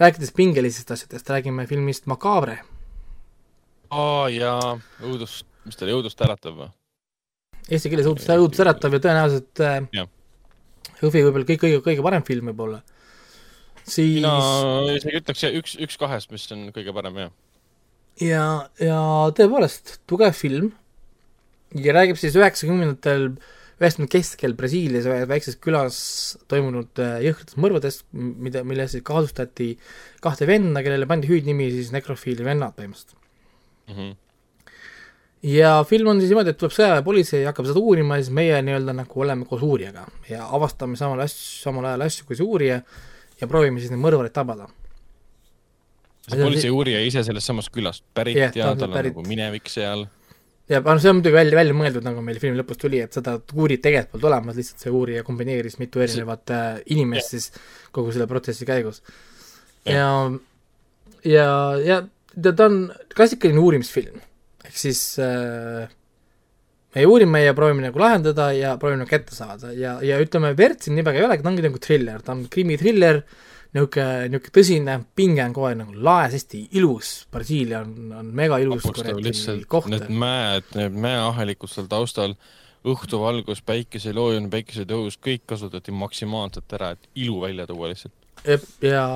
rääkides 0.00 0.32
pingelistest 0.36 0.90
asjadest, 0.90 1.30
räägime 1.30 1.66
filmist 1.70 2.06
Macabre. 2.06 2.58
aa 3.90 4.28
jaa, 4.28 4.78
õudust, 5.00 5.46
mis 5.64 5.76
ta 5.76 5.86
oli, 5.86 5.96
õudust 5.96 6.20
äratav 6.26 6.58
või? 6.58 6.68
Eesti 7.70 7.90
keeles 7.92 8.08
õudust, 8.10 8.28
õudust 8.28 8.60
äratav 8.64 8.98
ja 8.98 9.00
tõenäoliselt 9.06 9.64
äh, 9.64 9.78
Jah. 9.96 10.10
Jõhvi 11.00 11.24
võib-olla 11.26 11.48
kõik 11.48 11.62
kõige, 11.64 11.80
kõige 11.84 12.04
parem 12.04 12.24
film 12.26 12.50
võib-olla. 12.52 12.82
siis 13.84 14.20
mina 14.20 14.36
isegi 14.94 15.20
ütleks 15.20 15.42
üks, 15.50 15.74
üks 15.86 15.98
kahest, 16.00 16.30
mis 16.32 16.46
on 16.54 16.70
kõige 16.76 16.94
parem 16.96 17.18
jah. 17.24 17.34
ja, 18.20 18.46
ja 18.80 19.00
tõepoolest 19.36 19.98
tugev 20.10 20.36
film 20.36 20.72
ja 21.74 21.94
räägib 21.96 22.20
siis 22.20 22.36
üheksakümnendatel, 22.38 23.30
üheksakümnendate 23.80 24.18
keskel 24.18 24.56
Brasiilias 24.58 25.08
väikses 25.28 25.58
külas 25.60 25.98
toimunud 26.52 27.02
äh, 27.02 27.18
jõhkratest 27.26 27.60
mõrvadest, 27.60 28.06
mida, 28.12 28.64
milles 28.64 28.94
siis 28.94 29.04
kahtlustati 29.06 29.74
kahte 30.24 30.48
venna, 30.48 30.84
kellele 30.84 31.08
pandi 31.10 31.28
hüüdnimi 31.32 31.70
siis 31.74 31.92
nekrofiili 31.96 32.46
vennad 32.46 32.76
põhimõtteliselt. 32.78 33.18
Mhm. 33.90 34.14
Ja 35.44 35.84
film 35.88 36.08
on 36.08 36.20
siis 36.20 36.30
niimoodi, 36.32 36.54
et 36.54 36.58
tuleb 36.60 36.72
sõjaväepolitsei 36.72 37.42
ja 37.42 37.52
hakkab 37.52 37.68
seda 37.68 37.82
uurima 37.82 38.16
ja 38.16 38.24
siis 38.24 38.34
meie 38.36 38.60
nii-öelda 38.64 38.94
nagu 38.96 39.24
oleme 39.26 39.44
koos 39.48 39.64
uurijaga 39.66 40.06
ja 40.30 40.46
avastame 40.56 40.96
samal 40.96 41.20
asju, 41.24 41.42
samal 41.66 41.90
ajal 41.90 42.06
asju 42.06 42.28
kui 42.28 42.38
see 42.38 42.46
uurija 42.46 42.80
ja 43.40 43.48
proovime 43.50 43.82
siis 43.82 43.92
neid 43.92 44.02
mõrvareid 44.02 44.34
tabada. 44.34 44.70
see 46.28 46.40
politsei 46.40 46.72
uurija 46.72 47.02
ise 47.04 47.24
sellest 47.26 47.50
samast 47.50 47.72
külast 47.74 48.06
pärit 48.16 48.40
ta 48.40 48.60
ja 48.60 48.72
tal 48.72 48.88
on 48.88 48.96
pärit. 48.96 49.12
nagu 49.12 49.26
minevik 49.28 49.68
seal. 49.68 50.06
ja 50.70 50.80
no 50.80 50.96
see 50.96 51.12
on 51.12 51.20
muidugi 51.20 51.36
välja, 51.36 51.58
välja 51.60 51.76
mõeldud, 51.76 52.08
nagu 52.08 52.24
meil 52.24 52.40
filmi 52.40 52.60
lõpus 52.62 52.80
tuli, 52.80 53.02
et 53.04 53.12
seda 53.12 53.36
uurijat 53.52 53.84
tegelikult 53.84 54.16
polnud 54.16 54.30
olemas, 54.32 54.56
lihtsalt 54.60 54.86
see 54.86 54.96
uurija 54.96 55.28
kombineeris 55.28 55.76
mitu 55.82 56.00
erinevat 56.04 56.56
äh, 56.56 56.68
inimest 56.96 57.36
siis 57.36 57.50
kogu 57.92 58.16
selle 58.16 58.30
protsessi 58.30 58.64
käigus. 58.68 59.02
ja, 59.84 60.08
ja, 61.24 61.48
ja 61.84 62.04
ta, 62.32 62.52
ta 62.52 62.70
on 62.70 62.86
klassikaline 63.12 63.60
uurimisfilm, 63.60 64.24
ehk 64.74 64.82
siis 64.82 65.00
äh, 65.22 65.86
me 66.94 67.06
uurime 67.06 67.44
ja 67.44 67.54
proovime 67.54 67.86
nagu 67.86 68.00
lahendada 68.02 68.50
ja 68.54 68.74
proovime 68.80 69.04
nagu 69.04 69.10
kätte 69.10 69.34
saada. 69.36 69.72
Ja, 69.74 69.96
ja 70.02 70.18
ütleme, 70.22 70.54
verd 70.58 70.82
siin 70.82 70.98
nii 70.98 71.06
väga 71.06 71.20
ei 71.20 71.28
olegi, 71.28 71.44
ta 71.44 71.52
ongi 71.52 71.66
nagu 71.66 71.82
triller, 71.82 72.24
ta 72.24 72.34
on 72.34 72.44
krimitriller, 72.50 73.22
niisugune, 73.74 74.28
niisugune 74.30 74.54
tõsine 74.58 74.98
pinge 75.18 75.46
on 75.46 75.54
kogu 75.56 75.70
aeg 75.70 75.80
nagu 75.82 76.04
laes, 76.08 76.34
hästi 76.36 76.64
ilus, 76.80 77.14
Brasiilia 77.34 77.82
on, 77.84 77.94
on 78.20 78.34
mega 78.42 78.60
ilus 78.62 78.84
vapustav 78.86 79.22
lihtsalt, 79.22 79.90
need 79.94 80.10
mäed, 80.24 80.70
need 80.78 80.98
mäeahelikud 81.06 81.70
seal 81.72 81.90
taustal, 81.90 82.36
õhtuvalgus, 82.84 83.62
päikeseloojune, 83.64 84.50
päikesetõus, 84.52 85.16
kõik 85.22 85.46
kasutati 85.54 85.94
maksimaalselt 85.96 86.74
ära, 86.76 86.92
et 86.98 87.22
ilu 87.24 87.38
välja 87.46 87.66
tuua 87.70 87.90
lihtsalt. 87.90 88.14
ja 88.84 89.06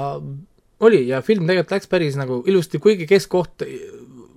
oli 0.80 1.02
ja 1.08 1.20
film 1.26 1.46
tegelikult 1.46 1.74
läks 1.74 1.90
päris 1.90 2.16
nagu 2.18 2.40
ilusti, 2.46 2.80
kuigi 2.82 3.06
keskkoht 3.10 3.66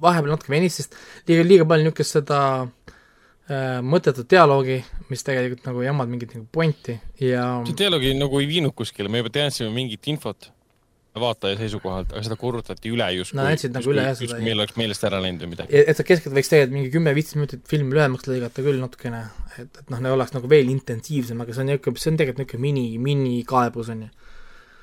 vahepeal 0.01 0.35
natuke 0.35 0.53
venis, 0.53 0.79
sest 0.81 0.97
liiga, 1.29 1.47
liiga 1.47 1.67
palju 1.69 1.87
niisugust 1.87 2.17
seda 2.17 2.39
äh, 2.61 3.81
mõttetut 3.85 4.29
dialoogi, 4.31 4.79
mis 5.11 5.27
tegelikult 5.27 5.67
nagu 5.69 5.83
ei 5.83 5.91
omanud 5.91 6.15
mingit 6.15 6.33
nagu 6.37 6.47
pointi 6.51 6.97
ja 7.21 7.51
see 7.67 7.77
dialoogi 7.83 8.15
nagu 8.17 8.41
ei 8.41 8.49
viinud 8.49 8.75
kuskile, 8.77 9.11
me 9.11 9.23
juba 9.23 9.33
teadsime 9.37 9.71
mingit 9.75 10.11
infot 10.11 10.51
vaataja 11.19 11.57
seisukohalt, 11.59 12.13
aga 12.13 12.23
seda 12.23 12.37
korrutati 12.39 12.91
üle 12.93 13.07
justkui 13.17 13.39
No 13.39 13.45
andsid 13.49 13.73
nagu 13.75 13.91
üle 13.91 14.05
jah 14.05 14.13
seda, 14.15 14.29
justkui 14.29 14.45
meil 14.45 14.61
oleks 14.61 14.77
meelest 14.79 15.03
ära 15.07 15.19
läinud 15.23 15.43
või 15.43 15.51
midagi. 15.57 15.81
et 15.91 15.99
sa 15.99 16.05
keskelt 16.07 16.35
võiks 16.37 16.51
tegelikult 16.51 16.75
mingi 16.77 16.91
kümme-viisteist 16.93 17.39
minutit 17.39 17.65
filmi 17.67 17.97
lühemaks 17.97 18.29
lõigata 18.29 18.63
küll 18.63 18.79
natukene, 18.79 19.25
et, 19.57 19.81
et 19.83 19.91
noh, 19.91 19.99
ne 20.05 20.13
oleks 20.15 20.31
nagu 20.37 20.51
veel 20.51 20.71
intensiivsem, 20.71 21.41
aga 21.43 21.55
see 21.55 21.65
on 21.65 21.71
niisugune, 21.73 21.99
see 21.99 22.13
on 22.13 22.21
tegelikult 22.21 22.45
niisugune 22.45 22.63
mini, 22.63 22.85
minikaebus 23.09 23.91
on 23.91 24.05
ju. 24.07 24.30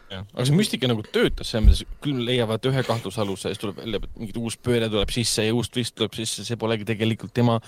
Aga 0.09 0.47
see 0.49 0.57
müstika 0.57 0.89
nagu 0.91 1.05
töötas 1.05 1.53
selles 1.53 1.67
mõttes, 1.67 1.99
küll 2.05 2.23
leiavad 2.29 2.65
ühe 2.71 2.85
kahtlusaluse, 2.87 3.53
siis 3.53 3.61
tuleb 3.61 3.81
välja, 3.83 4.01
et 4.03 4.21
mingi 4.21 4.41
uus 4.41 4.57
pööre 4.57 4.89
tuleb 4.93 5.13
sisse 5.13 5.45
ja 5.45 5.57
uus 5.57 5.69
twist 5.73 5.97
tuleb 5.99 6.17
sisse, 6.17 6.47
see 6.49 6.61
polegi 6.61 6.89
tegelikult 6.89 7.35
tema, 7.37 7.59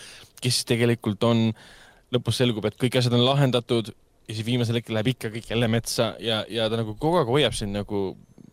kes 0.41 0.65
tegelikult 0.69 1.29
on. 1.29 1.51
lõpus 2.11 2.41
selgub, 2.41 2.65
et 2.67 2.75
kõik 2.75 2.97
asjad 2.99 3.15
on 3.15 3.21
lahendatud 3.23 3.93
ja 4.31 4.35
siis 4.35 4.47
viimasel 4.47 4.81
hetkel 4.81 4.97
läheb 4.97 5.13
ikka 5.13 5.31
kõik 5.35 5.53
jälle 5.53 5.69
metsa 5.71 6.15
ja, 6.23 6.41
ja 6.51 6.67
ta 6.71 6.81
nagu 6.81 6.97
kogu 6.99 7.21
aeg 7.21 7.31
hoiab 7.31 7.55
sind 7.55 7.75
nagu, 7.77 8.01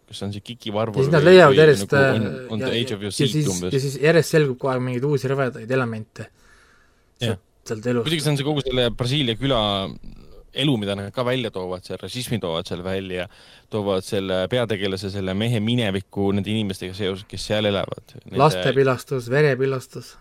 kas 0.09 0.19
see 0.21 0.27
on 0.27 0.35
see 0.35 0.45
Kiki 0.45 0.71
ja 0.71 0.75
Varvur 0.75 1.01
siis 1.01 1.13
nad 1.13 1.25
leiavad 1.25 1.57
järjest 1.57 1.87
nagu 1.87 1.97
äh, 1.97 2.19
on, 2.53 2.61
on 2.61 2.65
ja, 2.67 2.83
ja 3.07 3.11
seat 3.11 3.33
siis, 3.33 3.49
ja 3.65 3.81
siis 3.81 3.97
järjest 4.01 4.35
selgub 4.35 4.59
kogu 4.61 4.73
aeg 4.73 4.85
mingeid 4.85 5.09
uusi 5.09 5.29
rõvedaid 5.31 5.73
elemente 5.77 6.29
sealt, 7.21 7.43
sealt 7.65 7.89
elust. 7.93 8.07
muidugi 8.07 8.25
see 8.25 8.33
on 8.33 8.39
see 8.41 8.47
kogu 8.51 8.65
selle 8.65 8.87
Brasiilia 8.97 9.37
küla 9.41 9.61
elu, 10.63 10.75
mida 10.81 10.95
nad 10.97 11.09
ka 11.15 11.25
välja 11.25 11.51
toovad, 11.53 11.85
see 11.85 11.97
rassismi 11.99 12.39
toovad 12.43 12.69
seal 12.69 12.83
välja, 12.85 13.27
toovad 13.73 14.05
selle 14.05 14.43
peategelase, 14.51 15.11
selle 15.13 15.35
mehe 15.37 15.61
minevikku 15.63 16.31
nende 16.35 16.51
inimestega 16.53 16.95
seoses, 16.97 17.25
kes 17.29 17.49
seal 17.51 17.69
elavad. 17.69 18.15
lastepilastus, 18.31 19.29
verepilastus. 19.33 20.15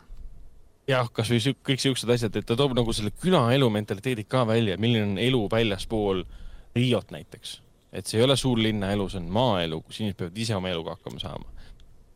jah, 0.88 1.08
kasvõi 1.12 1.56
kõik 1.66 1.82
siuksed 1.82 2.10
asjad, 2.14 2.36
et 2.36 2.46
ta 2.46 2.56
toob 2.58 2.76
nagu 2.78 2.94
selle 2.96 3.12
külaelu 3.22 3.70
mentaliteedi 3.72 4.26
ka 4.28 4.44
välja, 4.48 4.78
milline 4.78 5.12
on 5.12 5.22
elu 5.22 5.46
väljaspool 5.52 6.24
Riot 6.76 7.10
näiteks. 7.10 7.60
et 7.92 8.06
see 8.06 8.18
ei 8.20 8.24
ole 8.24 8.36
suurlinna 8.36 8.90
elu, 8.92 9.08
see 9.08 9.22
on 9.22 9.28
maaelu, 9.32 9.80
kus 9.82 10.00
inimesed 10.00 10.18
peavad 10.20 10.38
ise 10.38 10.56
oma 10.56 10.68
eluga 10.68 10.96
hakkama 10.96 11.20
saama. 11.22 11.68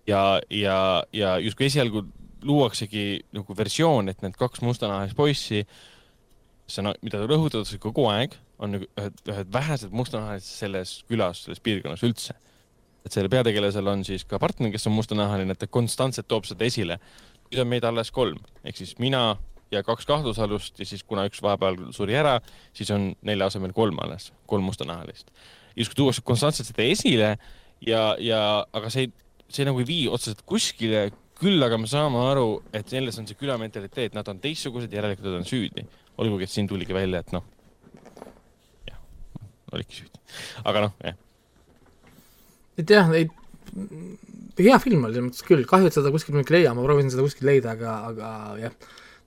ja, 0.06 0.40
ja, 0.50 1.04
ja 1.12 1.38
justkui 1.38 1.66
esialgu 1.66 2.04
luuaksegi 2.42 3.24
nagu 3.36 3.56
versioon, 3.56 4.08
et 4.08 4.22
need 4.24 4.36
kaks 4.38 4.62
mustanahalist 4.64 5.16
poissi, 5.16 5.64
see 6.70 6.84
on, 6.84 6.92
mida 7.04 7.22
rõhutatakse 7.24 7.80
kogu 7.82 8.06
aeg, 8.12 8.36
on 8.60 8.76
nagu 8.76 8.86
ühed, 9.00 9.18
ühed 9.30 9.50
vähesed 9.52 9.92
mustanahalised 9.96 10.62
selles 10.62 11.00
külas, 11.10 11.44
selles 11.46 11.62
piirkonnas 11.64 12.04
üldse. 12.06 12.36
et 13.00 13.14
sellel 13.14 13.30
peategelasel 13.32 13.86
on 13.88 14.02
siis 14.04 14.26
ka 14.28 14.38
partner, 14.38 14.68
kes 14.70 14.86
on 14.86 14.92
mustanahaline, 14.92 15.54
et 15.54 15.58
ta 15.58 15.66
konstantselt 15.66 16.28
toob 16.28 16.44
seda 16.44 16.66
esile 16.68 16.98
nüüd 17.50 17.62
on 17.64 17.70
meid 17.70 17.86
alles 17.86 18.12
kolm, 18.14 18.38
ehk 18.62 18.78
siis 18.78 18.92
mina 19.02 19.34
ja 19.74 19.82
kaks 19.86 20.06
kahtlusalust 20.06 20.78
ja 20.78 20.86
siis 20.86 21.02
kuna 21.06 21.26
üks 21.28 21.42
vahepeal 21.42 21.78
suri 21.94 22.16
ära, 22.18 22.38
siis 22.74 22.90
on 22.94 23.10
nelja 23.26 23.50
asemel 23.50 23.74
kolm 23.74 23.98
alles, 24.02 24.30
kolm 24.50 24.66
mustanahalist. 24.66 25.30
justkui 25.76 25.96
tuuakse 25.96 26.22
konstantselt 26.26 26.70
seda 26.70 26.86
esile 26.86 27.30
ja, 27.86 28.14
ja 28.18 28.40
aga 28.72 28.90
see, 28.90 29.10
see 29.48 29.66
nagu 29.66 29.82
ei 29.82 29.88
vii 29.88 30.06
otseselt 30.10 30.42
kuskile, 30.46 31.08
küll 31.40 31.62
aga 31.62 31.78
me 31.78 31.88
saame 31.90 32.20
aru, 32.30 32.62
et 32.74 32.90
selles 32.90 33.18
on 33.18 33.26
see 33.26 33.38
küla 33.38 33.56
mentaliteet, 33.58 34.14
nad 34.14 34.28
on 34.28 34.42
teistsugused, 34.42 34.92
järelikult 34.92 35.30
nad 35.30 35.40
on 35.40 35.46
süüdi. 35.48 35.86
olgugi, 36.20 36.46
et 36.46 36.52
siin 36.52 36.68
tuligi 36.70 36.96
välja, 36.96 37.22
et 37.24 37.34
noh, 37.34 37.44
jah, 38.88 39.00
olidki 39.74 40.02
süüdi. 40.02 40.22
aga 40.68 40.86
noh, 40.86 40.96
jah, 41.04 41.18
et 42.80 42.94
jah, 42.96 43.10
neid, 43.12 43.34
hea 44.60 44.78
film 44.82 45.04
oli 45.06 45.16
selles 45.16 45.28
mõttes 45.28 45.46
küll, 45.46 45.66
kahju, 45.68 45.90
et 45.90 45.96
seda 45.96 46.12
kuskilt 46.14 46.38
mitte 46.38 46.54
ei 46.54 46.60
leia, 46.60 46.74
ma 46.76 46.86
proovisin 46.86 47.12
seda 47.14 47.26
kuskilt 47.26 47.48
leida, 47.48 47.74
aga, 47.76 47.96
aga 48.10 48.32
jah. 48.60 48.74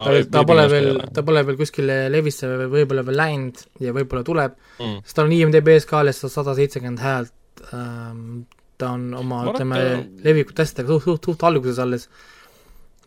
ta, 0.04 0.16
ta 0.38 0.44
pole 0.48 0.66
veel, 0.72 0.90
ta 1.16 1.24
pole 1.26 1.46
veel 1.48 1.60
kuskile 1.60 2.00
levisse 2.14 2.50
või 2.50 2.70
võib-olla 2.78 3.06
veel 3.08 3.20
läinud 3.22 3.64
ja 3.84 3.96
võib-olla 3.96 4.26
tuleb, 4.28 4.60
mm. 4.80 5.00
sest 5.06 5.18
tal 5.18 5.30
on 5.30 5.38
IMDB 5.38 5.78
skaalis 5.84 6.22
sada 6.26 6.56
seitsekümmend 6.58 7.02
häält 7.04 7.66
ähm,, 7.72 8.44
ta 8.78 8.94
on 8.98 9.10
oma, 9.18 9.44
ütleme 9.52 9.80
et, 9.80 9.90
ta- 9.96 10.28
leviku 10.28 10.56
testidega 10.58 10.98
suht, 10.98 11.08
suht, 11.08 11.30
suht 11.30 11.48
alguses 11.48 11.82
alles. 11.82 12.08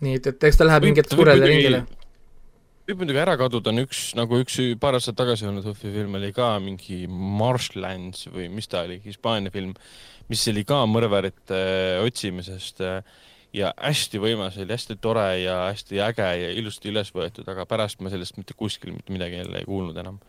nii 0.05 0.19
et, 0.19 0.27
et 0.33 0.45
eks 0.49 0.59
ta 0.61 0.67
läheb 0.69 0.85
ta 0.85 0.93
võib 0.93 1.15
suurele 1.15 1.49
ringile. 1.49 1.85
Võib 2.87 3.03
muidugi 3.03 3.19
ära 3.19 3.35
kaduda, 3.39 3.73
on 3.73 3.83
üks 3.83 4.09
nagu 4.19 4.39
üks 4.43 4.59
paar 4.83 4.97
aastat 4.99 5.17
tagasi 5.19 5.47
olnud 5.49 5.67
Hõhvi 5.67 5.93
film 5.95 6.19
oli 6.19 6.33
ka 6.35 6.55
mingi 6.63 7.05
Marshlands 7.11 8.29
või 8.31 8.47
mis 8.53 8.71
ta 8.71 8.85
oli, 8.87 9.01
Hispaania 9.05 9.51
film, 9.55 9.73
mis 10.31 10.45
oli 10.53 10.63
ka 10.67 10.85
mõrvarite 10.91 11.59
äh, 11.59 12.03
otsimisest 12.07 12.85
äh, 12.87 13.01
ja 13.57 13.73
hästi 13.81 14.21
võimas 14.23 14.59
oli, 14.61 14.71
hästi 14.71 14.99
tore 15.03 15.27
ja 15.43 15.57
hästi 15.71 16.03
äge 16.05 16.29
ja 16.43 16.53
ilusti 16.61 16.93
üles 16.93 17.11
võetud, 17.15 17.49
aga 17.51 17.67
pärast 17.69 18.03
ma 18.05 18.13
sellest 18.13 18.39
mitte 18.39 18.55
kuskil 18.59 18.95
mitte 18.95 19.15
midagi 19.15 19.41
jälle 19.41 19.63
ei 19.63 19.67
kuulnud 19.69 19.99
enam. 20.03 20.21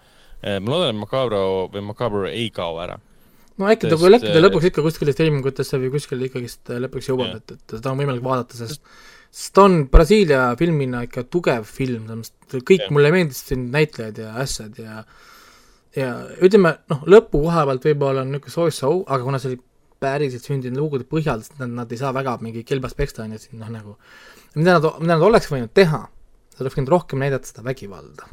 ma 0.41 0.71
loodan, 0.71 0.95
et 0.95 1.01
Macabro 1.01 1.43
või 1.73 1.85
Macabro 1.91 2.25
ei 2.29 2.49
kao 2.53 2.79
ära. 2.81 2.97
no 3.57 3.69
äkki 3.69 3.89
ta, 3.89 3.97
äkki 3.97 4.31
ta 4.31 4.37
äh, 4.37 4.45
lõpuks 4.45 4.71
ikka 4.71 4.85
kuskile 4.85 5.13
streamingutesse 5.13 5.77
või 5.81 5.93
kuskile 5.93 6.29
ikkagist 6.29 6.73
äh, 6.73 6.81
lõpuks 6.87 7.11
jõuab 7.11 7.37
et, 7.37 7.57
et 7.57 7.77
seda 7.77 7.93
on 7.93 8.01
võimalik 8.01 8.25
vaadata, 8.25 8.57
sest 8.57 8.81
sest 8.81 9.15
ta 9.53 9.65
on 9.67 9.79
Brasiilia 9.93 10.41
filmina 10.59 11.03
ikka 11.05 11.25
tugev 11.29 11.65
film, 11.69 12.07
kõik 12.53 12.85
Jah. 12.85 12.93
mulle 12.93 13.11
meeldisid 13.13 13.53
siin 13.53 13.67
näitlejad 13.73 14.21
ja 14.23 14.33
asjad 14.43 14.79
ja 14.81 15.03
ja 15.97 16.11
ütleme, 16.43 16.75
noh, 16.91 17.03
lõpu 17.09 17.41
koha 17.45 17.65
pealt 17.69 17.85
võib-olla 17.87 18.23
on 18.25 18.33
niisugune 18.33 18.53
so-so, 18.53 18.91
aga 19.05 19.23
kuna 19.25 19.39
see 19.41 19.53
oli 19.53 19.61
päriselt 20.01 20.45
sündinud 20.45 20.77
lugude 20.77 21.07
põhjal, 21.09 21.41
siis 21.45 21.57
nad, 21.61 21.71
nad 21.73 21.93
ei 21.93 22.01
saa 22.01 22.11
väga 22.13 22.35
mingi 22.43 22.61
kelbas 22.67 22.93
peksta, 22.97 23.25
on 23.25 23.33
ju, 23.33 23.41
siin 23.41 23.61
noh, 23.61 23.71
nagu 23.73 23.95
mida 24.55 24.77
nad, 24.77 24.89
mida 25.01 25.15
nad 25.15 25.25
oleks 25.25 25.49
võinud 25.51 25.73
teha, 25.77 26.03
nad 26.05 26.65
oleks 26.65 26.77
võinud 26.77 26.93
rohkem 26.93 27.23
näidata 27.23 27.49
seda 27.49 27.65
vägivalda. 27.65 28.29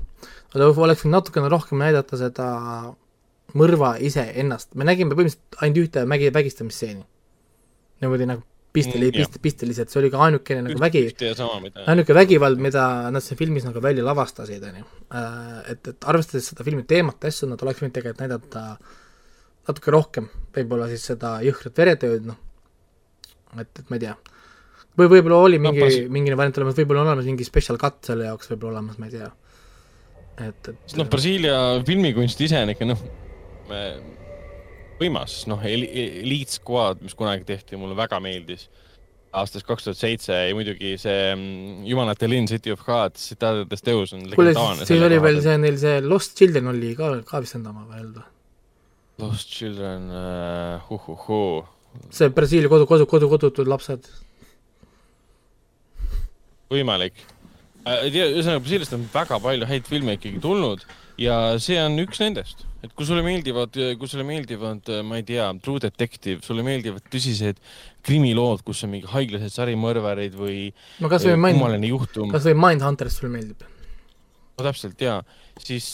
Nad 0.55 0.65
oleks 0.65 1.05
võinud 1.05 1.17
natukene 1.17 1.53
rohkem 1.53 1.81
näidata 1.81 2.21
seda 2.21 2.49
mõrva 3.57 3.95
iseennast, 4.03 4.73
me 4.75 4.89
nägime 4.89 5.17
põhimõtteliselt 5.17 5.63
ainult 5.63 5.85
ühte 5.85 6.05
mägi, 6.11 6.33
vägistamistseeni. 6.35 7.05
niimoodi 8.03 8.29
nagu 8.29 8.43
pisteli 8.75 9.09
Mm, 9.11 9.21
pist, 9.21 9.39
pisteliselt, 9.43 9.93
see 9.93 10.01
oli 10.01 10.11
ka 10.11 10.19
ainukene 10.25 10.65
nagu 10.67 10.81
vägi, 10.83 11.05
ainuke 11.87 12.17
vägivald, 12.17 12.59
mida 12.63 12.85
nad 13.15 13.23
siin 13.23 13.39
filmis 13.39 13.67
nagu 13.69 13.83
välja 13.83 14.03
lavastasid, 14.07 14.65
on 14.67 14.81
ju. 14.81 14.87
Et, 15.71 15.93
et 15.93 16.09
arvestades 16.11 16.49
seda 16.51 16.67
filmi 16.67 16.83
teemat 16.91 17.23
ja 17.23 17.31
asju, 17.31 17.49
nad 17.51 17.63
oleks 17.63 17.83
võinud 17.83 17.95
tegelikult 17.95 18.25
näidata 18.25 18.65
natuke 19.69 19.95
rohkem 19.95 20.27
võib-olla 20.55 20.89
siis 20.91 21.05
seda 21.13 21.37
jõhkrat 21.45 21.79
veretööd, 21.85 22.27
noh. 22.29 22.41
et, 23.61 23.71
et 23.71 23.93
ma 23.93 23.99
ei 23.99 24.05
tea. 24.07 24.17
või 24.99 25.11
võib-olla 25.15 25.39
oli 25.47 25.63
mingi 25.63 25.85
no,, 25.85 26.11
mingi 26.17 26.35
variant 26.35 26.61
olemas, 26.61 26.77
võib-olla 26.81 27.05
on 27.05 27.13
olemas 27.13 27.31
mingi 27.31 27.47
special 27.47 27.81
cut 27.81 28.03
selle 28.11 28.29
jaoks 28.29 28.51
võib-olla 28.53 28.81
olemas, 28.81 28.99
ma 29.01 29.09
ei 29.09 29.15
tea. 29.15 29.31
et, 30.49 30.73
et 30.75 30.99
noh, 30.99 31.09
Brasiilia 31.11 31.63
filmikunst 31.87 32.45
ise 32.45 32.61
on 32.67 32.75
ikka 32.75 32.91
noh, 32.91 33.07
võimas, 35.01 35.43
noh, 35.51 35.63
Elite 35.67 36.55
Squad, 36.55 37.03
mis 37.05 37.17
kunagi 37.19 37.47
tehti, 37.49 37.79
mulle 37.81 37.97
väga 37.99 38.21
meeldis. 38.23 38.69
aastast 39.35 39.67
kaks 39.67 39.83
tuhat 39.83 39.99
seitse 39.99 40.31
ja 40.31 40.55
muidugi 40.55 40.93
see 41.03 41.33
mm, 41.35 41.81
Jumalate 41.91 42.29
linn 42.31 42.47
City 42.47 42.71
of 42.71 42.85
God, 42.87 43.17
Citadel 43.19 43.65
Deus 43.67 44.13
on 44.15 44.29
legendaarne. 44.31 44.87
siis 44.87 45.03
oli 45.03 45.19
veel 45.19 45.41
see, 45.43 45.57
neil 45.59 45.79
see 45.83 45.97
Lost 46.05 46.37
Children 46.39 46.71
oli 46.71 46.93
ka, 46.95 47.11
ka 47.27 47.41
vist 47.43 47.59
enda 47.59 47.73
oma 47.73 47.83
veel 47.91 48.13
või? 48.15 48.29
Lost 49.25 49.51
Children 49.51 50.07
uh,, 50.15 50.87
huhuhuu. 50.87 51.65
see 52.15 52.31
Brasiilia 52.31 52.71
kodu, 52.71 52.87
kodu, 52.87 53.09
kodu, 53.11 53.31
kodutud 53.33 53.71
lapsed. 53.71 54.07
võimalik. 56.71 57.19
tea, 57.83 58.31
ühesõnaga 58.31 58.63
Brasiiliast 58.63 58.95
on 58.95 59.09
väga 59.19 59.43
palju 59.43 59.73
häid 59.73 59.91
filme 59.91 60.15
ikkagi 60.15 60.39
tulnud 60.47 60.87
ja 61.21 61.59
see 61.63 61.77
on 61.83 61.99
üks 62.03 62.23
nendest, 62.23 62.65
et 62.85 62.95
kui 62.97 63.07
sulle 63.09 63.25
meeldivad, 63.27 63.77
kui 63.99 64.11
sulle 64.11 64.27
meeldivad, 64.29 64.91
ma 65.07 65.21
ei 65.21 65.27
tea, 65.29 65.47
True 65.65 65.83
Detective, 65.83 66.41
sulle 66.47 66.65
meeldivad 66.67 67.07
tõsised 67.13 67.61
krimilood, 68.05 68.65
kus 68.67 68.83
on 68.87 68.95
mingi 68.97 69.11
haiglased 69.11 69.55
sarimõrvarid 69.55 70.35
või 70.39 70.59
no 71.05 71.13
kas 71.13 71.27
või 71.29 71.39
kummaline 71.55 71.93
juhtum, 71.93 72.35
kas 72.35 72.49
või 72.51 72.59
Mindhunterist 72.67 73.23
sulle 73.23 73.33
meeldib? 73.37 73.71
no 74.55 74.67
täpselt 74.69 75.01
jaa, 75.03 75.19
siis, 75.59 75.87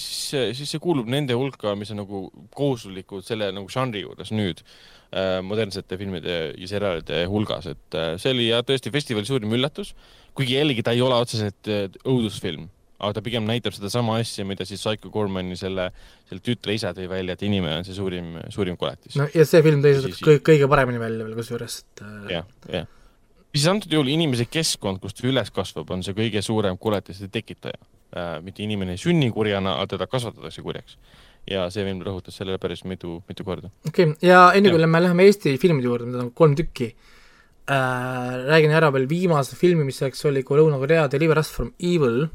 siis, 0.00 0.32
siis 0.56 0.74
see 0.74 0.80
kuulub 0.82 1.08
nende 1.10 1.36
hulka, 1.36 1.72
mis 1.78 1.92
on 1.94 2.02
nagu 2.02 2.26
kohustuslikud 2.56 3.24
selle 3.24 3.48
nagu 3.56 3.70
žanri 3.72 4.02
juures 4.04 4.32
nüüd 4.34 4.60
äh, 4.60 5.38
modernsete 5.44 5.96
filmide 6.00 6.36
ja 6.50 6.68
seriaalide 6.68 7.22
hulgas, 7.32 7.70
et 7.72 7.98
äh, 7.98 8.14
see 8.20 8.34
oli 8.34 8.50
jah, 8.50 8.64
tõesti 8.68 8.92
festivali 8.92 9.28
suurim 9.28 9.56
üllatus, 9.56 9.94
kuigi 10.36 10.58
jällegi 10.58 10.84
ta 10.84 10.96
ei 10.96 11.04
ole 11.04 11.18
otseselt 11.24 11.72
äh, 11.72 11.86
õudusfilm, 12.04 12.68
aga 13.02 13.18
ta 13.18 13.22
pigem 13.24 13.46
näitab 13.48 13.74
sedasama 13.76 14.16
asja, 14.22 14.46
mida 14.48 14.66
siis 14.68 14.82
Psycho 14.82 15.10
Gormani 15.12 15.56
selle, 15.58 15.88
selle 16.28 16.42
tütre 16.44 16.76
isa 16.76 16.92
tõi 16.96 17.08
välja, 17.10 17.36
et 17.36 17.44
inimene 17.46 17.80
on 17.80 17.86
see 17.86 17.96
suurim, 17.96 18.34
suurim 18.54 18.78
koletis 18.80 19.18
no 19.18 19.28
ja 19.34 19.46
see 19.48 19.62
film 19.64 19.82
tõi 19.84 19.96
seda 19.98 20.10
Siis- 20.12 20.22
kõige, 20.24 20.42
kõige 20.52 20.68
paremini 20.70 21.02
välja 21.02 21.26
veel 21.26 21.38
kusjuures, 21.38 21.78
et 21.82 22.04
äh, 22.06 22.28
jah, 22.36 22.52
jah. 22.70 22.86
siis 23.54 23.66
antud 23.72 23.96
juhul 23.98 24.12
inimese 24.12 24.46
keskkond, 24.50 25.02
kus 25.02 25.18
ta 25.18 25.26
üles 25.30 25.50
kasvab, 25.54 25.90
on 25.94 26.04
see 26.06 26.16
kõige 26.18 26.44
suurem 26.44 26.78
koletiste 26.78 27.30
tekitaja 27.32 27.78
äh,. 27.78 28.38
mitte 28.44 28.64
inimene 28.64 28.96
ei 28.96 29.02
sünni 29.02 29.32
kurjana, 29.34 29.78
aga 29.80 29.96
teda 29.96 30.10
kasvatatakse 30.10 30.62
kurjaks. 30.62 30.98
ja 31.50 31.66
see 31.74 31.82
film 31.82 32.04
rõhutas 32.06 32.38
sellele 32.38 32.60
päris 32.62 32.84
mitu, 32.84 33.20
mitu 33.28 33.44
korda. 33.44 33.72
okei 33.88 34.12
okay., 34.12 34.28
ja 34.28 34.52
enne 34.54 34.70
kui 34.70 34.86
me 34.86 35.02
läheme 35.02 35.26
Eesti 35.26 35.56
filmide 35.58 35.90
juurde, 35.90 36.06
mida 36.06 36.22
on 36.22 36.30
kolm 36.30 36.54
tükki 36.58 36.92
äh,, 37.66 38.46
räägin 38.46 38.74
ära 38.74 38.92
veel 38.94 39.08
viimase 39.10 39.56
filmi, 39.58 39.84
mis 39.86 39.98
selleks 40.02 40.24
oli 40.30 40.42
Lõuna-Korea 40.42 41.08
Deliver 41.10 41.38
Us 41.42 41.50
From 41.52 41.72
Evil. 41.78 42.26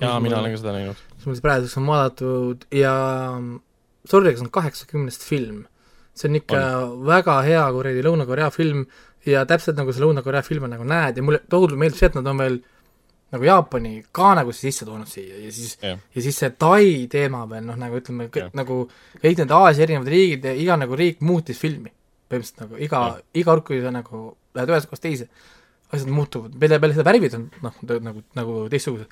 jaa, 0.00 0.20
mina 0.20 0.38
olen 0.40 0.54
ka 0.54 0.60
seda 0.62 0.76
näinud. 0.76 1.02
mis 1.26 1.42
praeguseks 1.44 1.80
on 1.80 1.90
vaadatud 1.90 2.64
ja 2.74 2.94
aga 4.08 4.36
see 4.36 4.46
on 4.46 4.50
kaheksakümnest 4.50 5.24
film. 5.26 5.66
see 6.14 6.28
on 6.28 6.40
ikka 6.40 6.58
on. 6.58 7.04
väga 7.06 7.42
hea 7.46 7.66
kuradi 7.72 8.02
Lõuna-Korea 8.02 8.50
film 8.54 8.86
ja 9.26 9.44
täpselt 9.46 9.78
nagu 9.78 9.92
see 9.92 10.02
Lõuna-Korea 10.02 10.42
film 10.46 10.66
on 10.66 10.74
nagu 10.76 10.86
näed 10.88 11.16
ja 11.16 11.22
mulle 11.22 11.42
tohutult 11.50 11.78
meeldib 11.78 11.98
see, 11.98 12.10
et 12.10 12.18
nad 12.18 12.26
on 12.26 12.42
veel 12.42 12.58
nagu 13.32 13.44
Jaapani 13.44 13.92
ka 14.12 14.32
nagu 14.38 14.54
sisse 14.56 14.86
toonud 14.88 15.08
siia 15.10 15.42
ja 15.42 15.52
siis 15.52 15.76
Jah. 15.82 16.00
ja 16.14 16.24
siis 16.24 16.38
see 16.40 16.50
Tai 16.56 17.06
teema 17.12 17.44
veel, 17.50 17.66
noh 17.68 17.76
nagu 17.76 18.00
ütleme, 18.00 18.30
Jah. 18.34 18.50
nagu 18.56 18.86
kõik 19.20 19.42
need 19.42 19.54
Aasia 19.54 19.84
erinevad 19.84 20.10
riigid 20.14 20.48
ja 20.48 20.56
iga 20.56 20.78
nagu 20.80 20.96
riik 20.96 21.20
muutis 21.20 21.60
filmi. 21.60 21.92
põhimõtteliselt 22.28 22.64
nagu 22.64 22.80
iga, 22.84 23.02
iga 23.32 23.48
kord, 23.48 23.64
kui 23.64 23.80
sa 23.80 23.92
nagu 23.92 24.18
lähed 24.56 24.68
ühest 24.68 24.88
kohast 24.90 25.04
teise, 25.04 25.28
asjad 25.92 26.10
muutuvad, 26.12 26.52
peale, 26.60 26.76
peale 26.82 26.96
seda 26.96 27.06
värvid 27.08 27.36
on 27.38 27.46
noh, 27.64 27.78
nagu, 27.88 28.22
nagu 28.36 28.56
teistsugused. 28.68 29.08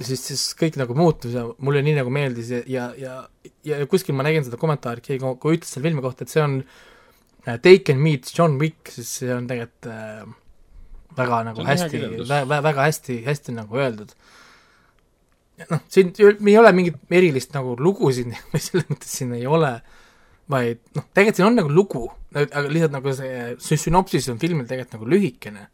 Siis, 0.00 0.22
siis 0.30 0.44
kõik 0.58 0.78
nagu 0.80 0.96
muutus 0.96 1.34
ja 1.36 1.44
mulle 1.62 1.82
nii 1.84 1.98
nagu 2.00 2.12
meeldis 2.14 2.50
ja, 2.54 2.62
ja, 2.68 2.86
ja, 3.00 3.16
ja 3.66 3.86
kuskil 3.90 4.16
ma 4.16 4.26
nägin 4.26 4.46
seda 4.46 4.58
kommentaari, 4.60 5.04
keegi 5.04 5.34
kui 5.42 5.58
ütles 5.58 5.72
selle 5.74 5.88
filmi 5.88 6.04
kohta, 6.04 6.26
et 6.26 6.32
see 6.32 6.42
on 6.44 6.60
äh, 6.62 7.56
Taken 7.56 8.00
meets 8.02 8.36
John 8.36 8.58
Wick, 8.60 8.92
siis 8.94 9.12
see 9.20 9.32
on 9.34 9.48
tegelikult 9.50 9.90
äh, 9.92 10.28
väga 11.16 11.40
nagu 11.50 11.66
hästi, 11.66 12.02
väga, 12.28 12.60
väga 12.64 12.86
hästi, 12.88 13.22
hästi 13.26 13.56
nagu 13.56 13.80
öeldud. 13.80 14.14
noh, 15.68 15.82
siin 15.92 16.14
ei 16.16 16.56
ole 16.56 16.72
mingit 16.72 17.12
erilist 17.12 17.52
nagu 17.52 17.74
lugu 17.76 18.12
siin 18.16 18.32
selles 18.56 18.88
mõttes 18.88 19.18
siin 19.18 19.34
ei 19.36 19.44
ole, 19.46 19.74
vaid 20.50 20.80
noh, 20.96 21.04
tegelikult 21.12 21.40
siin 21.40 21.50
on 21.50 21.60
nagu 21.60 21.74
lugu, 21.74 22.06
aga 22.36 22.64
lihtsalt 22.68 22.96
nagu 22.96 23.12
see, 23.16 23.42
see 23.60 23.80
sünopsis 23.80 24.30
on 24.32 24.40
filmil 24.40 24.68
tegelikult 24.70 24.96
nagu 24.98 25.10
lühikene. 25.12 25.66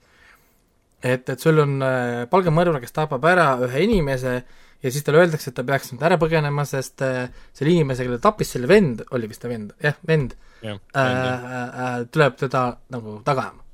Et, 1.03 1.29
et 1.29 1.43
sul 1.43 1.59
on 1.63 1.81
äh, 1.85 2.23
palgamõrvar, 2.31 2.81
kes 2.83 2.97
tapab 2.97 3.25
ära 3.29 3.53
ühe 3.67 3.85
inimese 3.85 4.37
ja 4.83 4.93
siis 4.93 5.05
talle 5.05 5.25
öeldakse, 5.25 5.51
et 5.51 5.57
ta 5.57 5.65
peaks 5.67 5.93
nüüd 5.93 6.05
ära 6.07 6.19
põgenema, 6.21 6.65
sest 6.69 7.05
äh, 7.05 7.27
selle 7.57 7.75
inimese, 7.75 8.07
kelle 8.07 8.21
ta 8.21 8.31
tappis, 8.31 8.53
selle 8.55 8.69
vend, 8.71 9.05
oli 9.17 9.31
vist 9.31 9.43
ta 9.43 9.51
vend, 9.51 9.73
jah, 9.83 9.97
vend 10.09 10.37
jah 10.65 10.81
äh,, 10.97 11.07
äh, 11.85 12.07
tuleb 12.13 12.37
teda 12.41 12.67
nagu 12.93 13.21
taga 13.25 13.49
ajama. 13.49 13.65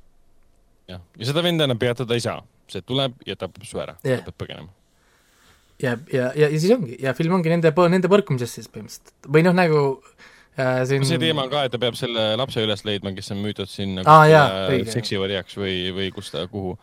jah, 0.91 1.01
ja 1.19 1.29
seda 1.29 1.43
venda 1.45 1.67
enam 1.67 1.79
peatada 1.79 2.17
ei 2.17 2.23
saa, 2.23 2.39
see 2.71 2.83
tuleb 2.85 3.19
ja 3.27 3.37
tapab 3.39 3.67
su 3.67 3.81
ära 3.81 3.97
yeah., 4.05 4.23
pead 4.25 4.37
põgenema. 4.39 4.71
ja, 5.81 5.97
ja, 6.11 6.31
ja, 6.35 6.47
ja 6.47 6.59
siis 6.59 6.71
ongi, 6.75 6.97
ja 7.01 7.15
film 7.17 7.39
ongi 7.39 7.51
nende, 7.53 7.73
nende 7.93 8.11
põrkumisest 8.11 8.59
siis 8.59 8.71
põhimõtteliselt, 8.71 9.15
või 9.27 9.45
noh, 9.47 9.55
nagu 9.57 9.83
äh, 10.57 10.81
siin 10.89 11.07
see 11.07 11.21
teema 11.21 11.47
on 11.47 11.53
ka, 11.53 11.65
et 11.67 11.75
ta 11.75 11.81
peab 11.81 11.99
selle 11.99 12.33
lapse 12.39 12.63
üles 12.63 12.85
leidma, 12.87 13.15
kes 13.15 13.31
on 13.35 13.43
müüdud 13.43 13.71
sinna 13.71 14.03
õige. 14.03 14.91
seksivarjaks 14.97 15.59
või, 15.59 15.77
või 15.95 16.11
kus 16.15 16.33
ta, 16.33 16.45
kuhu. 16.51 16.75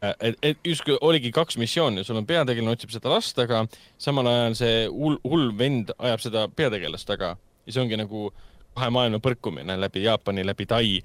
et, 0.00 0.38
et 0.42 0.60
justkui 0.64 0.96
oligi 1.00 1.32
kaks 1.34 1.58
missiooni, 1.60 2.04
sul 2.04 2.20
on 2.20 2.28
peategelane 2.28 2.76
otsib 2.76 2.92
seda 2.94 3.12
last 3.12 3.34
taga, 3.36 3.64
samal 4.00 4.28
ajal 4.30 4.56
see 4.60 4.78
hull, 4.92 5.18
hull 5.26 5.50
vend 5.58 5.92
ajab 5.98 6.24
seda 6.24 6.46
peategelast 6.48 7.08
taga 7.10 7.34
ja 7.36 7.74
see 7.74 7.82
ongi 7.82 7.98
nagu 8.00 8.30
kahe 8.76 8.88
maailma 8.94 9.20
põrkumine 9.22 9.76
läbi 9.80 10.04
Jaapani, 10.06 10.46
läbi 10.46 10.66
Tai. 10.70 11.00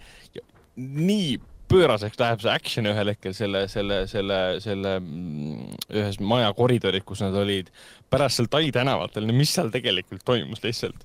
nii 0.76 1.40
pööraseks 1.72 2.20
läheb 2.20 2.44
see 2.44 2.52
action 2.52 2.88
ühel 2.90 3.10
hetkel 3.10 3.34
selle, 3.34 3.66
selle, 3.72 4.04
selle, 4.12 4.40
selle 4.64 5.00
mm, 5.00 5.82
ühes 5.96 6.20
maja 6.22 6.52
koridoris, 6.58 7.04
kus 7.08 7.24
nad 7.26 7.36
olid, 7.42 7.72
pärast 8.12 8.40
seal 8.40 8.52
Tai 8.52 8.64
tänavatel, 8.76 9.26
no 9.28 9.36
mis 9.36 9.54
seal 9.56 9.72
tegelikult 9.74 10.24
toimus 10.28 10.64
lihtsalt 10.64 11.04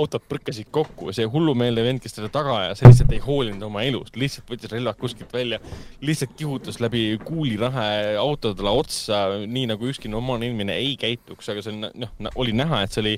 autod 0.00 0.24
põrkasid 0.30 0.68
kokku, 0.74 1.12
see 1.14 1.26
hullumeelne 1.30 1.84
vend, 1.86 2.02
kes 2.02 2.16
teda 2.16 2.30
taga 2.32 2.56
ajas, 2.62 2.82
lihtsalt 2.84 3.14
ei 3.14 3.22
hoolinud 3.24 3.62
oma 3.66 3.84
elust, 3.86 4.16
lihtsalt 4.20 4.50
võttis 4.50 4.72
relvad 4.72 4.98
kuskilt 5.00 5.32
välja, 5.34 5.60
lihtsalt 6.04 6.34
kihutas 6.38 6.80
läbi 6.82 7.06
kuulirahe 7.24 8.14
autodele 8.20 8.74
otsa, 8.82 9.24
nii 9.46 9.68
nagu 9.72 9.88
ükski 9.90 10.10
normaalne 10.12 10.50
inimene 10.50 10.76
ei 10.80 10.94
käituks, 11.00 11.50
aga 11.52 11.64
see 11.64 11.74
on 11.74 11.88
noh, 12.04 12.36
oli 12.40 12.54
näha, 12.56 12.84
et 12.84 12.94
see 12.94 13.04
oli 13.04 13.16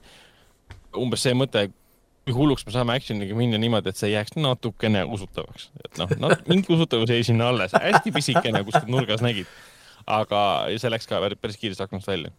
umbes 0.97 1.27
see 1.27 1.37
mõte, 1.37 1.67
kui 2.27 2.35
hulluks 2.35 2.67
me 2.67 2.75
saame 2.75 2.97
action'iga 2.97 3.37
minna 3.39 3.61
niimoodi, 3.61 3.93
et 3.93 4.01
see 4.01 4.11
jääks 4.15 4.39
natukene 4.41 5.05
usutavaks, 5.17 5.71
et 5.85 6.01
noh 6.01 6.17
no,, 6.23 6.33
mingi 6.51 6.73
usutavus 6.75 7.13
jäi 7.13 7.23
sinna 7.27 7.53
alles, 7.53 7.77
hästi 7.77 8.15
pisikene 8.15 8.65
kuskil 8.67 8.91
nurgas 8.93 9.23
nägid, 9.25 9.51
aga 10.07 10.41
see 10.75 10.91
läks 10.93 11.09
ka 11.11 11.23
päris 11.37 11.61
kiiresti 11.61 11.87
aknast 11.87 12.11
välja. 12.11 12.33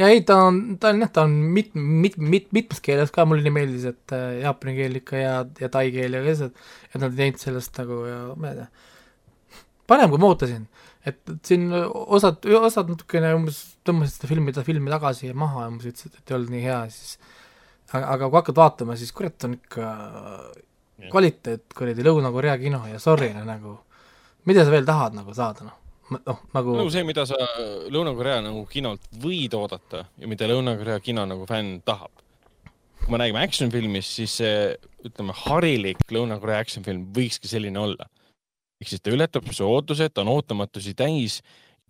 Ja 0.00 0.08
ei, 0.08 0.22
ta 0.26 0.36
on, 0.48 0.60
ta 0.80 0.92
on 0.94 1.02
jah, 1.04 1.10
ta 1.14 1.24
on 1.28 1.34
mit-, 1.54 1.74
mit-, 1.76 2.18
mit-, 2.18 2.50
mitmes 2.56 2.80
keeles 2.84 3.12
ka, 3.14 3.26
mulle 3.28 3.44
nii 3.46 3.54
meeldis, 3.54 3.88
et 3.92 4.14
äh, 4.16 4.40
jaapani 4.44 4.76
keel 4.78 5.00
ikka 5.00 5.20
ja, 5.20 5.34
ja 5.60 5.70
tai 5.72 5.90
keel 5.94 6.16
ja 6.16 6.22
asjad, 6.32 6.56
et 6.90 6.96
nad 7.02 7.10
ei 7.12 7.24
teinud 7.24 7.42
sellest 7.42 7.82
nagu 7.82 8.00
ja 8.08 8.20
ma 8.40 8.52
ei 8.52 8.62
tea, 8.62 8.70
parem 9.90 10.12
kui 10.12 10.22
ma 10.22 10.30
ootasin. 10.32 10.68
et 11.08 11.20
siin 11.46 11.68
osad, 11.72 12.44
osad 12.60 12.90
natukene 12.92 13.34
umbes 13.36 13.60
tõmbasid 13.88 14.18
seda 14.18 14.30
filmi, 14.30 14.54
filmi 14.66 14.92
tagasi 14.92 15.30
ja 15.30 15.36
maha 15.36 15.66
ja 15.66 15.70
umbes 15.72 15.92
ütlesid, 15.92 16.16
et 16.16 16.32
ei 16.32 16.36
olnud 16.36 16.54
nii 16.54 16.64
hea, 16.64 16.80
siis 16.92 17.14
aga, 17.92 18.04
aga 18.16 18.28
kui 18.28 18.40
hakkad 18.40 18.60
vaatama, 18.60 18.98
siis 19.00 19.14
kurat 19.16 19.48
on 19.48 19.56
ikka 19.56 19.92
kvaliteet, 21.10 21.70
kuradi 21.76 22.04
Lõuna-Korea 22.04 22.58
kino 22.60 22.82
ja 22.90 23.00
sorry, 23.00 23.30
nagu 23.32 23.78
mida 24.48 24.64
sa 24.64 24.72
veel 24.72 24.88
tahad 24.88 25.16
nagu 25.16 25.34
saada, 25.36 25.64
noh, 25.68 25.79
noh 26.10 26.40
nagu 26.54 26.74
nagu 26.78 26.90
see, 26.92 27.04
mida 27.06 27.24
sa 27.28 27.38
Lõuna-Korea 27.92 28.40
nagu 28.44 28.64
kinolt 28.70 29.04
võid 29.22 29.54
oodata 29.58 30.04
ja 30.20 30.30
mida 30.30 30.48
Lõuna-Korea 30.50 31.00
kino 31.04 31.26
nagu 31.28 31.46
fänn 31.48 31.80
tahab. 31.86 32.12
kui 33.00 33.14
me 33.14 33.20
räägime 33.22 33.42
action 33.42 33.70
filmist, 33.72 34.12
siis 34.18 34.34
see, 34.42 34.74
ütleme, 35.06 35.34
harilik 35.46 36.02
Lõuna-Korea 36.12 36.60
action 36.60 36.84
film 36.84 37.06
võikski 37.16 37.48
selline 37.48 37.78
olla. 37.80 38.08
ehk 38.80 38.92
siis 38.92 39.02
ta 39.04 39.12
ületab 39.14 39.48
su 39.52 39.64
ootused, 39.64 40.12
ta 40.14 40.24
on 40.24 40.32
ootamatusi 40.34 40.94
täis, 40.96 41.40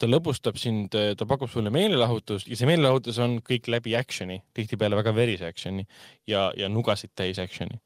ta 0.00 0.08
lõbustab 0.08 0.56
sind, 0.58 0.94
ta 0.94 1.26
pakub 1.28 1.50
sulle 1.52 1.70
meelelahutust 1.74 2.48
ja 2.48 2.56
see 2.56 2.68
meelelahutus 2.68 3.18
on 3.22 3.38
kõik 3.44 3.68
läbi 3.72 3.94
action'i, 3.98 4.40
tihtipeale 4.56 4.96
väga 4.98 5.14
verise 5.14 5.48
action'i 5.48 5.86
ja, 6.26 6.50
ja 6.56 6.70
nugasid 6.72 7.12
täis 7.14 7.38
action'i 7.42 7.78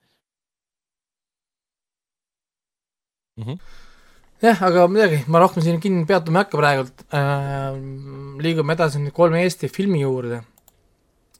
mm. 3.37 3.45
-hmm. 3.45 3.59
jah, 4.43 4.63
aga 4.69 4.87
midagi, 4.91 5.21
ma 5.31 5.43
rohkem 5.43 5.65
siin 5.65 5.79
kinni 5.83 6.07
peatuma 6.09 6.41
ei 6.41 6.47
hakka 6.47 6.61
praegult 6.61 7.05
äh,. 7.15 7.77
liigume 8.43 8.75
edasi 8.77 9.03
nüüd 9.03 9.15
kolme 9.17 9.45
Eesti 9.45 9.71
filmi 9.73 10.03
juurde. 10.03 10.41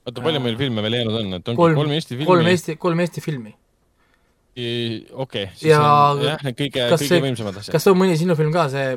oota, 0.05 0.21
palju 0.21 0.45
meil 0.45 0.59
filme 0.61 0.85
veel 0.85 1.01
jäänud 1.01 1.19
on, 1.21 1.35
et 1.39 1.51
ongi 1.53 1.63
kolm, 1.63 1.81
kolm 1.81 1.97
Eesti 1.97 2.15
filmi? 2.15 2.29
kolm 2.31 2.53
Eesti, 2.53 2.77
kolm 2.87 3.03
Eesti 3.05 3.25
filmi. 3.25 3.55
okei, 5.27 5.49
siis 5.57 5.73
Ja 5.73 5.83
on 6.13 6.23
jah, 6.29 6.47
need 6.47 6.61
kõige, 6.61 6.87
kõige 6.95 7.25
võimsamad 7.27 7.59
asjad. 7.63 7.75
kas 7.75 7.91
on 7.91 7.99
mõni 7.99 8.19
sinu 8.21 8.39
film 8.39 8.55
ka, 8.55 8.69
see 8.73 8.95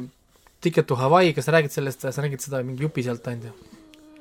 Ticket 0.61 0.87
to 0.89 0.95
Hawaii, 0.97 1.35
kas 1.37 1.45
sa 1.45 1.53
räägid 1.53 1.69
sellest, 1.69 2.01
sa 2.01 2.21
räägid 2.23 2.41
seda 2.41 2.63
mingi 2.65 2.81
jupi 2.85 3.03
sealt 3.05 3.27
ainult 3.29 3.51
ju? 3.51 3.73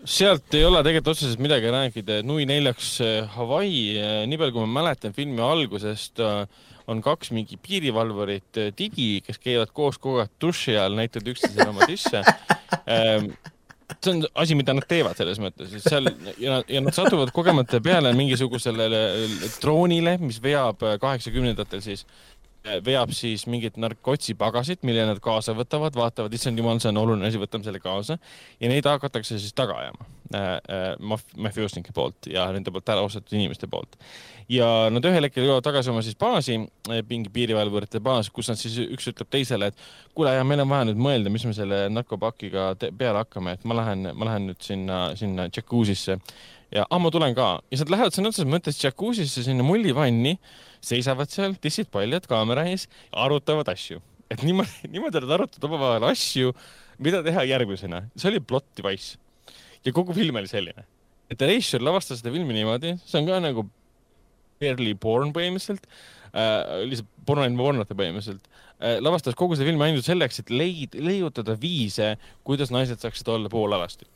sealt 0.06 0.54
ei 0.54 0.64
ole 0.64 0.82
tegelikult 0.84 1.16
otseselt 1.16 1.40
midagi 1.42 1.70
rääkida, 1.72 2.20
Nui 2.26 2.46
neljaks 2.48 2.90
äh, 3.02 3.36
Hawaii, 3.36 3.96
nii 4.30 4.38
palju 4.38 4.54
kui 4.54 4.66
ma 4.66 4.80
mäletan 4.80 5.14
filmi 5.16 5.42
algusest, 5.42 6.22
on 6.86 7.02
kaks 7.02 7.32
mingi 7.34 7.58
piirivalvurit 7.62 8.60
äh, 8.62 8.70
digi, 8.78 9.20
kes 9.26 9.40
käivad 9.42 9.74
koos 9.76 9.98
kogu 9.98 10.22
aeg 10.22 10.32
duši 10.42 10.78
all, 10.80 10.98
näitavad 10.98 11.34
üksteisele 11.34 11.68
oma 11.72 11.88
tisse. 11.90 12.22
see 14.02 14.12
on 14.12 14.24
asi, 14.34 14.54
mida 14.58 14.74
nad 14.74 14.86
teevad 14.88 15.18
selles 15.18 15.38
mõttes, 15.42 15.72
et 15.76 15.84
seal 15.86 16.10
ja 16.42 16.58
ja 16.68 16.82
nad 16.82 16.94
satuvad 16.94 17.30
kogemata 17.34 17.80
peale 17.82 18.12
mingisugusele 18.18 18.88
droonile, 19.60 20.16
mis 20.22 20.40
veab 20.42 20.82
äh, 20.86 20.96
kaheksakümnendatel 21.02 21.82
siis, 21.84 22.06
veab 22.86 23.12
siis 23.14 23.46
mingit 23.50 23.76
narkotsipagasit, 23.80 24.82
mille 24.86 25.06
nad 25.08 25.20
kaasa 25.22 25.54
võtavad, 25.56 25.96
vaatavad, 25.96 26.34
issand 26.34 26.58
jumal, 26.58 26.80
see 26.82 26.90
on 26.92 27.00
oluline 27.02 27.28
asi, 27.28 27.40
võtame 27.40 27.66
selle 27.66 27.80
kaasa. 27.82 28.18
Ja 28.60 28.70
neid 28.70 28.86
hakatakse 28.88 29.38
siis 29.40 29.54
taga 29.56 29.78
ajama 29.82 30.06
äh, 30.06 30.40
äh, 30.40 30.86
maf-, 31.00 31.28
mafioosnike 31.36 31.94
poolt 31.96 32.30
ja 32.30 32.48
nende 32.54 32.72
poolt 32.74 32.94
ära 32.94 33.04
ostetud 33.06 33.36
inimeste 33.38 33.70
poolt. 33.70 33.98
ja 34.48 34.66
nad 34.94 35.04
ühel 35.08 35.26
hetkel 35.26 35.42
jõuavad 35.42 35.64
tagasi 35.66 35.90
oma 35.90 36.02
siis 36.06 36.14
baasi, 36.18 36.60
mingi 37.10 37.32
piirivalvurite 37.34 37.98
baas, 38.00 38.28
kus 38.30 38.50
nad 38.52 38.60
siis 38.60 38.76
üks 38.84 39.08
ütleb 39.10 39.30
teisele, 39.30 39.72
et 39.72 39.86
kuule, 40.14 40.34
meil 40.46 40.62
on 40.62 40.70
vaja 40.70 40.86
nüüd 40.86 41.00
mõelda, 41.02 41.32
mis 41.34 41.46
me 41.48 41.54
selle 41.56 41.86
narkopakiga 41.90 42.68
peale 42.78 43.24
hakkame, 43.24 43.56
et 43.56 43.66
ma 43.66 43.80
lähen, 43.80 44.12
ma 44.14 44.28
lähen 44.30 44.46
nüüd 44.52 44.62
sinna, 44.62 45.00
sinna 45.18 45.48
džakuusisse 45.50 46.20
ja 46.74 46.86
ah, 46.90 47.00
ma 47.02 47.10
tulen 47.10 47.34
ka. 47.36 47.56
Ja 47.70 47.76
siis 47.76 47.84
nad 47.86 47.94
lähevad 47.94 48.16
sõna 48.16 48.30
otseses 48.32 48.50
mõttes 48.50 48.78
džakuusisse 48.80 49.44
sinna 49.46 49.66
mullivanni, 49.66 50.36
seisavad 50.84 51.30
seal, 51.32 51.56
tissid 51.62 51.90
paljad 51.92 52.26
kaamera 52.30 52.66
ees, 52.70 52.86
arutavad 53.12 53.68
asju. 53.72 54.02
et 54.30 54.42
niimoodi, 54.42 54.88
niimoodi 54.94 55.22
nad 55.22 55.36
arutavad 55.38 55.70
omavahel 55.70 56.08
asju, 56.10 56.52
mida 57.02 57.22
teha 57.26 57.44
järgmisena, 57.46 58.06
see 58.16 58.32
oli 58.32 58.42
plot 58.42 58.66
device. 58.78 59.18
ja 59.84 59.92
kogu 59.94 60.14
film 60.16 60.36
oli 60.40 60.50
selline, 60.50 60.86
et 61.30 61.42
režissöör 61.42 61.84
lavastas 61.86 62.22
seda 62.22 62.34
filmi 62.34 62.56
niimoodi, 62.56 62.96
see 63.06 63.20
on 63.20 63.30
ka 63.30 63.40
nagu 63.44 63.68
barely 64.60 64.94
born 64.98 65.32
põhimõtteliselt 65.36 65.84
äh,, 66.32 66.84
lihtsalt 66.88 67.10
porno 67.28 67.44
ilma 67.46 67.62
pornota 67.68 67.94
põhimõtteliselt 67.98 68.48
äh,, 68.80 68.98
lavastas 69.04 69.36
kogu 69.38 69.56
seda 69.58 69.68
filmi 69.68 69.90
ainult 69.90 70.06
selleks, 70.08 70.42
et 70.42 70.52
leid-, 70.52 70.98
leiutada 70.98 71.58
viise, 71.60 72.14
kuidas 72.46 72.72
naised 72.74 73.02
saaksid 73.04 73.28
olla 73.34 73.52
poolalasti 73.52 74.08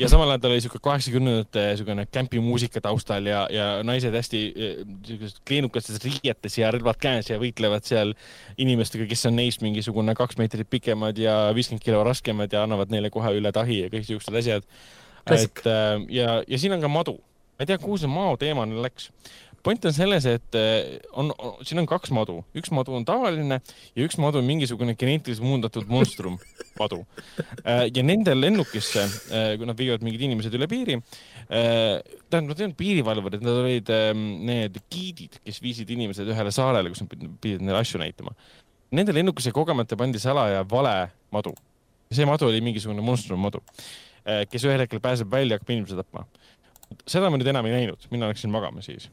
ja 0.00 0.08
samal 0.08 0.30
ajal 0.30 0.42
tal 0.42 0.54
oli 0.54 0.62
siuke 0.64 0.80
kaheksakümnendate 0.82 1.64
siukene 1.76 2.06
kämpimuusika 2.10 2.80
taustal 2.84 3.26
ja, 3.26 3.42
ja 3.52 3.66
naised 3.86 4.14
hästi 4.16 4.40
eh, 4.56 4.76
siukestes 5.06 5.42
kleenukates 5.48 6.00
riietes 6.04 6.58
ja 6.58 6.70
relvad 6.74 7.00
käes 7.02 7.30
ja 7.30 7.38
võitlevad 7.42 7.86
seal 7.88 8.14
inimestega, 8.62 9.06
kes 9.10 9.26
on 9.30 9.36
neist 9.40 9.64
mingisugune 9.64 10.14
kaks 10.18 10.38
meetrit 10.40 10.70
pikemad 10.70 11.18
ja 11.20 11.36
viiskümmend 11.56 11.84
kilo 11.84 12.02
raskemad 12.06 12.52
ja 12.52 12.64
annavad 12.66 12.94
neile 12.94 13.12
kohe 13.12 13.34
üle 13.38 13.52
tahi 13.52 13.82
ja 13.84 13.92
kõik 13.92 14.08
siuksed 14.08 14.40
asjad. 14.42 14.66
Et 15.30 15.66
äh, 15.68 15.94
ja, 16.10 16.40
ja 16.46 16.58
siin 16.58 16.74
on 16.76 16.82
ka 16.82 16.90
madu. 16.90 17.18
ma 17.52 17.64
ei 17.66 17.68
tea, 17.68 17.78
kuhu 17.78 17.98
see 18.00 18.10
mao 18.10 18.36
teema 18.40 18.64
nüüd 18.66 18.82
läks. 18.82 19.10
Point 19.62 19.84
on 19.86 19.94
selles, 19.94 20.26
et 20.26 20.56
eh, 20.58 20.98
on, 21.18 21.30
on, 21.38 21.54
siin 21.66 21.80
on 21.82 21.86
kaks 21.88 22.10
madu, 22.14 22.40
üks 22.58 22.72
madu 22.74 22.94
on 22.96 23.04
tavaline 23.06 23.60
ja 23.62 24.06
üks 24.06 24.18
madu 24.20 24.40
on 24.40 24.48
mingisugune 24.48 24.96
geneetiliselt 24.98 25.46
muundatud 25.46 25.86
monstrum 25.90 26.38
madu. 26.80 27.02
Eh, 27.62 27.86
ja 27.94 28.04
nende 28.06 28.34
lennukisse, 28.36 29.06
eh, 29.30 29.52
kui 29.60 29.68
nad 29.68 29.78
viivad 29.78 30.04
mingid 30.06 30.26
inimesed 30.26 30.58
üle 30.58 30.68
piiri, 30.70 30.98
tähendab, 31.52 32.50
nad 32.50 32.58
ei 32.58 32.66
olnud 32.66 32.78
piirivalvurid, 32.78 33.42
nad 33.44 33.62
olid 33.62 33.90
need 34.50 34.78
giidid, 34.92 35.40
kes 35.46 35.62
viisid 35.62 35.90
inimesed 35.94 36.28
ühele 36.32 36.52
saarele, 36.54 36.92
kus 36.92 37.04
nad 37.04 37.12
pidid 37.42 37.62
neile 37.62 37.82
asju 37.82 38.00
näitama. 38.02 38.34
Nende 38.96 39.14
lennukisse 39.14 39.52
kogemata 39.54 39.96
pandi 40.00 40.20
salaja 40.22 40.64
vale 40.68 40.96
madu. 41.34 41.54
see 42.12 42.26
madu 42.28 42.44
oli 42.44 42.58
mingisugune 42.60 43.00
monstrum 43.00 43.40
madu, 43.40 43.62
kes 44.52 44.64
ühel 44.68 44.82
hetkel 44.84 45.00
pääseb 45.00 45.30
välja, 45.32 45.56
hakkab 45.56 45.70
inimesi 45.72 45.96
tapma 45.96 46.26
seda 47.08 47.30
ma 47.32 47.38
nüüd 47.40 47.48
enam 47.48 47.64
ei 47.70 47.72
näinud, 47.72 48.04
mina 48.12 48.28
läksin 48.28 48.52
magama 48.52 48.84
siis 48.84 49.08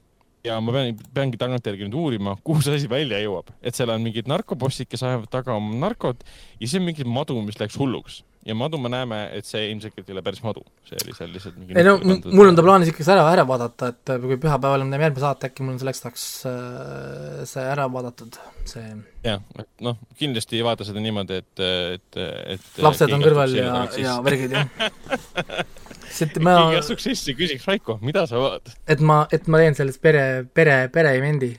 ja 0.45 0.59
ma 0.63 0.73
pean, 0.75 0.95
peangi 1.15 1.39
tagantjärgi 1.39 1.87
nüüd 1.87 1.99
uurima, 1.99 2.37
kuhu 2.45 2.63
see 2.63 2.79
asi 2.79 2.89
välja 2.91 3.19
jõuab, 3.23 3.51
et 3.61 3.77
seal 3.77 3.91
on 3.93 4.03
mingid 4.05 4.29
narkobossid, 4.31 4.89
kes 4.89 5.03
ajavad 5.05 5.29
taga 5.33 5.57
oma 5.59 5.75
narkot 5.83 6.23
ja 6.23 6.65
siis 6.65 6.79
on 6.79 6.87
mingi 6.87 7.07
madu, 7.07 7.39
mis 7.45 7.59
läks 7.59 7.79
hulluks. 7.79 8.23
Ja 8.47 8.53
madu 8.55 8.79
me 8.79 8.87
näeme, 8.89 9.17
et 9.35 9.43
see 9.45 9.65
ilmselgelt 9.67 10.07
ei 10.07 10.13
ole 10.15 10.21
päris 10.23 10.39
madu, 10.41 10.61
see 10.87 10.97
oli 11.03 11.11
seal 11.17 11.33
lihtsalt 11.35 11.57
mingi 11.59 11.75
ei 11.75 11.83
no 11.83 11.97
mul 11.99 12.47
on 12.47 12.55
ta 12.57 12.63
plaanis 12.63 12.89
ikka 12.89 13.03
see 13.03 13.13
ära, 13.13 13.25
ära 13.33 13.43
vaadata, 13.45 13.89
et 13.91 14.13
kui 14.23 14.37
pühapäeval 14.39 14.85
me 14.85 14.95
teeme 14.95 15.05
järgmine 15.09 15.25
saate, 15.25 15.49
äkki 15.51 15.65
mul 15.65 15.75
on 15.75 15.81
selleks 15.83 16.01
tahaks 16.05 16.23
äh, 16.47 17.43
see 17.51 17.65
ära 17.67 17.89
vaadatud, 17.91 18.39
see. 18.71 18.85
Jah, 19.27 19.43
noh, 19.83 19.99
kindlasti 20.17 20.61
ei 20.61 20.63
vaata 20.65 20.87
seda 20.87 21.03
niimoodi, 21.03 21.41
et, 21.43 21.65
et, 21.99 22.21
et 22.55 22.81
lapsed 22.87 23.11
on 23.11 23.27
kõrval 23.27 23.59
ja, 23.59 23.83
ja 23.99 24.15
värgid, 24.23 24.55
jah 24.55 25.69
sest 26.09 26.39
ma 26.43 26.55
keegi 26.57 26.81
astuks 26.81 27.07
sisse 27.09 27.35
küsiks, 27.37 27.67
Raiko, 27.69 27.99
mida 28.05 28.25
sa 28.29 28.41
vaatad? 28.41 28.75
et 28.89 29.03
ma, 29.05 29.21
et 29.35 29.47
ma 29.51 29.61
teen 29.61 29.77
sellest 29.77 30.01
pere, 30.03 30.25
pere, 30.53 30.81
pereimendi 30.93 31.53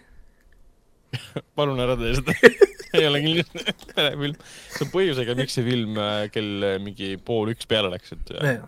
palun 1.58 1.80
ära 1.82 1.96
tee 2.00 2.16
seda 2.18 2.34
ei 2.98 3.06
ole 3.06 3.22
kindlasti 3.22 3.92
perefilm. 3.94 4.36
see 4.74 4.84
on 4.86 4.92
põhjusega, 4.94 5.36
miks 5.38 5.56
see 5.58 5.66
film 5.66 5.98
äh, 6.00 6.26
kell 6.34 6.66
äh, 6.66 6.76
mingi 6.82 7.14
pool 7.24 7.52
üks 7.54 7.68
peale 7.70 7.92
läks, 7.92 8.14
et 8.16 8.34
äh, 8.36 8.58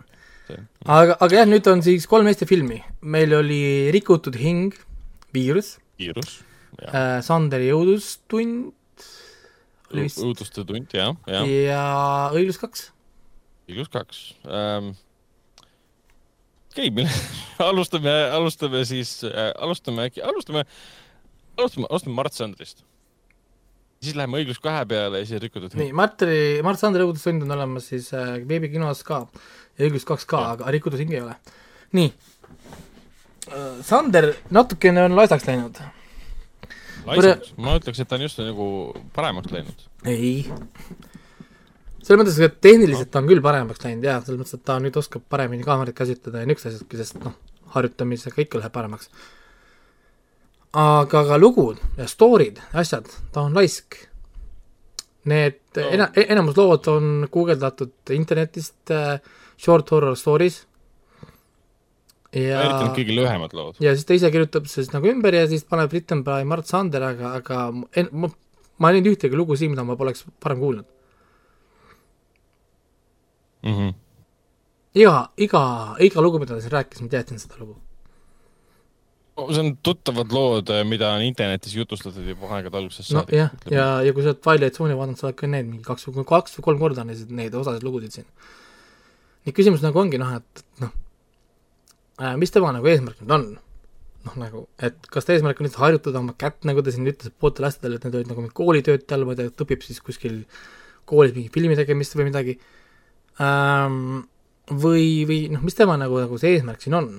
see, 0.47 0.61
aga, 0.85 1.17
aga 1.17 1.41
jah, 1.41 1.49
nüüd 1.49 1.67
on 1.71 1.83
siis 1.85 2.07
kolm 2.09 2.29
Eesti 2.31 2.47
filmi. 2.49 2.79
meil 3.01 3.35
oli 3.39 3.91
Rikutud 3.95 4.37
hing, 4.39 4.75
Viirus. 5.35 5.77
viirus, 5.99 6.39
jah 6.79 6.95
äh,. 6.95 7.19
Sanderi 7.25 7.71
õudustund 7.75 8.71
õuduste 9.93 10.63
tund, 10.65 10.89
jah, 10.95 11.13
jah. 11.29 11.45
ja 11.45 11.81
Õiglus 12.33 12.57
kaks. 12.61 12.87
õiglus 13.69 13.91
kaks 13.93 14.23
ähm, 14.47 14.93
okei 16.73 16.89
okay,, 16.89 17.05
alustame, 17.69 18.13
alustame 18.33 18.81
siis 18.85 19.21
äh,, 19.27 19.51
alustame 19.61 20.09
äkki, 20.09 20.23
alustame, 20.25 20.65
alustame, 21.57 21.87
alustame 21.89 22.15
Mart 22.17 22.33
Sandrist. 22.33 22.83
siis 24.03 24.17
läheme 24.19 24.41
õiglus 24.41 24.59
kahe 24.59 24.83
peale 24.89 25.21
ja 25.21 25.29
siis 25.29 25.41
rikutud. 25.43 25.75
nii, 25.79 25.93
Martri, 25.95 26.37
Mart 26.65 26.81
Sandri 26.81 27.05
õudustund 27.05 27.45
on 27.45 27.55
olemas 27.55 27.87
siis 27.93 28.09
äh, 28.17 28.35
veebikinos 28.49 29.03
ka 29.07 29.23
ja 29.77 29.87
õiglus 29.87 30.07
kaks 30.09 30.25
ka, 30.29 30.43
aga 30.57 30.73
rikutud 30.73 31.01
hing 31.01 31.13
ei 31.13 31.21
ole. 31.23 31.37
nii 31.93 32.09
äh,, 32.09 33.81
Sander 33.85 34.33
natukene 34.53 35.05
on 35.05 35.17
laisaks 35.19 35.47
läinud. 35.49 35.81
laisaks, 37.05 37.53
ma 37.57 37.77
ütleks, 37.77 38.01
et 38.01 38.09
ta 38.09 38.17
on 38.17 38.25
just 38.25 38.41
nagu 38.41 38.67
paremaks 39.13 39.53
läinud. 39.53 39.89
ei 40.09 40.49
selles 42.03 42.19
mõttes, 42.19 42.39
et 42.43 42.57
tehniliselt 42.63 43.15
on 43.15 43.29
küll 43.29 43.43
paremaks 43.43 43.83
läinud 43.83 44.07
jaa, 44.07 44.19
selles 44.23 44.41
mõttes, 44.41 44.57
et 44.57 44.65
ta 44.67 44.77
nüüd 44.83 44.97
oskab 44.99 45.23
paremini 45.31 45.63
kaameraid 45.65 45.95
kasutada 45.97 46.41
ja 46.41 46.49
niisugused 46.49 46.81
asjad, 46.81 46.97
sest 46.99 47.19
noh, 47.23 47.37
harjutamisega 47.75 48.43
ikka 48.43 48.59
läheb 48.59 48.75
paremaks. 48.75 49.09
aga 50.73 51.23
ka 51.29 51.37
lugud 51.37 51.79
ja 51.97 52.07
story'd, 52.09 52.59
asjad, 52.73 53.07
ta 53.31 53.45
on 53.47 53.55
laisk. 53.55 54.01
Need 55.29 55.61
no. 55.77 55.87
ena-, 55.95 56.09
enamus 56.19 56.57
lood 56.59 56.87
on 56.91 57.27
guugeldatud 57.31 58.11
internetist 58.11 58.91
äh, 58.91 59.21
short 59.55 59.93
horror 59.95 60.17
stories 60.19 60.65
ja 62.33 62.63
eriti 62.65 62.81
need 62.81 62.97
kõige 62.97 63.15
lühemad 63.15 63.53
lood. 63.55 63.77
ja 63.79 63.93
siis 63.95 64.09
ta 64.09 64.17
ise 64.17 64.31
kirjutab 64.33 64.67
siis 64.67 64.89
nagu 64.91 65.07
ümber 65.07 65.37
ja 65.37 65.45
siis 65.47 65.63
paneb 65.63 65.93
Written 65.93 66.25
by 66.27 66.43
Mart 66.49 66.67
Sander, 66.67 67.05
aga, 67.13 67.37
aga 67.39 67.61
en, 67.95 68.09
ma, 68.11 68.27
ma 68.83 68.91
ei 68.91 68.97
näinud 68.97 69.13
ühtegi 69.13 69.39
lugu 69.39 69.55
siin, 69.55 69.71
mida 69.71 69.85
ma 69.87 69.95
poleks 69.95 70.25
varem 70.43 70.59
kuulnud 70.59 70.89
mm. 73.63 73.73
-hmm. 73.73 73.93
iga, 75.01 75.15
iga, 75.37 75.63
iga 75.99 76.21
lugu, 76.21 76.39
mida 76.39 76.55
ta 76.55 76.61
siin 76.61 76.75
rääkis, 76.75 77.01
ma 77.01 77.11
teadsin 77.15 77.41
seda 77.41 77.59
lugu. 77.59 77.77
see 79.49 79.59
on 79.59 79.77
tuttavad 79.81 80.31
lood, 80.31 80.69
eh, 80.69 80.83
mida 80.85 81.09
on 81.15 81.23
internetis 81.25 81.73
jutustatud 81.75 82.27
juba 82.27 82.51
aegade 82.53 82.77
algusest 82.77 83.11
no, 83.11 83.23
saadik. 83.23 83.35
jah, 83.39 83.49
ja, 83.71 83.87
ja 84.05 84.13
kui 84.13 84.21
sa 84.21 84.29
oled 84.29 84.41
Twilight 84.45 84.77
Zone'i 84.77 84.97
vaadanud, 84.97 85.17
sa 85.17 85.27
oled 85.27 85.39
ka 85.39 85.47
need 85.47 85.65
mingi 85.71 85.83
kaks, 85.87 86.05
kaks 86.29 86.59
või 86.59 86.67
kolm 86.67 86.83
korda 86.83 87.05
neid, 87.07 87.31
neid 87.41 87.55
osasid 87.57 87.83
lugusid 87.83 88.13
siin. 88.19 88.27
nii 89.45 89.55
küsimus 89.57 89.81
nagu 89.81 89.99
ongi 89.99 90.21
noh, 90.21 90.35
et 90.37 90.65
noh 90.83 90.93
äh,, 92.21 92.35
mis 92.37 92.53
tema 92.53 92.71
nagu 92.75 92.87
eesmärk 92.87 93.23
nüüd 93.23 93.33
on? 93.39 93.47
noh, 94.27 94.37
nagu, 94.39 94.63
et 94.85 95.09
kas 95.11 95.25
ta 95.25 95.33
eesmärk 95.35 95.59
on 95.59 95.67
lihtsalt 95.67 95.83
harjutada 95.87 96.21
oma 96.21 96.35
kätt, 96.39 96.61
nagu 96.67 96.83
ta 96.85 96.93
siin 96.93 97.09
ütles 97.09 97.33
pooltel 97.39 97.67
aastatel, 97.67 97.97
et 97.97 98.05
need 98.05 98.19
olid 98.19 98.29
nagu 98.31 98.43
mingid 98.43 98.55
koolitööd 98.59 99.07
tal, 99.09 99.25
ma 99.27 99.35
ei 99.35 99.41
tea, 99.41 99.51
ta 99.51 99.65
õpib 99.65 99.83
siis 99.83 99.99
kuskil 100.03 100.43
koolis 101.09 101.33
mingi 101.35 101.51
filmi 101.53 101.75
tegemist 101.79 102.15
või 102.15 102.29
midagi 102.29 102.55
ähm,. 103.41 104.27
või, 104.69 105.25
või 105.27 105.39
noh, 105.51 105.63
mis 105.65 105.75
tema 105.75 105.97
nagu, 105.99 106.19
nagu 106.21 106.37
see 106.39 106.53
eesmärk 106.55 106.83
siin 106.83 106.95
on 106.97 107.09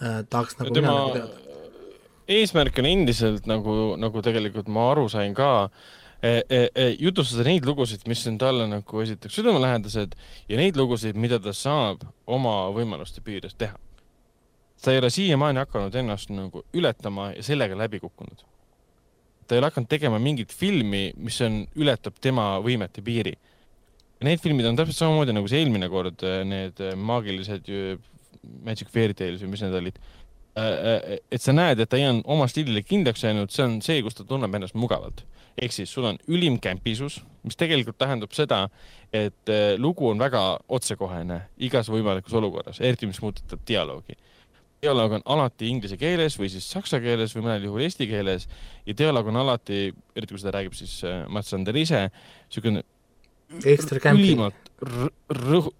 äh,? 0.00 0.24
tahaks 0.30 0.58
nagu 0.58 0.74
tema 0.74 0.90
mina 0.90 0.96
nagu 0.98 1.14
teada. 1.14 1.62
eesmärk 2.28 2.78
on 2.82 2.88
endiselt 2.90 3.46
nagu, 3.50 3.76
nagu 4.00 4.22
tegelikult 4.24 4.68
ma 4.68 4.90
aru 4.92 5.06
sain 5.12 5.34
ka 5.34 5.70
e, 6.22 6.42
e, 6.42 6.60
e, 6.74 6.88
jutustada 7.00 7.46
neid 7.48 7.66
lugusid, 7.66 8.04
mis 8.10 8.26
on 8.28 8.38
talle 8.40 8.66
nagu 8.70 9.04
esiteks 9.04 9.38
südamelähedased 9.40 10.16
ja 10.48 10.60
neid 10.60 10.76
lugusid, 10.76 11.16
mida 11.16 11.40
ta 11.42 11.54
saab 11.56 12.04
oma 12.26 12.56
võimaluste 12.76 13.22
piires 13.24 13.54
teha. 13.54 13.78
ta 14.82 14.92
ei 14.92 14.98
ole 14.98 15.10
siiamaani 15.12 15.62
hakanud 15.62 15.94
ennast 15.94 16.30
nagu 16.32 16.64
ületama 16.74 17.32
ja 17.36 17.42
sellega 17.44 17.78
läbi 17.78 18.00
kukkunud. 18.00 18.42
ta 19.46 19.54
ei 19.54 19.62
ole 19.62 19.70
hakanud 19.70 19.88
tegema 19.88 20.18
mingit 20.18 20.52
filmi, 20.52 21.12
mis 21.16 21.40
on, 21.40 21.64
ületab 21.76 22.18
tema 22.20 22.58
võimete 22.60 23.02
piiri 23.02 23.38
Need 24.20 24.40
filmid 24.44 24.66
on 24.68 24.76
täpselt 24.76 24.98
samamoodi 24.98 25.32
nagu 25.32 25.48
see 25.48 25.62
eelmine 25.62 25.88
kord, 25.88 26.20
äh, 26.28 26.42
need 26.44 26.80
äh, 26.84 26.92
maagilised 26.92 27.68
Magic 28.66 28.90
Fairy 28.92 29.16
Tales 29.16 29.40
või 29.40 29.54
mis 29.54 29.62
need 29.64 29.76
olid. 29.78 30.00
Äh, 30.60 31.16
et 31.32 31.40
sa 31.40 31.54
näed, 31.56 31.80
et 31.80 31.88
ta 31.88 31.96
ei 31.96 32.04
ole 32.04 32.20
oma 32.28 32.44
stiilile 32.50 32.82
kindlaks 32.84 33.24
jäänud, 33.24 33.52
see 33.54 33.64
on 33.64 33.78
see, 33.84 34.02
kus 34.04 34.18
ta 34.18 34.26
tunneb 34.28 34.58
ennast 34.58 34.76
mugavalt. 34.76 35.24
ehk 35.60 35.72
siis 35.74 35.90
sul 35.92 36.06
on 36.08 36.16
ülim 36.30 36.60
kämpisus, 36.62 37.18
mis 37.44 37.56
tegelikult 37.58 37.98
tähendab 37.98 38.32
seda, 38.32 38.68
et 39.12 39.50
lugu 39.76 40.06
on 40.08 40.20
väga 40.20 40.60
otsekohene 40.68 41.40
igas 41.58 41.90
võimalikus 41.90 42.36
olukorras, 42.38 42.78
eriti 42.80 43.08
mis 43.10 43.18
puudutab 43.20 43.64
dialoogi 43.68 44.16
dialoog 44.80 45.18
on 45.18 45.24
alati 45.34 45.68
inglise 45.68 45.98
keeles 46.00 46.38
või 46.40 46.48
siis 46.48 46.64
saksa 46.70 47.02
keeles 47.04 47.34
või 47.36 47.44
mõnel 47.44 47.66
juhul 47.66 47.82
eesti 47.84 48.06
keeles 48.08 48.46
ja 48.86 48.94
dialoog 48.96 49.28
on 49.28 49.36
alati, 49.42 49.90
eriti 50.16 50.32
kui 50.32 50.40
seda 50.40 50.54
räägib 50.56 50.78
siis 50.78 50.94
Mats 51.28 51.52
Sander 51.52 51.76
ise, 51.76 52.06
niisugune 52.46 52.86
ekstra 53.64 54.00
kämpi. 54.02 54.26
ülimalt 54.28 54.70
rõhu-, 55.40 55.74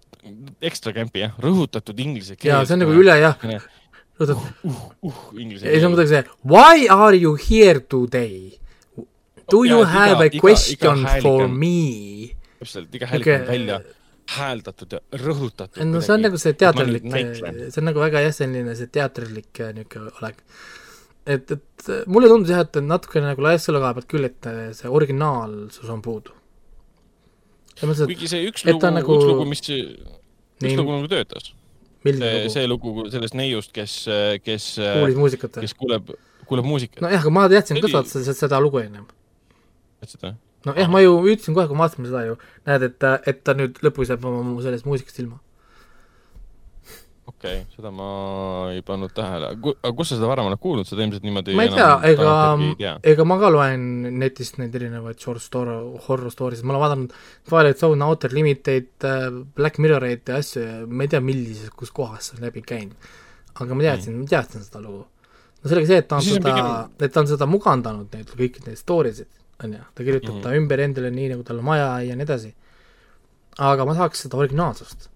ekstra 0.61 0.93
kämpi 0.95 1.25
jah, 1.25 1.37
rõhutatud 1.41 1.99
inglise 2.03 2.37
keel. 2.37 2.53
jaa, 2.53 2.65
see 2.65 2.77
on 2.77 2.83
nagu 2.85 2.97
üle 2.97 3.15
jah. 3.21 3.37
uh, 3.41 4.33
uh, 4.33 4.81
uh, 5.07 5.21
inglise 5.37 5.65
keel. 5.65 5.73
ei, 5.73 5.79
see 5.79 5.87
on 5.87 5.95
kuidagi 5.95 6.13
see 6.13 6.25
why 6.43 6.87
are 6.91 7.15
you 7.17 7.37
here 7.39 7.79
today? 7.79 8.57
Do 9.51 9.65
you 9.67 9.81
ja, 9.81 9.87
have 9.91 10.27
iga, 10.27 10.37
a 10.37 10.39
question 10.39 11.01
iga, 11.01 11.17
iga 11.17 11.23
for 11.25 11.47
on, 11.47 11.57
me? 11.59 12.35
täpselt, 12.61 12.93
iga 12.95 13.09
häälik 13.11 13.33
on 13.33 13.49
välja 13.49 13.81
hääldatud 14.31 14.93
ja 14.95 15.01
rõhutatud. 15.19 15.81
no 15.87 16.01
see 16.03 16.13
on 16.15 16.21
nagu 16.27 16.39
see 16.39 16.53
teatrilik, 16.59 17.07
see 17.09 17.81
on 17.81 17.89
nagu 17.89 18.03
väga 18.03 18.21
jah, 18.27 18.35
selline 18.35 18.75
see 18.79 18.91
teatrilik 18.93 19.63
äh, 19.63 19.73
niisugune 19.75 20.13
olek. 20.21 20.43
et, 21.25 21.51
et 21.57 21.89
mulle 22.07 22.29
tundus 22.31 22.53
jah, 22.53 22.63
et 22.63 22.79
natukene 22.85 23.33
nagu 23.33 23.43
laias 23.43 23.65
selle 23.67 23.81
koha 23.83 23.97
pealt 23.97 24.07
küll, 24.13 24.29
et 24.29 24.47
äh, 24.47 24.61
see 24.77 24.91
originaalsus 25.01 25.89
on 25.91 26.05
puudu 26.05 26.37
kuigi 27.79 28.29
see 28.31 28.45
üks 28.49 28.65
lugu, 28.67 28.91
nagu... 28.91 29.17
üks 29.17 29.29
lugu, 29.29 29.47
mis, 29.49 29.63
üks 29.71 30.77
lugu 30.79 30.97
nagu 30.97 31.09
töötas. 31.11 31.51
see, 32.05 32.45
see 32.53 32.67
lugu 32.69 33.07
sellest 33.13 33.37
neiust, 33.37 33.73
kes, 33.75 33.97
kes 34.45 34.69
kuulis 34.79 35.19
muusikat 35.19 35.57
või? 35.57 35.65
kes 35.67 35.77
kuuleb, 35.79 36.13
kuuleb 36.49 36.69
muusikat. 36.69 37.03
nojah, 37.05 37.23
aga 37.23 37.33
ma 37.33 37.47
teadsin 37.51 37.81
ka 37.83 37.91
seda, 38.07 38.35
seda, 38.37 38.63
lugu 38.63 38.81
ennem. 38.83 39.05
teadsid 40.01 40.25
või? 40.25 40.35
nojah, 40.69 40.91
ma 40.91 41.03
ju 41.03 41.15
ütlesin 41.23 41.57
kohe, 41.57 41.69
kui 41.69 41.77
me 41.77 41.85
vaatasime 41.85 42.11
seda 42.11 42.25
ju, 42.29 42.41
näed, 42.69 42.89
et, 42.89 43.07
et 43.29 43.45
ta 43.45 43.57
nüüd 43.57 43.79
lõpus 43.85 44.13
jääb 44.13 44.27
oma 44.29 44.57
sellest 44.65 44.89
muusikast 44.89 45.23
ilma 45.23 45.39
okei 47.41 47.61
okay,, 47.61 47.75
seda 47.75 47.89
ma 47.93 48.07
ei 48.71 48.83
pannud 48.85 49.13
tähele, 49.17 49.49
aga 49.57 49.91
kus 49.97 50.11
sa 50.11 50.17
seda 50.17 50.29
varem 50.29 50.47
oled 50.49 50.61
kuulnud, 50.61 50.87
seda 50.87 51.01
ilmselt 51.05 51.25
niimoodi 51.25 51.55
ma 51.57 51.65
ei 51.65 51.73
tea, 51.73 51.93
ega, 52.11 52.35
ega 53.11 53.25
ma 53.27 53.37
ka 53.41 53.49
loen 53.53 53.85
netist 54.21 54.59
neid 54.61 54.75
erinevaid 54.77 55.17
short 55.21 55.41
story, 55.41 55.73
horror 56.05 56.31
story 56.33 56.59
sid, 56.59 56.67
ma 56.69 56.75
olen 56.75 56.83
vaadanud 56.85 57.15
Twilight 57.49 57.81
Zone, 57.81 58.05
Outer 58.05 58.35
Limiteid, 58.35 58.91
äh, 59.07 59.27
Black 59.57 59.81
Mirroreid 59.81 60.29
ja 60.29 60.37
asju 60.41 60.63
ja 60.63 60.77
ma 60.85 61.07
ei 61.07 61.13
tea, 61.13 61.23
millises, 61.25 61.73
kus 61.77 61.93
kohas 61.95 62.29
see 62.29 62.37
on 62.37 62.45
läbi 62.45 62.63
käinud. 62.65 63.11
aga 63.57 63.75
ma 63.75 63.87
teadsin 63.87 64.13
mm., 64.13 64.25
ma 64.25 64.33
teadsin 64.35 64.65
seda 64.67 64.83
lugu. 64.83 65.05
no 65.61 65.71
sellega 65.71 65.93
see, 65.93 66.01
et 66.03 66.09
ta 66.09 66.21
on 66.21 66.27
seda 66.27 66.65
et 67.01 67.13
ta 67.13 67.23
on 67.25 67.31
seda 67.31 67.49
mugandanud 67.49 68.17
neid 68.17 68.35
kõiki 68.37 68.67
neid 68.67 68.79
story 68.79 69.15
sid, 69.17 69.31
on 69.63 69.77
ju, 69.77 69.85
ta 69.95 70.05
kirjutab 70.05 70.37
mm. 70.37 70.43
Ta 70.45 70.57
ümber 70.57 70.85
endale 70.85 71.09
nii, 71.13 71.31
nagu 71.33 71.47
tal 71.47 71.61
on 71.61 71.73
vaja 71.73 71.95
ja 72.05 72.17
nii 72.17 72.29
edasi. 72.29 72.53
aga 73.71 73.85
ma 73.85 73.97
tahaks 73.97 74.27
seda 74.27 74.37
originaalsust. 74.37 75.10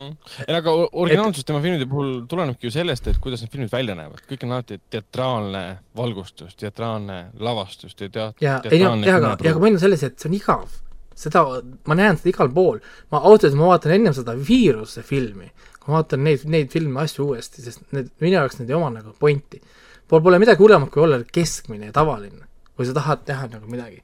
ei, 0.00 0.54
aga 0.56 0.72
originaalsus 0.72 1.44
tema 1.44 1.60
filmide 1.60 1.86
puhul 1.88 2.12
tulenebki 2.28 2.68
ju 2.68 2.74
sellest, 2.74 3.08
et 3.10 3.18
kuidas 3.22 3.42
need 3.44 3.52
filmid 3.52 3.72
välja 3.72 3.96
näevad. 3.98 4.22
kõik 4.28 4.46
on 4.46 4.54
alati 4.56 4.78
teatraalne 4.92 5.64
valgustus, 5.96 6.54
teatraalne 6.60 7.18
lavastus, 7.38 7.96
teat-. 7.98 8.38
ja 8.40 8.60
ei 8.70 8.80
noh, 8.84 8.96
jah, 9.04 9.18
aga, 9.20 9.34
ja 9.44 9.52
aga 9.52 9.66
on 9.68 9.80
selles, 9.82 10.04
et 10.06 10.16
see 10.18 10.30
on 10.30 10.38
igav. 10.38 10.78
seda, 11.20 11.42
ma 11.84 11.96
näen 11.98 12.16
seda 12.16 12.32
igal 12.32 12.52
pool. 12.54 12.80
ma 13.12 13.20
öeldes, 13.28 13.56
ma 13.58 13.74
vaatan 13.74 13.98
ennem 13.98 14.16
seda 14.16 14.36
Viiruse 14.48 15.04
filmi, 15.04 15.50
kui 15.78 15.92
ma 15.92 16.00
vaatan 16.00 16.24
neid, 16.24 16.46
neid 16.48 16.72
filme, 16.72 16.96
asju 17.04 17.28
uuesti, 17.28 17.64
sest 17.66 17.84
need, 17.96 18.08
minu 18.24 18.38
jaoks 18.38 18.60
need 18.60 18.72
ei 18.72 18.78
oma 18.78 18.92
nagu 18.94 19.12
pointi. 19.18 19.60
Pole, 20.08 20.24
pole 20.24 20.40
midagi 20.42 20.64
hullemat, 20.64 20.90
kui 20.90 21.04
olla 21.04 21.20
keskmine 21.22 21.90
ja 21.90 21.94
tavaline, 21.94 22.48
kui 22.74 22.88
sa 22.88 22.96
tahad 22.96 23.28
teha 23.28 23.50
nagu 23.52 23.68
midagi. 23.70 24.00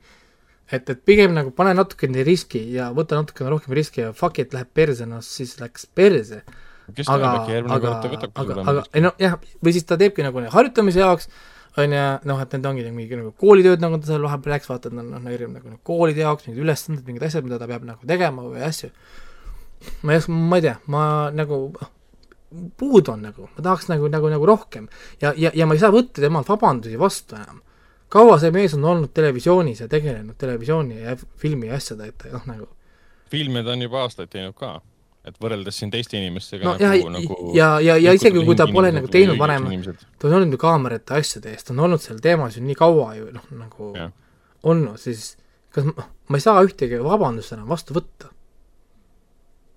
et, 0.71 0.89
et 0.91 1.03
pigem 1.07 1.35
nagu 1.37 1.53
pane 1.55 1.75
natukene 1.77 2.25
riski 2.27 2.63
ja 2.75 2.91
võta 2.95 3.19
natukene 3.21 3.51
rohkem 3.53 3.75
riski 3.77 4.07
ja 4.07 4.13
fuck 4.17 4.39
it, 4.43 4.55
läheb 4.57 4.71
perse, 4.75 5.07
noh 5.09 5.23
siis 5.25 5.57
läks 5.63 5.87
perse 5.95 6.43
aga 7.11 7.33
aga 7.75 7.93
aga, 8.39 8.63
aga 8.63 8.87
ei 8.95 9.03
noh, 9.05 9.15
jah, 9.21 9.37
või 9.63 9.75
siis 9.75 9.87
ta 9.89 9.99
teebki 10.01 10.25
nagu 10.27 10.43
harjutamise 10.53 11.03
jaoks, 11.03 11.29
on 11.77 11.93
ju, 11.93 12.05
noh, 12.31 12.41
et 12.43 12.55
need 12.55 12.69
ongi 12.71 12.85
nagu 12.87 12.97
mingi 12.97 13.19
nagu 13.19 13.33
koolitööd, 13.43 13.83
nagu 13.83 13.99
ta 14.01 14.13
seal 14.13 14.25
vahepeal 14.25 14.55
rääkis, 14.55 14.71
vaata, 14.71 14.93
et 14.93 14.97
noh, 14.97 15.19
nagu 15.19 15.51
nagu 15.51 15.81
koolide 15.87 16.23
jaoks 16.23 16.47
mingid 16.47 16.63
ülesanded, 16.63 17.03
mingid 17.09 17.27
asjad, 17.27 17.45
mida 17.47 17.59
ta 17.61 17.69
peab 17.71 17.85
nagu 17.89 18.09
tegema 18.09 18.47
või 18.47 18.63
asju. 18.65 18.93
ma 20.07 20.15
ei 20.15 20.23
oska, 20.23 20.33
ma 20.33 20.61
ei 20.61 20.65
tea, 20.65 20.77
ma 20.95 21.03
nagu 21.35 21.61
puudu 22.79 23.13
on 23.13 23.27
nagu, 23.27 23.51
ma 23.57 23.67
tahaks 23.67 23.91
nagu, 23.91 24.09
nagu, 24.09 24.31
nagu 24.33 24.47
rohkem 24.49 24.87
ja, 25.21 25.35
ja, 25.37 25.51
ja 25.53 25.67
ma 25.67 25.75
ei 25.77 25.83
saa 25.83 25.93
võtta 25.93 26.23
temalt 26.23 26.49
vabandusi 26.49 26.99
vastu 27.01 27.37
enam. 27.37 27.61
Kaua 28.13 28.39
see 28.43 28.53
mees 28.55 28.75
on 28.77 28.85
olnud 28.87 29.13
televisioonis 29.15 29.81
ja 29.83 29.89
tegelenud 29.91 30.39
televisiooni 30.39 31.01
ja 31.03 31.17
filmi 31.39 31.71
ja 31.71 31.79
asjade, 31.81 32.11
et 32.13 32.29
noh, 32.33 32.45
nagu 32.49 32.69
filme 33.31 33.63
ta 33.67 33.75
on 33.75 33.83
juba 33.83 34.05
aastaid 34.05 34.31
teinud 34.31 34.55
ka, 34.59 34.77
et 35.27 35.39
võrreldes 35.43 35.81
siin 35.81 35.91
teiste 35.91 36.19
inimestega 36.19 36.69
no 36.69 36.77
nagu, 36.79 37.09
ja, 37.09 37.15
nagu 37.17 37.39
ja, 37.57 37.71
ja, 37.83 37.97
ja 38.03 38.15
isegi 38.17 38.45
kui 38.47 38.59
ta 38.59 38.69
pole 38.71 38.93
nagu 38.95 39.11
teinud 39.13 39.39
varem, 39.41 39.67
ta 39.87 40.31
on 40.31 40.39
olnud 40.39 40.55
ju 40.55 40.63
kaamerate 40.63 41.19
asjade 41.19 41.51
eest, 41.55 41.73
on 41.75 41.83
olnud 41.89 42.03
seal 42.03 42.23
teemas 42.23 42.59
ju 42.59 42.63
nii 42.67 42.79
kaua 42.79 43.11
ju 43.19 43.33
noh, 43.35 43.51
nagu 43.59 43.91
Jah. 43.99 44.15
olnud, 44.71 45.01
siis 45.03 45.35
kas 45.75 45.89
ma, 45.91 46.07
ma 46.31 46.39
ei 46.39 46.47
saa 46.47 46.63
ühtegi 46.65 47.03
vabandust 47.03 47.57
enam 47.57 47.69
vastu 47.71 47.97
võtta. 47.97 48.31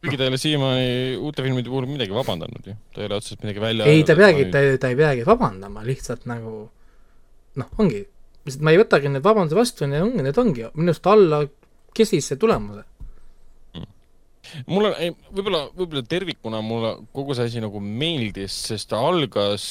kuigi 0.03 0.19
ta 0.19 0.27
ei 0.27 0.31
ole 0.31 0.39
siiamaani 0.39 0.91
uute 1.18 1.43
filmide 1.43 1.73
puhul 1.73 1.89
midagi 1.89 2.14
vabandanud 2.15 2.69
ju, 2.69 2.77
ta 2.93 3.01
ei 3.01 3.10
ole 3.10 3.18
otseselt 3.18 3.41
midagi 3.43 3.65
välja 3.65 3.89
ei, 3.89 4.06
ta 4.07 4.15
peagi, 4.19 4.45
ta, 4.53 4.61
ta 4.80 4.93
ei 4.93 4.99
peagi 4.99 5.26
vabandama, 5.27 5.81
lihtsalt 5.88 6.30
nagu 6.30 6.69
noh, 7.60 7.73
ongi, 7.81 8.06
lihtsalt 8.48 8.66
ma 8.66 8.74
ei 8.74 8.80
võtagi 8.82 9.11
need 9.11 9.26
vabanduse 9.26 9.57
vastu 9.57 9.88
need 9.90 10.06
ongi, 10.06 10.24
need 10.26 10.40
ongi 10.41 10.68
minu 10.76 10.94
arust 10.94 11.10
alla 11.11 11.41
kesise 11.95 12.38
tulemuse. 12.40 12.86
mulle, 14.70 14.94
ei, 14.98 15.14
võib-olla, 15.36 15.66
võib-olla 15.76 16.03
tervikuna 16.10 16.61
mulle 16.66 16.95
kogu 17.14 17.36
see 17.38 17.49
asi 17.49 17.64
nagu 17.64 17.82
meeldis, 17.84 18.56
sest 18.70 18.90
ta 18.94 19.02
algas 19.06 19.66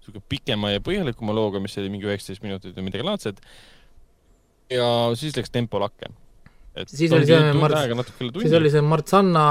sihuke 0.00 0.22
pikema 0.32 0.72
ja 0.72 0.82
põhjalikuma 0.82 1.34
looga, 1.36 1.60
mis 1.62 1.76
oli 1.78 1.92
mingi 1.92 2.08
üheksateist 2.08 2.42
minutit 2.42 2.74
või 2.78 2.88
midagi 2.88 3.06
laadset. 3.06 3.44
ja 4.72 4.88
siis 5.18 5.36
läks 5.36 5.52
tempo 5.52 5.78
lakke. 5.82 6.10
Siis 6.86 7.10
oli 7.12 7.26
see 7.26 7.38
Mart- 7.58 8.12
siis 8.38 8.52
oli 8.54 8.70
see 8.70 8.82
Mart 8.86 9.10
Sanna, 9.10 9.44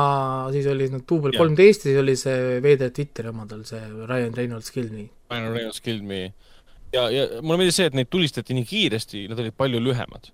siis 0.55 0.67
oli 0.71 0.87
no 0.89 1.01
duubel 1.07 1.35
kolmteist, 1.35 1.83
siis 1.85 1.99
oli 1.99 2.15
see 2.17 2.59
veider 2.63 2.93
Twitteri 2.95 3.29
oma 3.29 3.45
tal, 3.45 3.65
see 3.67 3.79
Ryan 4.07 4.31
Reynolds 4.33 4.71
Kilni. 4.71 5.03
Ryan 5.29 5.51
Reynolds 5.53 5.83
Killed 5.83 6.07
Me 6.07 6.21
ja, 6.93 7.07
ja 7.13 7.25
mulle 7.41 7.61
meeldis 7.61 7.79
see, 7.79 7.89
et 7.89 7.97
neid 7.97 8.09
tulistati 8.11 8.55
nii 8.57 8.67
kiiresti, 8.69 9.25
nad 9.31 9.41
olid 9.41 9.57
palju 9.57 9.81
lühemad. 9.83 10.31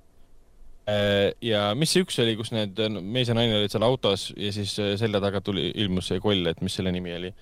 ja 1.41 1.61
mis 1.73 1.95
see 1.95 2.06
üks 2.06 2.19
oli, 2.22 2.36
kus 2.38 2.52
need 2.53 2.77
mees 3.02 3.32
ja 3.32 3.34
naine 3.34 3.57
olid 3.57 3.73
seal 3.73 3.86
autos 3.88 4.27
ja 4.38 4.52
siis 4.53 4.76
äh, 4.77 4.94
selja 5.02 5.22
taga 5.23 5.41
tuli, 5.41 5.72
ilmus 5.82 6.11
see 6.11 6.22
koll, 6.22 6.45
et 6.52 6.61
mis 6.61 6.77
selle 6.77 6.94
nimi 6.94 7.15
oli? 7.15 7.34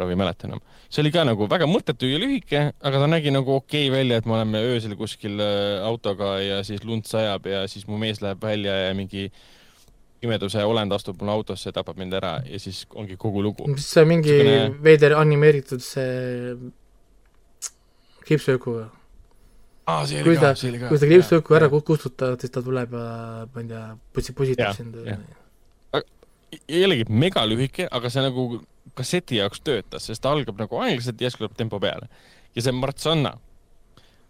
praegu 0.00 0.14
ei 0.14 0.16
mäleta 0.16 0.48
enam. 0.48 0.62
see 0.88 1.02
oli 1.02 1.12
ka 1.12 1.26
nagu 1.28 1.44
väga 1.50 1.68
mõttetu 1.68 2.08
ja 2.08 2.16
lühike, 2.22 2.62
aga 2.80 3.02
ta 3.02 3.08
nägi 3.10 3.34
nagu 3.34 3.52
okei 3.58 3.90
okay 3.90 3.98
välja, 3.98 4.16
et 4.16 4.26
me 4.26 4.38
oleme 4.38 4.62
öösel 4.72 4.96
kuskil 4.96 5.36
äh, 5.44 5.84
autoga 5.84 6.38
ja 6.40 6.62
siis 6.64 6.84
lund 6.88 7.04
sajab 7.10 7.46
ja 7.52 7.66
siis 7.68 7.84
mu 7.86 8.00
mees 8.00 8.22
läheb 8.24 8.40
välja 8.42 8.78
ja 8.86 8.94
mingi 8.96 9.28
pimeduse 10.20 10.64
olend 10.64 10.92
astub 10.92 11.20
mulle 11.20 11.36
autosse, 11.36 11.72
tapab 11.72 12.00
mind 12.00 12.16
ära 12.16 12.38
ja 12.48 12.58
siis 12.60 12.86
ongi 12.94 13.16
kogu 13.20 13.42
lugu. 13.44 13.68
see 13.76 14.04
mingi 14.08 14.32
Niisugune- 14.32 14.84
veider 14.84 15.16
animeeritud 15.20 15.84
see 15.84 16.56
kriipsuökuga 18.30 18.88
aa, 19.90 20.06
see 20.06 20.22
kui 20.22 20.34
oli 20.34 20.40
ta 20.40 20.52
ka, 20.52 20.60
see 20.60 20.70
oli, 20.72 20.80
ka. 20.82 20.90
kui 20.90 21.00
seda 21.00 21.10
kriipsuöku 21.12 21.58
ära 21.58 21.68
ku- 21.72 21.82
kustutad, 21.86 22.38
siis 22.42 22.54
ta 22.54 22.62
tuleb 22.64 22.96
ja 22.96 23.04
ma 23.50 23.62
ei 23.62 23.68
tea, 23.70 23.84
pussi, 24.14 24.34
pusitab 24.36 24.76
sind. 24.76 24.98
jällegi 26.70 27.06
megalühike, 27.10 27.86
aga 27.90 28.10
see 28.12 28.24
nagu 28.24 28.48
kasseti 28.98 29.38
jaoks 29.38 29.62
töötas, 29.66 30.08
sest 30.08 30.22
ta 30.22 30.32
algab 30.34 30.58
nagu 30.60 30.80
aeglaselt 30.82 31.20
ja 31.20 31.28
järsku 31.28 31.44
tuleb 31.44 31.56
tempo 31.58 31.80
peale. 31.82 32.08
ja 32.54 32.64
see 32.64 32.74
Mart 32.74 32.98
Sanna, 32.98 33.36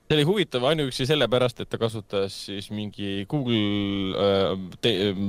see 0.08 0.18
oli 0.18 0.26
huvitav 0.28 0.66
ainuüksi 0.72 1.06
sellepärast, 1.08 1.62
et 1.62 1.70
ta 1.70 1.78
kasutas 1.80 2.36
siis 2.48 2.70
mingi 2.74 3.24
Google 3.30 4.12
äh, 4.20 4.90
äh, 4.90 5.24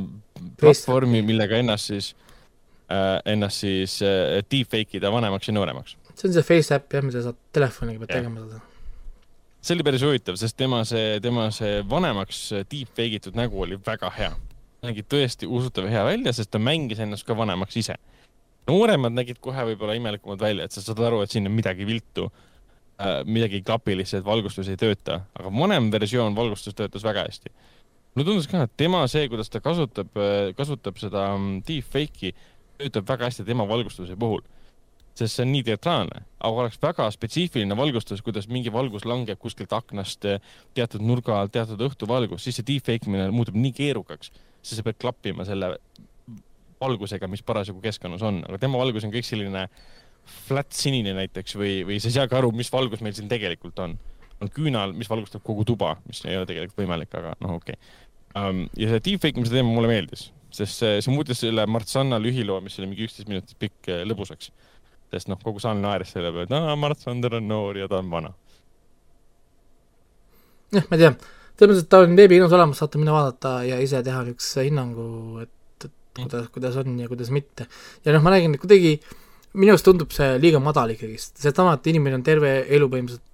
platvormi, 0.59 1.21
millega 1.27 1.59
ennast 1.61 1.91
siis 1.93 2.13
äh,, 2.91 3.19
ennast 3.33 3.63
siis 3.63 3.99
äh, 4.03 4.41
deepfake 4.51 4.99
ida 4.99 5.11
vanemaks 5.13 5.47
ja 5.47 5.55
nooremaks. 5.55 5.95
See 6.15 6.29
on 6.29 6.35
see 6.35 6.45
FaceApp 6.45 6.93
jah, 6.93 7.05
mida 7.05 7.23
saad 7.25 7.39
telefoniga 7.55 8.03
pead 8.03 8.13
tegema 8.17 8.43
seda. 8.43 8.61
see 9.61 9.75
oli 9.77 9.85
päris 9.87 10.05
huvitav, 10.05 10.37
sest 10.41 10.57
tema 10.59 10.83
see, 10.87 11.19
tema 11.23 11.49
see 11.55 11.81
vanemaks 11.89 12.43
deepfake 12.71 13.19
itud 13.19 13.37
nägu 13.37 13.61
oli 13.65 13.79
väga 13.85 14.11
hea. 14.17 14.31
nägi 14.85 15.05
tõesti 15.05 15.49
usutav 15.49 15.87
ja 15.87 15.99
hea 15.99 16.05
välja, 16.09 16.33
sest 16.33 16.51
ta 16.51 16.61
mängis 16.61 17.01
ennast 17.03 17.27
ka 17.27 17.37
vanemaks 17.37 17.77
ise. 17.81 17.97
nooremad 18.69 19.15
nägid 19.17 19.41
kohe 19.43 19.67
võib-olla 19.71 19.97
imelikumad 19.97 20.41
välja, 20.41 20.65
et 20.65 20.75
sa 20.75 20.83
saad 20.85 21.01
aru, 21.07 21.21
et 21.21 21.33
siin 21.33 21.49
on 21.49 21.55
midagi 21.57 21.87
viltu 21.87 22.29
äh,. 23.01 23.21
midagi 23.25 23.61
ei 23.61 23.65
klapi 23.65 23.97
lihtsalt, 23.97 24.25
valgustus 24.25 24.69
ei 24.69 24.79
tööta, 24.79 25.21
aga 25.37 25.53
vanem 25.53 25.91
versioon 25.93 26.35
valgustus 26.37 26.77
töötas 26.77 27.03
väga 27.03 27.27
hästi. 27.27 27.53
mulle 28.15 28.27
tundus 28.27 28.47
ka, 28.47 28.65
et 28.67 28.73
tema 28.77 29.05
see, 29.07 29.27
kuidas 29.29 29.49
ta 29.49 29.61
kasutab, 29.61 30.09
kasutab 30.57 30.97
seda 30.99 31.29
mm, 31.37 31.61
deepfake'i, 31.67 32.33
töötab 32.81 33.07
väga 33.13 33.29
hästi 33.29 33.45
tema 33.45 33.67
valgustuse 33.69 34.17
puhul 34.19 34.41
sest 35.17 35.35
see 35.35 35.45
on 35.45 35.51
nii 35.51 35.63
teatraalne, 35.67 36.23
aga 36.39 36.63
oleks 36.63 36.79
väga 36.81 37.07
spetsiifiline 37.13 37.75
valgustus, 37.77 38.21
kuidas 38.25 38.47
mingi 38.51 38.71
valgus 38.73 39.05
langeb 39.07 39.39
kuskilt 39.41 39.73
aknast 39.75 40.25
eh, 40.29 40.39
teatud 40.77 41.03
nurga 41.03 41.41
alt, 41.41 41.53
teatud 41.55 41.81
õhtuvalgus, 41.87 42.45
siis 42.45 42.59
see 42.59 42.67
deepfake 42.67 43.09
imine 43.09 43.27
muutub 43.35 43.57
nii 43.59 43.73
keerukaks, 43.77 44.31
sest 44.61 44.79
sa 44.79 44.85
pead 44.87 44.99
klappima 45.01 45.45
selle 45.47 45.73
valgusega, 46.81 47.29
mis 47.29 47.43
parasjagu 47.45 47.81
keskkonnas 47.83 48.23
on, 48.25 48.41
aga 48.47 48.61
tema 48.61 48.79
valgus 48.81 49.05
on 49.05 49.13
kõik 49.13 49.27
selline 49.27 49.67
flat 50.47 50.71
sinine 50.75 51.13
näiteks 51.17 51.57
või, 51.59 51.81
või 51.85 51.99
sa 52.01 52.09
ei 52.09 52.17
saagi 52.19 52.37
aru, 52.37 52.51
mis 52.55 52.71
valgus 52.73 53.03
meil 53.05 53.15
siin 53.17 53.29
tegelikult 53.29 53.79
on. 53.83 53.97
on 54.41 54.49
küünal, 54.49 54.93
mis 54.97 55.09
valgustab 55.09 55.43
kogu 55.45 55.65
tuba, 55.67 55.95
mis 56.07 56.23
ei 56.25 56.37
ole 56.37 56.47
tegelikult 56.49 56.79
võimalik, 56.81 57.11
aga 57.13 57.35
noh, 57.43 57.59
okei 57.59 57.75
okay. 57.75 57.97
um,. 58.41 58.63
ja 58.77 58.89
see 58.89 59.03
deepfake 59.11 59.37
imise 59.37 59.53
teema 59.53 59.69
mulle 59.69 59.91
meeldis, 59.91 60.29
sest 60.53 60.81
see, 60.81 61.01
see 61.03 61.13
muutis 61.13 61.43
selle 61.43 61.65
Mart 61.69 61.89
Sanna 61.91 62.17
lühiloo, 62.21 62.61
mis 62.65 62.79
oli 62.79 62.89
mingi 62.89 63.05
üksteist 63.05 63.29
minutit 63.29 63.57
pikk, 63.61 63.91
lõbusaks 64.09 64.49
sest 65.11 65.31
noh, 65.31 65.39
kogu 65.43 65.61
saal 65.63 65.79
naeris 65.81 66.13
selle 66.15 66.31
peale, 66.31 66.47
et 66.47 66.55
aa, 66.55 66.75
Mart 66.79 66.99
Sander 67.03 67.37
on 67.39 67.47
noor 67.49 67.79
ja 67.81 67.87
ta 67.91 67.99
on 67.99 68.11
vana. 68.11 68.33
jah, 70.71 70.85
ma 70.87 70.97
ei 70.97 71.03
tea, 71.03 71.15
selles 71.59 71.73
mõttes, 71.73 71.83
et 71.85 71.89
ta 71.91 72.03
on 72.05 72.15
veebikinos 72.19 72.53
olemas, 72.57 72.79
saate 72.81 73.01
minna 73.01 73.15
vaadata 73.15 73.55
ja 73.67 73.79
ise 73.83 74.03
teha 74.05 74.23
niisuguse 74.27 74.67
hinnangu, 74.69 75.07
et, 75.43 75.87
et 75.87 76.23
kuidas, 76.23 76.47
kuidas 76.55 76.79
on 76.83 76.95
ja 76.99 77.09
kuidas 77.11 77.33
mitte. 77.35 77.67
ja 78.05 78.15
noh, 78.15 78.23
ma 78.23 78.35
räägin, 78.35 78.55
et 78.55 78.63
kuidagi 78.63 78.95
minu 79.59 79.75
arust 79.75 79.87
tundub 79.87 80.13
see 80.15 80.37
liiga 80.39 80.61
madal 80.63 80.93
ikkagist, 80.93 81.35
seesama, 81.43 81.75
et 81.75 81.91
inimene 81.91 82.19
on 82.21 82.23
terve 82.23 82.53
elu 82.71 82.87
põhimõtteliselt 82.87 83.27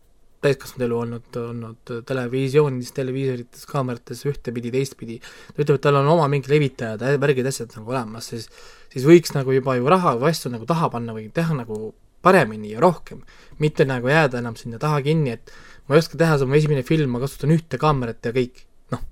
täiskasvanud 0.43 0.85
elu 0.85 0.97
olnud, 1.01 1.38
olnud 1.41 1.93
televisioonis, 2.07 2.91
televiisorites, 2.93 3.65
kaamerates 3.69 4.26
ühtepidi, 4.30 4.72
teistpidi, 4.73 5.19
ta 5.22 5.64
ütleb, 5.64 5.80
et 5.80 5.85
tal 5.88 5.97
on 6.01 6.09
oma 6.14 6.27
mingi 6.31 6.51
levitajad, 6.51 7.05
värgid, 7.22 7.49
asjad 7.49 7.73
nagu 7.80 7.95
olemas, 7.95 8.30
siis 8.34 8.49
siis 8.93 9.07
võiks 9.07 9.34
nagu 9.35 9.53
juba 9.55 9.77
ju 9.77 9.88
raha 9.89 10.15
või 10.19 10.31
asju 10.31 10.51
nagu 10.53 10.68
taha 10.69 10.89
panna 10.93 11.15
või 11.15 11.27
teha 11.34 11.55
nagu 11.57 11.91
paremini 12.26 12.73
ja 12.73 12.81
rohkem, 12.84 13.22
mitte 13.61 13.85
nagu 13.88 14.09
jääda 14.09 14.41
enam 14.41 14.57
sinna 14.59 14.80
taha 14.81 15.01
kinni, 15.05 15.38
et 15.38 15.53
ma 15.88 15.95
ei 15.95 16.01
oska 16.01 16.19
teha, 16.19 16.38
see 16.38 16.47
on 16.47 16.51
mu 16.51 16.57
esimene 16.59 16.84
film, 16.88 17.14
ma 17.14 17.22
kasutan 17.23 17.53
ühte 17.55 17.80
kaamerat 17.81 18.26
ja 18.26 18.34
kõik, 18.35 18.64
noh, 18.93 19.03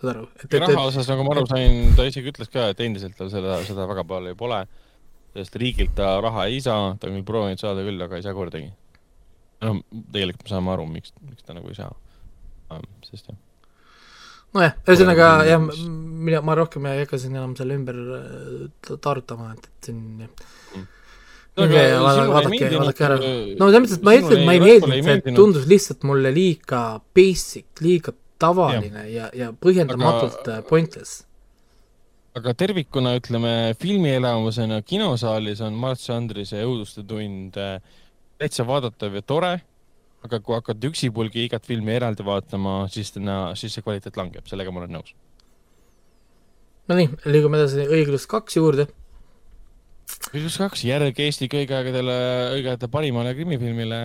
saad 0.00 0.12
aru? 0.14 0.26
et, 0.42 0.58
raha 0.64 0.86
osas, 0.90 1.08
nagu 1.12 1.26
ma 1.26 1.36
aru 1.36 1.46
sain, 1.50 1.92
ta 1.96 2.06
isegi 2.08 2.32
ütles 2.34 2.52
ka, 2.52 2.70
et 2.74 2.82
endiselt 2.84 3.16
tal 3.18 3.30
seda, 3.32 3.60
seda 3.68 3.86
väga 3.90 4.04
palju 4.10 4.36
pole, 4.40 4.62
sest 5.38 5.56
riigilt 5.60 5.94
ta 5.96 6.16
raha 6.24 6.48
ei 6.50 6.60
saa, 6.64 6.92
ta 6.98 7.08
on 7.08 7.20
küll 7.20 7.28
proovinud 7.30 7.62
saada 7.62 7.86
küll, 7.86 8.00
aga 8.04 8.18
ei 8.18 8.26
saa 8.26 8.36
kordagi. 8.36 8.72
No 9.62 9.76
tegelikult 10.14 10.46
me 10.48 10.52
saame 10.54 10.72
aru, 10.74 10.86
miks, 10.90 11.12
miks 11.28 11.46
ta 11.46 11.54
nagu 11.56 11.68
ei 11.70 11.78
saa. 11.78 11.92
sest 13.06 13.28
jah, 13.28 13.36
nojah, 14.56 14.74
ühesõnaga 14.88 15.28
jah 15.48 15.60
mina, 15.62 16.40
ma 16.44 16.54
rohkem 16.56 16.86
ei 16.88 17.02
hakka 17.02 17.18
siin 17.20 17.36
enam 17.36 17.52
selle 17.58 17.76
ümber 17.76 17.98
äh, 18.16 18.66
ta- 18.86 18.96
tarutama, 19.08 19.52
et, 19.58 19.68
et 19.68 19.90
siin 19.90 20.28
Mm. 21.52 21.66
minge 21.66 21.80
ja 21.84 21.98
vaadake, 22.00 22.68
vaadake 22.80 23.04
ära. 23.04 23.16
no 23.60 23.66
selles 23.68 23.82
mõttes, 23.82 23.98
et 23.98 24.04
ma 24.06 24.14
ei 24.14 24.22
ütle, 24.22 24.38
et 24.38 24.46
ma 24.48 24.52
ei 24.56 24.60
meeldinud, 24.64 25.02
see 25.26 25.34
tundus 25.36 25.66
lihtsalt 25.68 26.06
mulle 26.08 26.30
liiga 26.32 26.80
basic, 27.12 27.66
liiga 27.84 28.14
tavaline 28.40 29.02
ja, 29.10 29.26
ja, 29.26 29.28
ja 29.36 29.48
põhjendamatult 29.52 30.48
aga, 30.48 30.62
pointless. 30.70 31.26
aga 32.40 32.54
tervikuna, 32.56 33.12
ütleme, 33.20 33.52
filmielamusena 33.76 34.80
kinosaalis 34.88 35.60
on 35.60 35.76
Mart 35.76 36.00
Sandrise 36.00 36.64
Õuduste 36.64 37.04
tund 37.04 37.60
äh, 37.60 37.76
täitsa 38.42 38.66
vaadatav 38.66 39.14
ja 39.18 39.22
tore, 39.22 39.52
aga 40.26 40.40
kui 40.42 40.56
hakata 40.58 40.90
üksipulgi 40.90 41.46
igat 41.48 41.66
filmi 41.66 41.94
eraldi 41.94 42.26
vaatama, 42.26 42.82
siis 42.92 43.14
täna, 43.14 43.54
siis 43.58 43.74
see 43.74 43.84
kvaliteet 43.86 44.18
langeb, 44.18 44.46
sellega 44.50 44.74
ma 44.74 44.82
olen 44.82 44.98
nõus. 44.98 45.14
Nonii, 46.90 47.08
liigume 47.30 47.60
edasi 47.60 47.86
õiglus 47.86 48.26
kaks 48.30 48.58
juurde 48.58 48.88
õiglus 50.32 50.58
kaks, 50.60 50.84
järg 50.86 51.18
Eesti 51.24 51.48
kõigi 51.50 51.74
aegadele, 51.76 52.16
õigete 52.56 52.88
parimale 52.92 53.34
krimifilmile. 53.36 54.00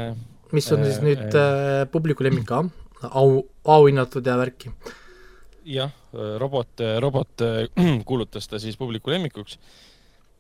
mis 0.52 0.72
on 0.72 0.84
siis 0.86 1.00
äh, 1.00 1.06
nüüd 1.06 1.36
äh, 1.36 1.84
publiku 1.92 2.26
lemmik 2.26 2.48
ka, 2.48 2.64
au, 3.10 3.44
auhinnatud 3.66 4.26
ja 4.26 4.38
värki. 4.40 4.72
jah, 5.68 5.92
robot, 6.40 6.84
robot 7.04 7.46
kuulutas 8.10 8.48
ta 8.48 8.60
siis 8.60 8.78
publiku 8.80 9.12
lemmikuks 9.12 9.60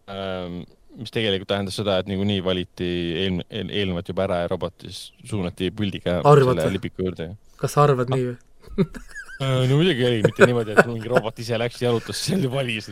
ähm, 0.09 0.63
mis 0.97 1.13
tegelikult 1.13 1.51
tähendas 1.51 1.77
seda, 1.79 1.99
et 2.01 2.09
niikuinii 2.09 2.41
valiti 2.45 2.89
eelm-, 3.23 3.43
eel, 3.49 3.69
eelnevalt 3.81 4.09
juba 4.11 4.25
ära 4.27 4.41
ja 4.43 4.49
robot 4.51 4.87
siis 4.87 5.11
suunati 5.29 5.69
puldiga 5.75 6.19
arvad 6.23 6.61
selle 6.61 6.77
lipiku 6.79 7.05
juurde. 7.05 7.31
kas 7.61 7.77
sa 7.77 7.85
arvad 7.87 8.13
nii 8.13 8.27
või? 8.31 8.35
Äh, 9.37 9.67
no 9.69 9.75
muidugi 9.77 10.01
oli, 10.01 10.21
mitte 10.25 10.47
niimoodi, 10.49 10.73
et 10.73 10.87
mingi 10.89 11.09
robot 11.11 11.37
ise 11.43 11.59
läks, 11.61 11.77
jalutas 11.83 12.17
seal 12.25 12.41
ja 12.41 12.49
valis. 12.49 12.87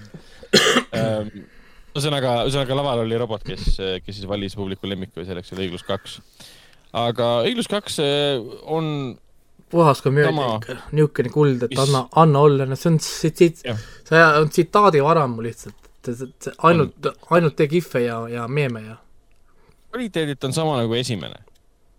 Ähm, 0.93 1.31
ühesõnaga, 1.95 2.35
ühesõnaga 2.45 2.77
laval 2.77 3.01
oli 3.01 3.17
robot, 3.17 3.41
kes, 3.47 3.79
kes 4.05 4.19
siis 4.19 4.27
valis 4.29 4.53
publiku 4.53 4.85
lemmiku 4.85 5.23
ja 5.23 5.31
selleks 5.31 5.55
oli 5.55 5.65
õiglus 5.65 5.85
kaks. 5.87 6.19
aga 7.01 7.29
õiglus 7.47 7.71
kaks 7.71 7.97
eh, 8.03 8.45
on 8.69 9.15
puhas 9.73 10.01
komöödia 10.05 10.31
ikka, 10.59 10.77
niisugune 10.93 11.31
kuld, 11.33 11.65
et 11.65 11.73
mis... 11.73 11.81
anna, 11.81 12.05
anna 12.21 12.43
olla, 12.47 12.67
no 12.69 12.77
see 12.79 12.91
on 12.93 12.99
tsit-, 13.01 13.65
see 13.65 14.23
on 14.41 14.51
tsitaadi 14.51 15.01
varamu 15.03 15.45
lihtsalt, 15.45 15.84
ainult, 16.69 17.11
ainult 17.35 17.57
tee 17.59 17.67
kihve 17.71 18.05
ja, 18.05 18.21
ja 18.31 18.47
meeme 18.47 18.81
ja. 18.85 18.95
kvaliteedilt 19.91 20.43
on 20.49 20.53
sama 20.53 20.79
nagu 20.81 20.95
esimene. 20.97 21.41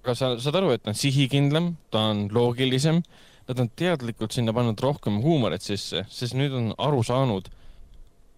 aga 0.05 0.15
sa 0.15 0.35
saad 0.39 0.61
aru, 0.63 0.73
et 0.75 0.85
ta 0.85 0.93
on 0.95 0.99
sihikindlam, 0.99 1.75
ta 1.91 2.09
on 2.13 2.27
loogilisem, 2.33 3.03
nad 3.49 3.61
on 3.63 3.71
teadlikult 3.79 4.35
sinna 4.35 4.55
pannud 4.55 4.81
rohkem 4.83 5.21
huumorit 5.23 5.63
sisse, 5.63 6.05
sest 6.11 6.37
nüüd 6.39 6.55
on 6.55 6.75
aru 6.79 7.03
saanud 7.07 7.51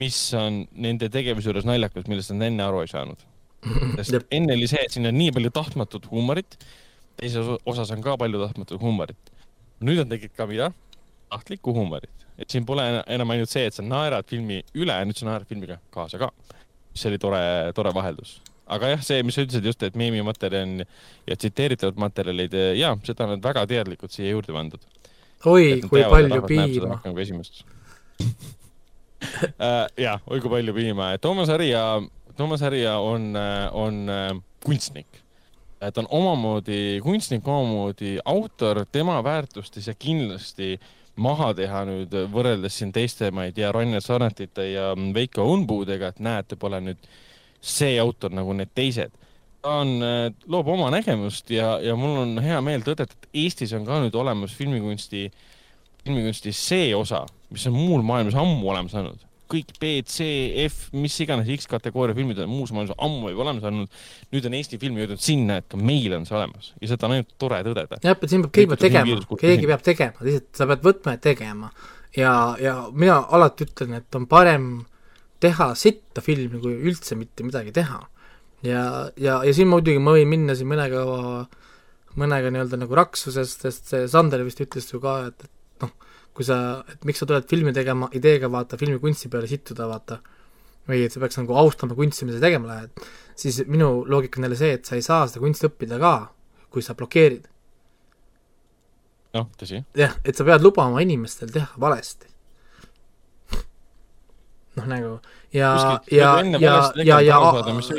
mis 0.03 0.19
on 0.39 0.63
nende 0.79 1.09
tegevuse 1.13 1.51
juures 1.51 1.67
naljakas, 1.67 2.07
millest 2.11 2.33
nad 2.35 2.49
enne 2.49 2.65
aru 2.67 2.83
ei 2.85 2.91
saanud. 2.91 3.25
sest 3.99 4.35
enne 4.35 4.55
oli 4.55 4.69
see, 4.71 4.85
et 4.85 4.95
siin 4.95 5.09
on 5.11 5.17
nii 5.19 5.33
palju 5.35 5.51
tahtmatut 5.55 6.07
huumorit, 6.13 6.59
teises 7.19 7.49
osas 7.67 7.91
on 7.95 8.05
ka 8.05 8.15
palju 8.21 8.43
tahtmatut 8.45 8.83
huumorit. 8.83 9.35
nüüd 9.83 10.03
on 10.03 10.11
tegelikult 10.11 10.39
ka 10.39 10.47
mida? 10.51 10.71
Tahtlikku 11.31 11.75
huumorit. 11.77 12.27
et 12.39 12.51
siin 12.51 12.67
pole 12.67 12.85
enam 13.07 13.31
ainult 13.35 13.51
see, 13.51 13.67
et 13.67 13.75
sa 13.75 13.83
naerad 13.83 14.29
filmi 14.29 14.61
üle, 14.75 14.99
nüüd 15.09 15.19
sa 15.19 15.31
naerad 15.31 15.49
filmiga 15.49 15.79
kaasa 15.95 16.21
ka. 16.21 16.31
see 16.95 17.11
oli 17.13 17.19
tore, 17.23 17.41
tore 17.75 17.95
vaheldus. 17.95 18.39
aga 18.67 18.95
jah, 18.95 19.03
see, 19.05 19.23
mis 19.23 19.39
sa 19.39 19.47
ütlesid 19.47 19.65
just, 19.71 19.83
et 19.83 19.97
meemimaterjal 19.97 20.85
ja 21.27 21.37
tsiteeritavad 21.37 21.99
materjalid, 22.01 22.55
jaa, 22.79 22.95
seda 23.07 23.27
on 23.27 23.37
nad 23.37 23.45
väga 23.45 23.67
teadlikult 23.71 24.15
siia 24.15 24.35
juurde 24.35 24.55
pandud. 24.57 24.87
oi, 25.45 25.81
kui 25.89 26.05
palju 26.05 26.45
piima. 26.47 26.95
rohkem 26.95 27.17
kui 27.17 27.27
esimest 27.27 27.65
Äh, 29.19 29.87
jah, 29.99 30.21
oi 30.31 30.41
kui 30.41 30.51
palju 30.51 30.75
piima. 30.77 31.11
Toomas 31.23 31.51
Harja, 31.51 31.83
Toomas 32.39 32.63
Harja 32.63 32.99
on, 33.03 33.33
on 33.73 34.05
äh, 34.09 34.31
kunstnik. 34.65 35.25
ta 35.79 36.01
on 36.01 36.09
omamoodi 36.11 36.99
kunstnik, 37.03 37.47
omamoodi 37.47 38.17
autor, 38.25 38.85
tema 38.93 39.21
väärtustes 39.25 39.87
ja 39.87 39.95
kindlasti 39.95 40.81
maha 41.19 41.53
teha 41.57 41.85
nüüd 41.89 42.15
võrreldes 42.33 42.79
siin 42.79 42.93
teiste, 42.95 43.31
ma 43.35 43.49
ei 43.49 43.55
tea, 43.57 43.71
Rainer 43.75 44.03
Sarnatite 44.05 44.69
ja 44.71 44.93
Veiko 45.15 45.47
Unbuudega, 45.53 46.13
et 46.13 46.23
näete, 46.25 46.59
pole 46.61 46.81
nüüd 46.85 47.09
see 47.61 47.97
autor 48.01 48.35
nagu 48.35 48.55
need 48.57 48.73
teised. 48.75 49.15
ta 49.63 49.81
on, 49.83 49.97
äh, 50.03 50.29
loob 50.47 50.69
oma 50.71 50.91
nägemust 50.95 51.51
ja, 51.51 51.81
ja 51.83 51.97
mul 51.99 52.21
on 52.23 52.39
hea 52.43 52.61
meel 52.63 52.85
tõdeda, 52.87 53.11
et 53.11 53.29
Eestis 53.35 53.73
on 53.75 53.87
ka 53.87 53.99
nüüd 54.05 54.15
olemas 54.15 54.55
filmikunsti, 54.55 55.27
filmikunsti 56.05 56.53
see 56.55 56.93
osa, 56.95 57.25
mis 57.51 57.67
on 57.67 57.75
muul 57.75 58.05
maailmas 58.07 58.39
ammu 58.39 58.71
olemas 58.71 58.95
olnud. 58.95 59.28
Kõik 59.49 59.75
B, 59.81 59.91
C, 60.09 60.27
F, 60.67 60.89
mis 60.97 61.15
iganes 61.25 61.49
X-kategooria 61.57 62.17
filmid 62.17 62.41
on 62.45 62.51
muus 62.51 62.73
maailmas 62.75 62.97
ammu 63.05 63.33
juba 63.33 63.45
olemas 63.47 63.67
olnud. 63.71 64.03
nüüd 64.35 64.49
on 64.49 64.57
Eesti 64.59 64.81
film 64.81 64.99
jõudnud 65.01 65.23
sinna, 65.25 65.59
et 65.63 65.69
ka 65.71 65.81
meil 65.81 66.15
on 66.19 66.27
see 66.29 66.37
olemas 66.37 66.73
ja 66.83 66.91
seda 66.93 67.09
on 67.09 67.17
ainult 67.17 67.33
tore 67.41 67.61
tõdeda. 67.67 68.01
jah, 68.05 68.17
et 68.17 68.33
siin 68.33 68.45
peab, 68.45 68.53
keegi 68.55 68.71
peab 68.73 68.85
tegema, 68.85 69.39
keegi 69.45 69.71
peab 69.73 69.87
tegema, 69.87 70.27
lihtsalt 70.29 70.61
sa 70.61 70.69
pead 70.71 70.85
võtma 70.85 71.17
ja 71.17 71.23
tegema. 71.29 71.73
ja, 72.17 72.35
ja 72.63 72.77
mina 72.93 73.21
alati 73.39 73.69
ütlen, 73.69 73.99
et 74.01 74.21
on 74.21 74.29
parem 74.31 74.71
teha 75.41 75.73
sitta 75.79 76.25
filmi, 76.25 76.61
kui 76.61 76.75
üldse 76.91 77.17
mitte 77.19 77.47
midagi 77.47 77.73
teha. 77.77 78.03
ja, 78.67 78.83
ja, 79.17 79.41
ja 79.45 79.55
siin 79.55 79.71
muidugi 79.71 80.03
ma 80.03 80.17
võin 80.19 80.29
minna 80.29 80.59
siin 80.59 80.69
mõnega 80.71 81.05
mõnega 82.19 82.51
nii-öelda 82.51 82.81
nagu 82.81 82.97
raksusest, 82.99 83.63
sest 83.65 83.93
see 83.93 84.09
Sander 84.11 84.43
vist 84.47 84.61
ütles 84.65 84.89
ju 84.91 85.01
ka, 85.03 85.21
et, 85.31 85.47
et 85.47 85.55
kui 86.37 86.47
sa, 86.47 86.85
et 86.93 87.05
miks 87.09 87.23
sa 87.23 87.27
tuled 87.29 87.47
filmi 87.51 87.73
tegema 87.75 88.09
ideega, 88.15 88.51
vaata, 88.53 88.79
filmi 88.81 89.01
kunsti 89.03 89.31
peale 89.33 89.49
sittuda, 89.51 89.89
vaata, 89.91 90.21
või 90.89 91.05
et 91.05 91.15
sa 91.15 91.21
peaks 91.23 91.39
nagu 91.41 91.57
austama 91.61 91.97
kunsti, 91.99 92.27
mida 92.29 92.39
sa 92.39 92.47
tegema 92.47 92.71
lähed, 92.71 93.07
siis 93.39 93.61
minu 93.69 94.05
loogika 94.09 94.41
on 94.41 94.49
jälle 94.49 94.59
see, 94.59 94.79
et 94.79 94.89
sa 94.89 94.97
ei 94.97 95.05
saa 95.05 95.27
seda 95.29 95.43
kunsti 95.43 95.69
õppida 95.69 95.99
ka, 96.01 96.15
kui 96.73 96.85
sa 96.85 96.97
blokeerid. 96.99 97.49
noh, 99.37 99.51
tõsi. 99.61 99.83
jah, 99.99 100.17
et 100.25 100.39
sa 100.39 100.47
pead 100.49 100.65
lubama 100.65 101.03
inimestel 101.05 101.53
teha 101.53 101.69
valesti. 101.81 102.31
noh, 104.79 104.87
nagu 104.89 105.13
ja, 105.53 106.01
ja, 106.13 106.33
ja, 106.55 106.81
ja, 107.03 107.21
ja, 107.21 107.39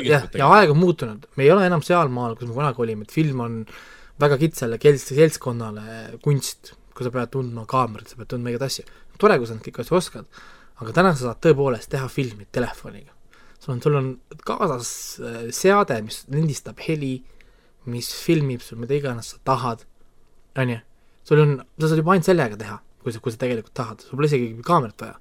jah, 0.06 0.28
ja 0.34 0.50
aeg 0.56 0.72
on 0.72 0.80
muutunud, 0.80 1.28
me 1.36 1.44
ei 1.46 1.52
ole 1.54 1.68
enam 1.68 1.82
sealmaal, 1.84 2.36
kus 2.38 2.48
me 2.48 2.56
kunagi 2.56 2.86
olime, 2.86 3.06
et 3.06 3.14
film 3.14 3.44
on 3.44 3.62
väga 4.20 4.36
kitsale 4.40 4.78
seltskonnale 4.80 6.18
kunst 6.24 6.74
kui 7.00 7.08
sa 7.08 7.14
pead 7.14 7.30
tundma 7.32 7.64
kaamerat, 7.68 8.12
sa 8.12 8.18
pead 8.20 8.28
tundma 8.34 8.52
igat 8.52 8.66
asja. 8.66 8.84
tore, 9.20 9.38
kui 9.40 9.48
sa 9.48 9.56
neid 9.56 9.64
kõiki 9.64 9.80
asju 9.80 9.96
oskad, 9.96 10.42
aga 10.80 10.92
täna 10.96 11.14
sa 11.14 11.30
saad 11.30 11.40
tõepoolest 11.46 11.88
teha 11.92 12.08
filmi 12.12 12.44
telefoniga. 12.52 13.14
sul 13.60 13.74
on, 13.74 13.80
sul 13.80 13.96
on 13.96 14.10
kaasas 14.44 14.90
äh, 15.20 15.48
seade, 15.52 15.96
mis 16.04 16.26
lindistab 16.28 16.80
heli, 16.84 17.22
mis 17.88 18.12
filmib 18.12 18.60
sul 18.64 18.80
mida 18.80 18.96
iganes 18.96 19.32
sa 19.32 19.40
tahad, 19.44 19.86
on 20.60 20.76
ju. 20.76 20.78
sul 21.24 21.40
on, 21.40 21.58
sa 21.80 21.88
saad 21.88 22.04
juba 22.04 22.16
ainult 22.16 22.28
sellega 22.28 22.60
teha, 22.60 22.78
kui 23.00 23.16
sa, 23.16 23.24
kui 23.24 23.32
sa 23.32 23.40
tegelikult 23.40 23.76
tahad, 23.80 24.04
sul 24.04 24.20
pole 24.20 24.28
isegi 24.28 24.52
kaamerat 24.64 25.06
vaja. 25.06 25.16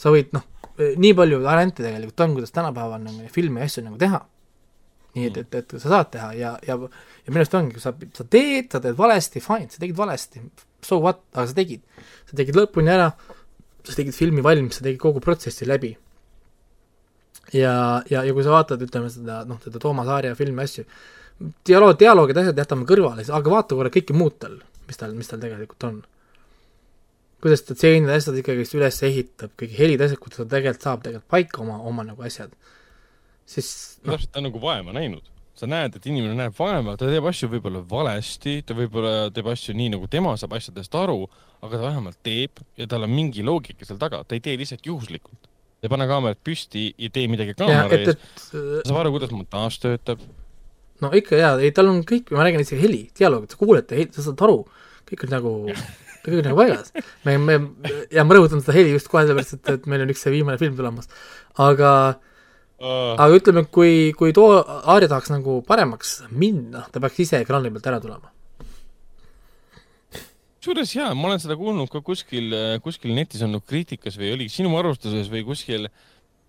sa 0.00 0.12
võid, 0.12 0.32
noh, 0.36 0.48
nii 0.80 1.12
palju 1.20 1.44
variante 1.44 1.84
tegelikult 1.84 2.24
on, 2.24 2.38
kuidas 2.38 2.56
tänapäeval 2.56 3.04
nagu 3.04 3.28
filme 3.32 3.60
ja 3.60 3.68
asju 3.68 3.84
nagu 3.84 4.00
teha 4.00 4.24
nii 5.14 5.28
et, 5.30 5.36
et, 5.44 5.56
et 5.60 5.74
sa 5.78 5.90
saad 5.90 6.10
teha 6.14 6.30
ja, 6.34 6.52
ja, 6.66 6.74
ja 6.74 7.30
minu 7.30 7.42
arust 7.42 7.54
ongi, 7.54 7.76
kui 7.76 7.82
sa, 7.82 7.92
sa 8.16 8.26
teed, 8.26 8.70
sa 8.72 8.80
teed 8.82 8.96
valesti, 8.98 9.42
fine, 9.42 9.70
sa 9.70 9.82
tegid 9.82 9.98
valesti, 9.98 10.42
so 10.84 11.00
what, 11.02 11.24
aga 11.34 11.48
sa 11.50 11.56
tegid. 11.56 11.82
sa 12.28 12.38
tegid 12.38 12.58
lõpuni 12.58 12.92
ära, 12.92 13.10
sa 13.84 13.96
tegid 13.96 14.16
filmi 14.16 14.44
valmis, 14.44 14.78
sa 14.78 14.86
tegid 14.86 15.00
kogu 15.02 15.22
protsessi 15.24 15.68
läbi. 15.68 15.94
ja, 17.52 17.74
ja, 18.10 18.22
ja 18.24 18.32
kui 18.32 18.44
sa 18.46 18.54
vaatad, 18.54 18.82
ütleme 18.84 19.10
seda, 19.12 19.42
noh, 19.48 19.60
seda 19.64 19.82
Toomas 19.82 20.08
Aarja 20.10 20.36
filmi 20.38 20.64
asju, 20.64 20.86
dialoog, 21.66 21.98
dialoogid, 22.00 22.40
asjad 22.40 22.64
jätame 22.64 22.88
kõrvale, 22.88 23.26
aga 23.26 23.52
vaata 23.52 23.78
korra 23.78 23.92
kõike 23.94 24.16
muud 24.16 24.38
tal, 24.42 24.58
mis 24.88 25.00
tal, 25.00 25.14
mis 25.18 25.30
tal 25.30 25.42
tegelikult 25.42 25.88
on. 25.90 26.02
kuidas 27.44 27.66
ta 27.66 27.76
tseenid, 27.76 28.08
asjad 28.08 28.38
ikkagi 28.40 28.64
üles 28.78 29.02
ehitab, 29.04 29.52
kõik 29.60 29.76
helid, 29.76 30.00
asjad, 30.06 30.20
kuidas 30.22 30.40
ta 30.40 30.48
tegelikult 30.56 30.88
saab 30.88 31.04
tegelikult 31.04 31.30
paika 31.30 31.60
oma, 31.66 31.76
oma 31.90 32.06
nagu 32.08 32.24
asjad, 32.24 32.54
siis 33.44 33.68
noh. 34.02 34.14
täpselt, 34.14 34.32
ta 34.32 34.40
on 34.40 34.48
nagu 34.48 34.62
vaeva 34.62 34.96
näinud 34.96 35.33
sa 35.58 35.68
näed, 35.70 35.96
et 35.96 36.06
inimene 36.10 36.34
näeb 36.38 36.54
vaeva, 36.58 36.96
ta 36.98 37.08
teeb 37.08 37.26
asju 37.30 37.48
võib-olla 37.52 37.82
valesti, 37.90 38.58
ta 38.66 38.76
võib-olla 38.76 39.30
teeb 39.34 39.48
asju 39.52 39.74
nii, 39.78 39.92
nagu 39.94 40.08
tema 40.10 40.34
saab 40.40 40.56
asjadest 40.58 40.94
aru, 40.98 41.24
aga 41.62 41.78
ta 41.78 41.82
vähemalt 41.86 42.18
teeb 42.26 42.62
ja 42.80 42.88
tal 42.90 43.06
on 43.06 43.14
mingi 43.14 43.44
loogika 43.46 43.86
seal 43.86 44.00
taga, 44.00 44.24
ta 44.26 44.36
ei 44.36 44.42
tee 44.44 44.56
lihtsalt 44.60 44.86
juhuslikult. 44.86 45.50
ei 45.84 45.90
pane 45.92 46.06
kaamerat 46.08 46.40
püsti 46.40 46.88
ja 46.98 47.10
tee 47.12 47.28
midagi 47.28 47.54
kaamera 47.58 47.98
ees, 48.00 48.18
saab 48.50 48.98
aru, 49.02 49.14
kuidas 49.14 49.34
montaaž 49.34 49.78
töötab. 49.82 50.26
no 51.04 51.12
ikka 51.14 51.38
jaa, 51.38 51.54
ei 51.62 51.70
tal 51.76 51.92
on 51.92 52.02
kõik, 52.08 52.34
ma 52.34 52.48
räägin 52.48 52.66
isegi 52.66 52.82
heli, 52.82 53.02
dialoog, 53.18 53.46
sa 53.50 53.60
kuuled, 53.60 53.94
sa 54.16 54.26
saad 54.26 54.44
aru, 54.48 54.62
kõik 55.06 55.26
on 55.28 55.34
nagu 55.38 55.56
kõik 56.24 56.38
on 56.40 56.46
nagu 56.48 56.58
paigas. 56.58 56.94
me, 57.28 57.38
me, 57.38 57.58
ja 58.10 58.26
ma 58.26 58.34
rõhutan 58.34 58.64
seda 58.64 58.74
heli 58.74 58.96
just 58.96 59.12
kohe 59.12 59.22
sellepärast, 59.22 59.60
et, 59.60 59.74
et 59.76 59.90
meil 59.90 60.02
on 60.02 60.10
üks 60.10 60.24
see 60.24 60.34
viimane 60.34 60.58
film 60.58 60.74
tulemas, 60.74 61.12
aga 61.62 61.90
äh. 62.16 62.22
Aga 62.84 63.28
ütleme, 63.38 63.64
kui, 63.72 64.12
kui 64.18 64.34
too 64.36 64.60
Aarja 64.60 65.10
tahaks 65.12 65.32
nagu 65.32 65.60
paremaks 65.66 66.22
minna, 66.30 66.86
ta 66.92 67.02
peaks 67.02 67.20
ise 67.26 67.42
ekraani 67.44 67.72
pealt 67.74 67.90
ära 67.92 68.00
tulema. 68.04 68.32
kusjuures 70.64 70.94
jaa, 70.96 71.12
ma 71.12 71.28
olen 71.28 71.42
seda 71.42 71.58
kuulnud 71.60 71.90
ka 71.92 72.00
kuskil, 72.00 72.54
kuskil 72.84 73.12
netis 73.16 73.42
olnud 73.44 73.66
kriitikas 73.68 74.16
või 74.16 74.32
oli 74.32 74.48
sinu 74.52 74.72
arvustuses 74.78 75.28
või 75.32 75.44
kuskil 75.44 75.90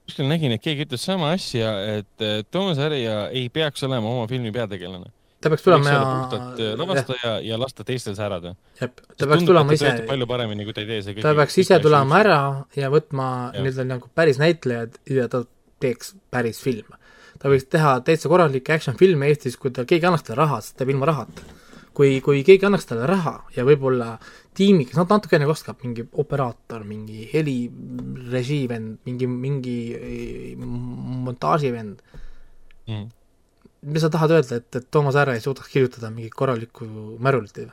kuskil 0.06 0.30
nägin, 0.30 0.54
et 0.56 0.64
keegi 0.64 0.86
ütles 0.86 1.04
sama 1.06 1.34
asja, 1.36 1.72
et 2.00 2.26
Toomas 2.54 2.80
Härja 2.82 3.28
ei 3.34 3.48
peaks 3.54 3.84
olema 3.88 4.12
oma 4.12 4.28
filmi 4.30 4.54
peategelane. 4.54 5.12
ta 5.42 5.50
peaks 5.54 5.66
tulema 5.66 5.90
ja. 5.90 5.98
ja 5.98 6.06
puhtalt 6.06 6.62
eh, 6.64 6.72
lavastaja 6.80 7.34
ja 7.46 7.58
lasta 7.60 7.84
teistel 7.86 8.16
särada. 8.18 8.56
jah, 8.80 8.94
ta 9.18 9.28
peaks 9.30 9.46
tulema 9.46 9.74
ise, 9.74 9.92
palju 10.08 10.28
paremini, 10.30 10.66
kui 10.66 10.74
ta 10.74 10.86
ei 10.86 10.90
tee 10.90 11.02
see 11.06 11.26
ta 11.26 11.34
peaks 11.38 11.58
ise 11.66 11.80
tulema 11.82 12.22
ära 12.22 12.40
ja 12.78 12.90
võtma 12.94 13.28
nii-öelda 13.58 13.88
nagu 13.90 14.10
päris 14.16 14.42
näitlejad 14.42 15.02
ja 15.10 15.28
ta 15.30 15.44
teeks 15.86 16.16
päris 16.34 16.62
filme. 16.64 17.00
ta 17.40 17.52
võiks 17.52 17.68
teha 17.70 18.00
täitsa 18.08 18.32
korralikke 18.32 18.74
action 18.76 18.98
filme 19.00 19.30
Eestis, 19.32 19.58
kui 19.62 19.72
ta, 19.76 19.86
keegi 19.86 20.08
annaks 20.08 20.26
talle 20.28 20.42
raha, 20.44 20.62
sest 20.62 20.76
ta 20.76 20.84
teeb 20.84 20.96
ilma 20.96 21.10
rahata. 21.12 21.48
kui, 21.96 22.20
kui 22.22 22.44
keegi 22.44 22.68
annaks 22.68 22.90
talle 22.90 23.08
raha 23.08 23.38
ja 23.56 23.64
võib-olla 23.68 24.18
tiimi, 24.56 24.86
kes 24.88 24.98
nad 25.00 25.12
natukene 25.12 25.48
oskab, 25.52 25.80
mingi 25.84 26.04
operaator, 26.24 26.84
mingi 26.88 27.28
helirežiivend, 27.32 28.98
mingi, 29.08 29.28
mingi 29.28 29.78
eh, 29.96 30.66
montaaživend 31.28 32.02
mm., 32.88 33.06
mis 33.86 34.02
sa 34.02 34.10
tahad 34.10 34.34
öelda, 34.34 34.60
et, 34.60 34.70
et 34.80 34.88
Toomas 34.92 35.18
Härra 35.20 35.36
ei 35.38 35.44
suudaks 35.44 35.70
kirjutada 35.70 36.10
mingit 36.14 36.34
korralikku 36.38 36.88
märulit 37.22 37.58
või? 37.60 37.70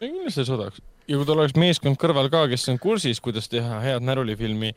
ei, 0.00 0.12
kindlasti 0.12 0.44
suudaks. 0.46 0.82
ja 1.10 1.18
kui 1.18 1.26
tal 1.26 1.42
oleks 1.42 1.58
meeskond 1.58 1.98
kõrval 2.00 2.30
ka, 2.32 2.44
kes 2.52 2.68
on 2.72 2.78
kursis, 2.82 3.20
kuidas 3.24 3.50
teha 3.50 3.80
head 3.82 4.06
närulifilmi, 4.06 4.74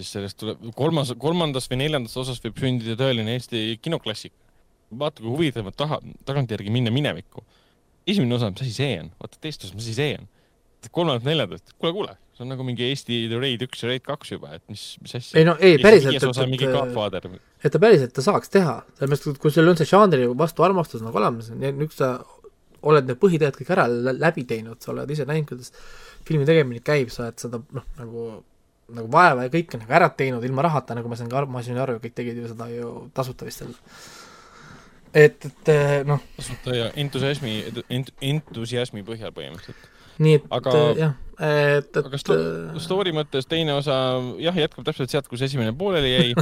siis 0.00 0.16
sellest 0.16 0.38
tuleb, 0.40 0.64
kolmas, 0.76 1.12
kolmandas 1.20 1.68
või 1.70 1.82
neljandas 1.84 2.16
osas 2.20 2.40
võib 2.44 2.58
sündida 2.60 2.96
tõeline 3.00 3.36
Eesti 3.36 3.78
kinoklassik. 3.82 4.34
vaata, 4.90 5.22
kui 5.22 5.30
huvitav 5.30 5.68
on 5.70 5.76
taha, 5.76 6.00
tagantjärgi 6.26 6.72
minna 6.72 6.90
minevikku. 6.90 7.44
esimene 8.06 8.34
osa, 8.34 8.50
mis 8.50 8.62
asi 8.66 8.74
see 8.74 8.98
on? 9.00 9.12
vaata 9.20 9.40
teist 9.40 9.64
osa, 9.64 9.74
mis 9.74 9.86
asi 9.86 9.96
see 10.00 10.18
on? 10.18 10.28
kolmandat-neljandat, 10.90 11.74
kuule, 11.76 11.92
kuule, 11.92 12.14
see 12.32 12.44
on 12.46 12.52
nagu 12.54 12.64
mingi 12.64 12.86
Eesti 12.88 13.20
Raid 13.36 13.62
üks 13.66 13.82
ja 13.82 13.90
Raid 13.90 14.04
kaks 14.06 14.32
juba, 14.32 14.54
et 14.56 14.62
mis, 14.72 14.84
mis 15.04 15.12
asja. 15.18 15.36
ei 15.38 15.44
no 15.44 15.56
ei, 15.60 15.76
päriselt, 15.82 16.16
et, 16.16 16.24
et, 16.24 17.40
et, 17.60 17.72
ta 17.74 17.82
päriselt 17.82 18.14
ta 18.16 18.24
saaks 18.24 18.52
teha, 18.54 18.78
sellepärast 18.96 19.28
et 19.34 19.40
kui 19.42 19.52
sul 19.52 19.68
on 19.68 19.76
see 19.76 19.90
žanri 19.90 20.24
vastu 20.40 20.64
armastus 20.64 21.04
nagu 21.04 21.20
olemas, 21.20 21.50
nüüd 21.52 21.92
sa 21.92 22.14
oled 22.88 23.10
need 23.10 23.20
põhiteed 23.20 23.58
kõik 23.58 23.74
ära 23.74 23.84
läbi 23.90 24.46
teinud, 24.48 24.80
sa 24.80 24.94
oled 24.94 25.10
ise 25.12 25.26
näinud, 25.28 25.50
kuidas 25.50 25.74
filmi 26.26 26.48
tegemine 26.48 26.80
käib, 26.84 27.12
sa 27.12 27.26
oled 27.26 27.42
seda 27.44 27.60
noh, 27.76 27.86
nagu 27.98 28.26
nagu 28.96 29.10
vaeva 29.12 29.46
ja 29.46 29.52
kõike 29.52 29.80
nagu 29.80 29.96
ära 30.00 30.10
teinud 30.16 30.44
ilma 30.46 30.66
rahata, 30.66 30.96
nagu 30.98 31.10
ma 31.10 31.18
sain 31.18 31.30
ka 31.30 31.40
aru, 31.40 31.50
ma 31.52 31.62
sain 31.66 31.78
aru, 31.80 31.98
kõik 32.02 32.16
tegid 32.16 32.42
ju 32.42 32.50
seda 32.50 32.68
ju 32.72 32.90
tasuta 33.14 33.48
vist 33.48 33.64
veel. 33.64 33.76
et, 35.14 35.48
et 35.48 35.72
noh. 36.08 36.20
tasuta 36.36 36.76
ja 36.76 36.90
entusiasmi 37.04 37.56
ent,, 37.88 38.12
entusiasmi 38.32 39.06
põhjal 39.06 39.34
põhimõtteliselt 39.36 39.88
nii 40.20 40.36
et 40.36 40.46
aga, 40.52 40.72
jah, 40.98 41.14
et, 41.40 41.88
et 41.88 41.98
aga 42.02 42.20
sto 42.20 42.36
story 42.82 43.12
mõttes 43.16 43.48
teine 43.48 43.74
osa 43.78 43.94
jah, 44.42 44.56
jätkab 44.64 44.84
täpselt 44.88 45.12
sealt, 45.12 45.28
kus 45.30 45.44
esimene 45.46 45.72
pooleli 45.76 46.12
jäi. 46.12 46.34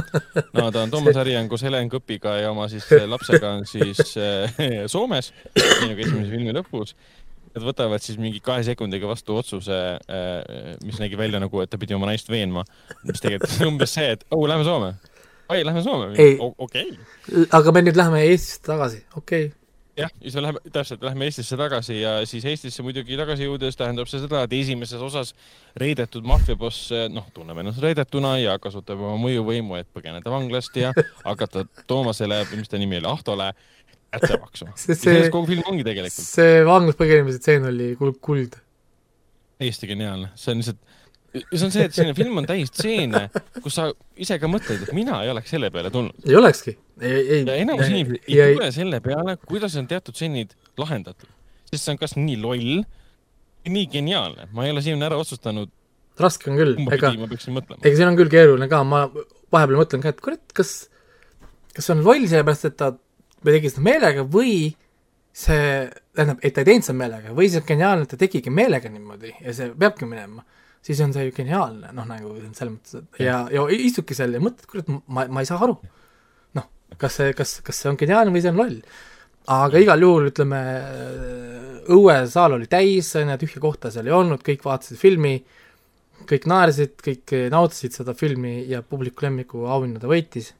no 0.57 0.67
ta 0.73 0.83
on 0.83 0.91
Toomas 0.93 1.19
Häri 1.19 1.37
on 1.39 1.49
koos 1.51 1.63
Helen 1.65 1.91
Kõpiga 1.91 2.35
ja 2.41 2.51
oma 2.51 2.67
siis 2.71 2.89
lapsega 3.07 3.55
on 3.59 3.65
siis 3.69 4.15
Soomes, 4.93 5.31
nii 5.55 5.93
nagu 5.93 6.05
esimese 6.05 6.33
filmi 6.33 6.55
lõpus. 6.55 6.95
Nad 7.55 7.65
võtavad 7.65 8.03
siis 8.03 8.19
mingi 8.21 8.41
kahe 8.45 8.63
sekundiga 8.67 9.09
vastu 9.09 9.37
otsuse 9.39 9.77
äh,, 9.97 10.73
mis 10.85 10.99
nägi 11.01 11.17
välja 11.19 11.41
nagu, 11.41 11.63
et 11.63 11.71
ta 11.71 11.79
pidi 11.81 11.97
oma 11.97 12.11
naist 12.11 12.29
veenma, 12.29 12.65
mis 13.03 13.23
tegelikult 13.23 13.55
on 13.59 13.73
umbes 13.75 13.95
see, 13.97 14.11
et 14.17 14.25
oh, 14.29 14.45
lähme 14.49 14.67
Soome. 14.67 14.93
ai, 15.49 15.63
lähme 15.65 15.83
Soome. 15.85 16.11
okei 16.13 16.35
okay.. 16.57 17.47
aga 17.49 17.73
me 17.73 17.85
nüüd 17.87 17.97
läheme 17.97 18.25
Eestisse 18.27 18.61
tagasi, 18.69 19.01
okei 19.15 19.47
okay 19.49 19.57
jah, 19.99 20.11
ja 20.15 20.23
siis 20.23 20.35
me 20.35 20.43
läheme, 20.43 20.59
täpselt, 20.73 21.01
läheme 21.03 21.27
Eestisse 21.27 21.57
tagasi 21.57 21.99
ja 22.01 22.13
siis 22.29 22.45
Eestisse 22.47 22.83
muidugi 22.85 23.17
tagasi 23.19 23.47
jõudes 23.47 23.77
tähendab 23.79 24.09
see 24.09 24.21
seda, 24.23 24.43
et 24.45 24.53
esimeses 24.55 25.01
osas 25.03 25.33
reidetud 25.79 26.27
maffiaboss, 26.27 26.93
noh, 27.13 27.27
tunneb 27.35 27.59
ennast 27.61 27.81
reidetuna 27.83 28.35
ja 28.39 28.55
kasutab 28.61 29.01
oma 29.01 29.17
mõjuvõimu, 29.25 29.79
et 29.79 29.89
põgeneda 29.95 30.31
vanglast 30.33 30.77
ja 30.79 30.93
hakata 31.25 31.65
Toomasele, 31.89 32.43
mis 32.55 32.71
ta 32.71 32.81
nimi 32.81 32.99
oli, 33.01 33.09
Ahtole, 33.11 33.51
kätte 34.13 34.39
maksma. 34.41 34.73
sellest 34.77 35.31
kogu 35.33 35.49
film 35.51 35.67
ongi 35.71 35.85
tegelikult. 35.87 36.25
see 36.25 36.63
vanglast 36.67 36.99
põgenemise 36.99 37.41
tseen 37.43 37.67
oli 37.69 37.93
kuld, 37.99 38.19
kuld. 38.25 38.57
täiesti 39.61 39.89
geniaalne, 39.91 40.31
see 40.39 40.53
on 40.53 40.63
lihtsalt 40.63 40.85
ja 41.33 41.41
see 41.59 41.65
on 41.67 41.73
see, 41.73 41.85
et 41.85 41.95
selline 41.95 42.15
film 42.17 42.39
on 42.41 42.47
täis 42.49 42.71
stseene, 42.71 43.25
kus 43.61 43.75
sa 43.77 43.89
ise 44.19 44.39
ka 44.41 44.49
mõtled, 44.49 44.85
et 44.85 44.93
mina 44.97 45.19
ei 45.23 45.31
oleks 45.33 45.51
selle 45.53 45.69
peale 45.73 45.91
tulnud. 45.93 46.15
ei 46.25 46.37
olekski. 46.39 46.75
ja 47.01 47.55
enamus 47.55 47.89
inimesi 47.89 48.21
ei, 48.27 48.39
ei 48.39 48.55
tule 48.57 48.69
selle 48.75 49.01
peale, 49.05 49.35
kuidas 49.45 49.75
on 49.79 49.89
teatud 49.89 50.17
stseenid 50.17 50.55
lahendatud. 50.79 51.29
sest 51.69 51.83
see 51.83 51.93
on 51.93 52.01
kas 52.01 52.15
nii 52.17 52.39
loll, 52.41 52.79
nii 53.69 53.89
geniaalne, 53.93 54.49
ma 54.55 54.65
ei 54.65 54.73
ole 54.73 54.85
siiani 54.85 55.05
ära 55.09 55.19
otsustanud. 55.21 55.71
raske 56.19 56.49
on 56.51 56.57
küll, 56.59 56.79
ega, 56.97 57.13
ega 57.13 57.41
siin 57.43 58.07
on 58.09 58.17
küll 58.19 58.31
keeruline 58.31 58.69
ka, 58.71 58.81
ma 58.87 59.05
vahepeal 59.53 59.83
mõtlen 59.83 60.03
ka, 60.03 60.15
et 60.15 60.23
kurat, 60.23 60.43
kas, 60.55 60.73
kas 61.75 61.85
see 61.85 61.95
on 61.95 62.03
loll 62.05 62.25
sellepärast, 62.25 62.71
et 62.71 62.79
ta 62.79 62.93
või 63.43 63.55
tegi 63.55 63.73
seda 63.73 63.85
meelega 63.85 64.23
või 64.27 64.53
see, 65.39 65.89
tähendab, 66.15 66.39
et 66.43 66.55
ta 66.55 66.63
ei 66.63 66.71
teinud 66.71 66.87
seda 66.87 66.99
meelega 66.99 67.35
või 67.35 67.49
see 67.51 67.61
on 67.61 67.67
geniaalne, 67.67 68.07
et 68.07 68.13
ta 68.13 68.19
tegigi 68.19 68.53
meelega 68.53 68.91
niimoodi 68.91 69.35
ja 69.39 69.55
see 69.55 69.69
peabki 69.79 70.09
minema 70.09 70.43
siis 70.85 70.99
on 71.03 71.13
see 71.15 71.27
ju 71.27 71.35
geniaalne, 71.35 71.91
noh 71.95 72.07
nagu 72.07 72.33
selles 72.55 72.73
mõttes, 72.73 72.97
et 72.99 73.23
ja, 73.25 73.43
ja 73.53 73.65
istudki 73.75 74.17
seal 74.17 74.35
ja 74.35 74.41
mõtled, 74.43 74.67
kurat, 74.69 74.91
ma, 75.07 75.27
ma 75.27 75.43
ei 75.43 75.49
saa 75.49 75.61
aru. 75.65 75.77
noh, 76.57 76.67
kas 77.01 77.19
see, 77.19 77.33
kas, 77.37 77.57
kas 77.65 77.81
see 77.83 77.91
on 77.91 77.99
geniaalne 77.99 78.33
või 78.35 78.43
see 78.43 78.53
on 78.53 78.61
loll. 78.61 78.77
aga 79.55 79.81
igal 79.81 80.05
juhul 80.05 80.29
ütleme, 80.29 80.59
õuesaal 81.95 82.59
oli 82.59 82.69
täis, 82.71 83.11
on 83.19 83.33
ju, 83.33 83.39
tühja 83.43 83.63
kohta 83.63 83.91
seal 83.93 84.07
ei 84.07 84.15
olnud, 84.15 84.43
kõik 84.45 84.63
vaatasid 84.65 84.99
filmi, 85.01 85.35
kõik 86.29 86.47
naersid, 86.51 86.95
kõik 87.03 87.35
nautisid 87.51 87.95
seda 87.95 88.15
filmi 88.17 88.61
ja 88.69 88.83
publiku 88.85 89.25
lemmiku 89.25 89.65
auhinna 89.71 90.01
ta 90.01 90.11
võitis 90.11 90.53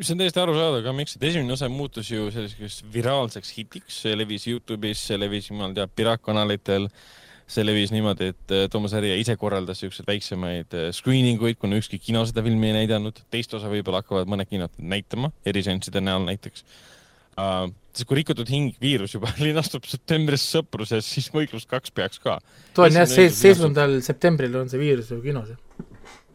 see 0.00 0.14
on 0.14 0.22
täiesti 0.22 0.42
arusaadav 0.42 0.82
ka, 0.86 0.96
miks, 0.96 1.16
et 1.16 1.28
esimene 1.30 1.54
osa 1.56 1.68
muutus 1.72 2.10
ju 2.10 2.30
selliseks 2.34 2.82
viraalseks 2.92 3.54
hitiks, 3.58 4.02
see 4.04 4.16
levis 4.16 4.48
Youtube'is, 4.50 5.06
see 5.10 5.20
levis 5.20 5.50
jumal 5.52 5.76
teab 5.76 5.94
piraatkanalitel 5.96 6.90
see 7.46 7.62
levis 7.62 7.92
niimoodi, 7.94 8.32
et 8.34 8.54
äh, 8.54 8.66
Toomas 8.70 8.94
Härja 8.96 9.16
ise 9.20 9.36
korraldas 9.38 9.80
siukseid 9.82 10.08
väiksemaid 10.08 10.74
äh, 10.74 10.88
screening 10.94 11.42
uid, 11.42 11.58
kuna 11.62 11.78
ükski 11.78 12.00
kino 12.02 12.24
seda 12.26 12.42
filmi 12.42 12.72
ei 12.72 12.80
näidanud. 12.80 13.22
teist 13.30 13.54
osa 13.54 13.70
võib-olla 13.70 14.02
hakkavad 14.02 14.30
mõned 14.30 14.50
kinod 14.50 14.74
näitama, 14.78 15.30
eriseansside 15.46 16.02
näol 16.02 16.26
näiteks 16.26 16.66
uh,. 17.38 17.68
siis 17.94 18.08
kui 18.08 18.18
Rikutud 18.18 18.50
hing 18.50 18.74
viirus 18.82 19.14
juba 19.14 19.30
linastub 19.46 19.86
septembris 19.88 20.48
Sõpruses, 20.56 21.06
siis 21.06 21.30
Võitlus 21.34 21.68
kaks 21.70 21.94
peaks 21.94 22.22
ka. 22.22 22.40
too 22.74 22.88
on 22.88 22.98
jah, 22.98 23.06
seitsmendal 23.06 24.00
septembril 24.04 24.58
on 24.62 24.72
see 24.72 24.82
viirus 24.82 25.14
ju 25.14 25.22
kinos 25.22 25.54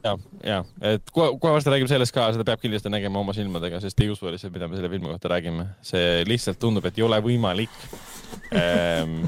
ja, 0.04 0.16
ja, 0.46 0.60
et 0.94 1.12
kohe, 1.14 1.34
kohe 1.42 1.56
varsti 1.56 1.74
räägime 1.74 1.92
sellest 1.92 2.16
ka, 2.16 2.28
seda 2.36 2.46
peab 2.48 2.62
kindlasti 2.64 2.92
nägema 2.94 3.22
oma 3.22 3.36
silmadega, 3.38 3.82
sest 3.84 4.00
ei 4.02 4.12
usu 4.14 4.30
lihtsalt, 4.32 4.54
mida 4.56 4.70
me 4.70 4.80
selle 4.80 4.92
filmi 4.92 5.12
kohta 5.12 5.34
räägime. 5.34 5.68
see 5.86 6.24
lihtsalt 6.28 6.60
tundub, 6.62 6.86
et 6.90 6.98
ei 6.98 7.08
ole 7.08 7.22
võimalik 7.24 7.76
ehm,. 8.52 9.26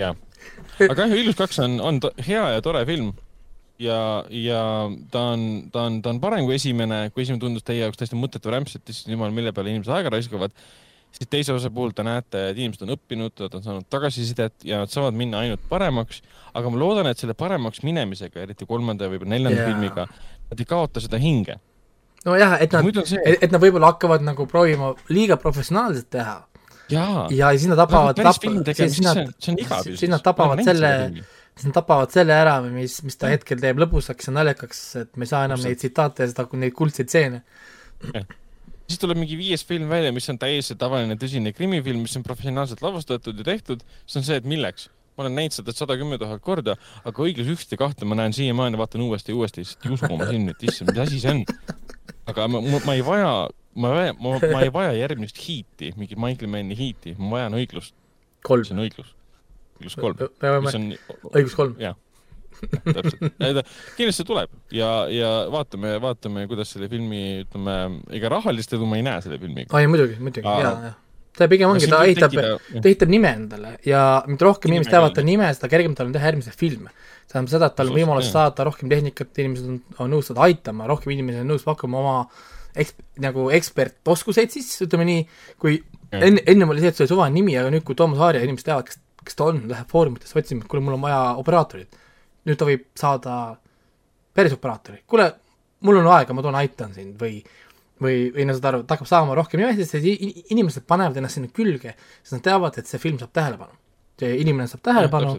jah 0.00 0.16
aga 0.80 1.06
jah, 1.06 1.18
Ilus 1.20 1.36
kaks 1.36 1.60
on, 1.64 1.80
on 1.84 2.00
hea 2.26 2.44
ja 2.54 2.62
tore 2.64 2.84
film 2.88 3.12
ja, 3.80 3.98
ja 4.32 4.62
ta 5.12 5.24
on, 5.34 5.46
ta 5.72 5.86
on, 5.88 5.98
ta 6.04 6.12
on 6.12 6.20
parem 6.22 6.46
kui 6.48 6.56
esimene, 6.56 7.02
kui 7.14 7.24
esimene 7.24 7.42
tundus 7.42 7.66
teie 7.66 7.82
jaoks 7.84 8.00
täiesti 8.00 8.18
mõttetu 8.18 8.52
rämps, 8.52 8.76
et 8.76 8.92
issand 8.92 9.14
jumal, 9.14 9.32
mille 9.34 9.52
peale 9.56 9.72
inimesed 9.72 9.92
aega 9.96 10.12
raiskavad, 10.14 10.54
siis 11.16 11.30
teise 11.30 11.54
osa 11.54 11.70
puhul 11.74 11.94
te 11.96 12.04
näete, 12.06 12.44
et 12.50 12.58
inimesed 12.58 12.84
on 12.86 12.94
õppinud, 12.96 13.34
nad 13.44 13.56
on 13.58 13.64
saanud 13.64 13.88
tagasisidet 13.92 14.66
ja 14.68 14.82
nad 14.82 14.92
saavad 14.92 15.16
minna 15.16 15.44
ainult 15.44 15.64
paremaks. 15.68 16.22
aga 16.54 16.70
ma 16.70 16.78
loodan, 16.82 17.10
et 17.10 17.18
selle 17.18 17.34
paremaks 17.38 17.82
minemisega, 17.86 18.42
eriti 18.42 18.66
kolmanda 18.66 19.06
ja 19.06 19.12
võib-olla 19.12 19.36
neljanda 19.36 19.60
yeah. 19.60 19.72
filmiga, 19.72 20.06
nad 20.50 20.62
ei 20.62 20.68
kaota 20.68 21.02
seda 21.02 21.20
hinge. 21.22 21.58
nojah, 22.24 22.58
et 22.60 22.72
nad, 22.72 22.86
et, 23.24 23.42
et 23.42 23.50
nad 23.50 23.62
võib-olla 23.62 23.94
hakkavad 23.94 24.24
nagu 24.26 24.46
proovima 24.46 24.94
liiga 25.08 25.38
professionaalselt 25.40 26.10
teha 26.10 26.38
ja, 26.90 27.26
ja 27.30 27.50
siis 27.56 27.68
nad 27.70 27.78
tapavad, 27.80 28.18
tap-, 28.18 28.42
siis 28.74 29.00
nad, 29.04 29.22
siis 29.40 30.10
nad 30.10 30.22
tapavad 30.24 30.62
selle, 30.64 30.90
siis 31.54 31.68
nad 31.68 31.76
tapavad 31.76 32.12
selle 32.14 32.36
ära, 32.36 32.58
mis, 32.64 33.00
mis 33.06 33.18
ta 33.20 33.30
hetkel 33.32 33.60
teeb 33.62 33.80
lõbusaks 33.84 34.30
ja 34.30 34.36
naljakaks, 34.36 34.82
et 35.04 35.16
me 35.16 35.26
ei 35.26 35.32
saa 35.32 35.46
enam 35.48 35.62
neid 35.64 35.80
tsitaate 35.80 36.26
ja 36.26 36.32
seda, 36.32 36.46
neid 36.60 36.76
kuldseid 36.76 37.10
stseene. 37.10 37.42
Siis 38.90 39.00
tuleb 39.02 39.20
mingi 39.20 39.38
viies 39.38 39.62
film 39.66 39.90
välja, 39.90 40.12
mis 40.14 40.26
on 40.32 40.38
täiesti 40.40 40.76
tavaline 40.78 41.16
tõsine 41.20 41.54
krimifilm, 41.54 42.02
mis 42.06 42.16
on 42.18 42.26
professionaalselt 42.26 42.82
lavastatud 42.82 43.38
ja 43.38 43.46
tehtud, 43.52 43.84
siis 44.04 44.20
on 44.20 44.26
see, 44.26 44.40
et 44.40 44.48
milleks 44.48 44.90
ma 45.18 45.26
olen 45.26 45.36
näinud 45.36 45.52
seda 45.52 45.74
sada 45.76 45.96
kümme 46.00 46.16
tuhat 46.20 46.40
korda, 46.40 46.76
aga 47.04 47.24
õiglus 47.24 47.50
üht 47.52 47.72
ja 47.74 47.78
kahte 47.80 48.06
ma 48.08 48.16
näen 48.16 48.32
siiamaani, 48.32 48.78
vaatan 48.80 49.02
uuesti 49.04 49.34
ja 49.34 49.36
uuesti, 49.36 49.64
lihtsalt 49.64 49.86
ei 49.86 49.96
usu 49.96 50.06
oma 50.08 50.28
silmi, 50.30 50.54
et 50.54 50.62
issand, 50.64 50.92
mis 50.94 51.02
asi 51.02 51.20
see 51.20 51.34
on. 51.34 51.42
aga 52.30 52.46
ma, 52.48 52.62
ma, 52.64 52.80
ma 52.86 52.94
ei 52.96 53.04
vaja 53.04 53.32
ma, 53.74 53.90
ma, 54.16 54.36
ma 54.40 54.62
ei 54.64 54.72
vaja 54.72 54.94
järgmist 54.96 55.40
hiiti, 55.44 55.92
mingit 55.98 56.18
Michael 56.18 56.50
Manni 56.52 56.78
hiiti, 56.78 57.14
ma 57.18 57.36
vajan 57.36 57.58
õiglust. 57.58 57.94
see 58.46 58.76
on 58.76 58.84
õiglus. 58.86 59.12
õiglus 59.80 59.98
kolm. 60.00 60.24
mis 60.64 60.78
on. 60.80 60.88
õigus 61.34 61.58
kolm. 61.58 61.76
täpselt. 62.96 63.60
kindlasti 63.98 64.26
tuleb 64.28 64.56
ja, 64.76 64.90
ja 65.12 65.30
vaatame, 65.52 65.94
vaatame, 66.02 66.46
kuidas 66.50 66.74
selle 66.74 66.90
filmi, 66.92 67.44
ütleme, 67.44 67.76
ega 68.16 68.32
rahalist 68.36 68.74
edu 68.76 68.88
ma 68.88 69.00
ei 69.00 69.06
näe 69.06 69.22
selle 69.24 69.40
filmiga. 69.42 69.72
ai, 69.76 69.88
muidugi, 69.90 70.18
muidugi, 70.22 70.46
jaa, 70.46 70.74
jah 70.88 70.98
ta 71.40 71.46
pigem 71.48 71.70
ongi, 71.72 71.88
ta 71.88 72.02
ehitab, 72.04 72.34
ta 72.34 72.88
ehitab 72.90 73.10
nime 73.12 73.30
endale 73.38 73.74
ja 73.86 74.00
mida 74.28 74.46
rohkem 74.48 74.70
Nime 74.70 74.80
inimesed 74.80 74.92
teavad 74.92 75.14
ta 75.16 75.24
nime, 75.24 75.48
seda 75.56 75.70
kergem 75.72 75.94
tal 75.96 76.10
on 76.10 76.14
teha 76.16 76.30
järgmiseid 76.30 76.56
filme. 76.58 76.90
see 77.24 77.32
tähendab 77.32 77.52
seda, 77.52 77.68
et 77.70 77.76
tal 77.78 77.92
on 77.92 77.96
võimalus 77.96 78.26
jah. 78.28 78.34
saada 78.34 78.66
rohkem 78.66 78.90
tehnikat, 78.90 79.30
inimesed 79.38 79.68
on, 79.70 79.78
on 80.02 80.10
nõus 80.16 80.30
seda 80.30 80.42
aitama, 80.48 80.88
rohkem 80.90 81.14
inimesi 81.14 81.40
on 81.44 81.52
nõus 81.52 81.64
pakkuma 81.66 82.00
oma 82.02 82.16
eks-, 82.74 82.96
nagu 83.22 83.46
ekspertoskuseid 83.56 84.52
siis, 84.56 84.72
ütleme 84.86 85.06
nii, 85.08 85.22
kui 85.62 85.78
enne, 86.10 86.42
ennem 86.50 86.74
oli 86.74 86.82
see, 86.82 86.92
et 86.92 86.98
see 86.98 87.06
oli 87.06 87.14
suvaline 87.14 87.38
nimi, 87.38 87.56
aga 87.60 87.72
nüüd, 87.74 87.86
kui 87.86 87.98
Toomas 87.98 88.22
Aarja 88.26 88.42
inimesed 88.46 88.66
teavad, 88.66 88.90
kes, 88.90 89.00
kes 89.24 89.38
ta 89.38 89.50
on, 89.52 89.62
läheb 89.70 89.90
foorumitesse 89.90 90.38
otsima, 90.40 90.64
et 90.64 90.70
kuule, 90.70 90.84
mul 90.84 90.98
on 90.98 91.06
vaja 91.06 91.20
operaatorit. 91.40 91.99
Nüüd 92.48 92.58
ta 92.60 92.68
võib 92.68 92.86
saada 92.98 93.36
päris 94.34 94.54
operaatori, 94.56 95.02
kuule, 95.10 95.26
mul 95.86 96.00
on 96.00 96.06
aega, 96.14 96.32
ma 96.36 96.42
toon, 96.44 96.54
aitan 96.60 96.94
sind 96.96 97.18
või 97.20 97.40
või, 98.00 98.30
või 98.32 98.46
no 98.48 98.54
saad 98.56 98.68
aru, 98.70 98.82
ta 98.88 98.96
hakkab 98.96 99.08
saama 99.10 99.34
rohkem 99.36 99.60
nimesid, 99.60 100.04
i- 100.08 100.44
inimesed 100.54 100.86
panevad 100.88 101.18
ennast 101.20 101.36
sinna 101.36 101.50
külge, 101.52 101.94
sest 102.22 102.38
nad 102.38 102.44
teavad, 102.46 102.78
et 102.80 102.88
see 102.88 102.98
film 103.02 103.18
saab 103.20 103.32
tähelepanu. 103.36 103.76
see 104.20 104.36
inimene 104.40 104.68
saab 104.68 104.82
tähelepanu 104.84 105.38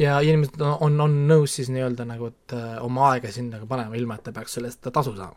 ja 0.00 0.20
inimesed 0.24 0.60
on, 0.60 0.76
on, 0.80 1.00
on 1.04 1.16
nõus 1.28 1.56
siis 1.58 1.68
nii-öelda 1.72 2.06
nagu, 2.08 2.30
et 2.32 2.54
äh, 2.56 2.78
oma 2.84 3.10
aega 3.12 3.32
sinna 3.32 3.60
ka 3.60 3.66
panema, 3.68 3.96
ilma 3.96 4.16
et 4.16 4.24
ta 4.24 4.32
peaks 4.32 4.56
selle 4.56 4.70
eest 4.72 4.88
tasu 4.92 5.12
saama. 5.16 5.36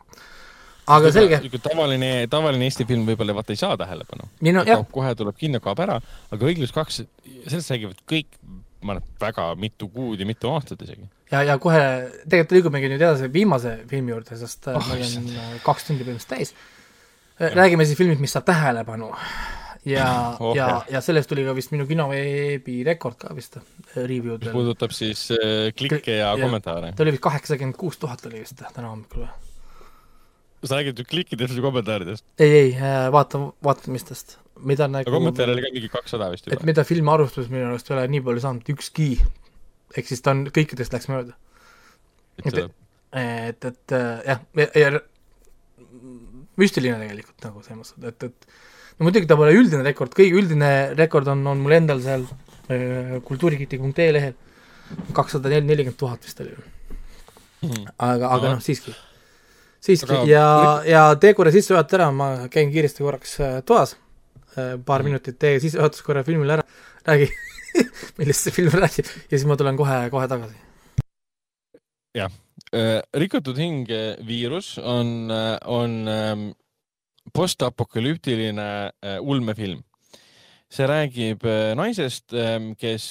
aga 0.95 1.11
selge, 1.11 1.39
tavaline, 1.65 2.27
tavaline 2.31 2.67
Eesti 2.69 2.85
film 2.85 3.03
võib-olla 3.09 3.35
vaata 3.35 3.51
ei 3.55 3.59
saa 3.59 3.75
tähelepanu. 3.77 4.29
no 4.77 4.83
kohe 4.91 5.15
tuleb 5.15 5.35
kinno, 5.39 5.59
kaob 5.59 5.79
ära, 5.83 5.99
aga 6.31 6.45
Õiglus 6.51 6.71
kaks, 6.75 7.01
sellest 7.47 7.71
räägivad 7.73 7.99
kõik, 8.09 8.39
ma 8.85 8.93
arvan, 8.95 9.03
et 9.03 9.21
väga 9.25 9.47
mitu 9.59 9.87
kuud 9.91 10.19
ja 10.21 10.27
mitu 10.29 10.51
aastat 10.53 10.81
isegi. 10.85 11.07
ja, 11.31 11.41
ja 11.43 11.57
kohe 11.61 11.81
tegelikult 12.29 12.51
liigumegi 12.59 12.89
nüüd 12.93 13.01
edasi 13.01 13.31
viimase 13.33 13.75
filmi 13.89 14.13
juurde, 14.13 14.37
sest 14.39 14.67
äh, 14.71 14.77
Oh, 14.79 14.87
meil 14.93 15.03
on 15.19 15.29
äh, 15.33 15.53
kaks 15.65 15.87
tundi 15.89 16.05
põhimõtteliselt 16.07 16.35
täis. 16.37 16.55
räägime 17.59 17.85
siis 17.85 17.97
filmist, 17.99 18.21
mis 18.23 18.31
saab 18.35 18.45
tähelepanu 18.47 19.09
ja 19.85 20.05
Oh, 20.43 20.53
ja 20.57 20.69
ja 20.89 21.01
sellest 21.01 21.29
tuli 21.29 21.43
ka 21.45 21.53
vist 21.57 21.73
minu 21.75 21.85
kinoveebi 21.89 22.79
rekord 22.87 23.17
ka 23.21 23.33
vist 23.37 23.57
review 23.95 24.37
mis 24.37 24.45
del, 24.45 24.53
puudutab 24.55 24.93
siis 24.95 25.27
äh, 25.35 25.71
klikke 25.77 26.15
ja 26.21 26.31
Ja- 26.31 26.37
kommentaare. 26.45 26.93
ta 26.95 27.03
oli 27.03 27.11
vist 27.17 27.23
kaheksakümmend 27.25 27.75
kuus 27.77 27.97
tuhat 28.01 28.25
oli 28.29 28.39
vist 28.45 28.61
täna 28.73 28.89
hommikul 28.93 29.25
või? 29.25 29.33
Sa 30.69 30.79
räägid 30.79 30.99
ju 31.01 31.07
klikkidest 31.09 31.55
või 31.57 31.65
kommentaaridest, 31.69 32.25
ei, 32.41 32.51
ei, 32.59 32.73
vaata, 33.13 33.41
vaatamistest, 33.65 34.37
mida 34.59 34.87
aga 34.87 34.99
nagu 34.99 35.15
kommentaare 35.17 35.55
oli 35.55 35.65
ka 35.65 35.73
mingi 35.73 35.91
kakssada 35.93 36.29
vist 36.33 36.47
et 36.47 36.55
juba. 36.55 36.69
mida 36.71 36.85
filmi 36.87 37.11
arvustus 37.13 37.49
minu 37.51 37.69
arust 37.69 37.91
ei 37.91 37.97
ole 37.97 38.05
nii 38.13 38.23
palju 38.27 38.45
saanud, 38.45 38.71
ükski. 38.75 39.09
ehk 39.95 40.11
siis 40.11 40.23
ta 40.25 40.35
on, 40.35 40.45
kõikidest 40.55 40.95
läks 40.95 41.09
mööda. 41.11 41.35
et, 42.43 42.61
et, 42.61 43.67
et 43.71 43.97
äh, 43.97 44.23
jah, 44.31 44.45
ja, 44.61 44.69
ja 44.81 44.93
müstiline 46.59 46.99
tegelikult 47.01 47.49
nagu 47.49 47.63
selles 47.65 47.93
mõttes, 47.95 48.13
et, 48.13 48.29
et 48.29 48.99
no 48.99 49.07
muidugi 49.07 49.29
ta 49.29 49.37
pole 49.39 49.55
üldine 49.55 49.83
rekord, 49.85 50.13
kõige 50.15 50.39
üldine 50.39 50.71
rekord 50.95 51.29
on, 51.31 51.43
on 51.51 51.63
mul 51.63 51.75
endal 51.77 52.01
seal 52.03 52.23
äh, 52.27 53.17
kultuurikriitik.ee 53.27 54.11
lehel, 54.15 54.37
kakssada 55.15 55.51
nel-, 55.51 55.67
nelikümmend 55.67 55.99
tuhat 55.99 56.25
vist 56.27 56.39
oli, 56.43 56.55
aga, 57.65 58.29
aga 58.29 58.29
Ahah. 58.29 58.49
noh, 58.55 58.63
siiski. 58.63 58.93
Siiski 59.85 60.11
Aga- 60.15 60.25
ja, 60.29 60.47
ja 60.89 61.03
tee 61.21 61.33
korra 61.37 61.51
sissejuhata 61.53 61.99
ära, 61.99 62.09
ma 62.11 62.29
käin 62.51 62.71
kiiresti 62.73 63.03
korraks 63.05 63.37
äh, 63.39 63.59
toas, 63.65 63.95
paar 64.55 65.01
Mhm. 65.03 65.05
minutit 65.11 65.39
tee 65.39 65.59
sissejuhatus 65.59 66.01
korra 66.05 66.23
filmile 66.23 66.57
ära, 66.59 66.63
räägi, 67.07 67.29
millest 68.17 68.47
see 68.47 68.53
film 68.55 68.71
räägib 68.79 69.05
ja 69.09 69.37
siis 69.37 69.45
ma 69.49 69.57
tulen 69.59 69.77
kohe, 69.77 69.97
kohe 70.13 70.27
tagasi. 70.31 70.55
Äh, 72.75 73.01
rikutud 73.15 73.57
hing 73.59 73.85
äh, 73.91 74.15
viirus 74.27 74.77
on, 74.79 75.29
on 75.65 76.07
ähm, 76.07 76.45
postapokalüptiline 77.33 78.91
äh, 79.03 79.19
ulmefilm. 79.21 79.83
See 80.75 80.87
räägib 80.89 81.45
äh, 81.47 81.71
naisest, 81.77 82.33
kes, 82.79 83.05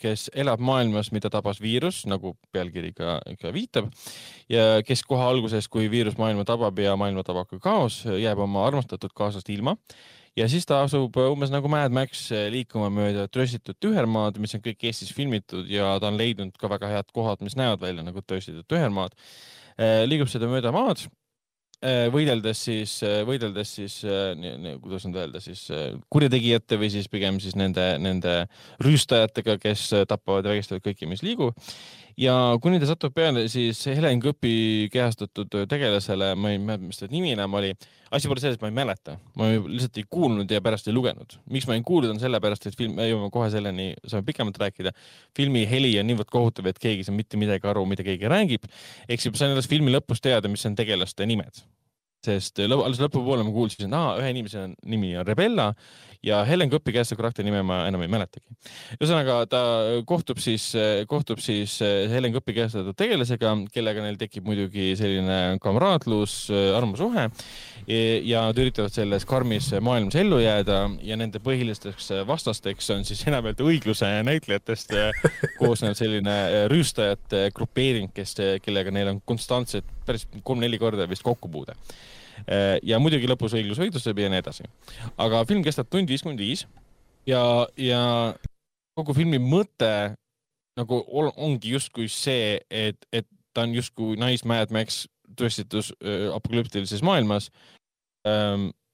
kes 0.00 0.28
elab 0.38 0.62
maailmas, 0.62 1.10
mida 1.14 1.30
tabas 1.32 1.60
viirus, 1.62 2.04
nagu 2.10 2.36
pealkiri 2.54 2.92
ka, 2.96 3.18
ka 3.40 3.52
viitab 3.54 3.90
ja 4.50 4.80
kes 4.86 5.02
kohe 5.08 5.26
alguses, 5.26 5.68
kui 5.70 5.90
viirus 5.90 6.18
maailma 6.20 6.46
tabab 6.48 6.78
ja 6.78 6.96
maailma 7.00 7.24
tabab 7.26 7.50
ka 7.50 7.60
kaos, 7.62 8.02
jääb 8.06 8.40
oma 8.46 8.64
armastatud 8.68 9.14
kaasast 9.16 9.50
ilma 9.50 9.76
ja 10.38 10.46
siis 10.50 10.66
ta 10.68 10.82
asub 10.84 11.16
umbes 11.22 11.52
nagu 11.52 11.70
Mad 11.72 11.94
Max 11.94 12.28
liikuma 12.52 12.90
mööda 12.94 13.26
trööstitud 13.32 13.78
tühermaad, 13.82 14.38
mis 14.42 14.54
on 14.56 14.62
kõik 14.64 14.86
Eestis 14.90 15.14
filmitud 15.14 15.70
ja 15.70 15.96
ta 16.00 16.10
on 16.10 16.18
leidnud 16.20 16.54
ka 16.60 16.70
väga 16.70 16.92
head 16.94 17.10
kohad, 17.16 17.42
mis 17.44 17.58
näevad 17.58 17.82
välja 17.82 18.06
nagu 18.06 18.22
trööstitud 18.22 18.68
tühermaad. 18.70 19.16
liigub 20.06 20.28
seda 20.28 20.44
mööda 20.50 20.72
maad, 20.76 21.06
võideldes 22.12 22.60
siis, 22.66 22.98
võideldes 23.24 23.70
siis, 23.78 23.94
kuidas 24.82 25.06
nüüd 25.06 25.16
öelda 25.16 25.40
siis 25.40 25.62
äh, 25.72 25.94
kurjategijate 26.12 26.76
või 26.80 26.90
siis 26.92 27.08
pigem 27.08 27.38
siis 27.40 27.56
nende, 27.56 27.86
nende 28.02 28.34
rüüstajatega, 28.84 29.56
kes 29.62 29.86
tapavad 30.10 30.44
ja 30.44 30.52
vägistavad 30.52 30.84
kõiki, 30.84 31.08
mis 31.08 31.24
liigub. 31.24 31.56
Ja 32.18 32.34
kuni 32.62 32.80
ta 32.80 32.88
satub 32.88 33.14
peale 33.14 33.46
siis 33.52 33.80
Helen 33.86 34.20
Kõpi 34.22 34.88
kehastatud 34.92 35.54
tegelasele, 35.70 36.32
ma 36.34 36.52
ei 36.52 36.60
mäleta, 36.60 36.86
mis 36.86 37.00
ta 37.00 37.08
nimi 37.10 37.34
enam 37.34 37.54
oli. 37.58 37.72
asi 38.10 38.28
pole 38.28 38.42
selles, 38.42 38.60
ma 38.60 38.70
ei 38.70 38.74
mäleta, 38.74 39.16
ma 39.38 39.50
lihtsalt 39.54 40.00
ei 40.02 40.06
kuulnud 40.10 40.50
ja 40.50 40.60
pärast 40.60 40.88
ei 40.88 40.94
lugenud. 40.94 41.38
miks 41.50 41.66
ma 41.70 41.76
ei 41.78 41.82
kuulnud, 41.86 42.14
on 42.14 42.22
sellepärast, 42.22 42.66
et 42.66 42.78
film, 42.78 42.96
me 42.98 43.08
jõuame 43.08 43.30
kohe 43.34 43.50
selleni, 43.50 43.92
saame 44.06 44.26
pikemalt 44.26 44.58
rääkida. 44.58 44.94
filmi 45.36 45.66
heli 45.70 45.92
on 46.00 46.10
niivõrd 46.10 46.30
kohutav, 46.30 46.66
et 46.66 46.78
keegi 46.78 47.04
ei 47.04 47.10
saa 47.10 47.16
mitte 47.16 47.40
midagi 47.40 47.68
aru, 47.70 47.84
mida 47.86 48.06
keegi 48.06 48.30
räägib. 48.30 48.70
ehk 49.08 49.20
siis 49.20 49.34
ma 49.34 49.44
sain 49.44 49.52
alles 49.52 49.68
filmi 49.68 49.92
lõpus 49.94 50.22
teada, 50.22 50.48
mis 50.48 50.66
on 50.66 50.74
tegelaste 50.74 51.26
nimed 51.26 51.64
sest 52.24 52.60
lõpp, 52.60 52.84
alles 52.84 53.00
lõpupoole 53.00 53.44
ma 53.46 53.52
kuulsin, 53.54 53.88
et 53.88 54.20
ühe 54.20 54.32
inimese 54.34 54.66
nimi 54.84 55.14
on 55.16 55.24
Rebella 55.26 55.70
ja 56.26 56.40
Helen 56.44 56.70
Kõppi 56.72 56.92
käest 56.94 57.12
seda 57.12 57.20
karakteri 57.22 57.48
nime 57.48 57.62
ma 57.66 57.82
enam 57.88 58.02
ei 58.04 58.10
mäletagi. 58.12 58.44
ühesõnaga 58.98 59.38
ta 59.50 59.62
kohtub 60.08 60.40
siis, 60.42 60.70
kohtub 61.08 61.40
siis 61.42 61.78
Helen 61.80 62.34
Kõppi 62.34 62.54
käestatud 62.56 62.96
tegelasega, 62.98 63.54
kellega 63.72 64.04
neil 64.04 64.18
tekib 64.20 64.48
muidugi 64.48 64.92
selline 65.00 65.58
kamraadlus, 65.62 66.36
armusuhe 66.76 67.28
ja 67.88 68.44
nad 68.48 68.60
üritavad 68.60 68.92
selles 68.94 69.24
karmis 69.28 69.70
maailmas 69.80 70.18
ellu 70.20 70.42
jääda 70.42 70.82
ja 71.06 71.16
nende 71.20 71.40
põhilisteks 71.42 72.12
vastasteks 72.28 72.92
on 72.94 73.04
siis 73.08 73.24
enamjaolt 73.30 73.64
õigluse 73.64 74.12
näitlejatest 74.28 74.94
koosnev 75.58 75.96
selline 75.98 76.66
rüüstajate 76.70 77.48
grupeering, 77.56 78.12
kes, 78.14 78.36
kellega 78.64 78.92
neil 78.94 79.14
on 79.14 79.24
konstantselt 79.24 79.88
päris 80.06 80.28
kolm-neli 80.44 80.78
korda 80.80 81.08
vist 81.08 81.24
kokkupuude 81.24 81.76
ja 82.82 82.98
muidugi 83.02 83.28
lõpus 83.28 83.54
õiglus 83.58 83.80
võidustab 83.80 84.18
ja 84.18 84.30
nii 84.32 84.40
edasi. 84.42 84.68
aga 85.20 85.44
film 85.48 85.64
kestab 85.66 85.90
tund 85.90 86.08
viiskümmend 86.08 86.40
viis 86.40 86.66
ja, 87.28 87.42
ja 87.76 88.02
kogu 88.98 89.14
filmi 89.16 89.40
mõte 89.42 90.14
nagu 90.78 91.00
ongi 91.36 91.74
justkui 91.74 92.08
see, 92.08 92.58
et, 92.70 93.00
et 93.12 93.28
ta 93.54 93.66
on 93.66 93.74
justkui 93.74 94.16
Nice 94.20 94.46
Mad 94.48 94.72
Max 94.74 95.04
tõestitus 95.38 95.92
öö, 96.02 96.30
apokalüptilises 96.34 97.02
maailmas, 97.06 97.50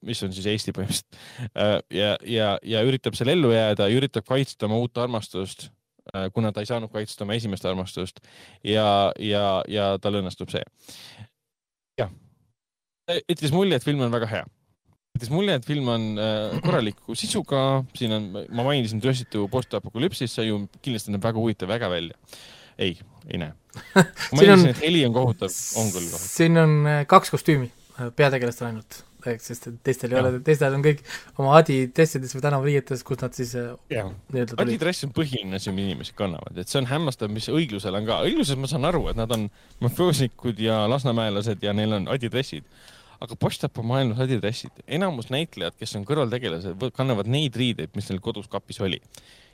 mis 0.07 0.21
on 0.23 0.35
siis 0.35 0.47
Eesti 0.51 0.75
põhimõtteliselt 0.77 1.89
ja, 1.91 2.13
ja, 2.23 2.51
ja 2.63 2.83
üritab 2.87 3.17
seal 3.19 3.33
ellu 3.33 3.51
jääda, 3.55 3.89
üritab 3.91 4.27
kaitsta 4.29 4.69
oma 4.69 4.79
uut 4.79 4.99
armastust, 5.03 5.71
kuna 6.35 6.53
ta 6.55 6.63
ei 6.63 6.69
saanud 6.71 6.93
kaitsta 6.93 7.25
oma 7.25 7.35
esimest 7.35 7.67
armastust 7.67 8.21
ja, 8.63 9.13
ja, 9.19 9.47
ja 9.69 9.89
tal 10.03 10.21
õnnestub 10.21 10.53
see. 10.53 10.63
Ütles 13.07 13.53
mulje, 13.55 13.79
et 13.79 13.87
film 13.87 14.03
on 14.07 14.15
väga 14.15 14.31
hea 14.31 14.47
jättis 15.17 15.33
mulje, 15.33 15.57
et 15.57 15.67
film 15.67 15.89
on 15.93 16.05
äh, 16.21 16.59
korraliku 16.65 17.17
sisuga, 17.19 17.63
siin 17.97 18.13
on, 18.17 18.29
ma 18.53 18.67
mainisin 18.67 19.01
Tröstitu 19.01 19.47
postapokalüpsis, 19.53 20.35
see 20.37 20.51
ju 20.51 20.61
kindlasti 20.85 21.15
näeb 21.15 21.25
väga 21.25 21.41
huvitav 21.41 21.73
väga 21.73 21.91
välja. 21.93 22.17
ei, 22.79 22.99
ei 23.31 23.41
näe. 23.41 23.55
ma 23.97 24.37
mainisin 24.37 24.71
et 24.75 24.85
heli 24.85 25.05
on 25.09 25.17
kohutav, 25.17 25.53
on 25.81 25.91
küll 25.95 26.09
kohutav. 26.11 26.31
siin 26.37 26.61
on 26.61 26.79
äh, 26.85 27.03
kaks 27.09 27.33
kostüümi 27.33 27.71
äh, 27.71 28.11
peategelastel 28.17 28.69
ainult, 28.69 28.99
sest 29.43 29.71
et 29.71 29.79
teistel 29.87 30.13
ei 30.13 30.19
Jah. 30.19 30.29
ole, 30.29 30.43
teistel 30.45 30.77
on 30.77 30.85
kõik 30.85 31.01
oma 31.41 31.55
Adi 31.59 31.79
dressides 31.97 32.37
või 32.37 32.45
tänavariietes, 32.45 33.05
kus 33.07 33.23
nad 33.25 33.39
siis 33.39 33.55
nii-öelda 33.57 34.59
adidress 34.63 35.07
on 35.09 35.15
põhiline 35.17 35.57
asi, 35.57 35.73
mida 35.73 35.95
inimesed 35.95 36.19
kannavad, 36.19 36.61
et 36.61 36.69
see 36.69 36.83
on 36.83 36.91
hämmastav, 36.91 37.33
mis 37.33 37.49
õiglusel 37.53 37.97
on 37.97 38.07
ka. 38.09 38.21
õigluses 38.29 38.61
ma 38.61 38.71
saan 38.71 38.85
aru, 38.91 39.07
et 39.11 39.19
nad 39.19 39.33
on 39.35 39.49
mafioosikud 39.83 40.61
ja 40.63 40.85
lasnamäelased 40.93 41.65
ja 41.65 41.75
neil 41.77 41.97
on 41.97 42.13
adidressid. 42.13 42.69
Aga 43.25 43.37
postapo 43.41 43.83
maailmas 43.87 44.21
adidressid, 44.25 44.85
enamus 44.87 45.31
näitlejad, 45.33 45.77
kes 45.81 45.97
on 45.99 46.07
kõrvaltegelased, 46.09 46.87
kannavad 46.97 47.29
neid 47.31 47.57
riideid, 47.57 47.93
mis 47.97 48.11
neil 48.11 48.23
kodus 48.25 48.49
kapis 48.53 48.81
oli. 48.85 49.01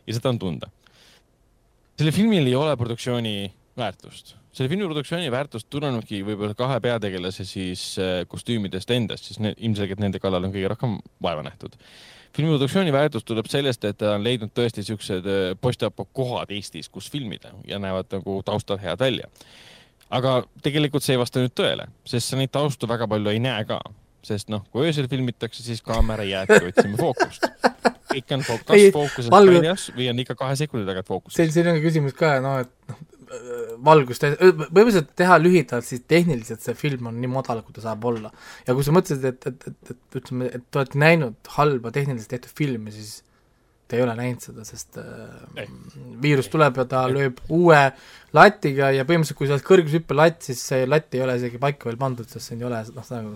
ja 0.07 0.15
seda 0.15 0.33
on 0.33 0.39
tunda. 0.39 0.71
sellel 1.97 2.15
filmil 2.15 2.47
ei 2.47 2.55
ole 2.59 2.77
produktsiooni 2.77 3.53
väärtust. 3.77 4.37
selle 4.53 4.69
filmi 4.69 4.85
produktsiooni 4.85 5.31
väärtus 5.31 5.65
tulenebki 5.65 6.23
võib-olla 6.27 6.55
kahe 6.55 6.81
peategelase 6.81 7.45
siis 7.45 7.99
äh, 7.99 8.27
kostüümidest 8.29 8.91
endast, 8.91 9.31
siis 9.31 9.39
ne, 9.39 9.55
ilmselgelt 9.57 10.01
nende 10.01 10.21
kallal 10.21 10.45
on 10.45 10.53
kõige 10.53 10.75
rohkem 10.75 10.99
vaeva 11.23 11.45
nähtud 11.47 11.79
filmi 12.37 12.53
produktsiooni 12.53 12.93
väärtus 12.93 13.25
tuleb 13.25 13.49
sellest, 13.53 13.85
et 13.85 13.99
ta 14.01 14.15
on 14.17 14.25
leidnud 14.25 14.53
tõesti 14.57 14.85
siuksed 14.87 15.27
äh, 15.29 15.43
postapo 15.61 16.07
kohad 16.13 16.53
Eestis, 16.53 16.89
kus 16.89 17.11
filmida 17.13 17.53
ja 17.69 17.79
näevad 17.83 18.13
nagu 18.13 18.41
taustal 18.45 18.81
head 18.81 19.01
välja. 19.01 19.29
Aga 20.13 20.37
tegelikult 20.65 21.05
see 21.05 21.17
ei 21.17 21.21
vasta 21.23 21.43
nüüd 21.43 21.55
tõele, 21.59 21.89
sest 22.09 22.33
sa 22.33 22.39
neid 22.41 22.53
taustu 22.55 22.89
väga 22.91 23.09
palju 23.11 23.33
ei 23.33 23.41
näe 23.43 23.65
ka, 23.69 23.79
sest 24.27 24.51
noh, 24.53 24.65
kui 24.73 24.87
öösel 24.89 25.09
filmitakse, 25.11 25.65
siis 25.65 25.81
kaamera 25.85 26.27
jääbki 26.29 26.67
otsima 26.73 26.99
fookust. 27.01 27.49
kõik 28.13 28.35
on 28.37 28.43
fookus, 28.45 28.75
Ei, 28.77 28.91
fookuses 28.93 29.31
valgu- 29.33 29.57
väljas 29.57 29.87
või 29.97 30.11
on 30.13 30.21
ikka 30.21 30.37
kahe 30.37 30.59
sekundi 30.61 30.85
tagant 30.89 31.09
fookuses? 31.09 31.39
see, 31.41 31.49
see 31.55 31.65
on 31.73 31.81
küsimus 31.85 32.15
ka, 32.19 32.37
no 32.45 32.59
et 32.61 32.71
noh, 32.93 33.01
valgust, 33.87 34.25
põhimõtteliselt 34.37 35.15
teha 35.17 35.39
lühidalt, 35.41 35.87
siis 35.89 36.03
tehniliselt 36.09 36.61
see 36.61 36.75
film 36.77 37.09
on 37.09 37.17
nii 37.23 37.31
madal, 37.33 37.63
kui 37.65 37.73
ta 37.73 37.81
saab 37.87 38.05
olla. 38.11 38.29
ja 38.67 38.75
kui 38.77 38.85
sa 38.85 38.93
mõtlesid, 38.93 39.25
et, 39.31 39.47
et, 39.49 39.69
et, 39.71 39.93
et 39.95 40.19
ütleme, 40.21 40.51
et 40.53 40.67
te 40.69 40.83
olete 40.83 41.01
näinud 41.01 41.53
halba 41.57 41.93
tehniliselt 41.95 42.35
tehtud 42.35 42.53
filmi, 42.61 42.93
siis 42.93 43.23
te 43.93 43.99
ei 43.99 44.07
ole 44.07 44.15
näinud 44.17 44.41
seda, 44.41 44.63
sest 44.65 44.97
äh, 45.01 45.67
viirus 46.23 46.49
tuleb 46.53 46.79
ja 46.81 46.87
ta 46.89 47.03
lööb 47.13 47.43
uue 47.53 47.81
latiga 48.33 48.89
ja 48.97 49.05
põhimõtteliselt, 49.05 49.37
kui 49.37 49.51
sa 49.51 49.59
oled 49.59 49.67
kõrgushüppelatt, 49.67 50.39
siis 50.47 50.63
see 50.71 50.87
latt 50.89 51.13
ei 51.13 51.21
ole 51.25 51.37
isegi 51.37 51.61
paika 51.61 51.91
veel 51.91 52.01
pandud, 52.01 52.29
sest 52.31 52.49
siin 52.49 52.63
ei 52.63 52.69
ole 52.71 52.81
noh, 52.89 53.11
nagu 53.13 53.35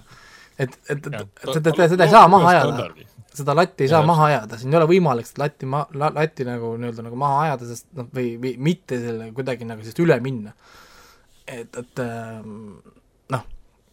et, 0.57 0.79
et, 0.89 0.97
et, 0.97 1.21
et 1.21 1.53
seda, 1.59 1.75
seda, 1.77 2.07
ei 2.07 2.15
saa 2.15 2.25
maha 2.33 2.55
ajada. 2.55 2.89
seda 3.37 3.57
latti 3.59 3.85
ei 3.85 3.93
saa 3.93 4.01
maha 4.09 4.31
ajada, 4.31 4.57
siin 4.63 4.73
ei 4.73 4.81
ole 4.81 4.89
võimalik 4.95 5.29
seda 5.29 5.45
latti 5.45 5.69
ma-, 5.69 5.85
la-, 5.93 6.13
latti 6.17 6.49
nagu 6.49 6.73
nii-öelda 6.81 7.05
nagu 7.11 7.21
maha 7.21 7.45
ajada, 7.45 7.69
sest 7.75 7.91
noh, 8.01 8.09
või, 8.17 8.33
või 8.41 8.57
mitte 8.71 9.03
selle 9.03 9.29
kuidagi 9.37 9.69
nagu 9.69 9.85
sellest 9.85 10.01
üle 10.07 10.17
minna. 10.25 10.57
et, 11.45 11.77
et 11.85 12.05
ähm, 12.07 12.79
noh, 13.37 13.45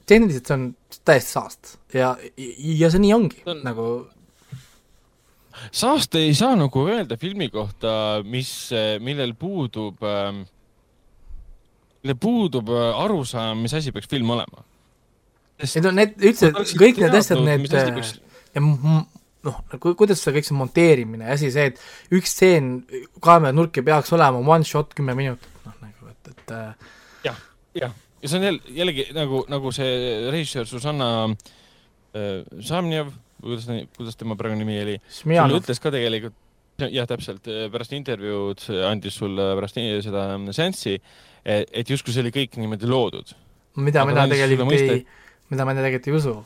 tehniliselt 0.08 0.48
see 0.48 0.56
on 0.62 0.70
täiesti 1.04 1.36
saast. 1.36 1.76
Ja, 1.92 2.16
ja 2.40 2.96
see 2.96 3.04
nii 3.04 3.16
ongi 3.20 3.44
on... 3.52 3.60
nagu 3.68 3.90
saast 5.72 6.16
ei 6.20 6.34
saa 6.38 6.56
nagu 6.60 6.88
öelda 6.90 7.18
filmi 7.22 7.50
kohta, 7.54 8.22
mis, 8.26 8.52
millel 9.04 9.34
puudub, 9.40 10.02
millel 12.04 12.20
puudub 12.20 12.70
äh, 12.74 13.02
arusaam, 13.04 13.64
mis 13.64 13.74
asi 13.74 13.92
peaks 13.96 14.10
film 14.12 14.30
olema. 14.36 14.64
need 15.64 15.86
on 15.88 15.96
need, 15.96 16.16
üldse 16.20 16.50
kõik 16.80 16.98
need 17.00 17.14
asjad, 17.16 17.40
need 17.46 17.70
Peaks... 17.72 18.18
ja 18.56 18.62
m- 18.62 18.76
m- 18.82 19.06
noh, 19.48 19.60
ku-, 19.80 19.94
kuidas 20.00 20.22
see 20.24 20.34
kõik 20.36 20.48
see 20.48 20.58
monteerimine 20.58 21.30
ja 21.30 21.38
asi 21.38 21.52
see, 21.54 21.70
et 21.72 22.16
üks 22.16 22.34
stseen 22.36 22.74
kaameranurk 23.24 23.80
ei 23.80 23.86
peaks 23.88 24.12
olema 24.16 24.42
one 24.42 24.68
shot 24.68 24.96
kümme 24.98 25.16
minutit, 25.18 25.48
noh 25.68 25.78
nagu, 25.84 26.10
et, 26.12 26.32
et 26.34 26.56
äh, 26.58 26.96
jah, 27.30 27.40
jah, 27.80 27.94
ja 28.24 28.32
see 28.32 28.40
on 28.40 28.48
jälle, 28.50 28.76
jällegi 28.82 29.08
nagu, 29.16 29.44
nagu 29.52 29.72
see 29.76 29.92
režissöör 30.34 30.68
Susanna 30.68 31.10
äh, 31.30 32.42
Samjev, 32.60 33.14
kuidas, 33.44 33.68
kuidas 33.98 34.18
tema 34.20 34.38
praegu 34.40 34.58
nimi 34.60 34.80
oli, 34.82 34.98
sulle 35.20 35.60
ütles 35.60 35.82
ka 35.84 35.92
tegelikult, 35.94 36.36
jah, 36.88 37.08
täpselt, 37.10 37.48
pärast 37.74 37.94
intervjuud 37.96 38.66
andis 38.90 39.20
sulle 39.20 39.52
pärast 39.60 39.80
seda 40.08 40.26
seanssi, 40.56 40.98
et 41.46 41.92
justkui 41.92 42.16
see 42.16 42.24
oli 42.26 42.34
kõik 42.34 42.58
niimoodi 42.62 42.90
loodud. 42.90 43.36
mida 43.76 44.06
mina 44.08 44.28
tegelikult 44.30 44.76
ei, 44.80 45.06
mida 45.52 45.66
ma 45.68 45.76
tegelikult 45.78 46.10
ei 46.10 46.20
usu. 46.20 46.38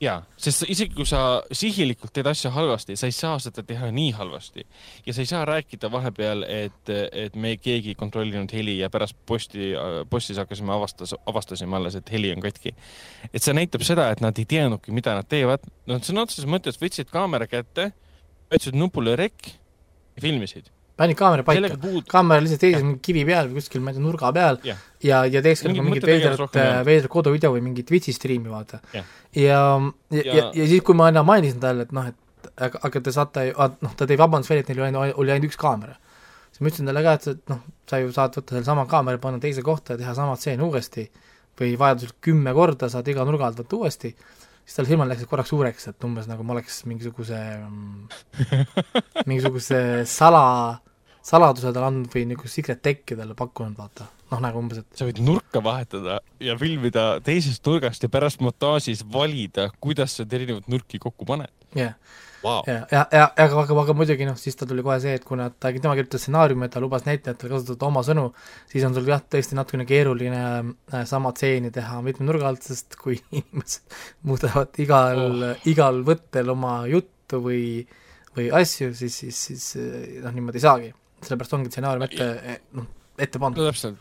Jaa, 0.00 0.16
sest 0.40 0.64
isegi 0.68 0.94
kui 0.96 1.06
sa 1.08 1.20
sihilikult 1.54 2.12
teed 2.14 2.28
asja 2.28 2.50
halvasti, 2.54 2.96
sa 2.98 3.08
ei 3.08 3.14
saa 3.16 3.38
seda 3.42 3.64
teha 3.66 3.88
nii 3.94 4.10
halvasti. 4.16 4.66
ja 5.06 5.14
sa 5.14 5.22
ei 5.22 5.30
saa 5.30 5.44
rääkida 5.48 5.90
vahepeal, 5.92 6.44
et, 6.48 6.92
et 7.12 7.36
me 7.36 7.56
keegi 7.56 7.94
ei 7.94 7.98
kontrollinud 7.98 8.52
heli 8.52 8.78
ja 8.78 8.90
pärast 8.90 9.16
posti, 9.26 9.72
postis 10.10 10.40
hakkasime 10.42 10.72
avastas, 10.72 11.14
avastasime 11.26 11.76
alles, 11.76 11.96
et 11.96 12.12
heli 12.12 12.32
on 12.34 12.44
katki. 12.44 12.74
et 13.32 13.42
see 13.42 13.56
näitab 13.56 13.84
seda, 13.86 14.10
et 14.12 14.20
nad 14.24 14.38
ei 14.38 14.44
teadnudki, 14.44 14.92
mida 14.92 15.16
nad 15.16 15.28
teevad. 15.28 15.64
Nad 15.86 16.04
sõna 16.06 16.26
otseses 16.26 16.48
mõttes 16.50 16.80
võtsid 16.80 17.10
kaamera 17.12 17.48
kätte, 17.50 17.92
vajutasid 18.50 18.78
nupule 18.78 19.16
rek 19.16 19.52
ja 20.16 20.22
filmisid. 20.22 20.70
Panid 20.96 21.16
kaamera 21.18 21.42
paika 21.44 21.74
puud- 21.80 22.06
kaamera 22.08 22.40
lihtsalt 22.44 22.62
seisis 22.64 22.82
mingi 22.86 23.00
kivi 23.04 23.24
peal 23.28 23.48
või 23.50 23.60
kuskil, 23.60 23.82
ma 23.84 23.90
ei 23.92 23.98
tea, 23.98 24.04
nurga 24.06 24.30
peal 24.32 24.58
Jah. 24.64 24.78
ja, 25.04 25.18
ja 25.28 25.42
teeks 25.44 25.62
ka 25.66 25.68
nagu 25.72 25.84
mingit 25.84 26.06
veidrat 26.08 26.56
veidrat 26.88 27.10
koduvideo 27.12 27.50
või 27.56 27.64
mingit 27.66 27.86
Twitch'i 27.90 28.14
striimi 28.16 28.48
vaata. 28.52 28.80
Jah. 28.94 29.04
ja, 29.36 29.60
ja, 30.10 30.22
ja, 30.22 30.34
Ja- 30.34 30.50
ja, 30.54 30.66
siis, 30.70 30.80
kui 30.82 30.94
ma 30.96 31.08
enne 31.12 31.22
mainisin 31.26 31.60
talle, 31.60 31.84
et 31.88 31.92
noh, 31.92 32.06
et 32.08 32.50
aga, 32.56 32.80
aga 32.88 33.00
te 33.04 33.12
saate 33.12 33.44
ju, 33.50 33.54
noh, 33.84 33.94
ta 33.98 34.06
tõi 34.08 34.16
vabandust 34.18 34.50
välja, 34.50 34.64
et 34.64 34.68
neil 34.72 34.80
oli 34.80 34.88
ainult, 34.94 35.18
oli 35.20 35.32
ainult 35.36 35.50
üks 35.52 35.60
kaamera. 35.60 35.96
siis 36.52 36.60
ma 36.64 36.70
ütlesin 36.72 36.86
talle 36.88 37.02
ka, 37.04 37.12
et, 37.20 37.26
et 37.36 37.52
noh, 37.52 37.60
sa 37.90 37.98
ju 38.00 38.12
saad 38.16 38.36
võtta 38.40 38.54
sellesama 38.56 38.86
kaamera, 38.88 39.18
panna 39.20 39.38
teise 39.42 39.62
kohta 39.62 39.92
ja 39.92 39.98
teha 40.00 40.14
sama 40.16 40.36
stseeni 40.40 40.62
uuesti 40.64 41.10
või 41.60 41.76
vajadusel 41.76 42.16
kümme 42.24 42.52
korda 42.56 42.88
saad 42.88 43.08
iga 43.08 43.24
nurga 43.28 43.46
alt 43.50 43.60
võtta 43.60 43.76
uuesti 43.76 44.14
siis 44.66 44.74
tal 44.80 44.86
silmad 44.88 45.06
läksid 45.12 45.28
korraks 45.30 45.48
suureks, 45.52 45.84
et 45.92 46.04
umbes 46.08 46.26
nagu 46.26 46.42
ma 46.42 46.56
oleks 46.56 46.80
mingisuguse 46.90 47.36
mm, 47.68 48.08
mingisuguse 49.28 49.80
sala, 50.10 50.80
saladuse 51.26 51.72
talle 51.72 51.88
andnud 51.90 52.12
või 52.12 52.26
niisugust 52.30 52.60
secret 52.60 52.82
tech'i 52.84 53.18
talle 53.18 53.34
pakkunud, 53.38 53.74
vaata. 53.78 54.06
noh, 54.30 54.42
nagu 54.42 54.62
umbes, 54.62 54.82
et 54.82 55.00
sa 55.00 55.08
võid 55.08 55.22
nurka 55.24 55.62
vahetada 55.64 56.20
ja 56.42 56.56
filmida 56.60 57.08
teisest 57.26 57.66
nurgast 57.66 58.02
ja 58.02 58.10
pärast 58.12 58.42
montaažis 58.44 59.04
valida, 59.12 59.70
kuidas 59.82 60.16
sa 60.16 60.24
need 60.24 60.38
erinevad 60.40 60.70
nurki 60.70 61.02
kokku 61.02 61.28
paned 61.28 61.52
jah 61.76 61.94
wow.. 62.46 62.62
ja, 62.66 62.86
ja, 62.90 63.06
ja, 63.12 63.24
aga, 63.36 63.60
aga, 63.62 63.76
aga 63.82 63.94
muidugi 63.96 64.26
noh, 64.28 64.36
siis 64.40 64.58
tal 64.58 64.68
tuli 64.70 64.84
kohe 64.86 64.96
see, 65.02 65.14
et 65.18 65.24
kuna 65.26 65.48
ta, 65.50 65.72
tema 65.74 65.94
kirjutas 65.98 66.24
stsenaariumi 66.24 66.68
ja 66.68 66.74
ta 66.74 66.82
lubas 66.82 67.06
näitlejatel 67.06 67.52
kasutada 67.52 67.88
oma 67.88 68.02
sõnu, 68.06 68.26
siis 68.70 68.86
on 68.86 68.96
sul 68.96 69.08
jah, 69.10 69.22
tõesti 69.34 69.58
natukene 69.58 69.86
keeruline 69.88 70.42
äh, 70.42 71.06
sama 71.08 71.32
stseeni 71.34 71.72
teha 71.74 72.00
mitme 72.06 72.28
nurga 72.28 72.50
alt, 72.50 72.66
sest 72.66 72.98
kui 73.00 73.18
inimesed 73.40 73.98
muudavad 74.28 74.82
igal 74.82 75.24
oh., 75.24 75.66
igal 75.70 76.02
võttel 76.06 76.52
oma 76.54 76.78
juttu 76.90 77.42
või, 77.42 77.64
või 78.36 78.50
asju, 78.62 78.92
siis, 78.96 79.18
siis, 79.24 79.42
siis 79.50 80.22
noh, 80.22 80.32
niimoodi 80.34 80.62
ei 80.62 80.68
saagi. 80.68 80.94
Sellepärast 81.22 81.56
ongi 81.56 81.72
stsenaarium 81.72 82.04
ette, 82.06 82.60
noh, 82.76 82.86
ette 83.18 83.38
no 83.38 83.46
pandud. 83.46 83.66
täpselt. 83.68 83.98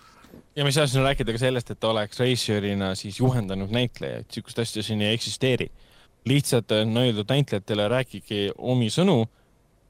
ja 0.55 0.65
me 0.65 0.71
ei 0.71 0.77
saa 0.77 0.87
siin 0.89 1.05
rääkida 1.05 1.35
ka 1.35 1.41
sellest, 1.41 1.71
et 1.71 1.79
ta 1.79 1.91
oleks 1.93 2.19
reisijärina 2.19 2.93
siis 2.99 3.19
juhendanud 3.19 3.73
näitlejaid, 3.73 4.27
niisugust 4.29 4.61
asja 4.65 4.83
siin 4.83 5.01
ei 5.01 5.15
eksisteeri. 5.15 5.71
lihtsalt 6.25 6.71
on 6.71 6.97
öeldud 6.97 7.29
näitlejatele, 7.29 7.87
rääkige 7.87 8.39
omi 8.57 8.89
sõnu, 8.89 9.25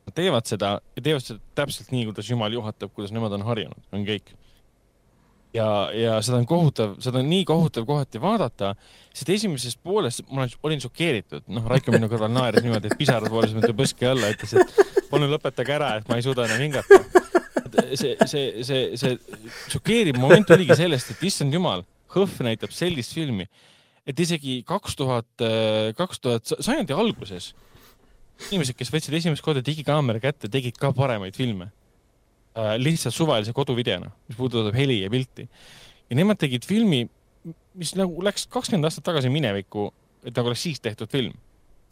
nad 0.06 0.16
teevad 0.16 0.46
seda 0.50 0.80
ja 0.96 1.02
teevad 1.02 1.24
seda 1.24 1.40
täpselt 1.56 1.94
nii, 1.96 2.10
kuidas 2.12 2.30
Jumal 2.30 2.54
juhatab, 2.54 2.92
kuidas 2.94 3.14
nemad 3.16 3.34
on 3.38 3.46
harjunud, 3.48 3.88
on 3.96 4.06
kõik. 4.08 4.36
Ja, 5.56 5.68
ja 5.96 6.18
seda 6.26 6.40
on 6.42 6.48
kohutav, 6.50 6.96
seda 7.04 7.22
on 7.22 7.30
nii 7.32 7.46
kohutav 7.48 7.88
kohati 7.88 8.22
vaadata, 8.22 8.74
sest 9.16 9.32
esimeses 9.38 9.78
pooles 9.80 10.22
ma 10.30 10.44
olen, 10.44 10.56
olin 10.68 10.84
šokeeritud, 10.84 11.46
noh, 11.56 11.68
Raiko 11.72 11.94
minu 11.96 12.10
kõrval 12.12 12.34
naeris 12.34 12.66
niimoodi, 12.66 12.92
et 12.92 13.00
pisarad 13.00 13.32
voolasid 13.32 13.60
mööda 13.60 13.76
põski 13.78 14.08
alla, 14.10 14.32
ütles, 14.36 14.56
et 14.60 15.06
palun 15.12 15.32
lõpetage 15.32 15.76
ära, 15.78 15.94
et 16.00 16.10
ma 16.12 16.20
ei 16.20 16.26
suuda 16.26 16.48
enam 16.50 16.64
hingata. 16.66 17.02
See, 17.96 18.16
see, 18.28 18.64
see, 18.66 18.82
see 19.00 19.16
šokeeriv 19.72 20.18
moment 20.20 20.50
oligi 20.56 20.78
sellest, 20.80 21.16
et 21.16 21.30
issand 21.30 21.54
jumal, 21.56 21.86
Hõhv 22.16 22.38
näitab 22.46 22.72
sellist 22.72 23.12
filmi, 23.12 23.44
et 24.08 24.20
isegi 24.24 24.62
kaks 24.68 24.96
tuhat, 24.96 25.28
kaks 25.98 26.22
tuhat 26.24 26.54
sajandi 26.64 26.96
alguses. 26.96 27.50
Inimesed, 28.48 28.78
kes 28.80 28.92
võtsid 28.94 29.18
esimest 29.20 29.44
korda 29.44 29.64
digikaamera 29.66 30.22
kätte, 30.24 30.48
tegid 30.52 30.80
ka 30.80 30.94
paremaid 30.96 31.36
filme. 31.36 31.68
Lihtsalt 32.78 33.16
suvalise 33.16 33.54
koduvideona, 33.54 34.12
mis 34.30 34.38
puudutab 34.38 34.76
heli 34.78 35.02
ja 35.02 35.10
pilti. 35.10 35.48
ja 36.10 36.16
nemad 36.16 36.40
tegid 36.40 36.66
filmi, 36.66 37.06
mis 37.76 37.96
nagu 38.00 38.24
läks 38.24 38.48
kakskümmend 38.52 38.88
aastat 38.88 39.06
tagasi 39.10 39.30
minevikku, 39.34 39.90
et 40.24 40.36
nagu 40.36 40.52
oleks 40.52 40.64
siis 40.64 40.80
tehtud 40.82 41.12
film. 41.12 41.34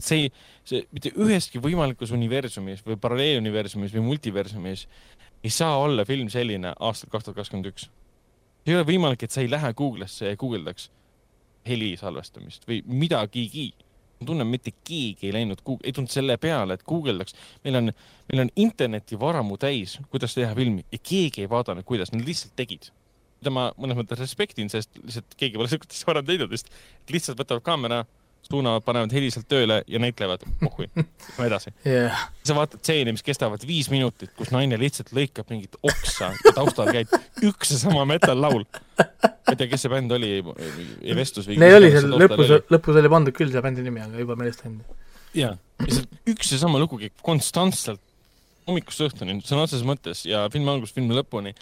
see 0.00 0.24
ei, 0.24 0.30
see 0.66 0.80
mitte 0.90 1.12
üheski 1.22 1.60
võimalikus 1.62 2.10
universumis 2.12 2.80
või 2.82 2.96
paralleeluniversumis 3.00 3.92
või 3.94 4.02
multiversumis 4.08 4.88
ei 5.44 5.50
saa 5.54 5.76
olla 5.78 6.04
film 6.04 6.28
selline 6.32 6.72
aastal 6.80 7.12
kaks 7.12 7.28
tuhat 7.28 7.36
kakskümmend 7.36 7.70
üks. 7.70 7.86
ei 8.66 8.74
ole 8.74 8.86
võimalik, 8.88 9.22
et 9.22 9.30
sa 9.30 9.44
ei 9.44 9.50
lähe 9.50 9.70
Google'isse 9.76 10.32
ja 10.32 10.36
guugeldaks 10.40 10.88
heli 11.68 11.94
salvestamist 11.96 12.66
või 12.68 12.82
midagigi. 12.86 13.72
Ma 14.20 14.26
tunnen, 14.28 14.50
mitte 14.50 14.72
keegi 14.86 15.28
ei 15.28 15.34
läinud, 15.36 15.62
ei 15.82 15.92
tulnud 15.94 16.12
selle 16.12 16.36
peale, 16.40 16.76
et 16.76 16.84
guugeldaks. 16.86 17.36
meil 17.64 17.80
on, 17.80 17.92
meil 18.32 18.44
on 18.44 18.52
internetivaramu 18.66 19.58
täis, 19.60 19.98
kuidas 20.10 20.36
teha 20.36 20.54
filmi 20.54 20.84
ja 20.92 21.00
keegi 21.02 21.44
ei 21.44 21.50
vaadanud, 21.50 21.86
kuidas, 21.88 22.12
nad 22.12 22.26
lihtsalt 22.26 22.54
tegid. 22.56 22.90
mida 23.40 23.52
ma 23.52 23.64
mõnes 23.76 23.98
mõttes 23.98 24.20
respektin, 24.22 24.70
sest 24.72 24.94
lihtsalt 25.02 25.34
keegi 25.36 25.58
pole 25.60 25.68
sihukest 25.72 25.96
asja 25.96 26.12
varem 26.12 26.28
teinud 26.28 26.50
vist. 26.50 26.70
lihtsalt 27.10 27.40
võtavad 27.40 27.66
kaamera 27.66 28.04
suunavad, 28.48 28.84
panevad 28.86 29.12
heli 29.14 29.30
sealt 29.32 29.46
tööle 29.50 29.80
ja 29.90 30.00
näitlevad, 30.02 30.44
pohhui, 30.60 30.88
lähme 30.96 31.46
edasi 31.48 31.72
yeah.. 31.86 32.26
sa 32.46 32.56
vaatad 32.56 32.82
stseeni, 32.82 33.14
mis 33.16 33.24
kestavad 33.26 33.64
viis 33.68 33.90
minutit, 33.92 34.32
kus 34.38 34.52
naine 34.54 34.78
lihtsalt 34.80 35.12
lõikab 35.16 35.50
mingit 35.52 35.78
oksa 35.82 36.32
ja 36.34 36.54
taustal 36.56 36.90
käib 36.94 37.12
üks 37.44 37.74
ja 37.74 37.80
sama 37.82 38.04
metallaul. 38.08 38.66
ma 38.98 39.52
ei 39.52 39.60
tea, 39.60 39.68
kes 39.70 39.86
see 39.86 39.92
bänd 39.92 40.12
oli, 40.16 40.32
ei 41.02 41.18
vestlus 41.18 41.48
või? 41.50 41.60
Neil 41.62 41.78
oli 41.80 41.92
seal 41.94 42.10
lõpus, 42.24 42.56
lõpus 42.72 43.00
oli 43.00 43.12
pandud 43.12 43.36
küll 43.36 43.52
see 43.54 43.64
bändi 43.64 43.84
nimi, 43.86 44.02
aga 44.04 44.20
juba 44.22 44.38
meelest 44.40 44.64
läinud. 44.66 45.06
jaa, 45.36 45.54
lihtsalt 45.84 46.34
üks 46.34 46.52
ja 46.54 46.60
sama 46.62 46.82
lugu 46.82 47.00
käib 47.00 47.16
konstantselt 47.24 48.02
hommikust 48.68 49.02
õhtuni, 49.08 49.40
sõna 49.44 49.66
otseses 49.66 49.84
mõttes 49.86 50.24
ja 50.28 50.46
filmi 50.52 50.72
algusest 50.72 50.96
filmi 50.96 51.16
lõpuni 51.16 51.52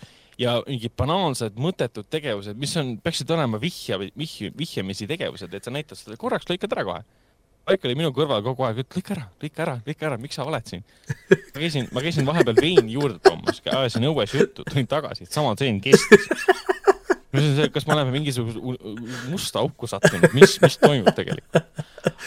ja 0.41 0.59
mingid 0.67 0.95
banaalsed 0.99 1.59
mõttetud 1.61 2.09
tegevused, 2.13 2.59
mis 2.61 2.75
on, 2.81 2.95
peaksid 3.03 3.31
olema 3.35 3.61
vihja, 3.63 3.99
vihje, 4.01 4.53
vihjamisi 4.59 5.09
tegevused, 5.11 5.53
et 5.53 5.67
sa 5.67 5.75
näitad 5.75 5.99
seda 5.99 6.17
korraks, 6.21 6.49
lõikad 6.51 6.77
ära 6.77 6.87
kohe. 6.89 7.03
Aik 7.71 7.85
oli 7.87 7.95
minu 7.95 8.11
kõrval 8.11 8.43
kogu 8.43 8.65
aeg, 8.67 8.81
et 8.83 8.97
lõika 8.97 9.15
ära, 9.15 9.29
lõika 9.39 9.63
ära, 9.63 9.77
lõika 9.87 10.09
ära, 10.09 10.17
miks 10.19 10.35
sa 10.35 10.47
oled 10.49 10.67
siin? 10.67 10.83
ma 11.31 11.61
käisin, 11.61 11.87
ma 11.95 12.03
käisin 12.03 12.27
vahepeal 12.27 12.59
veini 12.59 12.97
juurde 12.97 13.21
toomas, 13.23 13.61
ajasin 13.63 14.09
õues 14.09 14.35
juttu, 14.35 14.65
tulin 14.67 14.89
tagasi, 14.91 15.29
sama 15.31 15.55
tseen 15.59 15.79
kestis. 15.85 16.27
kas 17.73 17.87
me 17.87 17.95
oleme 17.95 18.11
mingisuguse 18.13 18.59
musta 19.31 19.63
auku 19.63 19.87
sattunud, 19.89 20.35
mis, 20.37 20.57
mis 20.61 20.79
toimub 20.83 21.15
tegelikult? 21.17 21.61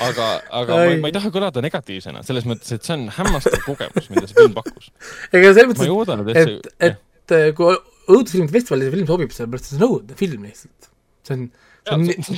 aga, 0.07 0.29
aga 0.61 0.77
ma, 0.77 0.85
Ai. 0.85 0.95
ma 1.03 1.11
ei 1.11 1.17
taha 1.17 1.33
kõlada 1.35 1.61
negatiivsena, 1.65 2.23
selles 2.25 2.47
mõttes, 2.47 2.71
et 2.71 2.87
see 2.87 2.95
on 2.95 3.09
hämmastav 3.17 3.59
kogemus, 3.67 4.07
mida 4.13 4.29
see 4.31 4.39
film 4.39 4.55
pakkus. 4.55 4.87
ega 5.35 5.51
selles 5.51 5.75
ma 5.75 5.89
ei 5.89 5.93
mõttes, 5.99 6.31
et 6.31 6.71
et, 6.87 7.03
et 7.25 7.35
äh, 7.35 7.51
kui 7.57 7.75
õudusfilmide 8.05 8.53
festivalil 8.53 8.87
see 8.87 8.95
film 8.95 9.09
sobib, 9.09 9.33
sellepärast 9.35 9.67
et 9.67 9.73
see 9.73 9.81
on 9.81 9.89
õudne 9.89 10.17
film 10.19 10.47
lihtsalt. 10.47 10.89
see 11.25 11.35
on, 11.35 11.45
see 11.85 11.95
on 11.95 12.03
nii, 12.05 12.25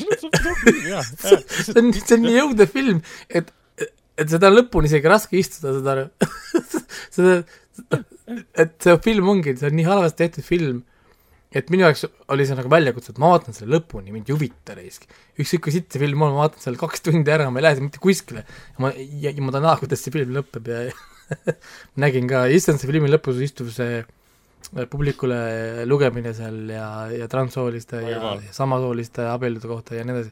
see 1.21 1.79
on, 1.81 1.93
see 1.93 2.17
on 2.17 2.25
nii 2.25 2.43
õudne 2.43 2.67
film, 2.71 3.01
et, 3.29 3.53
et 4.17 4.27
seda 4.33 4.51
on 4.51 4.59
lõpuni 4.59 4.91
isegi 4.91 5.11
raske 5.11 5.39
istuda, 5.39 5.77
aru. 5.93 6.05
seda, 7.15 7.39
et 8.57 8.77
see 8.83 8.99
film 9.05 9.33
ongi, 9.35 9.57
see 9.59 9.71
on 9.71 9.77
nii 9.79 9.87
halvasti 9.87 10.23
tehtud 10.23 10.47
film, 10.47 10.83
et 11.55 11.69
minu 11.73 11.85
jaoks 11.85 12.05
oli 12.33 12.45
see 12.47 12.57
nagu 12.57 12.71
väljakutse, 12.71 13.13
et 13.13 13.21
ma 13.23 13.31
vaatan 13.33 13.55
selle 13.55 13.77
lõpuni, 13.77 14.11
mind 14.13 14.29
ei 14.29 14.35
huvita 14.35 14.75
reisk. 14.77 15.07
ükskõik 15.39 15.67
kui 15.67 15.75
sitt 15.75 15.91
see 15.91 16.03
film 16.03 16.23
on, 16.23 16.35
ma 16.35 16.45
vaatan 16.45 16.63
selle 16.63 16.79
kaks 16.79 17.05
tundi 17.05 17.33
ära, 17.33 17.47
ma 17.51 17.61
ei 17.61 17.67
lähe 17.67 17.83
mitte 17.83 18.03
kuskile. 18.03 18.43
ma, 18.83 18.91
ja, 18.95 19.31
ja 19.31 19.43
ma 19.43 19.53
tahan 19.55 19.67
näha, 19.67 19.79
kuidas 19.83 20.03
see 20.03 20.15
film 20.15 20.35
lõpeb 20.35 20.71
ja 20.71 20.85
nägin 22.03 22.27
ka, 22.29 22.45
issand, 22.51 22.79
see 22.79 22.91
filmi 22.91 23.11
lõpus 23.11 23.39
istub 23.43 23.71
see 23.75 24.01
äh, 24.01 24.13
publikule 24.91 25.39
lugemine 25.87 26.33
seal 26.35 26.57
ja, 26.73 26.87
ja 27.13 27.27
transsooliste 27.31 28.01
ja, 28.03 28.17
ja 28.19 28.53
samasooliste 28.55 29.27
abielude 29.31 29.69
kohta 29.69 29.95
ja 29.95 30.05
nii 30.07 30.15
edasi. 30.17 30.31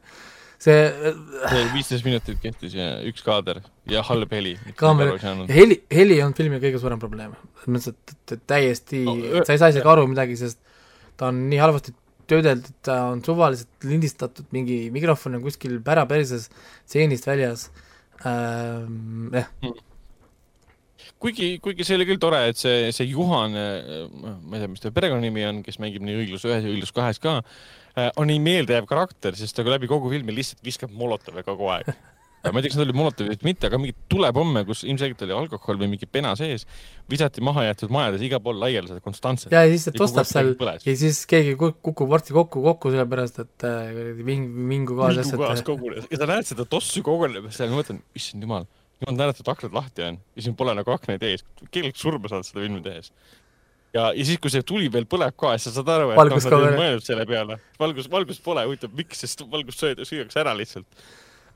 see 0.66 1.12
viisteist 1.74 2.04
minutit 2.06 2.40
kehtis 2.42 2.76
ja 2.76 2.88
üks 3.08 3.24
kaader 3.24 3.60
ja 3.92 4.02
halb 4.08 4.32
heli. 4.32 4.54
Kaamera- 4.80 5.16
heli, 5.52 5.82
heli 5.92 6.20
on 6.24 6.34
filmi 6.36 6.60
kõige 6.62 6.80
suurem 6.82 7.00
probleem. 7.00 7.36
selles 7.64 7.88
mõttes, 7.88 8.16
et, 8.32 8.42
täiesti 8.48 9.04
No, 9.04 9.44
sa 9.44 9.52
ei 9.56 9.62
saa 9.62 9.72
isegi 9.72 9.88
aru 9.88 10.06
midagi, 10.10 10.36
sest 10.40 10.60
ta 11.16 11.30
on 11.32 11.46
nii 11.50 11.60
halvasti 11.60 11.94
töödeldud, 12.30 12.74
ta 12.84 13.00
on 13.12 13.20
suvaliselt 13.24 13.86
lindistatud, 13.86 14.48
mingi 14.54 14.86
mikrofon 14.94 15.38
on 15.38 15.44
kuskil 15.44 15.78
päraperses 15.86 16.48
stseenist 16.84 17.28
väljas 17.28 17.68
ähm,. 18.26 19.30
jah, 19.34 19.52
kuigi, 21.22 21.50
kuigi 21.64 21.86
see 21.86 21.96
oli 21.98 22.08
küll 22.08 22.20
tore, 22.22 22.42
et 22.50 22.60
see, 22.60 22.90
see 22.96 23.08
Juhan, 23.10 23.56
ma 23.56 24.58
ei 24.58 24.62
tea, 24.62 24.72
mis 24.72 24.82
ta 24.82 24.92
perekonnanimi 24.94 25.46
on, 25.48 25.62
kes 25.66 25.80
mängib 25.82 26.04
nii 26.06 26.20
Õiglus 26.24 26.44
ühes 26.48 26.64
ja 26.64 26.72
Õiglus 26.72 26.94
kahes 26.96 27.22
ka, 27.22 27.38
on 28.20 28.28
nii 28.30 28.42
meeldejääv 28.44 28.88
karakter, 28.90 29.36
sest 29.38 29.56
ta 29.56 29.64
läbi 29.66 29.88
kogu 29.90 30.12
filmi 30.12 30.34
lihtsalt 30.36 30.62
viskab 30.66 30.92
molotove 30.92 31.46
kogu 31.46 31.72
aeg. 31.72 31.94
ma 32.46 32.60
ei 32.60 32.62
tea, 32.62 32.70
kas 32.70 32.76
need 32.78 32.86
olid 32.86 32.98
molotovid 32.98 33.40
või 33.42 33.48
mitte, 33.48 33.66
aga 33.66 33.78
mingeid 33.80 33.96
tulepomme, 34.12 34.62
kus 34.68 34.84
ilmselgelt 34.86 35.24
oli 35.26 35.34
alkohol 35.34 35.80
või 35.80 35.88
mingi 35.94 36.06
pena 36.06 36.34
sees, 36.38 36.66
visati 37.10 37.42
maha 37.44 37.64
jäetud 37.66 37.90
majades 37.94 38.22
igal 38.22 38.42
pool 38.44 38.60
laiali 38.62 38.90
seda 38.90 39.02
konstantselt. 39.02 39.54
ja 39.54 39.64
siis 39.66 39.88
ta 39.88 39.94
aeg 39.96 40.30
seal 40.30 40.52
ja 40.86 40.96
siis 41.00 41.24
keegi 41.26 41.56
kuk- 41.58 41.80
kukub 41.88 42.12
varsti 42.12 42.36
kokku, 42.36 42.62
kokku 42.68 42.92
sellepärast, 42.94 43.40
et 43.42 43.66
äh, 43.66 43.90
ving-, 44.20 44.52
vingu 44.70 44.98
kaas 45.00 45.18
et 45.24 45.66
kogunes 45.66 46.06
ja 46.12 46.20
sa 46.22 46.30
näed 46.30 46.46
seda 46.46 46.68
tossu 46.70 47.02
kogunemas 47.06 47.58
seal, 47.58 47.72
ma 47.72 47.80
mõtlen, 47.80 48.04
issand 48.14 48.46
jumal, 48.46 48.68
jumal 49.02 49.18
tänatud, 49.20 49.42
et 49.44 49.50
aknad 49.52 49.74
lahti 49.76 50.04
on. 50.06 50.20
Ja 50.36 50.44
siin 50.46 50.54
pole 50.58 50.72
nagu 50.78 50.92
aknaid 50.94 51.22
ees, 51.26 51.42
oleks 51.66 52.00
surma 52.00 52.30
saanud 52.32 52.48
seda 52.48 52.62
filmi 52.64 52.80
tehes. 52.84 53.10
ja, 53.96 54.10
ja 54.16 54.24
siis, 54.28 54.38
kui 54.42 54.52
see 54.52 54.64
tuli 54.66 54.88
veel 54.92 55.04
põleb 55.08 55.36
ka, 55.40 55.52
siis 55.56 55.70
sa 55.70 55.78
saad 55.80 55.90
aru, 55.96 56.10
et 56.14 56.18
Valgus 56.20 56.46
noh, 56.48 56.56
nad 56.64 56.72
ei 56.74 56.80
mõelnud 56.80 57.04
selle 57.06 57.26
peale. 57.28 57.58
valgus, 57.80 58.08
valgust 58.12 58.42
pole, 58.44 58.64
huvitav, 58.68 58.92
miks, 58.96 59.22
sest 59.24 59.44
valgust 59.52 59.80
sööd- 59.84 60.02
süüakse 60.08 60.40
ära 60.42 60.52
lihtsalt. 60.58 60.88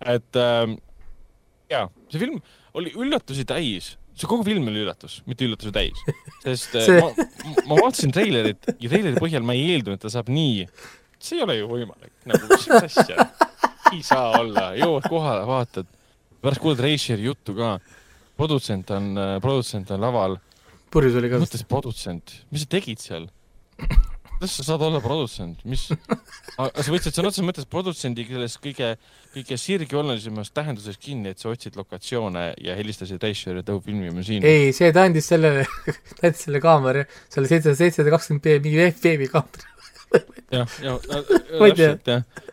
et 0.08 0.38
ähm, 0.40 0.76
jaa, 1.72 1.88
see 2.12 2.22
film 2.22 2.38
oli 2.78 2.92
üllatusi 2.96 3.44
täis, 3.48 3.90
see 4.16 4.28
kogu 4.30 4.44
film 4.46 4.68
oli 4.70 4.84
üllatus, 4.84 5.18
mitte 5.28 5.44
üllatusi 5.48 5.72
täis, 5.74 6.00
sest 6.44 6.72
See- 6.76 6.86
see... 6.88 7.00
ma, 7.02 7.54
ma 7.72 7.80
vaatasin 7.82 8.12
treilerit 8.16 8.68
ja 8.78 8.88
treileri 8.92 9.20
põhjal 9.20 9.44
ma 9.44 9.56
ei 9.58 9.66
eeldanud, 9.74 9.98
et 10.00 10.04
ta 10.06 10.12
saab 10.16 10.28
nii, 10.32 10.64
see 11.20 11.40
ei 11.40 11.44
ole 11.44 11.58
ju 11.60 11.68
võimalik, 11.74 12.12
nagu 12.30 12.48
mis 12.54 12.68
asja, 12.80 13.28
ei 13.92 14.00
saa 14.06 14.30
olla, 14.40 14.70
jõuad 14.80 15.08
kohale, 15.12 15.44
vaatad, 15.50 15.88
pärast 16.42 16.62
kuuled 16.62 16.80
reisijari 16.84 17.28
juttu 17.28 17.56
ka, 17.58 17.74
produtsent 18.40 18.90
on, 18.96 19.12
produtsent 19.44 19.90
on 19.94 20.00
laval, 20.00 20.38
purjus 20.92 21.18
oli 21.20 21.30
ka 21.30 21.40
vist. 21.40 21.50
mõtlesin 21.50 21.70
produtsent, 21.70 22.38
mis 22.50 22.64
sa 22.64 22.72
tegid 22.78 23.02
seal? 23.02 23.28
kuidas 24.40 24.54
sa 24.56 24.64
saad 24.64 24.82
olla 24.86 25.02
produtsent, 25.04 25.58
mis, 25.68 25.82
sa 26.56 26.92
võtsid 26.94 27.12
sõna 27.12 27.28
otseses 27.28 27.44
mõttes 27.44 27.66
produtsendi 27.68 28.24
selles 28.24 28.54
kõige, 28.62 28.94
kõige 29.34 29.58
sirgjoonelisemamas 29.60 30.48
tähenduses 30.56 30.96
kinni, 31.00 31.34
et 31.34 31.42
sa 31.42 31.50
otsid 31.52 31.76
lokatsioone 31.76 32.46
ja 32.64 32.76
helistasid 32.78 33.20
reisijale, 33.20 33.60
et 33.60 33.68
õu, 33.68 33.82
filmime 33.84 34.24
siin. 34.24 34.46
ei, 34.48 34.70
see 34.76 34.88
ta 34.96 35.04
andis 35.04 35.28
sellele, 35.28 35.66
ta 36.16 36.30
andis 36.30 36.46
selle 36.46 36.62
kaamera, 36.64 37.04
selle 37.28 37.52
seitsesada, 37.52 37.76
seitsesada 37.82 38.14
kakskümmend 38.16 38.46
B 38.46 38.56
mingi 38.64 38.80
veeb- 38.80 39.04
veebikaamera. 39.04 39.68
jah, 40.56 40.78
ja 40.86 40.96
Ma 41.60 41.68
ei 41.68 41.76
tea. 41.76 41.92
täpselt 41.92 42.08
jah. 42.14 42.48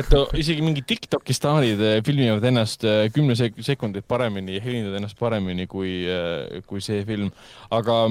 Et 0.00 0.12
isegi 0.40 0.64
mingi 0.64 0.84
Tiktoki 0.86 1.34
staarid 1.36 1.80
eh, 1.84 2.00
filmivad 2.06 2.44
ennast 2.48 2.84
eh, 2.88 3.06
kümne 3.12 3.36
sek- 3.38 3.60
sekundit 3.64 4.06
paremini 4.08 4.60
helindavad 4.62 5.00
ennast 5.02 5.18
paremini 5.20 5.66
kui, 5.70 6.00
kui 6.68 6.80
see 6.84 7.02
film, 7.08 7.32
aga 7.70 8.06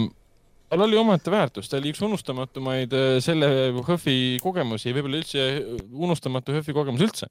tal 0.72 0.86
oli 0.86 0.96
omaette 0.96 1.32
väärtus, 1.32 1.68
ta 1.68 1.80
oli 1.82 1.92
üks 1.92 2.02
unustamatumaid 2.06 2.94
eh, 2.96 3.16
selle 3.24 3.48
HÖFFi 3.82 4.40
kogemusi, 4.44 4.94
võib-olla 4.96 5.20
üldse 5.20 5.48
unustamatu 5.92 6.56
HÖFFi 6.56 6.76
kogemus 6.78 7.04
üldse. 7.08 7.28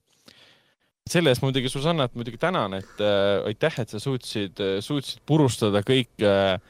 selle 1.10 1.32
eest 1.32 1.43
muidugi 1.43 1.70
Susannat 1.72 2.12
muidugi 2.14 2.39
tänan, 2.39 2.77
et 2.77 3.01
äh, 3.02 3.40
aitäh, 3.48 3.81
et 3.82 3.90
sa 3.90 3.98
suutsid, 3.98 4.60
suutsid 4.85 5.22
purustada 5.27 5.81
kõik 5.82 6.22
äh, 6.22 6.60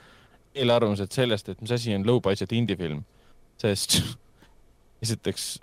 eelarvamused 0.55 1.12
sellest, 1.12 1.51
et 1.51 1.61
mis 1.61 1.74
asi 1.74 1.93
on 1.97 2.07
low 2.07 2.23
budget 2.24 2.55
indie 2.57 2.78
film, 2.78 3.02
sest 3.61 3.98
esiteks, 5.05 5.57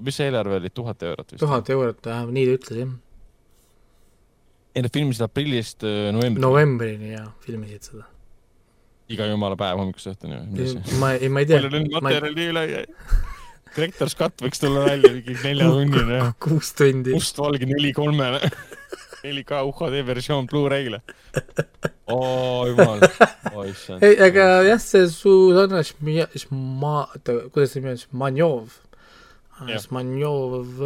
mis 0.00 0.16
see 0.16 0.28
eelarve 0.30 0.60
oli, 0.60 0.70
tuhat 0.74 1.02
eurot 1.08 1.34
vist? 1.34 1.42
tuhat 1.42 1.72
eurot, 1.74 2.10
nii 2.30 2.46
ta 2.48 2.56
ütles 2.58 2.80
jah. 2.82 2.94
ei 4.74 4.86
nad 4.86 4.94
filmisid 4.94 5.26
aprillist 5.26 5.84
äh, 5.84 6.08
novembrini 6.14 6.40
no., 6.40 6.54
novembrini 6.54 7.12
ja 7.12 7.26
filmisid 7.44 7.90
seda. 7.90 8.06
iga 9.10 9.28
jumala 9.30 9.58
päev 9.60 9.82
hommikust 9.82 10.14
õhtuni. 10.14 10.40
ma 11.02 11.14
ei, 11.18 11.28
ma 11.28 11.44
ei 11.44 11.50
tea 11.50 11.60
palju 11.60 11.76
neil. 11.76 12.00
materjali 12.00 12.48
üle 12.54 12.64
jäi? 12.70 12.86
direktor 13.76 14.10
Scott 14.10 14.42
võiks 14.42 14.60
tulla 14.62 14.84
välja 14.86 15.12
mingi 15.14 15.36
neljatunnine, 15.44 16.20
kuus 16.42 16.72
tundi. 16.78 17.14
mustvalge 17.14 17.68
neli 17.70 17.92
kolmene, 17.96 18.50
4K 19.22 19.62
UHD 19.68 20.00
versioon 20.06 20.46
Blu-ray'le. 20.50 21.00
oo 22.14 22.66
jumal, 22.70 23.04
oi 23.52 23.68
issand. 23.70 24.04
ei, 24.06 24.16
aga 24.26 24.48
jah, 24.66 24.80
see 24.82 25.06
Susanna 25.12 25.84
Šmia-, 25.86 26.30
Šma-, 26.40 27.06
oota, 27.14 27.36
kuidas 27.52 27.74
see 27.74 27.82
nimi 27.82 27.94
on, 27.94 28.00
Šmanjov. 28.04 28.78
Jah. 29.68 29.80
Šmanjov, 29.82 30.78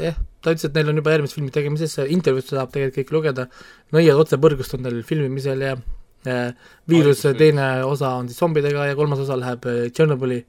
jah, 0.00 0.16
ta 0.40 0.54
ütles, 0.54 0.64
et 0.68 0.76
neil 0.76 0.88
on 0.92 1.00
juba 1.00 1.12
järgmised 1.12 1.36
filmid 1.36 1.52
tegemises, 1.54 1.98
intervjuud 2.14 2.46
saab 2.48 2.70
tegelikult 2.72 2.98
kõik 3.02 3.12
lugeda. 3.16 3.44
nõiad 3.92 4.20
otsepõrgust 4.22 4.76
on 4.76 4.86
neil 4.86 5.02
filmimisel 5.06 5.64
ja 5.66 5.74
äh, 5.76 6.54
viiruse 6.88 7.34
teine 7.38 7.84
osa 7.84 8.14
on 8.20 8.30
siis 8.30 8.40
zombidega 8.40 8.86
ja 8.88 8.96
kolmas 8.98 9.20
osa 9.24 9.36
läheb 9.36 9.68
äh, 9.68 9.82
Tšernobõli. 9.92 10.40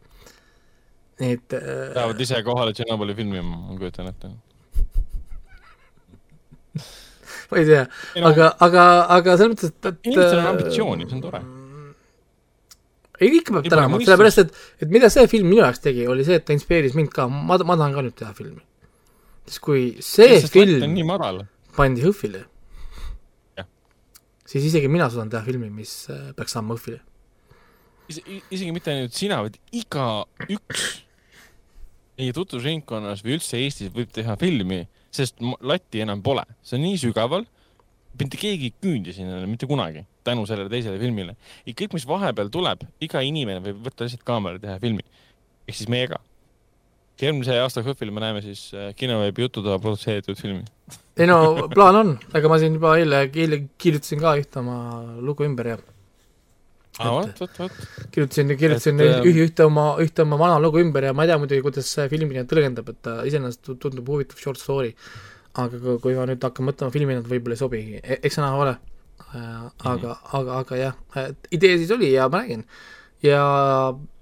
et 1.19 1.57
äh, 1.59 1.91
Lähevad 1.97 2.23
ise 2.25 2.43
kohale 2.47 2.73
Tšernobõli 2.77 3.17
filmima, 3.19 3.57
ma 3.57 3.77
kujutan 3.81 4.07
ette. 4.13 4.31
ma 7.51 7.59
ei 7.59 7.67
tea, 7.67 7.83
aga, 8.31 8.53
aga, 8.63 8.87
aga 9.19 9.37
selles 9.37 9.53
mõttes, 9.57 9.75
et, 9.75 9.91
et 9.91 10.09
inimestel 10.13 10.39
on 10.39 10.53
ambitsiooni, 10.55 11.09
see 11.09 11.19
on 11.19 11.27
tore. 11.27 11.43
ei, 13.19 13.29
ikka 13.39 13.57
peab 13.57 13.69
tänama, 13.69 13.99
sellepärast 14.03 14.45
et, 14.45 14.55
et 14.81 14.93
mida 14.93 15.09
see 15.13 15.27
film 15.31 15.51
minu 15.51 15.61
jaoks 15.61 15.83
tegi, 15.83 16.07
oli 16.09 16.25
see, 16.27 16.39
et 16.41 16.47
ta 16.47 16.55
inspireeris 16.55 16.95
mind 16.97 17.11
ka, 17.13 17.27
ma, 17.29 17.59
ma 17.59 17.77
tahan 17.77 17.93
ka 17.97 18.05
nüüd 18.05 18.17
teha 18.19 18.33
filmi. 18.37 18.63
sest 19.49 19.59
kui 19.63 19.85
see 19.99 20.39
sest 20.39 20.55
film 20.55 21.03
pandi 21.73 22.05
HÖFFile 22.05 22.45
siis 24.53 24.69
isegi 24.69 24.91
mina 24.91 25.09
suudan 25.09 25.31
teha 25.33 25.43
filmi, 25.45 25.69
mis 25.73 25.93
äh, 26.11 26.29
peaks 26.37 26.53
saama 26.55 26.75
HÖFFile. 26.75 27.01
isegi 28.51 28.71
mitte 28.75 28.91
ainult 28.91 29.15
sina, 29.15 29.39
vaid 29.45 29.55
igaüks 29.73 30.83
meie 32.19 32.33
tutvusringkonnas 32.35 33.23
või 33.25 33.37
üldse 33.39 33.57
Eestis 33.57 33.93
võib 33.95 34.11
teha 34.13 34.35
filmi, 34.37 34.83
sest 35.13 35.39
latti 35.65 36.03
enam 36.03 36.21
pole, 36.25 36.43
see 36.61 36.77
on 36.77 36.83
nii 36.85 36.99
sügaval, 37.01 37.47
mitte 38.19 38.37
keegi 38.37 38.69
ei 38.69 38.75
küündi 38.83 39.15
sinna 39.15 39.39
mitte 39.49 39.69
kunagi 39.69 40.03
tänu 40.23 40.45
sellele 40.49 40.69
teisele 40.71 40.99
filmile. 40.99 41.35
ja 41.65 41.73
kõik, 41.73 41.93
mis 41.93 42.07
vahepeal 42.07 42.49
tuleb, 42.53 42.83
iga 43.01 43.21
inimene 43.21 43.63
võib 43.63 43.81
võtta 43.87 44.07
lihtsalt 44.07 44.23
kaamera 44.27 44.59
ja 44.59 44.65
teha 44.67 44.77
filmi. 44.83 45.03
ehk 45.67 45.77
siis 45.77 45.89
meiega. 45.89 46.19
järgmise 47.21 47.55
aasta 47.61 47.83
HÖFFil 47.85 48.11
me 48.11 48.19
näeme 48.19 48.41
siis 48.41 48.73
äh, 48.73 48.91
kinoveebi 48.95 49.41
jututoa 49.45 49.79
produtseeritud 49.79 50.35
filmi. 50.39 50.63
ei 51.17 51.27
no 51.27 51.67
plaan 51.73 51.95
on, 51.95 52.13
aga 52.33 52.49
ma 52.49 52.59
siin 52.59 52.73
juba 52.79 52.97
eile, 52.97 53.25
eile 53.33 53.63
kirjutasin 53.77 54.19
ka 54.19 54.35
ühte 54.41 54.59
oma 54.59 54.77
lugu 55.21 55.45
ümber 55.47 55.67
ja 55.75 55.77
aa, 56.99 57.11
vot, 57.11 57.39
vot, 57.39 57.59
vot. 57.59 57.77
kirjutasin, 58.11 58.55
kirjutasin 58.57 58.99
Et, 59.01 59.15
ähm, 59.15 59.27
üh- 59.29 59.43
ühte 59.47 59.65
oma, 59.65 59.85
ühte 60.03 60.21
oma 60.25 60.37
vana 60.39 60.59
lugu 60.61 60.81
ümber 60.81 61.07
ja 61.09 61.13
ma 61.13 61.25
ei 61.25 61.31
tea 61.31 61.37
muidugi, 61.41 61.63
kuidas 61.65 61.89
see 61.89 62.07
filmina 62.11 62.43
tõlgendab, 62.49 62.89
et 62.93 62.99
ta 63.05 63.15
iseenesest 63.27 63.63
tu- 63.65 63.75
tundub 63.81 64.09
huvitav 64.13 64.37
short 64.41 64.59
story. 64.61 64.93
aga 65.53 65.77
kui- 66.01 66.15
ma 66.17 66.25
nüüd 66.25 66.41
hakkan 66.41 66.65
mõtlema 66.65 66.89
filmina, 66.91 67.19
et 67.21 67.27
võib-olla 67.29 67.53
ei 67.53 67.59
sobigi, 67.61 67.99
eks 68.03 68.35
see 68.35 68.41
näha 68.41 68.57
ole. 68.57 68.71
aga, 69.33 70.17
aga, 70.37 70.57
aga 70.61 70.79
jah, 70.79 70.97
idee 71.51 71.77
siis 71.81 71.93
oli 71.95 72.13
ja 72.13 72.29
ma 72.29 72.43
räägin. 72.43 72.65
ja 73.25 73.43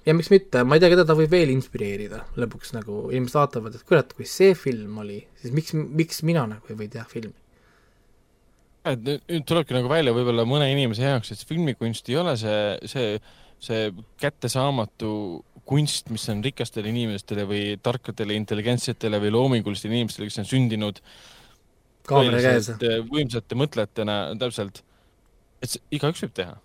ja 0.05 0.15
miks 0.17 0.31
mitte, 0.33 0.63
ma 0.65 0.77
ei 0.77 0.81
tea, 0.81 0.89
keda 0.93 1.05
ta 1.05 1.15
võib 1.17 1.33
veel 1.33 1.51
inspireerida 1.53 2.23
lõpuks 2.41 2.73
nagu, 2.73 3.03
inimesed 3.11 3.37
vaatavad, 3.37 3.75
et 3.77 3.85
kurat, 3.87 4.15
kui 4.17 4.25
see 4.29 4.55
film 4.57 4.97
oli, 5.03 5.19
siis 5.41 5.53
miks, 5.53 5.75
miks 5.75 6.23
mina 6.27 6.47
nagu 6.49 6.73
ei 6.73 6.79
või 6.79 6.89
teha 6.91 7.05
filmi? 7.09 7.37
et 8.81 9.03
nüüd 9.05 9.45
tulebki 9.45 9.75
nagu 9.77 9.91
välja 9.91 10.13
võib-olla 10.15 10.45
mõne 10.49 10.71
inimese 10.73 11.05
jaoks, 11.05 11.35
et 11.35 11.45
filmikunst 11.45 12.09
ei 12.09 12.17
ole 12.17 12.33
see, 12.39 12.61
see, 12.89 13.11
see 13.61 13.91
kättesaamatu 14.21 15.11
kunst, 15.69 16.09
mis 16.09 16.25
on 16.33 16.41
rikastele 16.43 16.89
inimestele 16.89 17.45
või 17.45 17.75
tarkadele, 17.83 18.33
intelligentsetele 18.39 19.19
või 19.21 19.33
loomingulistele 19.35 19.99
inimestele, 19.99 20.31
kes 20.31 20.41
on 20.41 20.49
sündinud 20.49 21.01
kaamera 22.09 22.41
käes. 22.41 22.71
võimsate 23.11 23.57
mõtlejatena, 23.59 24.17
täpselt, 24.41 24.81
et 25.61 25.77
igaüks 25.93 26.25
võib 26.25 26.35
teha 26.37 26.57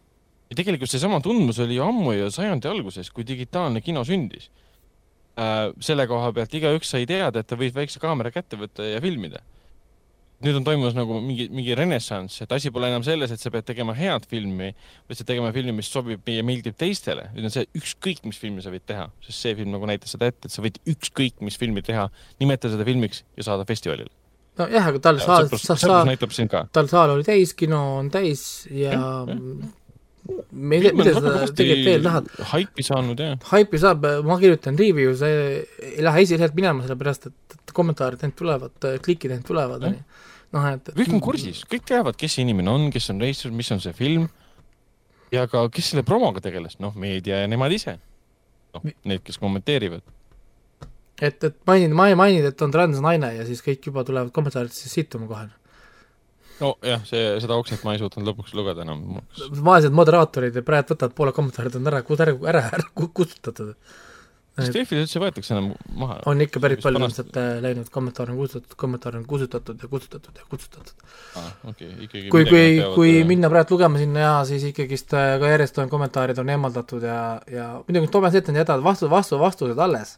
ja 0.51 0.59
tegelikult 0.61 0.91
seesama 0.91 1.19
tundmus 1.25 1.59
oli 1.63 1.79
ju 1.79 1.85
ammu 1.87 2.15
ju 2.15 2.31
sajandi 2.35 2.71
alguses, 2.71 3.11
kui 3.11 3.27
digitaalne 3.27 3.83
kino 3.83 4.05
sündis 4.07 4.49
äh,. 5.39 5.73
selle 5.83 6.07
koha 6.11 6.33
pealt 6.37 6.55
igaüks 6.55 6.95
sai 6.95 7.07
teada, 7.09 7.43
et 7.43 7.51
ta 7.51 7.59
võib 7.59 7.77
väikse 7.77 8.03
kaamera 8.03 8.33
kätte 8.35 8.59
võtta 8.61 8.87
ja 8.87 9.03
filmida. 9.03 9.43
nüüd 10.45 10.59
on 10.59 10.67
toimumas 10.67 10.93
nagu 10.93 11.17
mingi, 11.25 11.49
mingi 11.49 11.75
renessanss, 11.75 12.43
et 12.45 12.53
asi 12.53 12.71
pole 12.71 12.91
enam 12.93 13.03
selles, 13.03 13.33
et 13.33 13.41
sa 13.41 13.51
pead 13.51 13.65
tegema 13.65 13.95
head 13.97 14.27
filmi, 14.29 14.75
vaid 15.09 15.19
sa 15.19 15.25
tegema 15.25 15.49
filmi, 15.53 15.73
mis 15.79 15.89
sobib 15.89 16.29
ja 16.29 16.45
meeldib 16.45 16.77
teistele. 16.79 17.31
nüüd 17.35 17.49
on 17.49 17.55
see 17.55 17.67
ükskõik, 17.81 18.23
mis 18.29 18.39
filmi 18.39 18.63
sa 18.63 18.75
võid 18.75 18.85
teha, 18.87 19.09
sest 19.25 19.41
see 19.41 19.57
film 19.57 19.73
nagu 19.75 19.89
näitas 19.89 20.15
seda 20.15 20.31
ette, 20.31 20.47
et 20.47 20.55
sa 20.55 20.63
võid 20.63 20.79
ükskõik 20.87 21.41
mis 21.41 21.59
filmi 21.59 21.83
teha, 21.83 22.07
nimetada 22.41 22.77
seda 22.77 22.87
filmiks 22.87 23.25
ja 23.35 23.49
saada 23.49 23.67
festivalile 23.67 24.13
nojah, 24.61 24.93
aga 24.93 25.03
tal 25.05 25.19
saal, 25.23 25.51
saal, 25.53 26.13
tal 26.73 26.89
saal 26.93 27.17
oli 27.17 27.27
täis, 27.27 27.53
kino 27.59 27.81
on 27.99 28.13
täis 28.13 28.47
ja, 28.71 28.95
ja 28.97 29.35
me 30.51 30.77
ei 30.77 30.87
tea, 30.87 30.95
mida 30.97 31.13
sa 31.15 31.23
tegelikult 31.23 31.89
veel 31.89 32.07
tahad. 32.07 32.31
haipi 32.53 32.85
saanud, 32.87 33.21
jah. 33.23 33.37
haipi 33.51 33.81
saab, 33.83 34.07
ma 34.27 34.39
kirjutan 34.41 34.79
review, 34.79 35.13
see 35.19 35.61
ei 35.93 36.05
lähe 36.05 36.25
esilehelt 36.27 36.57
minema, 36.59 36.85
sellepärast 36.87 37.29
et, 37.31 37.59
et 37.59 37.75
kommentaarid 37.77 38.25
ainult 38.25 38.39
tulevad, 38.39 38.89
klikid 39.05 39.35
ainult 39.35 39.49
tulevad, 39.49 39.87
on 39.87 39.97
ju. 39.99 40.03
noh, 40.57 40.69
et 40.73 40.91
kõik 41.03 41.15
on 41.19 41.23
kursis, 41.29 41.63
kõik 41.71 41.87
teavad, 41.89 42.19
kes 42.19 42.39
see 42.39 42.47
inimene 42.47 42.73
on, 42.73 42.89
kes 42.95 43.11
on 43.15 43.23
reisijad, 43.23 43.55
mis 43.57 43.71
on 43.75 43.83
see 43.85 43.95
film 43.97 44.27
ja 45.35 45.47
ka 45.51 45.67
kes 45.73 45.93
selle 45.93 46.07
promoga 46.07 46.43
tegeles, 46.45 46.79
noh, 46.83 46.95
meedia 46.99 47.43
ja 47.45 47.51
nemad 47.51 47.75
ise. 47.75 47.99
noh, 48.77 48.91
need, 49.09 49.23
kes 49.25 49.39
kommenteerivad. 49.41 50.05
Et, 51.21 51.45
et 51.45 51.61
mainid, 51.67 51.95
mainid, 51.97 52.45
et 52.51 52.63
on 52.63 52.75
transnaine 52.75 53.35
ja 53.39 53.47
siis 53.49 53.63
kõik 53.65 53.89
juba 53.91 54.05
tulevad 54.05 54.35
kommentaaridesse 54.35 54.93
sittuma 54.93 55.31
kohe 55.31 55.47
nojah, 56.63 57.05
see, 57.09 57.29
seda 57.43 57.59
okset 57.61 57.85
ma 57.87 57.95
ei 57.95 58.01
suutnud 58.01 58.27
lõpuks 58.31 58.57
lugeda 58.57 58.85
enam. 58.87 59.21
vaesed 59.69 59.95
moderaatorid 59.97 60.59
praegu 60.67 60.95
võtavad 60.95 61.15
poole 61.17 61.37
kommentaarid 61.37 61.79
on 61.79 61.93
ära, 61.93 62.03
ära, 62.03 62.37
ära, 62.53 62.67
ära 62.79 62.91
kustutatud. 62.97 63.75
kas 64.57 64.71
Delfis 64.73 65.03
üldse 65.05 65.21
võetakse 65.21 65.53
enam 65.53 65.71
maha? 66.01 66.19
on 66.31 66.41
ikka 66.45 66.63
päris 66.65 66.81
palju 66.85 67.03
ilmselt 67.03 67.37
äh, 67.41 67.51
läinud, 67.65 67.91
kommentaar 67.93 68.33
on 68.33 68.41
kustutatud, 68.41 68.79
kommentaar 68.81 69.19
on 69.21 69.27
kustutatud 69.29 69.83
ja 69.85 69.91
kustutatud 69.93 70.41
ja 70.41 70.47
kustutatud 70.53 70.95
ah,. 71.37 71.51
Okay, 71.73 72.09
kui, 72.33 72.47
kui, 72.49 72.69
kui 72.95 73.11
ja... 73.19 73.27
minna 73.29 73.53
praegu 73.53 73.77
lugema 73.77 74.01
sinna 74.01 74.25
ja 74.25 74.37
siis 74.49 74.65
ikkagist 74.71 75.13
äh, 75.17 75.35
ka 75.43 75.53
järjest 75.53 75.83
on 75.83 75.93
kommentaarid 75.93 76.41
on 76.41 76.55
eemaldatud 76.57 77.05
ja, 77.05 77.21
ja 77.53 77.73
muidugi 77.83 78.13
Toomas 78.15 78.39
Ette 78.39 78.55
on 78.55 78.63
jätnud 78.63 78.87
vastu, 78.87 79.13
vastu, 79.13 79.41
vastused 79.43 79.85
alles. 79.89 80.17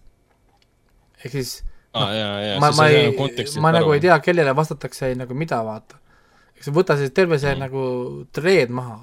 Ehk 1.19 1.33
siis 1.35 1.55
ah, 1.93 2.03
no, 2.03 2.11
jah, 2.15 2.35
jah, 2.47 2.61
ma, 2.63 2.73
ma 2.77 2.89
ei, 2.93 3.15
ma 3.63 3.73
nagu 3.75 3.95
ei 3.95 4.03
tea, 4.05 4.19
kellele 4.25 4.55
vastatakse 4.57 5.15
nagu 5.19 5.37
mida, 5.39 5.61
vaata 5.67 5.99
eks 6.59 6.73
võta 6.75 6.99
siis 6.99 7.15
terve 7.15 7.39
see 7.41 7.55
mm. 7.55 7.63
nagu 7.63 7.83
treed 8.35 8.73
maha. 8.75 8.99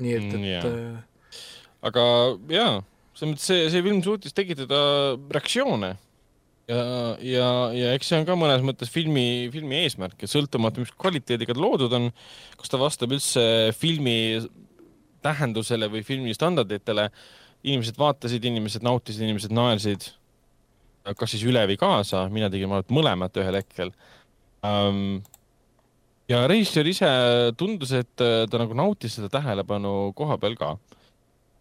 nii 0.00 0.12
et, 0.16 0.28
et 0.28 0.36
mm, 0.38 0.44
yeah. 0.46 0.68
äh, 0.68 1.40
aga 1.90 2.04
jaa, 2.52 2.76
selles 3.12 3.34
mõttes 3.34 3.50
see, 3.50 3.66
see 3.72 3.82
film 3.84 3.98
suutis 4.04 4.36
tekitada 4.36 4.78
reaktsioone 5.34 5.90
ja, 6.70 6.84
ja, 7.20 7.48
ja 7.76 7.90
eks 7.96 8.08
see 8.08 8.20
on 8.22 8.28
ka 8.28 8.36
mõnes 8.38 8.64
mõttes 8.64 8.92
filmi, 8.92 9.50
filmi 9.52 9.82
eesmärk, 9.82 10.16
et 10.22 10.32
sõltumata, 10.32 10.80
mis 10.80 10.94
kvaliteediga 10.94 11.56
ta 11.56 11.60
loodud 11.60 11.98
on, 11.98 12.08
kas 12.60 12.72
ta 12.72 12.80
vastab 12.80 13.12
üldse 13.16 13.44
filmi 13.76 14.16
tähendusele 15.20 15.90
või 15.92 16.00
filmi 16.06 16.32
standarditele, 16.32 17.10
inimesed 17.66 17.98
vaatasid, 18.00 18.44
inimesed 18.48 18.84
nautisid, 18.84 19.24
inimesed 19.26 19.52
naersid, 19.54 20.08
kas 21.16 21.34
siis 21.34 21.44
üle 21.48 21.62
või 21.68 21.78
kaasa, 21.80 22.26
mina 22.32 22.50
tegin 22.52 22.72
mõlemat 22.92 23.36
ühel 23.40 23.60
hetkel 23.60 23.92
um,. 24.66 25.20
ja 26.30 26.44
režissöör 26.48 26.90
ise 26.92 27.10
tundus, 27.58 27.92
et 27.96 28.24
äh, 28.24 28.44
ta 28.50 28.60
nagu 28.60 28.76
nautis 28.76 29.16
seda 29.18 29.30
tähelepanu 29.32 30.12
koha 30.16 30.38
peal 30.38 30.56
ka. 30.60 30.74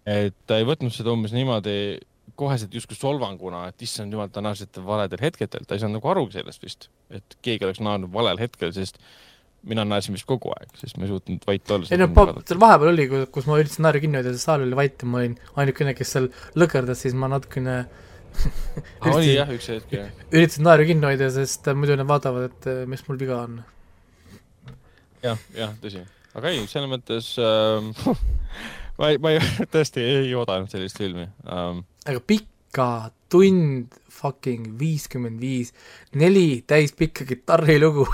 et 0.05 0.35
ta 0.47 0.59
ei 0.59 0.67
võtnud 0.67 0.93
seda 0.93 1.15
umbes 1.15 1.33
niimoodi 1.35 1.99
koheselt 2.39 2.73
justkui 2.73 2.95
solvanguna, 2.95 3.65
et 3.69 3.81
issand 3.83 4.13
jumal, 4.13 4.29
te 4.31 4.43
naersite 4.43 4.83
valedel 4.85 5.19
hetkedel, 5.23 5.65
ta 5.67 5.75
ei 5.75 5.81
saanud 5.81 5.99
nagu 5.99 6.11
aru 6.11 6.27
sellest 6.31 6.63
vist, 6.63 6.87
et 7.11 7.35
keegi 7.43 7.67
oleks 7.67 7.81
naernud 7.83 8.11
valel 8.13 8.39
hetkel, 8.39 8.71
sest 8.75 8.99
mina 9.67 9.83
naersin 9.87 10.15
vist 10.15 10.27
kogu 10.29 10.51
aeg, 10.55 10.69
sest 10.79 10.97
ma 10.97 11.05
ei 11.05 11.11
suutnud 11.11 11.47
vait 11.47 11.73
olla. 11.75 11.87
ei 11.91 11.99
no 11.99 12.09
seal 12.47 12.61
vahepeal 12.61 12.91
oli, 12.93 13.07
kus 13.33 13.47
ma 13.49 13.57
üritasin 13.59 13.85
naeru 13.85 14.03
kinni 14.03 14.19
hoida, 14.19 14.35
saal 14.39 14.63
oli 14.65 14.77
vait 14.77 15.03
ja 15.03 15.09
ma 15.09 15.23
olin 15.23 15.35
ainukene, 15.59 15.95
kes 15.97 16.13
seal 16.15 16.29
lõkerdas, 16.59 17.03
siis 17.03 17.17
ma 17.17 17.29
natukene 17.31 17.81
oli 19.11 19.33
jah, 19.33 19.51
üks 19.55 19.67
hetk 19.73 19.95
jah. 19.97 20.13
üritasin 20.31 20.67
naeru 20.67 20.87
kinni 20.89 21.09
hoida, 21.09 21.29
sest 21.35 21.67
muidu 21.75 21.97
nad 21.99 22.07
vaatavad, 22.09 22.49
et 22.51 22.69
eh, 22.71 22.83
mis 22.89 23.03
mul 23.07 23.19
viga 23.19 23.41
on 23.43 23.59
ja,. 23.59 24.77
jah, 25.31 25.45
jah, 25.57 25.75
tõsi. 25.83 26.05
aga 26.39 26.53
ei, 26.53 26.63
selles 26.71 26.91
mõttes 26.93 27.33
ähm, 27.43 27.91
ma 28.99 29.11
ei, 29.11 29.19
ma 29.21 29.35
ei, 29.35 29.43
tõesti 29.73 30.05
ei 30.05 30.35
oodanud 30.39 30.71
sellist 30.71 31.01
filmi 31.01 31.27
ähm.. 31.51 31.83
aga 32.07 32.23
pikka, 32.23 32.89
tund 33.31 33.99
fucking 34.19 34.73
viiskümmend 34.79 35.39
viis, 35.43 35.73
neli 36.15 36.63
täispikka 36.67 37.27
kitarrilugu 37.27 38.07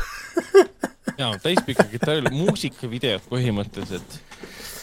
jaa, 1.20 1.32
täispikka 1.44 1.88
kitarrilugu, 1.92 2.46
muusikavideod 2.46 3.28
põhimõtteliselt 3.32 4.20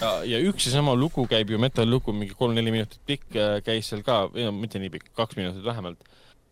ja, 0.02 0.12
ja 0.26 0.40
üks 0.48 0.66
ja 0.68 0.76
sama 0.76 0.94
lugu 0.98 1.24
käib 1.30 1.52
ju, 1.52 1.60
metal-lugu, 1.62 2.14
mingi 2.16 2.36
kolm-neli 2.38 2.74
minutit 2.74 3.02
pikk, 3.08 3.28
äh, 3.36 3.58
käis 3.66 3.90
seal 3.90 4.04
ka, 4.06 4.24
no 4.34 4.54
mitte 4.56 4.80
nii 4.82 4.92
pikk, 4.96 5.12
kaks 5.18 5.38
minutit 5.38 5.64
vähemalt, 5.66 6.00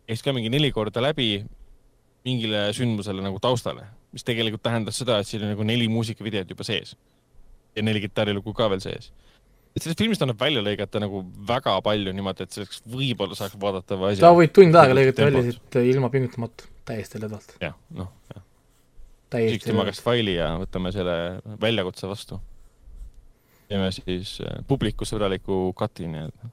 käis 0.09 0.25
ka 0.25 0.34
mingi 0.36 0.52
neli 0.52 0.73
korda 0.75 1.02
läbi 1.05 1.33
mingile 2.26 2.68
sündmusele 2.76 3.25
nagu 3.25 3.41
taustale, 3.42 3.86
mis 4.15 4.26
tegelikult 4.26 4.62
tähendas 4.67 4.99
seda, 5.00 5.20
et 5.20 5.28
siin 5.28 5.47
on 5.47 5.55
nagu 5.55 5.65
neli 5.67 5.89
muusikavideot 5.92 6.52
juba 6.52 6.67
sees. 6.67 6.97
ja 7.76 7.83
neli 7.86 8.00
kitarrilugu 8.02 8.52
ka 8.57 8.67
veel 8.70 8.83
sees. 8.83 9.12
et 9.75 9.83
sellest 9.83 10.02
filmist 10.02 10.23
annab 10.25 10.41
välja 10.41 10.62
lõigata 10.67 11.00
nagu 11.00 11.23
väga 11.49 11.78
palju 11.86 12.12
niimoodi, 12.12 12.44
et 12.44 12.59
selleks 12.59 12.83
võib-olla 12.84 13.39
saaks 13.39 13.57
vaadata 13.60 13.97
või 13.97 14.12
asi. 14.12 14.25
sa 14.25 14.34
võid 14.36 14.52
tund 14.57 14.76
aega 14.76 14.97
lõigata 14.99 15.28
välja 15.28 15.47
siit 15.49 15.81
äh, 15.81 15.91
ilma 15.94 16.12
pingutamata, 16.12 16.68
täiesti 16.91 17.23
lõdvalt. 17.23 17.57
jah, 17.62 17.76
noh, 17.97 18.12
jah. 18.34 18.44
Küsiks 19.31 19.68
tema 19.70 19.86
käest 19.86 20.02
faili 20.02 20.34
ja 20.34 20.57
võtame 20.59 20.91
selle 20.94 21.17
väljakutse 21.62 22.10
vastu 22.10 22.41
teeme 23.70 23.91
siis 23.94 24.39
äh, 24.44 24.59
publikusõbraliku 24.68 25.70
cut'i 25.78 26.09
nii-öelda. 26.10 26.50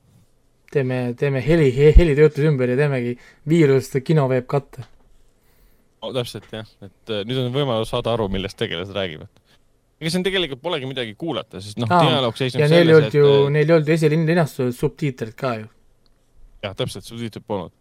teeme, 0.74 1.00
teeme 1.18 1.42
heli, 1.46 1.72
helitöötluse 1.98 2.52
ümber 2.52 2.74
ja 2.74 2.78
teemegi 2.80 3.16
viirust 3.50 3.98
kinoveeb 4.06 4.48
katte 4.50 4.86
no,. 4.86 6.14
täpselt 6.14 6.50
jah, 6.54 6.70
et 6.86 7.14
äh, 7.14 7.24
nüüd 7.28 7.42
on 7.46 7.54
võimalus 7.56 7.94
saada 7.94 8.14
aru, 8.14 8.30
millest 8.34 8.60
tegelased 8.60 8.94
räägivad. 8.96 9.32
ega 10.02 10.14
siin 10.14 10.26
tegelikult 10.28 10.62
polegi 10.62 10.90
midagi 10.90 11.18
kuulata, 11.18 11.62
sest 11.64 11.82
noh, 11.82 11.90
dialoog 11.90 12.38
seisneb 12.38 12.68
selles, 12.68 12.70
et 12.70 12.78
ja 12.78 12.84
neil 12.84 12.94
ei 12.94 13.00
olnud 13.00 13.20
ju, 13.20 13.34
äh, 13.34 13.50
neil 13.56 13.66
ei 13.66 13.78
olnud 13.80 13.92
esilinastusel 13.98 14.78
subtiitrid 14.78 15.36
ka 15.40 15.56
ju. 15.64 15.68
jah, 16.68 16.78
täpselt, 16.78 17.10
subtiitrid 17.10 17.48
polnud 17.48 17.74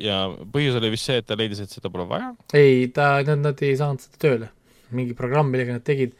ja 0.00 0.18
põhjus 0.52 0.78
oli 0.78 0.92
vist 0.94 1.08
see, 1.08 1.18
et 1.20 1.26
ta 1.28 1.36
leidis, 1.38 1.62
et 1.64 1.72
seda 1.72 1.90
pole 1.92 2.06
vaja? 2.08 2.32
ei, 2.56 2.88
ta, 2.94 3.18
nad, 3.26 3.42
nad 3.44 3.62
ei 3.64 3.76
saanud 3.78 4.04
seda 4.04 4.22
tööle. 4.24 4.50
mingi 4.94 5.16
programm, 5.16 5.50
millega 5.52 5.76
nad 5.76 5.84
tegid 5.84 6.14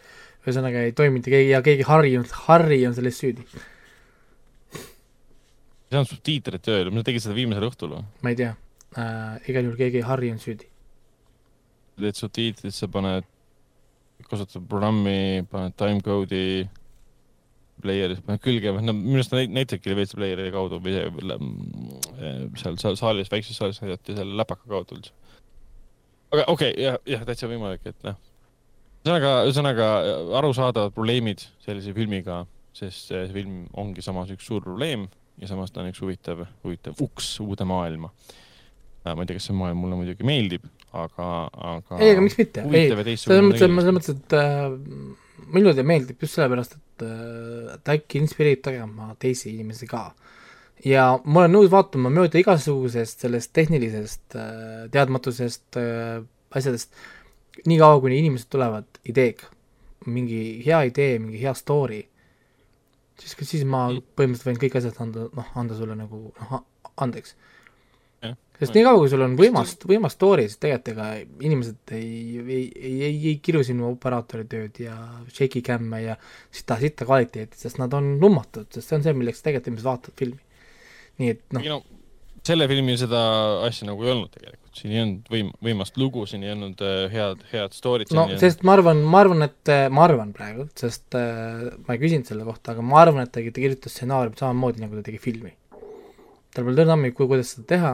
ühesõnaga 0.45 0.85
ei 0.87 0.95
toiminud 0.97 1.27
ja 1.27 1.35
keegi, 1.35 1.51
ja 1.55 1.61
keegi 1.65 2.19
on, 2.21 2.27
Harri 2.47 2.81
on 2.89 2.97
selles 2.97 3.21
süüdi. 3.21 3.45
ei 4.73 5.97
saanud 5.97 6.11
subtiitreid 6.11 6.65
tööle, 6.65 6.95
nad 6.95 7.07
tegid 7.09 7.25
seda 7.25 7.37
viimasel 7.39 7.69
õhtul 7.71 7.95
või? 7.97 8.05
ma 8.23 8.35
ei 8.35 8.41
tea 8.43 8.53
äh,, 8.97 9.51
igal 9.51 9.69
juhul 9.69 9.81
keegi, 9.81 10.05
Harri 10.09 10.33
on 10.35 10.43
süüdi. 10.43 10.69
teed 11.99 12.19
subtiitrid, 12.19 12.75
sa 12.75 12.91
paned, 12.93 13.29
kasutad 14.29 14.67
programmi, 14.69 15.47
paned 15.51 15.77
timecode'i 15.79 16.67
player'is, 17.83 18.23
paned 18.27 18.43
külge, 18.45 18.73
no 18.83 18.95
minu 18.97 19.21
arust 19.21 19.35
näitabki 19.35 19.97
veits 19.99 20.17
player'i 20.19 20.53
kaudu 20.55 20.81
või 20.85 20.97
seal, 22.59 22.79
seal 22.81 22.99
saalis, 23.01 23.31
väikses 23.33 23.59
saalis 23.59 23.83
näidati 23.85 24.17
seal 24.19 24.35
läpaka 24.39 24.67
kaudu 24.69 24.99
üldse. 24.99 25.15
aga 26.33 26.49
okei 26.49 26.73
okay,, 26.73 26.83
jah, 26.85 26.99
jah, 27.09 27.29
täitsa 27.29 27.51
võimalik, 27.51 27.87
et 27.89 28.09
noh 28.09 28.19
ühesõnaga, 29.09 29.33
ühesõnaga 29.47 29.87
arusaadavad 30.41 30.95
probleemid 30.97 31.45
sellise 31.65 31.95
filmiga, 31.97 32.43
sest 32.77 33.13
see 33.13 33.29
film 33.33 33.63
ongi 33.79 34.05
samas 34.05 34.31
üks 34.35 34.47
suur 34.49 34.63
probleem 34.65 35.07
ja 35.39 35.49
samas 35.51 35.73
ta 35.73 35.83
on 35.83 35.93
üks 35.93 36.03
huvitav, 36.03 36.45
huvitav 36.65 36.99
uks 37.03 37.37
uude 37.45 37.67
maailma. 37.69 38.11
Äh, 39.07 39.15
ma 39.15 39.23
ei 39.23 39.31
tea, 39.31 39.39
kas 39.39 39.49
see 39.49 39.57
maailm 39.57 39.81
mulle 39.83 40.01
muidugi 40.01 40.27
meeldib, 40.27 40.67
aga, 40.91 41.29
aga 41.75 42.01
ei, 42.03 42.13
aga 42.17 42.25
miks 42.25 42.39
mitte, 42.41 42.65
ei, 42.67 42.91
selles 42.91 43.07
mõttes, 43.07 43.25
kindlasti. 43.29 43.63
selles 43.63 43.97
mõttes, 43.99 44.19
et 44.19 44.37
äh, 44.37 45.28
minule 45.47 45.75
ta 45.77 45.85
meeldib 45.87 46.23
just 46.23 46.39
sellepärast, 46.39 46.79
et 46.79 47.05
äh, 47.07 47.77
ta 47.85 47.97
äkki 47.97 48.23
inspireerib 48.23 48.65
tegema 48.65 49.13
teisi 49.21 49.53
inimesi 49.55 49.89
ka. 49.91 50.11
ja 50.85 51.05
ma 51.25 51.43
olen 51.43 51.57
nõus 51.57 51.71
vaatama 51.73 52.11
mööda 52.15 52.39
igasugusest 52.39 53.25
sellest 53.25 53.53
tehnilisest 53.57 54.37
äh, 54.39 54.85
teadmatusest 54.95 55.79
äh, 55.81 56.21
asjadest, 56.55 56.93
niikaua, 57.67 58.01
kuni 58.01 58.21
inimesed 58.23 58.51
tulevad 58.51 59.01
ideega, 59.09 59.49
mingi 60.07 60.63
hea 60.65 60.85
idee, 60.89 61.19
mingi 61.19 61.41
hea 61.43 61.53
story, 61.59 62.03
siis, 63.19 63.35
siis 63.43 63.65
ma 63.65 63.89
Mm. 63.89 64.03
põhimõtteliselt 64.17 64.51
võin 64.53 64.63
kõik 64.63 64.79
asjad 64.79 65.01
anda, 65.03 65.29
noh, 65.35 65.53
anda 65.59 65.77
sulle 65.77 65.97
nagu 65.99 66.33
noh, 66.39 66.65
andeks. 66.97 67.35
Sest 68.59 68.75
niikaua, 68.75 68.99
kui 69.01 69.11
sul 69.13 69.23
on 69.25 69.37
võimas, 69.39 69.75
võimas 69.89 70.17
story, 70.17 70.49
siis 70.49 70.61
tegelikult 70.63 70.93
ega 70.95 71.09
inimesed 71.47 71.95
ei, 71.97 72.09
ei, 72.43 72.65
ei, 72.75 72.95
ei, 73.11 73.21
ei 73.33 73.37
kiru 73.45 73.63
sinu 73.67 73.87
operaatori 73.93 74.49
tööd 74.51 74.81
ja 74.83 74.97
shaky 75.31 75.63
cam'e 75.67 76.03
ja 76.05 76.19
sita, 76.51 76.79
sita 76.83 77.07
kvaliteeti, 77.09 77.61
sest 77.61 77.81
nad 77.83 77.95
on 77.99 78.17
lummatud, 78.23 78.71
sest 78.75 78.91
see 78.91 78.99
on 78.99 79.07
see, 79.07 79.15
milleks 79.19 79.45
tegelikult 79.45 79.73
inimesed 79.73 79.91
vaatavad 79.93 80.25
filmi. 80.25 80.43
nii 81.19 81.35
et 81.35 81.45
noh, 81.55 81.71
no 81.77 81.81
selle 82.49 82.69
filmil 82.71 82.99
seda 82.99 83.21
asja 83.67 83.89
nagu 83.89 84.05
ei 84.05 84.13
olnud 84.13 84.31
tegelikult, 84.33 84.73
siin 84.79 84.95
ei 84.95 85.01
olnud 85.03 85.31
võim-, 85.33 85.53
võimast 85.69 85.99
lugu, 86.01 86.25
siin 86.31 86.45
ei 86.47 86.53
olnud 86.55 86.83
äh, 86.87 87.07
head, 87.13 87.45
head 87.53 87.77
story't. 87.77 88.13
no 88.17 88.27
sest 88.41 88.65
ma 88.67 88.77
arvan, 88.79 89.03
ma 89.05 89.23
arvan, 89.25 89.47
et 89.49 89.73
ma 89.95 90.05
arvan 90.07 90.35
praegu, 90.37 90.69
sest 90.79 91.17
äh, 91.19 91.69
ma 91.87 91.97
ei 91.97 92.03
küsinud 92.03 92.29
selle 92.31 92.47
kohta, 92.49 92.75
aga 92.75 92.85
ma 92.85 93.03
arvan, 93.03 93.25
et 93.27 93.35
ta, 93.35 93.43
ta 93.43 93.63
kirjutas 93.63 93.95
stsenaariumit 93.97 94.43
samamoodi, 94.43 94.85
nagu 94.85 94.99
ta 94.99 95.07
tegi 95.11 95.23
filmi. 95.23 95.55
tal 96.55 96.67
pole 96.67 96.79
tõrna 96.79 96.97
ammu, 96.97 97.13
kuidas 97.19 97.55
seda 97.55 97.67
teha, 97.75 97.93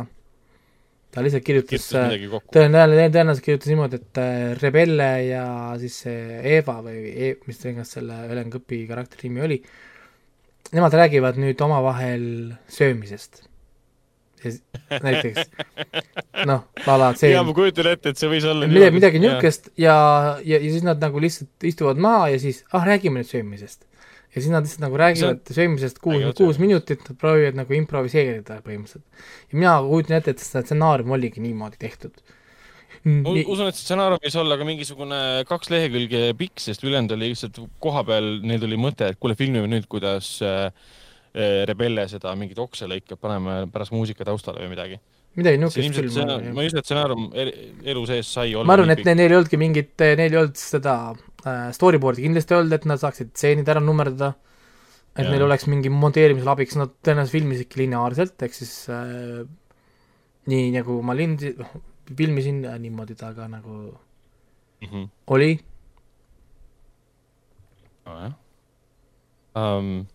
ta 1.15 1.23
lihtsalt 1.23 1.47
kirjutas, 1.47 1.87
äh, 1.95 2.13
tõenäoliselt, 2.55 3.15
tõenäoliselt 3.15 3.47
kirjutas 3.47 3.71
niimoodi, 3.71 4.01
et 4.03 4.21
äh, 4.21 4.37
Rebelle 4.59 5.09
ja 5.29 5.47
siis 5.79 6.01
see 6.05 6.41
Eva 6.57 6.81
või 6.83 7.13
e, 7.13 7.33
mis 7.47 7.61
iganes 7.63 7.95
selle 7.95 8.25
Helen 8.27 8.51
Kõpi 8.53 8.83
karakteri 8.89 9.31
nimi 9.31 9.45
oli, 9.47 9.59
nemad 10.75 10.97
räägivad 10.99 11.39
nüüd 11.41 11.61
omavahel 11.65 12.25
söömisest. 12.69 13.45
näiteks 14.91 15.47
noh, 16.51 16.67
a 16.85 16.97
la 17.01 17.07
see 17.17 17.31
jaa, 17.31 17.45
ma 17.47 17.55
kujutan 17.57 17.87
ette, 17.95 18.11
et 18.13 18.21
see 18.21 18.29
võis 18.29 18.45
olla 18.45 18.67
midagi, 18.69 18.93
midagi 18.99 19.23
niisugust 19.23 19.71
ja, 19.81 19.95
ja, 20.45 20.59
ja 20.59 20.73
siis 20.75 20.85
nad 20.85 21.01
nagu 21.01 21.23
lihtsalt 21.23 21.65
istuvad 21.65 22.03
maha 22.03 22.27
ja 22.35 22.43
siis 22.43 22.61
ah, 22.75 22.85
räägime 22.85 23.23
nüüd 23.23 23.31
söömisest. 23.31 23.87
Ja 24.35 24.43
siis 24.43 24.51
nad 24.53 24.67
lihtsalt 24.67 24.83
nagu 24.83 24.99
räägivad 24.99 25.53
söömisest 25.55 26.01
kuus 26.03 26.25
kuus 26.39 26.59
minutit, 26.63 27.05
proovivad 27.21 27.59
nagu 27.59 27.77
improviseerida 27.77 28.59
põhimõtteliselt. 28.65 29.05
ja 29.51 29.59
mina 29.59 29.75
kujutan 29.87 30.19
ette, 30.19 30.35
et 30.35 30.43
see 30.43 30.65
stsenaarium 30.65 31.15
oligi 31.15 31.43
niimoodi 31.45 31.79
tehtud. 31.85 32.19
ma 33.05 33.35
usun, 33.45 33.69
et 33.69 33.79
see 33.79 33.87
stsenaarium 33.87 34.23
võis 34.25 34.39
olla 34.43 34.59
ka 34.59 34.69
mingisugune 34.69 35.23
kaks 35.49 35.71
lehekülge 35.75 36.27
pikk, 36.41 36.63
sest 36.67 36.85
ülejäänud 36.87 37.15
oli 37.17 37.31
lihtsalt 37.33 37.63
koha 37.83 38.05
peal, 38.11 38.31
neil 38.43 38.63
tuli 38.63 38.81
mõte, 38.81 39.13
et 39.13 39.21
kuule, 39.23 39.39
filmime 39.39 39.71
nüüd, 39.71 39.87
kuidas 39.93 40.37
äh, 40.43 40.67
äh, 41.35 41.61
Rebelle 41.71 42.09
seda 42.11 42.35
mingit 42.39 42.59
okse 42.59 42.91
lõikab, 42.91 43.23
paneme 43.23 43.65
pärast 43.73 43.95
muusika 43.95 44.27
taustale 44.27 44.65
või 44.65 44.75
midagi. 44.75 45.03
Midagi 45.37 45.59
niisugust 45.59 45.97
küll 45.99 46.55
ma 46.55 46.63
ei 46.63 46.69
usu, 46.71 46.79
et 46.79 46.87
stsenaarium 46.87 47.25
el- 47.43 47.53
elu 47.93 48.07
sees 48.11 48.29
sai 48.37 48.55
olla 48.55 48.67
ma 48.69 48.77
arvan, 48.79 48.91
et 48.95 49.05
neil 49.05 49.25
ei 49.31 49.37
olnudki 49.39 49.59
mingit, 49.61 49.95
neil 49.99 50.33
ei 50.33 50.39
olnud 50.45 50.57
seda 50.61 50.95
äh, 51.45 51.69
storyboard'i 51.77 52.23
kindlasti 52.27 52.55
olnud, 52.59 52.73
et 52.79 52.85
nad 52.91 53.03
saaksid 53.03 53.33
stseenid 53.35 53.69
ära 53.69 53.83
nummerdada, 53.83 54.35
et 55.17 55.25
Jaa. 55.25 55.31
neil 55.35 55.43
oleks 55.49 55.67
mingi 55.71 55.91
monteerimisel 55.95 56.49
abiks, 56.55 56.77
nad 56.81 56.95
tõenäoliselt 57.07 57.35
filmisidki 57.39 57.83
lineaarselt, 57.85 58.37
ehk 58.47 58.55
siis 58.61 58.73
äh, 58.95 59.43
nii 60.51 60.71
nagu 60.79 61.01
ma 61.03 61.15
lindi-, 61.19 61.55
filmisin 62.15 62.65
äh, 62.69 62.79
niimoodi 62.79 63.15
ta 63.19 63.33
ka 63.37 63.47
nagu 63.49 63.95
Mhm. 64.85 65.05
oli, 65.33 65.53
nojah 68.07 68.33
um,. 69.57 70.07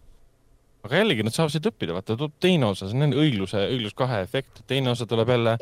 Aga 0.89 1.03
jällegi 1.03 1.25
nad 1.25 1.35
saavad 1.35 1.53
siit 1.53 1.67
õppida, 1.69 1.93
vaata 1.93 2.17
tuleb 2.17 2.35
teine 2.41 2.65
osa, 2.71 2.89
see 2.89 3.05
on 3.05 3.13
õigluse, 3.13 3.61
õiglus 3.75 3.93
kahe 3.97 4.23
efekt, 4.25 4.63
teine 4.69 4.89
osa 4.95 5.05
tuleb 5.09 5.29
jälle 5.29 5.55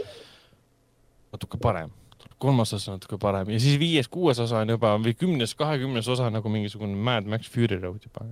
natuke 1.36 1.60
parem, 1.62 1.92
kolmas 2.40 2.72
osa 2.78 2.96
natuke 2.96 3.20
parem 3.20 3.52
ja 3.52 3.60
siis 3.60 3.76
viies, 3.82 4.08
kuues 4.12 4.40
osa 4.40 4.62
on 4.64 4.72
juba 4.72 4.94
või 5.04 5.18
kümnes, 5.20 5.54
kahekümnes 5.60 6.08
osa 6.16 6.32
nagu 6.32 6.52
mingisugune 6.54 6.96
Mad 6.96 7.28
Max 7.28 7.52
Fury 7.52 7.80
Road 7.82 8.08
juba. 8.08 8.24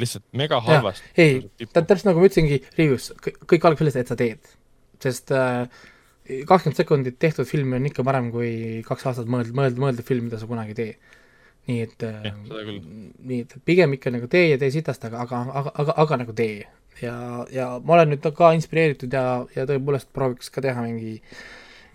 lihtsalt 0.00 0.24
mega 0.32 0.60
halvasti. 0.64 1.12
ei, 1.20 1.40
täpselt 1.68 2.08
nagu 2.08 2.22
ma 2.22 2.30
ütlesingi 2.30 2.62
review's, 2.78 3.12
kõik 3.20 3.60
algab 3.60 3.84
sellest, 3.84 4.00
et 4.00 4.12
sa 4.12 4.16
teed. 4.16 4.54
sest 5.02 5.34
kakskümmend 6.48 6.78
sekundit 6.78 7.18
tehtud 7.20 7.48
filmi 7.48 7.76
on 7.76 7.90
ikka 7.90 8.04
parem 8.06 8.30
kui 8.32 8.80
kaks 8.86 9.10
aastat 9.10 9.28
mõeldud, 9.28 9.52
mõeldud, 9.58 9.82
mõeldud 9.82 10.06
film, 10.08 10.30
mida 10.30 10.40
sa 10.40 10.48
kunagi 10.48 10.72
ei 10.72 10.78
tee. 10.78 11.18
Nii 11.70 11.80
et 11.86 12.04
äh, 12.06 12.28
nii 13.22 13.40
et 13.44 13.56
pigem 13.64 13.92
ikka 13.96 14.10
nagu 14.14 14.26
tee 14.30 14.48
ja 14.50 14.58
tee 14.58 14.70
sitast, 14.74 15.04
aga, 15.06 15.22
aga, 15.22 15.42
aga, 15.60 15.74
aga, 15.78 15.96
aga 16.04 16.20
nagu 16.24 16.34
tee. 16.36 16.66
ja, 17.02 17.16
ja 17.54 17.66
ma 17.84 17.96
olen 17.98 18.14
nüüd 18.14 18.30
ka 18.36 18.52
inspireeritud 18.56 19.12
ja, 19.14 19.24
ja 19.56 19.66
tõepoolest 19.68 20.10
prooviks 20.14 20.50
ka 20.52 20.62
teha 20.64 20.82
mingi 20.84 21.20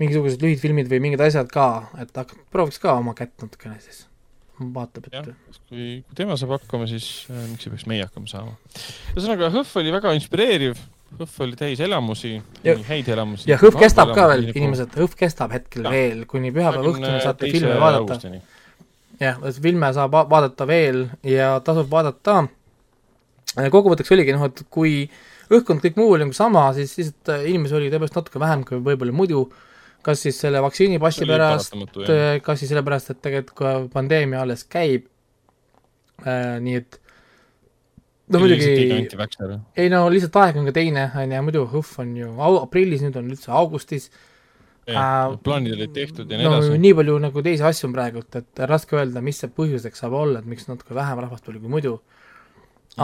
mingisugused 0.02 0.44
lühidfilmid 0.44 0.90
või 0.92 1.02
mingid 1.08 1.24
asjad 1.26 1.50
ka, 1.52 1.68
et 2.02 2.12
hakkab, 2.16 2.44
prooviks 2.54 2.80
ka 2.82 2.98
oma 3.00 3.16
kätt 3.18 3.34
natukene 3.42 3.80
siis. 3.82 4.06
vaatab, 4.58 5.08
et, 5.12 5.32
kui, 5.70 5.88
kui 6.02 6.18
tema 6.18 6.38
saab 6.40 6.56
hakkama, 6.58 6.88
siis 6.90 7.26
äh, 7.30 7.44
miks 7.52 7.68
ei 7.68 7.74
peaks 7.74 7.88
meie 7.90 8.06
hakkama 8.06 8.30
saama. 8.30 8.56
ühesõnaga, 9.16 9.52
Hõhv 9.54 9.74
oli 9.82 9.94
väga 9.94 10.14
inspireeriv, 10.18 10.80
Hõhv 11.18 11.36
oli 11.46 11.60
täis 11.60 11.82
elamusi, 11.84 12.36
Ja- 12.66 12.78
häid 12.90 13.10
elamusi. 13.14 13.50
ja 13.50 13.58
Hõhv 13.62 13.78
kestab 13.80 14.14
ka 14.18 14.28
veel, 14.34 14.50
inimesed, 14.54 14.94
Hõhv 14.98 15.18
kestab 15.18 15.54
hetkel 15.56 15.86
Jah. 15.86 15.94
veel, 15.94 16.26
kuni 16.30 16.54
pühapäeva 16.56 16.94
õhtuni 16.94 17.22
saate 17.24 17.52
filme 17.54 17.78
vaadata. 17.82 18.34
jah, 19.22 19.40
filme 19.62 19.90
saab 19.96 20.12
va- 20.14 20.28
vaadata 20.30 20.68
veel 20.70 21.08
ja 21.26 21.56
tasub 21.66 21.90
vaadata. 21.92 22.44
kokkuvõtteks 23.74 24.12
oligi 24.14 24.36
noh, 24.36 24.46
et 24.46 24.64
kui 24.70 25.10
õhkkond 25.50 25.82
kõik 25.82 25.96
muu 25.98 26.12
oli 26.14 26.26
nagu 26.26 26.36
sama, 26.36 26.68
siis 26.76 26.94
lihtsalt 27.00 27.32
äh, 27.34 27.48
inimesi 27.50 27.76
oli 27.78 27.90
tõepoolest 27.94 28.18
natuke 28.20 28.40
vähem 28.44 28.66
kui 28.68 28.82
võib-olla 28.84 29.16
muidu, 29.16 29.46
kas 30.06 30.22
siis 30.26 30.38
selle 30.40 30.62
vaktsiinipassi 30.64 31.26
pärast, 31.28 31.74
kas 32.46 32.60
siis 32.62 32.70
sellepärast, 32.72 33.12
et 33.16 33.22
tegelikult 33.24 33.92
pandeemia 33.94 34.42
alles 34.44 34.64
käib 34.68 35.08
äh,, 36.26 36.58
nii 36.64 36.76
et 36.82 37.00
no 38.28 38.40
muidugi 38.44 38.68
ei 39.80 39.90
no 39.90 40.04
lihtsalt 40.12 40.36
aeg 40.44 40.58
on 40.62 40.68
ka 40.70 40.76
teine, 40.76 41.10
on 41.16 41.32
ju, 41.32 41.44
muidu 41.48 41.66
HõHV 41.72 42.00
on 42.04 42.16
ju 42.20 42.32
au- 42.38 42.62
aprillis, 42.66 43.02
nüüd 43.08 43.16
on 43.20 43.32
üldse 43.34 43.52
augustis, 43.56 44.12
Äh, 44.12 44.37
plaanid 44.88 45.74
olid 45.76 45.94
tehtud 45.96 46.32
ja 46.32 46.40
nii 46.40 46.48
no 46.48 46.60
edasi. 46.60 46.78
nii 46.80 46.94
palju 46.96 47.18
nagu 47.20 47.44
teisi 47.44 47.66
asju 47.68 47.90
on 47.90 47.96
praegult, 47.96 48.38
et 48.40 48.62
raske 48.72 48.96
öelda, 48.96 49.24
mis 49.24 49.42
see 49.42 49.52
põhjuseks 49.52 50.04
saab 50.04 50.16
olla, 50.16 50.40
et 50.40 50.48
miks 50.48 50.70
natuke 50.70 50.96
vähem 50.96 51.20
rahvast 51.26 51.44
tuli 51.48 51.60
kui 51.64 51.72
muidu. 51.72 51.98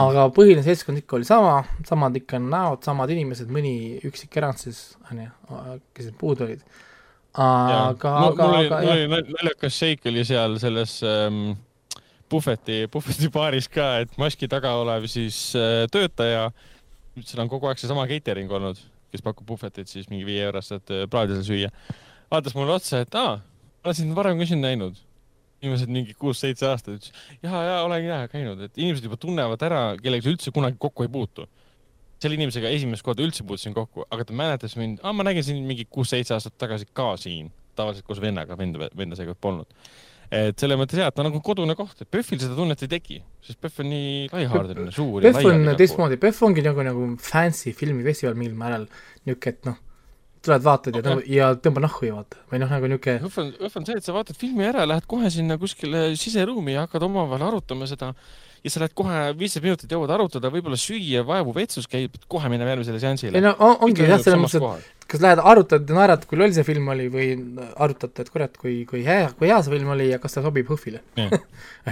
aga 0.04 0.26
põhiline 0.34 0.64
seltskond 0.66 0.98
ikka 1.02 1.18
oli 1.18 1.28
sama, 1.28 1.58
samad 1.86 2.16
ikka 2.18 2.40
näod, 2.42 2.82
samad 2.86 3.12
inimesed, 3.14 3.52
mõni 3.52 4.00
üksik 4.08 4.40
erand 4.40 4.58
siis, 4.58 4.96
on 5.10 5.20
ju, 5.26 5.28
kes 5.94 6.08
need 6.08 6.18
puudu 6.18 6.48
olid. 6.48 6.64
aga, 7.34 7.84
aga, 7.90 8.16
aga 8.30 8.48
mul 8.48 8.94
oli 8.96 9.06
nal- 9.12 9.30
naljakas 9.36 9.78
šeik 9.78 10.08
oli 10.10 10.24
seal 10.26 10.56
selles 10.62 10.96
ähm, 11.04 11.52
puhveti, 12.32 12.86
puhveti 12.90 13.28
baaris 13.34 13.68
ka, 13.68 13.98
et 14.06 14.18
maski 14.18 14.48
taga 14.48 14.72
olev 14.80 15.04
siis 15.10 15.50
äh, 15.58 15.84
töötaja, 15.92 16.48
seal 17.20 17.44
on 17.44 17.52
kogu 17.52 17.68
aeg 17.68 17.82
seesama 17.82 18.08
catering 18.10 18.50
olnud, 18.50 18.80
kes 19.14 19.24
pakub 19.24 19.46
puhvetit 19.48 19.90
siis 19.90 20.10
mingi 20.10 20.26
viie 20.26 20.44
eurost, 20.48 20.74
et 20.76 20.92
äh, 20.94 21.08
plaadi 21.10 21.38
seal 21.38 21.48
süüa. 21.48 21.72
vaatas 22.32 22.56
mulle 22.58 22.74
otsa, 22.74 23.04
et 23.04 23.18
aa, 23.18 23.38
olen 23.84 23.98
sind 23.98 24.14
varem 24.16 24.40
ka 24.40 24.48
siin 24.50 24.64
näinud. 24.64 25.00
inimesed 25.64 25.88
mingi 25.88 26.12
kuus-seitse 26.20 26.66
aastat 26.68 26.98
ütles, 26.98 27.12
ja, 27.40 27.60
ja 27.64 27.76
olen 27.86 28.02
ja 28.04 28.16
käinud, 28.28 28.60
et 28.66 28.74
inimesed 28.76 29.06
juba 29.06 29.16
tunnevad 29.16 29.62
ära, 29.64 29.94
kellega 29.96 30.26
sa 30.26 30.32
üldse 30.34 30.52
kunagi 30.52 30.76
kokku 30.78 31.06
ei 31.06 31.12
puutu. 31.12 31.46
selle 32.20 32.36
inimesega 32.38 32.70
esimest 32.72 33.04
korda 33.04 33.24
üldse 33.24 33.44
puutusin 33.44 33.74
kokku, 33.76 34.04
aga 34.12 34.24
ta 34.24 34.36
mäletas 34.36 34.76
mind, 34.80 35.00
aa, 35.02 35.12
ma 35.12 35.24
nägin 35.26 35.44
sind 35.44 35.64
mingi 35.68 35.86
kuus-seitse 35.90 36.36
aastat 36.36 36.56
tagasi 36.60 36.88
ka 36.92 37.14
siin, 37.20 37.50
tavaliselt 37.76 38.06
koos 38.06 38.20
vennaga, 38.20 38.56
venda, 38.58 38.88
venda 38.96 39.16
seekord 39.18 39.40
polnud. 39.40 39.72
Et 40.34 40.60
selles 40.60 40.78
mõttes 40.80 40.98
jah, 40.98 41.10
et 41.10 41.16
ta 41.16 41.22
on 41.22 41.28
nagu 41.30 41.40
kodune 41.44 41.76
koht, 41.78 42.00
et 42.02 42.10
PÖFFil 42.10 42.40
seda 42.42 42.56
tunnet 42.58 42.84
ei 42.84 42.90
teki, 42.96 43.20
sest 43.44 43.60
PÖFF 43.62 43.82
on 43.84 43.90
nii 43.92 44.12
laiahaardeline, 44.32 44.92
suur 44.94 45.24
ja 45.24 45.32
PÖFF 45.32 45.50
on 45.50 45.72
teistmoodi, 45.80 46.20
PÖFF 46.22 46.46
ongi 46.48 46.64
nagu, 46.66 46.84
nagu 46.86 47.08
fancy 47.22 47.74
filmifestival 47.76 48.38
mingil 48.38 48.56
määral, 48.58 48.86
niisugune, 49.24 49.54
et 49.54 49.68
noh, 49.70 49.78
tuled 50.44 50.64
vaatad 50.64 50.98
ja 50.98 51.02
Okei. 51.04 51.18
okay., 51.18 51.36
ja 51.38 51.50
tõmba 51.66 51.84
nahku 51.84 52.08
ju 52.08 52.16
vaata, 52.16 52.40
või 52.52 52.62
noh, 52.62 52.72
nagu 52.76 52.90
niisugune 52.90 53.28
õhv 53.28 53.42
on, 53.44 53.52
õhv 53.60 53.78
on 53.80 53.88
see, 53.88 54.00
et 54.00 54.08
sa 54.08 54.16
vaatad 54.16 54.40
filmi 54.40 54.66
ära, 54.68 54.88
lähed 54.90 55.06
kohe 55.10 55.30
sinna 55.32 55.58
kuskile 55.60 56.06
siseruumi 56.20 56.76
ja 56.76 56.88
hakkad 56.88 57.06
omavahel 57.08 57.48
arutama 57.48 57.88
seda 57.90 58.12
ja 58.64 58.72
sa 58.72 58.80
lähed 58.80 58.94
kohe 58.96 59.20
viisteist 59.36 59.64
minutit 59.64 59.90
jõuad 59.92 60.10
arutada, 60.14 60.48
võib-olla 60.52 60.78
süüa, 60.80 61.20
vaevu 61.28 61.52
vetsus 61.56 61.88
käib, 61.90 62.14
kohe 62.32 62.48
minna 62.48 62.66
järgmisele 62.70 63.00
seansile 63.02 63.36
ei. 63.36 63.44
no 63.44 63.52
on, 63.58 63.76
ongi 63.84 64.06
jah, 64.06 64.22
selles 64.24 64.40
mõttes, 64.40 64.64
et 64.64 65.04
kas 65.10 65.20
lähed 65.20 65.42
arutad 65.44 65.90
ja 65.90 65.98
naerad, 65.98 66.24
kui 66.28 66.40
loll 66.40 66.54
see 66.56 66.64
film 66.66 66.88
oli 66.94 67.10
või 67.12 67.28
arutate, 67.84 68.24
et 68.24 68.32
kurat, 68.32 68.56
kui, 68.60 68.78
kui 68.88 69.04
hea, 69.04 69.28
kui 69.36 69.50
hea 69.50 69.60
see 69.66 69.74
film 69.74 69.92
oli 69.92 70.08
ja 70.08 70.20
kas 70.22 70.38
ta 70.38 70.44
sobib 70.46 70.72
HÖFFile. 70.72 71.02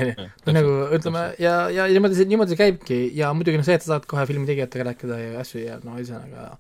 onju, 0.01 0.27
nagu 0.57 0.75
ütleme 0.97 1.27
ja, 1.43 1.55
ja 1.75 1.91
niimoodi 1.93 2.19
see, 2.19 2.31
niimoodi 2.33 2.55
see 2.55 2.63
käibki 2.65 3.01
ja 3.19 3.35
muidugi 3.37 3.61
noh, 3.61 3.69
see, 3.69 3.77
et 3.77 3.85
sa 3.85 3.95
saad 3.95 4.09
kohe 4.09 4.25
filmi 4.31 4.49
tegijatega 4.49 4.89
rääkida 4.91 5.21
ja 5.21 5.33
asju 5.45 5.67
ja 5.67 5.79
no 5.85 5.99
ühesõnaga. 6.01 6.55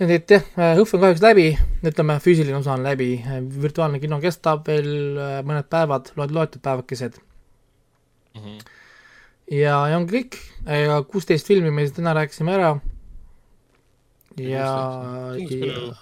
et 0.00 0.36
jah, 0.38 0.52
HÖFF 0.56 0.96
on 0.96 1.04
kahjuks 1.04 1.24
läbi 1.28 1.50
ütleme, 1.84 2.16
füüsiline 2.24 2.56
osa 2.62 2.78
on 2.78 2.88
läbi, 2.88 3.12
virtuaalne 3.60 4.00
kino 4.00 4.22
kestab 4.24 4.64
veel 4.72 4.94
äh, 5.20 5.40
mõned 5.44 5.68
päevad, 5.68 6.14
loed-, 6.16 6.32
loetud 6.32 6.64
päevakesed 6.64 7.20
mm. 8.34 8.42
-hmm. 8.42 8.58
ja, 9.56 9.76
ja 9.88 9.96
ongi 9.96 10.18
kõik, 10.18 10.38
ega 10.66 11.02
kuusteist 11.02 11.46
filmi 11.46 11.70
me 11.70 11.88
täna 11.90 12.14
rääkisime 12.14 12.54
ära. 12.58 12.78
Ja, 14.38 14.68
ja 15.36 15.94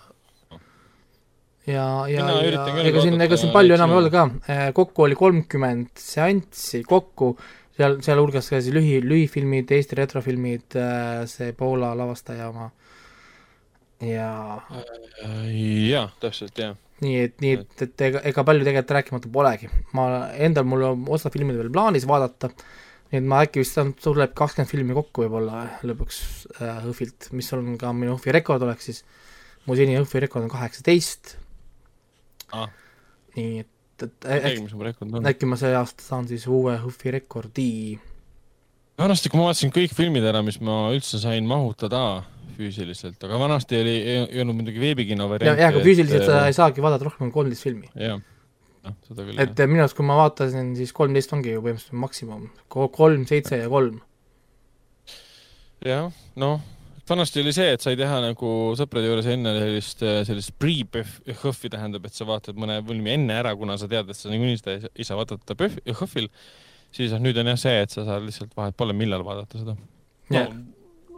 ja, 1.68 2.08
ja, 2.08 2.26
ja 2.32 2.64
ega 2.88 3.02
siin, 3.04 3.20
ega 3.20 3.38
siin 3.40 3.52
palju 3.52 3.76
enam 3.76 3.92
ei 3.92 4.00
olnud 4.00 4.14
ka, 4.14 4.24
äh, 4.48 4.64
kokku 4.76 5.04
oli 5.04 5.16
kolmkümmend 5.18 5.90
seanssi 6.00 6.82
kokku, 6.88 7.34
seal, 7.76 7.98
sealhulgas 8.04 8.48
ka 8.52 8.62
siis 8.62 8.74
lühi, 8.74 8.98
lühifilmid, 9.04 9.70
Eesti 9.76 9.98
retrofilmid, 10.00 10.78
äh, 10.80 11.22
see 11.30 11.52
Poola 11.56 11.94
lavastaja 11.98 12.48
oma. 12.52 12.70
Ja 14.04 14.60
jah, 15.90 16.12
täpselt, 16.22 16.58
jah. 16.58 16.76
Nii 17.04 17.22
et, 17.28 17.36
nii 17.42 17.54
et, 17.58 17.70
et 17.84 18.04
ega, 18.08 18.22
ega 18.30 18.44
palju 18.46 18.66
tegelikult 18.66 18.96
rääkimata 18.96 19.30
polegi. 19.32 19.70
ma, 19.96 20.08
endal 20.34 20.66
mul 20.68 20.84
on 20.90 21.06
osa 21.14 21.30
filmide 21.34 21.60
veel 21.60 21.70
plaanis 21.74 22.06
vaadata, 22.08 22.50
nii 23.12 23.20
et 23.20 23.28
ma 23.30 23.42
äkki 23.46 23.62
vist 23.62 23.78
saan, 23.78 23.94
tuleb 24.02 24.34
kakskümmend 24.38 24.70
filmi 24.70 24.96
kokku 24.96 25.24
võib-olla 25.24 25.64
lõpuks 25.86 26.20
äh, 26.58 26.80
HÖFFilt, 26.86 27.30
mis 27.38 27.50
on 27.56 27.76
ka 27.80 27.92
minu 27.96 28.16
HÖFFi 28.16 28.34
rekord 28.40 28.66
oleks 28.66 28.90
siis, 28.90 29.02
mu 29.66 29.78
senine 29.78 30.02
HÖFFi 30.02 30.24
rekord 30.26 30.48
on 30.48 30.52
kaheksateist 30.52 31.36
ah.. 32.58 32.68
nii 33.36 33.62
et, 33.62 34.06
et 34.08 34.30
äkki, 34.38 34.68
äkki 35.32 35.50
ma 35.50 35.60
see 35.60 35.74
aasta 35.78 36.04
saan 36.04 36.26
siis 36.30 36.48
uue 36.50 36.74
HÖFFi 36.82 37.14
rekordi. 37.20 37.70
vanasti, 38.98 39.30
kui 39.30 39.38
ma 39.38 39.52
vaatasin 39.52 39.74
kõik 39.74 39.94
filmid 39.94 40.26
ära, 40.26 40.42
mis 40.42 40.58
ma 40.58 40.88
üldse 40.96 41.22
sain 41.22 41.46
mahutada 41.46 42.02
füüsiliselt, 42.56 43.20
aga 43.26 43.38
vanasti 43.40 43.78
oli, 43.78 43.94
ei 44.14 44.42
olnud 44.42 44.58
muidugi 44.60 44.82
veebikino 44.82 45.28
varianti. 45.30 45.62
jah, 45.62 45.72
aga 45.72 45.84
füüsiliselt 45.84 46.24
et, 46.24 46.30
sa 46.30 46.40
ei 46.48 46.56
saagi 46.56 46.84
vaadata 46.84 47.08
rohkem 47.08 47.28
kui 47.28 47.36
kolmteist 47.40 47.66
filmi. 47.66 47.90
jah, 47.98 48.20
noh, 48.86 48.96
seda 49.08 49.26
küll. 49.26 49.42
et 49.44 49.52
jah. 49.52 49.70
minu 49.70 49.84
arust, 49.84 49.96
kui 49.98 50.06
ma 50.08 50.16
vaatasin, 50.20 50.72
siis 50.78 50.94
kolmteist 50.96 51.34
ongi 51.36 51.54
ju 51.54 51.62
põhimõtteliselt 51.64 52.00
maksimum, 52.04 52.48
kolm, 52.72 53.26
seitse 53.30 53.60
ja 53.60 53.68
kolm. 53.72 54.00
jah, 55.86 56.08
noh, 56.40 56.62
vanasti 57.08 57.42
oli 57.44 57.52
see, 57.56 57.74
et 57.76 57.84
sai 57.84 57.98
teha 57.98 58.22
nagu 58.24 58.54
sõprade 58.78 59.10
juures 59.10 59.28
enne 59.32 59.52
sellist, 59.58 60.06
sellist 60.30 60.56
pre-HÖFFi 60.60 61.72
tähendab, 61.74 62.08
et 62.08 62.16
sa 62.16 62.26
vaatad 62.28 62.58
mõne 62.60 62.80
filmi 62.86 63.14
enne 63.16 63.36
ära, 63.42 63.54
kuna 63.58 63.78
sa 63.80 63.90
tead, 63.90 64.10
et 64.10 64.18
sa 64.18 64.32
niikuinii 64.32 64.62
seda 64.62 64.80
ei 64.90 65.06
saa 65.06 65.20
vaadata 65.20 65.56
HÖFFil, 65.92 66.28
siis 66.94 67.14
noh, 67.14 67.22
nüüd 67.28 67.38
on 67.42 67.52
jah 67.52 67.62
see, 67.66 67.78
et 67.84 67.94
sa 67.94 68.06
saad 68.08 68.26
lihtsalt 68.26 68.56
vahet 68.58 68.76
pole, 68.78 68.96
millal 68.96 69.24
vaadata 69.26 69.60
seda 69.60 69.76
yeah. 70.32 70.52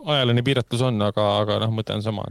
Ajaline 0.07 0.45
piiratus 0.47 0.83
on, 0.87 1.01
aga, 1.05 1.27
aga 1.43 1.59
noh, 1.65 1.75
mõte 1.77 1.95
on 1.97 2.05
sama 2.05 2.27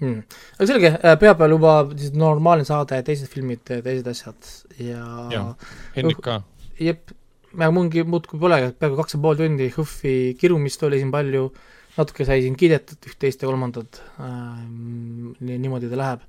hmm.. 0.00 0.22
aga 0.58 0.68
selge, 0.70 0.92
äh, 0.94 1.16
pühapäeval 1.20 1.54
juba 1.56 1.74
siis 1.96 2.14
normaalne 2.18 2.66
saade, 2.68 3.00
teised 3.06 3.30
filmid, 3.32 3.62
teised 3.68 4.08
asjad 4.10 4.50
ja. 4.80 5.04
jah, 5.32 5.52
Hendrik 5.96 6.22
ka. 6.24 6.40
jep, 6.80 7.14
mingi 7.54 8.04
muudkui 8.08 8.40
pole, 8.42 8.60
peaaegu 8.78 8.98
kaks 9.00 9.16
ja 9.16 9.22
pool 9.22 9.38
tundi 9.38 9.70
HÖFFi 9.74 10.34
kirumist 10.40 10.82
oli 10.86 11.00
siin 11.02 11.12
palju, 11.14 11.48
natuke 11.98 12.26
sai 12.26 12.42
siin 12.44 12.58
kiidetud 12.58 13.10
üht-teist 13.10 13.44
ja 13.44 13.50
kolmandat 13.50 14.02
äh,, 14.18 14.30
nii, 14.68 15.58
niimoodi 15.58 15.90
ta 15.92 16.00
läheb. 16.00 16.24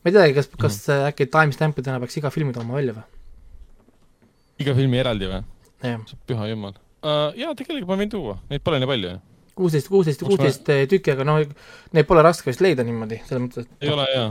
ma 0.00 0.10
ei 0.10 0.16
teagi, 0.18 0.36
kas, 0.38 0.50
kas 0.56 0.80
mm. 0.86 1.12
äkki 1.12 1.30
timestampidena 1.32 2.00
peaks 2.02 2.20
iga 2.20 2.32
filmi 2.34 2.56
tooma 2.56 2.76
välja 2.78 2.98
või? 2.98 3.06
iga 4.64 4.76
filmi 4.76 5.00
eraldi 5.00 5.32
või? 5.32 5.46
püha 6.28 6.52
jumal 6.52 6.76
uh,. 6.76 7.32
jaa, 7.36 7.56
tegelikult 7.56 7.88
ma 7.92 8.02
võin 8.02 8.12
tuua, 8.12 8.38
neid 8.52 8.64
pole 8.66 8.82
nii 8.82 8.92
palju 8.92 9.16
kuusteist, 9.56 9.90
kuusteist, 9.92 10.24
kuusteist 10.26 10.68
ma... 10.68 10.78
tükki, 10.90 11.14
aga 11.16 11.26
no 11.26 11.36
neid 11.40 12.08
pole 12.08 12.24
raske 12.26 12.50
vist 12.50 12.62
leida 12.64 12.84
niimoodi, 12.86 13.20
selles 13.26 13.44
mõttes, 13.46 13.66
et 13.66 13.86
ei 13.86 13.92
ole 13.94 14.06
jaa, 14.12 14.28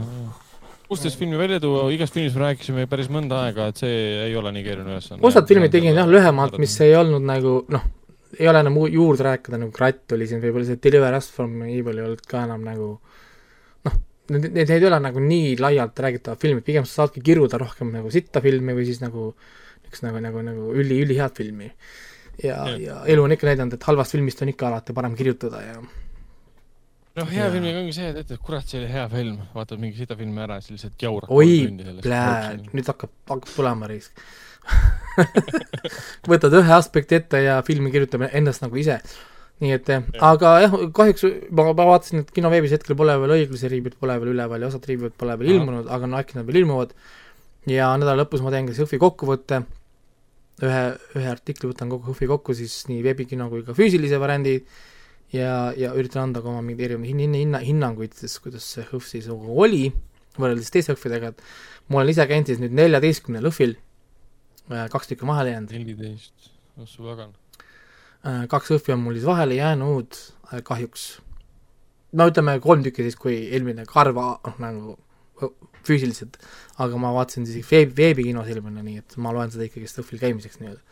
kuusteist 0.86 1.18
filmi 1.20 1.38
välja 1.40 1.58
tuua, 1.62 1.88
igast 1.94 2.14
filmist 2.14 2.38
me 2.38 2.44
rääkisime 2.46 2.86
päris 2.90 3.10
mõnda 3.12 3.42
aega, 3.46 3.68
et 3.72 3.82
see 3.82 4.00
ei 4.28 4.36
ole 4.38 4.54
nii 4.54 4.66
keeruline 4.66 4.94
ülesanne. 4.94 5.26
osad 5.26 5.48
filmid 5.50 5.74
tegin 5.74 5.98
jah 5.98 6.10
lühemalt, 6.10 6.58
mis 6.62 6.78
ei 6.86 6.94
olnud 6.98 7.26
nagu 7.26 7.58
noh, 7.74 7.86
ei 8.38 8.50
ole 8.50 8.62
enam 8.62 8.78
juurde 8.92 9.26
rääkida, 9.26 9.60
nagu 9.62 9.74
Kratt 9.74 10.16
oli 10.16 10.28
siin, 10.30 10.42
võib-olla 10.44 10.68
see 10.68 10.80
Deliver 10.82 11.18
Us 11.18 11.30
from 11.34 11.58
Evil 11.66 12.00
ei 12.00 12.06
olnud 12.06 12.24
ka 12.28 12.44
enam 12.46 12.66
nagu 12.66 12.90
noh, 13.88 14.00
need, 14.30 14.50
need 14.54 14.74
ei 14.76 14.88
ole 14.88 15.02
nagu 15.02 15.22
nii 15.22 15.54
laialt 15.62 16.06
räägitavad 16.06 16.42
filmid, 16.42 16.66
pigem 16.66 16.86
sa 16.86 17.02
saadki 17.02 17.24
kiruda 17.24 17.58
rohkem 17.62 17.90
nagu 17.94 18.12
sitta 18.14 18.42
filmi 18.44 18.76
või 18.76 18.86
siis 18.86 19.02
nagu 19.02 19.32
niisugust 19.86 20.06
nagu, 20.06 20.20
nagu, 20.22 20.42
nagu 20.42 20.74
üli, 20.74 21.00
ülihead 21.04 21.34
filmi 21.36 21.70
ja, 22.42 22.56
ja., 22.68 22.76
ja 22.80 22.96
elu 23.12 23.22
on 23.22 23.36
ikka 23.36 23.48
näidanud, 23.48 23.76
et 23.76 23.86
halvast 23.88 24.16
filmist 24.16 24.42
on 24.42 24.52
ikka 24.52 24.68
alati 24.70 24.96
parem 24.96 25.14
kirjutada 25.18 25.62
ja 25.64 25.76
noh, 25.80 27.28
hea 27.30 27.44
ja. 27.44 27.52
filmiga 27.52 27.80
ongi 27.80 27.94
see, 27.96 28.08
et 28.12 28.18
ütled, 28.24 28.40
kurat, 28.44 28.66
see 28.68 28.80
oli 28.82 28.90
hea 28.92 29.06
film, 29.12 29.38
vaatad 29.54 29.80
mingi 29.82 30.00
seda 30.00 30.18
filmi 30.18 30.42
ära, 30.44 30.58
siis 30.64 30.76
lihtsalt 30.76 31.06
jaurad 31.06 31.32
oi, 31.32 31.54
plää, 32.04 32.56
nüüd 32.72 32.90
hakkab, 32.92 33.14
hakkab 33.32 33.54
tulema 33.54 33.88
risk 33.90 34.26
võtad 36.30 36.54
ühe 36.58 36.74
aspekti 36.74 37.20
ette 37.20 37.40
ja 37.44 37.60
filmi 37.66 37.92
kirjutame 37.94 38.28
endast 38.36 38.64
nagu 38.64 38.76
ise. 38.80 38.98
nii 39.62 39.72
et 39.72 39.88
ja. 39.88 40.00
aga 40.28 40.50
jah, 40.66 40.74
kahjuks 40.96 41.24
ma, 41.48 41.70
ma 41.70 41.86
vaatasin, 41.92 42.24
et 42.24 42.32
kinoveebis 42.34 42.74
hetkel 42.76 42.98
pole 42.98 43.14
veel 43.22 43.36
õiglase 43.38 43.70
riivit 43.72 43.96
pole 44.00 44.18
veel 44.20 44.34
üleval 44.34 44.60
ja 44.60 44.68
osad 44.68 44.84
riivid 44.88 45.14
pole 45.16 45.38
veel 45.40 45.54
ilmunud, 45.56 45.88
aga 45.88 46.10
no 46.10 46.18
äkki 46.20 46.36
nad 46.36 46.48
veel 46.48 46.60
ilmuvad. 46.64 46.92
ja 47.70 47.94
nädala 47.96 48.24
lõpus 48.24 48.44
ma 48.44 48.52
teen 48.52 48.68
ka 48.68 48.76
Jõhvi 48.76 49.00
kokkuvõtte 49.00 49.62
ühe, 50.64 50.82
ühe 51.18 51.30
artikli 51.30 51.68
võtan 51.70 51.90
kogu 51.92 52.10
HÖFFi 52.10 52.28
kokku 52.30 52.54
siis 52.56 52.84
nii 52.88 53.02
veebikino 53.04 53.48
kui 53.52 53.64
ka 53.66 53.74
füüsilise 53.76 54.20
variandi 54.20 54.56
ja, 55.34 55.72
ja 55.76 55.92
üritan 55.98 56.30
anda 56.30 56.42
ka 56.42 56.50
oma 56.52 56.62
mingeid 56.64 56.90
erinevaid 56.90 57.12
hinna, 57.12 57.40
hinna, 57.42 57.62
hinnanguid, 57.64 58.14
siis 58.16 58.38
kuidas 58.42 58.68
see 58.76 58.86
HÖFF 58.86 59.10
siis 59.10 59.28
nagu 59.30 59.58
oli, 59.64 59.90
võrreldes 60.38 60.72
teiste 60.72 60.94
HÖFFidega, 60.94 61.32
et 61.34 61.90
ma 61.90 62.00
olen 62.00 62.14
ise 62.14 62.28
käinud 62.30 62.52
siis 62.52 62.62
nüüd 62.62 62.76
neljateistkümnel 62.78 63.50
HÖFFil, 63.50 63.76
äh, 64.72 64.86
kaks 64.92 65.12
tükki 65.12 65.28
vahele 65.28 65.52
jäänud. 65.52 65.76
neliteist, 65.76 66.50
oh 66.80 66.88
su 66.88 67.04
pagan. 67.04 67.36
Äh, 68.24 68.46
kaks 68.52 68.72
HÖFFi 68.72 68.96
on 68.96 69.04
mul 69.04 69.18
siis 69.18 69.28
vahele 69.28 69.60
jäänud 69.60 70.20
äh, 70.52 70.62
kahjuks. 70.64 71.08
no 72.16 72.30
ütleme 72.30 72.60
kolm 72.64 72.86
tükki 72.86 73.04
siis, 73.04 73.18
kui 73.20 73.36
eelmine 73.50 73.84
Karva 73.84 74.38
noh, 74.46 74.60
nagu 74.62 74.96
füüsiliselt, 75.86 76.38
aga 76.82 77.00
ma 77.00 77.12
vaatasin 77.16 77.46
siis 77.48 77.66
veebi, 77.70 77.94
veebikinos 77.98 78.50
ilmune, 78.52 78.82
nii 78.86 79.02
et 79.02 79.18
ma 79.22 79.34
loen 79.34 79.52
seda 79.54 79.68
ikkagi 79.68 79.88
Stuffil 79.90 80.22
käimiseks 80.22 80.60
nii-öelda 80.60 80.82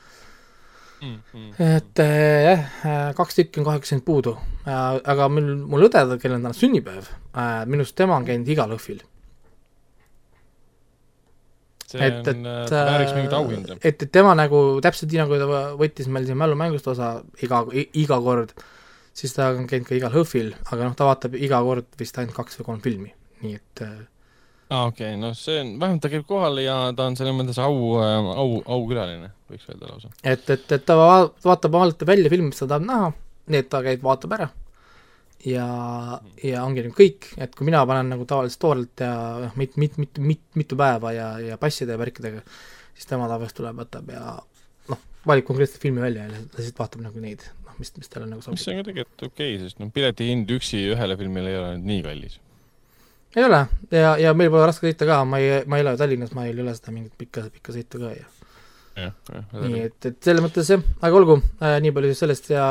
mm,. 1.05 1.19
Mm, 1.33 1.51
et 1.77 1.99
äh, 1.99 2.45
jah 2.45 2.61
äh,, 2.85 3.09
kaks 3.17 3.39
tükki 3.39 3.61
on 3.61 3.69
kahjuks 3.69 3.93
jäänud 3.93 4.05
puudu 4.07 4.37
äh,, 4.67 5.01
aga 5.05 5.29
mul, 5.33 5.51
mul 5.71 5.89
õde, 5.89 6.05
kellel 6.23 6.39
on 6.39 6.47
täna 6.49 6.59
sünnipäev 6.59 7.11
äh,, 7.11 7.65
minu 7.67 7.85
arust 7.85 7.97
tema 7.99 8.17
on 8.19 8.29
käinud 8.29 8.49
igal 8.55 8.73
õhvil. 8.77 9.03
see 11.91 12.07
et, 12.07 12.31
on, 12.31 12.47
äh, 12.51 12.71
vääriks 12.71 13.17
mingit 13.19 13.37
auhinda. 13.37 13.79
et, 13.83 14.07
et 14.07 14.13
tema 14.13 14.35
nagu 14.39 14.63
täpselt 14.85 15.13
nii, 15.13 15.25
nagu 15.25 15.41
ta 15.43 15.67
võttis 15.81 16.09
meil 16.11 16.27
siin 16.29 16.41
mälumängust 16.41 16.89
osa 16.95 17.17
iga, 17.45 17.65
iga 17.93 18.21
kord, 18.25 18.55
siis 19.15 19.37
ta 19.37 19.53
on 19.55 19.69
käinud 19.71 19.89
ka 19.91 19.99
igal 19.99 20.15
HÖFFil, 20.15 20.55
aga 20.71 20.89
noh, 20.89 20.97
ta 20.99 21.07
vaatab 21.11 21.37
iga 21.39 21.61
kord 21.67 21.87
vist 22.01 22.19
ainult 22.19 22.37
kaks 22.39 22.59
või 22.61 22.71
kolm 22.71 22.83
filmi, 22.85 23.15
nii 23.45 23.61
et 23.61 23.85
äh, 23.87 24.03
aa 24.75 24.81
ah,, 24.83 24.91
okei 24.91 25.13
okay., 25.13 25.21
noh, 25.21 25.37
see 25.39 25.61
on, 25.63 25.73
vähemalt 25.79 26.03
ta 26.03 26.11
käib 26.13 26.27
kohal 26.29 26.59
ja 26.63 26.77
ta 26.97 27.07
on 27.11 27.17
selles 27.19 27.37
mõttes 27.39 27.61
au, 27.63 27.79
äh, 28.03 28.33
au, 28.43 28.59
aukülaline, 28.79 29.31
võiks 29.53 29.71
öelda 29.71 29.93
lausa. 29.93 30.11
et, 30.23 30.45
et, 30.51 30.67
et 30.79 30.85
ta 30.89 30.99
vaatab 30.99 31.81
alati 31.81 32.09
välja 32.09 32.33
filmi, 32.33 32.51
mis 32.51 32.61
ta 32.63 32.69
tahab 32.75 32.87
näha, 32.91 33.11
nii 33.55 33.63
et 33.63 33.71
ta 33.71 33.83
käib, 33.87 34.03
vaatab 34.05 34.37
ära 34.39 34.51
ja, 35.49 35.67
ja 36.45 36.63
ongi 36.65 36.85
nüüd 36.85 36.97
kõik, 36.97 37.29
et 37.41 37.55
kui 37.57 37.69
mina 37.69 37.83
panen 37.89 38.13
nagu 38.15 38.27
tavaliselt 38.29 38.63
toorelt 38.65 39.05
ja 39.05 39.13
noh, 39.45 39.59
mit-, 39.61 39.77
mit-, 39.81 39.99
mit-, 40.01 40.23
mit-, 40.23 40.47
mitu 40.59 40.79
päeva 40.81 41.13
ja, 41.15 41.29
ja 41.43 41.59
passide 41.61 41.95
ja 41.95 42.01
värkidega, 42.01 42.43
siis 42.97 43.11
tema 43.11 43.29
tavaliselt 43.31 43.61
tuleb, 43.61 43.83
võtab 43.85 44.09
ja 44.15 44.39
noh, 44.91 45.05
valib 45.29 45.47
konkreetselt 45.49 45.83
filmi 45.85 46.03
välja 46.05 46.27
ja 46.27 46.33
lihtsalt 46.35 46.81
vaatab 46.81 47.05
nagu 47.05 47.23
neid, 47.23 47.45
noh, 47.67 47.77
mis, 47.81 47.93
mis 47.99 48.11
talle 48.13 48.31
nagu 48.31 48.45
sobib. 48.45 48.59
mis 48.59 48.71
on 48.73 48.81
ka 48.81 48.89
tegelikult 48.91 49.29
okei 49.29 49.55
okay,, 49.55 49.61
sest 49.67 49.83
noh, 49.83 49.93
piletihind 49.95 50.57
üksi 50.57 50.83
ühele 50.95 51.19
filmile 51.21 51.53
ei 51.53 51.61
ole 51.61 51.77
nüüd 51.77 51.93
nii 51.93 52.07
kallis 52.09 52.41
ei 53.37 53.45
ole 53.45 53.65
ja, 53.91 54.15
ja 54.21 54.35
meil 54.37 54.53
pole 54.53 54.69
raske 54.69 54.89
sõita 54.89 55.09
ka, 55.09 55.23
ma 55.29 55.43
ei, 55.43 55.63
ma 55.67 55.79
ei 55.79 55.87
ela 55.87 55.97
Tallinnas, 55.99 56.35
ma 56.37 56.47
ei 56.47 56.55
ole 56.55 56.75
seda 56.77 56.95
mingit 56.95 57.15
pikka, 57.19 57.49
pikka 57.55 57.75
sõitu 57.77 58.03
ka 58.03 58.15
ja 58.15 58.31
nii 58.95 59.81
et, 59.89 59.97
et 60.07 60.19
selles 60.23 60.45
mõttes 60.45 60.69
jah, 60.71 60.83
aga 61.03 61.19
olgu 61.19 61.41
äh,, 61.41 61.81
nii 61.83 61.91
palju 61.97 62.13
siis 62.13 62.21
sellest 62.23 62.53
ja 62.53 62.67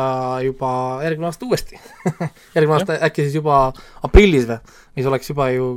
juba 0.46 0.70
järgmine 1.04 1.28
aasta 1.28 1.50
uuesti 1.50 1.80
järgmine 2.56 2.78
aasta 2.78 2.96
äkki 3.10 3.28
siis 3.28 3.36
juba 3.42 3.66
aprillis 4.08 4.48
või, 4.48 4.60
mis 4.96 5.10
oleks 5.12 5.34
juba 5.34 5.50
ju 5.52 5.68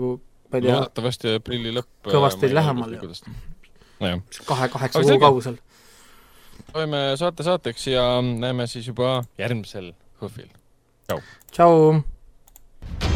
ma 0.50 0.60
ei 0.60 0.62
tea. 0.62 0.76
loodetavasti 0.76 1.34
aprilli 1.40 1.74
lõpp. 1.74 1.90
Äh, 2.06 2.12
kõvasti 2.14 2.52
lähemal 2.52 2.94
ju. 2.96 3.12
kahe, 4.46 4.68
kaheksa 4.68 5.02
kuu 5.02 5.18
kaugusel. 5.20 5.58
loeme 6.74 7.02
saate 7.18 7.46
saateks 7.46 7.86
ja 7.90 8.06
näeme 8.22 8.66
siis 8.66 8.86
juba 8.86 9.24
järgmisel 9.38 9.92
HÖFFil. 10.22 10.50
tšau. 11.08 11.20
tšau. 11.52 13.15